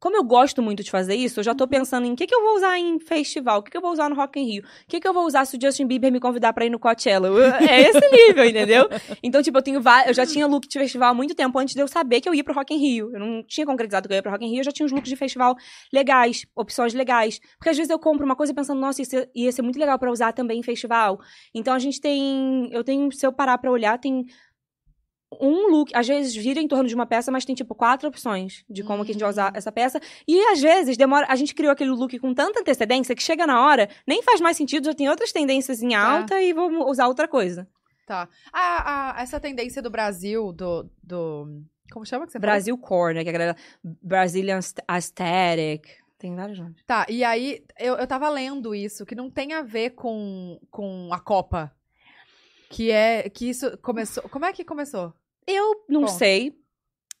Como 0.00 0.16
eu 0.16 0.24
gosto 0.24 0.62
muito 0.62 0.82
de 0.82 0.90
fazer 0.90 1.14
isso, 1.14 1.40
eu 1.40 1.44
já 1.44 1.54
tô 1.54 1.68
pensando 1.68 2.06
em 2.06 2.12
o 2.14 2.16
que, 2.16 2.26
que 2.26 2.34
eu 2.34 2.42
vou 2.42 2.56
usar 2.56 2.78
em 2.78 2.98
festival, 2.98 3.60
o 3.60 3.62
que, 3.62 3.70
que 3.70 3.76
eu 3.76 3.82
vou 3.82 3.92
usar 3.92 4.08
no 4.08 4.16
Rock 4.16 4.40
in 4.40 4.44
Rio, 4.44 4.62
o 4.62 4.66
que, 4.88 4.98
que 4.98 5.06
eu 5.06 5.12
vou 5.12 5.26
usar 5.26 5.44
se 5.44 5.58
o 5.58 5.60
Justin 5.60 5.86
Bieber 5.86 6.10
me 6.10 6.18
convidar 6.18 6.54
pra 6.54 6.64
ir 6.64 6.70
no 6.70 6.78
Coachella. 6.78 7.28
É 7.60 7.82
esse 7.82 8.10
nível, 8.10 8.44
entendeu? 8.44 8.88
Então, 9.22 9.42
tipo, 9.42 9.58
eu 9.58 9.62
tenho 9.62 9.80
eu 10.06 10.14
já 10.14 10.24
tinha 10.24 10.46
look 10.46 10.66
de 10.66 10.78
festival 10.78 11.10
há 11.10 11.14
muito 11.14 11.34
tempo 11.34 11.58
antes 11.58 11.74
de 11.74 11.80
eu 11.80 11.86
saber 11.86 12.20
que 12.20 12.28
eu 12.28 12.34
ia 12.34 12.42
pro 12.42 12.54
Rock 12.54 12.74
in 12.74 12.78
Rio. 12.78 13.10
Eu 13.12 13.20
não 13.20 13.42
tinha 13.42 13.66
concretizado 13.66 14.08
que 14.08 14.14
eu 14.14 14.16
ia 14.16 14.22
pro 14.22 14.32
Rock 14.32 14.44
in 14.44 14.48
Rio, 14.48 14.60
eu 14.60 14.64
já 14.64 14.72
tinha 14.72 14.86
uns 14.86 14.92
looks 14.92 15.08
de 15.08 15.16
festival 15.16 15.54
legais, 15.92 16.46
opções 16.56 16.94
legais. 16.94 17.38
Porque 17.58 17.68
às 17.68 17.76
vezes 17.76 17.90
eu 17.90 17.98
compro 17.98 18.24
uma 18.24 18.36
coisa 18.36 18.54
pensando, 18.54 18.80
nossa, 18.80 19.02
isso 19.02 19.14
ia 19.34 19.52
ser 19.52 19.62
muito 19.62 19.78
legal 19.78 19.98
pra 19.98 20.10
usar 20.10 20.32
também 20.32 20.60
em 20.60 20.62
festival. 20.62 21.20
Então 21.54 21.74
a 21.74 21.78
gente 21.78 22.00
tem. 22.00 22.68
Eu 22.72 22.82
tenho, 22.82 23.12
se 23.12 23.26
eu 23.26 23.32
parar 23.32 23.58
pra 23.58 23.70
olhar, 23.70 23.98
tem 23.98 24.24
um 25.40 25.70
look. 25.70 25.92
Às 25.94 26.08
vezes 26.08 26.32
gira 26.32 26.60
em 26.60 26.66
torno 26.68 26.88
de 26.88 26.94
uma 26.94 27.06
peça, 27.06 27.30
mas 27.30 27.44
tem 27.44 27.54
tipo 27.54 27.74
quatro 27.74 28.08
opções 28.08 28.64
de 28.68 28.82
como 28.82 29.04
que 29.04 29.10
a 29.10 29.14
gente 29.14 29.20
vai 29.22 29.30
usar 29.30 29.52
essa 29.54 29.70
peça. 29.70 30.00
E 30.26 30.40
às 30.46 30.60
vezes 30.60 30.96
demora. 30.96 31.26
A 31.28 31.36
gente 31.36 31.54
criou 31.54 31.72
aquele 31.72 31.90
look 31.90 32.18
com 32.18 32.32
tanta 32.34 32.60
antecedência 32.60 33.14
que 33.14 33.22
chega 33.22 33.46
na 33.46 33.64
hora, 33.64 33.88
nem 34.06 34.22
faz 34.22 34.40
mais 34.40 34.56
sentido, 34.56 34.86
já 34.86 34.94
tem 34.94 35.08
outras 35.08 35.30
tendências 35.32 35.82
em 35.82 35.94
alta 35.94 36.40
e 36.42 36.52
vou 36.52 36.88
usar 36.88 37.06
outra 37.06 37.28
coisa. 37.28 37.68
Tá. 38.06 38.28
A, 38.52 39.18
a- 39.18 39.22
essa 39.22 39.38
tendência 39.38 39.80
do 39.80 39.90
Brasil, 39.90 40.52
do. 40.52 40.90
do 41.02 41.62
como 41.92 42.04
chama 42.06 42.24
que 42.26 42.32
você? 42.32 42.38
Brasil 42.38 42.76
Core, 42.78 43.14
né? 43.14 43.22
Que 43.22 43.28
é 43.28 43.30
a 43.30 43.32
galera. 43.32 43.56
Brazilian 43.84 44.58
Aesthetic. 44.88 45.88
Tem 46.18 46.34
vários 46.36 46.58
nomes. 46.58 46.76
Tá, 46.86 47.06
e 47.08 47.24
aí 47.24 47.64
eu, 47.78 47.94
eu 47.96 48.06
tava 48.06 48.28
lendo 48.28 48.74
isso, 48.74 49.06
que 49.06 49.14
não 49.14 49.30
tem 49.30 49.54
a 49.54 49.62
ver 49.62 49.90
com, 49.90 50.60
com 50.70 51.08
a 51.12 51.18
Copa. 51.18 51.72
Que 52.68 52.90
é. 52.90 53.28
Que 53.30 53.48
isso 53.48 53.76
começou. 53.78 54.22
Como 54.24 54.44
é 54.44 54.52
que 54.52 54.64
começou? 54.64 55.12
Eu 55.46 55.84
não 55.88 56.02
Bom. 56.02 56.08
sei, 56.08 56.54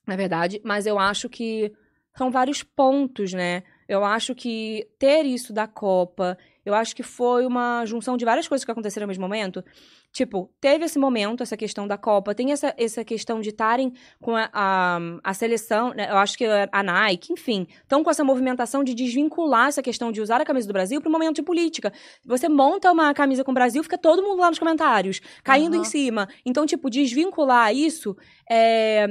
na 0.06 0.16
verdade, 0.16 0.60
mas 0.64 0.86
eu 0.86 0.98
acho 0.98 1.28
que 1.28 1.72
são 2.16 2.30
vários 2.30 2.62
pontos, 2.62 3.32
né? 3.32 3.62
Eu 3.88 4.04
acho 4.04 4.34
que 4.34 4.88
ter 4.98 5.24
isso 5.24 5.52
da 5.52 5.66
Copa, 5.66 6.38
eu 6.70 6.74
acho 6.74 6.94
que 6.94 7.02
foi 7.02 7.46
uma 7.46 7.84
junção 7.84 8.16
de 8.16 8.24
várias 8.24 8.48
coisas 8.48 8.64
que 8.64 8.70
aconteceram 8.70 9.04
ao 9.04 9.08
mesmo 9.08 9.22
momento. 9.22 9.64
Tipo, 10.12 10.50
teve 10.60 10.84
esse 10.84 10.98
momento, 10.98 11.42
essa 11.42 11.56
questão 11.56 11.86
da 11.86 11.96
Copa, 11.96 12.34
tem 12.34 12.50
essa, 12.50 12.74
essa 12.76 13.04
questão 13.04 13.40
de 13.40 13.50
estarem 13.50 13.92
com 14.20 14.34
a, 14.34 14.50
a, 14.52 14.98
a 15.22 15.34
seleção, 15.34 15.94
né? 15.94 16.10
eu 16.10 16.16
acho 16.16 16.36
que 16.36 16.44
a 16.44 16.82
Nike, 16.82 17.32
enfim, 17.32 17.66
estão 17.82 18.02
com 18.02 18.10
essa 18.10 18.24
movimentação 18.24 18.82
de 18.82 18.92
desvincular 18.92 19.68
essa 19.68 19.82
questão 19.82 20.10
de 20.10 20.20
usar 20.20 20.40
a 20.40 20.44
camisa 20.44 20.66
do 20.66 20.72
Brasil 20.72 21.00
para 21.00 21.08
um 21.08 21.12
momento 21.12 21.36
de 21.36 21.42
política. 21.42 21.92
Você 22.24 22.48
monta 22.48 22.90
uma 22.90 23.14
camisa 23.14 23.44
com 23.44 23.52
o 23.52 23.54
Brasil, 23.54 23.82
fica 23.84 23.96
todo 23.96 24.22
mundo 24.22 24.40
lá 24.40 24.48
nos 24.48 24.58
comentários, 24.58 25.20
caindo 25.44 25.74
Aham. 25.74 25.82
em 25.82 25.84
cima. 25.84 26.28
Então, 26.44 26.66
tipo, 26.66 26.90
desvincular 26.90 27.74
isso 27.74 28.16
é. 28.50 29.06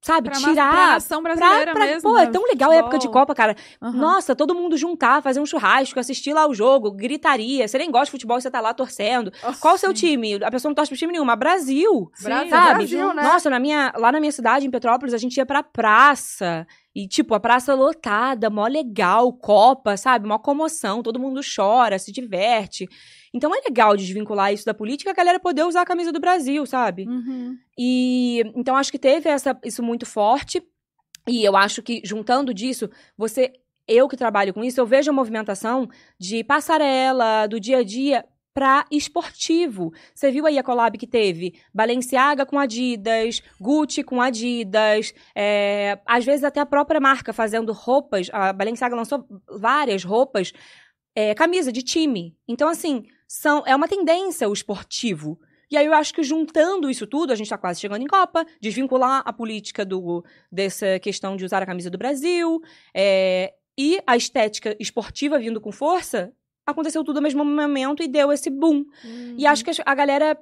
Sabe, 0.00 0.30
Pra, 0.30 0.38
tirar. 0.38 0.70
pra 0.70 0.86
nação 0.92 1.20
brasileira 1.22 1.72
pra- 1.72 1.84
mesmo. 1.84 2.02
pô, 2.08 2.16
né? 2.16 2.22
é 2.22 2.26
tão 2.26 2.44
legal 2.44 2.70
a 2.70 2.74
época 2.76 2.98
de. 2.98 3.08
Copa, 3.08 3.34
cara. 3.34 3.56
Aham. 3.82 3.96
Nossa, 3.98 4.34
todo 4.36 4.54
mundo 4.54 4.76
juntar, 4.76 5.20
fazer 5.22 5.40
um 5.40 5.46
churrasco, 5.46 5.98
assistir 5.98 6.32
lá 6.32 6.46
o 6.46 6.54
jogo, 6.54 6.92
gritaria. 6.92 7.66
Você 7.66 7.76
nem 7.78 7.90
gosta 7.90 8.04
de 8.06 8.10
futebol, 8.12 8.40
você 8.40 8.50
tá 8.50 8.60
lá 8.60 8.72
torcendo. 8.72 9.32
Qual 9.60 9.74
o 9.74 9.78
seu 9.78 9.92
time? 9.92 10.34
A 10.44 10.50
pessoa 10.50 10.70
não 10.70 10.74
torce 10.74 10.88
pro 10.90 10.96
time 10.98 11.12
nenhuma. 11.12 11.34
Brasil. 11.34 12.10
Brasil, 12.22 12.48
sabe? 12.50 12.74
Brasil, 12.74 13.12
né? 13.14 13.22
Nossa, 13.22 13.50
na 13.50 13.58
minha, 13.58 13.92
lá 13.96 14.12
na 14.12 14.20
minha 14.20 14.32
cidade, 14.32 14.66
em 14.66 14.70
Petrópolis, 14.70 15.12
a 15.14 15.18
gente 15.18 15.36
ia 15.36 15.44
pra 15.46 15.62
praça. 15.62 16.66
E, 16.98 17.06
tipo, 17.06 17.32
a 17.32 17.38
praça 17.38 17.74
lotada, 17.76 18.50
mó 18.50 18.66
legal, 18.66 19.32
Copa, 19.32 19.96
sabe? 19.96 20.26
Mó 20.26 20.36
comoção, 20.36 21.00
todo 21.00 21.20
mundo 21.20 21.40
chora, 21.54 21.96
se 21.96 22.10
diverte. 22.10 22.88
Então 23.32 23.54
é 23.54 23.60
legal 23.60 23.96
desvincular 23.96 24.52
isso 24.52 24.66
da 24.66 24.74
política, 24.74 25.12
a 25.12 25.14
galera 25.14 25.38
poder 25.38 25.62
usar 25.62 25.82
a 25.82 25.86
camisa 25.86 26.10
do 26.10 26.18
Brasil, 26.18 26.66
sabe? 26.66 27.06
Uhum. 27.06 27.56
E 27.78 28.42
então 28.56 28.74
acho 28.74 28.90
que 28.90 28.98
teve 28.98 29.28
essa, 29.28 29.56
isso 29.64 29.80
muito 29.80 30.04
forte. 30.04 30.60
E 31.28 31.44
eu 31.44 31.56
acho 31.56 31.84
que 31.84 32.02
juntando 32.04 32.52
disso, 32.52 32.90
você, 33.16 33.52
eu 33.86 34.08
que 34.08 34.16
trabalho 34.16 34.52
com 34.52 34.64
isso, 34.64 34.80
eu 34.80 34.86
vejo 34.86 35.08
a 35.08 35.14
movimentação 35.14 35.88
de 36.18 36.42
passarela, 36.42 37.46
do 37.46 37.60
dia 37.60 37.78
a 37.78 37.84
dia 37.84 38.24
para 38.58 38.84
esportivo. 38.90 39.92
Você 40.12 40.32
viu 40.32 40.44
aí 40.44 40.58
a 40.58 40.64
collab 40.64 40.98
que 40.98 41.06
teve 41.06 41.54
Balenciaga 41.72 42.44
com 42.44 42.58
Adidas, 42.58 43.40
Gucci 43.60 44.02
com 44.02 44.20
Adidas, 44.20 45.14
é, 45.32 46.00
às 46.04 46.24
vezes 46.24 46.42
até 46.42 46.58
a 46.58 46.66
própria 46.66 46.98
marca 46.98 47.32
fazendo 47.32 47.72
roupas. 47.72 48.28
A 48.32 48.52
Balenciaga 48.52 48.96
lançou 48.96 49.24
várias 49.48 50.02
roupas, 50.02 50.52
é, 51.14 51.36
camisa 51.36 51.70
de 51.70 51.84
time. 51.84 52.36
Então 52.48 52.68
assim, 52.68 53.04
são 53.28 53.62
é 53.64 53.76
uma 53.76 53.86
tendência 53.86 54.48
o 54.48 54.52
esportivo. 54.52 55.38
E 55.70 55.76
aí 55.76 55.86
eu 55.86 55.94
acho 55.94 56.12
que 56.12 56.24
juntando 56.24 56.90
isso 56.90 57.06
tudo, 57.06 57.32
a 57.32 57.36
gente 57.36 57.48
tá 57.48 57.56
quase 57.56 57.80
chegando 57.80 58.02
em 58.02 58.08
Copa, 58.08 58.44
desvincular 58.60 59.22
a 59.24 59.32
política 59.32 59.84
do, 59.84 60.24
dessa 60.50 60.98
questão 60.98 61.36
de 61.36 61.44
usar 61.44 61.62
a 61.62 61.66
camisa 61.66 61.90
do 61.90 61.98
Brasil, 61.98 62.60
é, 62.92 63.54
e 63.78 64.02
a 64.04 64.16
estética 64.16 64.76
esportiva 64.80 65.38
vindo 65.38 65.60
com 65.60 65.70
força, 65.70 66.32
aconteceu 66.70 67.02
tudo 67.02 67.16
ao 67.16 67.22
mesmo 67.22 67.44
momento 67.44 68.02
e 68.02 68.08
deu 68.08 68.30
esse 68.32 68.50
boom. 68.50 68.84
E 69.36 69.46
acho 69.46 69.64
que 69.64 69.70
a 69.84 69.94
galera 69.94 70.38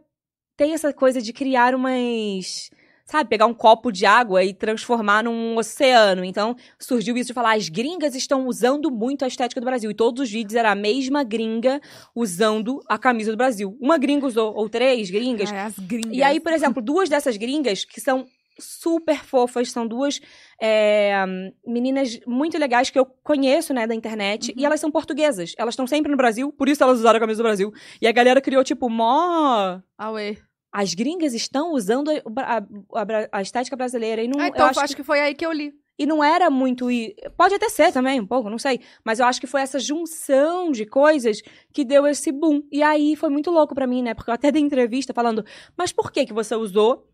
tem 0.57 0.73
essa 0.73 0.93
coisa 0.93 1.20
de 1.20 1.32
criar 1.32 1.74
umas. 1.74 2.70
Sabe, 3.09 3.31
pegar 3.31 3.47
um 3.47 3.55
copo 3.55 3.93
de 3.93 4.05
água 4.05 4.43
e 4.43 4.53
transformar 4.53 5.23
num 5.23 5.57
oceano. 5.57 6.24
Então, 6.24 6.57
surgiu 6.77 7.16
isso 7.16 7.28
de 7.28 7.35
falar, 7.35 7.55
as 7.55 7.69
gringas 7.69 8.16
estão 8.16 8.48
usando 8.48 8.90
muito 8.90 9.24
a 9.24 9.28
estética 9.28 9.61
do 9.61 9.65
Brasil. 9.65 9.89
E 9.89 9.94
todos 9.94 10.24
os 10.24 10.28
vídeos 10.28 10.57
era 10.57 10.73
a 10.73 10.74
mesma 10.74 11.23
gringa 11.23 11.81
usando 12.12 12.81
a 12.89 12.98
camisa 12.98 13.31
do 13.31 13.36
Brasil. 13.36 13.78
Uma 13.81 13.97
gringa 13.97 14.27
usou, 14.27 14.53
ou 14.57 14.69
três 14.69 15.09
gringas. 15.09 15.53
Ai, 15.53 15.59
as 15.66 15.78
gringas. 15.78 16.16
E 16.16 16.20
aí, 16.20 16.40
por 16.40 16.53
exemplo, 16.53 16.82
duas 16.82 17.09
dessas 17.09 17.36
gringas, 17.36 17.85
que 17.85 18.01
são 18.01 18.27
super 18.59 19.24
fofas, 19.24 19.70
são 19.70 19.87
duas 19.87 20.20
é, 20.61 21.24
meninas 21.66 22.19
muito 22.27 22.59
legais 22.59 22.91
que 22.91 22.99
eu 22.99 23.05
conheço, 23.05 23.73
né, 23.74 23.87
da 23.87 23.95
internet, 23.95 24.53
e 24.57 24.65
elas 24.65 24.81
são 24.81 24.91
portuguesas. 24.91 25.55
Elas 25.59 25.73
estão 25.74 25.87
sempre 25.87 26.11
no 26.11 26.16
Brasil, 26.16 26.53
por 26.53 26.69
isso 26.69 26.83
elas 26.83 26.99
usaram 26.99 27.16
a 27.16 27.20
camisa 27.20 27.43
do 27.43 27.47
Brasil. 27.47 27.73
E 28.01 28.07
a 28.07 28.12
galera 28.12 28.41
criou, 28.41 28.65
tipo, 28.65 28.89
mó... 28.89 29.81
Away. 29.99 30.39
As 30.73 30.93
gringas 30.95 31.33
estão 31.33 31.73
usando 31.73 32.11
a, 32.11 32.59
a- 32.59 33.28
a- 33.33 33.43
estética 33.43 33.77
brasileira. 33.77 34.23
E 34.23 34.28
não, 34.28 34.39
Ah, 34.41 34.45
eu 34.45 34.49
então 34.49 34.66
acho 34.66 34.81
acho, 34.81 34.97
que... 34.97 35.03
foi 35.03 35.20
aí 35.20 35.35
que 35.35 35.47
eu 35.47 35.51
li. 35.53 35.73
e 35.99 36.05
não 36.05 36.23
era 36.23 36.51
muito. 36.51 36.89
Pode 37.35 37.55
até 37.55 37.70
ser 37.70 37.93
também, 37.93 38.20
um 38.20 38.27
pouco, 38.27 38.51
não 38.51 38.59
sei. 38.59 38.81
Mas 39.03 39.19
eu 39.19 39.24
acho 39.24 39.41
que 39.41 39.47
foi 39.47 39.62
essa 39.62 39.78
junção 39.78 40.70
de 40.70 40.85
coisas 40.85 41.41
que 41.73 41.83
deu 41.83 42.07
esse 42.07 42.31
boom. 42.31 42.61
E 42.70 42.83
aí 42.83 43.16
foi 43.16 43.31
muito 43.31 43.51
louco 43.51 43.74
pra 43.74 43.87
mim, 43.87 44.03
né? 44.03 44.12
Porque 44.12 44.28
eu 44.31 44.35
até 44.35 44.53
dei 44.53 44.61
entrevista 44.61 45.15
falando, 45.15 45.43
mas 45.78 45.93
por 45.93 46.12
que 46.12 46.27
que 46.27 46.35
você 46.35 46.55
usou? 46.55 47.09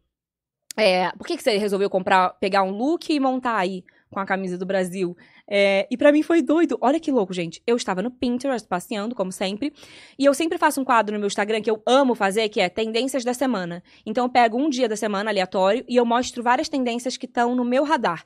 É, 0.77 1.11
por 1.13 1.27
que 1.27 1.37
que 1.37 1.43
você 1.43 1.59
resolveu 1.59 1.91
comprar, 1.91 2.31
pegar 2.41 2.63
um 2.63 2.71
look 2.71 3.11
e 3.11 3.21
montar 3.21 3.57
aí 3.57 3.85
com 4.11 4.19
a 4.21 4.27
camisa 4.27 4.57
do 4.57 4.65
Brasil? 4.67 5.17
É, 5.49 5.87
e 5.91 5.97
pra 5.97 6.13
mim 6.13 6.23
foi 6.23 6.41
doido. 6.41 6.79
Olha 6.81 6.99
que 6.99 7.11
louco, 7.11 7.33
gente. 7.35 7.63
Eu 7.67 7.77
estava 7.77 8.01
no 8.01 8.11
Pinterest 8.11 8.67
passeando, 8.67 9.15
como 9.15 9.31
sempre. 9.31 9.73
E 10.19 10.25
eu 10.25 10.33
sempre 10.33 10.57
faço 10.57 10.81
um 10.81 10.85
quadro 10.85 11.15
no 11.15 11.19
meu 11.19 11.27
Instagram 11.27 11.61
que 11.61 11.71
eu 11.71 11.83
amo 11.87 12.15
fazer, 12.15 12.49
que 12.49 12.61
é 12.61 12.69
tendências 12.69 13.25
da 13.25 13.35
semana. 13.35 13.83
Então 14.07 14.25
eu 14.25 14.31
pego 14.31 14.57
um 14.57 14.71
dia 14.71 14.89
da 14.89 14.97
semana 14.97 15.31
aleatório 15.31 15.85
e 15.89 15.97
eu 15.97 16.07
mostro 16.07 16.43
várias 16.43 16.69
tendências 16.69 17.17
que 17.17 17.27
estão 17.27 17.55
no 17.55 17.65
meu 17.65 17.85
radar. 17.85 18.25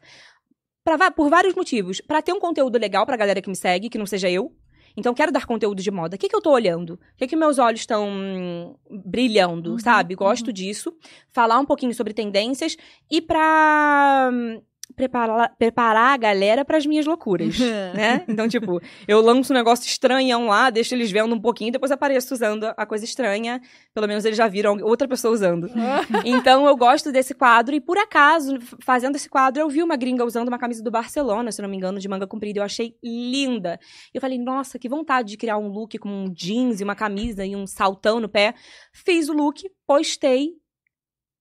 Pra 0.85 1.11
por 1.11 1.29
vários 1.29 1.55
motivos. 1.55 2.01
Pra 2.01 2.23
ter 2.23 2.33
um 2.33 2.39
conteúdo 2.39 2.79
legal 2.79 3.05
pra 3.05 3.17
galera 3.17 3.43
que 3.43 3.49
me 3.49 3.57
segue, 3.57 3.89
que 3.89 3.99
não 3.99 4.07
seja 4.07 4.31
eu. 4.31 4.55
Então, 4.97 5.13
quero 5.15 5.31
dar 5.31 5.45
conteúdo 5.47 5.83
de 5.83 5.91
moda. 5.91 6.17
O 6.17 6.19
que, 6.19 6.29
que 6.29 6.35
eu 6.35 6.41
tô 6.41 6.51
olhando? 6.51 6.95
O 6.95 7.17
que, 7.17 7.27
que 7.27 7.37
meus 7.37 7.59
olhos 7.59 7.81
estão 7.81 8.09
hum, 8.09 8.75
brilhando, 9.05 9.73
Uhum, 9.73 9.79
sabe? 9.79 10.15
Gosto 10.15 10.53
disso. 10.53 10.93
Falar 11.31 11.59
um 11.59 11.67
pouquinho 11.67 11.95
sobre 11.95 12.15
tendências 12.15 12.77
e 13.11 13.21
pra 13.21 14.31
hum, 14.33 14.61
preparar, 14.95 15.55
preparar 15.59 16.15
a 16.15 16.17
galera 16.17 16.65
pras 16.65 16.87
minhas 16.87 17.07
loucuras, 17.07 17.59
né? 17.59 18.25
Então, 18.29 18.49
tipo, 18.49 18.81
eu 19.09 19.21
lanço 19.21 19.53
um 19.53 19.57
negócio 19.57 19.87
estranhão 19.87 20.47
lá, 20.47 20.71
deixo 20.71 20.95
eles 20.95 21.11
vendo 21.11 21.35
um 21.35 21.41
pouquinho, 21.41 21.73
depois 21.73 21.91
apareço 21.91 22.33
usando 22.35 22.65
a 22.77 22.87
coisa 22.87 23.05
estranha. 23.05 23.61
Pelo 23.95 24.07
menos 24.07 24.25
eles 24.25 24.37
já 24.37 24.47
viram 24.47 24.77
outra 24.83 25.09
pessoa 25.09 25.33
usando. 25.33 25.71
Então 26.25 26.67
eu 26.67 26.77
gosto 26.77 27.11
desse 27.11 27.35
quadro 27.35 27.75
e 27.75 27.81
por 27.81 27.99
acaso, 27.99 28.59
fazendo 28.83 29.17
esse 29.17 29.29
quadro, 29.29 29.61
eu 29.63 29.69
vi 29.69 29.83
uma 29.83 29.97
gringa 29.97 30.25
usando 30.25 30.49
uma 30.49 30.59
camisa 30.59 30.83
do 30.83 30.91
Barcelona, 30.91 31.51
se 31.51 31.63
não 31.63 31.69
me 31.69 31.77
engano, 31.77 31.99
de 31.99 32.09
manga 32.09 32.27
comprida. 32.27 32.61
Eu 32.61 32.65
achei 32.65 32.95
linda. 33.03 33.79
Eu 34.13 34.21
falei, 34.21 34.39
nossa, 34.39 34.79
que 34.79 34.89
vontade 34.89 35.31
de 35.31 35.37
criar 35.37 35.59
um 35.59 35.69
look 35.69 35.99
com 35.99 36.09
um 36.09 36.33
jeans 36.33 36.81
e 36.81 36.85
uma 36.85 36.95
camisa 36.95 37.45
e 37.45 37.57
um 37.57 37.67
saltão 37.67 38.21
no 38.21 38.29
pé. 38.29 38.55
Fiz 38.93 39.29
o 39.29 39.33
look, 39.33 39.63
postei. 39.87 40.51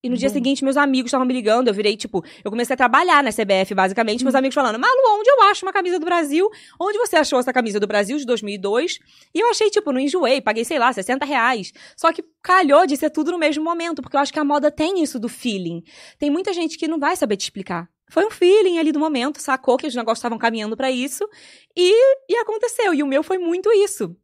E 0.05 0.09
no 0.09 0.15
dia 0.15 0.29
seguinte, 0.29 0.63
meus 0.63 0.77
amigos 0.77 1.07
estavam 1.09 1.25
me 1.25 1.33
ligando. 1.33 1.67
Eu 1.67 1.73
virei, 1.73 1.97
tipo, 1.97 2.23
eu 2.43 2.51
comecei 2.51 2.75
a 2.75 2.77
trabalhar 2.77 3.23
na 3.23 3.31
CBF, 3.31 3.73
basicamente. 3.73 4.23
Meus 4.23 4.35
amigos 4.35 4.53
falando, 4.53 4.77
Malu, 4.77 4.93
onde 5.17 5.27
eu 5.27 5.41
acho 5.49 5.65
uma 5.65 5.73
camisa 5.73 5.97
do 5.97 6.05
Brasil? 6.05 6.47
Onde 6.79 6.99
você 6.99 7.15
achou 7.15 7.39
essa 7.39 7.51
camisa 7.51 7.79
do 7.79 7.87
Brasil 7.87 8.15
de 8.15 8.23
2002? 8.23 8.99
E 9.33 9.39
eu 9.39 9.49
achei, 9.49 9.71
tipo, 9.71 9.91
não 9.91 9.99
enjoei. 9.99 10.41
Paguei, 10.41 10.63
sei 10.63 10.77
lá, 10.77 10.93
60 10.93 11.25
reais. 11.25 11.73
Só 11.97 12.13
que 12.13 12.23
calhou 12.43 12.85
de 12.85 12.95
ser 12.95 13.09
tudo 13.09 13.31
no 13.31 13.39
mesmo 13.39 13.63
momento, 13.63 14.03
porque 14.03 14.15
eu 14.15 14.21
acho 14.21 14.31
que 14.31 14.37
a 14.37 14.43
moda 14.43 14.69
tem 14.69 15.01
isso 15.01 15.17
do 15.17 15.27
feeling. 15.27 15.81
Tem 16.19 16.29
muita 16.29 16.53
gente 16.53 16.77
que 16.77 16.87
não 16.87 16.99
vai 16.99 17.15
saber 17.15 17.35
te 17.35 17.41
explicar. 17.41 17.89
Foi 18.07 18.27
um 18.27 18.29
feeling 18.29 18.77
ali 18.77 18.91
do 18.91 18.99
momento, 18.99 19.41
sacou 19.41 19.75
que 19.75 19.87
os 19.87 19.95
negócios 19.95 20.19
estavam 20.19 20.37
caminhando 20.37 20.77
pra 20.77 20.91
isso 20.91 21.27
e, 21.75 21.91
e 22.29 22.35
aconteceu. 22.35 22.93
E 22.93 23.01
o 23.01 23.07
meu 23.07 23.23
foi 23.23 23.39
muito 23.39 23.71
isso. 23.71 24.15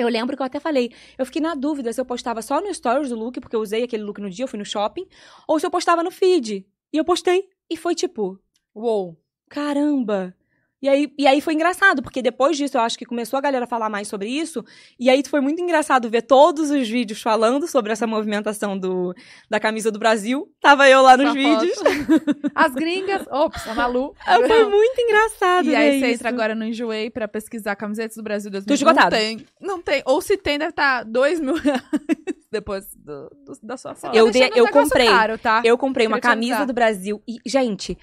Eu 0.00 0.08
lembro 0.08 0.34
que 0.34 0.42
eu 0.42 0.46
até 0.46 0.58
falei, 0.58 0.92
eu 1.18 1.26
fiquei 1.26 1.42
na 1.42 1.54
dúvida 1.54 1.92
se 1.92 2.00
eu 2.00 2.06
postava 2.06 2.40
só 2.40 2.60
no 2.60 2.72
stories 2.72 3.10
do 3.10 3.16
look, 3.16 3.38
porque 3.38 3.54
eu 3.54 3.60
usei 3.60 3.82
aquele 3.82 4.02
look 4.02 4.18
no 4.18 4.30
dia, 4.30 4.44
eu 4.44 4.48
fui 4.48 4.58
no 4.58 4.64
shopping, 4.64 5.06
ou 5.46 5.60
se 5.60 5.66
eu 5.66 5.70
postava 5.70 6.02
no 6.02 6.10
feed. 6.10 6.66
E 6.92 6.96
eu 6.96 7.04
postei. 7.04 7.48
E 7.68 7.76
foi 7.76 7.94
tipo, 7.94 8.40
Uou. 8.74 9.20
caramba. 9.48 10.34
E 10.82 10.88
aí, 10.88 11.12
e 11.18 11.26
aí 11.26 11.40
foi 11.42 11.52
engraçado, 11.54 12.02
porque 12.02 12.22
depois 12.22 12.56
disso 12.56 12.78
eu 12.78 12.80
acho 12.80 12.96
que 12.98 13.04
começou 13.04 13.36
a 13.36 13.40
galera 13.40 13.64
a 13.64 13.68
falar 13.68 13.90
mais 13.90 14.08
sobre 14.08 14.28
isso. 14.30 14.64
E 14.98 15.10
aí 15.10 15.22
foi 15.28 15.40
muito 15.40 15.60
engraçado 15.60 16.08
ver 16.08 16.22
todos 16.22 16.70
os 16.70 16.88
vídeos 16.88 17.20
falando 17.20 17.66
sobre 17.68 17.92
essa 17.92 18.06
movimentação 18.06 18.78
do, 18.78 19.14
da 19.48 19.60
camisa 19.60 19.90
do 19.90 19.98
Brasil. 19.98 20.50
Tava 20.60 20.88
eu 20.88 21.02
lá 21.02 21.16
nos 21.16 21.34
vídeos. 21.34 21.74
As 22.54 22.72
gringas. 22.74 23.26
Ops, 23.30 23.66
a 23.68 23.74
Malu. 23.74 24.14
Foi 24.24 24.64
muito 24.64 24.98
engraçado. 25.00 25.66
E 25.68 25.74
aí 25.76 26.00
você 26.00 26.06
isso. 26.06 26.14
entra 26.14 26.28
agora 26.30 26.54
no 26.54 26.64
Enjoei 26.64 27.10
pra 27.10 27.28
pesquisar 27.28 27.76
camisetas 27.76 28.16
do 28.16 28.22
Brasil 28.22 28.50
2000. 28.50 28.66
Tô 28.68 28.74
esgotado. 28.74 29.14
Não 29.14 29.20
tem. 29.20 29.46
Não 29.60 29.82
tem. 29.82 30.02
Ou 30.06 30.20
se 30.22 30.36
tem, 30.36 30.58
deve 30.58 30.70
estar 30.70 31.04
dois 31.04 31.40
mil 31.40 31.54
reais 31.56 31.82
depois 32.50 32.86
do- 32.96 33.30
do- 33.44 33.58
da 33.62 33.76
sua 33.76 33.94
foto. 33.94 34.16
Eu 34.16 34.30
Tá 34.32 34.38
eu 34.38 34.64
um 34.64 34.66
negócio 34.66 34.72
comprei. 34.72 35.06
Caro, 35.08 35.38
tá? 35.38 35.60
Eu 35.64 35.76
comprei 35.76 36.06
uma 36.06 36.20
camisa 36.20 36.64
do 36.64 36.72
Brasil. 36.72 37.22
E, 37.28 37.36
gente, 37.46 37.96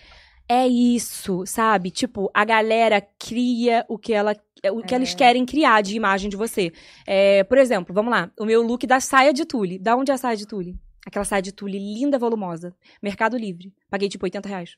é 0.50 0.68
isso, 0.68 1.46
sabe? 1.46 1.92
Tipo, 1.92 2.30
a 2.34 2.44
galera 2.46 3.02
cria 3.20 3.86
o 3.88 3.98
que 3.98 4.14
ela. 4.14 4.36
O 4.72 4.82
que 4.82 4.94
É. 4.94 4.98
eles 4.98 5.14
querem 5.14 5.46
criar 5.46 5.82
de 5.82 5.96
imagem 5.96 6.30
de 6.30 6.36
você. 6.36 6.72
É, 7.06 7.44
por 7.44 7.58
exemplo, 7.60 7.94
vamos 7.94 8.12
lá. 8.12 8.32
O 8.40 8.46
meu 8.46 8.62
look 8.64 8.88
da 8.88 9.00
saia 9.00 9.32
de 9.32 9.46
tule. 9.46 9.78
Da 9.78 9.96
onde 9.96 10.12
é 10.12 10.16
a 10.16 10.18
saia 10.18 10.36
de 10.36 10.48
tule? 10.48 10.76
Aquela 11.06 11.24
saia 11.24 11.42
de 11.42 11.52
tule 11.52 11.78
linda, 11.78 12.18
volumosa. 12.18 12.76
Mercado 13.02 13.38
Livre. 13.38 13.72
Paguei 13.90 14.10
tipo 14.10 14.26
80 14.26 14.50
reais. 14.50 14.76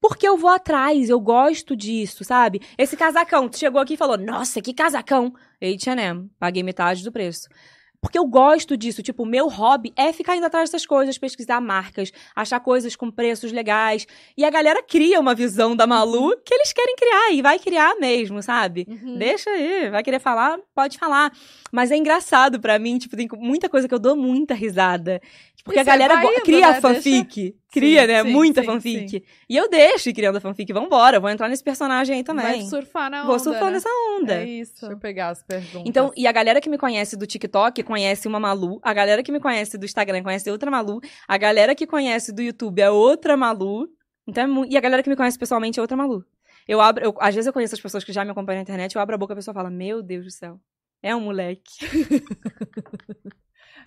Porque 0.00 0.26
eu 0.28 0.36
vou 0.36 0.50
atrás, 0.50 1.08
eu 1.08 1.18
gosto 1.20 1.74
disso, 1.76 2.22
sabe? 2.24 2.60
Esse 2.76 2.96
casacão, 2.96 3.48
tu 3.48 3.58
chegou 3.58 3.80
aqui 3.80 3.94
e 3.94 3.96
falou, 3.96 4.16
nossa, 4.18 4.60
que 4.60 4.74
casacão! 4.74 5.32
H&M, 5.60 6.30
paguei 6.38 6.62
metade 6.62 7.02
do 7.02 7.10
preço. 7.10 7.48
Porque 8.00 8.18
eu 8.18 8.26
gosto 8.26 8.76
disso, 8.76 9.02
tipo, 9.02 9.22
o 9.22 9.26
meu 9.26 9.48
hobby 9.48 9.92
é 9.96 10.12
ficar 10.12 10.36
indo 10.36 10.46
atrás 10.46 10.70
dessas 10.70 10.86
coisas, 10.86 11.18
pesquisar 11.18 11.60
marcas, 11.60 12.12
achar 12.34 12.60
coisas 12.60 12.94
com 12.94 13.10
preços 13.10 13.52
legais. 13.52 14.06
E 14.36 14.44
a 14.44 14.50
galera 14.50 14.82
cria 14.82 15.20
uma 15.20 15.34
visão 15.34 15.74
da 15.74 15.86
Malu 15.86 16.36
que 16.44 16.54
eles 16.54 16.72
querem 16.72 16.96
criar 16.96 17.32
e 17.32 17.42
vai 17.42 17.58
criar 17.58 17.96
mesmo, 17.96 18.42
sabe? 18.42 18.86
Uhum. 18.88 19.18
Deixa 19.18 19.50
aí, 19.50 19.90
vai 19.90 20.02
querer 20.02 20.20
falar, 20.20 20.58
pode 20.74 20.98
falar. 20.98 21.32
Mas 21.72 21.90
é 21.90 21.96
engraçado 21.96 22.60
pra 22.60 22.78
mim, 22.78 22.98
tipo, 22.98 23.16
tem 23.16 23.28
muita 23.36 23.68
coisa 23.68 23.88
que 23.88 23.94
eu 23.94 23.98
dou 23.98 24.16
muita 24.16 24.54
risada. 24.54 25.20
Porque 25.66 25.78
E 25.78 25.80
a 25.80 25.84
você 25.84 25.90
galera 25.90 26.14
vai 26.14 26.24
indo, 26.32 26.42
cria 26.44 26.60
né? 26.70 26.78
a 26.78 26.80
fanfic. 26.80 27.56
Cria, 27.72 28.06
né? 28.06 28.22
sim, 28.22 28.30
muita 28.30 28.60
sim, 28.60 28.66
fanfic. 28.68 29.24
E 29.48 29.56
eu 29.56 29.68
deixo 29.68 30.08
ir 30.08 30.12
criando 30.14 30.36
a 30.36 30.40
fanfic. 30.40 30.72
Vambora, 30.72 31.18
vou 31.18 31.28
entrar 31.28 31.48
nesse 31.48 31.62
personagem 31.64 32.14
aí 32.16 32.22
Vai 32.22 32.34
também. 32.36 32.68
surfar 32.68 33.10
na 33.10 33.18
onda, 33.22 33.26
Vou 33.26 33.38
surfar 33.40 33.64
né? 33.64 33.70
nessa 33.72 33.88
onda. 34.16 34.34
É 34.34 34.46
isso. 34.46 34.80
Deixa 34.80 34.94
eu 34.94 34.98
pegar 34.98 35.30
as 35.30 35.42
perguntas. 35.42 35.82
Então, 35.84 36.12
e 36.16 36.24
a 36.26 36.30
galera 36.30 36.60
que 36.60 36.70
me 36.70 36.78
conhece 36.78 37.16
do 37.16 37.26
TikTok 37.26 37.82
conhece 37.82 38.28
uma 38.28 38.38
Malu, 38.38 38.78
a 38.80 38.94
galera 38.94 39.24
que 39.24 39.32
me 39.32 39.40
conhece 39.40 39.76
do 39.76 39.84
Instagram 39.84 40.22
conhece 40.22 40.48
outra 40.50 40.70
Malu, 40.70 41.00
a 41.26 41.36
galera 41.36 41.74
que 41.74 41.84
conhece 41.84 42.32
do 42.32 42.40
YouTube 42.40 42.80
é 42.80 42.88
outra 42.90 43.36
Malu, 43.36 43.88
então 44.24 44.44
é 44.44 44.46
mu- 44.46 44.64
e 44.66 44.76
a 44.76 44.80
galera 44.80 45.02
que 45.02 45.10
me 45.10 45.16
conhece 45.16 45.36
pessoalmente 45.36 45.80
é 45.80 45.82
outra 45.82 45.96
Malu. 45.96 46.24
Eu 46.68 46.80
abro, 46.80 47.04
eu- 47.04 47.14
às 47.20 47.34
vezes 47.34 47.46
eu 47.48 47.52
conheço 47.52 47.74
as 47.74 47.80
pessoas 47.80 48.04
que 48.04 48.12
já 48.12 48.24
me 48.24 48.30
acompanham 48.30 48.58
na 48.58 48.62
internet, 48.62 48.94
eu 48.94 49.00
abro 49.02 49.16
a 49.16 49.18
boca 49.18 49.32
e 49.32 49.34
a 49.34 49.36
pessoa 49.36 49.52
fala: 49.54 49.68
"Meu 49.68 50.00
Deus 50.00 50.24
do 50.24 50.30
céu. 50.30 50.60
É 51.02 51.14
um 51.14 51.20
moleque". 51.20 51.62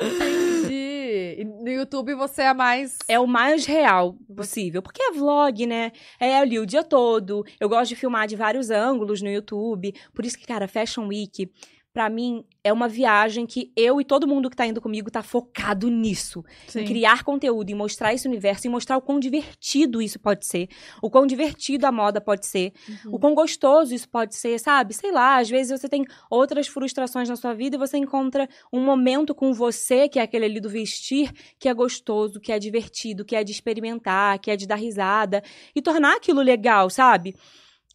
Entendi. 0.02 1.36
E 1.40 1.44
no 1.44 1.70
YouTube 1.70 2.14
você 2.16 2.44
é 2.44 2.54
mais. 2.54 2.98
É 3.08 3.20
o 3.20 3.28
mais 3.28 3.66
real 3.66 4.16
possível. 4.36 4.82
Porque 4.82 5.02
é 5.02 5.12
vlog, 5.12 5.66
né? 5.66 5.92
É 6.20 6.38
ali 6.38 6.60
o 6.60 6.66
dia 6.66 6.84
todo. 6.84 7.46
Eu 7.60 7.70
gosto 7.70 7.90
de 7.90 7.96
filmar 7.96 8.28
de 8.28 8.36
vários 8.36 8.70
ângulos 8.70 9.22
no 9.22 9.30
YouTube. 9.30 9.94
Por 10.14 10.26
isso 10.26 10.38
que, 10.38 10.46
cara, 10.46 10.68
Fashion 10.68 11.08
Week, 11.08 11.52
pra 11.92 12.10
mim, 12.10 12.44
é 12.64 12.72
uma 12.72 12.88
viagem 12.88 13.46
que 13.46 13.72
eu 13.76 14.00
e 14.00 14.06
todo 14.06 14.28
mundo 14.28 14.50
que 14.50 14.56
tá 14.56 14.66
indo 14.66 14.80
comigo 14.80 15.10
tá 15.10 15.24
focado 15.24 15.90
nisso. 15.90 16.44
Sim. 16.68 16.82
Em 16.82 16.86
criar 16.86 17.24
conteúdo, 17.24 17.70
em 17.70 17.76
mostrar 17.76 18.14
esse 18.14 18.28
universo, 18.28 18.68
em 18.68 18.70
mostrar 18.70 18.98
o 18.98 19.02
quão 19.02 19.20
divertido 19.20 20.02
isso 20.02 20.20
pode 20.20 20.46
ser. 20.46 20.70
O 21.02 21.10
quão 21.10 21.26
divertido 21.26 21.88
a 21.88 21.92
moda 21.92 22.22
pode 22.22 22.46
ser. 22.46 22.74
Uhum. 22.88 23.16
O 23.16 23.20
quão 23.20 23.34
gostoso 23.34 23.94
isso 23.94 24.08
pode 24.08 24.36
ser, 24.36 24.60
sabe? 24.60 24.94
Sei 24.94 25.12
lá, 25.12 25.38
às 25.40 25.50
vezes 25.50 25.80
você 25.80 25.90
tem 25.90 26.06
outras 26.30 26.68
frustrações 26.68 27.28
na 27.28 27.36
sua 27.36 27.54
vida 27.54 27.76
e 27.76 27.80
você 27.80 27.98
encontra 27.98 28.48
um 28.72 28.84
momento 28.84 29.34
com 29.34 29.52
você, 29.52 30.08
que 30.08 30.20
é 30.20 30.22
aquele 30.22 30.46
ali 30.46 30.60
do 30.60 30.70
vestir, 30.70 31.32
que 31.58 31.68
é 31.68 31.74
gostoso, 31.74 32.40
que 32.40 32.52
é 32.52 32.60
divertido, 32.60 33.26
que 33.26 33.36
é 33.36 33.44
de 33.44 33.52
experimentar, 33.52 34.38
que 34.40 34.52
é 34.52 34.56
de 34.56 34.68
dar 34.68 34.76
risada 34.76 35.42
e 35.76 35.82
tornar 35.82 36.18
aquilo 36.18 36.42
legal, 36.42 36.90
sabe? 36.90 37.36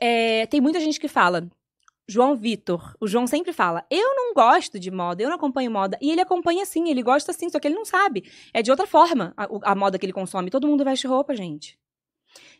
É, 0.01 0.47
tem 0.47 0.61
muita 0.61 0.81
gente 0.81 0.99
que 0.99 1.09
fala. 1.09 1.49
João 2.07 2.37
Vitor, 2.37 2.95
o 3.01 3.07
João 3.07 3.27
sempre 3.27 3.53
fala: 3.53 3.85
Eu 3.91 4.15
não 4.15 4.35
gosto 4.35 4.79
de 4.79 4.91
moda, 4.91 5.23
eu 5.23 5.29
não 5.29 5.37
acompanho 5.37 5.71
moda. 5.71 5.99
E 6.01 6.11
ele 6.11 6.21
acompanha 6.21 6.65
sim, 6.67 6.91
ele 6.91 7.03
gosta 7.03 7.33
sim, 7.33 7.49
só 7.49 7.59
que 7.59 7.67
ele 7.67 7.75
não 7.75 7.85
sabe. 7.85 8.25
É 8.53 8.63
de 8.63 8.71
outra 8.71 8.87
forma 8.87 9.33
a, 9.37 9.73
a 9.73 9.75
moda 9.75 9.99
que 9.99 10.05
ele 10.05 10.13
consome. 10.13 10.51
Todo 10.51 10.69
mundo 10.69 10.85
veste 10.85 11.07
roupa, 11.07 11.35
gente. 11.35 11.79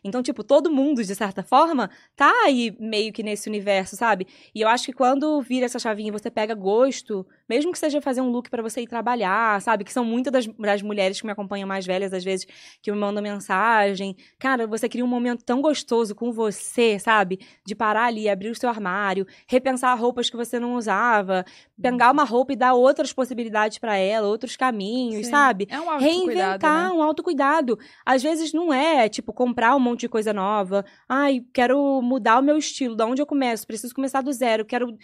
Então, 0.03 0.21
tipo, 0.21 0.43
todo 0.43 0.71
mundo, 0.71 1.03
de 1.03 1.15
certa 1.15 1.43
forma, 1.43 1.89
tá 2.15 2.31
aí 2.45 2.75
meio 2.79 3.11
que 3.11 3.23
nesse 3.23 3.49
universo, 3.49 3.95
sabe? 3.95 4.27
E 4.53 4.61
eu 4.61 4.67
acho 4.67 4.85
que 4.85 4.93
quando 4.93 5.41
vira 5.41 5.65
essa 5.65 5.79
chavinha 5.79 6.09
e 6.09 6.11
você 6.11 6.29
pega 6.29 6.53
gosto, 6.53 7.25
mesmo 7.47 7.71
que 7.71 7.79
seja 7.79 8.01
fazer 8.01 8.21
um 8.21 8.29
look 8.29 8.49
pra 8.49 8.61
você 8.61 8.81
ir 8.81 8.87
trabalhar, 8.87 9.61
sabe? 9.61 9.83
Que 9.83 9.93
são 9.93 10.03
muitas 10.03 10.31
das, 10.31 10.47
das 10.47 10.81
mulheres 10.81 11.19
que 11.19 11.25
me 11.25 11.31
acompanham 11.31 11.67
mais 11.67 11.85
velhas, 11.85 12.13
às 12.13 12.23
vezes, 12.23 12.45
que 12.81 12.91
me 12.91 12.97
mandam 12.97 13.21
mensagem. 13.21 14.15
Cara, 14.39 14.65
você 14.67 14.89
cria 14.89 15.05
um 15.05 15.07
momento 15.07 15.43
tão 15.43 15.61
gostoso 15.61 16.15
com 16.15 16.31
você, 16.31 16.97
sabe? 16.99 17.39
De 17.65 17.75
parar 17.75 18.05
ali, 18.05 18.27
abrir 18.27 18.49
o 18.49 18.55
seu 18.55 18.69
armário, 18.69 19.25
repensar 19.47 19.95
roupas 19.95 20.29
que 20.29 20.35
você 20.35 20.59
não 20.59 20.75
usava, 20.75 21.45
pegar 21.81 22.11
uma 22.11 22.23
roupa 22.23 22.53
e 22.53 22.55
dar 22.55 22.73
outras 22.73 23.13
possibilidades 23.13 23.77
pra 23.77 23.97
ela, 23.97 24.27
outros 24.27 24.55
caminhos, 24.55 25.25
Sim. 25.25 25.31
sabe? 25.31 25.67
É 25.69 25.79
um 25.79 25.89
autocuidado, 25.89 26.25
reinventar 26.25 26.89
né? 26.89 26.91
um 26.91 27.01
autocuidado. 27.01 27.79
Às 28.05 28.23
vezes 28.23 28.53
não 28.53 28.73
é, 28.73 29.07
tipo, 29.07 29.31
comprar 29.33 29.75
um 29.75 29.79
monte 29.79 30.01
de 30.01 30.09
coisa 30.09 30.33
nova. 30.33 30.83
Ai, 31.07 31.43
quero 31.53 32.01
mudar 32.01 32.39
o 32.39 32.43
meu 32.43 32.57
estilo, 32.57 32.95
da 32.95 33.05
onde 33.05 33.21
eu 33.21 33.25
começo? 33.25 33.67
Preciso 33.67 33.93
começar 33.93 34.21
do 34.21 34.31
zero, 34.33 34.65
quero 34.65 34.97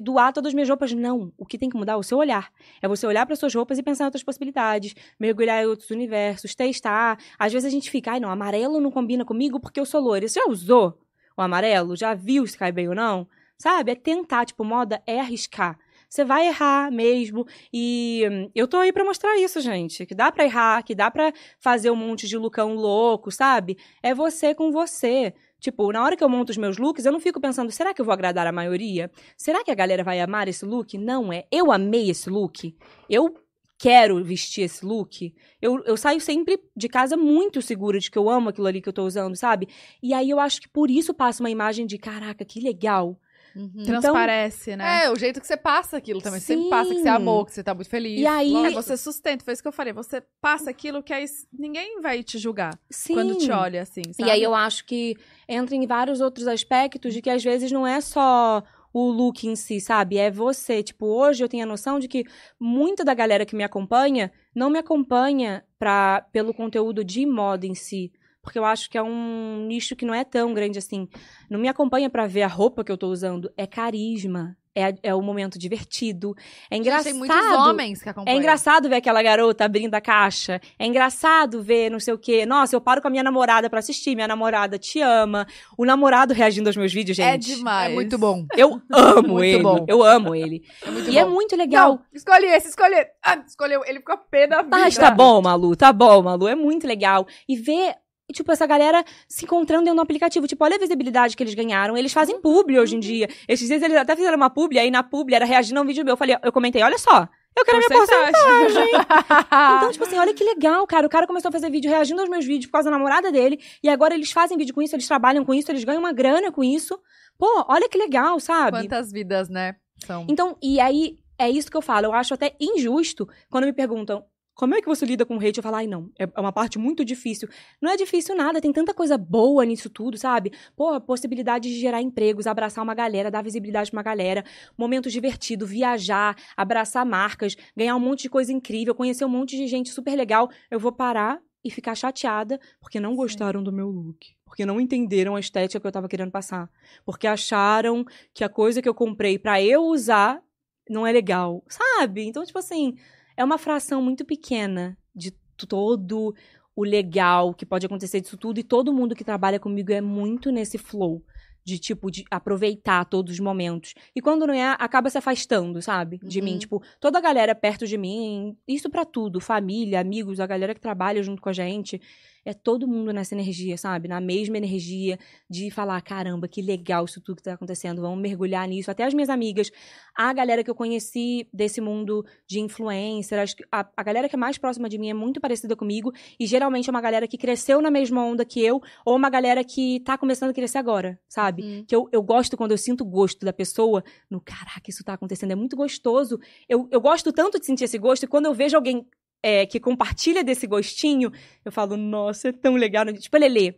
doar 0.00 0.32
todas 0.32 0.48
as 0.48 0.54
minhas 0.54 0.68
roupas. 0.68 0.92
Não, 0.92 1.32
o 1.36 1.46
que 1.46 1.58
tem 1.58 1.68
que 1.68 1.75
mudar 1.76 1.92
é 1.92 1.96
o 1.96 2.02
seu 2.02 2.18
olhar. 2.18 2.50
É 2.80 2.88
você 2.88 3.06
olhar 3.06 3.26
para 3.26 3.36
suas 3.36 3.54
roupas 3.54 3.78
e 3.78 3.82
pensar 3.82 4.04
em 4.04 4.06
outras 4.06 4.22
possibilidades, 4.22 4.94
mergulhar 5.18 5.62
em 5.62 5.66
outros 5.66 5.90
universos, 5.90 6.54
testar. 6.54 7.18
Às 7.38 7.52
vezes 7.52 7.66
a 7.66 7.70
gente 7.70 7.90
fica, 7.90 8.12
ai, 8.12 8.20
não, 8.20 8.30
amarelo 8.30 8.80
não 8.80 8.90
combina 8.90 9.24
comigo 9.24 9.60
porque 9.60 9.78
eu 9.80 9.86
sou 9.86 10.00
loira. 10.00 10.26
Você 10.26 10.40
já 10.40 10.46
usou 10.48 10.98
o 11.36 11.42
amarelo? 11.42 11.96
Já 11.96 12.14
viu 12.14 12.46
se 12.46 12.56
cai 12.56 12.72
bem 12.72 12.88
ou 12.88 12.94
não? 12.94 13.28
Sabe? 13.58 13.92
É 13.92 13.94
tentar, 13.94 14.44
tipo, 14.44 14.64
moda 14.64 15.02
é 15.06 15.20
arriscar. 15.20 15.78
Você 16.08 16.24
vai 16.24 16.46
errar 16.46 16.90
mesmo. 16.90 17.46
E 17.72 18.26
hum, 18.30 18.50
eu 18.54 18.68
tô 18.68 18.76
aí 18.78 18.92
pra 18.92 19.04
mostrar 19.04 19.36
isso, 19.38 19.60
gente. 19.60 20.06
Que 20.06 20.14
dá 20.14 20.30
pra 20.30 20.44
errar, 20.44 20.82
que 20.82 20.94
dá 20.94 21.10
pra 21.10 21.32
fazer 21.58 21.90
um 21.90 21.96
monte 21.96 22.28
de 22.28 22.38
lookão 22.38 22.74
louco, 22.74 23.30
sabe? 23.30 23.76
É 24.02 24.14
você 24.14 24.54
com 24.54 24.70
você. 24.70 25.34
Tipo, 25.60 25.90
na 25.90 26.04
hora 26.04 26.16
que 26.16 26.22
eu 26.22 26.28
monto 26.28 26.52
os 26.52 26.56
meus 26.56 26.76
looks, 26.76 27.04
eu 27.04 27.12
não 27.12 27.20
fico 27.20 27.40
pensando, 27.40 27.70
será 27.70 27.94
que 27.94 28.00
eu 28.00 28.04
vou 28.04 28.12
agradar 28.12 28.46
a 28.46 28.52
maioria? 28.52 29.10
Será 29.36 29.64
que 29.64 29.70
a 29.70 29.74
galera 29.74 30.04
vai 30.04 30.20
amar 30.20 30.48
esse 30.48 30.64
look? 30.64 30.96
Não 30.98 31.32
é. 31.32 31.44
Eu 31.50 31.72
amei 31.72 32.10
esse 32.10 32.28
look. 32.28 32.76
Eu 33.08 33.34
quero 33.78 34.22
vestir 34.22 34.62
esse 34.62 34.84
look. 34.84 35.34
Eu, 35.60 35.82
eu 35.84 35.96
saio 35.96 36.20
sempre 36.20 36.58
de 36.76 36.88
casa 36.88 37.16
muito 37.16 37.60
segura 37.60 37.98
de 37.98 38.10
que 38.10 38.18
eu 38.18 38.28
amo 38.28 38.48
aquilo 38.48 38.66
ali 38.66 38.80
que 38.80 38.88
eu 38.88 38.92
tô 38.92 39.04
usando, 39.04 39.36
sabe? 39.36 39.68
E 40.02 40.14
aí 40.14 40.30
eu 40.30 40.40
acho 40.40 40.60
que 40.60 40.68
por 40.68 40.90
isso 40.90 41.12
passa 41.14 41.42
uma 41.42 41.50
imagem 41.50 41.86
de, 41.86 41.98
caraca, 41.98 42.44
que 42.44 42.60
legal. 42.60 43.18
Uhum. 43.56 43.84
Transparece, 43.84 44.76
né? 44.76 45.04
É, 45.04 45.10
o 45.10 45.16
jeito 45.16 45.40
que 45.40 45.46
você 45.46 45.56
passa 45.56 45.96
aquilo 45.96 46.20
também. 46.20 46.40
Você 46.40 46.46
sempre 46.46 46.64
Sim. 46.64 46.70
passa 46.70 46.94
que 46.94 47.00
você 47.00 47.08
amou, 47.08 47.44
que 47.46 47.52
você 47.54 47.62
tá 47.62 47.74
muito 47.74 47.88
feliz. 47.88 48.20
E 48.20 48.26
aí- 48.26 48.54
É, 48.66 48.70
você 48.70 48.96
sustenta, 48.96 49.44
foi 49.44 49.54
isso 49.54 49.62
que 49.62 49.68
eu 49.68 49.72
falei. 49.72 49.92
Você 49.92 50.22
passa 50.40 50.70
aquilo 50.70 51.02
que 51.02 51.12
aí 51.12 51.24
ninguém 51.58 52.00
vai 52.00 52.22
te 52.22 52.36
julgar 52.38 52.78
Sim. 52.90 53.14
quando 53.14 53.36
te 53.38 53.50
olha, 53.50 53.82
assim, 53.82 54.02
sabe? 54.12 54.28
E 54.28 54.30
aí 54.30 54.42
eu 54.42 54.54
acho 54.54 54.84
que 54.84 55.16
entra 55.48 55.74
em 55.74 55.86
vários 55.86 56.20
outros 56.20 56.46
aspectos 56.46 57.14
de 57.14 57.22
que 57.22 57.30
às 57.30 57.42
vezes 57.42 57.72
não 57.72 57.86
é 57.86 58.00
só 58.00 58.62
o 58.92 59.10
look 59.10 59.46
em 59.46 59.54
si, 59.56 59.80
sabe? 59.80 60.16
É 60.16 60.30
você. 60.30 60.82
Tipo, 60.82 61.06
hoje 61.06 61.42
eu 61.44 61.48
tenho 61.48 61.62
a 61.64 61.66
noção 61.66 61.98
de 61.98 62.08
que 62.08 62.24
muita 62.58 63.04
da 63.04 63.12
galera 63.14 63.44
que 63.46 63.54
me 63.56 63.62
acompanha 63.64 64.32
não 64.54 64.70
me 64.70 64.78
acompanha 64.78 65.64
pra, 65.78 66.26
pelo 66.32 66.54
conteúdo 66.54 67.04
de 67.04 67.26
moda 67.26 67.66
em 67.66 67.74
si. 67.74 68.10
Porque 68.46 68.60
eu 68.60 68.64
acho 68.64 68.88
que 68.88 68.96
é 68.96 69.02
um 69.02 69.66
nicho 69.66 69.96
que 69.96 70.04
não 70.06 70.14
é 70.14 70.22
tão 70.22 70.54
grande 70.54 70.78
assim. 70.78 71.08
Não 71.50 71.58
me 71.58 71.66
acompanha 71.68 72.08
pra 72.08 72.28
ver 72.28 72.42
a 72.42 72.46
roupa 72.46 72.84
que 72.84 72.92
eu 72.92 72.96
tô 72.96 73.08
usando. 73.08 73.50
É 73.56 73.66
carisma. 73.66 74.56
É, 74.78 74.94
é 75.04 75.14
o 75.14 75.22
momento 75.22 75.58
divertido. 75.58 76.36
É 76.70 76.76
engraçado. 76.76 77.04
Tem 77.04 77.14
muitos 77.14 77.34
homens 77.36 78.02
que 78.02 78.08
É 78.08 78.12
acompanham. 78.12 78.38
engraçado 78.38 78.90
ver 78.90 78.96
aquela 78.96 79.22
garota 79.22 79.64
abrindo 79.64 79.94
a 79.94 80.02
caixa. 80.02 80.60
É 80.78 80.86
engraçado 80.86 81.62
ver 81.62 81.90
não 81.90 81.98
sei 81.98 82.12
o 82.12 82.18
quê. 82.18 82.44
Nossa, 82.44 82.76
eu 82.76 82.80
paro 82.80 83.00
com 83.00 83.08
a 83.08 83.10
minha 83.10 83.22
namorada 83.22 83.70
pra 83.70 83.78
assistir. 83.78 84.14
Minha 84.14 84.28
namorada 84.28 84.78
te 84.78 85.00
ama. 85.00 85.46
O 85.78 85.86
namorado 85.86 86.34
reagindo 86.34 86.68
aos 86.68 86.76
meus 86.76 86.92
vídeos, 86.92 87.16
gente. 87.16 87.50
É 87.52 87.56
demais. 87.56 87.90
É 87.90 87.94
muito 87.94 88.18
bom. 88.18 88.44
Eu 88.54 88.80
amo 88.92 89.28
Muito 89.28 89.44
ele. 89.46 89.62
bom. 89.62 89.84
Eu 89.88 90.02
amo 90.04 90.34
ele. 90.34 90.62
É 90.86 90.90
muito 90.90 91.08
e 91.10 91.14
bom. 91.14 91.18
é 91.20 91.24
muito 91.24 91.56
legal. 91.56 91.92
Não, 91.94 92.00
escolhe 92.12 92.44
esse, 92.46 92.68
escolhe. 92.68 92.96
Ah, 93.24 93.42
escolheu. 93.46 93.82
Ele 93.86 93.98
ficou 94.00 94.14
a 94.14 94.18
pé 94.18 94.46
da 94.46 94.60
vida. 94.62 94.76
Mas 94.76 94.94
tá 94.94 95.10
bom, 95.10 95.40
Malu, 95.40 95.74
tá 95.74 95.90
bom, 95.90 96.22
Malu. 96.22 96.46
É 96.48 96.54
muito 96.54 96.86
legal. 96.86 97.26
E 97.48 97.56
ver, 97.56 97.94
tipo, 98.32 98.50
essa 98.50 98.66
galera 98.66 99.04
se 99.28 99.44
encontrando 99.44 99.84
dentro 99.84 99.96
do 99.96 100.02
aplicativo. 100.02 100.46
Tipo, 100.46 100.64
olha 100.64 100.76
a 100.76 100.78
visibilidade 100.78 101.36
que 101.36 101.42
eles 101.42 101.54
ganharam. 101.54 101.96
Eles 101.96 102.12
fazem 102.12 102.40
publi 102.40 102.78
hoje 102.78 102.96
em 102.96 103.00
dia. 103.00 103.28
Esses 103.48 103.68
dias 103.68 103.82
eles 103.82 103.96
até 103.96 104.16
fizeram 104.16 104.36
uma 104.36 104.50
publi, 104.50 104.78
aí 104.78 104.90
na 104.90 105.02
publi 105.02 105.34
era 105.34 105.44
reagindo 105.44 105.78
a 105.78 105.82
um 105.82 105.86
vídeo 105.86 106.04
meu. 106.04 106.12
Eu 106.12 106.16
falei, 106.16 106.36
eu 106.42 106.52
comentei, 106.52 106.82
olha 106.82 106.98
só. 106.98 107.28
Eu 107.56 107.64
quero 107.64 107.78
minha 107.78 107.88
porcentagem. 107.88 108.92
Então, 109.78 109.90
tipo 109.90 110.04
assim, 110.04 110.18
olha 110.18 110.34
que 110.34 110.44
legal, 110.44 110.86
cara. 110.86 111.06
O 111.06 111.10
cara 111.10 111.26
começou 111.26 111.48
a 111.48 111.52
fazer 111.52 111.70
vídeo 111.70 111.90
reagindo 111.90 112.20
aos 112.20 112.28
meus 112.28 112.44
vídeos 112.44 112.66
por 112.66 112.72
causa 112.72 112.90
da 112.90 112.96
namorada 112.96 113.32
dele. 113.32 113.58
E 113.82 113.88
agora 113.88 114.14
eles 114.14 114.30
fazem 114.30 114.58
vídeo 114.58 114.74
com 114.74 114.82
isso, 114.82 114.94
eles 114.94 115.06
trabalham 115.08 115.44
com 115.44 115.54
isso, 115.54 115.70
eles 115.70 115.84
ganham 115.84 116.00
uma 116.00 116.12
grana 116.12 116.52
com 116.52 116.62
isso. 116.62 116.98
Pô, 117.38 117.64
olha 117.68 117.88
que 117.88 117.96
legal, 117.96 118.38
sabe? 118.40 118.78
Quantas 118.78 119.10
vidas, 119.10 119.48
né? 119.48 119.76
São. 120.04 120.26
Então, 120.28 120.56
e 120.62 120.78
aí, 120.80 121.18
é 121.38 121.48
isso 121.48 121.70
que 121.70 121.76
eu 121.76 121.82
falo. 121.82 122.06
Eu 122.06 122.12
acho 122.12 122.34
até 122.34 122.54
injusto 122.60 123.26
quando 123.50 123.64
me 123.64 123.72
perguntam. 123.72 124.24
Como 124.56 124.74
é 124.74 124.80
que 124.80 124.86
você 124.86 125.04
lida 125.04 125.26
com 125.26 125.36
hate? 125.36 125.58
Eu 125.58 125.62
falo, 125.62 125.76
ai, 125.76 125.86
não, 125.86 126.10
é 126.18 126.24
é 126.24 126.40
uma 126.40 126.50
parte 126.50 126.78
muito 126.78 127.04
difícil. 127.04 127.46
Não 127.80 127.90
é 127.90 127.96
difícil 127.96 128.34
nada, 128.34 128.58
tem 128.58 128.72
tanta 128.72 128.94
coisa 128.94 129.18
boa 129.18 129.64
nisso 129.66 129.90
tudo, 129.90 130.16
sabe? 130.16 130.50
Pô, 130.74 130.88
a 130.94 131.00
possibilidade 131.00 131.68
de 131.68 131.78
gerar 131.78 132.00
empregos, 132.00 132.46
abraçar 132.46 132.82
uma 132.82 132.94
galera, 132.94 133.30
dar 133.30 133.42
visibilidade 133.42 133.90
pra 133.90 133.98
uma 133.98 134.02
galera, 134.02 134.42
momentos 134.76 135.12
divertidos, 135.12 135.68
viajar, 135.68 136.34
abraçar 136.56 137.04
marcas, 137.04 137.54
ganhar 137.76 137.94
um 137.96 138.00
monte 138.00 138.22
de 138.22 138.30
coisa 138.30 138.50
incrível, 138.50 138.94
conhecer 138.94 139.26
um 139.26 139.28
monte 139.28 139.56
de 139.58 139.66
gente 139.66 139.90
super 139.90 140.16
legal. 140.16 140.48
Eu 140.70 140.80
vou 140.80 140.90
parar 140.90 141.38
e 141.62 141.70
ficar 141.70 141.94
chateada 141.94 142.58
porque 142.80 142.98
não 142.98 143.14
gostaram 143.14 143.62
do 143.62 143.70
meu 143.70 143.88
look. 143.88 144.34
Porque 144.46 144.64
não 144.64 144.80
entenderam 144.80 145.36
a 145.36 145.40
estética 145.40 145.78
que 145.78 145.86
eu 145.86 145.92
tava 145.92 146.08
querendo 146.08 146.30
passar. 146.30 146.70
Porque 147.04 147.26
acharam 147.26 148.06
que 148.32 148.42
a 148.42 148.48
coisa 148.48 148.80
que 148.80 148.88
eu 148.88 148.94
comprei 148.94 149.38
pra 149.38 149.60
eu 149.62 149.82
usar 149.82 150.40
não 150.88 151.06
é 151.06 151.12
legal, 151.12 151.62
sabe? 151.68 152.22
Então, 152.26 152.44
tipo 152.44 152.58
assim, 152.58 152.96
é 153.36 153.44
uma 153.44 153.58
fração 153.58 154.00
muito 154.02 154.24
pequena 154.24 154.96
de 155.14 155.30
todo 155.56 156.34
o 156.74 156.84
legal 156.84 157.54
que 157.54 157.64
pode 157.64 157.86
acontecer 157.86 158.20
disso 158.20 158.36
tudo. 158.36 158.60
E 158.60 158.64
todo 158.64 158.92
mundo 158.92 159.14
que 159.14 159.24
trabalha 159.24 159.58
comigo 159.58 159.92
é 159.92 160.00
muito 160.00 160.50
nesse 160.50 160.78
flow. 160.78 161.24
De, 161.64 161.80
tipo, 161.80 162.12
de 162.12 162.24
aproveitar 162.30 163.04
todos 163.06 163.32
os 163.32 163.40
momentos. 163.40 163.92
E 164.14 164.22
quando 164.22 164.46
não 164.46 164.54
é, 164.54 164.76
acaba 164.78 165.10
se 165.10 165.18
afastando, 165.18 165.82
sabe? 165.82 166.20
De 166.22 166.40
mim. 166.40 166.52
Uhum. 166.52 166.58
Tipo, 166.60 166.82
toda 167.00 167.18
a 167.18 167.20
galera 167.20 167.56
perto 167.56 167.88
de 167.88 167.98
mim, 167.98 168.56
isso 168.68 168.88
pra 168.88 169.04
tudo. 169.04 169.40
Família, 169.40 169.98
amigos, 169.98 170.38
a 170.38 170.46
galera 170.46 170.72
que 170.72 170.80
trabalha 170.80 171.20
junto 171.24 171.42
com 171.42 171.48
a 171.48 171.52
gente. 171.52 172.00
É 172.46 172.54
todo 172.54 172.86
mundo 172.86 173.12
nessa 173.12 173.34
energia, 173.34 173.76
sabe? 173.76 174.06
Na 174.06 174.20
mesma 174.20 174.56
energia 174.56 175.18
de 175.50 175.68
falar, 175.70 176.00
caramba, 176.00 176.46
que 176.46 176.62
legal 176.62 177.04
isso 177.04 177.20
tudo 177.20 177.38
que 177.38 177.42
tá 177.42 177.54
acontecendo. 177.54 178.00
Vamos 178.00 178.20
mergulhar 178.20 178.66
nisso. 178.68 178.88
Até 178.88 179.04
as 179.04 179.12
minhas 179.12 179.28
amigas, 179.28 179.70
a 180.16 180.32
galera 180.32 180.62
que 180.62 180.70
eu 180.70 180.74
conheci 180.74 181.48
desse 181.52 181.80
mundo 181.80 182.24
de 182.48 182.60
influencer, 182.60 183.44
a, 183.72 183.88
a 183.96 184.02
galera 184.02 184.28
que 184.28 184.36
é 184.36 184.38
mais 184.38 184.56
próxima 184.56 184.88
de 184.88 184.96
mim 184.96 185.10
é 185.10 185.14
muito 185.14 185.40
parecida 185.40 185.74
comigo. 185.74 186.12
E 186.38 186.46
geralmente 186.46 186.88
é 186.88 186.92
uma 186.92 187.00
galera 187.00 187.26
que 187.26 187.36
cresceu 187.36 187.82
na 187.82 187.90
mesma 187.90 188.24
onda 188.24 188.44
que 188.44 188.64
eu, 188.64 188.80
ou 189.04 189.16
uma 189.16 189.28
galera 189.28 189.64
que 189.64 190.00
tá 190.04 190.16
começando 190.16 190.50
a 190.50 190.54
crescer 190.54 190.78
agora, 190.78 191.18
sabe? 191.28 191.62
Uhum. 191.62 191.84
Que 191.84 191.96
eu, 191.96 192.08
eu 192.12 192.22
gosto 192.22 192.56
quando 192.56 192.70
eu 192.70 192.78
sinto 192.78 193.02
o 193.02 193.04
gosto 193.04 193.44
da 193.44 193.52
pessoa, 193.52 194.04
no 194.30 194.40
caraca, 194.40 194.88
isso 194.88 195.02
tá 195.02 195.14
acontecendo, 195.14 195.50
é 195.50 195.56
muito 195.56 195.76
gostoso. 195.76 196.38
Eu, 196.68 196.88
eu 196.92 197.00
gosto 197.00 197.32
tanto 197.32 197.58
de 197.58 197.66
sentir 197.66 197.84
esse 197.84 197.98
gosto, 197.98 198.22
e 198.22 198.28
quando 198.28 198.46
eu 198.46 198.54
vejo 198.54 198.76
alguém 198.76 199.04
é, 199.42 199.66
que 199.66 199.78
compartilha 199.78 200.42
desse 200.42 200.66
gostinho, 200.66 201.30
eu 201.64 201.72
falo, 201.72 201.96
nossa, 201.96 202.48
é 202.48 202.52
tão 202.52 202.74
legal. 202.74 203.04
Tipo, 203.12 203.36
a 203.36 203.40
Lelê. 203.40 203.74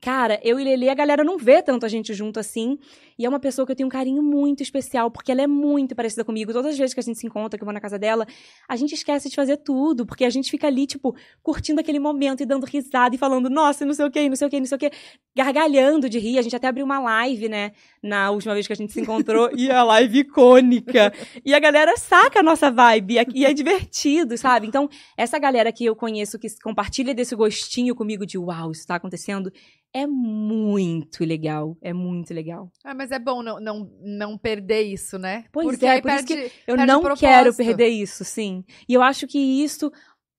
Cara, 0.00 0.38
eu 0.42 0.60
e 0.60 0.64
Lelê, 0.64 0.88
a 0.88 0.94
galera 0.94 1.24
não 1.24 1.38
vê 1.38 1.62
tanto 1.62 1.86
a 1.86 1.88
gente 1.88 2.12
junto 2.12 2.38
assim. 2.38 2.78
E 3.18 3.24
é 3.24 3.28
uma 3.28 3.38
pessoa 3.38 3.64
que 3.64 3.72
eu 3.72 3.76
tenho 3.76 3.86
um 3.86 3.90
carinho 3.90 4.22
muito 4.22 4.62
especial, 4.62 5.10
porque 5.10 5.30
ela 5.30 5.42
é 5.42 5.46
muito 5.46 5.94
parecida 5.94 6.24
comigo. 6.24 6.52
Todas 6.52 6.72
as 6.72 6.78
vezes 6.78 6.94
que 6.94 7.00
a 7.00 7.02
gente 7.02 7.18
se 7.18 7.26
encontra, 7.26 7.56
que 7.56 7.62
eu 7.62 7.66
vou 7.66 7.72
na 7.72 7.80
casa 7.80 7.98
dela, 7.98 8.26
a 8.68 8.76
gente 8.76 8.94
esquece 8.94 9.28
de 9.28 9.36
fazer 9.36 9.58
tudo, 9.58 10.04
porque 10.04 10.24
a 10.24 10.30
gente 10.30 10.50
fica 10.50 10.66
ali, 10.66 10.86
tipo, 10.86 11.14
curtindo 11.42 11.80
aquele 11.80 11.98
momento 11.98 12.42
e 12.42 12.46
dando 12.46 12.64
risada 12.64 13.14
e 13.14 13.18
falando, 13.18 13.48
nossa, 13.48 13.84
não 13.84 13.94
sei 13.94 14.06
o 14.06 14.10
que, 14.10 14.28
não 14.28 14.36
sei 14.36 14.48
o 14.48 14.50
que, 14.50 14.58
não 14.58 14.66
sei 14.66 14.76
o 14.76 14.78
que, 14.78 14.90
gargalhando 15.36 16.08
de 16.08 16.18
rir. 16.18 16.38
A 16.38 16.42
gente 16.42 16.56
até 16.56 16.66
abriu 16.66 16.84
uma 16.84 16.98
live, 16.98 17.48
né, 17.48 17.72
na 18.02 18.30
última 18.30 18.54
vez 18.54 18.66
que 18.66 18.72
a 18.72 18.76
gente 18.76 18.92
se 18.92 19.00
encontrou, 19.00 19.50
e 19.56 19.70
a 19.70 19.82
live 19.84 20.20
icônica. 20.20 21.12
E 21.44 21.54
a 21.54 21.60
galera 21.60 21.96
saca 21.96 22.40
a 22.40 22.42
nossa 22.42 22.70
vibe, 22.70 23.16
e 23.34 23.44
é 23.44 23.52
divertido, 23.52 24.36
sabe? 24.36 24.66
Então, 24.66 24.88
essa 25.16 25.38
galera 25.38 25.72
que 25.72 25.84
eu 25.84 25.94
conheço, 25.94 26.38
que 26.38 26.48
compartilha 26.62 27.14
desse 27.14 27.36
gostinho 27.36 27.94
comigo 27.94 28.26
de, 28.26 28.38
uau, 28.38 28.72
isso 28.72 28.86
tá 28.86 28.96
acontecendo, 28.96 29.52
é 29.94 30.08
muito 30.08 31.24
legal, 31.24 31.76
é 31.80 31.92
muito 31.92 32.34
legal. 32.34 32.68
Ah, 32.82 32.94
mas 33.04 33.10
é 33.12 33.18
bom 33.18 33.42
não, 33.42 33.60
não, 33.60 33.90
não 34.02 34.38
perder 34.38 34.82
isso, 34.82 35.18
né? 35.18 35.44
Pois 35.52 35.66
Porque 35.68 35.86
é, 35.86 35.90
aí 35.90 36.02
por 36.02 36.10
isso 36.10 36.26
perde, 36.26 36.52
Eu 36.66 36.74
perde 36.76 36.82
o 36.82 36.86
não 36.86 37.00
propósito. 37.00 37.26
quero 37.28 37.54
perder 37.54 37.88
isso, 37.88 38.24
sim. 38.24 38.64
E 38.88 38.94
eu 38.94 39.02
acho 39.02 39.26
que 39.26 39.38
isso 39.38 39.92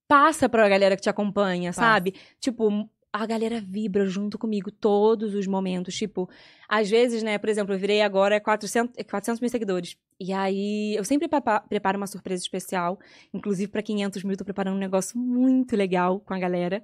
passa 0.07 0.47
pra 0.49 0.67
galera 0.69 0.95
que 0.95 1.01
te 1.01 1.09
acompanha, 1.09 1.69
Passa. 1.69 1.81
sabe? 1.81 2.13
Tipo, 2.39 2.87
a 3.11 3.25
galera 3.25 3.61
vibra 3.61 4.05
junto 4.05 4.37
comigo 4.37 4.69
todos 4.71 5.33
os 5.33 5.47
momentos. 5.47 5.95
Tipo, 5.95 6.29
às 6.67 6.89
vezes, 6.89 7.23
né, 7.23 7.37
por 7.37 7.49
exemplo, 7.49 7.73
eu 7.73 7.79
virei 7.79 8.01
agora 8.01 8.39
400, 8.41 9.03
400 9.09 9.39
mil 9.39 9.49
seguidores. 9.49 9.95
E 10.19 10.31
aí, 10.33 10.95
eu 10.95 11.03
sempre 11.03 11.27
prepa- 11.27 11.61
preparo 11.61 11.97
uma 11.97 12.07
surpresa 12.07 12.41
especial. 12.43 12.99
Inclusive, 13.33 13.71
pra 13.71 13.81
500 13.81 14.23
mil, 14.23 14.35
tô 14.37 14.43
preparando 14.45 14.75
um 14.75 14.79
negócio 14.79 15.17
muito 15.17 15.75
legal 15.75 16.19
com 16.19 16.33
a 16.33 16.39
galera. 16.39 16.83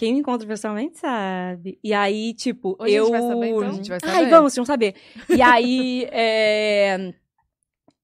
Quem 0.00 0.14
me 0.14 0.20
encontra 0.20 0.48
pessoalmente 0.48 0.98
sabe. 0.98 1.78
E 1.84 1.92
aí, 1.92 2.32
tipo, 2.32 2.74
Hoje 2.80 2.94
a 2.94 2.96
eu. 2.96 3.04
gente 3.04 3.12
vai 3.12 3.20
saber, 3.20 3.48
então? 3.48 3.60
A 3.60 3.72
gente 3.72 3.88
vai 3.90 3.98
Ai, 4.02 4.10
saber. 4.14 4.30
vamos, 4.30 4.52
vocês 4.54 4.56
vão 4.56 4.64
saber. 4.64 4.94
E 5.28 5.42
aí, 5.42 6.04
é, 6.10 7.12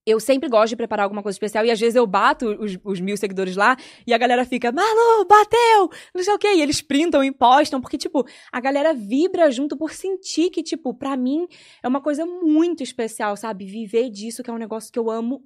eu 0.04 0.20
sempre 0.20 0.46
gosto 0.46 0.68
de 0.68 0.76
preparar 0.76 1.04
alguma 1.04 1.22
coisa 1.22 1.36
especial 1.36 1.64
e 1.64 1.70
às 1.70 1.80
vezes 1.80 1.96
eu 1.96 2.06
bato 2.06 2.48
os, 2.62 2.76
os 2.84 3.00
mil 3.00 3.16
seguidores 3.16 3.56
lá 3.56 3.78
e 4.06 4.12
a 4.12 4.18
galera 4.18 4.44
fica, 4.44 4.70
Malu, 4.70 5.24
bateu! 5.26 5.88
Não 6.14 6.22
sei 6.22 6.34
o 6.34 6.38
quê. 6.38 6.48
E 6.56 6.60
eles 6.60 6.82
printam 6.82 7.24
e 7.24 7.32
postam, 7.32 7.80
porque, 7.80 7.96
tipo, 7.96 8.26
a 8.52 8.60
galera 8.60 8.92
vibra 8.92 9.50
junto 9.50 9.74
por 9.74 9.90
sentir 9.90 10.50
que, 10.50 10.62
tipo, 10.62 10.92
pra 10.92 11.16
mim 11.16 11.48
é 11.82 11.88
uma 11.88 12.02
coisa 12.02 12.26
muito 12.26 12.82
especial, 12.82 13.38
sabe? 13.38 13.64
Viver 13.64 14.10
disso, 14.10 14.42
que 14.42 14.50
é 14.50 14.52
um 14.52 14.58
negócio 14.58 14.92
que 14.92 14.98
eu 14.98 15.08
amo 15.08 15.42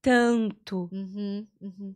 tanto. 0.00 0.88
Uhum, 0.90 1.46
uhum. 1.60 1.94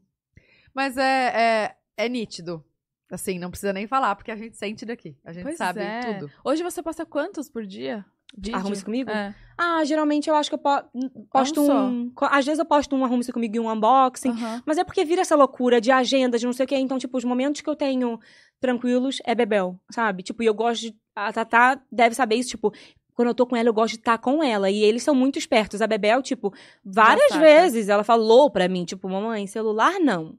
Mas 0.74 0.98
é, 0.98 1.32
é, 1.34 1.76
é 1.96 2.08
nítido. 2.10 2.62
Assim, 3.10 3.38
não 3.38 3.50
precisa 3.50 3.72
nem 3.72 3.86
falar, 3.86 4.16
porque 4.16 4.30
a 4.32 4.36
gente 4.36 4.56
sente 4.56 4.84
daqui. 4.84 5.16
A 5.24 5.32
gente 5.32 5.44
Pois 5.44 5.56
sabe 5.56 5.80
é. 5.80 6.14
tudo. 6.14 6.30
Hoje 6.44 6.62
você 6.62 6.82
posta 6.82 7.06
quantos 7.06 7.48
por 7.48 7.64
dia? 7.64 8.04
Vídeo? 8.36 8.56
Arrume-se 8.56 8.84
comigo? 8.84 9.08
É. 9.08 9.32
Ah, 9.56 9.84
geralmente 9.84 10.28
eu 10.28 10.34
acho 10.34 10.50
que 10.50 10.54
eu 10.56 10.58
po- 10.58 10.82
posto 11.30 11.62
um. 11.62 12.10
Às 12.22 12.44
vezes 12.44 12.58
eu 12.58 12.64
posto 12.64 12.96
um 12.96 13.04
arrume-se 13.04 13.32
comigo 13.32 13.54
e 13.54 13.60
um 13.60 13.70
unboxing. 13.72 14.34
Mas 14.66 14.76
é 14.78 14.82
porque 14.84 15.04
vira 15.04 15.20
essa 15.22 15.36
loucura 15.36 15.80
de 15.80 15.92
agenda, 15.92 16.36
de 16.36 16.44
não 16.44 16.52
sei 16.52 16.64
o 16.64 16.68
quê. 16.68 16.76
Então, 16.76 16.98
tipo, 16.98 17.16
os 17.16 17.22
momentos 17.24 17.60
que 17.60 17.70
eu 17.70 17.76
tenho 17.76 18.18
tranquilos 18.60 19.18
é 19.24 19.34
Bebel, 19.34 19.78
sabe? 19.90 20.22
Tipo, 20.24 20.42
e 20.42 20.46
eu 20.46 20.54
gosto 20.54 20.82
de. 20.82 20.96
A 21.14 21.32
Tatá 21.32 21.80
deve 21.90 22.14
saber 22.16 22.34
isso, 22.36 22.50
tipo. 22.50 22.72
Quando 23.14 23.28
eu 23.28 23.34
tô 23.34 23.46
com 23.46 23.56
ela, 23.56 23.68
eu 23.68 23.72
gosto 23.72 23.94
de 23.94 24.00
estar 24.00 24.18
com 24.18 24.42
ela. 24.42 24.68
E 24.68 24.82
eles 24.82 25.02
são 25.02 25.14
muito 25.14 25.38
espertos. 25.38 25.80
A 25.80 25.86
Bebel, 25.86 26.20
tipo, 26.20 26.52
várias 26.84 27.28
saca. 27.28 27.40
vezes 27.40 27.88
ela 27.88 28.04
falou 28.04 28.50
pra 28.50 28.68
mim, 28.68 28.84
tipo, 28.84 29.08
mamãe, 29.08 29.46
celular 29.46 29.98
não. 30.00 30.36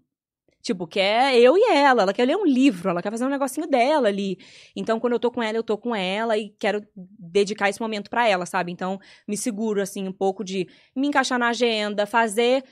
Tipo, 0.61 0.85
quer 0.85 1.35
eu 1.37 1.57
e 1.57 1.63
ela. 1.71 2.03
Ela 2.03 2.13
quer 2.13 2.25
ler 2.25 2.35
um 2.35 2.45
livro, 2.45 2.89
ela 2.89 3.01
quer 3.01 3.11
fazer 3.11 3.25
um 3.25 3.29
negocinho 3.29 3.67
dela 3.67 4.07
ali. 4.07 4.37
Então, 4.75 4.99
quando 4.99 5.13
eu 5.13 5.19
tô 5.19 5.31
com 5.31 5.41
ela, 5.41 5.57
eu 5.57 5.63
tô 5.63 5.77
com 5.77 5.95
ela 5.95 6.37
e 6.37 6.49
quero 6.59 6.85
dedicar 6.95 7.69
esse 7.69 7.79
momento 7.79 8.09
pra 8.09 8.27
ela, 8.27 8.45
sabe? 8.45 8.71
Então, 8.71 8.99
me 9.27 9.37
seguro, 9.37 9.81
assim, 9.81 10.07
um 10.07 10.11
pouco 10.11 10.43
de 10.43 10.67
me 10.95 11.07
encaixar 11.07 11.39
na 11.39 11.49
agenda, 11.49 12.05
fazer 12.05 12.63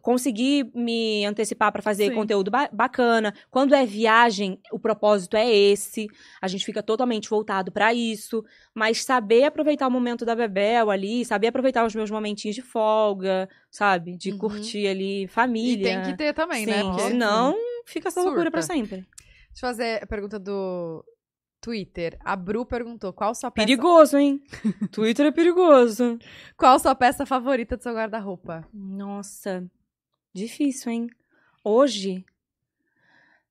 conseguir 0.00 0.70
me 0.74 1.24
antecipar 1.26 1.70
pra 1.72 1.82
fazer 1.82 2.08
Sim. 2.08 2.14
conteúdo 2.14 2.50
ba- 2.50 2.68
bacana. 2.72 3.34
Quando 3.50 3.74
é 3.74 3.84
viagem, 3.84 4.58
o 4.72 4.78
propósito 4.78 5.36
é 5.36 5.50
esse. 5.52 6.06
A 6.40 6.48
gente 6.48 6.64
fica 6.64 6.82
totalmente 6.82 7.28
voltado 7.28 7.70
pra 7.70 7.92
isso, 7.92 8.44
mas 8.74 9.04
saber 9.04 9.44
aproveitar 9.44 9.86
o 9.88 9.90
momento 9.90 10.24
da 10.24 10.34
Bebel 10.34 10.90
ali, 10.90 11.24
saber 11.24 11.48
aproveitar 11.48 11.84
os 11.84 11.94
meus 11.94 12.10
momentinhos 12.10 12.54
de 12.54 12.62
folga, 12.62 13.48
sabe? 13.70 14.16
De 14.16 14.30
Uhum. 14.32 14.38
curtir 14.38 14.86
ali 14.86 15.24
E 15.24 15.28
família. 15.28 15.84
tem 15.84 16.02
que 16.02 16.16
ter 16.16 16.32
também, 16.32 16.64
né? 16.66 16.78
Sim, 16.82 16.88
Porque- 16.90 17.02
senão 17.02 17.54
fica 17.86 18.08
essa 18.08 18.22
loucura 18.22 18.50
pra 18.50 18.62
sempre. 18.62 18.96
Deixa 19.48 19.66
eu 19.66 19.68
fazer 19.68 20.02
a 20.02 20.06
pergunta 20.06 20.38
do 20.38 21.04
Twitter. 21.60 22.18
A 22.24 22.34
Bru 22.34 22.64
perguntou: 22.66 23.12
qual 23.12 23.34
sua 23.34 23.50
peça, 23.50 23.66
Perigoso, 23.66 24.16
hein? 24.16 24.40
Twitter 24.90 25.26
é 25.26 25.30
perigoso. 25.30 26.18
qual 26.56 26.78
sua 26.78 26.94
peça 26.94 27.24
favorita 27.26 27.76
do 27.76 27.82
seu 27.82 27.92
guarda-roupa? 27.92 28.66
Nossa, 28.72 29.64
difícil, 30.32 30.90
hein? 30.92 31.10
Hoje. 31.64 32.24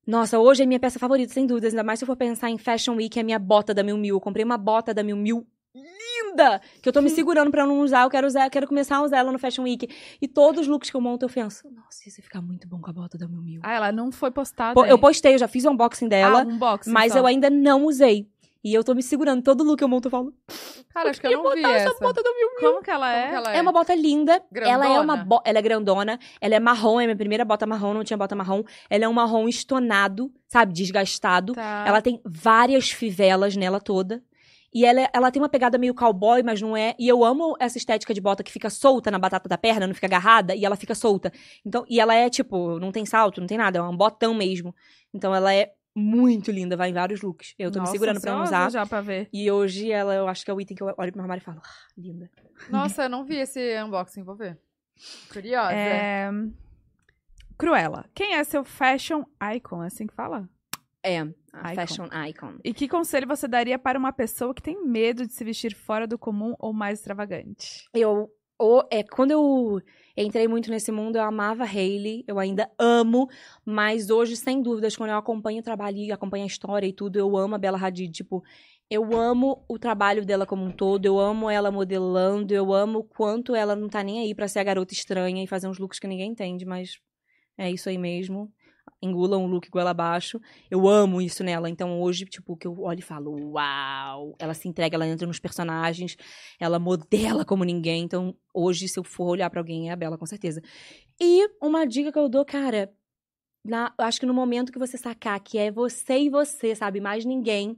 Nossa, 0.06 0.40
hoje 0.40 0.64
é 0.64 0.66
minha 0.66 0.80
peça 0.80 0.99
favorita, 0.99 1.32
sem 1.34 1.45
dúvidas. 1.45 1.74
Ainda 1.74 1.84
mais 1.84 1.99
se 1.99 2.03
eu 2.03 2.08
for 2.08 2.16
pensar 2.18 2.49
em 2.49 2.58
Fashion 2.58 2.95
Week, 2.95 3.18
é 3.18 3.22
a 3.22 3.26
minha 3.26 3.40
bota 3.40 3.74
da 3.74 3.84
Miu 3.84 3.98
Miu. 3.98 4.16
Eu 4.16 4.22
comprei 4.22 4.44
uma 4.44 4.58
bota 4.58 4.94
da 4.94 5.03
Miu 5.03 5.16
Miu 5.16 5.45
linda! 5.74 6.62
Que 6.82 6.90
eu 6.90 6.94
tô 6.94 7.02
me 7.02 7.10
segurando 7.10 7.52
pra 7.52 7.64
eu 7.64 7.68
não 7.68 7.80
usar. 7.82 8.03
Eu 8.03 8.10
quero 8.10 8.28
usar, 8.28 8.49
quero 8.49 8.68
começar 8.68 8.98
a 8.98 9.03
usar 9.03 9.18
ela 9.20 9.32
no 9.32 9.40
Fashion 9.40 9.64
Week. 9.64 9.88
E 10.22 10.28
todos 10.28 10.62
os 10.62 10.68
looks 10.68 10.90
que 10.90 10.95
eu 10.98 11.02
monto, 11.02 11.26
eu 11.26 11.30
penso, 11.30 11.70
nossa, 11.72 12.08
isso 12.08 12.20
ia 12.20 12.24
ficar 12.24 12.41
muito 12.41 12.68
bom 12.68 12.80
com 12.80 12.90
a 12.90 12.94
bota 12.94 13.18
da 13.18 13.28
Miu 13.28 13.41
Miu. 13.41 13.62
Ah, 13.64 13.74
ela 13.74 13.91
não 13.91 14.12
foi 14.12 14.32
postada. 14.32 14.74
Pô, 14.74 14.86
eu 14.86 14.98
postei, 14.98 15.36
eu 15.36 15.38
já 15.38 15.48
fiz 15.48 15.66
o 15.66 15.72
unboxing 15.72 16.08
dela, 16.08 16.41
Ah, 16.41 16.45
um 16.45 16.58
box, 16.58 16.90
mas 16.90 17.16
eu 17.16 17.26
ainda 17.26 17.49
não 17.49 17.86
usei. 17.86 18.28
E 18.63 18.73
eu 18.73 18.83
tô 18.83 18.93
me 18.93 19.01
segurando. 19.01 19.41
Todo 19.41 19.63
look 19.63 19.77
que 19.79 19.83
eu 19.83 19.88
monto, 19.88 20.07
eu 20.07 20.11
falo, 20.11 20.33
Cara, 20.93 21.09
acho 21.09 21.19
que 21.19 21.27
eu 21.27 21.41
não 21.41 21.51
vi 21.53 21.63
essa. 21.65 21.93
bota 21.99 22.21
da 22.21 22.29
Miu 22.31 22.47
Miu. 22.59 22.69
Como 22.71 22.83
que 22.83 22.91
ela 22.91 23.11
é? 23.11 23.29
que 23.29 23.35
ela 23.35 23.55
É 23.55 23.61
uma 23.61 23.71
bota 23.71 23.95
linda. 23.95 24.43
Ela 24.53 24.85
é 24.85 24.99
uma 24.99 25.15
Grandona? 25.15 25.25
bo... 25.25 25.41
ela 25.43 25.57
é 25.57 25.61
grandona, 25.61 26.19
ela 26.39 26.55
é 26.55 26.59
marrom, 26.59 26.99
é 26.99 27.05
minha 27.05 27.15
primeira 27.15 27.43
bota 27.43 27.65
marrom, 27.65 27.93
não 27.93 28.03
tinha 28.03 28.17
bota 28.17 28.35
marrom. 28.35 28.63
Ela 28.89 29.05
é 29.05 29.07
um 29.07 29.13
marrom 29.13 29.47
estonado, 29.47 30.31
sabe, 30.47 30.73
desgastado. 30.73 31.53
Tá. 31.53 31.85
Ela 31.88 32.01
tem 32.01 32.21
várias 32.25 32.91
fivelas 32.91 33.55
nela 33.55 33.79
toda. 33.79 34.21
E 34.73 34.85
ela, 34.85 35.01
é- 35.01 35.09
ela 35.13 35.31
tem 35.31 35.41
uma 35.41 35.49
pegada 35.49 35.77
meio 35.77 35.93
cowboy, 35.93 36.41
mas 36.43 36.61
não 36.61 36.77
é. 36.77 36.95
E 36.97 37.05
eu 37.07 37.25
amo 37.25 37.57
essa 37.59 37.77
estética 37.77 38.13
de 38.13 38.21
bota 38.21 38.41
que 38.43 38.51
fica 38.51 38.69
solta 38.69 39.11
na 39.11 39.19
batata 39.19 39.49
da 39.49 39.57
perna, 39.57 39.85
não 39.85 39.93
fica 39.93 40.07
agarrada, 40.07 40.55
e 40.55 40.63
ela 40.63 40.77
fica 40.77 40.95
solta. 40.95 41.29
Então, 41.65 41.83
e 41.89 41.99
ela 41.99 42.13
é 42.15 42.29
tipo, 42.29 42.79
não 42.79 42.89
tem 42.91 43.05
salto, 43.05 43.41
não 43.41 43.47
tem 43.47 43.57
nada, 43.57 43.79
é 43.79 43.81
um 43.81 43.97
botão 43.97 44.33
mesmo. 44.33 44.73
Então 45.13 45.35
ela 45.35 45.53
é 45.53 45.73
muito 45.95 46.51
linda, 46.51 46.77
vai 46.77 46.89
em 46.89 46.93
vários 46.93 47.22
looks. 47.22 47.53
Eu 47.59 47.72
tô 47.72 47.80
Nossa, 47.80 47.91
me 47.91 47.97
segurando 47.97 48.22
pra 48.22 48.34
não 48.35 48.43
usar. 48.43 48.69
já 48.72 48.85
pra 48.85 49.01
ver. 49.01 49.30
E 49.34 49.49
hoje 49.51 49.91
ela, 49.91 50.13
eu 50.15 50.27
acho 50.27 50.43
que 50.45 50.51
é 50.51 50.53
o 50.53 50.61
item 50.61 50.76
que 50.77 50.84
eu 50.84 50.88
olho 50.88 51.11
pro 51.11 51.15
meu 51.15 51.22
armário 51.23 51.41
e 51.41 51.45
falo, 51.45 51.61
ah, 51.63 51.88
linda. 51.97 52.30
Nossa, 52.69 53.03
eu 53.03 53.09
não 53.09 53.26
vi 53.26 53.35
esse 53.38 53.81
unboxing, 53.84 54.23
vou 54.23 54.35
ver. 54.35 54.59
Curiosa. 55.31 55.73
É... 55.73 56.30
Cruella. 57.57 58.05
Quem 58.13 58.34
é 58.35 58.43
seu 58.43 58.63
fashion 58.63 59.23
icon? 59.55 59.84
É 59.84 59.88
assim 59.88 60.07
que 60.07 60.13
fala? 60.15 60.49
É, 61.03 61.19
a 61.19 61.73
Icon. 61.73 61.76
fashion 61.76 62.05
icon. 62.27 62.53
E 62.63 62.73
que 62.73 62.88
conselho 62.88 63.27
você 63.27 63.47
daria 63.47 63.77
para 63.80 63.97
uma 63.97 64.11
pessoa 64.13 64.53
que 64.53 64.61
tem 64.61 64.85
medo 64.85 65.26
de 65.26 65.34
se 65.34 65.43
vestir 65.43 65.76
fora 65.76 66.05
do 66.07 66.18
comum 66.18 66.55
ou 66.59 66.72
mais 66.73 66.99
extravagante? 66.99 67.88
Eu, 67.93 68.30
o- 68.61 68.83
é, 68.91 69.03
quando 69.03 69.31
eu 69.31 69.81
entrei 70.15 70.47
muito 70.47 70.69
nesse 70.69 70.91
mundo, 70.91 71.15
eu 71.17 71.23
amava 71.23 71.63
Hailey, 71.63 72.23
eu 72.27 72.38
ainda 72.39 72.69
amo, 72.79 73.27
mas 73.65 74.09
hoje, 74.09 74.35
sem 74.38 74.61
dúvidas, 74.61 74.95
quando 74.95 75.09
eu 75.11 75.17
acompanho 75.17 75.59
o 75.59 75.63
trabalho 75.63 75.97
e 75.97 76.11
acompanho 76.11 76.43
a 76.43 76.47
história 76.47 76.85
e 76.88 76.93
tudo, 76.93 77.17
eu 77.17 77.35
amo 77.38 77.55
a 77.55 77.57
Bella 77.57 77.77
Hadid, 77.77 78.11
tipo, 78.11 78.43
eu 78.89 79.15
amo 79.15 79.63
o 79.69 79.79
trabalho 79.79 80.25
dela 80.25 80.45
como 80.45 80.63
um 80.65 80.71
todo, 80.71 81.05
eu 81.05 81.17
amo 81.19 81.49
ela 81.49 81.71
modelando, 81.71 82.53
eu 82.53 82.73
amo 82.73 83.03
quanto 83.05 83.55
ela 83.55 83.75
não 83.75 83.88
tá 83.89 84.03
nem 84.03 84.19
aí 84.19 84.35
pra 84.35 84.47
ser 84.47 84.59
a 84.59 84.63
garota 84.63 84.93
estranha 84.93 85.43
e 85.43 85.47
fazer 85.47 85.67
uns 85.67 85.79
looks 85.79 85.97
que 85.99 86.07
ninguém 86.07 86.31
entende, 86.31 86.65
mas 86.65 86.99
é 87.57 87.71
isso 87.71 87.89
aí 87.89 87.97
mesmo. 87.97 88.51
Engulam 89.02 89.44
o 89.44 89.48
look 89.48 89.69
goela 89.69 89.91
abaixo. 89.91 90.40
Eu 90.69 90.88
amo 90.88 91.22
isso 91.22 91.44
nela. 91.44 91.69
Então 91.69 92.02
hoje, 92.02 92.26
tipo, 92.26 92.56
que 92.56 92.68
eu 92.68 92.80
olho 92.82 92.99
e 92.99 93.02
falo, 93.02 93.53
uau! 93.53 94.36
Ela 94.40 94.53
se 94.53 94.68
entrega, 94.68 94.95
ela 94.95 95.07
entra 95.07 95.28
nos 95.28 95.40
personagens, 95.40 96.15
ela 96.60 96.80
modela 96.80 97.44
como 97.44 97.64
ninguém. 97.64 98.03
Então 98.03 98.36
hoje, 98.53 98.88
se 98.88 98.99
eu 98.99 99.03
for 99.03 99.26
olhar 99.26 99.49
pra 99.49 99.60
alguém, 99.60 99.90
é 99.90 99.94
a 99.94 99.95
Bela, 99.95 100.18
com 100.18 100.26
certeza. 100.26 100.61
E 101.19 101.48
uma 101.61 101.86
dica 101.86 102.11
que 102.11 102.19
eu 102.19 102.30
dou, 102.30 102.45
cara, 102.45 102.91
na, 103.64 103.94
acho 103.98 104.19
que 104.19 104.26
no 104.26 104.34
momento 104.34 104.72
que 104.72 104.80
você 104.80 104.98
sacar 104.98 105.40
que 105.40 105.57
é 105.57 105.72
você 105.72 106.19
e 106.19 106.30
você, 106.30 106.76
sabe? 106.76 106.99
Mais 106.99 107.26
ninguém, 107.26 107.78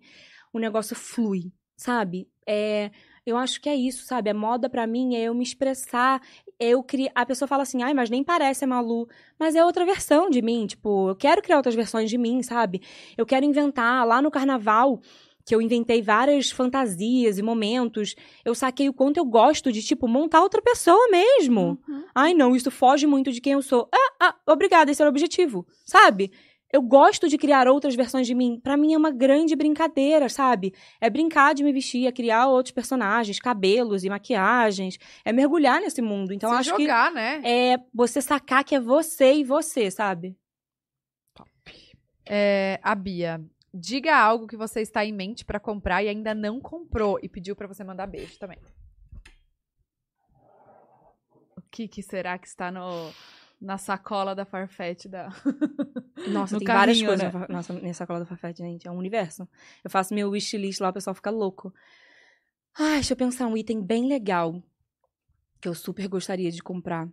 o 0.53 0.59
negócio 0.59 0.95
flui, 0.95 1.51
sabe? 1.75 2.29
É, 2.47 2.91
eu 3.25 3.37
acho 3.37 3.61
que 3.61 3.69
é 3.69 3.75
isso, 3.75 4.05
sabe? 4.05 4.29
A 4.29 4.33
moda 4.33 4.69
pra 4.69 4.87
mim 4.87 5.15
é 5.15 5.23
eu 5.23 5.33
me 5.33 5.43
expressar, 5.43 6.21
é 6.47 6.52
eu 6.63 6.83
criar. 6.83 7.11
A 7.15 7.25
pessoa 7.25 7.47
fala 7.47 7.63
assim, 7.63 7.83
ai, 7.83 7.93
mas 7.93 8.09
nem 8.09 8.23
parece 8.23 8.63
a 8.63 8.67
Malu. 8.67 9.07
Mas 9.39 9.55
é 9.55 9.63
outra 9.63 9.85
versão 9.85 10.29
de 10.29 10.41
mim, 10.41 10.65
tipo, 10.65 11.09
eu 11.09 11.15
quero 11.15 11.41
criar 11.41 11.57
outras 11.57 11.75
versões 11.75 12.09
de 12.09 12.17
mim, 12.17 12.41
sabe? 12.41 12.81
Eu 13.17 13.25
quero 13.25 13.45
inventar 13.45 14.05
lá 14.05 14.21
no 14.21 14.31
carnaval. 14.31 15.01
Que 15.45 15.53
eu 15.53 15.61
inventei 15.61 16.01
várias 16.01 16.51
fantasias 16.51 17.37
e 17.37 17.41
momentos. 17.41 18.15
Eu 18.45 18.55
saquei 18.55 18.87
o 18.87 18.93
quanto 18.93 19.17
eu 19.17 19.25
gosto 19.25 19.73
de, 19.73 19.83
tipo, 19.83 20.07
montar 20.07 20.41
outra 20.41 20.61
pessoa 20.61 21.09
mesmo. 21.11 21.77
Uhum. 21.85 22.03
Ai, 22.15 22.33
não, 22.33 22.55
isso 22.55 22.71
foge 22.71 23.05
muito 23.05 23.29
de 23.29 23.41
quem 23.41 23.51
eu 23.51 23.61
sou. 23.61 23.89
Ah, 23.93 24.13
ah, 24.21 24.35
obrigada, 24.47 24.89
esse 24.89 25.01
era 25.01 25.09
o 25.09 25.11
objetivo, 25.11 25.67
sabe? 25.85 26.31
Eu 26.73 26.81
gosto 26.81 27.29
de 27.29 27.37
criar 27.37 27.67
outras 27.67 27.93
versões 27.93 28.25
de 28.25 28.33
mim. 28.33 28.59
Pra 28.59 28.75
mim 28.75 28.95
é 28.95 28.97
uma 28.97 29.11
grande 29.11 29.55
brincadeira, 29.55 30.27
sabe? 30.27 30.73
É 30.99 31.07
brincar 31.07 31.53
de 31.53 31.63
me 31.63 31.71
vestir, 31.71 32.07
é 32.07 32.11
criar 32.11 32.47
outros 32.47 32.73
personagens, 32.73 33.39
cabelos 33.39 34.03
e 34.03 34.09
maquiagens. 34.09 34.97
É 35.23 35.31
mergulhar 35.31 35.79
nesse 35.79 36.01
mundo. 36.01 36.33
Então 36.33 36.49
Se 36.49 36.55
acho 36.55 36.69
jogar, 36.71 37.11
né? 37.11 37.41
que 37.41 37.47
é 37.47 37.77
você 37.93 38.19
sacar 38.19 38.63
que 38.63 38.73
é 38.73 38.79
você 38.79 39.35
e 39.35 39.43
você, 39.43 39.91
sabe? 39.91 40.35
É, 42.25 42.79
a 42.81 42.95
Bia. 42.95 43.39
Diga 43.71 44.17
algo 44.17 44.47
que 44.47 44.57
você 44.57 44.81
está 44.81 45.05
em 45.05 45.13
mente 45.13 45.45
pra 45.45 45.59
comprar 45.59 46.01
e 46.01 46.09
ainda 46.09 46.33
não 46.33 46.59
comprou. 46.59 47.19
E 47.21 47.29
pediu 47.29 47.55
pra 47.55 47.67
você 47.67 47.83
mandar 47.83 48.07
beijo 48.07 48.39
também. 48.39 48.57
O 51.55 51.61
que, 51.69 51.87
que 51.87 52.01
será 52.01 52.39
que 52.39 52.47
está 52.47 52.71
no, 52.71 53.11
na 53.63 53.77
sacola 53.77 54.35
da 54.35 54.45
Farfetch 54.45 55.05
da... 55.07 55.29
Nossa, 56.27 56.55
No 56.55 56.59
tem 56.59 56.67
várias 56.67 56.97
carrinho, 56.97 57.07
coisas 57.07 57.23
né? 57.25 57.31
na 57.31 57.39
fa- 57.47 57.53
nossa, 57.53 57.73
nessa 57.73 57.99
sacola 57.99 58.19
da 58.19 58.25
Farfetch, 58.25 58.57
gente. 58.57 58.87
É 58.87 58.91
um 58.91 58.97
universo. 58.97 59.47
Eu 59.83 59.89
faço 59.89 60.13
meu 60.13 60.29
wishlist 60.29 60.79
lá, 60.81 60.89
o 60.89 60.93
pessoal 60.93 61.13
fica 61.13 61.29
louco. 61.29 61.73
Ai, 62.77 62.95
deixa 62.95 63.13
eu 63.13 63.17
pensar 63.17 63.47
um 63.47 63.57
item 63.57 63.81
bem 63.81 64.07
legal 64.07 64.61
que 65.61 65.67
eu 65.67 65.73
super 65.75 66.07
gostaria 66.07 66.51
de 66.51 66.61
comprar. 66.61 67.07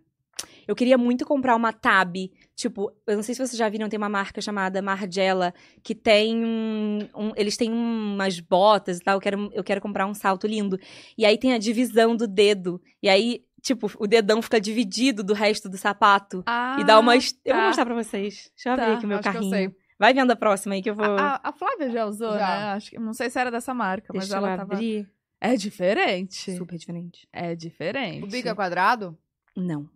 Eu 0.67 0.75
queria 0.75 0.97
muito 0.97 1.25
comprar 1.25 1.55
uma 1.55 1.71
tab. 1.71 2.15
Tipo, 2.55 2.91
eu 3.05 3.15
não 3.15 3.23
sei 3.23 3.35
se 3.35 3.39
vocês 3.45 3.57
já 3.57 3.69
viram, 3.69 3.87
tem 3.89 3.97
uma 3.97 4.09
marca 4.09 4.41
chamada 4.41 4.81
Margiela 4.81 5.53
que 5.83 5.93
tem 5.93 6.43
um, 6.43 6.99
um- 7.15 7.31
Eles 7.35 7.57
têm 7.57 7.71
umas 7.71 8.39
botas 8.39 8.97
e 8.97 9.01
tal. 9.03 9.17
Eu 9.17 9.21
quero, 9.21 9.49
eu 9.53 9.63
quero 9.63 9.81
comprar 9.81 10.05
um 10.07 10.13
salto 10.13 10.47
lindo. 10.47 10.79
E 11.17 11.25
aí 11.25 11.37
tem 11.37 11.53
a 11.53 11.57
divisão 11.57 12.15
do 12.15 12.27
dedo. 12.27 12.81
E 13.03 13.07
aí, 13.09 13.43
tipo, 13.61 13.89
o 13.99 14.07
dedão 14.07 14.41
fica 14.41 14.59
dividido 14.59 15.23
do 15.23 15.33
resto 15.33 15.69
do 15.69 15.77
sapato. 15.77 16.43
Ah, 16.45 16.77
E 16.79 16.83
dá 16.83 16.99
uma. 16.99 17.15
est- 17.15 17.39
Eu 17.45 17.53
vou 17.53 17.61
tá. 17.61 17.67
mostrar 17.67 17.85
pra 17.85 17.95
vocês. 17.95 18.51
Deixa 18.55 18.69
eu 18.69 18.75
Tá, 18.75 18.83
abrir 18.83 18.95
aqui 18.97 19.05
o 19.05 19.07
meu 19.07 19.17
acho 19.19 19.23
que 19.23 19.29
eu 19.29 19.33
carrinho. 19.33 19.51
sei. 19.55 19.75
Vai 19.99 20.13
vendo 20.13 20.31
a 20.31 20.35
próxima 20.35 20.73
aí 20.75 20.81
que 20.81 20.89
eu 20.89 20.95
vou. 20.95 21.05
A, 21.05 21.39
a 21.43 21.51
Flávia 21.53 21.89
já 21.91 22.05
usou, 22.05 22.31
Já. 22.33 22.39
né? 22.39 22.65
Acho 22.73 22.89
que, 22.89 22.99
não 22.99 23.13
sei 23.13 23.29
se 23.29 23.39
era 23.39 23.51
dessa 23.51 23.73
marca, 23.73 24.11
mas 24.13 24.23
Deixa 24.27 24.33
eu 24.41 24.45
ela 24.47 24.57
tava... 24.57 24.73
abrir. 24.73 25.07
É 25.39 25.55
diferente. 25.55 26.55
Super 26.57 26.77
diferente. 26.77 27.27
É 27.31 27.55
diferente. 27.55 28.23
O 28.23 28.27
bico 28.27 28.47
é 28.47 28.55
quadrado? 28.55 29.15
Não. 29.55 29.87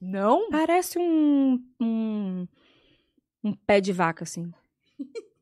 Não? 0.00 0.50
Parece 0.50 0.98
um. 0.98 1.62
Um, 1.80 2.46
um 3.44 3.52
pé 3.54 3.80
de 3.80 3.92
vaca, 3.92 4.24
assim. 4.24 4.52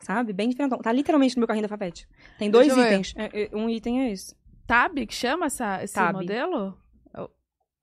Sabe? 0.00 0.32
Bem 0.32 0.48
diferente. 0.50 0.76
Tá 0.82 0.92
literalmente 0.92 1.34
no 1.36 1.40
meu 1.40 1.48
carrinho 1.48 1.62
da 1.62 1.68
Fafete. 1.68 2.06
Tem 2.38 2.50
dois 2.50 2.68
eu 2.68 2.78
itens. 2.78 3.14
É, 3.16 3.44
é, 3.44 3.56
Um 3.56 3.68
item 3.70 4.02
é 4.02 4.12
esse. 4.12 4.34
Tab 4.66 4.94
que 5.06 5.14
chama 5.14 5.46
essa, 5.46 5.82
esse 5.82 5.94
Tab. 5.94 6.14
modelo? 6.16 6.76
É 7.14 7.20
o- 7.20 7.30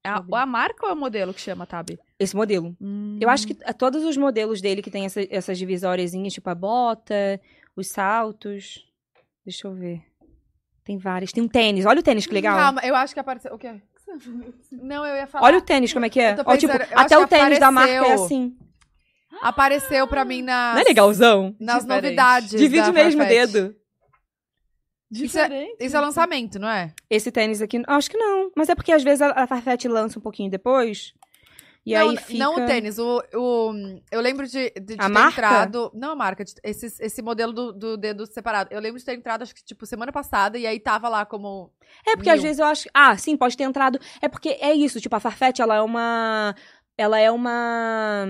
É 0.03 0.09
a, 0.09 0.19
ver. 0.19 0.35
a 0.35 0.45
marca 0.45 0.85
ou 0.85 0.89
é 0.91 0.93
o 0.93 0.97
modelo 0.97 1.33
que 1.33 1.41
chama 1.41 1.65
Tab? 1.65 1.89
Esse 2.19 2.35
modelo. 2.35 2.75
Eu 3.19 3.29
acho 3.29 3.45
que 3.47 3.57
é, 3.61 3.73
todos 3.73 4.03
os 4.03 4.17
modelos 4.17 4.61
dele 4.61 4.81
que 4.81 4.91
tem 4.91 5.05
essa, 5.05 5.21
essas 5.29 5.57
divisóriazinhas, 5.57 6.33
tipo 6.33 6.49
a 6.49 6.55
bota, 6.55 7.39
os 7.75 7.87
saltos. 7.87 8.85
Deixa 9.45 9.67
eu 9.67 9.73
ver. 9.73 10.01
Tem 10.83 10.97
vários. 10.97 11.31
Tem 11.31 11.43
um 11.43 11.47
tênis. 11.47 11.85
Olha 11.85 11.99
o 11.99 12.03
tênis, 12.03 12.25
que 12.25 12.33
legal. 12.33 12.57
Calma, 12.57 12.81
eu 12.83 12.95
acho 12.95 13.13
que 13.13 13.19
apareceu. 13.19 13.53
O 13.53 13.57
quê? 13.57 13.81
Não, 14.71 15.05
eu 15.05 15.15
ia 15.15 15.27
falar. 15.27 15.45
Olha 15.45 15.57
o 15.59 15.61
tênis, 15.61 15.93
como 15.93 16.05
é 16.05 16.09
que 16.09 16.19
é. 16.19 16.33
Tô 16.35 16.43
Ó, 16.45 16.57
tipo, 16.57 16.73
pensando, 16.73 16.97
até 16.97 17.17
o 17.17 17.27
tênis 17.27 17.59
da 17.59 17.71
marca 17.71 17.91
é 17.93 17.97
apareceu. 17.99 18.25
assim. 18.25 18.57
Apareceu 19.41 20.07
pra 20.07 20.25
mim 20.25 20.41
nas, 20.41 20.73
Não 20.75 20.81
é 20.81 20.83
legalzão? 20.83 21.55
nas 21.59 21.81
Diferente. 21.83 22.03
novidades. 22.03 22.49
Divide 22.51 22.87
da 22.87 22.91
mesmo 22.91 23.21
o 23.21 23.25
Farfetch. 23.25 23.51
dedo. 23.51 23.75
Isso 25.11 25.37
é- 25.37 25.43
Diferente. 25.43 25.75
Isso 25.79 25.97
é 25.97 25.99
lançamento, 25.99 26.57
não 26.59 26.69
é? 26.69 26.93
Esse 27.09 27.31
tênis 27.31 27.61
aqui, 27.61 27.81
acho 27.87 28.09
que 28.09 28.17
não. 28.17 28.51
Mas 28.55 28.69
é 28.69 28.75
porque 28.75 28.91
às 28.91 29.03
vezes 29.03 29.21
a, 29.21 29.43
a 29.43 29.47
Farfetch 29.47 29.85
lança 29.85 30.17
um 30.17 30.21
pouquinho 30.21 30.49
depois. 30.49 31.13
E 31.83 31.95
não, 31.95 32.09
aí 32.11 32.17
fica... 32.17 32.37
não 32.39 32.55
o 32.55 32.65
tênis. 32.67 32.99
O, 32.99 33.23
o, 33.33 33.73
eu 34.11 34.21
lembro 34.21 34.45
de, 34.47 34.69
de, 34.69 34.79
de 34.81 34.93
A 34.99 35.07
ter 35.07 35.09
marca? 35.09 35.31
entrado. 35.41 35.91
Não 35.95 36.11
a 36.11 36.15
marca, 36.15 36.45
de- 36.45 36.53
esse, 36.63 36.85
esse 37.03 37.21
modelo 37.23 37.51
do, 37.51 37.73
do 37.73 37.97
dedo 37.97 38.25
separado. 38.27 38.69
Eu 38.71 38.79
lembro 38.79 38.99
de 38.99 39.05
ter 39.05 39.15
entrado, 39.15 39.41
acho 39.41 39.55
que, 39.55 39.63
tipo, 39.63 39.83
semana 39.87 40.11
passada, 40.11 40.59
e 40.59 40.67
aí 40.67 40.79
tava 40.79 41.09
lá 41.09 41.25
como. 41.25 41.73
É 42.07 42.15
porque 42.15 42.29
às 42.29 42.35
mil. 42.35 42.43
vezes 42.43 42.59
eu 42.59 42.65
acho... 42.67 42.87
Ah, 42.93 43.17
sim, 43.17 43.35
pode 43.35 43.57
ter 43.57 43.63
entrado... 43.63 43.99
É 44.21 44.27
porque 44.29 44.49
é 44.61 44.71
isso, 44.73 45.01
tipo, 45.01 45.15
a 45.15 45.19
Farfetch, 45.19 45.59
ela 45.59 45.75
é 45.75 45.81
uma... 45.81 46.55
Ela 46.97 47.19
é 47.19 47.31
uma... 47.31 48.25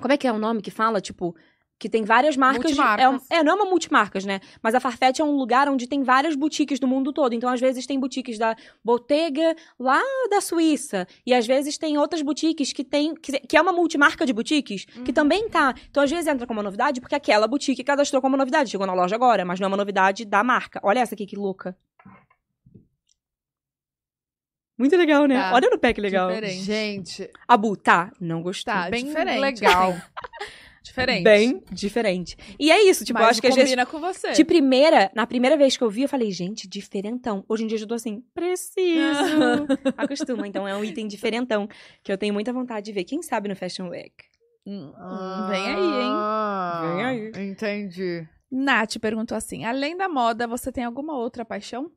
Como 0.00 0.12
é 0.12 0.16
que 0.16 0.26
é 0.26 0.32
o 0.32 0.38
nome 0.38 0.60
que 0.62 0.70
fala? 0.70 1.00
Tipo... 1.00 1.36
Que 1.82 1.88
tem 1.88 2.04
várias 2.04 2.36
marcas. 2.36 2.70
de- 2.70 2.80
é, 2.80 3.38
é, 3.38 3.42
não 3.42 3.54
é 3.54 3.56
uma 3.56 3.64
multimarcas, 3.64 4.24
né? 4.24 4.38
Mas 4.62 4.72
a 4.72 4.78
Farfetch 4.78 5.18
é 5.18 5.24
um 5.24 5.32
lugar 5.36 5.68
onde 5.68 5.88
tem 5.88 6.04
várias 6.04 6.36
boutiques 6.36 6.78
do 6.78 6.86
mundo 6.86 7.12
todo. 7.12 7.32
Então, 7.32 7.50
às 7.50 7.60
vezes, 7.60 7.84
tem 7.88 7.98
boutiques 7.98 8.38
da 8.38 8.54
Bottega 8.84 9.56
lá 9.76 10.00
da 10.30 10.40
Suíça. 10.40 11.08
E 11.26 11.34
às 11.34 11.44
vezes 11.44 11.76
tem 11.76 11.98
outras 11.98 12.22
boutiques 12.22 12.72
que 12.72 12.84
tem. 12.84 13.16
Que, 13.16 13.40
que 13.40 13.56
é 13.56 13.60
uma 13.60 13.72
multimarca 13.72 14.24
de 14.24 14.32
boutiques, 14.32 14.84
que 14.84 15.12
também 15.12 15.48
tá. 15.48 15.74
Então, 15.90 16.04
às 16.04 16.08
vezes, 16.10 16.28
entra 16.28 16.46
como 16.46 16.62
novidade, 16.62 17.00
porque 17.00 17.16
aquela 17.16 17.48
boutique 17.48 17.82
cadastrou 17.82 18.22
como 18.22 18.36
novidade. 18.36 18.70
Chegou 18.70 18.86
na 18.86 18.94
loja 18.94 19.16
agora, 19.16 19.44
mas 19.44 19.58
não 19.58 19.64
é 19.64 19.68
uma 19.68 19.76
novidade 19.76 20.24
da 20.24 20.44
marca. 20.44 20.78
Olha 20.84 21.00
essa 21.00 21.16
aqui, 21.16 21.26
que 21.26 21.34
louca. 21.34 21.76
Muito 24.78 24.96
legal, 24.96 25.26
né? 25.26 25.40
Tá. 25.40 25.54
Olha 25.54 25.68
no 25.68 25.78
pé 25.80 25.92
que 25.92 26.00
legal. 26.00 26.28
Diferente. 26.28 26.62
Gente, 26.62 27.30
Abu, 27.48 27.76
tá, 27.76 28.12
não 28.20 28.40
gostei. 28.40 28.72
Tá, 28.72 28.88
bem 28.88 29.04
diferente. 29.04 29.40
legal. 29.40 29.94
Diferente. 30.82 31.22
Bem 31.22 31.62
diferente. 31.70 32.36
E 32.58 32.70
é 32.70 32.82
isso, 32.88 33.04
tipo, 33.04 33.18
Mas 33.18 33.22
eu 33.24 33.30
acho 33.30 33.40
que 33.40 33.46
às 33.46 33.54
vezes. 33.54 33.70
combina 33.70 33.86
com 33.86 34.00
você. 34.00 34.32
De 34.32 34.44
primeira, 34.44 35.10
na 35.14 35.26
primeira 35.26 35.56
vez 35.56 35.76
que 35.76 35.84
eu 35.84 35.88
vi, 35.90 36.02
eu 36.02 36.08
falei, 36.08 36.30
gente, 36.32 36.66
diferentão. 36.68 37.44
Hoje 37.48 37.64
em 37.64 37.66
dia 37.68 37.78
eu 37.78 37.86
tô 37.86 37.94
assim, 37.94 38.20
preciso. 38.34 39.66
Acostuma. 39.96 40.46
Então 40.48 40.66
é 40.66 40.76
um 40.76 40.84
item 40.84 41.06
diferentão 41.06 41.68
que 42.02 42.10
eu 42.12 42.18
tenho 42.18 42.34
muita 42.34 42.52
vontade 42.52 42.86
de 42.86 42.92
ver. 42.92 43.04
Quem 43.04 43.22
sabe 43.22 43.48
no 43.48 43.54
Fashion 43.56 43.88
Week? 43.88 44.12
Hum, 44.66 44.92
hum, 44.96 45.46
vem 45.48 45.68
aí, 45.68 46.02
hein? 46.02 46.12
Ah, 46.14 46.80
Vem 46.84 47.04
aí. 47.04 47.32
Entendi. 47.50 48.28
Nath 48.50 48.96
perguntou 48.98 49.36
assim: 49.36 49.64
além 49.64 49.96
da 49.96 50.08
moda, 50.08 50.46
você 50.46 50.70
tem 50.70 50.84
alguma 50.84 51.16
outra 51.16 51.44
paixão? 51.44 51.90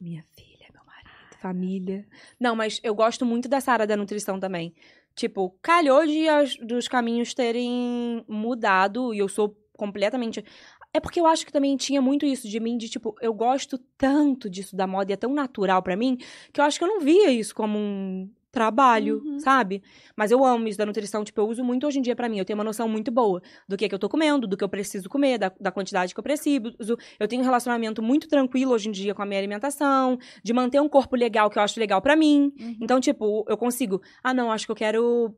Minha 0.00 0.22
filha, 0.34 0.66
meu 0.72 0.84
marido, 0.84 1.36
família. 1.40 2.06
Não, 2.38 2.54
mas 2.54 2.80
eu 2.82 2.94
gosto 2.94 3.24
muito 3.24 3.48
dessa 3.48 3.72
área 3.72 3.86
da 3.86 3.96
nutrição 3.96 4.38
também. 4.38 4.74
Tipo, 5.16 5.56
calhou 5.62 6.06
de 6.06 6.28
as- 6.28 6.56
dos 6.58 6.88
caminhos 6.88 7.34
terem 7.34 8.24
mudado 8.28 9.14
e 9.14 9.18
eu 9.18 9.28
sou 9.28 9.56
completamente. 9.76 10.44
É 10.92 11.00
porque 11.00 11.20
eu 11.20 11.26
acho 11.26 11.44
que 11.46 11.52
também 11.52 11.76
tinha 11.76 12.02
muito 12.02 12.26
isso 12.26 12.48
de 12.48 12.60
mim, 12.60 12.78
de 12.78 12.88
tipo, 12.88 13.14
eu 13.20 13.34
gosto 13.34 13.78
tanto 13.98 14.48
disso 14.50 14.76
da 14.76 14.86
moda 14.86 15.12
e 15.12 15.14
é 15.14 15.16
tão 15.16 15.32
natural 15.34 15.82
pra 15.82 15.96
mim, 15.96 16.18
que 16.52 16.60
eu 16.60 16.64
acho 16.64 16.78
que 16.78 16.84
eu 16.84 16.88
não 16.88 17.00
via 17.00 17.30
isso 17.30 17.54
como 17.54 17.78
um 17.78 18.30
trabalho, 18.56 19.22
Uhum. 19.24 19.38
sabe? 19.38 19.82
Mas 20.16 20.30
eu 20.30 20.44
amo 20.44 20.66
isso 20.66 20.78
da 20.78 20.86
nutrição, 20.86 21.22
tipo, 21.22 21.38
eu 21.40 21.46
uso 21.46 21.62
muito 21.62 21.86
hoje 21.86 21.98
em 21.98 22.02
dia 22.02 22.16
pra 22.16 22.28
mim. 22.28 22.38
Eu 22.38 22.44
tenho 22.44 22.58
uma 22.58 22.64
noção 22.64 22.88
muito 22.88 23.10
boa 23.10 23.40
do 23.68 23.76
que, 23.76 23.86
que 23.88 23.94
eu 23.94 23.98
tô 23.98 24.08
comendo, 24.08 24.46
do 24.46 24.56
que 24.56 24.64
eu 24.64 24.68
preciso 24.68 25.08
comer, 25.08 25.38
da, 25.38 25.52
da 25.60 25.70
quantidade 25.70 26.14
que 26.14 26.18
eu 26.18 26.24
preciso. 26.24 26.96
Eu 27.20 27.28
tenho 27.28 27.42
um 27.42 27.44
relacionamento 27.44 28.02
muito 28.02 28.26
tranquilo 28.28 28.72
hoje 28.72 28.88
em 28.88 28.92
dia 28.92 29.14
com 29.14 29.22
a 29.22 29.26
minha 29.26 29.38
alimentação, 29.38 30.18
de 30.42 30.52
manter 30.52 30.80
um 30.80 30.88
corpo 30.88 31.14
legal 31.16 31.50
que 31.50 31.58
eu 31.58 31.62
acho 31.62 31.78
legal 31.78 32.00
pra 32.00 32.16
mim. 32.16 32.52
Então, 32.80 32.98
tipo, 33.00 33.44
eu 33.48 33.56
consigo. 33.56 34.00
Ah, 34.24 34.32
não, 34.34 34.50
acho 34.50 34.64
que 34.66 34.72
eu 34.72 34.76
quero 34.76 35.34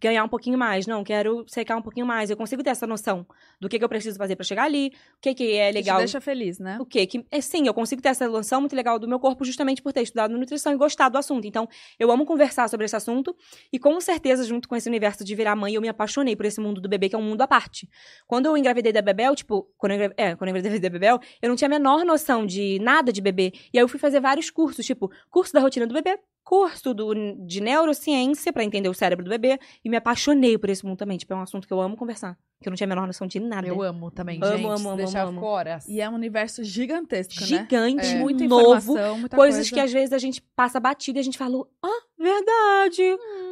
ganhar 0.00 0.24
um 0.24 0.28
pouquinho 0.28 0.58
mais. 0.58 0.86
Não, 0.86 1.04
quero 1.04 1.44
secar 1.48 1.76
um 1.76 1.82
pouquinho 1.82 2.06
mais. 2.06 2.30
Eu 2.30 2.36
consigo 2.36 2.62
ter 2.62 2.70
essa 2.70 2.86
noção 2.86 3.26
do 3.60 3.68
que, 3.68 3.78
que 3.78 3.84
eu 3.84 3.88
preciso 3.88 4.16
fazer 4.18 4.36
pra 4.36 4.44
chegar 4.44 4.64
ali, 4.64 4.88
o 4.88 5.20
que, 5.20 5.34
que 5.34 5.52
é 5.52 5.66
Que 5.66 5.72
te 5.72 5.74
legal. 5.84 5.98
deixa 5.98 6.20
feliz, 6.20 6.58
né? 6.58 6.78
O 6.80 6.86
quê? 6.86 7.06
Que, 7.06 7.24
é, 7.30 7.40
sim, 7.40 7.66
eu 7.66 7.74
consigo 7.74 8.00
ter 8.00 8.08
essa 8.08 8.26
noção 8.28 8.60
muito 8.60 8.74
legal 8.74 8.98
do 8.98 9.06
meu 9.06 9.18
corpo 9.18 9.44
justamente 9.44 9.82
por 9.82 9.92
ter 9.92 10.02
estudado 10.02 10.36
nutrição 10.36 10.72
e 10.72 10.76
gostado 10.76 11.12
do 11.12 11.18
assunto. 11.18 11.46
Então, 11.46 11.68
eu 11.98 12.10
amo 12.10 12.24
conversar 12.24 12.68
sobre 12.68 12.86
esse 12.86 12.96
assunto 12.96 13.36
e 13.72 13.78
com 13.78 14.00
certeza, 14.00 14.44
junto 14.44 14.68
com 14.68 14.76
esse 14.76 14.88
universo 14.88 15.24
de 15.24 15.34
virar 15.34 15.54
mãe, 15.56 15.74
eu 15.74 15.80
me 15.82 15.88
apaixonei 15.88 16.34
por 16.34 16.46
esse 16.46 16.60
mundo 16.60 16.80
do 16.80 16.88
bebê, 16.88 17.08
que 17.08 17.14
é 17.14 17.18
um 17.18 17.22
mundo 17.22 17.42
à 17.42 17.46
parte. 17.46 17.88
Quando 18.26 18.46
eu 18.46 18.56
engravidei 18.56 18.92
da 18.92 19.02
Bebel, 19.02 19.34
tipo, 19.34 19.70
quando 19.76 19.92
eu, 19.92 20.12
é, 20.16 20.34
quando 20.36 20.48
eu 20.48 20.56
engravidei 20.56 20.80
da 20.80 20.88
Bebel, 20.90 21.20
eu 21.42 21.48
não 21.48 21.56
tinha 21.56 21.68
a 21.68 21.70
menor 21.70 22.04
noção 22.04 22.46
de 22.46 22.78
nada 22.80 23.12
de 23.12 23.20
bebê. 23.20 23.52
E 23.72 23.78
aí 23.78 23.84
eu 23.84 23.88
fui 23.88 23.98
fazer 24.00 24.20
vários 24.20 24.50
cursos, 24.50 24.84
tipo, 24.84 25.10
curso 25.30 25.52
da 25.52 25.60
rotina 25.60 25.86
do 25.86 25.94
bebê, 25.94 26.18
curso 26.46 26.94
do, 26.94 27.12
de 27.44 27.60
neurociência 27.60 28.52
pra 28.52 28.62
entender 28.62 28.88
o 28.88 28.94
cérebro 28.94 29.24
do 29.24 29.28
bebê 29.28 29.58
e 29.84 29.90
me 29.90 29.96
apaixonei 29.96 30.56
por 30.56 30.70
esse 30.70 30.86
mundo 30.86 30.96
também. 30.96 31.18
Tipo, 31.18 31.32
é 31.34 31.36
um 31.36 31.40
assunto 31.40 31.66
que 31.66 31.72
eu 31.74 31.80
amo 31.80 31.96
conversar. 31.96 32.38
Que 32.62 32.68
eu 32.68 32.70
não 32.70 32.76
tinha 32.76 32.86
a 32.86 32.88
menor 32.88 33.04
noção 33.04 33.26
de 33.26 33.40
nada. 33.40 33.66
Eu 33.66 33.82
amo 33.82 34.12
também, 34.12 34.38
Amo, 34.40 34.52
gente. 34.56 34.64
amo, 34.64 34.88
amo, 34.88 34.96
Deixar 34.96 35.26
amo. 35.26 35.42
E 35.88 36.00
é 36.00 36.08
um 36.08 36.14
universo 36.14 36.62
gigantesco, 36.62 37.34
né? 37.40 37.46
Gigante, 37.46 38.06
É. 38.06 38.18
Muita 38.20 38.44
novo. 38.46 38.94
muita 39.18 39.36
coisas 39.36 39.68
coisa. 39.68 39.74
que 39.74 39.80
às 39.80 39.92
vezes 39.92 40.12
a 40.12 40.18
gente 40.18 40.40
passa 40.54 40.78
batida 40.78 41.18
e 41.18 41.20
a 41.20 41.24
gente 41.24 41.36
falou, 41.36 41.68
ah, 41.84 42.02
verdade. 42.16 43.02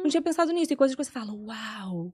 Não 0.01 0.09
tinha 0.09 0.21
pensado 0.21 0.53
nisso. 0.53 0.71
E 0.71 0.75
coisas 0.77 0.95
que 0.95 1.03
você 1.03 1.11
fala, 1.11 1.33
uau. 1.33 2.13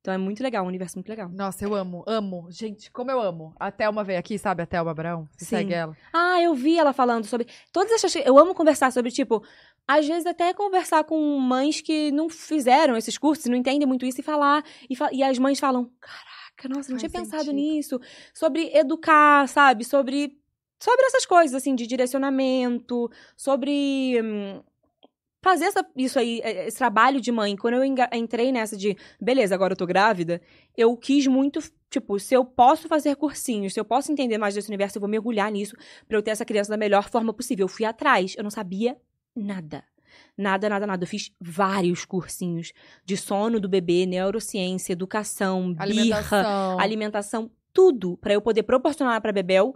Então 0.00 0.14
é 0.14 0.18
muito 0.18 0.40
legal, 0.40 0.64
um 0.64 0.68
universo 0.68 0.96
muito 0.96 1.08
legal. 1.08 1.28
Nossa, 1.28 1.64
eu 1.64 1.74
amo, 1.74 2.04
amo. 2.06 2.46
Gente, 2.48 2.92
como 2.92 3.10
eu 3.10 3.20
amo. 3.20 3.52
A 3.58 3.72
Thelma 3.72 4.04
veio 4.04 4.20
aqui, 4.20 4.38
sabe? 4.38 4.62
A 4.62 4.66
Thelma 4.66 4.92
Abraão. 4.92 5.28
Você 5.36 5.44
Sim. 5.44 5.56
segue 5.56 5.74
ela. 5.74 5.96
Ah, 6.12 6.40
eu 6.40 6.54
vi 6.54 6.78
ela 6.78 6.92
falando 6.92 7.24
sobre. 7.24 7.48
Todas 7.72 7.90
essas. 7.92 8.14
Eu 8.24 8.38
amo 8.38 8.54
conversar 8.54 8.92
sobre, 8.92 9.10
tipo. 9.10 9.42
Às 9.88 10.06
vezes 10.06 10.26
até 10.26 10.52
conversar 10.52 11.04
com 11.04 11.38
mães 11.38 11.80
que 11.80 12.10
não 12.10 12.28
fizeram 12.28 12.96
esses 12.96 13.16
cursos, 13.16 13.46
não 13.46 13.56
entendem 13.56 13.86
muito 13.86 14.04
isso 14.04 14.20
e 14.20 14.24
falar. 14.24 14.64
E, 14.90 14.96
fa- 14.96 15.10
e 15.12 15.22
as 15.22 15.38
mães 15.38 15.60
falam: 15.60 15.90
Caraca, 16.00 16.68
nossa, 16.68 16.90
não 16.92 16.98
Faz 16.98 17.10
tinha 17.12 17.22
pensado 17.22 17.44
sentido." 17.44 17.54
nisso. 17.56 18.00
Sobre 18.34 18.70
educar, 18.76 19.48
sabe? 19.48 19.84
Sobre. 19.84 20.36
Sobre 20.78 21.06
essas 21.06 21.24
coisas, 21.24 21.54
assim, 21.54 21.74
de 21.74 21.86
direcionamento, 21.86 23.10
sobre. 23.36 24.20
hum, 24.22 24.62
fazer 25.42 25.66
essa- 25.66 25.86
isso 25.96 26.18
aí, 26.18 26.40
eh, 26.42 26.66
esse 26.66 26.76
trabalho 26.76 27.20
de 27.20 27.30
mãe. 27.30 27.56
Quando 27.56 27.74
eu 27.74 27.84
entrei 27.84 28.50
nessa 28.50 28.76
de, 28.76 28.96
beleza, 29.20 29.54
agora 29.54 29.74
eu 29.74 29.76
tô 29.76 29.86
grávida, 29.86 30.42
eu 30.76 30.96
quis 30.96 31.26
muito, 31.28 31.60
tipo, 31.88 32.18
se 32.18 32.34
eu 32.34 32.44
posso 32.44 32.88
fazer 32.88 33.14
cursinhos, 33.14 33.72
se 33.72 33.78
eu 33.78 33.84
posso 33.84 34.10
entender 34.10 34.38
mais 34.38 34.54
desse 34.56 34.68
universo, 34.68 34.98
eu 34.98 35.00
vou 35.00 35.08
mergulhar 35.08 35.48
nisso 35.52 35.76
pra 36.08 36.18
eu 36.18 36.22
ter 36.22 36.32
essa 36.32 36.44
criança 36.44 36.70
da 36.70 36.76
melhor 36.76 37.08
forma 37.08 37.32
possível. 37.32 37.64
Eu 37.64 37.68
fui 37.68 37.84
atrás, 37.86 38.34
eu 38.36 38.42
não 38.42 38.50
sabia 38.50 38.96
nada. 39.36 39.84
Nada, 40.36 40.68
nada, 40.68 40.86
nada. 40.86 41.04
Eu 41.04 41.08
fiz 41.08 41.32
vários 41.40 42.04
cursinhos 42.04 42.72
de 43.04 43.16
sono 43.16 43.60
do 43.60 43.68
bebê, 43.68 44.06
neurociência, 44.06 44.92
educação, 44.92 45.72
birra, 45.72 45.82
Alimentação. 45.84 46.80
alimentação, 46.80 47.50
tudo 47.72 48.16
pra 48.18 48.32
eu 48.32 48.40
poder 48.40 48.62
proporcionar 48.62 49.20
pra 49.20 49.32
Bebel 49.32 49.74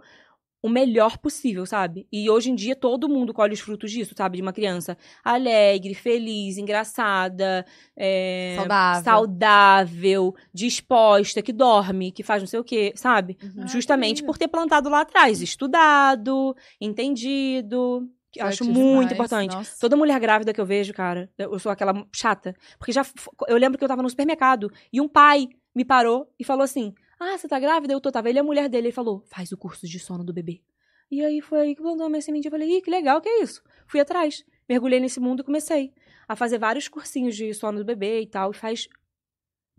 o 0.63 0.69
melhor 0.69 1.17
possível, 1.17 1.65
sabe? 1.65 2.07
E 2.11 2.29
hoje 2.29 2.51
em 2.51 2.55
dia 2.55 2.75
todo 2.75 3.09
mundo 3.09 3.33
colhe 3.33 3.53
os 3.53 3.59
frutos 3.59 3.91
disso, 3.91 4.13
sabe? 4.15 4.37
De 4.37 4.43
uma 4.43 4.53
criança 4.53 4.95
alegre, 5.23 5.95
feliz, 5.95 6.57
engraçada, 6.57 7.65
é, 7.97 8.55
Saudável. 8.57 9.03
saudável, 9.03 10.35
disposta, 10.53 11.41
que 11.41 11.51
dorme, 11.51 12.11
que 12.11 12.21
faz 12.21 12.43
não 12.43 12.47
sei 12.47 12.59
o 12.59 12.63
quê, 12.63 12.93
sabe? 12.95 13.37
Uhum. 13.43 13.67
Justamente 13.67 14.23
por 14.23 14.37
ter 14.37 14.47
plantado 14.47 14.87
lá 14.87 15.01
atrás, 15.01 15.41
estudado, 15.41 16.55
entendido. 16.79 18.07
Que 18.31 18.41
eu 18.41 18.45
Acho 18.45 18.63
muito 18.63 19.09
Demais, 19.09 19.11
importante. 19.11 19.53
nossa. 19.55 19.77
Toda 19.79 19.97
mulher 19.97 20.19
grávida 20.19 20.53
que 20.53 20.61
eu 20.61 20.65
vejo, 20.65 20.93
cara, 20.93 21.29
eu 21.37 21.59
sou 21.59 21.71
aquela 21.71 21.93
chata. 22.15 22.55
Porque 22.77 22.91
já. 22.91 23.05
Eu 23.47 23.57
lembro 23.57 23.77
que 23.77 23.83
eu 23.83 23.87
tava 23.87 24.01
no 24.01 24.09
supermercado 24.09 24.71
e 24.91 25.01
um 25.01 25.07
pai 25.07 25.49
me 25.75 25.83
parou 25.83 26.31
e 26.39 26.43
falou 26.43 26.63
assim: 26.63 26.93
Ah, 27.19 27.37
você 27.37 27.47
tá 27.47 27.59
grávida? 27.59 27.93
Eu 27.93 27.99
tô. 27.99 28.11
Tava 28.11 28.29
ele 28.29 28.39
e 28.39 28.41
a 28.41 28.43
mulher 28.43 28.69
dele. 28.69 28.87
Ele 28.87 28.93
falou: 28.93 29.23
Faz 29.27 29.51
o 29.51 29.57
curso 29.57 29.85
de 29.87 29.99
sono 29.99 30.23
do 30.23 30.33
bebê. 30.33 30.61
E 31.09 31.23
aí 31.23 31.41
foi 31.41 31.59
aí 31.59 31.75
que 31.75 31.81
plantou 31.81 32.05
a 32.05 32.09
minha 32.09 32.21
semente. 32.21 32.45
Eu 32.47 32.51
falei: 32.51 32.77
Ih, 32.77 32.81
que 32.81 32.89
legal, 32.89 33.19
que 33.19 33.27
é 33.27 33.43
isso? 33.43 33.61
Fui 33.85 33.99
atrás. 33.99 34.43
Mergulhei 34.69 34.99
nesse 35.01 35.19
mundo 35.19 35.41
e 35.41 35.43
comecei 35.43 35.93
a 36.27 36.35
fazer 36.35 36.57
vários 36.57 36.87
cursinhos 36.87 37.35
de 37.35 37.53
sono 37.53 37.79
do 37.79 37.85
bebê 37.85 38.21
e 38.21 38.27
tal. 38.27 38.51
E 38.51 38.53
faz 38.53 38.87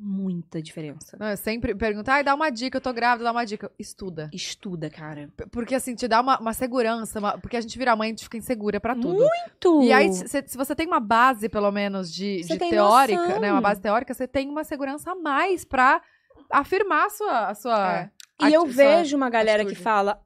muita 0.05 0.61
diferença. 0.61 1.17
Não, 1.19 1.29
eu 1.29 1.37
sempre 1.37 1.75
pergunto, 1.75 2.11
ai, 2.11 2.25
dá 2.25 2.35
uma 2.35 2.51
dica, 2.51 2.77
eu 2.79 2.81
tô 2.81 2.93
grávida, 2.93 3.25
dá 3.25 3.31
uma 3.33 3.45
dica. 3.45 3.71
Estuda. 3.79 4.29
Estuda, 4.33 4.91
cara. 4.91 5.31
P- 5.37 5.47
Porque 5.47 5.75
assim, 5.75 5.95
te 5.95 6.09
dá 6.09 6.21
uma, 6.21 6.39
uma 6.41 6.53
segurança, 6.53 7.19
uma- 7.21 7.39
porque 7.39 7.57
a 7.57 7.61
gente 7.61 7.79
vira 7.79 7.95
mãe, 7.95 8.09
a 8.09 8.11
gente 8.11 8.25
fica 8.25 8.37
insegura 8.37 8.81
pra 8.81 8.95
tudo. 8.95 9.25
Tu. 9.61 9.83
E 9.85 9.93
aí, 9.93 10.13
se, 10.13 10.43
se 10.47 10.57
você 10.57 10.75
tem 10.75 10.87
uma 10.87 11.01
base, 11.01 11.49
pelo 11.49 11.71
menos, 11.71 12.13
de, 12.13 12.41
de 12.43 12.59
teórica, 12.59 13.23
noção. 13.23 13.41
né? 13.41 13.53
Uma 13.53 13.61
base 13.61 13.81
teórica, 13.81 14.13
você 14.13 14.27
tem 14.27 14.49
uma 14.49 14.65
segurança 14.65 15.13
a 15.13 15.15
mais 15.15 15.65
pra 15.65 16.03
afirmar 16.51 17.07
a 17.07 17.11
sua. 17.11 17.49
A 17.49 17.55
sua 17.55 17.97
É. 18.03 18.11
E 18.49 18.53
eu 18.53 18.67
vejo 18.67 19.17
uma 19.17 19.31
galera 19.31 19.63
que 19.63 19.69
atitude. 19.69 19.85
fala, 19.85 20.21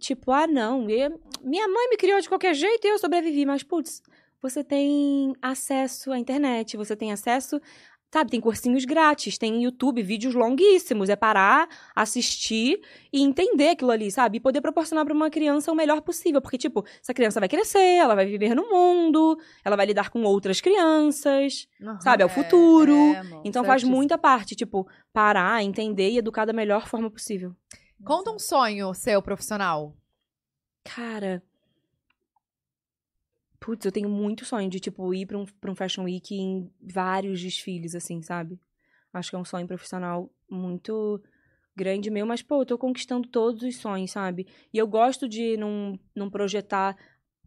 tipo, 0.00 0.32
ah, 0.32 0.46
não, 0.46 0.88
eu- 0.88 1.20
minha 1.42 1.68
mãe 1.68 1.90
me 1.90 1.96
criou 1.98 2.20
de 2.20 2.28
qualquer 2.28 2.54
jeito 2.54 2.86
e 2.86 2.90
eu 2.90 2.98
sobrevivi. 2.98 3.44
Mas, 3.44 3.62
putz, 3.62 4.00
você 4.40 4.64
tem 4.64 5.34
acesso 5.42 6.10
à 6.12 6.18
internet, 6.18 6.74
você 6.76 6.96
tem 6.96 7.12
acesso. 7.12 7.60
Sabe, 8.12 8.28
tem 8.28 8.40
cursinhos 8.40 8.84
grátis, 8.84 9.38
tem 9.38 9.62
YouTube, 9.62 10.02
vídeos 10.02 10.34
longuíssimos. 10.34 11.08
É 11.08 11.14
parar, 11.14 11.68
assistir 11.94 12.80
e 13.12 13.22
entender 13.22 13.68
aquilo 13.68 13.92
ali, 13.92 14.10
sabe? 14.10 14.38
E 14.38 14.40
poder 14.40 14.60
proporcionar 14.60 15.04
pra 15.04 15.14
uma 15.14 15.30
criança 15.30 15.70
o 15.70 15.76
melhor 15.76 16.00
possível. 16.00 16.40
Porque, 16.40 16.58
tipo, 16.58 16.84
essa 17.00 17.14
criança 17.14 17.38
vai 17.38 17.48
crescer, 17.48 17.78
ela 17.78 18.16
vai 18.16 18.26
viver 18.26 18.52
no 18.54 18.68
mundo, 18.68 19.38
ela 19.64 19.76
vai 19.76 19.86
lidar 19.86 20.10
com 20.10 20.22
outras 20.24 20.60
crianças, 20.60 21.68
Aham. 21.80 22.00
sabe? 22.00 22.22
É 22.24 22.26
o 22.26 22.28
É, 22.28 22.32
futuro. 22.32 22.92
é, 22.92 23.22
não, 23.22 23.42
então 23.44 23.62
faz 23.62 23.82
certíssimo. 23.82 23.96
muita 23.96 24.18
parte, 24.18 24.56
tipo, 24.56 24.88
parar, 25.12 25.62
entender 25.62 26.10
e 26.10 26.18
educar 26.18 26.44
da 26.44 26.52
melhor 26.52 26.88
forma 26.88 27.08
possível. 27.10 27.54
Conta 28.04 28.32
um 28.32 28.38
sonho 28.40 28.92
seu 28.92 29.22
profissional. 29.22 29.94
Cara. 30.84 31.42
Putz, 33.60 33.84
eu 33.84 33.92
tenho 33.92 34.08
muito 34.08 34.44
sonho 34.44 34.70
de, 34.70 34.80
tipo, 34.80 35.12
ir 35.12 35.26
pra 35.26 35.38
um, 35.38 35.44
pra 35.44 35.70
um 35.70 35.74
Fashion 35.74 36.04
Week 36.04 36.34
em 36.34 36.72
vários 36.80 37.40
desfiles, 37.40 37.94
assim, 37.94 38.22
sabe? 38.22 38.58
Acho 39.12 39.30
que 39.30 39.36
é 39.36 39.38
um 39.38 39.44
sonho 39.44 39.66
profissional 39.66 40.30
muito 40.50 41.22
grande 41.76 42.10
meu, 42.10 42.26
mas, 42.26 42.42
pô, 42.42 42.62
eu 42.62 42.66
tô 42.66 42.78
conquistando 42.78 43.28
todos 43.28 43.62
os 43.62 43.76
sonhos, 43.76 44.10
sabe? 44.10 44.46
E 44.72 44.78
eu 44.78 44.86
gosto 44.86 45.28
de 45.28 45.56
não, 45.56 45.98
não 46.14 46.30
projetar 46.30 46.96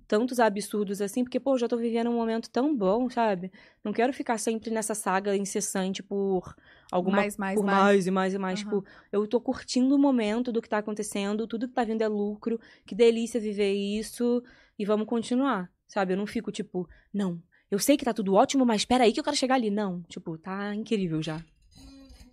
tantos 0.08 0.40
absurdos 0.40 1.02
assim, 1.02 1.24
porque, 1.24 1.40
pô, 1.40 1.58
já 1.58 1.68
tô 1.68 1.78
vivendo 1.78 2.10
um 2.10 2.16
momento 2.16 2.50
tão 2.50 2.76
bom, 2.76 3.10
sabe? 3.10 3.52
Não 3.84 3.92
quero 3.92 4.14
ficar 4.14 4.38
sempre 4.38 4.70
nessa 4.70 4.94
saga 4.94 5.36
incessante 5.36 6.04
por 6.04 6.56
alguma 6.92 7.18
mais, 7.18 7.38
mais, 7.38 7.56
por 7.56 7.66
mais. 7.66 7.78
mais 7.82 8.08
e 8.08 8.12
mais 8.12 8.34
e 8.34 8.38
mais. 8.38 8.60
Aham. 8.60 8.82
Tipo, 8.82 8.86
eu 9.12 9.28
tô 9.28 9.42
curtindo 9.42 9.96
o 9.96 10.00
momento 10.00 10.52
do 10.52 10.62
que 10.62 10.70
tá 10.70 10.78
acontecendo, 10.78 11.48
tudo 11.48 11.68
que 11.68 11.74
tá 11.74 11.84
vindo 11.84 12.02
é 12.02 12.08
lucro, 12.08 12.60
que 12.86 12.94
delícia 12.94 13.40
viver 13.40 13.74
isso, 13.74 14.44
e 14.78 14.86
vamos 14.86 15.08
continuar, 15.08 15.72
sabe? 15.94 16.14
Eu 16.14 16.18
não 16.18 16.26
fico 16.28 16.52
tipo, 16.52 16.88
não, 17.14 17.42
eu 17.70 17.80
sei 17.80 17.96
que 17.98 18.06
tá 18.06 18.14
tudo 18.14 18.34
ótimo, 18.34 18.66
mas 18.66 18.82
espera 18.82 19.04
aí 19.04 19.14
que 19.14 19.20
eu 19.20 19.24
quero 19.24 19.36
chegar 19.38 19.56
ali. 19.56 19.70
Não, 19.70 20.02
tipo, 20.10 20.38
tá 20.38 20.74
incrível 20.76 21.22
já. 21.22 21.42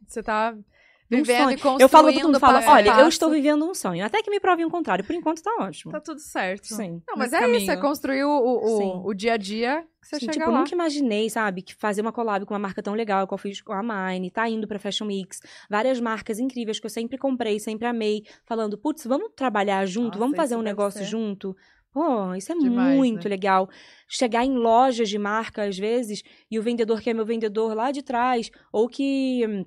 Você 0.06 0.22
tá 0.22 0.52
Um 0.52 1.16
vivendo 1.16 1.44
sonho. 1.44 1.50
e 1.50 1.56
construindo 1.56 1.80
Eu 1.80 1.88
falo 1.88 2.12
todo 2.12 2.22
mundo, 2.24 2.40
fala, 2.40 2.62
olha, 2.66 3.00
eu 3.00 3.08
estou 3.08 3.30
vivendo 3.30 3.64
um 3.64 3.74
sonho. 3.74 4.04
Até 4.04 4.22
que 4.22 4.30
me 4.30 4.40
provem 4.40 4.64
o 4.64 4.70
contrário. 4.70 5.04
Por 5.04 5.14
enquanto 5.14 5.40
tá 5.42 5.50
ótimo. 5.60 5.92
Tá 5.92 6.00
tudo 6.00 6.20
certo. 6.20 6.66
Sim. 6.66 7.00
Não, 7.06 7.16
mas 7.16 7.32
é 7.32 7.36
isso, 7.36 7.70
é 7.70 7.74
caminho. 7.76 7.80
construir 7.80 8.24
o, 8.24 8.30
o, 8.30 8.66
Sim. 8.78 8.84
o, 8.84 9.06
o 9.08 9.14
dia 9.14 9.34
a 9.34 9.36
dia 9.36 9.84
que 10.00 10.08
você 10.08 10.16
Sim, 10.16 10.26
chega 10.26 10.32
tipo, 10.32 10.50
lá. 10.50 10.58
nunca 10.58 10.74
imaginei, 10.74 11.28
sabe, 11.30 11.62
que 11.62 11.74
fazer 11.74 12.00
uma 12.00 12.10
collab 12.12 12.44
com 12.46 12.54
uma 12.54 12.58
marca 12.60 12.82
tão 12.82 12.94
legal, 12.94 13.26
que 13.28 13.34
eu 13.34 13.38
fiz 13.38 13.60
com 13.60 13.72
a 13.72 13.82
Mine, 13.82 14.30
tá 14.30 14.48
indo 14.48 14.66
pra 14.66 14.78
Fashion 14.78 15.04
Mix, 15.06 15.40
várias 15.68 16.00
marcas 16.00 16.38
incríveis 16.38 16.80
que 16.80 16.86
eu 16.86 16.90
sempre 16.90 17.18
comprei, 17.18 17.58
sempre 17.60 17.86
amei, 17.86 18.24
falando, 18.46 18.78
putz, 18.78 19.04
vamos 19.04 19.30
trabalhar 19.36 19.84
junto, 19.86 20.06
Nossa, 20.06 20.18
vamos 20.18 20.36
fazer 20.36 20.54
isso 20.54 20.60
um 20.60 20.64
negócio 20.64 21.00
ser. 21.00 21.06
junto. 21.06 21.54
Pô, 21.92 22.34
isso 22.34 22.52
é 22.52 22.54
Demais, 22.56 22.96
muito 22.96 23.24
né? 23.24 23.30
legal. 23.30 23.68
Chegar 24.08 24.44
em 24.44 24.54
lojas 24.54 25.08
de 25.08 25.18
marca, 25.18 25.64
às 25.64 25.76
vezes, 25.76 26.22
e 26.50 26.58
o 26.58 26.62
vendedor 26.62 27.00
que 27.00 27.10
é 27.10 27.14
meu 27.14 27.26
vendedor 27.26 27.74
lá 27.74 27.90
de 27.90 28.02
trás, 28.02 28.50
ou 28.72 28.88
que 28.88 29.44
hum, 29.46 29.64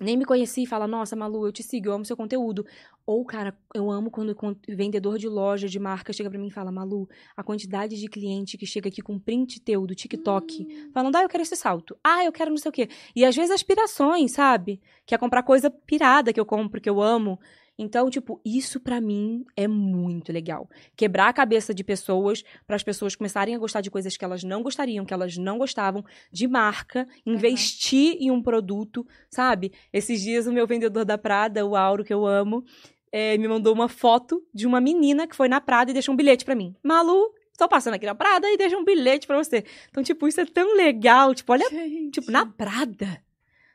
nem 0.00 0.16
me 0.16 0.24
conheci, 0.24 0.64
fala, 0.64 0.86
nossa, 0.86 1.16
Malu, 1.16 1.46
eu 1.46 1.52
te 1.52 1.62
sigo, 1.62 1.88
eu 1.88 1.92
amo 1.92 2.04
seu 2.04 2.16
conteúdo. 2.16 2.64
Ou, 3.04 3.24
cara, 3.24 3.56
eu 3.74 3.90
amo 3.90 4.10
quando 4.10 4.30
o 4.30 4.76
vendedor 4.76 5.18
de 5.18 5.28
loja, 5.28 5.66
de 5.66 5.78
marca, 5.78 6.12
chega 6.12 6.30
pra 6.30 6.38
mim 6.38 6.48
e 6.48 6.52
fala, 6.52 6.70
Malu, 6.70 7.08
a 7.36 7.42
quantidade 7.42 7.96
de 7.98 8.08
cliente 8.08 8.56
que 8.56 8.66
chega 8.66 8.88
aqui 8.88 9.02
com 9.02 9.18
print 9.18 9.60
teu 9.60 9.86
do 9.86 9.94
TikTok, 9.94 10.90
falando, 10.92 11.16
ah, 11.16 11.22
eu 11.22 11.28
quero 11.28 11.42
esse 11.42 11.56
salto, 11.56 11.96
ah, 12.04 12.24
eu 12.24 12.30
quero 12.30 12.50
não 12.50 12.58
sei 12.58 12.68
o 12.68 12.72
quê. 12.72 12.88
E 13.14 13.24
às 13.24 13.34
vezes 13.34 13.50
aspirações, 13.50 14.32
sabe? 14.32 14.80
Que 15.06 15.14
é 15.14 15.18
comprar 15.18 15.42
coisa 15.42 15.70
pirada 15.70 16.32
que 16.32 16.38
eu 16.38 16.46
compro, 16.46 16.80
que 16.80 16.90
eu 16.90 17.00
amo. 17.00 17.38
Então, 17.78 18.10
tipo, 18.10 18.40
isso 18.44 18.80
pra 18.80 19.00
mim 19.00 19.44
é 19.56 19.68
muito 19.68 20.32
legal. 20.32 20.68
Quebrar 20.96 21.28
a 21.28 21.32
cabeça 21.32 21.72
de 21.72 21.84
pessoas 21.84 22.42
para 22.66 22.74
as 22.74 22.82
pessoas 22.82 23.14
começarem 23.14 23.54
a 23.54 23.58
gostar 23.58 23.80
de 23.80 23.90
coisas 23.90 24.16
que 24.16 24.24
elas 24.24 24.42
não 24.42 24.64
gostariam, 24.64 25.04
que 25.04 25.14
elas 25.14 25.36
não 25.36 25.58
gostavam, 25.58 26.04
de 26.32 26.48
marca, 26.48 27.06
investir 27.24 28.16
em 28.18 28.32
um 28.32 28.42
produto, 28.42 29.06
sabe? 29.30 29.72
Esses 29.92 30.20
dias 30.20 30.48
o 30.48 30.52
meu 30.52 30.66
vendedor 30.66 31.04
da 31.04 31.16
Prada, 31.16 31.64
o 31.64 31.76
Auro, 31.76 32.02
que 32.04 32.12
eu 32.12 32.26
amo, 32.26 32.64
eh, 33.12 33.38
me 33.38 33.46
mandou 33.46 33.72
uma 33.72 33.88
foto 33.88 34.44
de 34.52 34.66
uma 34.66 34.80
menina 34.80 35.28
que 35.28 35.36
foi 35.36 35.48
na 35.48 35.60
Prada 35.60 35.92
e 35.92 35.94
deixou 35.94 36.14
um 36.14 36.16
bilhete 36.16 36.44
pra 36.44 36.56
mim. 36.56 36.74
Malu, 36.82 37.32
tô 37.56 37.68
passando 37.68 37.94
aqui 37.94 38.06
na 38.06 38.14
Prada 38.14 38.50
e 38.50 38.56
deixa 38.56 38.76
um 38.76 38.84
bilhete 38.84 39.24
pra 39.24 39.36
você. 39.36 39.64
Então, 39.88 40.02
tipo, 40.02 40.26
isso 40.26 40.40
é 40.40 40.44
tão 40.46 40.76
legal. 40.76 41.32
Tipo, 41.32 41.52
olha, 41.52 41.68
Gente. 41.70 42.10
tipo, 42.10 42.32
na 42.32 42.44
Prada, 42.44 43.22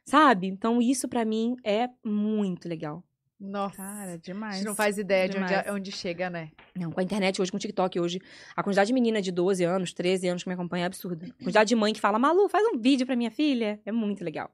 sabe? 0.04 0.48
Então, 0.48 0.82
isso 0.82 1.08
pra 1.08 1.24
mim 1.24 1.56
é 1.64 1.88
muito 2.04 2.68
legal. 2.68 3.02
Nossa. 3.40 3.78
Cara, 3.78 4.14
a 4.14 4.18
demais. 4.18 4.56
gente 4.58 4.66
não 4.66 4.76
faz 4.76 4.98
ideia 4.98 5.28
de 5.28 5.38
onde, 5.38 5.48
Demais. 5.48 5.70
onde 5.70 5.92
chega, 5.92 6.30
né? 6.30 6.52
Não, 6.76 6.92
com 6.92 7.00
a 7.00 7.04
internet 7.04 7.42
hoje, 7.42 7.52
com 7.52 7.58
o 7.58 7.60
TikTok 7.60 8.00
hoje, 8.00 8.20
a 8.56 8.64
quantidade 8.64 8.88
de 8.88 8.94
menina 8.94 9.22
de 9.22 9.32
12 9.32 9.64
anos, 9.64 9.94
13 9.94 10.28
anos 10.28 10.44
que 10.44 10.50
me 10.50 10.56
acompanha 10.56 10.86
é 10.86 10.88
absurda. 10.88 11.26
A 11.26 11.44
quantidade 11.44 11.68
de 11.70 11.76
mãe 11.76 11.94
que 11.94 12.00
fala, 12.00 12.18
Malu, 12.18 12.48
faz 12.48 12.66
um 12.74 12.80
vídeo 12.80 13.06
pra 13.06 13.16
minha 13.16 13.32
filha. 13.32 13.82
É 13.86 13.92
muito 13.92 14.24
legal. 14.24 14.50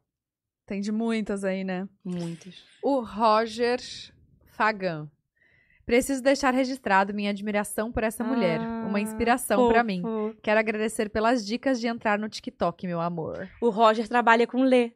Tem 0.65 0.81
de 0.81 0.91
muitas 0.91 1.43
aí, 1.43 1.63
né? 1.63 1.87
Muitas. 2.03 2.63
O 2.81 3.01
Roger 3.01 3.79
Fagan 4.45 5.09
Preciso 5.89 6.21
deixar 6.21 6.53
registrado 6.53 7.15
minha 7.15 7.31
admiração 7.31 7.91
por 7.91 8.03
essa 8.03 8.23
mulher. 8.23 8.59
Uma 8.59 9.01
inspiração 9.01 9.69
pra 9.69 9.83
mim. 9.83 10.03
Quero 10.43 10.59
agradecer 10.59 11.09
pelas 11.09 11.43
dicas 11.43 11.79
de 11.79 11.87
entrar 11.87 12.19
no 12.19 12.29
TikTok, 12.29 12.85
meu 12.85 13.01
amor. 13.01 13.49
O 13.59 13.71
Roger 13.71 14.07
trabalha 14.07 14.45
com 14.45 14.61
Lê. 14.61 14.91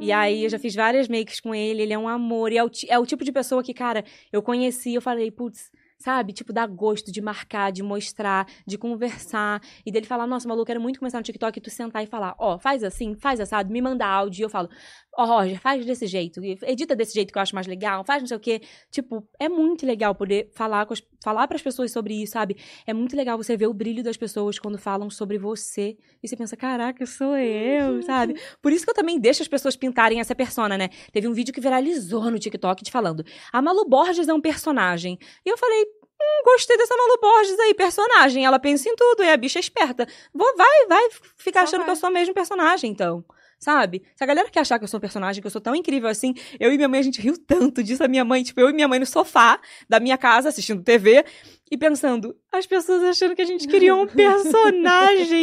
E 0.00 0.12
aí 0.12 0.44
eu 0.44 0.50
já 0.50 0.58
fiz 0.58 0.74
várias 0.74 1.08
makes 1.08 1.40
com 1.40 1.54
ele, 1.54 1.82
ele 1.82 1.92
é 1.92 1.98
um 1.98 2.08
amor. 2.08 2.52
E 2.52 2.58
é 2.58 2.64
o, 2.64 2.70
é 2.88 2.98
o 2.98 3.06
tipo 3.06 3.24
de 3.24 3.32
pessoa 3.32 3.62
que, 3.62 3.72
cara, 3.72 4.04
eu 4.32 4.42
conheci, 4.42 4.94
eu 4.94 5.00
falei, 5.02 5.30
putz, 5.30 5.70
sabe? 5.98 6.32
Tipo, 6.32 6.52
dá 6.52 6.66
gosto 6.66 7.10
de 7.10 7.20
marcar, 7.20 7.70
de 7.72 7.82
mostrar, 7.82 8.46
de 8.66 8.76
conversar. 8.76 9.60
E 9.84 9.90
dele 9.90 10.06
falar, 10.06 10.26
nossa, 10.26 10.48
maluco, 10.48 10.66
quero 10.66 10.80
muito 10.80 10.98
começar 10.98 11.18
no 11.18 11.24
TikTok 11.24 11.58
e 11.58 11.62
tu 11.62 11.70
sentar 11.70 12.02
e 12.02 12.06
falar, 12.06 12.34
ó, 12.38 12.58
faz 12.58 12.84
assim, 12.84 13.14
faz 13.14 13.40
assado, 13.40 13.72
me 13.72 13.80
manda 13.80 14.06
áudio. 14.06 14.42
E 14.42 14.44
eu 14.44 14.50
falo, 14.50 14.68
ó, 15.16 15.24
Roger, 15.24 15.60
faz 15.60 15.84
desse 15.84 16.06
jeito, 16.06 16.40
edita 16.62 16.94
desse 16.94 17.14
jeito 17.14 17.32
que 17.32 17.38
eu 17.38 17.42
acho 17.42 17.54
mais 17.54 17.66
legal, 17.66 18.04
faz 18.04 18.22
não 18.22 18.26
sei 18.26 18.36
o 18.36 18.40
quê. 18.40 18.60
Tipo, 18.90 19.26
é 19.38 19.48
muito 19.48 19.86
legal 19.86 20.14
poder 20.14 20.50
falar 20.54 20.86
com 20.86 20.92
as, 20.92 21.02
falar 21.22 21.48
pras 21.48 21.62
pessoas 21.62 21.90
sobre 21.90 22.22
isso, 22.22 22.32
sabe? 22.32 22.56
É 22.86 22.92
muito 22.92 23.16
legal 23.16 23.36
você 23.36 23.56
ver 23.56 23.66
o 23.66 23.74
brilho 23.74 24.02
das 24.02 24.16
pessoas 24.16 24.58
quando 24.58 24.78
falam 24.78 25.08
sobre 25.10 25.38
você. 25.38 25.96
E 26.22 26.28
você 26.28 26.36
pensa, 26.36 26.56
caraca, 26.56 27.04
sou 27.06 27.36
eu, 27.36 28.02
sabe? 28.02 28.38
Por 28.60 28.72
isso 28.72 28.84
que 28.84 28.90
eu 28.90 28.94
também 28.94 29.18
deixo 29.18 29.42
as 29.42 29.48
pessoas 29.48 29.76
pintarem 29.76 30.20
essa 30.20 30.34
persona, 30.34 30.76
né? 30.76 30.90
Teve 31.12 31.26
um 31.26 31.32
vídeo 31.32 31.52
que 31.52 31.60
viralizou 31.60 32.30
no 32.30 32.38
TikTok 32.38 32.84
de 32.84 32.90
falando: 32.90 33.24
a 33.52 33.62
Malu 33.62 33.88
Borges 33.88 34.28
é 34.28 34.34
um 34.34 34.40
personagem. 34.40 35.18
E 35.44 35.48
eu 35.48 35.56
falei. 35.56 35.95
Hum, 36.20 36.42
gostei 36.44 36.76
dessa 36.76 36.96
Malu 36.96 37.18
Borges 37.20 37.58
aí, 37.60 37.74
personagem. 37.74 38.44
Ela 38.44 38.58
pensa 38.58 38.88
em 38.88 38.96
tudo 38.96 39.22
e 39.22 39.30
a 39.30 39.36
bicha 39.36 39.58
é 39.58 39.60
esperta. 39.60 40.06
Vou, 40.34 40.56
vai, 40.56 40.86
vai 40.88 41.08
ficar 41.36 41.60
Só 41.60 41.66
achando 41.66 41.80
vai. 41.80 41.86
que 41.86 41.90
eu 41.92 41.96
sou 41.96 42.10
mesmo 42.10 42.34
personagem, 42.34 42.90
então. 42.90 43.24
Sabe? 43.58 44.02
Se 44.14 44.22
a 44.22 44.26
galera 44.26 44.50
quer 44.50 44.60
achar 44.60 44.78
que 44.78 44.84
eu 44.84 44.88
sou 44.88 44.98
um 44.98 45.00
personagem, 45.00 45.40
que 45.40 45.46
eu 45.46 45.50
sou 45.50 45.60
tão 45.62 45.74
incrível 45.74 46.10
assim, 46.10 46.34
eu 46.60 46.72
e 46.72 46.76
minha 46.76 46.88
mãe, 46.88 47.00
a 47.00 47.02
gente 47.02 47.20
riu 47.20 47.36
tanto 47.46 47.82
disso. 47.82 48.04
A 48.04 48.08
minha 48.08 48.24
mãe, 48.24 48.42
tipo, 48.42 48.60
eu 48.60 48.68
e 48.68 48.72
minha 48.72 48.86
mãe 48.86 48.98
no 48.98 49.06
sofá 49.06 49.58
da 49.88 49.98
minha 49.98 50.18
casa, 50.18 50.50
assistindo 50.50 50.82
TV, 50.82 51.24
e 51.70 51.76
pensando, 51.76 52.36
as 52.52 52.66
pessoas 52.66 53.02
achando 53.02 53.34
que 53.34 53.42
a 53.42 53.46
gente 53.46 53.66
queria 53.66 53.94
um 53.94 54.06
personagem. 54.06 55.42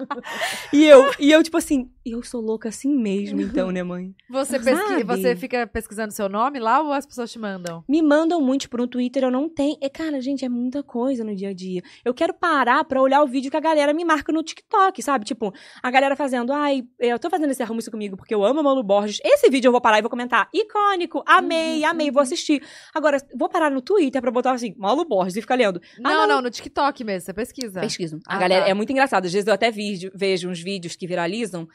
e 0.72 0.84
eu, 0.84 1.10
e 1.18 1.32
eu, 1.32 1.42
tipo 1.42 1.56
assim, 1.56 1.90
eu 2.04 2.22
sou 2.22 2.40
louca 2.40 2.68
assim 2.68 2.94
mesmo, 2.94 3.40
então, 3.40 3.70
né, 3.70 3.82
mãe? 3.82 4.14
Você, 4.28 4.58
você 5.04 5.36
fica 5.36 5.66
pesquisando 5.66 6.12
seu 6.12 6.28
nome 6.28 6.58
lá 6.58 6.80
ou 6.80 6.92
as 6.92 7.06
pessoas 7.06 7.32
te 7.32 7.38
mandam? 7.38 7.82
Me 7.88 8.02
mandam 8.02 8.40
muito 8.40 8.68
por 8.68 8.80
um 8.80 8.86
Twitter, 8.86 9.24
eu 9.24 9.30
não 9.30 9.48
tenho. 9.48 9.76
E, 9.80 9.88
cara, 9.88 10.20
gente, 10.20 10.44
é 10.44 10.48
muita 10.48 10.82
coisa 10.82 11.24
no 11.24 11.34
dia 11.34 11.48
a 11.48 11.54
dia. 11.54 11.82
Eu 12.04 12.12
quero 12.12 12.34
parar 12.34 12.84
pra 12.84 13.00
olhar 13.00 13.22
o 13.22 13.26
vídeo 13.26 13.50
que 13.50 13.56
a 13.56 13.60
galera 13.60 13.94
me 13.94 14.04
marca 14.04 14.30
no 14.32 14.42
TikTok, 14.42 15.02
sabe? 15.02 15.24
Tipo, 15.24 15.54
a 15.82 15.90
galera 15.90 16.14
fazendo, 16.14 16.52
ai, 16.52 16.84
eu 16.98 17.18
tô 17.18 17.30
fazendo 17.30 17.50
esse 17.50 17.62
arrumo 17.62 17.80
isso 17.80 17.90
comigo 17.90 18.16
porque 18.16 18.34
eu 18.34 18.44
amo 18.44 18.62
Malu 18.62 18.82
Borges. 18.82 19.20
Esse 19.24 19.48
vídeo 19.48 19.68
eu 19.68 19.72
vou 19.72 19.80
parar 19.80 19.98
e 19.98 20.02
vou 20.02 20.10
comentar. 20.10 20.48
Icônico, 20.52 21.22
amei, 21.26 21.80
Uhum, 21.80 21.86
amei, 21.88 22.10
vou 22.10 22.22
assistir. 22.22 22.62
Agora, 22.94 23.18
vou 23.34 23.48
parar 23.48 23.70
no 23.70 23.80
Twitter 23.80 24.20
pra 24.20 24.30
botar 24.30 24.52
assim, 24.52 24.74
Malu 24.76 25.04
Borges 25.04 25.45
ficar 25.46 25.54
lendo. 25.56 25.80
Ah, 25.98 26.00
Não, 26.10 26.26
não, 26.26 26.42
no 26.42 26.50
TikTok 26.50 27.02
mesmo, 27.04 27.26
você 27.26 27.32
pesquisa. 27.32 27.80
Pesquisam. 27.80 28.18
A 28.26 28.36
Ah, 28.36 28.38
galera 28.38 28.64
tá. 28.64 28.70
é 28.70 28.74
muito 28.74 28.90
engraçado. 28.92 29.24
Às 29.26 29.32
vezes 29.32 29.46
eu 29.46 29.54
até 29.54 29.70
vídeo, 29.70 30.10
vejo 30.14 30.48
uns 30.48 30.60
vídeos 30.60 30.94
que 30.96 31.06
viralizam. 31.06 31.66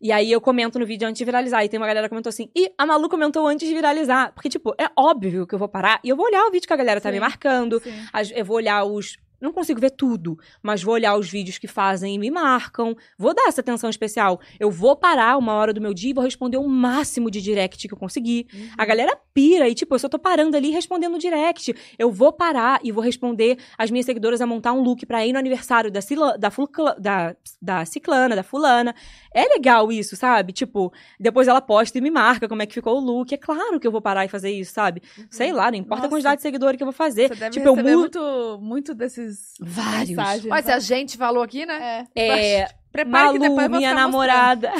E 0.00 0.12
aí 0.12 0.30
eu 0.30 0.40
comento 0.42 0.78
no 0.78 0.84
vídeo 0.84 1.08
antes 1.08 1.18
de 1.18 1.24
viralizar. 1.24 1.64
E 1.64 1.68
tem 1.70 1.80
uma 1.80 1.86
galera 1.86 2.06
que 2.06 2.10
comentou 2.10 2.28
assim: 2.28 2.50
e 2.54 2.70
a 2.76 2.84
Malu 2.84 3.08
comentou 3.08 3.46
antes 3.46 3.66
de 3.66 3.72
viralizar. 3.74 4.30
Porque, 4.34 4.48
tipo, 4.50 4.74
é 4.78 4.88
óbvio 4.94 5.46
que 5.46 5.54
eu 5.54 5.58
vou 5.58 5.68
parar 5.68 6.00
e 6.04 6.08
eu 6.10 6.16
vou 6.16 6.26
olhar 6.26 6.44
o 6.46 6.50
vídeo 6.50 6.66
que 6.66 6.72
a 6.72 6.76
galera 6.76 7.00
tá 7.00 7.08
Sim. 7.08 7.14
me 7.14 7.20
marcando. 7.20 7.82
As- 8.12 8.30
Eu 8.30 8.44
vou 8.44 8.56
olhar 8.56 8.84
os. 8.84 9.16
Não 9.40 9.52
consigo 9.52 9.80
ver 9.80 9.90
tudo, 9.90 10.38
mas 10.62 10.82
vou 10.82 10.94
olhar 10.94 11.16
os 11.16 11.28
vídeos 11.30 11.58
que 11.58 11.66
fazem 11.66 12.14
e 12.14 12.18
me 12.18 12.30
marcam. 12.30 12.96
Vou 13.18 13.34
dar 13.34 13.48
essa 13.48 13.60
atenção 13.60 13.90
especial. 13.90 14.40
Eu 14.58 14.70
vou 14.70 14.96
parar 14.96 15.36
uma 15.36 15.52
hora 15.54 15.72
do 15.72 15.80
meu 15.80 15.92
dia 15.92 16.10
e 16.10 16.14
vou 16.14 16.24
responder 16.24 16.56
o 16.56 16.66
máximo 16.68 17.30
de 17.30 17.40
direct 17.42 17.86
que 17.86 17.92
eu 17.94 17.98
conseguir. 17.98 18.46
Uhum. 18.52 18.68
A 18.78 18.84
galera 18.84 19.18
pira 19.34 19.68
e, 19.68 19.74
tipo, 19.74 19.94
eu 19.94 19.98
só 19.98 20.08
tô 20.08 20.18
parando 20.18 20.56
ali 20.56 20.70
respondendo 20.70 21.18
direct. 21.18 21.74
Eu 21.98 22.10
vou 22.10 22.32
parar 22.32 22.80
e 22.82 22.90
vou 22.92 23.02
responder 23.02 23.58
as 23.76 23.90
minhas 23.90 24.06
seguidoras 24.06 24.40
a 24.40 24.46
montar 24.46 24.72
um 24.72 24.80
look 24.82 25.04
pra 25.06 25.26
ir 25.26 25.32
no 25.32 25.38
aniversário 25.38 25.90
da, 25.90 26.00
Cila, 26.00 26.38
da, 26.38 26.50
Fulcla- 26.50 26.96
da, 26.98 27.36
da 27.60 27.84
Ciclana, 27.84 28.34
da 28.36 28.42
Fulana. 28.42 28.94
É 29.34 29.44
legal 29.48 29.92
isso, 29.92 30.16
sabe? 30.16 30.52
Tipo, 30.52 30.92
depois 31.20 31.46
ela 31.48 31.60
posta 31.60 31.98
e 31.98 32.00
me 32.00 32.10
marca 32.10 32.48
como 32.48 32.62
é 32.62 32.66
que 32.66 32.74
ficou 32.74 32.96
o 32.96 33.00
look. 33.00 33.32
É 33.32 33.36
claro 33.36 33.78
que 33.78 33.86
eu 33.86 33.92
vou 33.92 34.00
parar 34.00 34.24
e 34.24 34.28
fazer 34.28 34.50
isso, 34.50 34.72
sabe? 34.72 35.02
Sei 35.30 35.52
lá, 35.52 35.70
não 35.70 35.78
importa 35.78 35.96
Nossa. 36.02 36.06
a 36.06 36.10
quantidade 36.10 36.36
de 36.36 36.42
seguidores 36.42 36.76
que 36.76 36.82
eu 36.82 36.86
vou 36.86 36.92
fazer. 36.92 37.28
Você 37.28 37.34
deve 37.34 37.50
tipo, 37.50 37.66
eu 37.66 37.76
mudo. 37.76 37.90
muito, 37.98 38.58
muito 38.62 38.94
desses 38.94 39.25
Vários. 39.60 40.10
mensagens. 40.10 40.46
Mas 40.46 40.64
se 40.64 40.72
a 40.72 40.78
gente 40.78 41.16
falou 41.16 41.42
aqui, 41.42 41.64
né? 41.66 42.06
É. 42.14 42.60
É, 42.60 42.68
Prepara 42.92 43.32
que 43.32 43.38
depois 43.38 43.56
Malu, 43.56 43.70
vou 43.70 43.78
minha 43.78 43.90
ficar 43.90 44.00
namorada. 44.00 44.72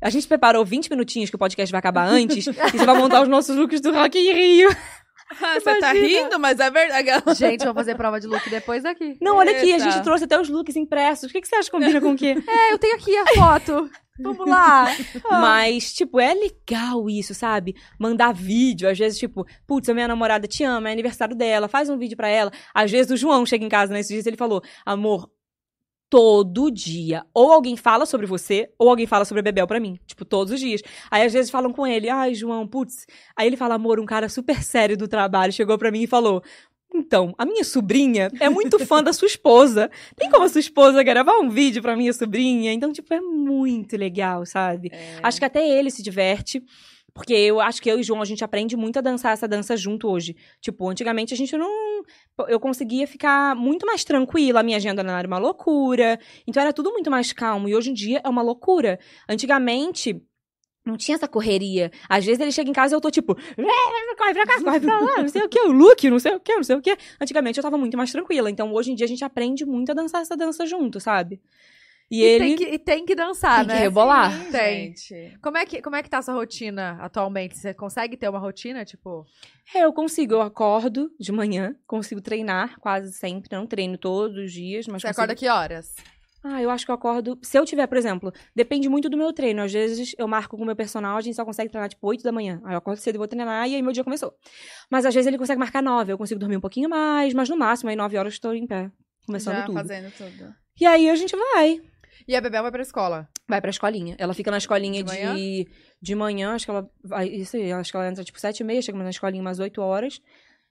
a 0.00 0.08
gente 0.10 0.28
preparou 0.28 0.64
20 0.64 0.88
minutinhos 0.88 1.30
que 1.30 1.36
o 1.36 1.38
podcast 1.38 1.70
vai 1.72 1.80
acabar 1.80 2.06
antes. 2.06 2.46
e 2.46 2.52
você 2.52 2.86
vai 2.86 2.96
montar 2.96 3.22
os 3.22 3.28
nossos 3.28 3.56
looks 3.56 3.80
do 3.80 3.92
Rock 3.92 4.16
in 4.18 4.32
Rio. 4.32 4.68
mostrando. 5.40 5.60
Você 5.62 5.80
tá 5.80 5.92
rindo, 5.92 6.38
mas 6.38 6.60
é 6.60 6.70
verdade. 6.70 7.34
Gente, 7.34 7.60
vamos 7.60 7.74
fazer 7.74 7.96
prova 7.96 8.20
de 8.20 8.26
look 8.26 8.48
depois 8.48 8.82
daqui. 8.82 9.16
Não, 9.20 9.36
olha 9.36 9.50
aqui, 9.50 9.72
a 9.72 9.76
Eita. 9.76 9.90
gente 9.90 10.02
trouxe 10.02 10.24
até 10.24 10.40
os 10.40 10.48
looks 10.48 10.76
impressos. 10.76 11.28
O 11.28 11.32
que, 11.32 11.40
que 11.40 11.48
você 11.48 11.56
acha 11.56 11.70
que 11.70 11.76
combina 11.76 12.00
com 12.00 12.12
o 12.12 12.16
quê? 12.16 12.36
É, 12.46 12.72
eu 12.72 12.78
tenho 12.78 12.94
aqui 12.94 13.16
a 13.16 13.26
foto. 13.34 13.90
Vamos 14.18 14.48
lá. 14.48 14.86
Mas, 15.30 15.92
tipo, 15.92 16.20
é 16.20 16.34
legal 16.34 17.08
isso, 17.10 17.34
sabe? 17.34 17.74
Mandar 17.98 18.32
vídeo. 18.32 18.88
Às 18.88 18.98
vezes, 18.98 19.18
tipo, 19.18 19.44
putz, 19.66 19.88
a 19.88 19.94
minha 19.94 20.08
namorada 20.08 20.46
te 20.46 20.62
ama, 20.62 20.88
é 20.88 20.92
aniversário 20.92 21.34
dela, 21.34 21.68
faz 21.68 21.88
um 21.90 21.98
vídeo 21.98 22.16
pra 22.16 22.28
ela. 22.28 22.52
Às 22.72 22.90
vezes 22.90 23.10
o 23.10 23.16
João 23.16 23.44
chega 23.44 23.64
em 23.64 23.68
casa 23.68 23.92
nesses 23.92 24.12
dias 24.12 24.26
e 24.26 24.28
ele 24.28 24.36
falou: 24.36 24.62
amor, 24.86 25.28
todo 26.08 26.70
dia. 26.70 27.26
Ou 27.34 27.52
alguém 27.52 27.76
fala 27.76 28.06
sobre 28.06 28.24
você, 28.24 28.70
ou 28.78 28.88
alguém 28.88 29.06
fala 29.06 29.24
sobre 29.24 29.40
a 29.40 29.42
Bebel 29.42 29.66
pra 29.66 29.80
mim. 29.80 29.98
Tipo, 30.06 30.24
todos 30.24 30.52
os 30.52 30.60
dias. 30.60 30.80
Aí 31.10 31.24
às 31.26 31.32
vezes 31.32 31.50
falam 31.50 31.72
com 31.72 31.84
ele, 31.84 32.08
ai, 32.08 32.34
João, 32.34 32.68
putz. 32.68 33.04
Aí 33.36 33.48
ele 33.48 33.56
fala, 33.56 33.74
amor, 33.74 33.98
um 33.98 34.06
cara 34.06 34.28
super 34.28 34.62
sério 34.62 34.96
do 34.96 35.08
trabalho 35.08 35.52
chegou 35.52 35.76
pra 35.76 35.90
mim 35.90 36.02
e 36.02 36.06
falou. 36.06 36.40
Então, 36.94 37.34
a 37.36 37.44
minha 37.44 37.64
sobrinha 37.64 38.30
é 38.38 38.48
muito 38.48 38.78
fã 38.86 39.02
da 39.02 39.12
sua 39.12 39.26
esposa. 39.26 39.90
Tem 40.16 40.30
como 40.30 40.44
a 40.44 40.48
sua 40.48 40.60
esposa 40.60 41.02
gravar 41.02 41.38
um 41.40 41.50
vídeo 41.50 41.82
pra 41.82 41.96
minha 41.96 42.12
sobrinha? 42.12 42.72
Então, 42.72 42.92
tipo, 42.92 43.12
é 43.12 43.20
muito 43.20 43.96
legal, 43.96 44.46
sabe? 44.46 44.92
Acho 45.22 45.38
que 45.40 45.44
até 45.44 45.68
ele 45.68 45.90
se 45.90 46.02
diverte. 46.02 46.62
Porque 47.12 47.32
eu 47.32 47.60
acho 47.60 47.80
que 47.80 47.88
eu 47.88 47.98
e 47.98 48.02
João, 48.02 48.20
a 48.20 48.24
gente 48.24 48.42
aprende 48.42 48.76
muito 48.76 48.98
a 48.98 49.02
dançar 49.02 49.32
essa 49.32 49.46
dança 49.46 49.76
junto 49.76 50.08
hoje. 50.08 50.34
Tipo, 50.60 50.88
antigamente 50.88 51.32
a 51.32 51.36
gente 51.36 51.56
não. 51.56 51.70
Eu 52.48 52.58
conseguia 52.58 53.06
ficar 53.06 53.54
muito 53.54 53.86
mais 53.86 54.02
tranquila, 54.02 54.60
a 54.60 54.62
minha 54.64 54.76
agenda 54.76 55.02
não 55.02 55.16
era 55.16 55.26
uma 55.26 55.38
loucura. 55.38 56.18
Então 56.46 56.60
era 56.60 56.72
tudo 56.72 56.90
muito 56.90 57.10
mais 57.12 57.32
calmo. 57.32 57.68
E 57.68 57.74
hoje 57.74 57.90
em 57.90 57.94
dia 57.94 58.20
é 58.24 58.28
uma 58.28 58.42
loucura. 58.42 58.98
Antigamente. 59.28 60.20
Não 60.84 60.96
tinha 60.96 61.14
essa 61.14 61.26
correria. 61.26 61.90
Às 62.08 62.24
vezes 62.26 62.40
ele 62.40 62.52
chega 62.52 62.68
em 62.68 62.72
casa 62.72 62.94
e 62.94 62.96
eu 62.96 63.00
tô 63.00 63.10
tipo, 63.10 63.34
corre 64.16 64.34
pra 64.34 64.46
cá, 64.46 64.62
corre 64.62 64.80
pra 64.80 65.00
lá, 65.00 65.22
não 65.22 65.28
sei 65.28 65.42
o 65.42 65.48
que, 65.48 65.60
o 65.60 65.72
look, 65.72 66.10
não 66.10 66.18
sei 66.18 66.34
o 66.34 66.40
que, 66.40 66.54
não 66.56 66.62
sei 66.62 66.76
o 66.76 66.82
que. 66.82 66.96
Antigamente 67.20 67.58
eu 67.58 67.62
tava 67.62 67.78
muito 67.78 67.96
mais 67.96 68.12
tranquila. 68.12 68.50
Então 68.50 68.72
hoje 68.72 68.92
em 68.92 68.94
dia 68.94 69.06
a 69.06 69.08
gente 69.08 69.24
aprende 69.24 69.64
muito 69.64 69.90
a 69.92 69.94
dançar 69.94 70.20
essa 70.22 70.36
dança 70.36 70.66
junto, 70.66 71.00
sabe? 71.00 71.40
E, 72.10 72.20
E, 72.20 72.22
ele. 72.22 72.44
tem 72.44 72.56
que, 72.56 72.64
e 72.74 72.78
tem 72.78 73.06
que 73.06 73.14
dançar, 73.14 73.60
Tem 73.60 73.68
que 73.68 73.72
né? 73.72 73.78
rebolar. 73.80 74.30
Sim, 74.44 74.50
Tem. 74.52 74.94
gente. 74.94 75.38
Como 75.40 75.56
é, 75.56 75.64
que, 75.64 75.80
como 75.80 75.96
é 75.96 76.02
que 76.02 76.10
tá 76.10 76.18
a 76.18 76.22
sua 76.22 76.34
rotina 76.34 76.98
atualmente? 77.00 77.56
Você 77.56 77.72
consegue 77.72 78.14
ter 78.14 78.28
uma 78.28 78.38
rotina, 78.38 78.84
tipo... 78.84 79.24
É, 79.74 79.84
eu 79.86 79.92
consigo, 79.92 80.34
eu 80.34 80.42
acordo 80.42 81.10
de 81.18 81.32
manhã, 81.32 81.74
consigo 81.86 82.20
treinar 82.20 82.78
quase 82.78 83.10
sempre, 83.14 83.48
não 83.56 83.66
treino 83.66 83.96
todos 83.96 84.36
os 84.36 84.52
dias, 84.52 84.86
mas 84.86 85.00
Você 85.00 85.08
consigo... 85.08 85.22
acorda 85.22 85.34
que 85.34 85.48
horas? 85.48 85.94
Ah, 86.46 86.60
eu 86.60 86.68
acho 86.68 86.84
que 86.84 86.90
eu 86.90 86.94
acordo, 86.94 87.38
se 87.42 87.58
eu 87.58 87.64
tiver, 87.64 87.86
por 87.86 87.96
exemplo, 87.96 88.30
depende 88.54 88.86
muito 88.86 89.08
do 89.08 89.16
meu 89.16 89.32
treino, 89.32 89.62
às 89.62 89.72
vezes 89.72 90.14
eu 90.18 90.28
marco 90.28 90.56
com 90.58 90.62
o 90.62 90.66
meu 90.66 90.76
personal, 90.76 91.16
a 91.16 91.20
gente 91.22 91.34
só 91.34 91.44
consegue 91.44 91.70
treinar 91.70 91.88
tipo 91.88 92.06
8 92.06 92.22
da 92.22 92.30
manhã, 92.30 92.60
aí 92.64 92.74
eu 92.74 92.78
acordo 92.78 92.98
cedo 92.98 93.14
e 93.14 93.18
vou 93.18 93.26
treinar 93.26 93.66
e 93.66 93.74
aí 93.74 93.80
meu 93.82 93.92
dia 93.92 94.04
começou. 94.04 94.34
Mas 94.90 95.06
às 95.06 95.14
vezes 95.14 95.26
ele 95.26 95.38
consegue 95.38 95.58
marcar 95.58 95.82
9, 95.82 96.12
eu 96.12 96.18
consigo 96.18 96.38
dormir 96.38 96.58
um 96.58 96.60
pouquinho 96.60 96.88
mais, 96.90 97.32
mas 97.32 97.48
no 97.48 97.56
máximo 97.56 97.88
aí 97.88 97.96
9 97.96 98.18
horas 98.18 98.34
eu 98.34 98.36
estou 98.36 98.54
em 98.54 98.66
pé, 98.66 98.90
começando 99.26 99.56
Já 99.56 99.64
tudo. 99.64 99.74
fazendo 99.74 100.12
tudo. 100.16 100.54
E 100.78 100.84
aí 100.84 101.08
a 101.08 101.16
gente 101.16 101.34
vai, 101.34 101.80
E 102.28 102.36
a 102.36 102.40
Bebel 102.42 102.62
vai 102.62 102.70
pra 102.70 102.82
escola? 102.82 103.26
vai 103.48 103.60
pra 103.60 103.70
escolinha. 103.70 104.14
Ela 104.18 104.34
fica 104.34 104.50
na 104.50 104.58
escolinha 104.58 105.02
De 105.02 105.10
de 105.10 105.18
manhã? 105.18 105.64
de 106.02 106.14
manhã, 106.14 106.54
acho 106.54 106.66
que 106.66 106.70
ela 106.70 106.90
vai, 107.02 107.26
isso 107.28 107.56
aí, 107.56 107.72
acho 107.72 107.90
que 107.90 107.96
ela 107.96 108.08
entra 108.08 108.22
tipo 108.22 108.38
7 108.38 108.60
e 108.60 108.64
meia, 108.64 108.82
chega 108.82 108.98
na 108.98 109.08
escolinha 109.08 109.40
umas 109.40 109.58
8 109.58 109.80
horas. 109.80 110.20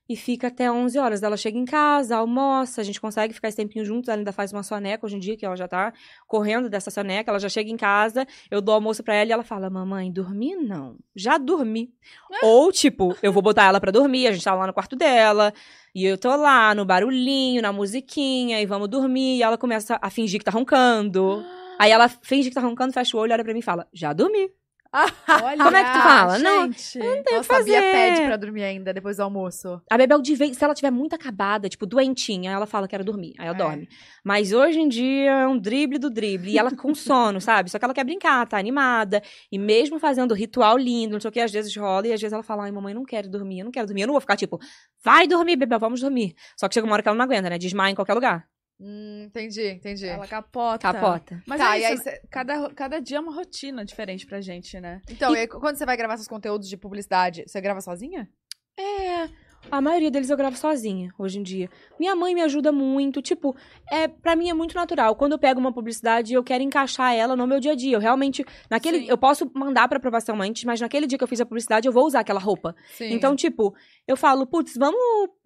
E 0.08 0.18
fica 0.18 0.48
até 0.48 0.70
11 0.70 1.00
horas. 1.00 1.24
Ela 1.24 1.38
chega 1.38 1.58
em 1.58 1.64
casa, 1.64 2.18
almoça, 2.18 2.82
a 2.82 2.84
gente 2.84 3.00
consegue 3.00 3.34
ficar 3.34 3.48
esse 3.48 3.56
tempinho 3.58 3.86
juntos. 3.86 4.10
Ela 4.10 4.18
ainda 4.18 4.34
faz 4.34 4.52
uma 4.52 4.62
soneca 4.62 5.06
hoje 5.06 5.16
em 5.16 5.20
dia, 5.20 5.38
que 5.38 5.46
ela 5.46 5.56
já 5.56 5.68
tá 5.68 5.94
correndo 6.28 6.70
dessa 6.70 6.92
soneca. 6.92 7.32
Ela 7.32 7.40
já 7.40 7.48
chega 7.48 7.70
em 7.70 7.78
casa, 7.78 8.28
eu 8.52 8.62
dou 8.62 8.76
almoço 8.76 9.02
pra 9.02 9.16
ela 9.16 9.30
e 9.30 9.32
ela 9.32 9.44
fala: 9.44 9.70
Mamãe, 9.70 10.12
dormi 10.12 10.56
não. 10.56 10.98
Já 11.16 11.38
dormi. 11.38 11.94
Ou, 12.42 12.72
tipo, 12.72 13.16
eu 13.24 13.32
vou 13.32 13.42
botar 13.42 13.64
ela 13.64 13.80
pra 13.80 13.92
dormir, 13.92 14.28
a 14.28 14.32
gente 14.34 14.44
tá 14.44 14.54
lá 14.54 14.68
no 14.68 14.74
quarto 14.74 14.96
dela. 14.96 15.54
E 15.96 16.06
eu 16.06 16.18
tô 16.18 16.36
lá 16.36 16.76
no 16.76 16.84
barulhinho, 16.86 17.62
na 17.62 17.72
musiquinha, 17.72 18.60
e 18.62 18.66
vamos 18.66 18.90
dormir. 18.90 19.38
E 19.38 19.44
ela 19.44 19.58
começa 19.58 19.98
a 20.02 20.10
fingir 20.10 20.40
que 20.40 20.46
tá 20.46 20.52
roncando. 20.52 21.44
Aí 21.80 21.92
ela 21.92 22.08
finge 22.08 22.50
que 22.50 22.56
tá 22.56 22.62
roncando, 22.62 22.94
fecha 22.94 23.16
o 23.18 23.20
olho, 23.20 23.34
olha 23.34 23.44
pra 23.44 23.54
mim 23.54 23.60
e 23.60 23.64
fala: 23.64 23.88
Já 23.94 24.12
dormi. 24.12 24.52
Olha, 24.94 25.64
Como 25.64 25.76
é 25.76 25.84
que 25.84 25.92
tu 25.92 26.04
fala? 26.04 26.38
Não, 26.40 26.64
gente. 26.72 27.00
tem 27.00 27.20
o 27.20 27.24
que 27.24 27.34
Nossa, 27.36 27.56
a 27.58 27.64
Bia 27.64 27.76
fazer. 27.82 27.92
pede 27.92 28.22
pra 28.28 28.38
dormir 28.38 28.64
ainda 28.64 28.94
depois 28.94 29.18
do 29.18 29.24
almoço. 29.24 29.82
A 29.90 29.98
Bebel, 29.98 30.22
de 30.22 30.36
vez, 30.36 30.56
se 30.56 30.64
ela 30.64 30.76
tiver 30.76 30.92
muito 30.92 31.14
acabada, 31.16 31.68
tipo, 31.68 31.86
doentinha, 31.86 32.52
ela 32.52 32.68
fala 32.68 32.88
que 32.88 32.94
era 32.94 33.04
dormir. 33.04 33.34
Aí 33.40 33.48
ela 33.48 33.56
É. 33.56 33.58
dorme. 33.58 33.90
Mas 34.24 34.54
hoje 34.54 34.80
em 34.80 34.88
dia 34.88 35.32
é 35.32 35.48
um 35.48 35.58
drible 35.58 35.98
do 35.98 36.10
drible. 36.10 36.52
E 36.52 36.60
ela 36.60 36.70
com 36.76 36.94
sono, 36.96 37.42
sabe? 37.42 37.72
Só 37.72 37.80
que 37.80 37.86
ela 37.86 37.94
quer 37.94 38.04
brincar, 38.04 38.48
tá 38.48 38.58
animada. 38.58 39.22
E 39.52 39.58
mesmo 39.58 40.00
fazendo 40.00 40.34
ritual 40.36 40.78
lindo, 40.78 41.14
não 41.14 41.20
sei 41.20 41.30
o 41.30 41.32
que, 41.32 41.40
às 41.40 41.52
vezes 41.52 41.76
rola. 41.76 42.08
E 42.08 42.14
às 42.14 42.22
vezes 42.22 42.34
ela 42.34 42.44
fala, 42.44 42.64
ai, 42.66 42.72
mamãe, 42.72 42.94
não 42.94 43.04
quero 43.04 43.28
dormir, 43.30 43.60
eu 43.60 43.66
não 43.66 43.72
quero 43.72 43.88
dormir. 43.88 44.02
Eu 44.02 44.08
não 44.08 44.14
vou 44.14 44.22
ficar 44.22 44.36
tipo, 44.36 44.60
vai 45.04 45.28
dormir, 45.28 45.56
Bebel, 45.56 45.80
vamos 45.80 46.02
dormir. 46.02 46.36
Só 46.58 46.68
que 46.68 46.76
chega 46.76 46.86
uma 46.86 46.94
hora 46.94 47.02
que 47.02 47.10
ela 47.10 47.18
não 47.18 47.26
aguenta, 47.26 47.50
né? 47.50 47.58
Desmaia 47.58 47.92
em 47.92 47.96
qualquer 47.96 48.14
lugar. 48.14 48.46
Hum, 48.80 49.24
entendi, 49.28 49.68
entendi. 49.70 50.06
Ela 50.08 50.28
capota. 50.28 50.92
Capota. 50.92 51.42
Mas 51.48 51.60
Tá, 51.60 51.78
é 51.78 51.82
e 51.82 51.86
aí 51.86 51.94
isso, 51.94 52.04
cê- 52.04 52.22
cada, 52.30 52.70
cada 52.74 53.00
dia 53.00 53.18
é 53.18 53.20
uma 53.22 53.34
rotina 53.34 53.86
diferente 53.86 54.26
pra 54.26 54.42
gente, 54.42 54.80
né? 54.80 55.02
Então, 55.10 55.34
e 55.36 55.40
aí, 55.40 55.48
quando 55.48 55.78
você 55.78 55.86
vai 55.86 55.96
gravar 55.96 56.18
seus 56.18 56.28
conteúdos 56.28 56.68
de 56.68 56.76
publicidade, 56.76 57.44
você 57.48 57.62
grava 57.62 57.80
sozinha? 57.82 58.30
É. 58.78 59.30
A 59.72 59.82
maioria 59.82 60.12
deles 60.12 60.30
eu 60.30 60.38
gravo 60.38 60.56
sozinha, 60.56 61.14
hoje 61.18 61.40
em 61.40 61.44
dia. 61.44 61.70
Minha 62.00 62.16
mãe 62.16 62.36
me 62.36 62.42
ajuda 62.42 62.72
muito. 62.72 63.22
Tipo, 63.22 63.56
é, 63.90 64.08
para 64.08 64.36
mim 64.36 64.50
é 64.50 64.54
muito 64.54 64.76
natural. 64.76 65.16
Quando 65.16 65.32
eu 65.32 65.40
pego 65.40 65.60
uma 65.60 65.72
publicidade, 65.72 66.34
eu 66.34 66.44
quero 66.44 66.64
encaixar 66.64 67.14
ela 67.14 67.36
no 67.36 67.48
meu 67.48 67.60
dia 67.60 67.72
a 67.72 67.76
dia. 67.76 67.96
Eu 67.96 68.00
realmente. 68.00 68.46
Naquele. 68.70 69.00
Sim. 69.00 69.06
Eu 69.10 69.18
posso 69.18 69.50
mandar 69.54 69.88
pra 69.88 69.98
aprovação 69.98 70.42
antes, 70.42 70.64
mas 70.64 70.80
naquele 70.80 71.08
dia 71.08 71.18
que 71.18 71.24
eu 71.24 71.28
fiz 71.28 71.42
a 71.42 71.46
publicidade, 71.46 71.88
eu 71.88 71.92
vou 71.92 72.06
usar 72.06 72.20
aquela 72.20 72.40
roupa. 72.40 72.76
Sim. 72.96 73.14
Então, 73.14 73.36
tipo, 73.36 73.74
eu 74.08 74.16
falo, 74.16 74.46
putz, 74.46 74.76
vamos. 74.78 75.00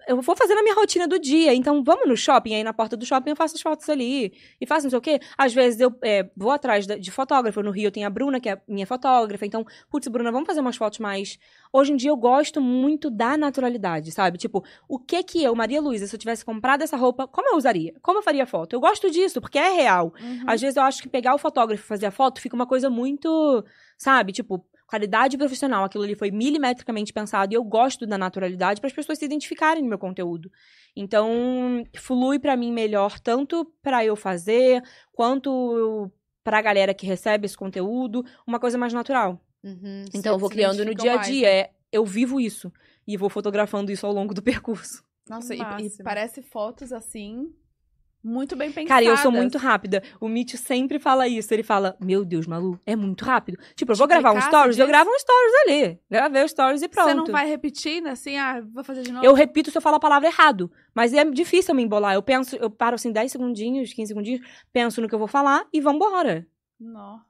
Eu 0.08 0.22
vou 0.22 0.36
fazer 0.36 0.56
na 0.56 0.64
minha 0.64 0.76
rotina 0.76 1.08
do 1.08 1.20
dia. 1.20 1.54
Então, 1.54 1.84
vamos 1.84 2.08
no 2.08 2.16
shopping. 2.16 2.56
Aí 2.56 2.64
na 2.64 2.74
porta 2.74 2.96
do 2.96 3.06
shopping 3.06 3.30
eu 3.30 3.36
faço 3.36 3.56
as 3.56 3.62
fotos 3.62 3.90
ali. 3.90 4.34
E 4.60 4.66
faço 4.66 4.84
não 4.84 4.90
sei 4.90 5.00
o 5.00 5.02
quê. 5.02 5.20
Às 5.38 5.54
vezes 5.54 5.80
eu 5.80 5.94
é, 6.04 6.30
vou 6.36 6.52
atrás 6.52 6.88
de 6.88 7.12
fotógrafo. 7.12 7.62
No 7.62 7.72
Rio 7.72 7.92
tem 7.92 8.06
a 8.06 8.10
Bruna, 8.10 8.40
que 8.40 8.50
é 8.50 8.62
minha 8.68 8.88
fotógrafa. 8.88 9.46
Então, 9.46 9.66
putz, 9.90 10.08
Bruna, 10.08 10.32
vamos 10.32 10.48
fazer 10.48 10.62
umas 10.62 10.76
fotos 10.76 11.00
mais. 11.00 11.38
Hoje 11.72 11.94
em 11.94 11.96
dia 11.96 12.10
eu 12.10 12.18
gosto 12.18 12.62
muito 12.62 13.10
da 13.10 13.38
naturalidade, 13.38 14.12
sabe? 14.12 14.38
Tipo, 14.38 14.64
o 14.88 15.00
que 15.00 15.24
que 15.24 15.44
eu, 15.44 15.56
Maria 15.56 15.82
Luísa, 15.82 16.08
se 16.08 16.16
eu 16.16 16.20
tivesse 16.20 16.44
comprado 16.44 16.82
essa 16.82 16.98
roupa, 16.98 17.28
como 17.28 17.50
eu 17.50 17.58
usaria? 17.58 17.94
Como 18.02 18.20
eu 18.20 18.24
faria 18.24 18.46
foto? 18.46 18.74
Eu 18.74 18.80
gosto 18.80 19.10
disso, 19.10 19.42
porque 19.42 19.58
é 19.58 19.72
real. 19.72 20.14
Uhum. 20.20 20.44
Às 20.48 20.62
vezes 20.62 20.78
eu 20.78 20.84
acho 20.84 21.02
que 21.02 21.10
pegar 21.10 21.36
o 21.36 21.38
fotógrafo 21.38 21.84
e 21.84 21.88
fazer 21.88 22.06
a 22.06 22.12
foto 22.12 22.42
fica 22.42 22.56
uma 22.56 22.66
coisa 22.66 22.90
muito, 22.90 23.64
sabe? 23.98 24.32
Tipo, 24.32 24.66
qualidade 24.88 25.38
profissional. 25.38 25.84
Aquilo 25.84 26.04
ali 26.04 26.16
foi 26.16 26.32
milimetricamente 26.32 27.12
pensado 27.14 27.54
e 27.54 27.56
eu 27.56 27.64
gosto 27.64 28.08
da 28.08 28.18
naturalidade 28.18 28.80
para 28.80 28.88
as 28.88 28.94
pessoas 28.94 29.20
se 29.20 29.26
identificarem 29.26 29.84
no 29.84 29.90
meu 29.90 30.00
conteúdo. 30.00 30.50
Então, 30.96 31.84
flui 31.96 32.40
pra 32.40 32.58
mim 32.58 32.72
melhor 32.72 33.20
tanto 33.20 33.66
pra 33.84 34.04
eu 34.04 34.16
fazer 34.16 34.82
quanto 35.12 36.10
pra 36.44 36.62
galera 36.62 36.94
que 36.94 37.06
recebe 37.06 37.46
esse 37.46 37.58
conteúdo, 37.58 38.26
uma 38.48 38.58
coisa 38.58 38.78
mais 38.78 38.94
natural. 38.94 39.40
Uhum, 39.64 40.06
Então 40.14 40.34
eu 40.34 40.40
vou 40.40 40.50
criando 40.50 40.86
no 40.86 40.94
dia 40.94 41.14
a 41.14 41.16
mais, 41.16 41.28
dia, 41.28 41.48
né? 41.48 41.54
é, 41.60 41.72
eu 41.92 42.06
vivo 42.06 42.40
isso 42.40 42.72
e 43.08 43.18
vou 43.18 43.30
fotografando 43.30 43.92
isso 43.92 44.06
ao 44.06 44.14
longo 44.14 44.34
do 44.34 44.42
percurso. 44.44 45.04
Nossa, 45.30 45.54
e, 45.54 45.60
e 45.60 46.04
parece 46.04 46.42
fotos 46.42 46.94
assim, 46.94 47.54
muito 48.24 48.56
bem 48.56 48.70
pensadas. 48.70 48.90
Cara, 48.90 49.06
e 49.06 49.08
eu 49.08 49.18
sou 49.18 49.32
muito 49.32 49.58
rápida. 49.58 50.04
O 50.20 50.28
Mitch 50.28 50.56
sempre 50.56 51.00
fala 51.00 51.28
isso. 51.28 51.54
Ele 51.54 51.64
fala: 51.64 51.96
Meu 52.00 52.26
Deus, 52.26 52.46
Malu, 52.48 52.80
é 52.86 52.96
muito 52.96 53.24
rápido. 53.24 53.58
Tipo, 53.76 53.94
eu 53.94 53.96
vou 53.96 54.08
gravar 54.08 54.34
um 54.34 54.42
stories, 54.42 54.78
eu 54.78 54.86
disso? 54.86 54.88
gravo 54.88 55.10
um 55.10 55.20
stories 55.20 55.54
ali. 55.66 56.00
Gravei 56.10 56.44
os 56.44 56.52
stories 56.52 56.82
e 56.82 56.90
pronto. 56.90 57.08
Você 57.08 57.14
não 57.14 57.26
vai 57.26 57.48
repetindo 57.48 58.08
assim, 58.08 58.38
ah, 58.38 58.62
vou 58.74 58.84
fazer 58.84 59.04
de 59.04 59.12
novo? 59.12 59.26
Eu 59.26 59.34
repito 59.34 59.72
se 59.72 59.78
eu 59.78 59.82
falar 59.82 59.98
a 59.98 60.00
palavra 60.00 60.28
errado. 60.28 60.70
Mas 60.94 61.14
é 61.14 61.24
difícil 61.24 61.72
eu 61.72 61.76
me 61.76 61.84
embolar. 61.84 62.16
Eu 62.16 62.22
penso, 62.24 62.56
eu 62.58 62.70
paro 62.70 62.96
assim 62.96 63.12
10 63.12 63.32
segundinhos, 63.32 63.94
15 63.94 64.08
segundinhos, 64.10 64.42
penso 64.74 65.02
no 65.02 65.08
que 65.08 65.16
eu 65.16 65.20
vou 65.20 65.28
falar 65.28 65.66
e 65.72 65.80
vambora. 65.80 66.46
Não. 66.80 67.22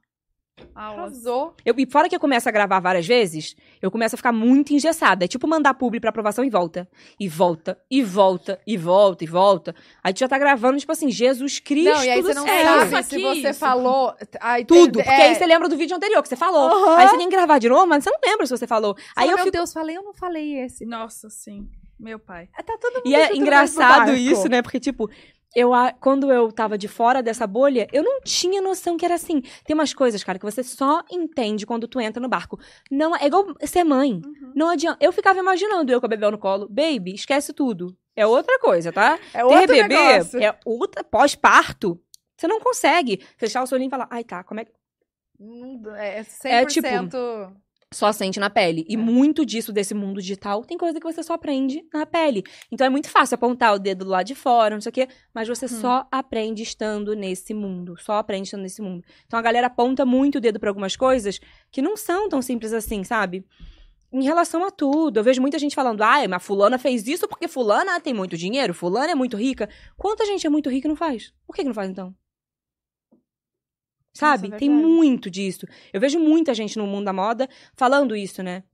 Arrasou. 0.74 1.54
Eu, 1.64 1.74
e 1.78 1.86
fora 1.86 2.08
que 2.08 2.14
eu 2.16 2.20
começo 2.20 2.48
a 2.48 2.52
gravar 2.52 2.80
várias 2.80 3.06
vezes, 3.06 3.56
eu 3.82 3.90
começo 3.90 4.14
a 4.14 4.16
ficar 4.16 4.32
muito 4.32 4.72
engessada. 4.72 5.24
É 5.24 5.28
tipo 5.28 5.46
mandar 5.48 5.74
publi 5.74 6.00
pra 6.00 6.10
aprovação 6.10 6.44
e 6.44 6.50
volta. 6.50 6.88
E 7.18 7.28
volta, 7.28 7.78
e 7.90 8.02
volta, 8.02 8.60
e 8.66 8.76
volta, 8.76 9.24
e 9.24 9.26
volta. 9.26 9.74
Aí 10.02 10.12
tu 10.12 10.20
já 10.20 10.28
tá 10.28 10.38
gravando, 10.38 10.78
tipo 10.78 10.92
assim, 10.92 11.10
Jesus 11.10 11.58
Cristo 11.58 11.92
Não, 11.94 12.04
e 12.04 12.10
aí 12.10 12.22
você 12.22 12.34
não 12.34 12.44
céu. 12.46 12.66
sabe 12.88 13.00
Isso 13.00 13.02
se 13.10 13.20
você 13.22 13.50
isso. 13.50 13.58
falou. 13.60 14.14
Aí 14.40 14.64
tem- 14.64 14.84
Tudo, 14.84 14.94
porque 15.02 15.08
é, 15.10 15.28
aí 15.28 15.34
você 15.34 15.46
lembra 15.46 15.68
do 15.68 15.76
vídeo 15.76 15.96
anterior 15.96 16.22
que 16.22 16.28
você 16.28 16.36
falou. 16.36 16.68
Aham. 16.70 16.96
Aí 16.96 17.08
você 17.08 17.16
tem 17.16 17.28
que 17.28 17.34
gravar 17.36 17.58
de 17.58 17.68
novo, 17.68 17.86
mas 17.86 18.04
você 18.04 18.10
não 18.10 18.18
lembra 18.24 18.46
se 18.46 18.56
você 18.56 18.66
falou. 18.66 18.94
Fala, 18.94 19.06
aí 19.16 19.30
eu 19.30 19.36
meu 19.36 19.44
fico. 19.44 19.56
Deus, 19.56 19.72
falei 19.72 19.98
ou 19.98 20.04
não 20.04 20.14
falei 20.14 20.60
esse? 20.60 20.84
Nossa, 20.86 21.28
sim. 21.30 21.68
Meu 21.98 22.18
pai. 22.20 22.48
Tá 22.64 22.78
todo 22.80 22.94
mundo 22.94 23.06
E 23.08 23.14
é 23.16 23.34
engraçado 23.36 24.14
isso, 24.14 24.48
né? 24.48 24.62
Porque, 24.62 24.78
tipo, 24.78 25.10
eu, 25.54 25.70
quando 26.00 26.32
eu 26.32 26.52
tava 26.52 26.76
de 26.76 26.88
fora 26.88 27.22
dessa 27.22 27.46
bolha, 27.46 27.88
eu 27.92 28.02
não 28.02 28.20
tinha 28.20 28.60
noção 28.60 28.96
que 28.96 29.04
era 29.04 29.14
assim. 29.14 29.42
Tem 29.64 29.74
umas 29.74 29.94
coisas, 29.94 30.22
cara, 30.22 30.38
que 30.38 30.44
você 30.44 30.62
só 30.62 31.02
entende 31.10 31.66
quando 31.66 31.88
tu 31.88 32.00
entra 32.00 32.20
no 32.20 32.28
barco. 32.28 32.58
Não, 32.90 33.16
é 33.16 33.26
igual 33.26 33.46
ser 33.64 33.84
mãe. 33.84 34.20
Uhum. 34.24 34.52
Não 34.54 34.68
adianta. 34.68 34.98
Eu 35.00 35.12
ficava 35.12 35.38
imaginando 35.38 35.90
eu 35.90 36.00
com 36.00 36.06
a 36.06 36.08
Bebel 36.08 36.30
no 36.30 36.38
colo. 36.38 36.68
Baby, 36.68 37.14
esquece 37.14 37.52
tudo. 37.52 37.96
É 38.14 38.26
outra 38.26 38.58
coisa, 38.58 38.92
tá? 38.92 39.18
É 39.32 39.38
Ter 39.38 39.44
outro 39.44 39.66
bebê 39.68 39.88
negócio. 39.88 40.42
é 40.42 40.58
outra. 40.64 41.04
Pós-parto. 41.04 42.00
Você 42.36 42.46
não 42.46 42.60
consegue 42.60 43.20
fechar 43.36 43.62
o 43.62 43.66
seu 43.66 43.76
olhinho 43.76 43.88
e 43.88 43.90
falar, 43.90 44.06
ai 44.10 44.22
tá, 44.24 44.44
como 44.44 44.60
é 44.60 44.64
que. 44.64 44.72
É 45.96 46.22
100%. 46.22 46.44
É, 46.44 46.66
tipo, 46.66 46.88
só 47.92 48.12
sente 48.12 48.38
na 48.38 48.50
pele. 48.50 48.84
E 48.88 48.94
É. 48.94 48.96
muito 48.96 49.46
disso, 49.46 49.72
desse 49.72 49.94
mundo 49.94 50.20
digital, 50.20 50.62
tem 50.64 50.76
coisa 50.76 51.00
que 51.00 51.06
você 51.06 51.22
só 51.22 51.34
aprende 51.34 51.84
na 51.92 52.04
pele. 52.04 52.44
Então 52.70 52.86
é 52.86 52.90
muito 52.90 53.08
fácil 53.08 53.34
apontar 53.34 53.74
o 53.74 53.78
dedo 53.78 54.04
do 54.04 54.10
lado 54.10 54.26
de 54.26 54.34
fora, 54.34 54.74
não 54.74 54.80
sei 54.80 54.90
o 54.90 54.92
quê, 54.92 55.08
mas 55.34 55.48
você 55.48 55.66
só 55.68 56.06
aprende 56.10 56.62
estando 56.62 57.14
nesse 57.14 57.54
mundo. 57.54 57.94
Só 57.98 58.14
aprende 58.14 58.44
estando 58.44 58.62
nesse 58.62 58.82
mundo. 58.82 59.04
Então 59.26 59.38
a 59.38 59.42
galera 59.42 59.68
aponta 59.68 60.04
muito 60.04 60.36
o 60.36 60.40
dedo 60.40 60.60
pra 60.60 60.70
algumas 60.70 60.96
coisas 60.96 61.40
que 61.70 61.80
não 61.80 61.96
são 61.96 62.28
tão 62.28 62.42
simples 62.42 62.72
assim, 62.72 63.04
sabe? 63.04 63.44
Em 64.12 64.22
relação 64.22 64.64
a 64.64 64.70
tudo, 64.70 65.18
eu 65.20 65.24
vejo 65.24 65.40
muita 65.40 65.58
gente 65.58 65.74
falando, 65.74 66.02
ai, 66.02 66.26
mas 66.26 66.42
fulana 66.42 66.78
fez 66.78 67.06
isso 67.06 67.28
porque 67.28 67.46
fulana 67.46 68.00
tem 68.00 68.14
muito 68.14 68.36
dinheiro, 68.38 68.72
fulana 68.72 69.12
é 69.12 69.14
muito 69.14 69.36
rica. 69.36 69.68
Quanta 69.96 70.24
gente 70.24 70.46
é 70.46 70.50
muito 70.50 70.70
rica 70.70 70.86
e 70.86 70.90
não 70.90 70.96
faz? 70.96 71.32
Por 71.46 71.54
que, 71.54 71.62
que 71.62 71.68
não 71.68 71.74
faz 71.74 71.90
então? 71.90 72.14
Sabe? 74.18 74.48
Nossa, 74.48 74.58
tem 74.58 74.68
muito 74.68 75.30
disso. 75.30 75.64
Eu 75.92 76.00
vejo 76.00 76.18
muita 76.18 76.52
gente 76.52 76.76
no 76.76 76.88
mundo 76.88 77.04
da 77.04 77.12
moda 77.12 77.48
falando 77.76 78.16
isso, 78.16 78.42
né? 78.42 78.64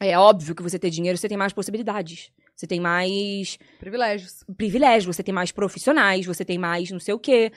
É 0.00 0.18
óbvio 0.18 0.52
que 0.52 0.64
você 0.64 0.80
ter 0.80 0.90
dinheiro, 0.90 1.16
você 1.16 1.28
tem 1.28 1.38
mais 1.38 1.52
possibilidades. 1.52 2.32
Você 2.56 2.66
tem 2.66 2.80
mais 2.80 3.56
Privilégios. 3.78 4.44
privilégios, 4.56 5.16
você 5.16 5.22
tem 5.22 5.32
mais 5.32 5.52
profissionais, 5.52 6.26
você 6.26 6.44
tem 6.44 6.58
mais 6.58 6.90
não 6.90 6.98
sei 6.98 7.14
o 7.14 7.20
quê. 7.20 7.52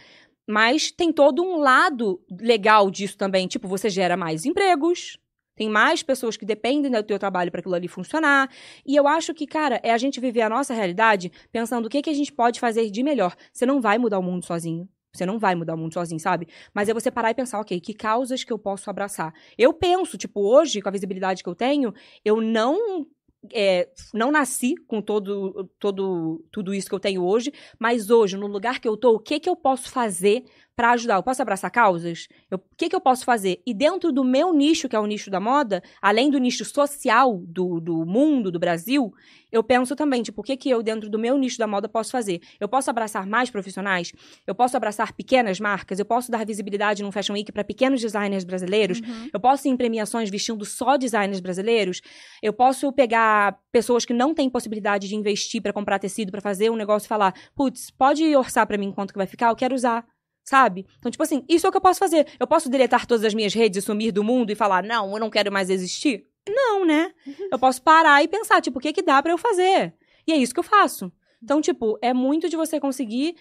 Mas 0.48 0.92
tem 0.92 1.12
todo 1.12 1.42
um 1.42 1.58
lado 1.58 2.24
legal 2.40 2.92
disso 2.92 3.18
também. 3.18 3.48
Tipo, 3.48 3.68
você 3.68 3.90
gera 3.90 4.16
mais 4.16 4.46
empregos. 4.46 5.18
Tem 5.56 5.68
mais 5.68 6.04
pessoas 6.04 6.38
que 6.38 6.46
dependem 6.46 6.92
do 6.92 7.02
teu 7.02 7.18
trabalho 7.18 7.50
para 7.50 7.62
aquilo 7.62 7.74
ali 7.74 7.88
funcionar. 7.88 8.48
E 8.86 8.96
eu 8.96 9.08
acho 9.08 9.34
que, 9.34 9.48
cara, 9.48 9.80
é 9.84 9.92
a 9.92 9.98
gente 9.98 10.20
viver 10.20 10.44
a 10.44 10.50
nossa 10.50 10.72
realidade 10.72 11.32
pensando 11.52 11.88
o 11.88 11.90
que, 11.90 12.04
que 12.04 12.12
a 12.12 12.14
gente 12.14 12.32
pode 12.32 12.60
fazer 12.60 12.92
de 12.92 13.02
melhor. 13.02 13.36
Você 13.52 13.66
não 13.66 13.82
vai 13.82 13.98
mudar 13.98 14.20
o 14.20 14.24
mundo 14.24 14.46
sozinho. 14.46 14.88
Você 15.18 15.26
não 15.26 15.40
vai 15.40 15.56
mudar 15.56 15.76
o 15.76 15.78
mundo 15.78 15.94
sozinho, 15.94 16.20
sabe? 16.20 16.48
Mas 16.74 16.90
é 16.90 16.94
você 16.94 17.12
parar 17.12 17.32
e 17.32 17.36
pensar, 17.36 17.60
ok, 17.60 17.80
que 17.80 17.94
causas 17.94 18.44
que 18.44 18.54
eu 18.54 18.60
posso 18.60 18.90
abraçar? 18.90 19.34
Eu 19.58 19.74
penso, 19.74 20.18
tipo, 20.18 20.42
hoje, 20.42 20.82
com 20.82 20.90
a 20.90 20.92
visibilidade 20.92 21.44
que 21.44 21.50
eu 21.50 21.56
tenho, 21.56 21.94
eu 22.24 22.42
não 22.42 23.06
é, 23.54 23.88
não 24.14 24.32
nasci 24.32 24.76
com 24.88 25.02
todo, 25.02 25.70
todo 25.80 26.44
tudo 26.52 26.74
isso 26.74 26.90
que 26.90 26.96
eu 26.96 27.00
tenho 27.00 27.24
hoje, 27.24 27.52
mas 27.80 28.10
hoje, 28.10 28.36
no 28.36 28.48
lugar 28.48 28.80
que 28.80 28.88
eu 28.88 28.98
tô, 28.98 29.16
o 29.16 29.20
que 29.20 29.40
que 29.40 29.50
eu 29.50 29.56
posso 29.56 29.90
fazer 29.90 30.44
pra 30.78 30.92
ajudar? 30.92 31.16
Eu 31.16 31.24
posso 31.24 31.42
abraçar 31.42 31.72
causas? 31.72 32.28
O 32.52 32.60
que 32.78 32.88
que 32.88 32.96
eu 32.96 33.02
posso 33.02 33.26
fazer? 33.26 33.64
E 33.66 33.74
dentro 33.74 34.12
do 34.12 34.24
meu 34.24 34.54
nicho, 34.54 34.88
que 34.88 34.96
é 34.96 35.00
o 35.00 35.08
nicho 35.08 35.32
da 35.32 35.40
moda, 35.40 35.82
além 36.00 36.30
do 36.30 36.38
nicho 36.38 36.64
social 36.64 37.42
do, 37.48 37.80
do 37.82 38.06
mundo, 38.06 38.52
do 38.52 38.60
Brasil, 38.60 39.12
eu 39.52 39.64
penso 39.64 39.96
também, 39.96 40.22
tipo, 40.22 40.42
o 40.42 40.44
que 40.44 40.56
que 40.56 40.70
eu, 40.70 40.84
dentro 40.84 41.10
do 41.10 41.18
meu 41.18 41.36
nicho 41.36 41.58
da 41.58 41.66
moda, 41.66 41.90
posso 41.90 42.12
fazer? 42.12 42.42
Eu 42.60 42.70
posso 42.70 42.92
abraçar 42.92 43.26
mais 43.26 43.50
profissionais? 43.50 44.14
Eu 44.46 44.54
posso 44.54 44.78
abraçar 44.78 45.14
pequenas 45.14 45.60
marcas? 45.60 45.98
Eu 45.98 46.06
posso 46.06 46.30
dar 46.30 46.46
visibilidade 46.46 47.02
num 47.02 47.12
Fashion 47.12 47.34
Week 47.34 47.52
para 47.52 47.64
pequenos 47.64 48.00
designers 48.00 48.44
brasileiros? 48.44 49.00
Uhum. 49.00 49.30
Eu 49.34 49.40
posso 49.40 49.68
ir 49.68 49.72
em 49.72 49.78
premiações 49.78 50.30
vestindo 50.30 50.64
só 50.64 50.96
designers 50.96 51.40
brasileiros? 51.40 52.02
Eu 52.40 52.54
posso 52.54 52.94
pegar 52.94 53.58
pessoas 53.72 54.06
que 54.06 54.14
não 54.14 54.32
têm 54.36 54.48
possibilidade 54.48 55.08
de 55.08 55.16
investir 55.16 55.60
pra 55.60 55.74
comprar 55.74 55.98
tecido, 55.98 56.32
pra 56.32 56.40
fazer 56.40 56.70
um 56.70 56.76
negócio 56.76 57.08
e 57.08 57.10
falar, 57.10 57.34
putz, 57.56 57.90
pode 57.90 58.24
orçar 58.36 58.68
pra 58.68 58.78
mim 58.78 58.92
quanto 58.92 59.12
que 59.12 59.18
vai 59.18 59.26
ficar? 59.26 59.50
Eu 59.50 59.56
quero 59.56 59.74
usar. 59.74 60.06
Sabe? 60.50 60.86
Então, 60.98 61.12
tipo 61.12 61.22
assim, 61.24 61.44
isso 61.50 61.66
é 61.66 61.70
o 61.70 61.72
que 61.72 61.78
eu 61.78 61.82
posso 61.82 62.00
fazer. 62.00 62.26
Eu 62.40 62.48
posso 62.48 62.70
deletar 62.70 63.06
todas 63.06 63.26
as 63.26 63.34
minhas 63.34 63.54
redes 63.54 63.84
e 63.84 63.86
sumir 63.86 64.14
do 64.14 64.24
mundo 64.24 64.50
e 64.50 64.56
falar, 64.56 64.82
não, 64.82 65.12
eu 65.12 65.20
não 65.20 65.30
quero 65.30 65.52
mais 65.52 65.70
existir? 65.70 66.26
Não, 66.50 66.86
né? 66.86 67.12
Eu 67.52 67.60
posso 67.60 67.82
parar 67.82 68.24
e 68.24 68.30
pensar, 68.30 68.62
tipo, 68.62 68.80
o 68.80 68.82
que 68.82 68.94
que 68.94 69.02
dá 69.02 69.22
pra 69.22 69.34
eu 69.34 69.38
fazer? 69.38 69.94
E 70.26 70.32
é 70.32 70.38
isso 70.38 70.54
que 70.54 70.60
eu 70.62 70.64
faço. 70.64 71.12
Então, 71.44 71.60
tipo, 71.60 71.98
é 72.02 72.14
muito 72.14 72.48
de 72.48 72.56
você 72.56 72.80
conseguir 72.80 73.36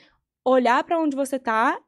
olhar 0.45 0.83
pra 0.83 0.99
onde 0.99 1.15
você 1.15 1.39
tá 1.39 1.79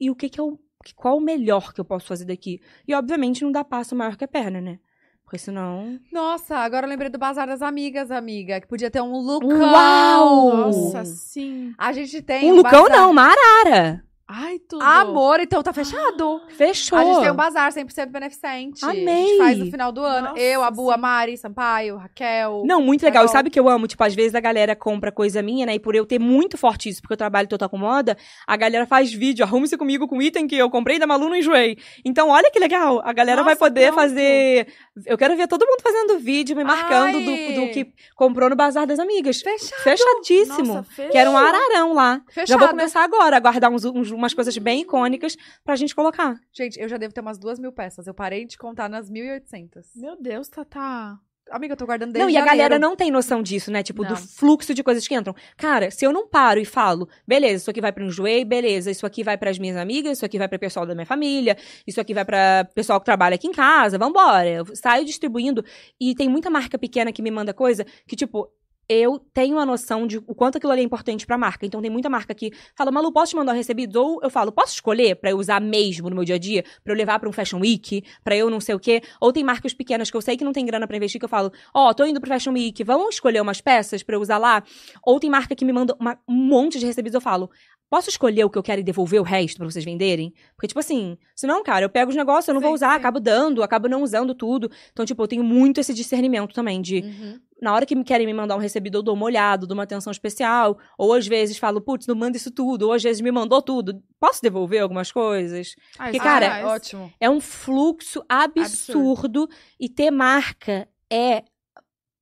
e 0.00 0.10
o 0.10 0.14
que 0.14 0.30
que 0.30 0.40
eu 0.40 0.58
qual 0.96 1.18
o 1.18 1.20
melhor 1.20 1.72
que 1.74 1.80
eu 1.80 1.84
posso 1.84 2.06
fazer 2.06 2.24
daqui. 2.24 2.58
E 2.88 2.94
obviamente 2.94 3.42
não 3.44 3.52
dá 3.52 3.62
passo 3.64 3.94
maior 3.94 4.16
que 4.16 4.24
a 4.24 4.28
perna, 4.28 4.60
né? 4.62 4.78
Porque 5.24 5.38
senão. 5.38 5.98
Nossa, 6.10 6.56
agora 6.56 6.86
eu 6.86 6.90
lembrei 6.90 7.10
do 7.10 7.18
Bazar 7.18 7.46
das 7.46 7.60
Amigas, 7.62 8.10
amiga, 8.10 8.60
que 8.62 8.66
podia 8.66 8.90
ter 8.90 9.00
um 9.02 9.12
lookão. 9.18 9.48
Uau! 9.72 10.56
Nossa, 10.56 11.04
sim. 11.04 11.74
A 11.76 11.92
gente 11.92 12.20
tem 12.22 12.50
Um 12.50 12.56
Lucão 12.56 12.84
bazar- 12.84 12.98
não, 12.98 13.10
uma 13.10 13.28
arara. 13.30 14.04
Ai, 14.26 14.58
tudo. 14.58 14.82
Amor, 14.82 15.38
então 15.40 15.62
tá 15.62 15.70
fechado. 15.72 16.40
Fechou. 16.48 16.98
A 16.98 17.04
gente 17.04 17.20
tem 17.20 17.30
um 17.30 17.34
bazar 17.36 17.70
100% 17.70 18.06
beneficente. 18.10 18.82
A 18.82 18.92
gente 18.94 19.02
Amei. 19.02 19.36
faz 19.36 19.58
no 19.58 19.66
final 19.66 19.92
do 19.92 20.00
ano. 20.02 20.28
Nossa, 20.28 20.40
eu, 20.40 20.62
a 20.64 20.70
Bu, 20.70 20.90
a. 20.90 20.96
Mari, 20.96 21.36
Sampaio, 21.36 21.96
Raquel. 21.98 22.62
Não, 22.64 22.80
muito 22.80 23.02
legal. 23.02 23.26
E 23.26 23.28
sabe 23.28 23.48
o 23.48 23.52
que 23.52 23.60
eu 23.60 23.68
amo? 23.68 23.86
Tipo, 23.86 24.02
às 24.02 24.14
vezes 24.14 24.34
a 24.34 24.40
galera 24.40 24.74
compra 24.74 25.12
coisa 25.12 25.42
minha, 25.42 25.66
né? 25.66 25.74
E 25.74 25.78
por 25.78 25.94
eu 25.94 26.06
ter 26.06 26.18
muito 26.18 26.56
forte 26.56 26.88
isso, 26.88 27.02
porque 27.02 27.12
eu 27.12 27.16
trabalho 27.18 27.46
total 27.46 27.68
com 27.68 27.76
moda, 27.76 28.16
a 28.46 28.56
galera 28.56 28.86
faz 28.86 29.12
vídeo, 29.12 29.44
arrume-se 29.44 29.76
comigo 29.76 30.08
com 30.08 30.22
item 30.22 30.46
que 30.46 30.56
eu 30.56 30.70
comprei 30.70 30.98
da 30.98 31.06
Malu 31.06 31.28
no 31.28 31.36
Enjoei. 31.36 31.76
Então, 32.02 32.30
olha 32.30 32.50
que 32.50 32.58
legal. 32.58 33.02
A 33.04 33.12
galera 33.12 33.42
vai 33.42 33.52
Nossa, 33.52 33.64
poder 33.66 33.92
pronto. 33.92 34.00
fazer... 34.00 34.68
Eu 35.04 35.18
quero 35.18 35.36
ver 35.36 35.46
todo 35.48 35.66
mundo 35.66 35.82
fazendo 35.82 36.18
vídeo, 36.18 36.56
me 36.56 36.64
marcando 36.64 37.18
do, 37.20 37.26
do 37.60 37.70
que 37.72 37.92
comprou 38.16 38.48
no 38.48 38.56
Bazar 38.56 38.86
das 38.86 38.98
Amigas. 38.98 39.42
Fechado. 39.42 39.82
Fechadíssimo. 39.82 40.74
Nossa, 40.76 40.90
fechou. 40.90 41.10
que 41.12 41.18
era 41.18 41.28
um 41.30 41.36
ararão 41.36 41.92
lá. 41.92 42.22
Já 42.28 42.32
Fechado. 42.32 42.58
vou 42.60 42.68
começar 42.68 43.04
agora 43.04 43.36
a 43.36 43.40
guardar 43.40 43.70
uns, 43.70 43.84
uns- 43.84 44.13
umas 44.14 44.32
coisas 44.34 44.56
bem 44.58 44.82
icônicas 44.82 45.36
pra 45.64 45.76
gente 45.76 45.94
colocar. 45.94 46.38
Gente, 46.52 46.78
eu 46.80 46.88
já 46.88 46.96
devo 46.96 47.12
ter 47.12 47.20
umas 47.20 47.38
duas 47.38 47.58
mil 47.58 47.72
peças. 47.72 48.06
Eu 48.06 48.14
parei 48.14 48.44
de 48.46 48.56
contar 48.56 48.88
nas 48.88 49.10
1.800. 49.10 49.84
Meu 49.96 50.16
Deus, 50.20 50.48
Tatá. 50.48 51.18
Amiga, 51.50 51.74
eu 51.74 51.76
tô 51.76 51.84
guardando 51.84 52.10
desde 52.10 52.22
Não, 52.24 52.30
e 52.30 52.36
a 52.38 52.40
janeiro. 52.40 52.56
galera 52.56 52.78
não 52.78 52.96
tem 52.96 53.10
noção 53.10 53.42
disso, 53.42 53.70
né? 53.70 53.82
Tipo, 53.82 54.02
do 54.02 54.14
Não. 54.14 54.16
fluxo 54.16 54.72
de 54.72 54.82
coisas 54.82 55.06
que 55.06 55.14
entram. 55.14 55.34
Cara, 55.58 55.90
se 55.90 56.02
eu 56.02 56.10
não 56.10 56.26
paro 56.26 56.58
e 56.58 56.64
falo, 56.64 57.06
beleza, 57.28 57.56
isso 57.56 57.70
aqui 57.70 57.82
vai 57.82 57.92
pra 57.92 58.02
um 58.02 58.08
joelho, 58.08 58.46
beleza, 58.46 58.90
isso 58.90 59.04
aqui 59.04 59.22
vai 59.22 59.36
pras 59.36 59.58
minhas 59.58 59.76
amigas, 59.76 60.16
isso 60.16 60.24
aqui 60.24 60.38
vai 60.38 60.48
pra 60.48 60.58
pessoal 60.58 60.86
da 60.86 60.94
minha 60.94 61.04
família, 61.04 61.54
isso 61.86 62.00
aqui 62.00 62.14
vai 62.14 62.24
pra 62.24 62.64
pessoal 62.74 62.98
que 62.98 63.04
trabalha 63.04 63.34
aqui 63.34 63.46
em 63.46 63.52
casa, 63.52 63.98
vambora. 63.98 64.48
Eu 64.48 64.64
saio 64.74 65.04
distribuindo 65.04 65.62
e 66.00 66.14
tem 66.14 66.30
muita 66.30 66.48
marca 66.48 66.78
pequena 66.78 67.12
que 67.12 67.20
me 67.20 67.30
manda 67.30 67.52
coisa 67.52 67.84
que, 68.06 68.16
tipo, 68.16 68.50
eu 68.88 69.18
tenho 69.32 69.58
a 69.58 69.66
noção 69.66 70.06
de 70.06 70.18
o 70.18 70.34
quanto 70.34 70.56
aquilo 70.58 70.72
ali 70.72 70.82
é 70.82 70.84
importante 70.84 71.26
pra 71.26 71.38
marca. 71.38 71.64
Então 71.66 71.80
tem 71.80 71.90
muita 71.90 72.08
marca 72.10 72.34
que 72.34 72.50
fala, 72.76 72.90
Malu, 72.90 73.12
posso 73.12 73.30
te 73.30 73.36
mandar 73.36 73.52
um 73.52 73.56
recebido? 73.56 73.96
Ou 73.96 74.20
eu 74.22 74.30
falo, 74.30 74.52
posso 74.52 74.74
escolher 74.74 75.16
pra 75.16 75.30
eu 75.30 75.38
usar 75.38 75.60
mesmo 75.60 76.08
no 76.10 76.16
meu 76.16 76.24
dia 76.24 76.34
a 76.34 76.38
dia? 76.38 76.64
Pra 76.82 76.92
eu 76.92 76.96
levar 76.96 77.18
pra 77.18 77.28
um 77.28 77.32
Fashion 77.32 77.60
Week? 77.60 78.02
Pra 78.22 78.36
eu 78.36 78.50
não 78.50 78.60
sei 78.60 78.74
o 78.74 78.78
quê? 78.80 79.02
Ou 79.20 79.32
tem 79.32 79.42
marcas 79.44 79.72
pequenas 79.72 80.10
que 80.10 80.16
eu 80.16 80.20
sei 80.22 80.36
que 80.36 80.44
não 80.44 80.52
tem 80.52 80.64
grana 80.66 80.86
pra 80.86 80.96
investir, 80.96 81.18
que 81.18 81.24
eu 81.24 81.28
falo, 81.28 81.52
ó, 81.72 81.92
tô 81.92 82.04
indo 82.04 82.20
pro 82.20 82.28
Fashion 82.30 82.52
Week, 82.52 82.82
vamos 82.84 83.14
escolher 83.16 83.40
umas 83.40 83.60
peças 83.60 84.02
pra 84.02 84.16
eu 84.16 84.20
usar 84.20 84.38
lá? 84.38 84.62
Ou 85.04 85.18
tem 85.20 85.30
marca 85.30 85.54
que 85.54 85.64
me 85.64 85.72
manda 85.72 85.96
uma- 85.98 86.18
um 86.28 86.34
monte 86.34 86.78
de 86.78 86.86
recebidos, 86.86 87.14
eu 87.14 87.20
falo, 87.20 87.50
posso 87.90 88.10
escolher 88.10 88.44
o 88.44 88.50
que 88.50 88.58
eu 88.58 88.62
quero 88.62 88.80
e 88.80 88.84
devolver 88.84 89.20
o 89.20 89.24
resto 89.24 89.58
pra 89.58 89.70
vocês 89.70 89.84
venderem? 89.84 90.32
Porque, 90.56 90.66
tipo 90.68 90.80
assim, 90.80 91.16
senão, 91.36 91.62
cara, 91.62 91.84
eu 91.84 91.90
pego 91.90 92.10
os 92.10 92.16
negócios, 92.16 92.48
eu 92.48 92.54
não 92.54 92.60
vou 92.60 92.70
Sim, 92.70 92.74
usar, 92.74 92.90
sim. 92.90 92.96
acabo 92.96 93.20
dando, 93.20 93.62
acabo 93.62 93.88
não 93.88 94.02
usando 94.02 94.34
tudo. 94.34 94.70
Então, 94.92 95.04
tipo, 95.04 95.22
eu 95.22 95.28
tenho 95.28 95.44
muito 95.44 95.78
esse 95.80 95.94
discernimento 95.94 96.52
também 96.54 96.80
de 96.82 97.00
Uhum. 97.00 97.40
na 97.62 97.72
hora 97.72 97.86
que 97.86 97.94
me 97.94 98.02
querem 98.04 98.26
me 98.26 98.34
mandar 98.34 98.56
um 98.56 98.58
recebido, 98.58 98.98
eu 98.98 99.02
dou 99.02 99.14
uma 99.14 99.24
olhada, 99.26 99.66
dou 99.66 99.74
uma 99.76 99.84
atenção 99.84 100.10
especial. 100.10 100.76
Ou 100.98 101.12
às 101.14 101.26
vezes 101.26 101.56
falo, 101.56 101.80
putz, 101.80 102.06
não 102.06 102.14
manda 102.16 102.36
isso 102.36 102.50
tudo. 102.50 102.82
Ou 102.86 102.92
às 102.92 103.02
vezes 103.02 103.22
me 103.22 103.30
mandou 103.30 103.62
tudo. 103.62 104.02
Posso 104.20 104.42
devolver 104.42 104.82
algumas 104.82 105.10
coisas? 105.12 105.74
Ai, 105.98 106.08
Porque, 106.08 106.16
isso 106.18 106.24
cara, 106.26 106.44
é 106.44 106.48
Ah, 106.48 106.56
demais. 106.58 106.74
ótimo. 106.74 107.12
É 107.20 107.30
um 107.30 107.40
fluxo 107.40 108.22
absurdo. 108.28 109.48
E 109.78 109.88
ter 109.88 110.10
marca 110.10 110.88
é 111.10 111.44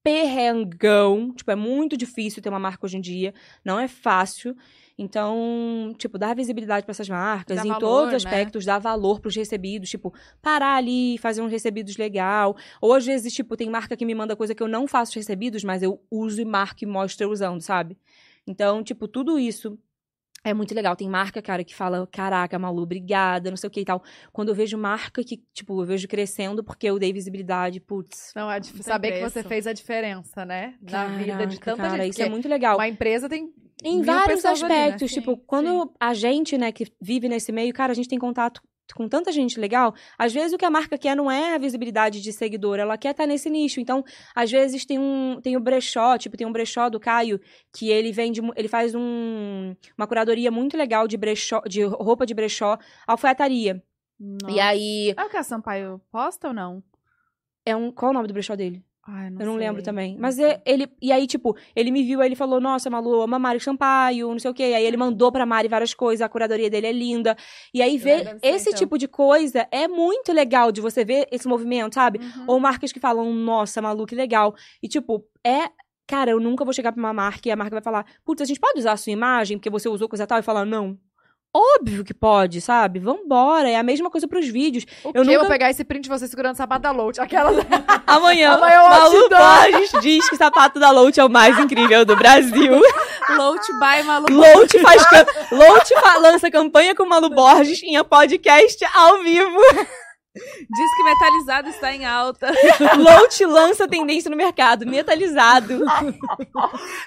perrengão. 0.04 1.32
Tipo, 1.34 1.50
é 1.50 1.56
muito 1.56 1.96
difícil 1.96 2.42
ter 2.42 2.48
uma 2.48 2.58
marca 2.58 2.84
hoje 2.86 2.96
em 2.96 3.00
dia. 3.00 3.32
Não 3.64 3.78
é 3.78 3.88
fácil. 3.88 4.54
Então, 5.02 5.92
tipo, 5.98 6.16
dar 6.16 6.34
visibilidade 6.34 6.84
para 6.84 6.92
essas 6.92 7.08
marcas 7.08 7.56
Dar 7.56 7.66
em 7.66 7.68
valor, 7.68 7.80
todos 7.80 8.14
os 8.14 8.24
né? 8.24 8.30
aspectos, 8.30 8.64
dar 8.64 8.78
valor 8.78 9.20
pros 9.20 9.34
recebidos, 9.34 9.90
tipo, 9.90 10.14
parar 10.40 10.76
ali, 10.76 11.18
fazer 11.18 11.42
uns 11.42 11.50
recebidos 11.50 11.96
legal. 11.96 12.56
Ou 12.80 12.94
às 12.94 13.04
vezes, 13.04 13.32
tipo, 13.32 13.56
tem 13.56 13.68
marca 13.68 13.96
que 13.96 14.04
me 14.04 14.14
manda 14.14 14.36
coisa 14.36 14.54
que 14.54 14.62
eu 14.62 14.68
não 14.68 14.86
faço 14.86 15.18
recebidos, 15.18 15.64
mas 15.64 15.82
eu 15.82 16.00
uso 16.10 16.40
e 16.40 16.44
marco 16.44 16.84
e 16.84 16.86
mostro 16.86 17.26
eu 17.26 17.30
usando, 17.30 17.60
sabe? 17.60 17.98
Então, 18.46 18.82
tipo, 18.82 19.08
tudo 19.08 19.38
isso 19.38 19.78
é 20.44 20.52
muito 20.52 20.74
legal. 20.74 20.96
Tem 20.96 21.08
marca, 21.08 21.40
cara, 21.40 21.62
que 21.62 21.74
fala, 21.74 22.06
caraca, 22.06 22.58
Malu, 22.58 22.82
obrigada, 22.82 23.50
não 23.50 23.56
sei 23.56 23.68
o 23.68 23.70
que 23.70 23.80
e 23.80 23.84
tal. 23.84 24.02
Quando 24.32 24.48
eu 24.48 24.54
vejo 24.54 24.76
marca 24.76 25.22
que, 25.22 25.42
tipo, 25.52 25.80
eu 25.80 25.86
vejo 25.86 26.08
crescendo 26.08 26.64
porque 26.64 26.86
eu 26.86 26.98
dei 26.98 27.12
visibilidade, 27.12 27.80
putz. 27.80 28.32
Não, 28.34 28.50
é 28.50 28.60
saber 28.62 29.12
que 29.12 29.18
preço. 29.18 29.34
você 29.34 29.42
fez 29.42 29.66
a 29.66 29.72
diferença, 29.72 30.44
né? 30.44 30.74
Na 30.80 31.06
vida 31.06 31.46
de 31.46 31.58
caraca, 31.58 31.64
tanta 31.64 31.88
cara, 31.88 32.04
gente. 32.04 32.12
Isso 32.12 32.22
é 32.22 32.28
muito 32.28 32.48
legal. 32.48 32.76
Uma 32.76 32.88
empresa 32.88 33.28
tem 33.28 33.52
Em 33.82 34.02
vários 34.02 34.42
pessoas 34.42 34.62
ali, 34.62 34.72
né? 34.72 34.84
aspectos. 34.84 35.10
Sim, 35.10 35.20
tipo, 35.20 35.36
quando 35.36 35.92
a 35.98 36.14
gente, 36.14 36.56
né, 36.56 36.72
que 36.72 36.86
vive 37.00 37.28
nesse 37.28 37.52
meio, 37.52 37.72
cara, 37.72 37.92
a 37.92 37.94
gente 37.94 38.08
tem 38.08 38.18
contato 38.18 38.62
com 38.94 39.08
tanta 39.08 39.32
gente 39.32 39.58
legal. 39.58 39.94
Às 40.18 40.32
vezes 40.32 40.52
o 40.52 40.58
que 40.58 40.64
a 40.64 40.70
marca 40.70 40.98
quer 40.98 41.16
não 41.16 41.30
é 41.30 41.54
a 41.54 41.58
visibilidade 41.58 42.20
de 42.20 42.32
seguidor, 42.32 42.78
ela 42.78 42.98
quer 42.98 43.12
estar 43.12 43.26
nesse 43.26 43.48
nicho. 43.48 43.80
Então, 43.80 44.04
às 44.34 44.50
vezes 44.50 44.84
tem 44.84 44.98
um 44.98 45.40
tem 45.40 45.56
o 45.56 45.60
brechó, 45.60 46.18
tipo, 46.18 46.36
tem 46.36 46.46
um 46.46 46.52
brechó 46.52 46.88
do 46.90 47.00
Caio 47.00 47.40
que 47.72 47.88
ele 47.88 48.12
vende, 48.12 48.40
ele 48.56 48.68
faz 48.68 48.94
um, 48.94 49.74
uma 49.96 50.06
curadoria 50.06 50.50
muito 50.50 50.76
legal 50.76 51.08
de 51.08 51.16
brechó, 51.16 51.60
de 51.60 51.82
roupa 51.84 52.26
de 52.26 52.34
brechó, 52.34 52.78
alfaiataria. 53.06 53.82
Nossa. 54.18 54.54
E 54.54 54.60
aí 54.60 55.14
É 55.16 55.24
o 55.24 55.28
que 55.28 55.36
a 55.36 55.42
Sampaio 55.42 56.00
posta 56.10 56.48
ou 56.48 56.54
não? 56.54 56.82
é 57.64 57.74
um 57.74 57.90
qual 57.90 58.10
é 58.10 58.12
o 58.12 58.14
nome 58.14 58.28
do 58.28 58.34
brechó 58.34 58.54
dele? 58.54 58.84
Ai, 59.04 59.30
não 59.30 59.40
Eu 59.40 59.46
não 59.46 59.56
lembro 59.56 59.82
também. 59.82 60.16
Mas 60.16 60.38
é- 60.38 60.62
ele. 60.64 60.88
E 61.00 61.10
aí, 61.10 61.26
tipo, 61.26 61.56
ele 61.74 61.90
me 61.90 62.04
viu, 62.04 62.20
aí 62.20 62.28
ele 62.28 62.36
falou: 62.36 62.60
Nossa, 62.60 62.88
Malu, 62.88 63.20
ama 63.20 63.36
Mari 63.36 63.58
Sampaio, 63.58 64.28
não 64.30 64.38
sei 64.38 64.50
o 64.50 64.54
quê. 64.54 64.62
Aí 64.62 64.84
ele 64.84 64.96
mandou 64.96 65.32
pra 65.32 65.44
Mari 65.44 65.66
várias 65.66 65.92
coisas, 65.92 66.24
a 66.24 66.28
curadoria 66.28 66.70
dele 66.70 66.86
é 66.86 66.92
linda. 66.92 67.36
E 67.74 67.82
aí, 67.82 67.98
ver 67.98 68.38
esse 68.42 68.68
então. 68.68 68.78
tipo 68.78 68.96
de 68.96 69.08
coisa 69.08 69.66
é 69.72 69.88
muito 69.88 70.32
legal 70.32 70.70
de 70.70 70.80
você 70.80 71.04
ver 71.04 71.26
esse 71.32 71.48
movimento, 71.48 71.94
sabe? 71.94 72.20
Uhum. 72.20 72.44
Ou 72.46 72.60
marcas 72.60 72.92
que 72.92 73.00
falam: 73.00 73.32
Nossa, 73.32 73.82
Malu, 73.82 74.06
que 74.06 74.14
legal. 74.14 74.54
E, 74.82 74.88
tipo, 74.88 75.26
é. 75.44 75.70
Cara, 76.04 76.32
eu 76.32 76.40
nunca 76.40 76.64
vou 76.64 76.74
chegar 76.74 76.92
pra 76.92 77.00
uma 77.00 77.12
marca 77.12 77.48
e 77.48 77.52
a 77.52 77.56
marca 77.56 77.74
vai 77.74 77.82
falar: 77.82 78.04
Putz, 78.24 78.42
a 78.42 78.44
gente 78.44 78.60
pode 78.60 78.78
usar 78.78 78.92
a 78.92 78.96
sua 78.96 79.12
imagem 79.12 79.56
porque 79.56 79.70
você 79.70 79.88
usou 79.88 80.08
coisa 80.08 80.26
tal? 80.26 80.38
E 80.38 80.42
falar: 80.42 80.64
Não. 80.64 80.98
Óbvio 81.54 82.02
que 82.02 82.14
pode, 82.14 82.60
sabe? 82.62 82.98
Vambora. 82.98 83.68
É 83.68 83.76
a 83.76 83.82
mesma 83.82 84.08
coisa 84.10 84.26
pros 84.26 84.48
vídeos. 84.48 84.86
O 85.04 85.10
Eu 85.14 85.22
nunca- 85.24 85.38
vou 85.40 85.48
pegar 85.48 85.70
esse 85.70 85.84
print 85.84 86.04
de 86.04 86.08
você 86.08 86.26
segurando 86.26 86.54
o 86.54 86.56
sapato 86.56 86.82
da 86.82 86.90
Load. 86.90 87.20
Aquelas... 87.20 87.56
Amanhã, 88.06 88.52
Amanhã 88.56 88.76
eu 88.76 88.88
Malu. 88.88 89.28
Borges 89.28 89.92
diz 90.00 90.28
que 90.28 90.34
o 90.34 90.38
sapato 90.38 90.80
da 90.80 90.90
Lout 90.90 91.20
é 91.20 91.24
o 91.24 91.28
mais 91.28 91.58
incrível 91.58 92.04
do 92.06 92.16
Brasil. 92.16 92.80
Loach 93.36 93.66
by 93.74 94.02
Malu. 94.04 94.26
Lout 94.30 94.78
faz. 94.78 95.02
Lout 95.50 95.94
fa- 96.00 96.18
lança 96.18 96.50
campanha 96.50 96.94
com 96.94 97.04
Malu 97.06 97.28
Borges 97.28 97.82
em 97.82 98.02
podcast 98.02 98.82
ao 98.94 99.22
vivo. 99.22 99.58
Diz 100.34 100.96
que 100.96 101.04
metalizado 101.04 101.68
está 101.68 101.94
em 101.94 102.06
alta. 102.06 102.50
Lout 102.98 103.44
lança 103.44 103.86
tendência 103.86 104.30
no 104.30 104.36
mercado, 104.36 104.86
metalizado. 104.86 105.80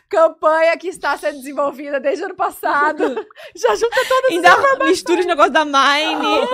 Campanha 0.08 0.78
que 0.78 0.90
está 0.90 1.18
sendo 1.18 1.38
desenvolvida 1.38 2.00
desde 2.00 2.22
o 2.22 2.26
ano 2.28 2.36
passado. 2.36 3.16
Já 3.56 3.76
junta 3.76 3.98
todas 4.08 4.32
Ainda 4.32 4.86
mistura 4.86 5.22
os 5.22 5.26
negócios 5.26 5.54
da 5.54 5.66
Mine. 5.66 6.48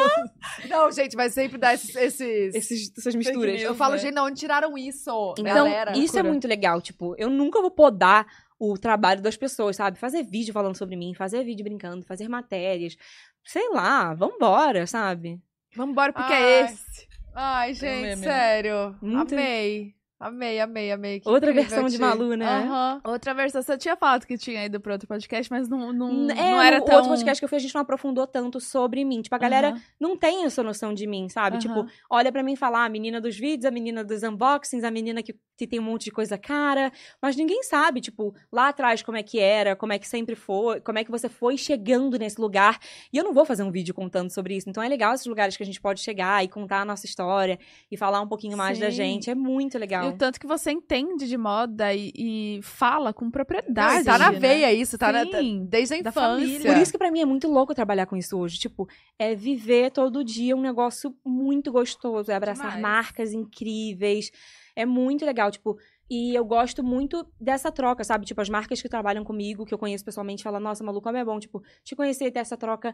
Não, 0.70 0.90
gente, 0.92 1.18
mas 1.18 1.34
sempre 1.34 1.58
dá 1.58 1.74
esses... 1.74 1.94
esses... 1.94 2.56
Esses, 2.56 2.92
essas 2.98 3.16
misturas. 3.16 3.62
Eu 3.62 3.76
falo, 3.76 3.98
gente, 3.98 4.14
não, 4.14 4.28
onde 4.28 4.40
tiraram 4.40 4.78
isso? 4.78 5.36
Então, 5.38 5.66
Galera, 5.66 5.98
isso 5.98 6.18
é 6.18 6.24
muito 6.24 6.48
legal. 6.48 6.82
Tipo, 6.82 7.16
eu 7.18 7.30
nunca 7.30 7.60
vou 7.60 7.72
podar 7.72 8.26
o 8.58 8.78
trabalho 8.78 9.22
das 9.22 9.36
pessoas, 9.36 9.76
sabe? 9.76 10.00
Fazer 10.00 10.24
vídeo 10.24 10.54
falando 10.54 10.78
sobre 10.78 10.96
mim, 10.96 11.14
fazer 11.14 11.44
vídeo 11.44 11.66
brincando, 11.66 12.06
fazer 12.06 12.30
matérias. 12.30 12.96
Sei 13.44 13.70
lá, 13.72 14.14
vambora, 14.14 14.88
sabe? 14.88 15.42
Vambora, 15.76 16.12
porque 16.14 16.34
Ai. 16.34 16.44
é 16.44 16.62
esse. 16.66 17.08
Ai, 17.34 17.74
gente, 17.74 18.18
né? 18.20 18.28
sério. 18.28 18.96
Muito- 19.02 19.34
Amei. 19.34 19.96
Amei, 20.24 20.60
amei, 20.60 20.92
amei. 20.92 21.20
Que 21.20 21.28
Outra 21.28 21.52
versão 21.52 21.88
de. 21.88 21.98
Malu, 21.98 22.36
né? 22.36 22.46
Aham. 22.46 23.02
Outra 23.04 23.34
versão, 23.34 23.60
você 23.60 23.76
tinha 23.76 23.96
falado 23.98 24.28
que 24.28 24.38
tinha 24.38 24.64
ido 24.64 24.80
pra 24.80 24.94
outro 24.94 25.08
podcast, 25.08 25.52
mas 25.52 25.68
não, 25.68 25.92
não, 25.92 26.12
N- 26.14 26.34
não 26.36 26.62
é, 26.62 26.68
era 26.68 26.78
no 26.80 26.86
tão... 26.86 26.96
outro 26.98 27.10
podcast 27.10 27.42
que 27.42 27.46
eu 27.46 27.50
fiz, 27.50 27.56
a 27.56 27.60
gente 27.62 27.74
não 27.74 27.82
aprofundou 27.82 28.28
tanto 28.28 28.60
sobre 28.60 29.04
mim. 29.04 29.24
Tipo, 29.24 29.34
a 29.34 29.40
galera 29.40 29.70
Aham. 29.72 29.82
não 30.00 30.16
tem 30.16 30.46
essa 30.46 30.62
noção 30.62 30.94
de 30.94 31.08
mim, 31.08 31.28
sabe? 31.28 31.58
Aham. 31.58 31.60
Tipo, 31.60 31.86
olha 32.08 32.32
pra 32.32 32.44
mim 32.44 32.54
e 32.54 32.56
fala, 32.56 32.82
ah, 32.82 32.86
a 32.86 32.90
menina 32.90 33.20
dos 33.20 33.36
vídeos, 33.36 33.66
a 33.66 33.72
menina 33.72 34.04
dos 34.04 34.22
unboxings, 34.22 34.84
a 34.84 34.92
menina 34.92 35.24
que, 35.24 35.34
que 35.58 35.66
tem 35.66 35.80
um 35.80 35.84
monte 35.84 36.04
de 36.06 36.12
coisa 36.12 36.38
cara. 36.38 36.92
Mas 37.20 37.36
ninguém 37.36 37.64
sabe, 37.64 38.00
tipo, 38.00 38.36
lá 38.52 38.68
atrás 38.70 39.02
como 39.02 39.18
é 39.18 39.24
que 39.24 39.40
era, 39.40 39.76
como 39.76 39.92
é 39.92 39.98
que 39.98 40.08
sempre 40.08 40.36
foi, 40.36 40.82
como 40.82 41.00
é 41.00 41.04
que 41.04 41.10
você 41.10 41.30
foi 41.30 41.58
chegando 41.58 42.20
nesse 42.20 42.40
lugar. 42.40 42.78
E 43.12 43.18
eu 43.18 43.24
não 43.24 43.34
vou 43.34 43.44
fazer 43.44 43.64
um 43.64 43.72
vídeo 43.72 43.92
contando 43.96 44.30
sobre 44.30 44.56
isso. 44.56 44.70
Então 44.70 44.84
é 44.84 44.88
legal 44.88 45.16
esses 45.16 45.26
lugares 45.26 45.58
que 45.58 45.64
a 45.64 45.66
gente 45.66 45.82
pode 45.82 46.00
chegar 46.00 46.44
e 46.44 46.48
contar 46.48 46.82
a 46.82 46.86
nossa 46.86 47.08
história 47.08 47.58
e 47.92 47.98
falar 47.98 48.22
um 48.22 48.28
pouquinho 48.28 48.56
mais 48.56 48.78
da 48.78 48.92
Sim. 48.92 48.98
gente. 48.98 49.30
É 49.32 49.34
muito 49.34 49.80
legal. 49.80 50.11
E 50.11 50.11
o 50.14 50.18
tanto 50.18 50.40
que 50.40 50.48
você 50.48 50.72
entende 50.72 51.28
de 51.28 51.38
moda 51.38 51.94
e, 51.94 52.12
e 52.16 52.60
fala 52.62 53.14
com 53.14 53.30
propriedade. 53.32 54.04
tá 54.06 54.18
na 54.18 54.32
né? 54.32 54.40
veia 54.40 54.74
isso, 54.74 54.98
tá 54.98 55.12
na- 55.12 55.26
tá- 55.26 55.40
Sim, 55.40 55.66
desde 55.70 55.94
a 55.94 55.98
infância. 55.98 56.60
Por 56.74 56.78
isso 56.82 56.92
que 56.92 56.98
pra 56.98 57.12
mim 57.12 57.22
é 57.22 57.26
muito 57.26 57.48
louco 57.48 57.74
trabalhar 57.76 58.06
com 58.06 58.16
isso 58.16 58.38
hoje. 58.38 58.60
Tipo, 58.60 58.88
é 59.18 59.36
viver 59.36 59.92
todo 59.92 60.24
dia 60.24 60.56
um 60.56 60.62
negócio 60.62 61.16
muito 61.26 61.72
gostoso. 61.72 62.32
É 62.32 62.36
abraçar 62.36 62.76
Demais. 62.76 62.82
marcas 62.82 63.34
incríveis. 63.34 64.32
É 64.76 64.86
muito 64.86 65.26
legal, 65.26 65.52
tipo. 65.52 65.78
E 66.10 66.36
eu 66.36 66.44
gosto 66.44 66.84
muito 66.84 67.26
dessa 67.40 67.72
troca, 67.72 68.04
sabe? 68.04 68.26
Tipo, 68.26 68.42
as 68.42 68.50
marcas 68.50 68.82
que 68.82 68.90
trabalham 68.90 69.24
comigo, 69.24 69.66
que 69.66 69.74
eu 69.74 69.78
conheço 69.78 70.04
pessoalmente, 70.04 70.44
falam, 70.44 70.60
nossa, 70.60 70.84
Malu, 70.84 71.02
como 71.02 71.16
é 71.16 71.24
bom, 71.24 71.40
tipo, 71.40 71.64
te 71.86 71.96
conhecer 71.96 72.26
e 72.26 72.32
ter 72.32 72.40
essa 72.40 72.58
troca 72.58 72.94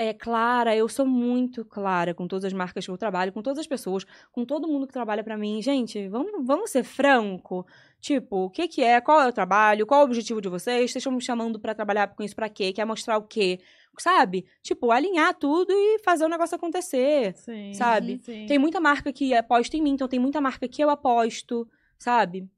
é 0.00 0.14
clara. 0.14 0.74
Eu 0.74 0.88
sou 0.88 1.04
muito 1.04 1.62
clara 1.62 2.14
com 2.14 2.26
todas 2.26 2.46
as 2.46 2.52
marcas 2.54 2.86
que 2.86 2.90
eu 2.90 2.96
trabalho, 2.96 3.32
com 3.32 3.42
todas 3.42 3.58
as 3.58 3.66
pessoas, 3.66 4.06
com 4.32 4.46
todo 4.46 4.66
mundo 4.66 4.86
que 4.86 4.92
trabalha 4.94 5.22
pra 5.22 5.36
mim. 5.36 5.60
Gente, 5.60 6.08
vamos, 6.08 6.32
vamos 6.46 6.70
ser 6.70 6.82
franco. 6.84 7.66
Tipo, 8.00 8.46
o 8.46 8.50
que 8.50 8.66
que 8.66 8.82
é? 8.82 8.98
Qual 8.98 9.20
é 9.20 9.28
o 9.28 9.32
trabalho? 9.32 9.86
Qual 9.86 10.00
é 10.00 10.02
o 10.02 10.06
objetivo 10.06 10.40
de 10.40 10.48
vocês? 10.48 10.90
Vocês 10.90 10.96
estão 10.96 11.12
me 11.12 11.20
chamando 11.20 11.60
pra 11.60 11.74
trabalhar 11.74 12.08
com 12.08 12.22
isso 12.22 12.34
pra 12.34 12.48
quê? 12.48 12.72
Quer 12.72 12.86
mostrar 12.86 13.18
o 13.18 13.22
quê? 13.22 13.60
sabe? 13.98 14.46
Tipo, 14.62 14.90
alinhar 14.90 15.34
tudo 15.34 15.72
e 15.72 15.98
fazer 15.98 16.24
o 16.24 16.28
negócio 16.28 16.56
acontecer. 16.56 17.34
Sim. 17.36 17.74
Sabe? 17.74 18.16
Sim. 18.18 18.46
Tem 18.46 18.58
muita 18.58 18.80
marca 18.80 19.12
que 19.12 19.34
aposta 19.34 19.76
em 19.76 19.82
mim, 19.82 19.90
então 19.90 20.08
tem 20.08 20.18
muita 20.18 20.40
marca 20.40 20.66
que 20.66 20.82
eu 20.82 20.88
aposto, 20.88 21.68
sabe? 21.98 22.48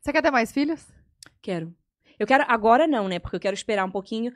Você 0.00 0.12
quer 0.12 0.22
ter 0.22 0.30
mais 0.30 0.52
filhos? 0.52 0.86
Quero. 1.42 1.74
Eu 2.18 2.26
quero, 2.26 2.44
agora 2.48 2.86
não, 2.86 3.08
né? 3.08 3.18
Porque 3.18 3.36
eu 3.36 3.40
quero 3.40 3.54
esperar 3.54 3.84
um 3.84 3.90
pouquinho. 3.90 4.32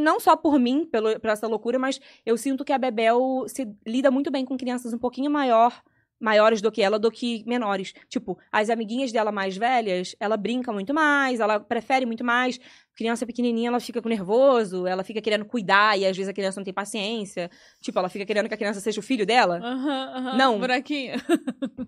Não 0.00 0.20
só 0.20 0.36
por 0.36 0.58
mim, 0.58 0.84
pelo, 0.84 1.18
por 1.18 1.30
essa 1.30 1.46
loucura, 1.46 1.78
mas 1.78 2.00
eu 2.24 2.36
sinto 2.36 2.64
que 2.64 2.72
a 2.72 2.78
Bebel 2.78 3.44
se 3.48 3.68
lida 3.86 4.10
muito 4.10 4.30
bem 4.30 4.44
com 4.44 4.56
crianças 4.56 4.92
um 4.92 4.98
pouquinho 4.98 5.30
maior, 5.30 5.82
maiores 6.20 6.60
do 6.60 6.70
que 6.70 6.82
ela, 6.82 6.98
do 6.98 7.10
que 7.10 7.42
menores. 7.46 7.94
Tipo, 8.08 8.38
as 8.52 8.68
amiguinhas 8.68 9.10
dela 9.10 9.32
mais 9.32 9.56
velhas, 9.56 10.14
ela 10.20 10.36
brinca 10.36 10.72
muito 10.72 10.92
mais, 10.92 11.40
ela 11.40 11.58
prefere 11.58 12.04
muito 12.04 12.22
mais. 12.22 12.60
Criança 12.94 13.24
pequenininha, 13.24 13.68
ela 13.68 13.80
fica 13.80 14.02
com 14.02 14.08
nervoso, 14.10 14.86
ela 14.86 15.02
fica 15.02 15.22
querendo 15.22 15.46
cuidar 15.46 15.98
e 15.98 16.04
às 16.04 16.14
vezes 16.14 16.28
a 16.28 16.34
criança 16.34 16.60
não 16.60 16.64
tem 16.64 16.74
paciência. 16.74 17.50
Tipo, 17.80 17.98
ela 17.98 18.10
fica 18.10 18.26
querendo 18.26 18.46
que 18.46 18.54
a 18.54 18.58
criança 18.58 18.78
seja 18.78 19.00
o 19.00 19.02
filho 19.02 19.24
dela. 19.24 19.58
Aham, 19.62 20.12
aham. 20.14 20.36
Não. 20.36 20.58
Buraquinho. 20.58 21.14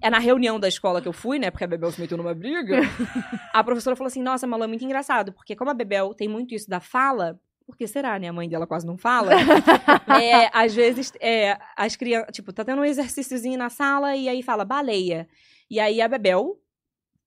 É 0.00 0.08
na 0.08 0.18
reunião 0.18 0.58
da 0.58 0.68
escola 0.68 1.02
que 1.02 1.08
eu 1.08 1.12
fui, 1.12 1.38
né? 1.38 1.50
Porque 1.50 1.64
a 1.64 1.66
Bebel 1.66 1.90
se 1.90 2.00
meteu 2.00 2.16
numa 2.16 2.34
briga. 2.34 2.80
a 3.52 3.62
professora 3.62 3.94
falou 3.94 4.08
assim: 4.08 4.22
Nossa, 4.22 4.46
Malu, 4.46 4.64
é 4.64 4.66
muito 4.66 4.84
engraçado. 4.84 5.32
Porque 5.32 5.54
como 5.54 5.70
a 5.70 5.74
Bebel 5.74 6.14
tem 6.14 6.28
muito 6.28 6.54
isso 6.54 6.68
da 6.68 6.80
fala. 6.80 7.38
Por 7.72 7.78
que 7.78 7.86
será, 7.86 8.18
né? 8.18 8.28
A 8.28 8.32
mãe 8.34 8.46
dela 8.50 8.66
quase 8.66 8.86
não 8.86 8.98
fala. 8.98 9.30
é, 10.22 10.50
às 10.52 10.74
vezes, 10.74 11.10
é, 11.18 11.56
as 11.74 11.96
crianças. 11.96 12.28
Tipo, 12.34 12.52
tá 12.52 12.62
tendo 12.62 12.82
um 12.82 12.84
exercíciozinho 12.84 13.56
na 13.56 13.70
sala 13.70 14.14
e 14.14 14.28
aí 14.28 14.42
fala 14.42 14.62
baleia. 14.62 15.26
E 15.70 15.80
aí 15.80 16.02
a 16.02 16.06
Bebel 16.06 16.58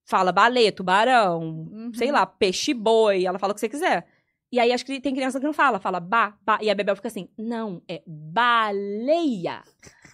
fala 0.05 0.31
baleia, 0.31 0.71
tubarão, 0.71 1.41
Uhum. 1.71 1.91
sei 1.95 2.11
lá, 2.11 2.27
peixe-boi. 2.27 3.25
Ela 3.25 3.39
fala 3.39 3.53
o 3.53 3.55
que 3.55 3.59
você 3.59 3.67
quiser. 3.67 4.05
E 4.51 4.59
aí 4.59 4.71
as, 4.71 4.83
cri- 4.83 5.01
tem 5.01 5.15
criança 5.15 5.39
que 5.39 5.45
não 5.47 5.51
fala, 5.51 5.79
fala 5.79 5.99
ba, 5.99 6.35
ba. 6.45 6.59
E 6.61 6.69
a 6.69 6.75
Bebel 6.75 6.95
fica 6.95 7.07
assim: 7.07 7.27
Não, 7.35 7.81
é 7.89 8.03
baleia. 8.05 9.63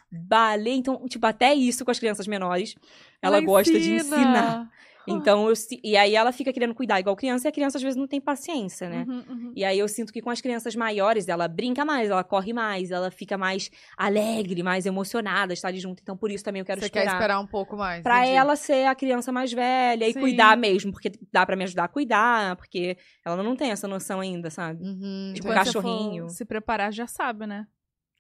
Baleia. 0.09 0.75
Então, 0.77 1.05
tipo, 1.09 1.25
até 1.27 1.53
isso 1.53 1.83
com 1.83 1.91
as 1.91 1.99
crianças 1.99 2.25
menores. 2.25 2.75
Ela, 3.21 3.41
gosta 3.41 3.71
de 3.77 3.95
ensina. 3.95 3.99
ensinar. 4.17 4.69
Então, 5.07 5.49
eu, 5.49 5.53
e 5.83 5.97
aí 5.97 6.15
ela 6.15 6.31
fica 6.31 6.53
querendo 6.53 6.75
cuidar 6.75 6.99
igual 6.99 7.15
criança, 7.15 7.47
e 7.47 7.49
a 7.49 7.51
criança 7.51 7.77
às 7.77 7.81
vezes 7.81 7.95
não 7.97 8.07
tem 8.07 8.21
paciência, 8.21 8.89
né? 8.89 9.05
Uhum, 9.07 9.23
uhum. 9.29 9.53
E 9.55 9.65
aí 9.65 9.79
eu 9.79 9.87
sinto 9.87 10.13
que 10.13 10.21
com 10.21 10.29
as 10.29 10.41
crianças 10.41 10.75
maiores, 10.75 11.27
ela 11.27 11.47
brinca 11.47 11.83
mais, 11.83 12.09
ela 12.09 12.23
corre 12.23 12.53
mais, 12.53 12.91
ela 12.91 13.09
fica 13.09 13.37
mais 13.37 13.71
alegre, 13.97 14.61
mais 14.61 14.85
emocionada, 14.85 15.53
estar 15.53 15.73
junto. 15.73 16.01
Então, 16.01 16.15
por 16.15 16.29
isso 16.31 16.43
também 16.43 16.59
eu 16.59 16.65
quero 16.65 16.79
Você 16.79 16.85
esperar. 16.85 17.05
quer 17.05 17.13
esperar 17.13 17.39
um 17.39 17.47
pouco 17.47 17.75
mais? 17.75 18.03
Pra 18.03 18.19
entendi. 18.19 18.35
ela 18.37 18.55
ser 18.55 18.85
a 18.85 18.95
criança 18.95 19.31
mais 19.31 19.51
velha 19.51 20.07
e 20.07 20.13
Sim. 20.13 20.19
cuidar 20.19 20.55
mesmo, 20.55 20.91
porque 20.91 21.11
dá 21.31 21.45
pra 21.45 21.55
me 21.55 21.63
ajudar 21.63 21.85
a 21.85 21.87
cuidar, 21.87 22.55
porque 22.55 22.97
ela 23.25 23.41
não 23.41 23.55
tem 23.55 23.71
essa 23.71 23.87
noção 23.87 24.19
ainda, 24.19 24.49
sabe? 24.49 24.83
Uhum, 24.83 25.31
Tipo, 25.33 25.47
for 25.47 25.53
cachorrinho. 25.55 26.29
se 26.29 26.45
preparar, 26.45 26.91
já 26.93 27.07
sabe, 27.07 27.47
né? 27.47 27.65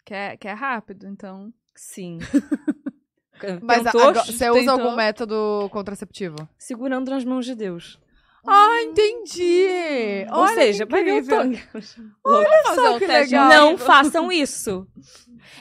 Que 0.05 0.13
é, 0.13 0.37
que 0.37 0.47
é 0.47 0.53
rápido, 0.53 1.07
então. 1.07 1.53
Sim. 1.75 2.17
Mas 3.61 3.83
Tentou, 3.83 4.01
agora, 4.01 4.23
você 4.25 4.49
usa 4.49 4.59
tentou. 4.59 4.73
algum 4.73 4.95
método 4.95 5.69
contraceptivo? 5.71 6.35
segurando 6.57 7.09
nas 7.11 7.23
mãos 7.25 7.45
de 7.45 7.55
Deus. 7.55 7.99
Ah, 8.47 8.81
entendi! 8.81 10.25
Ou 10.33 10.47
seja, 10.47 10.83
vai 10.87 11.03
ver 11.03 11.11
o 11.11 11.17
incrível. 11.17 11.37
tangue. 11.41 11.57
fazer 11.71 12.75
só 12.75 12.97
que 12.97 13.05
teste 13.05 13.35
legal. 13.35 13.49
Não 13.49 13.77
façam 13.77 14.31
isso. 14.31 14.87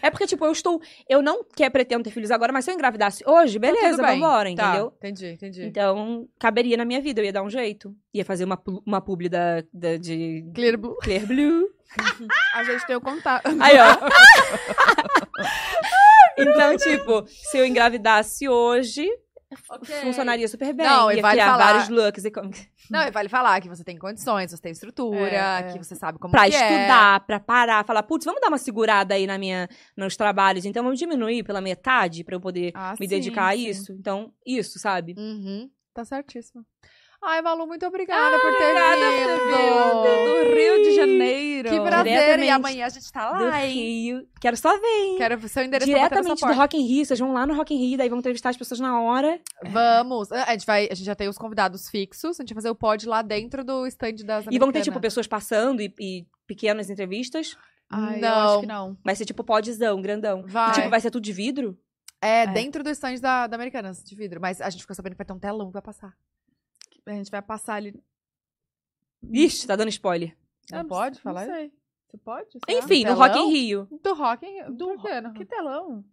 É 0.01 0.11
porque, 0.11 0.27
tipo, 0.27 0.47
eu 0.47 0.52
estou. 0.52 0.81
Eu 1.07 1.20
não 1.20 1.44
quero 1.44 1.70
pretendo 1.73 2.02
ter 2.05 2.11
filhos 2.11 2.31
agora, 2.31 2.51
mas 2.55 2.65
se 2.65 2.70
eu 2.70 2.74
engravidasse 2.74 3.23
hoje, 3.27 3.61
Tá 3.61 3.61
beleza, 3.61 4.02
bem. 4.02 4.19
vambora, 4.19 4.55
Tá, 4.55 4.69
entendeu? 4.69 4.93
entendi, 4.97 5.27
entendi. 5.32 5.62
Então, 5.66 6.27
caberia 6.39 6.78
na 6.78 6.86
minha 6.86 7.02
vida, 7.02 7.20
eu 7.20 7.24
ia 7.27 7.32
dar 7.35 7.43
um 7.43 7.51
jeito. 7.51 7.94
Ia 8.15 8.24
fazer 8.24 8.44
uma, 8.44 8.59
uma 8.86 9.01
publi 9.02 9.28
da, 9.28 9.62
da- 9.74 9.98
de 9.98 10.51
Clear 10.55 10.78
Blue. 10.78 10.97
Clear 11.02 11.27
Blue. 11.27 11.69
A 12.55 12.65
gente 12.65 12.86
tem 12.86 12.97
o 12.97 13.01
contato. 13.02 13.44
Aí, 13.61 13.77
ó. 13.78 13.98
então, 16.42 16.76
tipo, 16.76 17.24
se 17.26 17.58
eu 17.58 17.66
engravidasse 17.66 18.48
hoje, 18.48 19.08
funcionaria 20.02 20.46
super 20.48 20.72
bem. 20.72 20.86
Não, 20.86 21.10
e 21.10 21.16
ia 21.16 21.22
vale 21.22 21.34
criar 21.34 21.52
falar- 21.52 21.72
vários 21.72 21.88
looks 21.88 22.24
e 22.24 22.30
com- 22.30 22.50
Não, 22.90 23.02
e 23.02 23.10
vale 23.10 23.28
falar 23.28 23.60
que 23.60 23.68
você 23.68 23.82
tem 23.84 23.98
condições, 23.98 24.50
você 24.50 24.62
tem 24.62 24.72
estrutura, 24.72 25.18
É, 25.30 25.58
é. 25.60 25.72
que 25.72 25.78
você 25.78 25.94
sabe 25.96 26.18
como 26.18 26.30
pra 26.32 26.48
que 26.48 26.54
é. 26.54 26.58
estudar, 26.76 27.20
pra 27.26 27.40
parar, 27.40 27.84
falar, 27.84 28.02
putz, 28.04 28.24
vamos 28.24 28.40
dar 28.40 28.48
uma 28.48 28.58
segurada 28.58 29.14
aí 29.14 29.26
na 29.26 29.38
minha, 29.38 29.68
nos 29.96 30.16
trabalhos, 30.16 30.64
então 30.64 30.82
vamos 30.84 30.98
diminuir 30.98 31.42
pela 31.42 31.60
metade 31.60 32.22
pra 32.24 32.34
eu 32.36 32.40
poder 32.40 32.72
Ah, 32.74 32.92
me 32.98 33.06
sim, 33.06 33.10
dedicar 33.10 33.48
a 33.48 33.56
sim. 33.56 33.68
isso. 33.68 33.92
Então, 33.92 34.32
isso, 34.46 34.78
sabe? 34.78 35.14
Uhum, 35.18 35.68
tá 35.94 36.04
certíssimo. 36.04 36.64
Ai, 37.22 37.42
Malu, 37.42 37.66
muito 37.66 37.84
obrigada 37.86 38.38
por 38.38 38.56
ter 38.56 38.74
vindo. 38.74 40.47
Do 40.47 40.55
Rio 40.55 40.82
de 40.84 40.94
Janeiro. 40.97 41.68
Que 41.68 41.78
prazer. 41.80 42.38
E 42.38 42.48
amanhã 42.48 42.86
a 42.86 42.88
gente 42.88 43.12
tá 43.12 43.32
Do 43.34 43.44
lá, 43.44 43.66
hein? 43.66 43.74
Rio. 43.74 44.28
Quero 44.40 44.56
só 44.56 44.70
ver, 44.78 44.86
hein? 44.86 45.16
Quero 45.18 45.48
seu 45.48 45.62
endereço 45.62 45.86
Diretamente 45.90 46.40
do. 46.47 46.52
Rock 46.55 46.78
in 46.78 46.86
Rio. 46.86 47.05
Vocês 47.05 47.18
vão 47.20 47.34
lá 47.34 47.47
no 47.47 47.55
Rock 47.55 47.74
in 47.74 47.78
Rio, 47.78 47.98
daí 47.98 48.09
vão 48.09 48.18
entrevistar 48.18 48.48
as 48.48 48.56
pessoas 48.56 48.80
na 48.80 49.02
hora. 49.02 49.38
Vamos. 49.70 50.32
A 50.32 50.51
gente, 50.52 50.64
vai, 50.64 50.88
a 50.90 50.94
gente 50.94 51.05
já 51.05 51.14
tem 51.14 51.28
os 51.28 51.36
convidados 51.36 51.90
fixos. 51.90 52.40
A 52.40 52.42
gente 52.42 52.55
vai 52.55 52.62
fazer 52.62 52.70
o 52.70 52.74
pod 52.74 53.06
lá 53.06 53.20
dentro 53.20 53.62
do 53.62 53.86
stand 53.86 54.14
das 54.24 54.47
E 54.51 54.59
vão 54.59 54.72
ter, 54.72 54.80
tipo, 54.80 54.98
pessoas 54.98 55.26
passando 55.26 55.82
e, 55.82 55.92
e 56.01 56.26
pequenas 56.47 56.88
entrevistas. 56.88 57.55
Ai, 57.90 58.16
eu 58.16 58.20
Não. 58.20 58.48
acho 58.48 58.60
que 58.60 58.66
não. 58.66 58.97
Vai 59.05 59.14
ser, 59.14 59.26
tipo, 59.26 59.44
podzão, 59.44 60.01
grandão. 60.01 60.42
Vai. 60.47 60.70
E, 60.70 60.74
tipo, 60.74 60.88
vai 60.88 61.01
ser 61.01 61.10
tudo 61.10 61.22
de 61.22 61.32
vidro? 61.34 61.76
É, 62.22 62.44
É. 62.44 62.47
dentro 62.47 62.82
do 62.82 62.88
stand 62.90 63.16
da, 63.20 63.47
da 63.47 63.56
Americanas, 63.56 64.02
de 64.02 64.14
vidro. 64.14 64.40
Mas 64.40 64.60
a 64.62 64.70
gente 64.70 64.80
ficou 64.82 64.97
sabendo 64.97 65.12
que 65.12 65.18
vai 65.18 65.26
ter 65.26 65.32
um 65.34 65.38
telão 65.38 65.66
que 65.66 65.72
vai 65.74 65.82
passar. 65.82 66.14
A 67.06 67.12
gente 67.12 67.31
vai 67.31 67.43
passar 67.43 67.74
ali. 67.74 67.94
Ixi, 69.32 69.66
tá 69.66 69.77
dando 69.77 69.89
spoiler. 69.89 70.36
Não 70.70 70.78
Eu 70.81 70.85
pode 70.86 71.16
não 71.16 71.22
falar? 71.22 71.47
sei. 71.47 71.72
Você 72.09 72.16
pode? 72.18 72.48
Será? 72.51 72.78
Enfim, 72.78 73.05
no? 73.05 73.14
Rock 73.14 73.39
in 73.39 73.51
Rio. 73.51 73.89
Do 74.02 74.14
Rock 74.14 74.47
in 74.47 74.72
Do 74.74 74.86
por 74.97 75.02
quê? 75.02 75.20
Não? 75.20 75.32
Que 75.32 75.44
telão? 75.44 76.05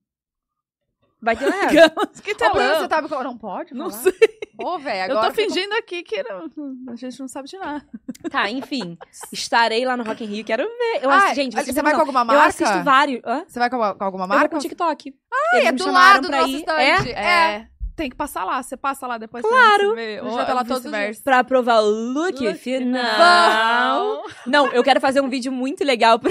Vai 1.21 1.35
ter 1.35 1.47
lá. 1.47 1.55
Que 2.23 2.31
Ô, 2.31 2.35
telão? 2.35 2.79
você 2.81 2.87
tá... 2.87 3.01
Não 3.23 3.37
pode 3.37 3.73
Não 3.73 3.89
falar? 3.89 4.03
sei. 4.03 4.37
Ô, 4.59 4.77
velho, 4.79 5.11
Eu 5.11 5.17
agora... 5.17 5.33
tô 5.33 5.35
fingindo 5.41 5.73
aqui 5.73 6.03
que 6.03 6.21
não- 6.23 6.49
a 6.91 6.95
gente 6.95 7.19
não 7.19 7.27
sabe 7.27 7.47
de 7.47 7.57
nada. 7.57 7.87
Tá, 8.29 8.49
enfim. 8.49 8.97
Estarei 9.31 9.85
lá 9.85 9.95
no 9.97 10.03
Rock 10.03 10.23
in 10.23 10.27
Rio. 10.27 10.45
Quero 10.45 10.63
ver. 10.63 11.03
Eu 11.03 11.09
Ah, 11.09 11.17
assisto, 11.17 11.35
gente, 11.35 11.53
você 11.55 11.63
vocês 11.65 11.75
vai 11.75 11.93
não 11.93 11.99
com 11.99 12.01
alguma 12.01 12.23
noção. 12.23 12.35
Eu 12.35 12.41
marca? 12.43 12.63
assisto 12.63 12.83
vários. 12.83 13.21
Hã? 13.25 13.45
Você 13.47 13.59
vai 13.59 13.69
com, 13.69 13.77
com 13.77 13.83
alguma 14.03 14.23
Eu 14.25 14.27
vou 14.27 14.27
marca? 14.27 14.49
com 14.49 14.57
o 14.57 14.59
TikTok. 14.59 15.15
Ah, 15.31 15.57
Eles 15.57 15.67
é 15.67 15.71
do 15.71 15.91
lado 15.91 16.21
do 16.21 16.29
nosso 16.31 16.49
ir. 16.49 16.59
stand. 16.59 16.73
É? 16.79 17.11
É. 17.55 17.69
Tem 17.97 18.11
que 18.11 18.15
passar 18.15 18.43
lá. 18.43 18.61
Você 18.61 18.77
passa 18.77 19.07
lá 19.07 19.17
depois. 19.17 19.43
Claro. 19.43 19.89
Você 19.89 19.95
vê. 19.95 20.17
A 20.19 20.21
Ou 20.21 20.27
gente 20.27 20.35
vai 20.37 20.45
tá 20.45 20.53
lá 20.53 20.63
todos 20.63 20.85
os. 20.85 21.19
Pra 21.21 21.43
provar 21.43 21.79
o 21.81 21.89
look, 21.89 22.39
Look 22.45 22.53
final. 22.59 24.23
Não, 24.45 24.67
eu 24.67 24.83
quero 24.83 25.01
fazer 25.01 25.19
um 25.19 25.27
vídeo 25.27 25.51
muito 25.51 25.83
legal 25.83 26.19
pro, 26.19 26.29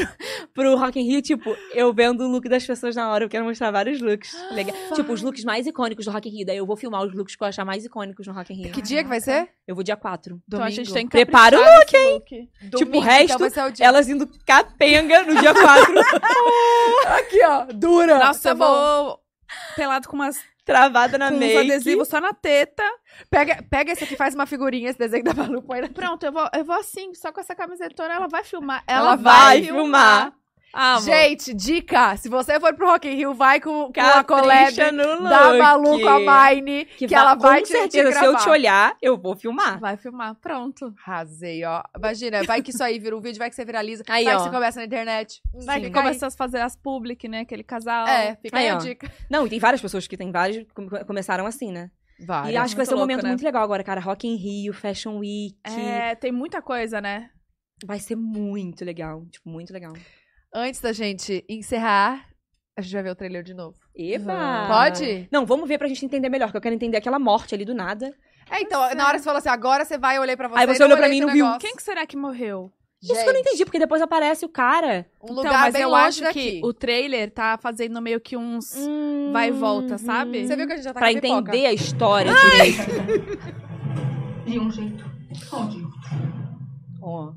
pro 0.54 0.76
Rock 0.76 1.00
in 1.00 1.02
Rio, 1.02 1.20
tipo, 1.20 1.56
eu 1.74 1.92
vendo 1.92 2.22
o 2.22 2.28
look 2.28 2.48
das 2.48 2.64
pessoas 2.64 2.94
na 2.94 3.10
hora. 3.10 3.24
Eu 3.24 3.28
quero 3.28 3.44
mostrar 3.44 3.72
vários 3.72 4.00
looks. 4.00 4.32
Legal. 4.52 4.76
Tipo, 4.94 5.12
os 5.12 5.22
looks 5.22 5.44
mais 5.44 5.66
icônicos 5.66 6.04
do 6.04 6.12
Rock 6.12 6.28
in 6.28 6.36
Rio. 6.36 6.46
Daí 6.46 6.56
eu 6.56 6.64
vou 6.64 6.76
filmar 6.76 7.02
os 7.02 7.12
looks 7.12 7.34
que 7.34 7.42
eu 7.42 7.48
achar 7.48 7.64
mais 7.64 7.84
icônicos 7.84 8.24
no 8.28 8.32
Rock 8.32 8.52
in 8.52 8.62
Rio. 8.62 8.72
Que 8.72 8.80
dia 8.80 9.02
que 9.02 9.08
vai 9.08 9.20
ser? 9.20 9.48
Eu 9.66 9.74
vou 9.74 9.82
dia 9.82 9.96
4. 9.96 10.40
Então 10.46 10.62
a 10.62 10.70
gente 10.70 10.92
tem 10.92 11.04
que 11.04 11.10
Prepara 11.10 11.58
o 11.58 11.64
caprichar 11.64 12.00
nesse 12.00 12.12
look. 12.12 12.28
Tipo, 12.28 12.76
o 12.76 12.84
Domingo, 12.84 13.00
resto, 13.00 13.44
então 13.44 13.50
ser 13.50 13.82
o. 13.82 13.84
Elas 13.84 14.08
indo 14.08 14.30
capenga 14.46 15.24
no 15.24 15.34
dia 15.40 15.52
4. 15.52 15.94
Aqui, 17.18 17.44
ó, 17.44 17.66
dura. 17.72 18.18
Nossa, 18.20 18.42
Tá 18.42 18.50
eu 18.50 18.56
vou 18.56 19.20
pelado 19.74 20.08
com 20.08 20.14
umas 20.14 20.38
Travada 20.66 21.16
na 21.16 21.28
com 21.28 21.36
uns 21.36 21.38
make. 21.38 21.56
adesivos 21.58 22.08
só 22.08 22.20
na 22.20 22.32
teta. 22.32 22.82
Pega, 23.30 23.64
pega 23.70 23.92
esse 23.92 24.02
aqui, 24.02 24.16
faz 24.16 24.34
uma 24.34 24.46
figurinha, 24.46 24.90
esse 24.90 24.98
desenho 24.98 25.22
da 25.22 25.32
Malu, 25.32 25.62
põe 25.62 25.80
na... 25.80 25.88
Pronto, 25.88 26.26
eu 26.26 26.32
vou, 26.32 26.48
eu 26.52 26.64
vou 26.64 26.74
assim, 26.74 27.14
só 27.14 27.30
com 27.32 27.40
essa 27.40 27.54
camisetona, 27.54 28.14
ela 28.14 28.26
vai 28.26 28.42
filmar. 28.42 28.82
Ela 28.84 29.12
Ela, 29.12 29.16
vai 29.16 29.62
filmar. 29.62 30.34
Amo. 30.78 31.00
Gente, 31.00 31.54
dica! 31.54 32.16
Se 32.18 32.28
você 32.28 32.60
for 32.60 32.74
pro 32.74 32.86
Rock 32.86 33.08
in 33.08 33.14
Rio, 33.14 33.32
vai 33.32 33.58
com, 33.60 33.90
com 33.90 34.00
a 34.00 34.22
collab 34.22 34.76
da 34.76 34.92
Malu 35.54 35.98
com 36.00 36.08
a 36.08 36.50
Mine, 36.54 36.84
que, 36.84 37.14
ela 37.14 37.34
vai 37.34 37.60
com 37.60 37.66
te, 37.66 37.72
certeza, 37.72 38.10
te 38.10 38.18
se 38.18 38.24
eu 38.26 38.36
te 38.36 38.48
olhar, 38.50 38.94
eu 39.00 39.16
vou 39.16 39.34
filmar. 39.34 39.80
Vai 39.80 39.96
filmar, 39.96 40.34
pronto. 40.34 40.92
Arrasei, 41.06 41.64
ó. 41.64 41.82
Imagina, 41.96 42.42
vai 42.44 42.60
que 42.60 42.72
isso 42.72 42.84
aí 42.84 42.98
vira 42.98 43.16
um 43.16 43.20
vídeo, 43.22 43.38
vai 43.38 43.48
que 43.48 43.56
você 43.56 43.64
viraliza, 43.64 44.04
Aí, 44.06 44.24
vai 44.24 44.34
ó. 44.34 44.36
que 44.36 44.44
você 44.44 44.50
começa 44.50 44.78
na 44.78 44.84
internet. 44.84 45.40
Vai 45.64 45.80
Sim. 45.80 45.86
que 45.86 45.90
começa 45.92 46.26
a 46.26 46.30
fazer 46.30 46.60
as 46.60 46.76
public, 46.76 47.26
né? 47.26 47.40
Aquele 47.40 47.64
casal. 47.64 48.06
É, 48.06 48.36
fica 48.36 48.58
aí, 48.58 48.68
Aí, 48.68 48.70
a 48.70 48.76
dica. 48.76 49.10
Não, 49.30 49.46
e 49.46 49.48
tem 49.48 49.58
várias 49.58 49.80
pessoas 49.80 50.06
que 50.06 50.14
tem 50.16 50.30
vários 50.30 50.66
come- 50.74 51.04
começaram 51.06 51.46
assim, 51.46 51.72
né? 51.72 51.90
Vai. 52.26 52.52
e 52.52 52.56
acho 52.56 52.74
que 52.74 52.76
vai 52.76 52.86
ser 52.86 52.92
um 52.92 52.98
louco, 52.98 53.10
momento 53.10 53.22
né? 53.24 53.30
muito 53.30 53.44
legal 53.44 53.62
agora, 53.62 53.82
cara. 53.82 54.00
Rock 54.00 54.26
in 54.28 54.36
Rio, 54.36 54.74
Fashion 54.74 55.18
Week. 55.18 55.56
É, 55.64 56.14
tem 56.14 56.32
muita 56.32 56.60
coisa, 56.60 57.00
né? 57.00 57.30
Vai 57.84 57.98
ser 57.98 58.16
muito 58.16 58.84
legal. 58.84 59.24
Tipo, 59.30 59.48
muito 59.48 59.72
legal. 59.72 59.92
Antes 60.54 60.80
da 60.80 60.92
gente 60.92 61.44
encerrar, 61.48 62.24
a 62.76 62.80
gente 62.80 62.92
vai 62.94 63.02
ver 63.02 63.10
o 63.10 63.14
trailer 63.14 63.42
de 63.42 63.52
novo. 63.54 63.76
Eba! 63.94 64.66
Pode? 64.68 65.28
Não, 65.30 65.44
vamos 65.44 65.68
ver 65.68 65.78
pra 65.78 65.88
gente 65.88 66.04
entender 66.04 66.28
melhor, 66.28 66.50
que 66.50 66.56
eu 66.56 66.60
quero 66.60 66.74
entender 66.74 66.96
aquela 66.96 67.18
morte 67.18 67.54
ali 67.54 67.64
do 67.64 67.74
nada. 67.74 68.14
É, 68.50 68.60
então, 68.60 68.94
na 68.94 69.06
hora 69.08 69.18
você 69.18 69.24
falou 69.24 69.38
assim, 69.38 69.48
agora 69.48 69.84
você 69.84 69.98
vai, 69.98 70.16
eu 70.18 70.22
olhei 70.22 70.36
pra 70.36 70.48
você. 70.48 70.60
Aí 70.60 70.66
você 70.66 70.84
olhou 70.84 70.96
pra 70.96 71.08
mim 71.08 71.16
e 71.16 71.20
não 71.20 71.32
viu. 71.32 71.58
Quem 71.58 71.74
que 71.74 71.82
será 71.82 72.06
que 72.06 72.16
morreu? 72.16 72.72
Isso 73.02 73.12
que 73.12 73.20
eu 73.20 73.26
não 73.26 73.34
Gente, 73.34 73.48
entendi, 73.48 73.64
porque 73.64 73.78
depois 73.78 74.00
aparece 74.00 74.44
o 74.44 74.48
cara. 74.48 75.06
Um 75.22 75.34
lugar 75.34 75.50
então, 75.50 75.60
mas 75.60 75.72
bem 75.74 75.82
eu 75.82 75.90
longe 75.90 76.02
acho 76.06 76.22
daqui. 76.22 76.52
que 76.52 76.60
o 76.66 76.72
trailer 76.72 77.30
tá 77.30 77.58
fazendo 77.58 78.00
meio 78.00 78.20
que 78.20 78.36
uns 78.36 78.74
vai 79.32 79.48
e 79.48 79.52
volta, 79.52 79.98
sabe? 79.98 80.46
Você 80.46 80.56
viu 80.56 80.66
que 80.66 80.72
a 80.72 80.76
gente 80.76 80.84
já 80.84 80.94
tá 80.94 81.00
Pra 81.00 81.08
pipoca? 81.08 81.28
entender 81.28 81.66
a 81.66 81.72
história 81.72 82.32
direito. 82.34 83.36
De 84.46 84.58
um 84.58 84.70
jeito. 84.70 85.04
Ó. 87.02 87.32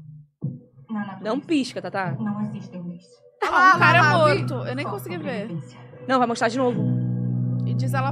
Não 1.21 1.39
pisca, 1.39 1.81
Tatá. 1.81 2.15
Não 2.19 2.41
existem 2.41 2.81
leis. 2.83 3.05
Ah, 3.43 3.73
o 3.75 3.79
cara 3.79 3.97
é 3.97 4.01
lá, 4.01 4.17
lá, 4.17 4.33
vi. 4.33 4.39
morto. 4.39 4.53
Eu 4.67 4.75
nem 4.75 4.85
consegui 4.85 5.17
ver. 5.17 5.49
Não, 6.07 6.17
vai 6.17 6.27
mostrar 6.27 6.47
de 6.49 6.57
novo. 6.57 6.81
E 7.65 7.73
diz 7.73 7.93
ela 7.93 8.11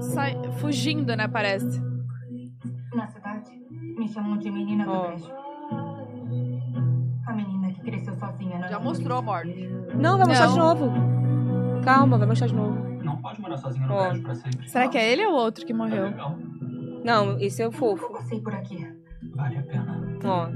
sai, 0.00 0.34
fugindo, 0.58 1.14
né? 1.16 1.26
Parece. 1.28 1.80
Na 2.94 3.06
cidade, 3.06 3.50
me 3.96 4.08
chamam 4.08 4.38
de 4.38 4.50
menina 4.50 4.84
do 4.84 4.90
Ó. 4.90 5.06
brejo. 5.08 5.30
A 7.26 7.32
menina 7.34 7.72
que 7.72 7.80
cresceu 7.82 8.14
sozinha 8.14 8.66
Já 8.68 8.78
mostrou 8.80 9.18
a 9.18 9.22
morte. 9.22 9.68
Não, 9.94 10.16
vai 10.18 10.26
mostrar 10.26 10.46
Não. 10.46 10.52
de 10.54 10.58
novo. 10.58 10.92
Calma, 11.84 12.18
vai 12.18 12.26
mostrar 12.26 12.46
de 12.48 12.54
novo. 12.54 12.78
Não 13.04 13.16
pode 13.18 13.40
morar 13.40 13.56
sozinha 13.58 13.86
no 13.86 13.94
Ó. 13.94 14.04
prédio 14.06 14.22
pra 14.22 14.34
sempre. 14.34 14.68
Será 14.68 14.88
que 14.88 14.98
é 14.98 15.12
ele 15.12 15.24
ou 15.26 15.32
o 15.32 15.36
outro 15.36 15.64
que 15.66 15.72
É 15.72 15.76
morreu? 15.76 16.04
legal. 16.04 16.36
Não, 17.04 17.38
esse 17.38 17.62
é 17.62 17.66
o 17.66 17.68
Eu 17.68 17.72
fofo. 17.72 18.12
passei 18.12 18.40
por 18.40 18.54
aqui. 18.54 18.86
Vale 19.34 19.58
a 19.58 19.62
pena. 19.62 20.18
Ó. 20.24 20.48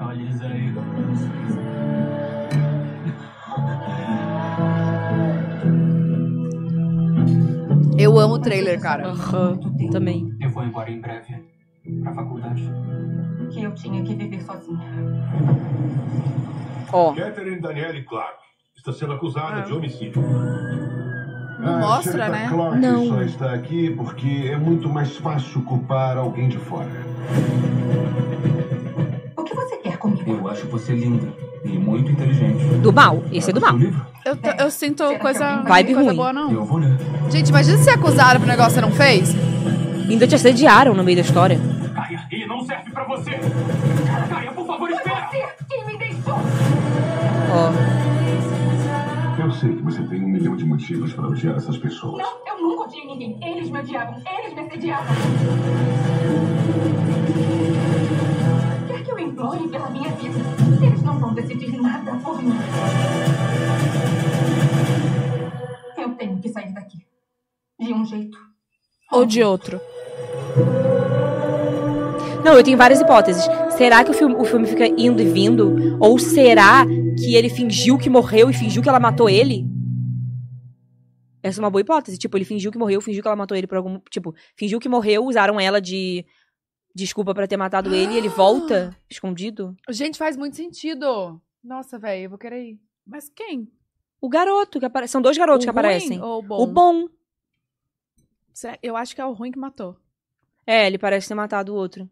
Olha 0.00 0.28
aí. 0.42 0.74
Eu 7.98 8.18
amo 8.18 8.34
o 8.34 8.38
trailer, 8.38 8.80
cara. 8.80 9.08
Aham, 9.08 9.58
também. 9.90 10.32
Eu 10.40 10.50
vou 10.50 10.62
embora 10.64 10.90
em 10.90 11.00
breve. 11.00 11.42
Pra 12.02 12.12
faculdade. 12.14 12.62
Que 13.50 13.62
eu 13.62 13.72
tinha 13.74 14.02
que 14.04 14.14
viver 14.14 14.42
sozinha. 14.42 14.78
Ó. 16.92 17.12
Catherine 17.14 17.60
Daniele 17.60 18.02
Clark 18.04 18.38
está 18.76 18.92
sendo 18.92 19.14
acusada 19.14 19.56
Ah. 19.56 19.60
de 19.60 19.72
homicídio. 19.72 20.22
Não 21.60 21.80
mostra, 21.80 22.26
a 22.26 22.28
né? 22.28 22.48
Clark 22.48 22.78
Não. 22.78 23.08
só 23.08 23.22
está 23.22 23.52
aqui 23.52 23.90
porque 23.90 24.48
é 24.52 24.56
muito 24.56 24.88
mais 24.88 25.16
fácil 25.16 25.62
culpar 25.62 26.16
alguém 26.16 26.48
de 26.48 26.58
fora. 26.58 26.88
Eu 30.28 30.48
acho 30.48 30.66
você 30.68 30.94
linda 30.94 31.28
e 31.64 31.68
muito 31.78 32.10
inteligente. 32.12 32.64
Do 32.82 32.92
mal. 32.92 33.22
Esse 33.32 33.50
é 33.50 33.52
do 33.52 33.60
mal. 33.60 33.76
pro? 33.76 34.06
Eu, 34.24 34.36
tô- 34.36 34.50
eu 34.62 34.70
sinto 34.70 35.04
coisa, 35.18 35.62
Vibe 35.62 35.94
coisa 35.94 36.08
ruim. 36.10 36.16
boa, 36.16 36.32
não. 36.32 36.52
Eu 36.52 36.64
vou 36.64 36.78
ler. 36.78 36.96
Gente, 37.30 37.48
imagina 37.48 37.78
ser 37.78 37.90
acusado 37.90 38.38
por 38.38 38.44
um 38.44 38.48
negócio 38.48 38.74
que 38.74 38.80
você 38.80 38.80
não 38.80 38.92
fez. 38.92 39.34
Ainda 40.08 40.26
te 40.26 40.34
assediaram 40.34 40.94
no 40.94 41.02
meio 41.04 41.16
da 41.16 41.22
história. 41.22 41.58
Caia, 41.94 42.20
ele 42.30 42.46
não 42.46 42.60
serve 42.64 42.90
pra 42.90 43.04
você. 43.04 43.30
Caia, 44.28 44.52
por 44.52 44.66
favor, 44.66 44.90
espera. 44.90 45.28
Você 45.30 45.46
que 45.68 45.84
me 45.84 45.98
deixou! 45.98 46.34
Ó. 47.52 47.98
Eu 49.42 49.50
sei 49.52 49.72
que 49.76 49.82
você 49.82 50.02
tem 50.02 50.22
um 50.24 50.28
milhão 50.28 50.56
de 50.56 50.64
motivos 50.64 51.12
para 51.12 51.28
odiar 51.28 51.56
essas 51.56 51.78
pessoas. 51.78 52.18
Não, 52.22 52.38
eu 52.46 52.60
nunca 52.62 52.84
odiei 52.84 53.06
ninguém. 53.06 53.38
Eles 53.42 53.70
me 53.70 53.78
odiavam. 53.78 54.14
Eles 54.42 54.54
me 54.54 54.60
assediavam. 54.62 55.14
Eu 59.18 59.26
implore 59.26 59.68
pela 59.68 59.90
minha 59.90 60.10
vida? 60.12 60.38
Eles 60.80 61.02
não 61.02 61.18
vão 61.18 61.34
decidir 61.34 61.76
nada 61.80 62.16
por 62.22 62.40
mim. 62.40 62.52
Eu 65.96 66.10
tenho 66.14 66.40
que 66.40 66.48
sair 66.48 66.72
daqui. 66.72 66.98
De 67.80 67.92
um 67.92 68.04
jeito. 68.04 68.38
Ou 69.10 69.26
de 69.26 69.42
outro. 69.42 69.80
Não, 72.44 72.54
eu 72.54 72.62
tenho 72.62 72.78
várias 72.78 73.00
hipóteses. 73.00 73.44
Será 73.76 74.04
que 74.04 74.12
o 74.12 74.14
filme, 74.14 74.36
o 74.36 74.44
filme 74.44 74.68
fica 74.68 74.86
indo 74.86 75.20
e 75.20 75.26
vindo? 75.26 75.98
Ou 75.98 76.16
será 76.20 76.86
que 76.86 77.34
ele 77.34 77.48
fingiu 77.48 77.98
que 77.98 78.08
morreu 78.08 78.48
e 78.48 78.54
fingiu 78.54 78.82
que 78.82 78.88
ela 78.88 79.00
matou 79.00 79.28
ele? 79.28 79.66
Essa 81.42 81.60
é 81.60 81.62
uma 81.62 81.70
boa 81.70 81.80
hipótese. 81.80 82.18
Tipo, 82.18 82.36
ele 82.36 82.44
fingiu 82.44 82.70
que 82.70 82.78
morreu, 82.78 83.00
fingiu 83.00 83.22
que 83.22 83.28
ela 83.28 83.36
matou 83.36 83.56
ele 83.56 83.66
por 83.66 83.78
algum. 83.78 83.98
Tipo, 84.10 84.32
fingiu 84.56 84.78
que 84.78 84.88
morreu, 84.88 85.24
usaram 85.24 85.58
ela 85.58 85.80
de 85.80 86.24
desculpa 86.98 87.34
pra 87.34 87.46
ter 87.46 87.56
matado 87.56 87.94
ele 87.94 88.14
e 88.14 88.16
ele 88.16 88.28
volta 88.28 88.94
escondido. 89.08 89.76
Gente, 89.88 90.18
faz 90.18 90.36
muito 90.36 90.56
sentido. 90.56 91.40
Nossa, 91.62 91.98
velho, 91.98 92.24
eu 92.24 92.30
vou 92.30 92.38
querer 92.38 92.62
ir. 92.72 92.80
Mas 93.06 93.28
quem? 93.28 93.70
O 94.20 94.28
garoto 94.28 94.78
que 94.80 94.84
aparece. 94.86 95.12
São 95.12 95.22
dois 95.22 95.38
garotos 95.38 95.64
o 95.64 95.66
que 95.66 95.70
aparecem. 95.70 96.18
ruim 96.18 96.28
ou 96.28 96.38
o 96.38 96.42
bom? 96.42 96.62
O 96.62 96.66
bom. 96.66 97.08
Será- 98.52 98.78
Eu 98.82 98.96
acho 98.96 99.14
que 99.14 99.20
é 99.20 99.24
o 99.24 99.32
ruim 99.32 99.52
que 99.52 99.58
matou. 99.58 99.96
É, 100.66 100.86
ele 100.86 100.98
parece 100.98 101.28
ter 101.28 101.34
matado 101.34 101.72
o 101.72 101.76
outro. 101.76 102.08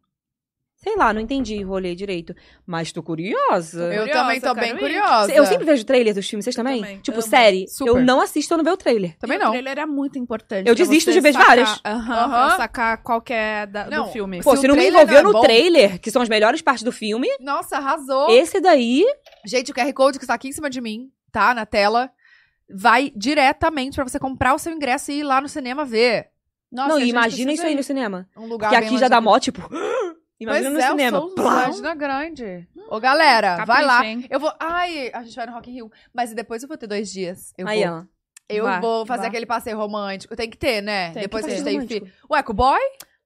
Sei 0.86 0.94
lá, 0.96 1.12
não 1.12 1.20
entendi 1.20 1.64
o 1.64 1.68
rolê 1.68 1.96
direito. 1.96 2.32
Mas 2.64 2.92
tô 2.92 3.02
curiosa. 3.02 3.92
Eu 3.92 4.02
curiosa, 4.04 4.12
também 4.12 4.40
tô 4.40 4.54
bem 4.54 4.70
ir. 4.70 4.78
curiosa. 4.78 5.32
Eu 5.32 5.44
sempre 5.44 5.64
vejo 5.64 5.84
trailer 5.84 6.14
dos 6.14 6.28
filmes, 6.28 6.44
vocês 6.44 6.54
também? 6.54 6.80
também, 6.80 6.98
Tipo, 7.00 7.18
amo. 7.18 7.26
série, 7.28 7.66
Super. 7.68 7.90
eu 7.90 8.00
não 8.04 8.20
assisto, 8.20 8.54
eu 8.54 8.58
não 8.58 8.64
ver 8.64 8.70
o 8.70 8.76
trailer. 8.76 9.16
Também 9.18 9.36
E 9.36 9.40
não. 9.40 9.48
O 9.48 9.50
trailer 9.50 9.78
é 9.80 9.84
muito 9.86 10.16
importante. 10.16 10.68
Eu 10.68 10.76
desisto 10.76 11.10
de 11.10 11.20
ver 11.20 11.32
sacar- 11.32 11.46
várias. 11.48 11.80
Aham, 11.84 12.28
pra 12.28 12.56
sacar 12.56 13.02
qual 13.02 13.20
que 13.20 13.32
é 13.32 13.66
da- 13.66 13.86
Não, 13.86 14.04
do 14.06 14.12
filme. 14.12 14.40
Pô, 14.44 14.54
Se 14.54 14.62
se, 14.62 14.68
não 14.68 14.76
me 14.76 14.88
envolveu 14.88 15.14
não 15.14 15.20
é 15.20 15.22
no 15.24 15.32
bom- 15.32 15.40
trailer, 15.40 15.98
que 16.00 16.08
são 16.10 16.22
as 16.22 16.28
melhores 16.28 16.62
partes 16.62 16.84
do 16.84 16.92
filme, 16.92 17.26
Nossa, 17.40 17.78
arrasou. 17.78 18.30
esse 18.30 18.60
daí. 18.60 19.04
Gente, 19.44 19.72
o 19.72 19.74
QR 19.74 19.92
Code 19.92 20.18
que 20.18 20.24
está 20.24 20.34
aqui 20.34 20.46
em 20.48 20.52
cima 20.52 20.70
de 20.70 20.80
mim, 20.80 21.10
tá? 21.32 21.52
Na 21.52 21.66
tela. 21.66 22.10
Vai 22.72 23.12
diretamente 23.16 23.96
pra 23.96 24.04
você 24.04 24.18
comprar 24.20 24.54
o 24.54 24.58
seu 24.58 24.72
ingresso 24.72 25.10
e 25.10 25.18
ir 25.20 25.22
lá 25.24 25.40
no 25.40 25.48
cinema 25.48 25.84
ver. 25.84 26.28
Nossa, 26.70 26.88
não, 26.90 27.00
imagina 27.00 27.52
isso 27.52 27.64
aí 27.66 27.74
no 27.74 27.82
cinema. 27.82 28.28
Um 28.36 28.46
lugar 28.46 28.70
que 28.70 28.76
aqui 28.76 28.98
já 28.98 29.08
dá 29.08 29.20
mó, 29.20 29.36
tipo. 29.38 29.68
Pois 30.38 30.60
Imagina 30.60 30.70
no 30.70 30.78
é, 30.78 30.88
cinema. 30.88 31.34
Plá. 31.34 31.64
Imagina 31.64 31.94
grande. 31.94 32.68
Ô, 32.90 33.00
galera, 33.00 33.64
vai 33.64 33.84
lá. 33.84 34.04
Hein? 34.04 34.26
Eu 34.28 34.38
vou. 34.38 34.52
Ai, 34.60 35.10
a 35.14 35.22
gente 35.22 35.34
vai 35.34 35.46
no 35.46 35.52
Rock 35.52 35.70
in 35.70 35.74
Rio. 35.74 35.90
Mas 36.14 36.34
depois 36.34 36.62
eu 36.62 36.68
vou 36.68 36.76
ter 36.76 36.86
dois 36.86 37.10
dias. 37.10 37.54
Eu 37.56 37.66
Aí, 37.66 37.84
vou. 37.84 37.94
ó. 37.94 38.02
Eu 38.48 38.64
Vá, 38.64 38.78
vou 38.80 39.04
fazer 39.06 39.22
vá. 39.22 39.28
aquele 39.28 39.46
passeio 39.46 39.76
romântico. 39.76 40.36
Tem 40.36 40.48
que 40.48 40.56
ter, 40.58 40.80
né? 40.82 41.10
Tem 41.12 41.22
depois 41.22 41.44
que 41.44 41.50
que 41.50 41.54
a 41.54 41.58
gente 41.58 41.64
ter. 41.64 41.78
tem 41.78 41.88
filho. 41.88 42.12
Ué, 42.30 42.42
com 42.42 42.52
o 42.52 42.54
boy? 42.54 42.78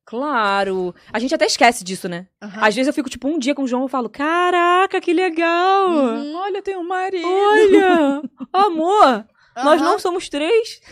Claro. 0.04 0.94
A 1.12 1.18
gente 1.18 1.34
até 1.34 1.44
esquece 1.46 1.84
disso, 1.84 2.08
né? 2.08 2.26
Aham. 2.40 2.66
Às 2.66 2.74
vezes 2.74 2.86
eu 2.88 2.94
fico, 2.94 3.10
tipo, 3.10 3.28
um 3.28 3.38
dia 3.38 3.54
com 3.54 3.62
o 3.64 3.66
João 3.68 3.86
e 3.86 3.88
falo: 3.90 4.08
Caraca, 4.08 5.00
que 5.00 5.12
legal! 5.12 5.90
Hum, 5.90 6.34
olha, 6.36 6.62
tem 6.62 6.76
um 6.76 6.86
marido. 6.86 7.26
Olha! 7.28 8.22
Amor! 8.52 9.26
Nós 9.56 9.80
Aham. 9.80 9.90
não 9.90 9.98
somos 9.98 10.28
três? 10.28 10.80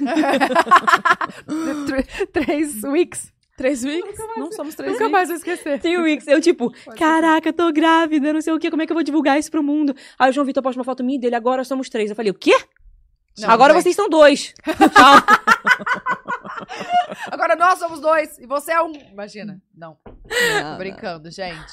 Tr- 1.87 2.27
Três 2.33 2.83
weeks. 2.85 3.33
Três 3.59 3.83
weeks? 3.83 4.17
Não 4.37 4.53
somos 4.53 4.77
três 4.77 4.93
Nunca 4.93 5.05
weeks. 5.05 5.13
mais 5.13 5.29
vou 5.29 5.37
esquecer. 5.37 5.81
Three 5.81 5.99
weeks. 5.99 6.29
Eu, 6.29 6.41
tipo, 6.41 6.73
caraca, 6.97 7.53
tô 7.53 7.73
grávida, 7.73 8.33
não 8.33 8.41
sei 8.41 8.53
o 8.53 8.59
quê, 8.59 8.71
como 8.71 8.83
é 8.83 8.87
que 8.87 8.93
eu 8.93 8.95
vou 8.95 9.03
divulgar 9.03 9.37
isso 9.37 9.51
pro 9.51 9.65
mundo? 9.65 9.95
Aí 10.17 10.31
o 10.31 10.33
João 10.33 10.47
Vitor 10.47 10.63
posta 10.63 10.79
uma 10.79 10.85
foto 10.85 11.03
minha 11.03 11.19
dele, 11.19 11.35
agora 11.35 11.65
somos 11.65 11.89
três. 11.89 12.09
Eu 12.09 12.15
falei, 12.17 12.31
o 12.31 12.35
quê? 12.35 12.57
Não, 13.37 13.51
agora 13.51 13.75
gente. 13.75 13.83
vocês 13.83 13.97
são 13.97 14.09
dois. 14.09 14.55
Tchau. 14.65 15.17
Agora 17.31 17.57
nós 17.57 17.79
somos 17.79 18.01
dois 18.01 18.39
e 18.39 18.47
você 18.47 18.73
é 18.73 18.83
um. 18.83 18.93
Imagina. 18.93 19.61
Não. 19.75 19.97
Tô 20.05 20.77
brincando, 20.77 21.31
gente. 21.31 21.73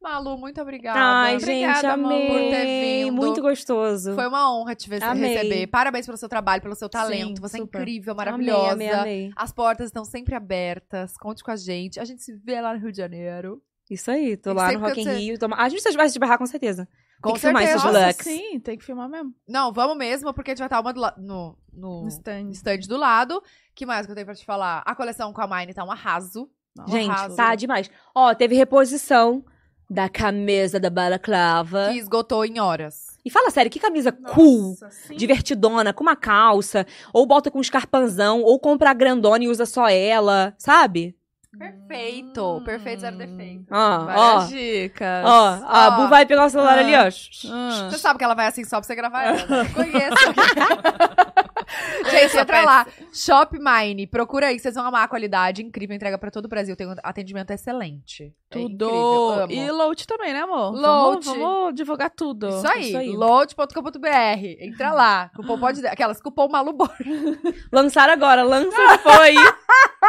Malu, 0.00 0.36
muito 0.38 0.60
obrigada. 0.60 0.98
Ai, 1.00 1.36
Obrigada, 1.36 1.74
gente, 1.74 1.86
amor, 1.86 2.12
amei. 2.12 2.26
por 2.28 2.38
ter 2.50 3.04
vindo. 3.04 3.12
Muito 3.14 3.42
gostoso. 3.42 4.14
Foi 4.14 4.28
uma 4.28 4.54
honra 4.54 4.74
te 4.74 4.88
ver 4.88 5.02
Amei. 5.02 5.34
receber. 5.34 5.66
Parabéns 5.66 6.06
pelo 6.06 6.16
seu 6.16 6.28
trabalho, 6.28 6.62
pelo 6.62 6.74
seu 6.76 6.88
talento. 6.88 7.36
Sim, 7.36 7.40
você 7.40 7.58
super. 7.58 7.78
é 7.78 7.80
incrível, 7.82 8.14
maravilhosa. 8.14 8.72
Amei, 8.72 8.88
amei, 8.88 9.00
amei. 9.00 9.32
As 9.34 9.50
portas 9.52 9.86
estão 9.86 10.04
sempre 10.04 10.34
abertas. 10.34 11.16
Conte 11.16 11.42
com 11.42 11.50
a 11.50 11.56
gente. 11.56 11.98
A 11.98 12.04
gente 12.04 12.22
se 12.22 12.32
vê 12.36 12.60
lá 12.60 12.72
no 12.74 12.78
Rio 12.80 12.92
de 12.92 12.98
Janeiro. 12.98 13.60
Isso 13.90 14.10
aí, 14.10 14.36
tô 14.36 14.50
Tem 14.50 14.54
que 14.54 14.60
lá 14.60 14.72
no 14.72 14.78
Rock 14.80 15.00
in 15.00 15.04
você- 15.04 15.14
Rio. 15.16 15.38
Toma... 15.38 15.56
A 15.56 15.68
gente 15.68 15.82
vai 15.96 16.08
se 16.08 16.18
barrar 16.18 16.38
com 16.38 16.46
certeza. 16.46 16.88
Com 17.22 17.32
que 17.32 17.40
filmar 17.40 17.62
certeza. 17.62 17.86
esses 17.88 17.92
Nossa, 17.94 18.06
looks. 18.08 18.24
sim, 18.26 18.60
tem 18.60 18.76
que 18.78 18.84
filmar 18.84 19.08
mesmo. 19.08 19.32
Não, 19.48 19.72
vamos 19.72 19.96
mesmo, 19.96 20.32
porque 20.34 20.50
a 20.50 20.52
gente 20.52 20.58
vai 20.58 20.66
estar 20.66 20.80
uma 20.80 20.92
do 20.92 21.00
la- 21.00 21.14
no, 21.16 21.56
no, 21.72 22.02
No 22.02 22.08
stand. 22.08 22.50
stand 22.50 22.80
do 22.88 22.96
lado. 22.96 23.42
que 23.74 23.86
mais 23.86 24.04
que 24.06 24.12
eu 24.12 24.14
tenho 24.14 24.26
pra 24.26 24.34
te 24.34 24.44
falar? 24.44 24.82
A 24.86 24.94
coleção 24.94 25.32
com 25.32 25.40
a 25.40 25.46
Mine 25.46 25.72
tá 25.74 25.82
um 25.84 25.90
arraso. 25.90 26.48
Um 26.78 26.86
Gente, 26.90 27.10
arraso. 27.10 27.36
tá 27.36 27.54
demais. 27.54 27.90
Ó, 28.14 28.34
teve 28.34 28.54
reposição 28.54 29.42
da 29.88 30.08
camisa 30.08 30.78
da 30.80 30.90
balaclava. 30.90 31.88
Que 31.90 31.98
esgotou 31.98 32.44
em 32.44 32.58
horas. 32.58 33.16
E 33.24 33.30
fala 33.30 33.50
sério, 33.50 33.70
que 33.70 33.80
camisa 33.80 34.12
cool, 34.12 34.70
Nossa, 34.70 34.90
sim. 34.90 35.16
divertidona, 35.16 35.92
com 35.92 36.02
uma 36.02 36.14
calça, 36.14 36.86
ou 37.12 37.26
bota 37.26 37.50
com 37.50 37.58
um 37.58 37.62
escarpanzão, 37.62 38.42
ou 38.42 38.58
compra 38.60 38.90
a 38.90 38.94
grandona 38.94 39.42
e 39.44 39.48
usa 39.48 39.66
só 39.66 39.88
ela, 39.88 40.54
sabe? 40.58 41.16
Perfeito. 41.58 42.62
Perfeito, 42.64 43.00
zero 43.00 43.16
defeito. 43.16 43.66
Ó, 43.70 44.04
Várias 44.04 44.44
ó. 44.44 44.46
dicas. 44.46 45.24
Ó, 45.24 45.46
a 45.66 45.88
Ó. 45.88 45.90
Bu 46.02 46.08
vai 46.08 46.26
pegar 46.26 46.46
o 46.46 46.50
celular 46.50 46.78
Ah. 46.78 46.80
ali, 46.80 46.94
ó. 46.94 47.08
Ah. 47.52 47.90
Você 47.90 47.98
sabe 47.98 48.18
que 48.18 48.24
ela 48.24 48.34
vai 48.34 48.46
assim 48.46 48.64
só 48.64 48.76
pra 48.78 48.82
você 48.86 48.94
gravar 48.94 49.22
ela. 49.24 49.46
né? 49.46 49.68
Conheço. 49.74 50.16
Gente, 52.10 52.36
entra 52.38 52.62
lá. 52.62 52.86
Shop 53.12 53.58
Mine. 53.58 54.06
Procura 54.06 54.46
aí, 54.48 54.58
vocês 54.58 54.74
vão 54.74 54.86
amar 54.86 55.04
a 55.04 55.08
qualidade. 55.08 55.62
Incrível, 55.62 55.96
entrega 55.96 56.16
pra 56.16 56.30
todo 56.30 56.44
o 56.44 56.48
Brasil. 56.48 56.76
Tem 56.76 56.86
um 56.86 56.94
atendimento 57.02 57.50
excelente. 57.50 58.32
É 58.50 58.58
incrível, 58.58 58.78
Tudo. 58.88 59.30
amo. 59.40 59.52
e 59.52 59.70
Load 59.70 60.06
também, 60.06 60.32
né, 60.32 60.40
amor? 60.40 60.72
Load. 60.72 61.26
Vamos, 61.26 61.40
vamos 61.42 61.74
divulgar 61.74 62.10
tudo. 62.10 62.48
Isso 62.48 62.68
aí, 62.68 62.88
Isso 62.88 62.98
aí. 62.98 63.10
load.com.br. 63.10 64.46
Entra 64.60 64.92
lá. 64.92 65.30
Cupom 65.34 65.58
pode. 65.58 65.84
Aquelas, 65.86 66.20
cupom 66.20 66.48
Malubor. 66.48 66.90
Lançaram 67.72 68.12
agora, 68.12 68.42
lança 68.42 68.98
foi. 68.98 69.34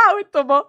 Muito 0.13 0.43
bom. 0.43 0.63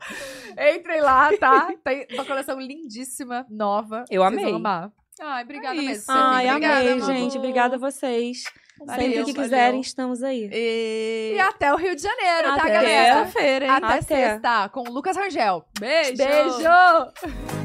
Entrem 0.76 1.00
lá, 1.00 1.30
tá? 1.38 1.72
Tem 1.84 2.06
uma 2.12 2.24
coleção 2.24 2.60
lindíssima, 2.60 3.46
nova. 3.50 4.04
Eu 4.10 4.22
Vocês 4.22 4.32
amei. 4.32 4.44
vão 4.46 4.56
amar. 4.56 4.90
Ai, 5.20 5.42
obrigada 5.42 5.76
É 5.78 5.82
mesmo. 5.82 6.04
Ai, 6.08 6.48
Obrigada, 6.48 6.80
amei, 6.92 7.00
gente. 7.02 7.38
Obrigada 7.38 7.74
a 7.76 7.78
vocês. 7.78 8.44
Valeu, 8.78 8.94
Sempre 8.94 9.24
que 9.24 9.32
valeu. 9.32 9.42
quiserem, 9.42 9.80
estamos 9.80 10.22
aí. 10.22 10.48
E... 10.52 11.32
E 11.34 11.40
até 11.40 11.72
o 11.74 11.76
Rio 11.76 11.96
de 11.96 12.02
Janeiro, 12.02 12.48
tá, 12.48 12.54
Até 12.54 12.72
galera? 12.72 13.24
sexta-feira, 13.24 13.64
hein? 13.64 13.70
Até, 13.72 13.86
Até. 13.86 14.02
sexta, 14.02 14.68
com 14.68 14.80
o 14.88 14.92
Lucas 14.92 15.16
Rangel. 15.16 15.64
Beijo. 15.80 16.16
Beijo! 16.16 17.57